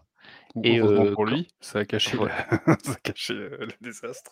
Et, 0.63 0.79
euh, 0.81 1.13
pour 1.13 1.25
lui, 1.25 1.47
ça 1.61 1.79
a 1.79 1.85
caché, 1.85 2.17
Ouais. 2.17 2.29
le... 2.67 2.73
ça 2.83 2.91
a 2.93 2.95
caché 2.95 3.33
le 3.33 3.67
désastre. 3.81 4.31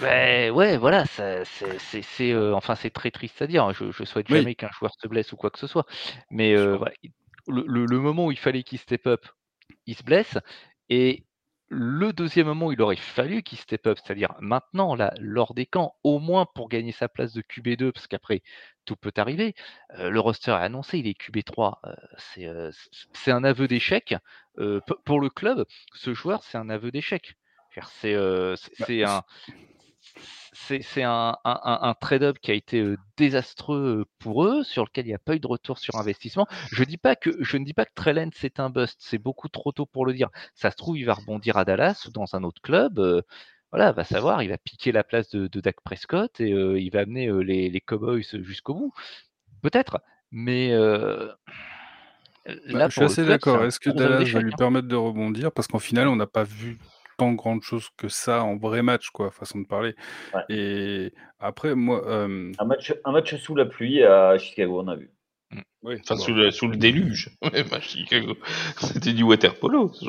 Ben 0.00 0.50
ouais, 0.50 0.76
voilà, 0.78 1.04
c'est 1.06 2.32
euh, 2.32 2.54
enfin 2.54 2.74
c'est 2.74 2.90
très 2.90 3.10
triste 3.10 3.42
à 3.42 3.46
dire. 3.46 3.64
hein. 3.64 3.72
Je, 3.72 3.90
je 3.92 4.04
souhaite 4.04 4.26
Oui. 4.30 4.38
jamais 4.38 4.54
qu'un 4.54 4.70
joueur 4.78 4.92
se 4.98 5.06
blesse 5.08 5.32
ou 5.32 5.36
quoi 5.36 5.50
que 5.50 5.58
ce 5.58 5.66
soit. 5.66 5.86
Mais 6.30 6.54
euh, 6.56 6.76
voilà, 6.76 6.92
le, 7.48 7.64
le- 7.66 7.86
le 7.86 7.98
moment 7.98 8.26
où 8.26 8.32
il 8.32 8.38
fallait 8.38 8.62
qu'il 8.62 8.78
step 8.78 9.06
up, 9.06 9.26
il 9.86 9.94
se 9.94 10.02
blesse. 10.02 10.38
Et 10.88 11.24
le 11.70 12.14
deuxième 12.14 12.46
moment 12.46 12.66
où 12.68 12.72
il 12.72 12.80
aurait 12.80 12.96
fallu 12.96 13.42
qu'il 13.42 13.58
step 13.58 13.86
up, 13.86 13.98
c'est-à-dire 14.02 14.34
maintenant, 14.40 14.94
là, 14.94 15.12
lors 15.20 15.52
des 15.52 15.66
camps, 15.66 15.94
au 16.02 16.18
moins 16.18 16.46
pour 16.54 16.70
gagner 16.70 16.92
sa 16.92 17.08
place 17.10 17.34
de 17.34 17.42
QB2, 17.42 17.92
parce 17.92 18.06
qu'après 18.06 18.42
tout 18.86 18.96
peut 18.96 19.12
arriver. 19.16 19.54
euh, 19.98 20.08
le 20.08 20.18
roster 20.20 20.52
est 20.52 20.54
annoncé, 20.54 20.98
il 20.98 21.06
est 21.06 21.14
QB3. 21.14 21.78
euh, 21.84 21.92
c'est 22.16 22.46
euh, 22.46 22.70
c'est- 22.72 23.06
c'est 23.12 23.30
un 23.32 23.44
aveu 23.44 23.68
d'échec. 23.68 24.14
Euh, 24.58 24.80
pour 25.04 25.20
le 25.20 25.30
club, 25.30 25.64
ce 25.94 26.14
joueur, 26.14 26.42
c'est 26.44 26.58
un 26.58 26.68
aveu 26.68 26.90
d'échec. 26.90 27.34
C'est 28.80 29.04
un 29.04 29.22
c'est 30.52 30.82
c'est 30.82 31.02
un, 31.02 31.36
un- 31.44 31.60
un- 31.64 31.78
un 31.82 31.94
trade-up 31.94 32.38
qui 32.40 32.50
a 32.50 32.54
été 32.54 32.80
euh, 32.80 32.96
désastreux 33.16 34.00
euh, 34.00 34.04
pour 34.18 34.44
eux, 34.44 34.64
sur 34.64 34.84
lequel 34.84 35.06
il 35.06 35.10
n'y 35.10 35.14
a 35.14 35.18
pas 35.18 35.36
eu 35.36 35.40
de 35.40 35.46
retour 35.46 35.78
sur 35.78 35.94
investissement. 35.96 36.46
Je, 36.72 36.82
dis 36.84 36.96
pas 36.96 37.14
que, 37.14 37.30
je 37.40 37.56
ne 37.56 37.64
dis 37.64 37.74
pas 37.74 37.84
que 37.84 37.92
Trellens 37.94 38.30
c'est 38.34 38.58
un 38.58 38.70
bust, 38.70 38.96
c'est 39.00 39.18
beaucoup 39.18 39.48
trop 39.48 39.72
tôt 39.72 39.86
pour 39.86 40.06
le 40.06 40.14
dire. 40.14 40.30
Ça 40.54 40.70
se 40.70 40.76
trouve, 40.76 40.98
il 40.98 41.04
va 41.04 41.14
rebondir 41.14 41.56
à 41.56 41.64
Dallas 41.64 42.04
ou 42.08 42.10
dans 42.10 42.34
un 42.34 42.42
autre 42.42 42.60
club. 42.62 42.98
euh, 42.98 43.22
voilà, 43.70 43.92
va 43.92 44.02
savoir, 44.04 44.42
il 44.42 44.48
va 44.48 44.58
piquer 44.58 44.92
la 44.92 45.04
place 45.04 45.28
de, 45.30 45.46
de 45.46 45.60
Dak 45.60 45.80
Prescott 45.82 46.40
et 46.40 46.52
euh, 46.52 46.80
il 46.80 46.90
va 46.90 47.00
amener 47.00 47.30
les, 47.44 47.68
les 47.68 47.80
Cowboys 47.80 48.22
jusqu'au 48.42 48.74
bout. 48.74 48.92
Peut-être, 49.62 50.00
mais 50.30 50.72
euh, 52.48 52.54
Bah, 52.72 52.86
je 52.88 52.92
suis 52.92 53.02
assez 53.04 53.24
d'accord. 53.24 53.64
Est-ce 53.64 53.80
que 53.80 53.90
Dallas 53.90 54.24
va 54.24 54.40
lui 54.40 54.52
permettre 54.56 54.88
de 54.88 54.96
rebondir? 54.96 55.52
Parce 55.52 55.68
qu'en 55.68 55.78
final, 55.78 56.08
on 56.08 56.16
n'a 56.16 56.26
pas 56.26 56.44
vu 56.44 56.78
tant 57.18 57.32
grande 57.32 57.62
chose 57.62 57.88
que 57.96 58.08
ça 58.08 58.42
en 58.44 58.56
vrai 58.56 58.82
match, 58.82 59.10
quoi, 59.10 59.30
façon 59.30 59.58
de 59.60 59.66
parler. 59.66 59.94
Ouais. 60.32 60.42
Et 60.48 61.12
après, 61.40 61.74
moi, 61.74 62.06
euh, 62.06 62.52
Un 62.58 62.64
match, 62.64 62.94
un 63.04 63.12
match 63.12 63.34
sous 63.36 63.56
la 63.56 63.66
pluie 63.66 64.02
à 64.04 64.38
Chicago, 64.38 64.80
on 64.82 64.88
a 64.88 64.96
vu. 64.96 65.10
Enfin, 65.84 66.16
bon, 66.16 66.16
sous, 66.16 66.34
le, 66.34 66.50
sous 66.50 66.68
le 66.68 66.76
déluge, 66.76 67.30
Chicago. 67.80 68.36
C'était 68.78 69.12
du 69.12 69.22
water 69.22 69.54
polo, 69.58 69.92
ce 69.94 70.04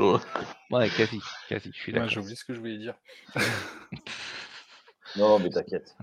Ouais, 0.72 0.90
quasi, 0.90 1.22
quasi, 1.48 1.72
je 1.74 1.80
suis 1.80 1.94
ouais, 1.94 2.08
j'ai 2.10 2.20
oublié 2.20 2.36
ce 2.36 2.44
que 2.44 2.54
je 2.54 2.60
voulais 2.60 2.78
dire. 2.78 2.96
Non, 5.16 5.40
mais 5.40 5.50
t'inquiète. 5.50 5.96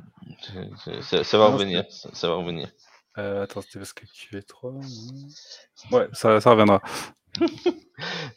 Ça, 0.84 1.00
ça- 1.02 1.24
ça 1.24 1.38
va 1.38 1.46
revenir, 1.46 1.84
ça, 1.90 2.08
ça 2.12 2.28
va 2.28 2.34
revenir. 2.34 2.68
Euh, 3.18 3.44
attends, 3.44 3.62
c'était 3.62 3.78
parce 3.78 3.92
que 3.92 4.04
QV3. 4.04 4.72
non? 4.72 5.96
Ouais, 5.96 6.08
ça, 6.12 6.40
ça 6.40 6.50
reviendra. 6.50 6.82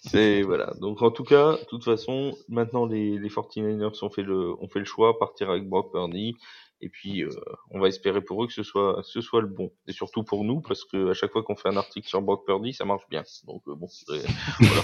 C'est 0.01 0.41
voilà. 0.41 0.73
Donc 0.79 1.01
en 1.01 1.11
tout 1.11 1.23
cas, 1.23 1.53
de 1.53 1.65
toute 1.65 1.83
façon, 1.83 2.35
maintenant 2.47 2.85
les, 2.85 3.17
les 3.17 3.29
49ers 3.29 4.03
ont 4.03 4.09
fait 4.09 4.23
le 4.23 4.53
ont 4.61 4.67
fait 4.67 4.79
le 4.79 4.85
choix, 4.85 5.17
partir 5.19 5.49
avec 5.49 5.67
Brock 5.67 5.91
Purdy. 5.91 6.35
Et 6.81 6.87
puis 6.87 7.23
euh, 7.23 7.29
on 7.71 7.79
va 7.81 7.89
espérer 7.89 8.21
pour 8.21 8.41
eux 8.41 8.47
que 8.47 8.53
ce 8.53 8.63
soit 8.63 9.01
que 9.01 9.07
ce 9.07 9.19
soit 9.19 9.41
le 9.41 9.47
bon. 9.47 9.69
Et 9.87 9.91
surtout 9.91 10.23
pour 10.23 10.45
nous, 10.45 10.61
parce 10.61 10.85
que 10.85 11.09
à 11.09 11.13
chaque 11.13 11.31
fois 11.31 11.43
qu'on 11.43 11.57
fait 11.57 11.67
un 11.67 11.75
article 11.75 12.07
sur 12.07 12.21
Brock 12.21 12.45
Purdy, 12.45 12.73
ça 12.73 12.85
marche 12.85 13.03
bien. 13.09 13.23
Donc 13.47 13.61
euh, 13.67 13.75
bon, 13.75 13.87
euh, 14.09 14.19
voilà. 14.59 14.81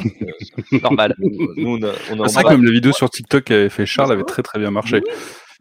Normal. 0.84 1.16
nous, 1.20 1.54
nous, 1.56 1.78
on 1.78 1.84
a 1.84 1.94
on 2.12 2.20
a 2.22 2.28
C'est 2.28 2.42
vrai 2.42 2.44
que 2.44 2.50
même 2.58 2.66
la 2.66 2.72
vidéo 2.72 2.92
sur 2.92 3.10
TikTok 3.10 3.46
qu'avait 3.46 3.70
fait 3.70 3.86
Charles 3.86 4.12
avait 4.12 4.24
très 4.24 4.44
très 4.44 4.60
bien 4.60 4.72
marché. 4.72 5.02
Oui, 5.06 5.12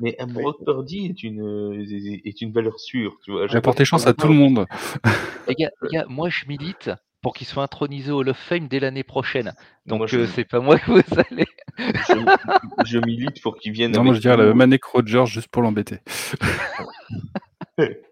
mais 0.00 0.16
un 0.20 0.26
Brock 0.26 0.56
Purdy 0.64 1.06
est 1.06 1.22
une 1.22 1.84
est 2.24 2.40
une 2.40 2.52
valeur 2.52 2.78
sûre, 2.80 3.18
tu 3.24 3.32
vois. 3.32 3.46
Qu'on 3.48 3.84
chance 3.84 4.06
à 4.06 4.14
tout 4.14 4.28
le 4.28 4.34
monde. 4.34 4.66
Les 5.48 5.54
gars, 5.54 5.70
les 5.82 5.88
gars, 5.90 6.06
moi 6.08 6.28
je 6.30 6.46
milite 6.48 6.90
pour 7.20 7.34
qu'il 7.34 7.46
soit 7.46 7.62
intronisé 7.62 8.10
au 8.12 8.18
Hall 8.20 8.28
of 8.30 8.36
Fame 8.38 8.66
dès 8.68 8.80
l'année 8.80 9.02
prochaine. 9.02 9.52
Donc 9.86 9.98
Moi, 9.98 10.06
je- 10.06 10.20
euh, 10.20 10.26
c'est 10.26 10.44
pas 10.44 10.60
moi 10.60 10.78
que 10.78 10.90
vous 10.90 11.00
allez. 11.30 11.44
je, 11.78 12.84
je 12.86 12.98
milite 12.98 13.42
pour 13.42 13.56
qu'il 13.58 13.72
vienne 13.72 13.92
Non, 13.92 14.04
moi 14.04 14.14
je 14.14 14.20
dirais 14.20 14.36
la 14.36 14.52
Manek 14.54 14.84
Rogers 14.84 15.26
juste 15.26 15.48
pour 15.48 15.62
l'embêter. 15.62 15.98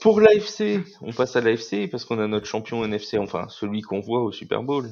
Pour 0.00 0.20
l'AFC, 0.20 0.80
on 1.00 1.12
passe 1.12 1.34
à 1.36 1.40
l'AFC 1.40 1.88
parce 1.90 2.04
qu'on 2.04 2.18
a 2.18 2.26
notre 2.26 2.46
champion 2.46 2.84
NFC, 2.84 3.18
enfin 3.18 3.46
celui 3.48 3.80
qu'on 3.82 4.00
voit 4.00 4.22
au 4.22 4.32
Super 4.32 4.62
Bowl. 4.62 4.88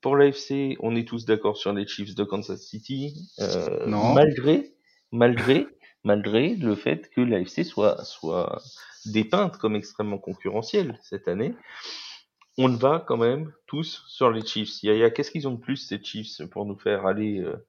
Pour 0.00 0.16
l'AFC, 0.16 0.76
on 0.80 0.94
est 0.96 1.06
tous 1.06 1.24
d'accord 1.24 1.56
sur 1.56 1.72
les 1.72 1.86
Chiefs 1.86 2.14
de 2.14 2.24
Kansas 2.24 2.60
City, 2.60 3.14
euh, 3.40 3.86
Non. 3.86 4.14
malgré, 4.14 4.72
malgré, 5.12 5.66
malgré 6.04 6.54
le 6.56 6.74
fait 6.74 7.10
que 7.10 7.20
l'AFC 7.20 7.64
soit 7.64 8.04
soit 8.04 8.60
dépeinte 9.06 9.56
comme 9.58 9.76
extrêmement 9.76 10.18
concurrentielle 10.18 10.98
cette 11.02 11.28
année. 11.28 11.54
On 12.58 12.68
va 12.68 13.04
quand 13.06 13.16
même 13.16 13.52
tous 13.66 14.02
sur 14.08 14.30
les 14.30 14.44
Chiefs. 14.44 14.82
Yaya, 14.82 15.10
qu'est-ce 15.10 15.30
qu'ils 15.30 15.46
ont 15.46 15.52
de 15.52 15.60
plus 15.60 15.76
ces 15.76 16.02
Chiefs 16.02 16.44
pour 16.50 16.66
nous 16.66 16.76
faire 16.76 17.06
aller 17.06 17.38
euh, 17.40 17.64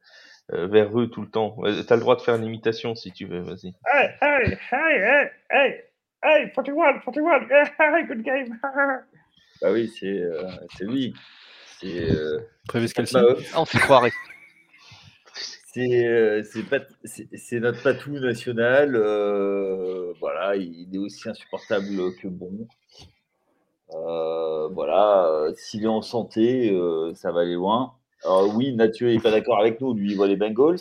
euh, 0.54 0.68
vers 0.68 1.00
eux 1.00 1.08
tout 1.10 1.22
le 1.22 1.30
temps? 1.30 1.58
Euh, 1.64 1.84
T'as 1.84 1.96
le 1.96 2.02
droit 2.02 2.16
de 2.16 2.22
faire 2.22 2.36
une 2.36 2.44
imitation 2.46 2.96
si 2.96 3.12
tu 3.12 3.26
veux, 3.26 3.42
vas-y. 3.42 3.76
Hey, 3.86 4.10
hey, 4.20 4.58
hey, 4.72 5.02
hey, 5.02 5.30
hey, 5.52 5.84
hey, 6.24 6.52
41, 6.54 7.00
41, 7.06 7.96
hey, 7.96 8.06
good 8.08 8.24
game. 8.24 8.58
Bah 9.62 9.72
oui, 9.72 9.92
c'est 10.00 10.08
euh, 10.08 10.50
c'est 10.76 10.86
lui. 10.86 11.14
C'est 11.80 12.12
euh, 12.12 12.40
Travis 12.68 12.92
Kelsey. 12.92 13.20
on 13.56 13.66
s'y 13.66 13.78
croirait. 13.78 14.12
C'est 15.74 16.06
euh, 16.08 16.44
c'est 16.44 16.64
pas- 16.64 16.80
c'est- 17.04 17.60
notre 17.60 17.82
patou 17.84 18.12
national. 18.20 18.96
euh, 18.96 20.14
voilà, 20.20 20.56
il 20.56 20.90
est 20.94 20.98
aussi 20.98 21.28
insupportable 21.30 22.16
que 22.22 22.28
bon. 22.28 22.68
Euh, 23.94 24.68
voilà, 24.70 25.48
s'il 25.56 25.84
est 25.84 25.88
en 25.88 26.02
santé, 26.02 26.72
euh, 26.72 27.14
ça 27.16 27.32
va 27.32 27.42
aller 27.42 27.56
loin. 27.56 27.94
Alors 28.24 28.54
oui, 28.56 28.74
Mathieu 28.76 29.08
n'est 29.08 29.20
pas 29.20 29.32
d'accord 29.32 29.60
avec 29.60 29.82
nous. 29.82 29.94
Lui, 29.94 30.12
il 30.12 30.18
voit 30.18 30.28
les 30.28 30.36
Bengals. 30.36 30.78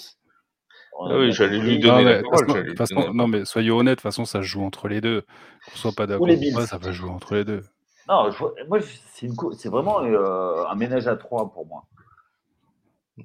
Ah 1.01 1.17
oui, 1.17 1.31
j'allais 1.31 1.59
lui 1.59 1.79
donner 1.79 2.03
Non, 2.03 2.11
la 2.11 2.17
mais, 2.17 2.23
parole, 2.23 2.75
façon- 2.77 2.97
façon- 2.97 3.15
non, 3.15 3.29
mais 3.29 3.45
soyez 3.45 3.71
honnêtes, 3.71 3.93
de 3.93 3.95
toute 3.97 4.03
façon, 4.03 4.25
ça 4.25 4.41
se 4.41 4.47
joue 4.47 4.63
entre 4.63 4.89
les 4.89 5.01
deux. 5.01 5.23
Qu'on 5.71 5.77
soit 5.77 5.93
pas 5.93 6.07
d'accord 6.09 6.27
ça 6.67 6.77
va 6.77 6.91
jouer 6.91 7.11
entre 7.11 7.35
les 7.37 7.45
deux. 7.45 7.63
Non, 8.09 8.31
je 8.33 8.65
moi, 8.67 8.81
c'est 9.13 9.69
vraiment 9.69 10.03
euh, 10.03 10.65
un 10.67 10.75
ménage 10.75 11.07
à 11.07 11.15
trois 11.17 11.53
pour 11.53 11.67
moi. 11.67 11.85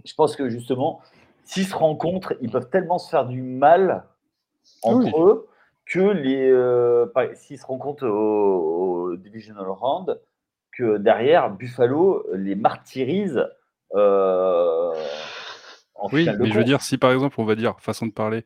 Je 0.06 0.14
pense 0.14 0.36
que 0.36 0.50
justement, 0.50 1.02
s'ils 1.44 1.68
se 1.68 1.76
rencontrent, 1.76 2.34
ils 2.42 2.50
peuvent 2.50 2.70
tellement 2.70 2.98
se 3.00 3.10
faire 3.10 3.26
du 3.26 3.42
mal 3.42 4.06
entre 4.82 5.06
Oui. 5.06 5.12
eux 5.18 5.48
que 5.86 6.00
les 6.00 6.50
euh, 6.50 7.06
s'ils 7.36 7.60
se 7.60 7.66
rencontrent 7.66 8.08
au, 8.08 9.10
au 9.12 9.16
divisional 9.18 9.68
round, 9.68 10.20
que 10.72 10.98
derrière 10.98 11.50
Buffalo 11.50 12.26
les 12.34 12.56
martyrise. 12.56 13.46
euh, 13.96 14.94
en 15.96 16.10
Oui, 16.12 16.28
mais 16.40 16.50
je 16.50 16.58
veux 16.58 16.64
dire, 16.64 16.82
si 16.82 16.98
par 16.98 17.12
exemple, 17.12 17.36
on 17.40 17.46
va 17.46 17.56
dire, 17.56 17.80
façon 17.80 18.08
de 18.08 18.12
parler, 18.12 18.44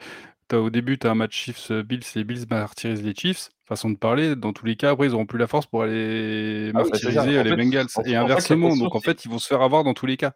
as, 0.51 0.59
au 0.59 0.69
début, 0.69 0.97
tu 0.97 1.07
as 1.07 1.11
un 1.11 1.15
match 1.15 1.35
Chiefs-Bills, 1.35 2.03
les 2.15 2.23
Bills 2.23 2.45
martyrisent 2.49 3.03
les 3.03 3.13
Chiefs, 3.15 3.49
façon 3.65 3.89
de 3.89 3.97
parler, 3.97 4.35
dans 4.35 4.53
tous 4.53 4.65
les 4.65 4.75
cas, 4.75 4.91
après, 4.91 5.07
ils 5.07 5.11
n'auront 5.11 5.25
plus 5.25 5.39
la 5.39 5.47
force 5.47 5.65
pour 5.65 5.83
aller 5.83 6.71
Ah 6.73 6.79
martyriser 6.79 7.43
les 7.43 7.55
Bengals. 7.55 7.87
en- 7.95 7.99
en 7.99 8.03
fait, 8.03 8.09
Et 8.11 8.15
inversement, 8.15 8.75
donc 8.75 8.95
en 8.95 8.99
fait, 8.99 9.25
ils 9.25 9.31
vont 9.31 9.39
se 9.39 9.47
faire 9.47 9.61
avoir 9.61 9.83
dans 9.83 9.93
tous 9.93 10.05
les 10.05 10.17
cas. 10.17 10.33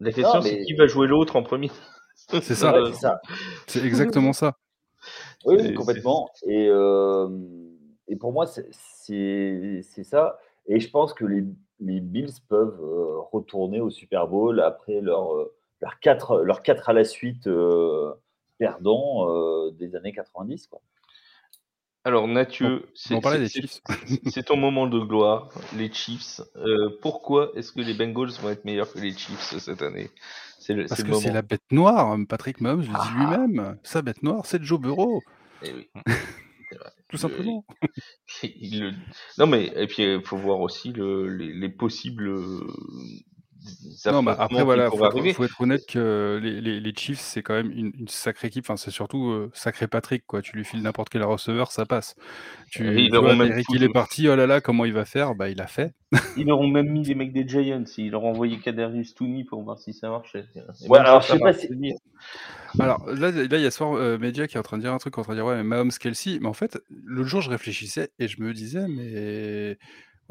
La 0.00 0.12
question, 0.12 0.40
c'est 0.42 0.62
qui 0.64 0.74
va 0.74 0.86
jouer 0.86 1.06
l'autre 1.06 1.36
en 1.36 1.42
premier? 1.42 1.70
C'est 2.16 2.54
ça. 2.54 2.72
Ouais, 2.82 2.92
c'est 2.92 3.00
ça. 3.00 3.20
C'est 3.66 3.84
exactement 3.84 4.32
ça. 4.32 4.56
Oui, 5.44 5.74
complètement. 5.74 6.28
Et, 6.46 6.68
euh, 6.68 7.28
et 8.08 8.16
pour 8.16 8.32
moi, 8.32 8.46
c'est- 8.46 8.68
ça. 10.04 10.38
Et 10.66 10.78
je 10.78 10.90
pense 10.90 11.12
que 11.14 11.24
les, 11.24 11.44
les 11.80 12.00
Bills 12.00 12.30
peuvent 12.48 12.80
euh, 12.82 13.18
retourner 13.32 13.80
au 13.80 13.90
Super 13.90 14.28
Bowl 14.28 14.60
après 14.60 15.00
leur, 15.00 15.34
euh, 15.34 15.54
leur, 15.80 15.98
4, 16.00 16.42
leur 16.42 16.62
4 16.62 16.88
à 16.90 16.92
la 16.92 17.04
suite 17.04 17.46
euh, 17.48 18.12
perdants 18.58 19.28
euh, 19.30 19.70
des 19.72 19.96
années 19.96 20.12
90. 20.12 20.68
Quoi. 20.68 20.80
Alors, 22.04 22.26
Mathieu, 22.26 22.84
c'est 22.94 23.20
ton 24.44 24.56
moment 24.56 24.86
de 24.88 24.98
gloire, 24.98 25.48
les 25.76 25.92
Chiefs. 25.92 26.40
Euh, 26.56 26.90
pourquoi 27.00 27.52
est-ce 27.54 27.70
que 27.72 27.80
les 27.80 27.94
Bengals 27.94 28.32
vont 28.40 28.50
être 28.50 28.64
meilleurs 28.64 28.92
que 28.92 28.98
les 28.98 29.12
Chiefs 29.16 29.56
cette 29.58 29.82
année? 29.82 30.10
Le, 30.68 30.86
Parce 30.86 31.02
que 31.02 31.12
c'est 31.14 31.32
la 31.32 31.42
bête 31.42 31.62
noire, 31.70 32.16
Patrick 32.28 32.60
Mahomes 32.60 32.80
le 32.80 32.86
dit 32.86 32.92
Ah. 32.94 33.14
lui-même. 33.16 33.78
Sa 33.82 34.02
bête 34.02 34.22
noire, 34.22 34.46
c'est 34.46 34.62
Joe 34.62 34.80
Burrow, 34.80 35.20
Eh 35.64 35.72
oui. 35.72 35.88
Tout 37.08 37.16
Le- 37.16 37.18
simplement. 37.18 37.64
le- 38.42 38.92
Non 39.38 39.46
mais 39.46 39.70
et 39.76 39.86
puis 39.86 40.02
il 40.04 40.24
faut 40.24 40.38
voir 40.38 40.60
aussi 40.60 40.92
le, 40.92 41.28
les, 41.28 41.52
les 41.52 41.68
possibles 41.68 42.32
Non, 44.06 44.22
bah, 44.22 44.32
affrontements 44.32 44.42
après, 44.44 44.56
qui 44.58 44.64
voilà, 44.64 44.90
pourraient 44.90 44.98
faut 44.98 45.04
être, 45.06 45.12
arriver. 45.16 45.32
faut 45.32 45.44
être 45.44 45.60
honnête 45.60 45.86
que 45.86 46.40
les, 46.42 46.60
les, 46.60 46.80
les 46.80 46.92
Chiefs, 46.96 47.20
c'est 47.20 47.42
quand 47.42 47.54
même 47.54 47.70
une, 47.70 47.92
une 47.98 48.08
sacrée 48.08 48.48
équipe. 48.48 48.64
Enfin, 48.64 48.76
c'est 48.76 48.90
surtout 48.90 49.30
euh, 49.30 49.50
sacré 49.54 49.86
Patrick, 49.86 50.24
quoi. 50.26 50.42
Tu 50.42 50.56
lui 50.56 50.64
files 50.64 50.82
n'importe 50.82 51.08
quel 51.08 51.22
receveur, 51.22 51.70
ça 51.70 51.86
passe. 51.86 52.14
Tu, 52.70 52.86
Et 52.88 53.02
ils 53.02 53.10
tu 53.10 53.16
auront 53.16 53.26
vois, 53.26 53.36
même 53.36 53.52
foutu- 53.52 53.76
il 53.76 53.82
est 53.84 53.88
parti, 53.92 54.28
oh 54.28 54.34
là 54.36 54.46
là, 54.46 54.60
comment 54.60 54.84
il 54.84 54.92
va 54.92 55.04
faire? 55.04 55.34
Bah, 55.34 55.48
il 55.50 55.60
a 55.60 55.66
fait. 55.66 55.92
Ils 56.36 56.50
auront 56.50 56.68
même 56.68 56.88
mis 56.90 57.04
les 57.04 57.14
mecs 57.14 57.32
des 57.32 57.46
Giants. 57.46 57.84
Ils 57.96 58.10
leur 58.10 58.24
ont 58.24 58.30
envoyé 58.30 58.58
Kadarius 58.58 59.14
Tooney 59.14 59.44
pour 59.44 59.62
voir 59.62 59.78
si 59.78 59.92
ça 59.92 60.08
marchait. 60.10 60.44
Et 60.56 60.88
Ouais, 60.88 60.98
même 60.98 61.06
alors, 61.06 61.22
ça, 61.22 61.28
je 61.28 61.32
sais 61.32 61.32
ça 61.34 61.38
pas 61.38 61.44
marche, 61.46 61.60
si- 61.60 61.66
c'est 61.68 61.76
dire. 61.78 61.94
Alors 62.80 63.06
là, 63.06 63.30
là, 63.30 63.58
il 63.58 63.62
y 63.62 63.66
a 63.66 63.70
soir 63.70 63.92
euh, 63.94 64.18
Media 64.18 64.46
qui 64.46 64.56
est 64.56 64.60
en 64.60 64.62
train 64.62 64.78
de 64.78 64.82
dire 64.82 64.92
un 64.92 64.98
truc, 64.98 65.16
en 65.18 65.22
train 65.22 65.34
de 65.34 65.38
dire 65.38 65.46
ouais, 65.46 65.56
mais 65.56 65.62
Mahomes, 65.62 65.90
Kelsey. 65.92 66.38
Mais 66.40 66.48
en 66.48 66.54
fait, 66.54 66.78
l'autre 67.04 67.28
jour, 67.28 67.40
je 67.42 67.50
réfléchissais 67.50 68.10
et 68.18 68.28
je 68.28 68.40
me 68.42 68.52
disais, 68.54 68.86
mais 68.88 69.78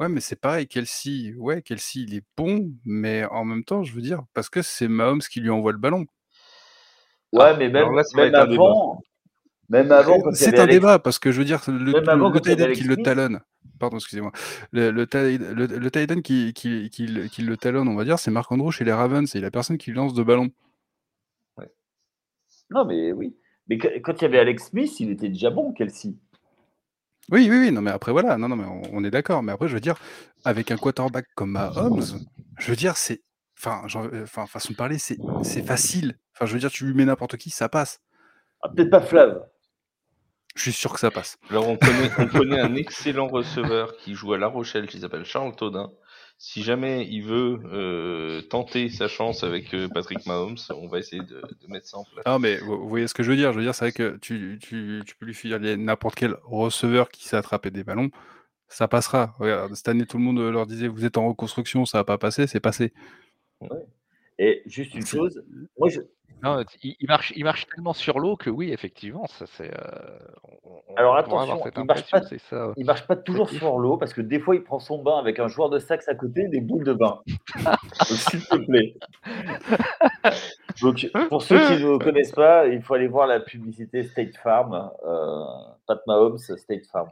ouais, 0.00 0.08
mais 0.08 0.20
c'est 0.20 0.36
pareil, 0.40 0.66
Kelsey. 0.66 1.34
Ouais, 1.36 1.62
Kelsey, 1.62 2.02
il 2.02 2.14
est 2.14 2.24
bon, 2.36 2.72
mais 2.84 3.24
en 3.26 3.44
même 3.44 3.64
temps, 3.64 3.82
je 3.82 3.92
veux 3.94 4.02
dire, 4.02 4.22
parce 4.34 4.48
que 4.50 4.62
c'est 4.62 4.88
Mahomes 4.88 5.20
qui 5.20 5.40
lui 5.40 5.50
envoie 5.50 5.72
le 5.72 5.78
ballon. 5.78 6.06
Ouais, 7.32 7.44
Ah, 7.44 7.56
mais 7.58 7.68
même, 7.70 7.94
là, 7.94 8.02
avant, 8.34 9.00
même 9.70 9.88
C'est 10.34 10.58
un 10.58 10.62
Alex- 10.64 10.74
débat 10.74 10.98
parce 10.98 11.18
que 11.18 11.32
je 11.32 11.38
veux 11.38 11.44
dire, 11.46 11.62
le, 11.66 11.92
Même 11.92 12.08
avant, 12.08 12.30
le, 12.30 12.72
qui 12.74 12.84
le 12.84 12.96
talonne. 12.96 13.40
Pardon, 13.78 13.96
excusez-moi. 13.96 14.32
Le, 14.70 14.90
le, 14.90 15.06
qui, 16.20 16.52
qui, 16.52 16.90
qui, 16.90 17.06
le- 17.06 17.26
qui 17.28 17.42
le 17.42 17.56
talonne, 17.56 17.88
on 17.88 17.94
va 17.94 18.04
dire, 18.04 18.18
c'est 18.18 18.30
Marc 18.30 18.52
Andrew 18.52 18.70
chez 18.70 18.84
les 18.84 18.92
Ravens. 18.92 19.28
C'est 19.28 19.40
la 19.40 19.50
personne 19.50 19.78
qui 19.78 19.90
lui 19.90 19.96
lance 19.96 20.14
de 20.14 20.22
ballon. 20.22 20.50
Non, 22.70 22.84
mais 22.86 23.12
oui. 23.12 23.36
Mais 23.68 23.78
que- 23.78 23.98
quand 24.00 24.20
il 24.20 24.22
y 24.22 24.24
avait 24.26 24.38
Alex 24.38 24.68
Smith, 24.70 24.98
il 25.00 25.10
était 25.10 25.28
déjà 25.28 25.50
bon, 25.50 25.72
Kelsey. 25.72 26.14
Oui, 27.30 27.48
oui, 27.50 27.58
oui, 27.58 27.72
non, 27.72 27.80
mais 27.80 27.90
après, 27.90 28.12
voilà, 28.12 28.36
non, 28.36 28.48
non, 28.48 28.56
mais 28.56 28.64
on, 28.64 28.82
on 28.92 29.04
est 29.04 29.10
d'accord. 29.10 29.42
Mais 29.42 29.52
après, 29.52 29.68
je 29.68 29.74
veux 29.74 29.80
dire, 29.80 29.96
avec 30.44 30.70
un 30.70 30.76
quarterback 30.76 31.26
comme 31.34 31.52
Mahomes, 31.52 32.02
je 32.58 32.70
veux 32.70 32.76
dire, 32.76 32.96
c'est. 32.96 33.22
Enfin, 33.58 33.82
euh, 33.94 34.24
enfin, 34.24 34.46
façon 34.46 34.72
de 34.72 34.76
parler, 34.76 34.98
c'est 34.98 35.18
c'est 35.44 35.62
facile. 35.62 36.18
Enfin, 36.34 36.46
je 36.46 36.52
veux 36.54 36.58
dire, 36.58 36.70
tu 36.70 36.84
lui 36.84 36.94
mets 36.94 37.04
n'importe 37.04 37.36
qui, 37.36 37.50
ça 37.50 37.68
passe. 37.68 38.00
Ah, 38.60 38.68
Peut-être 38.68 38.90
pas 38.90 39.00
Flav. 39.00 39.40
Je 40.54 40.62
suis 40.62 40.72
sûr 40.72 40.92
que 40.92 41.00
ça 41.00 41.10
passe. 41.10 41.38
Alors, 41.48 41.68
on 41.68 41.76
connaît, 41.76 42.10
on 42.18 42.26
connaît 42.26 42.60
un 42.60 42.74
excellent 42.74 43.28
receveur 43.28 43.96
qui 43.96 44.14
joue 44.14 44.34
à 44.34 44.38
La 44.38 44.48
Rochelle, 44.48 44.86
qui 44.86 45.00
s'appelle 45.00 45.24
Charles 45.24 45.54
Todin. 45.56 45.90
Si 46.38 46.62
jamais 46.62 47.06
il 47.06 47.22
veut 47.22 47.60
euh, 47.72 48.42
tenter 48.42 48.88
sa 48.88 49.06
chance 49.06 49.44
avec 49.44 49.72
euh, 49.74 49.88
Patrick 49.88 50.26
Mahomes, 50.26 50.56
on 50.70 50.88
va 50.88 50.98
essayer 50.98 51.22
de, 51.22 51.40
de 51.40 51.68
mettre 51.68 51.86
ça 51.86 51.98
en 51.98 52.04
place. 52.04 52.26
Non, 52.26 52.38
mais 52.40 52.56
vous, 52.58 52.78
vous 52.78 52.88
voyez 52.88 53.06
ce 53.06 53.14
que 53.14 53.22
je 53.22 53.30
veux 53.30 53.36
dire. 53.36 53.52
Je 53.52 53.58
veux 53.58 53.64
dire, 53.64 53.74
c'est 53.74 53.84
vrai 53.84 53.92
que 53.92 54.16
tu, 54.16 54.58
tu, 54.60 55.02
tu 55.06 55.14
peux 55.16 55.26
lui 55.26 55.34
filer 55.34 55.76
n'importe 55.76 56.16
quel 56.16 56.36
receveur 56.42 57.10
qui 57.10 57.28
sait 57.28 57.36
attraper 57.36 57.70
des 57.70 57.84
ballons, 57.84 58.10
ça 58.68 58.88
passera. 58.88 59.34
Regarde, 59.38 59.74
cette 59.74 59.88
année, 59.88 60.06
tout 60.06 60.18
le 60.18 60.24
monde 60.24 60.40
leur 60.40 60.66
disait 60.66 60.88
vous 60.88 61.04
êtes 61.04 61.16
en 61.16 61.28
reconstruction, 61.28 61.84
ça 61.84 61.98
va 61.98 62.04
pas 62.04 62.18
passer, 62.18 62.46
c'est 62.46 62.60
passé. 62.60 62.92
Et 64.44 64.60
juste 64.66 64.92
une 64.94 65.06
chose, 65.06 65.40
moi, 65.78 65.88
je, 65.88 66.00
Non, 66.42 66.64
il, 66.82 66.96
marche, 67.06 67.32
il 67.36 67.44
marche 67.44 67.68
tellement 67.68 67.92
sur 67.92 68.18
l'eau 68.18 68.34
que 68.34 68.50
oui, 68.50 68.72
effectivement, 68.72 69.24
ça 69.28 69.46
c'est. 69.46 69.70
euh, 69.72 70.18
Alors, 70.96 71.16
attention, 71.16 71.60
il 71.76 71.84
marche 71.84 72.10
pas- 72.10 72.22
c'est 72.22 72.40
ça. 72.40 72.72
il 72.76 72.84
marche 72.84 73.06
pas 73.06 73.14
toujours 73.14 73.48
sur 73.48 73.78
l'eau 73.78 73.96
parce 73.98 74.12
que 74.12 74.20
des 74.20 74.40
fois, 74.40 74.56
il 74.56 74.64
prend 74.64 74.80
son 74.80 75.00
bain 75.00 75.16
avec 75.20 75.38
un 75.38 75.46
joueur 75.46 75.70
de 75.70 75.78
sax 75.78 76.08
à 76.08 76.16
côté, 76.16 76.48
des 76.48 76.60
boules 76.60 76.82
de 76.82 76.92
bain. 76.92 77.20
S'il 78.02 78.44
te 78.44 78.56
plaît. 78.56 78.94
Donc, 80.80 81.08
pour 81.28 81.42
ceux 81.42 81.58
qui 81.68 81.84
ne 81.84 81.98
connaissent 81.98 82.32
pas, 82.32 82.66
il 82.66 82.82
faut 82.82 82.94
aller 82.94 83.06
voir 83.06 83.28
la 83.28 83.38
publicité 83.38 84.02
State 84.02 84.36
Farm, 84.38 84.90
euh, 85.06 85.44
Pat 85.86 86.00
Mahomes, 86.08 86.38
State 86.38 86.86
Farm. 86.90 87.10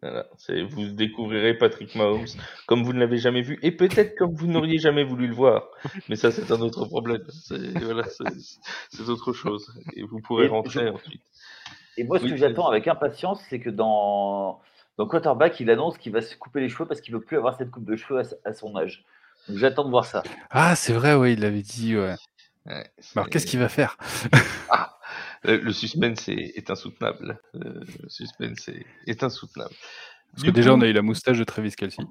Voilà, 0.00 0.26
c'est- 0.36 0.62
vous 0.62 0.86
découvrirez 0.90 1.54
Patrick 1.54 1.94
Mahomes 1.96 2.26
comme 2.66 2.84
vous 2.84 2.92
ne 2.92 3.00
l'avez 3.00 3.18
jamais 3.18 3.42
vu 3.42 3.58
et 3.62 3.72
peut-être 3.72 4.16
comme 4.16 4.32
vous 4.34 4.46
n'auriez 4.46 4.78
jamais 4.78 5.02
voulu 5.02 5.26
le 5.26 5.34
voir. 5.34 5.68
Mais 6.08 6.14
ça, 6.16 6.30
c'est 6.30 6.50
un 6.52 6.60
autre 6.60 6.84
problème. 6.84 7.22
C'est 7.30 7.76
voilà, 7.80 8.04
c'est- 8.04 8.60
c'est 8.90 9.08
autre 9.08 9.32
chose. 9.32 9.72
Et 9.94 10.02
vous 10.04 10.20
pourrez 10.20 10.44
Et 10.44 10.48
rentrer 10.48 10.86
je- 10.86 10.92
ensuite. 10.92 11.22
Et 11.96 12.04
moi, 12.04 12.18
ce 12.20 12.24
Oui, 12.24 12.30
que 12.30 12.36
j'attends 12.36 12.68
avec 12.68 12.86
impatience, 12.86 13.40
c'est 13.50 13.58
que 13.58 13.70
dans, 13.70 14.60
dans 14.98 15.06
Quarterback, 15.08 15.58
il 15.58 15.68
annonce 15.68 15.98
qu'il 15.98 16.12
va 16.12 16.22
se 16.22 16.36
couper 16.36 16.60
les 16.60 16.68
cheveux 16.68 16.86
parce 16.86 17.00
qu'il 17.00 17.12
veut 17.12 17.20
plus 17.20 17.36
avoir 17.36 17.56
cette 17.56 17.72
coupe 17.72 17.84
de 17.84 17.96
cheveux 17.96 18.22
à, 18.44 18.52
son 18.52 18.76
âge. 18.76 19.04
Donc, 19.48 19.58
j'attends 19.58 19.84
de 19.84 19.90
voir 19.90 20.04
ça. 20.04 20.22
Ah, 20.50 20.76
c'est 20.76 20.92
vrai, 20.92 21.14
oui, 21.14 21.32
il 21.32 21.40
l'avait 21.40 21.62
dit, 21.62 21.96
ouais. 21.96 22.14
Ouais, 22.66 22.86
Alors, 23.16 23.28
qu'est-ce 23.30 23.46
qu'il 23.46 23.58
va 23.58 23.68
faire? 23.68 23.96
Le, 24.32 24.38
le 25.44 25.72
suspense 25.72 26.28
est, 26.28 26.52
est 26.56 26.70
insoutenable. 26.70 27.40
Le, 27.54 27.80
le 28.02 28.08
suspense 28.08 28.68
est, 28.68 28.86
est 29.06 29.22
insoutenable. 29.22 29.74
Parce 30.32 30.42
Du 30.42 30.50
que 30.50 30.54
déjà, 30.54 30.74
on 30.74 30.80
a 30.80 30.86
eu 30.86 30.92
la 30.92 31.02
moustache 31.02 31.38
de 31.38 31.44
Travis 31.44 31.72
Kelsey. 31.72 32.04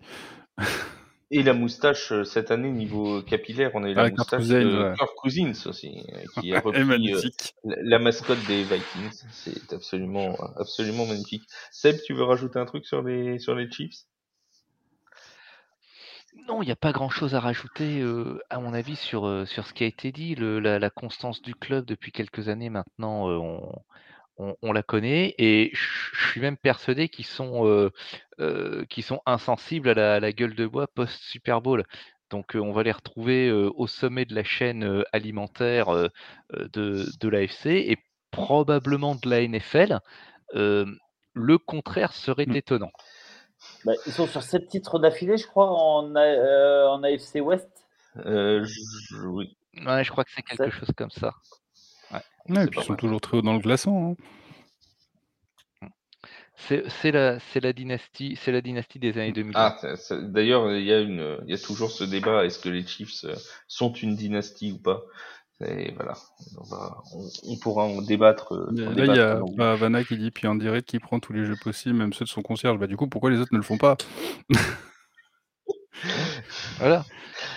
Et 1.30 1.44
la 1.44 1.54
moustache 1.54 2.12
euh, 2.14 2.24
cette 2.24 2.52
année 2.52 2.72
niveau 2.72 3.22
capillaire, 3.22 3.72
on 3.76 3.84
a 3.84 3.90
eu 3.90 3.94
la 3.94 4.06
Ah, 4.06 4.10
moustache 4.10 4.40
Cousins, 4.40 4.62
de 4.62 4.84
ouais. 4.84 4.94
Kirk 4.98 5.14
Cousins 5.16 5.52
aussi, 5.66 6.06
euh, 6.14 6.24
qui 6.40 6.54
a 6.56 6.62
repris 6.62 6.82
euh, 6.82 6.86
magnifique. 6.86 7.54
la, 7.66 7.76
la 7.84 8.00
mascotte 8.00 8.44
des 8.48 8.64
Vikings. 8.64 9.24
C'est 9.32 9.74
absolument, 9.74 10.38
absolument 10.56 11.06
magnifique. 11.06 11.44
Seb, 11.72 11.98
tu 12.06 12.14
veux 12.14 12.24
rajouter 12.24 12.60
un 12.60 12.66
truc 12.66 12.86
sur 12.86 13.04
les, 13.04 13.40
sur 13.40 13.56
les 13.56 13.70
Chiefs? 13.70 14.06
Non, 16.48 16.62
il 16.62 16.66
n'y 16.68 16.72
a 16.72 16.76
pas 16.78 16.94
grand-chose 16.94 17.36
à 17.36 17.40
rajouter, 17.42 18.02
à 18.50 18.60
mon 18.60 18.74
avis, 18.74 18.96
sur, 18.96 19.46
sur 19.48 19.68
ce 19.68 19.74
qui 19.74 19.84
a 19.84 19.88
été 19.88 20.12
dit. 20.12 20.36
Le- 20.36 20.60
la, 20.60 20.80
la 20.80 20.90
constance 20.90 21.42
du 21.42 21.54
club 21.56 21.86
depuis 21.86 22.12
quelques 22.12 22.48
années 22.50 22.70
maintenant, 22.70 23.28
on, 23.30 23.72
on- 24.38 24.56
on 24.62 24.72
la 24.72 24.84
connaît. 24.84 25.36
Et 25.38 25.72
je 25.74 25.88
je 26.14 26.28
suis 26.32 26.42
même 26.42 26.58
persuadé 26.58 27.10
qu'ils 27.10 27.26
sont, 27.26 27.92
qu'ils 28.90 29.04
sont 29.04 29.22
insensibles 29.26 29.90
à 29.90 29.94
la, 29.94 30.14
à 30.16 30.20
la 30.20 30.32
gueule 30.32 30.56
de 30.56 30.66
bois 30.68 30.88
post-Super 30.88 31.62
Bowl. 31.62 31.84
Donc 32.30 32.56
on 32.56 32.72
va 32.74 32.84
les 32.84 32.92
retrouver 32.92 33.52
au 33.52 33.88
sommet 33.88 34.26
de 34.26 34.36
la 34.36 34.44
chaîne 34.44 35.04
alimentaire 35.14 35.88
de, 36.52 37.06
de 37.20 37.28
l'AFC 37.30 37.68
et 37.68 37.98
probablement 38.32 39.16
de 39.16 39.30
la 39.30 39.42
NFL. 39.42 40.00
Le 40.54 41.58
contraire 41.58 42.14
serait 42.14 42.46
Mm. 42.48 42.56
étonnant. 42.56 42.92
Bah, 43.88 43.94
ils 44.06 44.12
sont 44.12 44.28
sur 44.28 44.44
sept 44.44 44.68
titres 44.68 45.00
d'affilée, 45.00 45.38
je 45.38 45.48
crois, 45.48 45.70
en, 45.72 46.14
euh, 46.18 46.88
en 46.90 47.04
AFC 47.04 47.40
West. 47.40 47.70
euh, 48.26 48.66
je- 48.66 49.16
oui. 49.28 49.56
Ouais, 49.86 50.04
je 50.04 50.12
crois 50.12 50.26
que 50.26 50.32
c'est 50.36 50.42
quelque 50.42 50.70
chose 50.72 50.92
comme 50.98 51.10
ça. 51.10 51.32
Ouais, 52.12 52.20
c'est 52.48 52.64
et 52.64 52.68
puis 52.68 52.82
ils 52.82 52.84
sont 52.84 52.96
toujours 52.98 53.22
très 53.22 53.38
haut 53.38 53.42
dans 53.42 53.54
le 53.54 53.60
glaçon. 53.60 54.18
hein. 54.20 55.90
C'est 56.58 57.12
la, 57.12 57.40
dynastie, 57.72 58.36
c'est 58.36 58.52
la 58.52 58.62
dynastie 58.62 59.00
des 59.00 59.18
années 59.18 59.32
2000. 59.32 59.54
Ah, 59.56 59.78
d'ailleurs, 60.12 60.70
il 60.74 60.84
y 60.84 60.92
a 60.92 61.00
une, 61.00 61.38
il 61.46 61.52
y 61.52 61.54
a 61.54 61.58
toujours 61.58 61.92
ce 61.92 62.04
débat 62.04 62.44
est-ce 62.46 62.60
que 62.60 62.68
les 62.68 62.86
Chiefs 62.86 63.24
euh, 63.24 63.36
sont 63.68 63.94
une 63.94 64.16
dynastie 64.16 64.74
ou 64.74 64.80
pas? 64.80 65.04
Et 65.66 65.92
voilà, 65.96 66.14
on, 66.60 66.64
va, 66.66 66.98
on, 67.16 67.28
on 67.52 67.58
pourra 67.58 67.84
en 67.86 68.02
débattre. 68.04 68.54
euh, 68.54 68.68
en 68.70 68.92
Là, 68.94 69.06
il 69.06 69.16
y 69.16 69.20
a 69.20 69.40
bah, 69.56 69.76
Vanna 69.76 70.04
qui 70.04 70.16
dit 70.18 70.30
puis 70.30 70.48
en 70.48 70.54
direct 70.54 70.88
qui 70.88 71.00
prend 71.00 71.20
tous 71.20 71.34
les 71.34 71.46
jeux 71.46 71.56
possibles, 71.62 71.96
même 71.96 72.14
ceux 72.14 72.26
de 72.26 72.30
son 72.30 72.44
concierge. 72.44 72.78
Bah, 72.78 72.86
du 72.86 72.96
coup, 72.96 73.08
pourquoi 73.08 73.32
les 73.32 73.40
autres 73.40 73.54
ne 73.54 73.58
le 73.58 73.64
font 73.64 73.78
pas? 73.78 73.98
Voilà. 76.78 77.06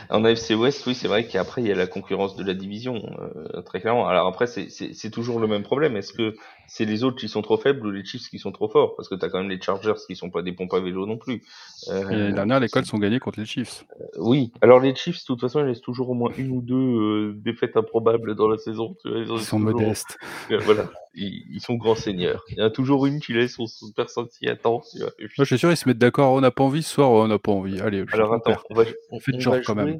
En 0.09 0.25
AFC 0.25 0.53
West, 0.53 0.87
oui, 0.87 0.95
c'est 0.95 1.09
vrai 1.09 1.27
qu'après, 1.27 1.61
il 1.63 1.69
y 1.69 1.73
a 1.73 1.75
la 1.75 1.87
concurrence 1.87 2.37
de 2.37 2.43
la 2.45 2.55
division, 2.55 3.03
euh, 3.21 3.61
très 3.63 3.81
clairement. 3.81 4.09
Alors 4.09 4.27
après, 4.27 4.47
c'est 4.47 5.11
toujours 5.11 5.41
le 5.41 5.47
même 5.47 5.63
problème. 5.63 5.97
Est-ce 5.97 6.13
que 6.13 6.35
c'est 6.73 6.85
les 6.85 7.03
autres 7.03 7.17
qui 7.19 7.29
sont 7.29 7.43
trop 7.43 7.57
faibles 7.59 7.85
ou 7.85 7.91
les 7.91 8.05
Chiefs 8.05 8.29
qui 8.31 8.39
sont 8.39 8.53
trop 8.53 8.69
forts 8.69 8.95
Parce 8.97 9.09
que 9.09 9.17
tu 9.17 9.25
as 9.25 9.29
quand 9.29 9.39
même 9.41 9.51
les 9.51 9.61
Chargers 9.61 9.95
qui 10.07 10.15
sont 10.15 10.31
pas 10.31 10.41
des 10.43 10.53
pompes 10.53 10.73
à 10.73 10.79
vélo 10.81 11.05
non 11.05 11.19
plus. 11.19 11.43
Euh, 11.89 12.05
L'année 12.05 12.33
dernière, 12.33 12.61
les 12.61 12.69
Colts 12.69 12.87
sont 12.87 12.99
gagnés 12.99 13.19
contre 13.19 13.41
les 13.41 13.47
Chiefs. 13.47 13.85
oui, 14.19 14.53
alors 14.63 14.79
les 14.81 14.95
Chiefs, 14.95 15.19
de 15.21 15.25
toute 15.27 15.41
façon, 15.41 15.61
ils 15.61 15.67
laissent 15.67 15.81
toujours 15.81 16.09
au 16.11 16.15
moins 16.15 16.31
une 16.39 16.51
ou 16.53 16.61
deux 16.63 16.75
euh, 16.77 17.33
défaites 17.37 17.77
improbables 17.77 18.35
dans 18.37 18.49
la 18.49 18.57
saison. 18.57 18.97
Tu 19.03 19.11
vois, 19.11 19.19
Ils 19.21 19.27
sont 19.41 19.59
toujours- 19.59 19.81
modestes. 19.81 20.17
Euh, 20.53 20.59
voilà, 20.61 20.89
ils, 21.15 21.45
ils 21.51 21.61
sont 21.61 21.75
grands 21.75 21.95
seigneurs. 21.97 22.45
Il 22.51 22.59
y 22.59 22.63
en 22.63 22.67
a 22.67 22.71
toujours 22.71 23.05
une 23.07 23.19
qui 23.21 23.33
laisse 23.33 23.57
son 23.57 23.67
personne 23.97 24.29
s'y 24.31 24.47
attend. 24.49 24.81
tu 24.93 25.01
vois. 25.01 25.09
Et 25.19 25.27
puis- 25.27 25.35
Moi, 25.39 25.45
je 25.45 25.55
suis 25.55 25.59
sûr, 25.59 25.71
ils 25.73 25.77
se 25.77 25.89
mettent 25.89 25.99
d'accord. 25.99 26.33
On 26.35 26.41
n'a 26.41 26.51
pas 26.53 26.63
envie 26.63 26.83
ce 26.85 26.95
soir, 26.95 27.11
on 27.11 27.27
n'a 27.27 27.39
pas 27.41 27.51
envie. 27.53 27.81
Allez, 27.81 28.05
je 28.07 28.15
Alors 28.15 28.31
on 28.31 28.35
attends, 28.35 28.61
on 28.71 28.75
va, 28.75 28.85
on, 29.11 29.19
on 29.35 29.41
genre 29.41 29.55
va 29.55 29.61
quand 29.63 29.75
jouer, 29.75 29.85
même. 29.85 29.99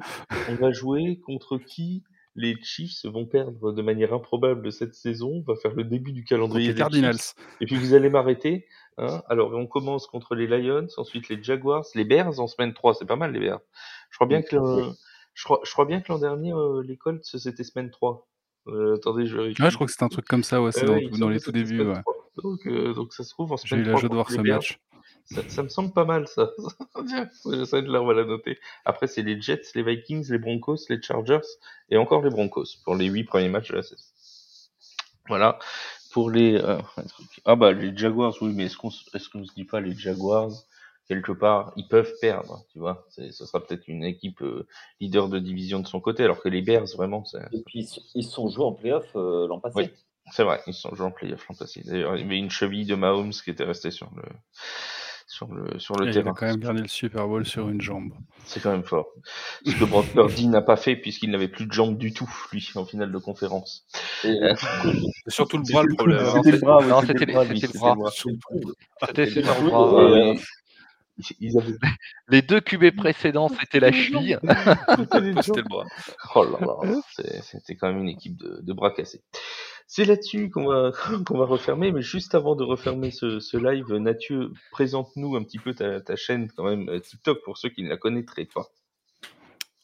on 0.49 0.55
va 0.55 0.71
jouer 0.71 1.19
contre 1.25 1.57
qui? 1.57 2.03
Les 2.35 2.55
Chiefs 2.61 3.05
vont 3.05 3.25
perdre 3.25 3.71
de 3.71 3.81
manière 3.81 4.13
improbable 4.13 4.71
cette 4.71 4.93
saison. 4.95 5.43
On 5.45 5.51
va 5.53 5.59
faire 5.59 5.73
le 5.73 5.83
début 5.83 6.11
du 6.13 6.23
calendrier 6.23 6.67
les 6.69 6.73
des 6.73 6.79
Cardinals. 6.79 7.17
Chiefs. 7.17 7.35
Et 7.59 7.65
puis 7.65 7.75
vous 7.75 7.93
allez 7.93 8.09
m'arrêter. 8.09 8.65
Hein 8.97 9.21
alors 9.27 9.53
on 9.53 9.67
commence 9.67 10.05
contre 10.07 10.35
les 10.35 10.47
Lions, 10.47 10.87
ensuite 10.97 11.29
les 11.29 11.41
Jaguars, 11.41 11.85
les 11.95 12.03
Bears 12.05 12.39
en 12.39 12.47
semaine 12.47 12.73
3, 12.73 12.93
c'est 12.95 13.05
pas 13.05 13.15
mal 13.15 13.31
les 13.31 13.39
Bears. 13.39 13.61
Je 14.09 14.17
crois 14.17 14.27
bien 14.27 14.41
que 14.41 14.55
le- 14.55 14.91
je 15.33 15.43
crois, 15.45 15.61
je 15.63 15.71
crois 15.71 15.85
bien 15.85 16.01
que 16.01 16.11
l'an 16.11 16.19
dernier 16.19 16.53
euh, 16.53 16.83
les 16.85 16.97
Colts 16.97 17.23
c'était 17.23 17.63
semaine 17.63 17.89
3. 17.89 18.27
Euh, 18.67 18.95
attendez, 18.95 19.25
je 19.25 19.35
vérifie. 19.37 19.61
Ouais, 19.61 19.69
je 19.71 19.75
crois 19.75 19.87
que 19.87 19.91
c'était 19.93 20.03
un 20.03 20.09
truc 20.09 20.25
comme 20.27 20.43
ça, 20.43 20.61
ouais, 20.61 20.71
c'est 20.71 20.87
Ouais, 20.87 21.09
dans, 21.17 21.29
les 21.29 21.39
tout 21.39 21.51
débuts. 21.51 21.81
Ouais. 21.81 22.01
3. 22.01 22.15
Donc, 22.43 22.67
euh, 22.67 22.93
donc 22.93 23.11
ça 23.13 23.23
se 23.23 23.29
trouve 23.31 23.51
en 23.53 23.57
J'ai 23.57 23.69
semaine 23.69 23.81
eu 23.85 23.87
la 23.87 23.91
3 23.93 24.01
joie 24.01 24.09
de 24.09 24.13
voir 24.13 24.29
ce 24.29 24.39
match. 24.41 24.79
Ça, 25.25 25.41
ça 25.47 25.63
me 25.63 25.69
semble 25.69 25.91
pas 25.91 26.05
mal, 26.05 26.27
ça. 26.27 26.49
J'essaie 27.51 27.81
de 27.81 27.91
là, 27.91 28.01
on 28.01 28.05
va 28.05 28.13
la 28.13 28.25
noter. 28.25 28.59
Après, 28.85 29.07
c'est 29.07 29.21
les 29.21 29.41
Jets, 29.41 29.61
les 29.75 29.83
Vikings, 29.83 30.29
les 30.31 30.37
Broncos, 30.37 30.77
les 30.89 31.01
Chargers 31.01 31.39
et 31.89 31.97
encore 31.97 32.21
les 32.21 32.29
Broncos 32.29 32.77
pour 32.83 32.95
les 32.95 33.05
huit 33.05 33.23
premiers 33.23 33.49
matchs 33.49 33.69
de 33.69 33.75
la 33.75 33.83
saison. 33.83 34.03
Voilà. 35.27 35.59
Pour 36.11 36.29
les, 36.29 36.55
euh, 36.55 36.77
ah 37.45 37.55
bah, 37.55 37.71
les 37.71 37.95
Jaguars, 37.95 38.35
oui, 38.41 38.51
mais 38.53 38.65
est-ce 38.65 38.75
qu'on, 38.75 38.89
est-ce 38.89 39.29
qu'on 39.29 39.45
se 39.45 39.53
dit 39.53 39.63
pas 39.63 39.79
les 39.79 39.95
Jaguars? 39.95 40.51
quelque 41.11 41.33
part, 41.33 41.73
ils 41.75 41.87
peuvent 41.89 42.13
perdre, 42.21 42.63
tu 42.71 42.79
vois. 42.79 43.05
Ce 43.09 43.31
sera 43.31 43.61
peut-être 43.61 43.89
une 43.89 44.05
équipe 44.05 44.41
euh, 44.41 44.65
leader 45.01 45.27
de 45.27 45.39
division 45.39 45.81
de 45.81 45.87
son 45.87 45.99
côté, 45.99 46.23
alors 46.23 46.41
que 46.41 46.47
les 46.47 46.61
Bears, 46.61 46.85
vraiment, 46.95 47.25
c'est 47.25 47.41
Et 47.51 47.61
puis, 47.65 47.85
ils 48.15 48.23
sont 48.23 48.47
joués 48.47 48.63
en 48.63 48.71
playoff 48.71 49.05
euh, 49.17 49.45
l'an 49.45 49.59
passé. 49.59 49.73
Oui. 49.75 49.89
c'est 50.31 50.43
vrai, 50.43 50.61
ils 50.67 50.73
sont 50.73 50.95
joués 50.95 51.07
en 51.07 51.11
playoff 51.11 51.45
l'an 51.49 51.55
passé. 51.55 51.81
D'ailleurs, 51.83 52.15
il 52.15 52.21
y 52.21 52.25
avait 52.25 52.37
une 52.37 52.49
cheville 52.49 52.85
de 52.85 52.95
Mahomes 52.95 53.31
qui 53.33 53.49
était 53.49 53.65
restée 53.65 53.91
sur 53.91 54.09
le, 54.15 54.23
sur 55.31 55.47
le, 55.53 55.79
sur 55.79 55.95
le 55.95 56.07
Et 56.07 56.09
il 56.09 56.13
terrain. 56.13 56.31
a 56.31 56.33
quand 56.33 56.45
même 56.45 56.57
gagné 56.59 56.81
le 56.81 56.87
Super 56.89 57.25
Bowl 57.25 57.45
sur 57.45 57.69
une 57.69 57.79
jambe. 57.81 58.11
C'est 58.43 58.61
quand 58.61 58.71
même 58.71 58.83
fort. 58.83 59.07
Ce 59.65 59.71
que 59.73 59.85
Brock 59.85 60.05
Purdy 60.07 60.47
n'a 60.49 60.61
pas 60.61 60.75
fait 60.75 60.97
puisqu'il 60.97 61.31
n'avait 61.31 61.47
plus 61.47 61.65
de 61.67 61.71
jambes 61.71 61.97
du 61.97 62.11
tout, 62.13 62.29
lui, 62.51 62.69
en 62.75 62.83
finale 62.85 63.11
de 63.13 63.17
conférence. 63.17 63.85
Et, 64.25 64.27
Euh, 64.27 64.53
C'est 65.25 65.31
surtout 65.33 65.57
le 65.57 65.63
bras 65.71 65.83
le 65.83 65.95
problème. 65.95 66.25
C'était 66.35 66.51
le 66.51 66.57
bras, 66.59 66.77
oui, 66.81 66.87
Non, 66.87 67.01
c'était 67.01 67.25
le 67.25 67.31
bras, 67.33 67.45
les- 67.45 67.59
c'était 67.59 67.73
le 67.73 67.79
bras. 67.79 68.11
C'était 68.11 69.25
le 69.25 69.41
bras. 69.69 70.33
Ils 71.39 71.55
avaient 72.27 72.41
deux 72.41 72.61
QB 72.61 72.95
précédents, 72.95 73.47
c'était 73.47 73.79
la 73.79 73.91
cheville. 73.91 74.39
C'était 74.41 75.19
le 75.61 75.63
bras. 75.69 75.85
Oh 76.35 76.43
là 76.43 76.57
là, 76.59 77.01
c'était 77.43 77.75
quand 77.75 77.87
même 77.89 77.99
une 77.99 78.09
équipe 78.09 78.37
de, 78.37 78.59
de 78.61 78.73
bras 78.73 78.91
cassés. 78.91 79.21
C'est 79.93 80.05
là-dessus 80.05 80.49
qu'on 80.49 80.67
va, 80.67 80.93
qu'on 81.27 81.37
va 81.37 81.43
refermer, 81.45 81.91
mais 81.91 82.01
juste 82.01 82.33
avant 82.33 82.55
de 82.55 82.63
refermer 82.63 83.11
ce, 83.11 83.41
ce 83.41 83.57
live, 83.57 83.93
Mathieu, 83.95 84.53
présente-nous 84.71 85.35
un 85.35 85.43
petit 85.43 85.59
peu 85.59 85.73
ta, 85.73 85.99
ta 85.99 86.15
chaîne 86.15 86.49
quand 86.55 86.63
même 86.63 86.87
euh, 86.87 87.01
TikTok 87.01 87.43
pour 87.43 87.57
ceux 87.57 87.67
qui 87.67 87.83
ne 87.83 87.89
la 87.89 87.97
connaîtraient 87.97 88.45
pas. 88.45 88.69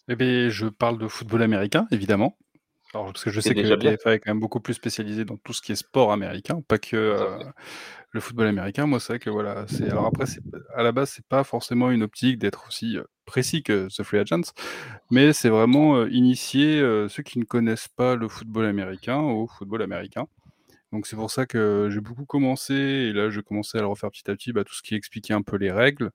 Eh 0.08 0.16
bien, 0.16 0.48
je 0.48 0.68
parle 0.68 0.98
de 0.98 1.10
football 1.10 1.42
américain, 1.42 1.88
évidemment. 1.92 2.38
Alors, 2.94 3.08
parce 3.08 3.26
que 3.26 3.32
je 3.32 3.42
sais 3.42 3.54
que 3.54 3.60
la. 3.60 3.76
PFA 3.76 4.14
est 4.14 4.20
quand 4.20 4.32
même 4.32 4.40
beaucoup 4.40 4.62
plus 4.62 4.76
spécialisée 4.76 5.26
dans 5.26 5.36
tout 5.36 5.52
ce 5.52 5.62
qui 5.62 5.74
est 5.74 5.76
sport 5.76 6.14
américain, 6.14 6.62
pas 6.66 6.78
que 6.78 6.96
euh, 6.96 7.44
le 8.18 8.22
football 8.22 8.48
américain. 8.48 8.86
Moi, 8.86 9.00
c'est 9.00 9.14
vrai 9.14 9.20
que 9.20 9.30
voilà, 9.30 9.66
c'est 9.68 9.90
alors 9.90 10.06
après, 10.06 10.26
c'est 10.26 10.42
à 10.76 10.84
la 10.84 10.92
base, 10.92 11.12
c'est 11.12 11.26
pas 11.26 11.44
forcément 11.44 11.92
une 11.92 12.04
optique 12.04 12.38
d'être 12.38 12.68
aussi 12.68 12.98
euh, 12.98 13.04
précis 13.26 13.64
que 13.64 13.88
The 13.88 14.04
Free 14.04 14.20
Agents, 14.20 14.52
mais 15.12 15.34
c'est 15.34 15.50
vraiment 15.50 15.98
euh, 15.98 16.10
initier 16.10 16.80
euh, 16.80 17.08
ceux 17.08 17.24
qui 17.24 17.40
ne 17.40 17.46
connaissent 17.46 17.88
pas 17.88 18.16
le 18.16 18.28
football 18.28 18.66
américain 18.66 19.20
au 19.20 19.48
football 19.48 19.82
américain. 19.82 20.28
Donc 20.92 21.06
c'est 21.08 21.16
pour 21.16 21.32
ça 21.32 21.46
que 21.46 21.90
j'ai 21.92 22.02
beaucoup 22.02 22.26
commencé, 22.26 22.74
et 22.74 23.14
là 23.14 23.30
je 23.30 23.42
commençais 23.42 23.78
à 23.78 23.82
le 23.82 23.88
refaire 23.88 24.12
petit 24.12 24.30
à 24.32 24.36
petit, 24.36 24.54
bah, 24.54 24.64
tout 24.64 24.74
ce 24.74 24.82
qui 24.82 24.96
expliquait 24.96 25.34
un 25.34 25.42
peu 25.42 25.58
les 25.58 25.72
règles, 25.72 26.12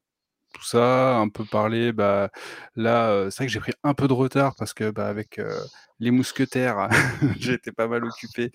tout 0.53 0.65
ça, 0.65 1.17
un 1.17 1.29
peu 1.29 1.45
parler, 1.45 1.93
bah, 1.93 2.31
là, 2.77 3.11
euh, 3.11 3.31
c'est 3.31 3.39
vrai 3.39 3.47
que 3.47 3.53
j'ai 3.53 3.61
pris 3.61 3.73
un 3.83 3.95
peu 3.95 4.07
de 4.07 4.13
retard 4.13 4.55
parce 4.57 4.75
que 4.75 4.91
bah, 4.91 5.09
avec 5.09 5.39
euh, 5.39 5.59
les 5.99 6.11
mousquetaires, 6.11 6.89
été 7.49 7.73
pas 7.73 7.89
mal 7.89 8.05
occupé. 8.05 8.53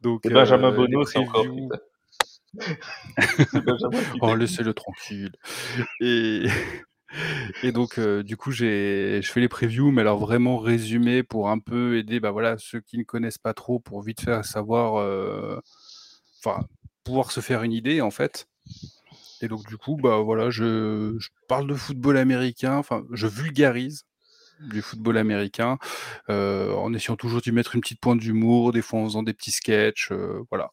Donc, 0.00 0.24
Et 0.26 0.30
Benjamin 0.30 0.72
euh, 0.72 0.76
Bonneau, 0.76 1.00
les 1.00 1.06
c'est 1.06 1.18
encore 1.18 1.44
putain. 1.44 1.76
C'est 1.76 1.80
Benjamin 1.80 2.42
qui 2.42 2.43
Oh, 4.20 4.34
laissez-le 4.34 4.74
tranquille. 4.74 5.32
Et, 6.00 6.46
et 7.62 7.72
donc, 7.72 7.98
euh, 7.98 8.22
du 8.22 8.36
coup, 8.36 8.52
j'ai, 8.52 9.20
je 9.22 9.30
fais 9.30 9.40
les 9.40 9.48
previews, 9.48 9.90
mais 9.90 10.02
alors 10.02 10.18
vraiment 10.18 10.58
résumé 10.58 11.22
pour 11.22 11.50
un 11.50 11.58
peu 11.58 11.98
aider 11.98 12.20
bah, 12.20 12.30
voilà, 12.30 12.56
ceux 12.58 12.80
qui 12.80 12.98
ne 12.98 13.04
connaissent 13.04 13.38
pas 13.38 13.54
trop 13.54 13.78
pour 13.78 14.02
vite 14.02 14.20
faire 14.20 14.44
savoir, 14.44 14.96
euh, 14.96 15.58
enfin, 16.44 16.66
pouvoir 17.04 17.30
se 17.30 17.40
faire 17.40 17.62
une 17.62 17.72
idée 17.72 18.00
en 18.00 18.10
fait. 18.10 18.46
Et 19.42 19.48
donc, 19.48 19.66
du 19.68 19.76
coup, 19.76 19.96
bah 19.96 20.18
voilà, 20.18 20.50
je, 20.50 21.16
je 21.18 21.28
parle 21.48 21.66
de 21.66 21.74
football 21.74 22.16
américain, 22.16 22.76
enfin, 22.76 23.04
je 23.12 23.26
vulgarise 23.26 24.04
du 24.60 24.82
football 24.82 25.18
américain 25.18 25.78
euh, 26.30 26.72
en 26.74 26.94
essayant 26.94 27.16
toujours 27.16 27.40
d'y 27.40 27.52
mettre 27.52 27.74
une 27.74 27.80
petite 27.82 28.00
pointe 28.00 28.20
d'humour, 28.20 28.72
des 28.72 28.82
fois 28.82 29.00
en 29.00 29.04
faisant 29.06 29.22
des 29.24 29.34
petits 29.34 29.50
sketchs, 29.52 30.12
voilà. 30.50 30.70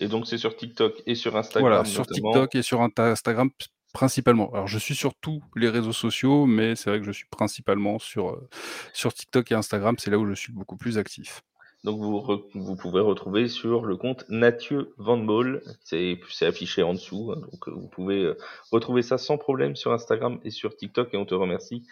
Et 0.00 0.08
donc 0.08 0.26
c'est 0.26 0.38
sur 0.38 0.56
TikTok 0.56 1.02
et 1.06 1.14
sur 1.14 1.36
Instagram 1.36 1.70
Voilà, 1.70 1.84
sur 1.84 2.00
notamment. 2.02 2.32
TikTok 2.32 2.54
et 2.54 2.62
sur 2.62 2.80
Instagram 2.82 3.50
principalement. 3.94 4.50
Alors, 4.52 4.68
je 4.68 4.78
suis 4.78 4.94
sur 4.94 5.14
tous 5.14 5.42
les 5.56 5.68
réseaux 5.68 5.92
sociaux, 5.94 6.44
mais 6.46 6.76
c'est 6.76 6.90
vrai 6.90 7.00
que 7.00 7.06
je 7.06 7.10
suis 7.12 7.26
principalement 7.30 7.98
sur, 7.98 8.28
euh, 8.30 8.48
sur 8.92 9.12
TikTok 9.14 9.50
et 9.50 9.54
Instagram. 9.54 9.96
C'est 9.98 10.10
là 10.10 10.18
où 10.18 10.26
je 10.26 10.34
suis 10.34 10.52
beaucoup 10.52 10.76
plus 10.76 10.98
actif. 10.98 11.42
Donc 11.84 12.00
vous, 12.00 12.18
re- 12.18 12.42
vous 12.54 12.74
pouvez 12.76 13.00
retrouver 13.00 13.48
sur 13.48 13.84
le 13.86 13.96
compte 13.96 14.24
Mathieu 14.28 14.92
Van 14.98 15.16
Ball, 15.16 15.62
c'est 15.84 16.18
c'est 16.28 16.44
affiché 16.44 16.82
en 16.82 16.94
dessous, 16.94 17.32
hein, 17.32 17.40
donc 17.52 17.68
euh, 17.68 17.70
vous 17.72 17.86
pouvez 17.86 18.20
euh, 18.24 18.36
retrouver 18.72 19.02
ça 19.02 19.16
sans 19.16 19.38
problème 19.38 19.76
sur 19.76 19.92
Instagram 19.92 20.40
et 20.42 20.50
sur 20.50 20.76
TikTok 20.76 21.14
et 21.14 21.16
on 21.16 21.24
te 21.24 21.34
remercie 21.34 21.84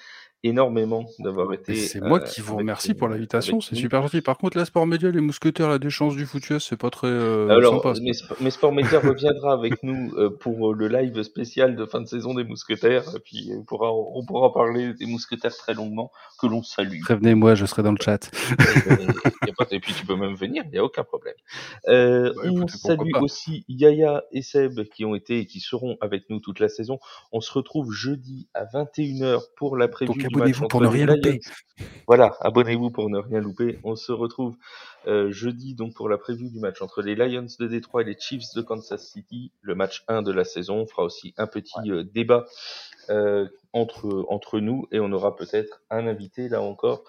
énormément 0.47 1.06
d'avoir 1.18 1.52
été. 1.52 1.74
C'est 1.77 2.01
moi 2.01 2.20
euh, 2.20 2.24
qui 2.24 2.40
vous 2.40 2.48
avec- 2.55 2.60
remercie 2.60 2.94
pour 2.94 3.09
l'invitation. 3.09 3.60
C'est 3.60 3.74
super 3.74 4.02
gentil. 4.02 4.20
Par 4.20 4.39
contre, 4.39 4.56
la 4.56 4.64
Sport 4.64 4.86
Média, 4.86 5.10
les 5.10 5.20
mousquetaires, 5.20 5.68
la 5.68 5.78
déchéance 5.78 6.16
du 6.16 6.27
foot 6.27 6.48
US, 6.51 6.66
c'est 6.68 6.77
pas 6.77 6.90
très 6.90 7.06
euh, 7.09 7.48
Alors, 7.48 7.82
sympa. 7.82 7.98
mais, 8.02 8.12
Sp- 8.12 8.36
mais 8.40 8.51
Sport 8.51 8.73
Media 8.73 9.01
reviendra 9.01 9.52
avec 9.52 9.82
nous 9.82 10.12
euh, 10.16 10.31
pour 10.31 10.70
euh, 10.73 10.74
le 10.74 10.89
live 10.89 11.23
spécial 11.23 11.77
de 11.77 11.85
fin 11.86 12.01
de 12.01 12.06
saison 12.06 12.35
des 12.35 12.44
Mousquetaires, 12.44 13.05
et 13.16 13.20
puis 13.20 13.51
on 13.56 13.62
pourra, 13.64 13.93
on 13.93 14.24
pourra 14.24 14.52
parler 14.52 14.94
des 14.94 15.06
Mousquetaires 15.06 15.56
très 15.56 15.74
longuement, 15.74 16.10
que 16.40 16.47
l'on 16.47 16.62
salue. 16.62 17.01
Prévenez-moi, 17.02 17.55
je 17.55 17.66
serai 17.66 17.82
dans 17.82 17.93
le 17.93 17.98
chat. 18.01 18.31
A 18.89 19.47
pas- 19.56 19.66
et 19.70 19.81
puis 19.81 19.93
tu 19.94 20.06
peux 20.06 20.16
même 20.16 20.35
venir, 20.35 20.62
il 20.66 20.70
n'y 20.73 20.78
a 20.78 20.85
aucun 20.85 21.05
problème. 21.05 21.35
Euh, 21.89 22.32
Bah, 22.36 22.43
on 22.52 22.66
salue 22.68 23.10
pas. 23.12 23.20
aussi 23.20 23.64
Yaya 23.68 24.24
et 24.32 24.43
Seb 24.43 24.85
qui 24.94 25.05
ont 25.05 25.14
été 25.14 25.39
et 25.40 25.47
qui 25.47 25.60
seront 25.60 25.97
avec 26.01 26.28
nous 26.31 26.40
toute 26.40 26.60
la 26.60 26.68
saison. 26.68 26.98
On 27.32 27.40
se 27.40 27.52
retrouve 27.52 27.93
jeudi 27.93 28.48
à 28.55 28.64
21h 28.64 29.40
pour 29.56 29.77
la 29.77 29.89
preview 29.89 30.14
abonnez-vous 30.36 30.68
pour 30.68 30.80
ne 30.80 30.86
rien 30.86 31.06
louper. 31.06 31.32
Lions. 31.32 31.86
Voilà, 32.06 32.36
abonnez-vous 32.40 32.90
pour 32.90 33.10
ne 33.10 33.18
rien 33.18 33.40
louper. 33.40 33.78
On 33.84 33.96
se 33.96 34.12
retrouve 34.12 34.56
euh, 35.06 35.30
jeudi 35.30 35.74
donc 35.74 35.94
pour 35.94 36.08
la 36.08 36.18
preview 36.18 36.48
du 36.48 36.60
match 36.60 36.80
entre 36.82 37.02
les 37.02 37.14
Lions 37.14 37.46
de 37.58 37.66
Détroit 37.66 38.02
et 38.02 38.04
les 38.04 38.16
Chiefs 38.18 38.54
de 38.54 38.62
Kansas 38.62 39.06
City, 39.06 39.52
le 39.62 39.74
match 39.74 40.04
1 40.08 40.22
de 40.22 40.32
la 40.32 40.44
saison. 40.44 40.76
On 40.78 40.86
fera 40.86 41.04
aussi 41.04 41.34
un 41.36 41.46
petit 41.46 41.90
euh, 41.90 42.04
débat 42.04 42.46
euh, 43.10 43.46
entre, 43.72 44.26
entre 44.28 44.60
nous 44.60 44.86
et 44.90 45.00
on 45.00 45.12
aura 45.12 45.36
peut-être 45.36 45.82
un 45.90 46.06
invité 46.06 46.48
là 46.48 46.62
encore 46.62 47.04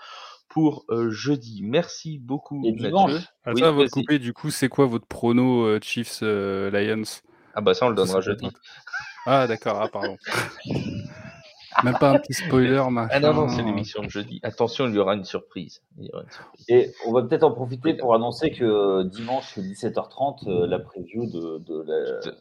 pour 0.49 0.85
euh, 0.89 1.11
jeudi. 1.11 1.61
Merci 1.63 2.19
beaucoup 2.19 2.63
Et 2.65 2.71
Mathieu. 2.71 3.19
Attends, 3.45 3.63
avant 3.63 3.83
de 3.83 3.89
couper, 3.89 4.19
du 4.19 4.33
coup, 4.33 4.49
c'est 4.49 4.69
quoi 4.69 4.85
votre 4.85 5.05
prono 5.05 5.65
euh, 5.65 5.79
Chiefs 5.81 6.19
euh, 6.23 6.71
Lions? 6.71 7.21
Ah 7.53 7.61
bah 7.61 7.73
ça 7.73 7.87
on 7.87 7.89
le 7.89 7.95
donnera 7.95 8.21
jeudi. 8.21 8.47
Ah 9.25 9.47
d'accord, 9.47 9.79
ah 9.81 9.87
pardon. 9.87 10.15
Même 11.83 11.97
pas 11.99 12.11
un 12.11 12.19
petit 12.19 12.33
spoiler, 12.33 12.83
machin. 12.89 13.09
Ah 13.11 13.19
non 13.19 13.33
non 13.33 13.49
c'est 13.49 13.61
l'émission 13.61 14.01
de 14.03 14.09
jeudi. 14.09 14.39
Attention 14.43 14.87
il 14.87 14.95
y 14.95 14.99
aura 14.99 15.15
une 15.15 15.23
surprise. 15.25 15.81
Il 15.97 16.05
y 16.05 16.09
aura 16.11 16.23
une 16.23 16.31
surprise. 16.31 16.65
Et 16.69 16.91
on 17.05 17.11
va 17.13 17.21
peut-être 17.23 17.43
en 17.43 17.51
profiter 17.51 17.93
pour 17.93 18.13
annoncer 18.15 18.51
que 18.51 18.63
euh, 18.63 19.03
dimanche 19.03 19.57
17h30, 19.57 20.49
euh, 20.49 20.67
la 20.67 20.79
preview 20.79 21.25
de, 21.25 21.59
de 21.59 21.83
la, 21.85 22.19
Tout 22.21 22.31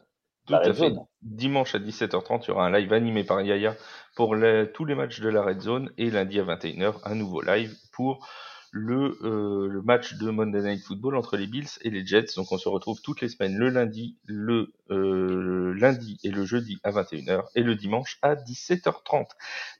la 0.49 0.57
à 0.57 0.61
Red 0.61 0.73
fait. 0.75 0.89
Zone. 0.89 1.05
Dimanche 1.21 1.75
à 1.75 1.79
17h30, 1.79 2.43
il 2.43 2.47
y 2.47 2.51
aura 2.51 2.65
un 2.67 2.71
live 2.71 2.91
animé 2.93 3.23
par 3.23 3.41
Yaya 3.41 3.75
pour 4.15 4.35
les- 4.35 4.71
tous 4.73 4.85
les 4.85 4.95
matchs 4.95 5.19
de 5.19 5.29
la 5.29 5.41
Red 5.43 5.61
Zone 5.61 5.91
et 5.97 6.09
lundi 6.09 6.39
à 6.39 6.43
21h, 6.43 6.95
un 7.03 7.15
nouveau 7.15 7.41
live 7.41 7.75
pour 7.93 8.25
le, 8.71 9.17
euh, 9.23 9.67
le 9.67 9.81
match 9.81 10.15
de 10.15 10.29
Monday 10.29 10.61
Night 10.61 10.83
Football 10.83 11.15
entre 11.15 11.37
les 11.37 11.47
Bills 11.47 11.69
et 11.81 11.89
les 11.89 12.05
Jets. 12.05 12.35
Donc 12.35 12.51
on 12.51 12.57
se 12.57 12.69
retrouve 12.69 13.01
toutes 13.01 13.21
les 13.21 13.29
semaines 13.29 13.57
le 13.57 13.69
lundi, 13.69 14.17
le, 14.25 14.73
euh, 14.89 15.73
lundi 15.73 16.17
et 16.23 16.31
le 16.31 16.45
jeudi 16.45 16.79
à 16.83 16.91
21h 16.91 17.43
et 17.55 17.63
le 17.63 17.75
dimanche 17.75 18.17
à 18.21 18.35
17h30. 18.35 19.27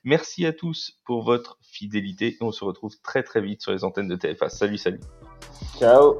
Merci 0.04 0.46
à 0.46 0.52
tous 0.52 0.98
pour 1.04 1.22
votre 1.22 1.58
fidélité 1.62 2.34
et 2.34 2.38
on 2.42 2.52
se 2.52 2.64
retrouve 2.64 2.96
très 3.02 3.22
très 3.22 3.40
vite 3.40 3.62
sur 3.62 3.72
les 3.72 3.84
antennes 3.84 4.08
de 4.08 4.16
TFA. 4.16 4.48
Salut 4.48 4.78
salut. 4.78 5.00
Ciao. 5.78 6.18